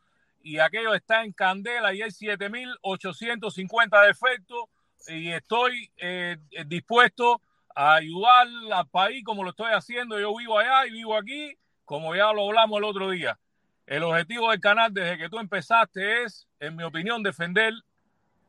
y 0.42 0.60
aquello 0.60 0.94
está 0.94 1.24
en 1.24 1.32
candela 1.34 1.94
y 1.94 2.02
hay 2.02 2.10
7.850 2.10 4.08
defectos 4.08 4.66
y 5.08 5.32
estoy 5.32 5.90
eh, 5.98 6.38
dispuesto 6.66 7.42
a 7.76 7.96
ayudar 7.96 8.48
al 8.74 8.88
país 8.88 9.24
como 9.24 9.44
lo 9.44 9.52
estoy 9.52 9.72
haciendo. 9.72 10.20
Yo 10.20 10.36
vivo 10.36 10.60
allá 10.60 10.86
y 10.88 10.92
vivo 10.92 11.16
aquí, 11.16 11.58
como 11.86 12.16
ya 12.16 12.34
lo 12.34 12.48
hablamos 12.48 12.78
el 12.80 12.84
otro 12.84 13.10
día. 13.12 13.40
El 13.86 14.04
objetivo 14.04 14.52
del 14.52 14.60
canal 14.60 14.94
desde 14.94 15.18
que 15.18 15.30
tú 15.30 15.40
empezaste 15.40 16.24
es, 16.24 16.48
en 16.60 16.76
mi 16.76 16.84
opinión, 16.84 17.24
defender 17.24 17.74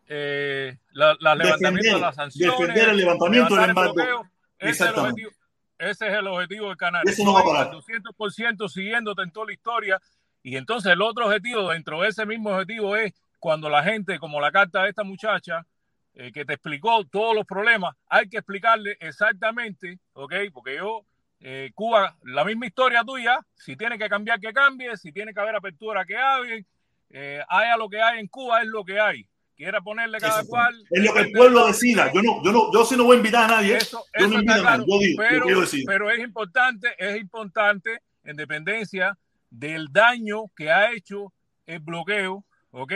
eh, 0.07 0.77
la, 0.93 1.17
la 1.20 1.35
levantamiento 1.35 1.94
de 1.94 2.01
las 2.01 2.17
sanciones. 2.17 2.59
defender 2.59 2.89
el 2.91 2.97
levantamiento 2.97 3.55
del 3.55 3.73
bloqueo. 3.73 4.28
Ese 4.59 4.85
es 4.85 4.91
el 4.91 4.99
objetivo. 4.99 5.31
Ese 5.78 6.09
es 6.09 6.12
el 6.12 6.27
objetivo 6.27 6.69
del 6.69 6.77
canal. 6.77 7.02
Eso 7.07 7.25
no 7.25 7.33
va 7.33 7.41
a 7.41 7.44
parar. 7.44 7.69
al 7.69 7.73
200% 7.73 8.69
siguiéndote 8.69 9.23
en 9.23 9.31
toda 9.31 9.47
la 9.47 9.52
historia. 9.55 10.02
Y 10.43 10.57
entonces 10.57 10.93
el 10.93 11.02
otro 11.02 11.27
objetivo, 11.27 11.70
dentro 11.70 12.01
de 12.01 12.09
ese 12.09 12.25
mismo 12.27 12.51
objetivo, 12.51 12.97
es 12.97 13.12
cuando 13.39 13.69
la 13.69 13.83
gente, 13.83 14.19
como 14.19 14.41
la 14.41 14.52
carta 14.52 14.83
de 14.83 14.91
esta 14.91 15.05
muchacha, 15.05 15.67
eh, 16.15 16.33
que 16.33 16.44
te 16.44 16.55
explicó 16.55 17.05
todos 17.05 17.35
los 17.35 17.47
problemas, 17.47 17.94
hay 18.09 18.28
que 18.28 18.39
explicarle 18.39 18.97
exactamente, 19.01 19.99
¿ok? 20.12 20.35
Porque 20.52 20.77
yo, 20.77 21.05
eh, 21.41 21.70
Cuba, 21.75 22.17
la 22.25 22.44
misma 22.44 22.67
historia 22.67 23.05
tuya, 23.05 23.39
si 23.55 23.77
tiene 23.77 23.99
que 23.99 24.09
cambiar, 24.09 24.41
que 24.41 24.52
cambie, 24.52 24.97
si 24.97 25.12
tiene 25.12 25.33
que 25.33 25.41
haber 25.41 25.57
apertura, 25.57 26.05
que 26.05 26.17
hable, 26.17 26.67
eh, 27.10 27.43
haya 27.49 27.77
lo 27.77 27.89
que 27.89 28.01
hay 28.01 28.20
en 28.20 28.28
Cuba, 28.28 28.62
es 28.62 28.69
lo 28.69 28.85
que 28.85 28.99
hay. 28.99 29.27
Quiera 29.57 29.81
ponerle 29.83 30.19
cada 30.19 30.43
cual. 30.44 30.75
Es 30.91 31.05
lo 31.05 31.12
que 31.12 31.20
el 31.20 31.33
pueblo 31.33 31.67
decida. 31.67 32.10
Yo 32.15 32.23
no, 32.23 32.43
yo 32.43 32.51
no, 32.51 32.73
yo 32.73 32.85
sí 32.85 32.97
no 32.97 33.05
voy 33.05 33.17
a 33.17 33.19
invitar 33.19 33.44
a 33.44 33.57
nadie. 33.57 33.77
Eso, 33.77 34.02
yo 34.19 34.27
no 34.27 34.35
invito 34.36 34.52
a 34.52 34.62
nadie. 34.62 34.86
Yo 34.89 34.99
digo, 34.99 35.23
pero, 35.23 35.49
yo 35.49 35.85
pero 35.86 36.10
es 36.10 36.19
importante, 36.19 36.89
es 36.97 37.20
importante, 37.20 38.01
en 38.25 38.36
dependencia 38.36 39.19
del 39.50 39.92
daño 39.92 40.44
que 40.56 40.70
ha 40.70 40.92
hecho 40.92 41.32
el 41.66 41.80
bloqueo, 41.80 42.44
¿ok? 42.70 42.92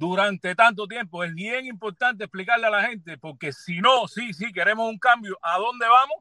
durante 0.00 0.54
tanto 0.54 0.88
tiempo. 0.88 1.22
Es 1.22 1.34
bien 1.34 1.66
importante 1.66 2.24
explicarle 2.24 2.66
a 2.66 2.70
la 2.70 2.82
gente, 2.82 3.18
porque 3.18 3.52
si 3.52 3.80
no, 3.80 4.08
sí, 4.08 4.32
sí, 4.32 4.50
queremos 4.52 4.88
un 4.88 4.98
cambio, 4.98 5.38
¿a 5.42 5.58
dónde 5.58 5.86
vamos? 5.86 6.16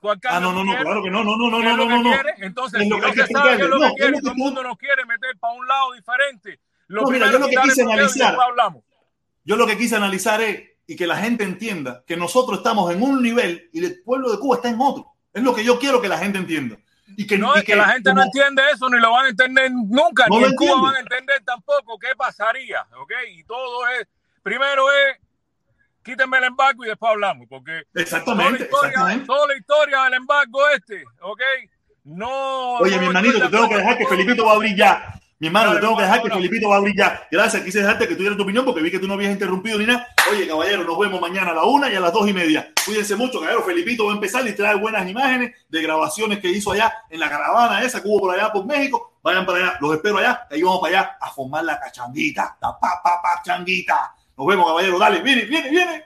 ¿Cuál 0.00 0.20
cambio 0.20 0.50
ah, 0.50 0.52
no, 0.52 0.64
no, 0.64 0.64
no, 0.64 0.78
claro 0.82 1.02
que 1.02 1.10
no, 1.10 1.24
no, 1.24 1.36
no, 1.36 1.48
no, 1.48 1.62
no, 1.62 1.76
no, 1.76 2.02
no. 2.02 2.10
Entonces, 2.38 2.82
si 2.82 2.88
no 2.88 3.00
se 3.00 3.26
sabe 3.26 3.56
qué 3.56 3.62
es 3.62 3.68
lo 3.68 3.80
que 3.80 3.92
quiere, 3.96 4.20
todo 4.20 4.32
el 4.32 4.36
mundo 4.36 4.62
nos 4.62 4.76
quiere 4.76 5.04
meter 5.06 5.36
para 5.40 5.54
un 5.54 5.66
lado 5.66 5.92
diferente. 5.94 6.60
Lo 6.88 7.02
no, 7.02 7.08
mira, 7.08 7.32
yo 7.32 7.38
lo 7.38 7.48
que 7.48 7.56
quise 7.56 7.82
analizar, 7.82 8.36
yo 9.44 9.56
lo 9.56 9.66
que 9.66 9.78
quise 9.78 9.96
analizar 9.96 10.40
es, 10.42 10.62
y 10.86 10.94
que 10.94 11.06
la 11.06 11.16
gente 11.16 11.42
entienda, 11.42 12.04
que 12.06 12.16
nosotros 12.16 12.58
estamos 12.58 12.92
en 12.92 13.02
un 13.02 13.22
nivel 13.22 13.70
y 13.72 13.84
el 13.84 14.02
pueblo 14.02 14.30
de 14.30 14.38
Cuba 14.38 14.56
está 14.56 14.68
en 14.68 14.80
otro. 14.80 15.14
Es 15.32 15.42
lo 15.42 15.54
que 15.54 15.64
yo 15.64 15.78
quiero 15.78 16.00
que 16.00 16.08
la 16.08 16.18
gente 16.18 16.38
entienda. 16.38 16.76
Y 17.16 17.26
que, 17.26 17.38
no, 17.38 17.54
y 17.54 17.58
es 17.58 17.64
que, 17.64 17.76
la 17.76 17.86
gente 17.86 18.10
como, 18.10 18.20
no 18.20 18.26
entiende 18.26 18.62
eso, 18.72 18.88
ni 18.88 18.98
lo 18.98 19.12
van 19.12 19.26
a 19.26 19.28
entender 19.28 19.70
nunca, 19.70 20.26
no 20.28 20.38
ni 20.38 20.44
en. 20.44 20.56
Cuba 20.56 20.80
van 20.82 20.96
a 20.96 21.00
entender 21.00 21.42
tampoco 21.44 21.98
qué 21.98 22.08
pasaría, 22.16 22.86
¿ok? 23.00 23.12
Y 23.32 23.44
todo 23.44 23.86
es, 23.88 24.08
primero 24.42 24.84
es, 24.92 25.18
quítenme 26.02 26.38
el 26.38 26.44
embargo 26.44 26.84
y 26.84 26.88
después 26.88 27.12
hablamos, 27.12 27.46
porque 27.48 27.84
exactamente, 27.94 28.64
toda, 28.64 28.82
la 28.82 28.88
historia, 28.88 28.88
exactamente. 28.88 29.26
toda 29.26 29.46
la 29.46 29.56
historia 29.56 30.02
del 30.04 30.14
embargo 30.14 30.68
este, 30.70 31.04
¿ok? 31.20 31.42
No. 32.04 32.76
Oye, 32.78 32.96
no 32.96 33.00
mi 33.00 33.06
hermanito, 33.06 33.40
te 33.40 33.48
tengo 33.48 33.68
que 33.68 33.76
dejar 33.76 33.98
que 33.98 34.06
Felipito 34.06 34.44
va 34.44 34.52
a 34.52 34.54
abrir 34.54 34.76
ya. 34.76 35.20
Mi 35.38 35.48
hermano, 35.48 35.74
te 35.74 35.80
tengo 35.80 35.96
que 35.96 36.02
dejar 36.02 36.22
que. 36.22 36.30
Felipito 36.30 36.70
va 36.70 36.78
a 36.78 36.82
ya. 36.96 37.28
Gracias, 37.30 37.62
quise 37.62 37.80
dejarte 37.80 38.08
que 38.08 38.14
tú 38.14 38.20
dieras 38.20 38.38
tu 38.38 38.44
opinión 38.44 38.64
porque 38.64 38.80
vi 38.80 38.90
que 38.90 38.98
tú 38.98 39.06
no 39.06 39.14
habías 39.14 39.32
interrumpido 39.32 39.78
ni 39.78 39.84
nada. 39.84 40.08
Oye, 40.32 40.48
caballero, 40.48 40.84
nos 40.84 40.98
vemos 40.98 41.20
mañana 41.20 41.50
a 41.50 41.54
la 41.54 41.64
una 41.64 41.92
y 41.92 41.94
a 41.94 42.00
las 42.00 42.10
dos 42.10 42.26
y 42.26 42.32
media. 42.32 42.72
Cuídense 42.86 43.16
mucho, 43.16 43.40
caballero. 43.40 43.62
Felipito 43.62 44.06
va 44.06 44.12
a 44.12 44.14
empezar 44.14 44.48
y 44.48 44.54
trae 44.54 44.76
buenas 44.76 45.06
imágenes 45.06 45.52
de 45.68 45.82
grabaciones 45.82 46.38
que 46.38 46.48
hizo 46.48 46.72
allá 46.72 46.90
en 47.10 47.20
la 47.20 47.28
caravana 47.28 47.82
esa 47.82 48.02
que 48.02 48.08
hubo 48.08 48.20
por 48.20 48.34
allá 48.34 48.50
por 48.50 48.64
México. 48.64 49.18
Vayan 49.22 49.44
para 49.44 49.58
allá, 49.58 49.78
los 49.78 49.94
espero 49.94 50.16
allá. 50.16 50.46
Ahí 50.50 50.62
vamos 50.62 50.80
para 50.80 51.00
allá 51.00 51.18
a 51.20 51.30
formar 51.30 51.64
la 51.64 51.78
cachanguita, 51.78 52.56
la 52.62 52.80
pa, 52.80 53.00
pa, 53.04 53.20
pa, 53.20 53.42
changuita. 53.44 54.14
Nos 54.38 54.46
vemos, 54.46 54.66
caballero. 54.66 54.98
Dale, 54.98 55.20
viene, 55.20 55.42
viene, 55.42 55.68
viene. 55.68 56.04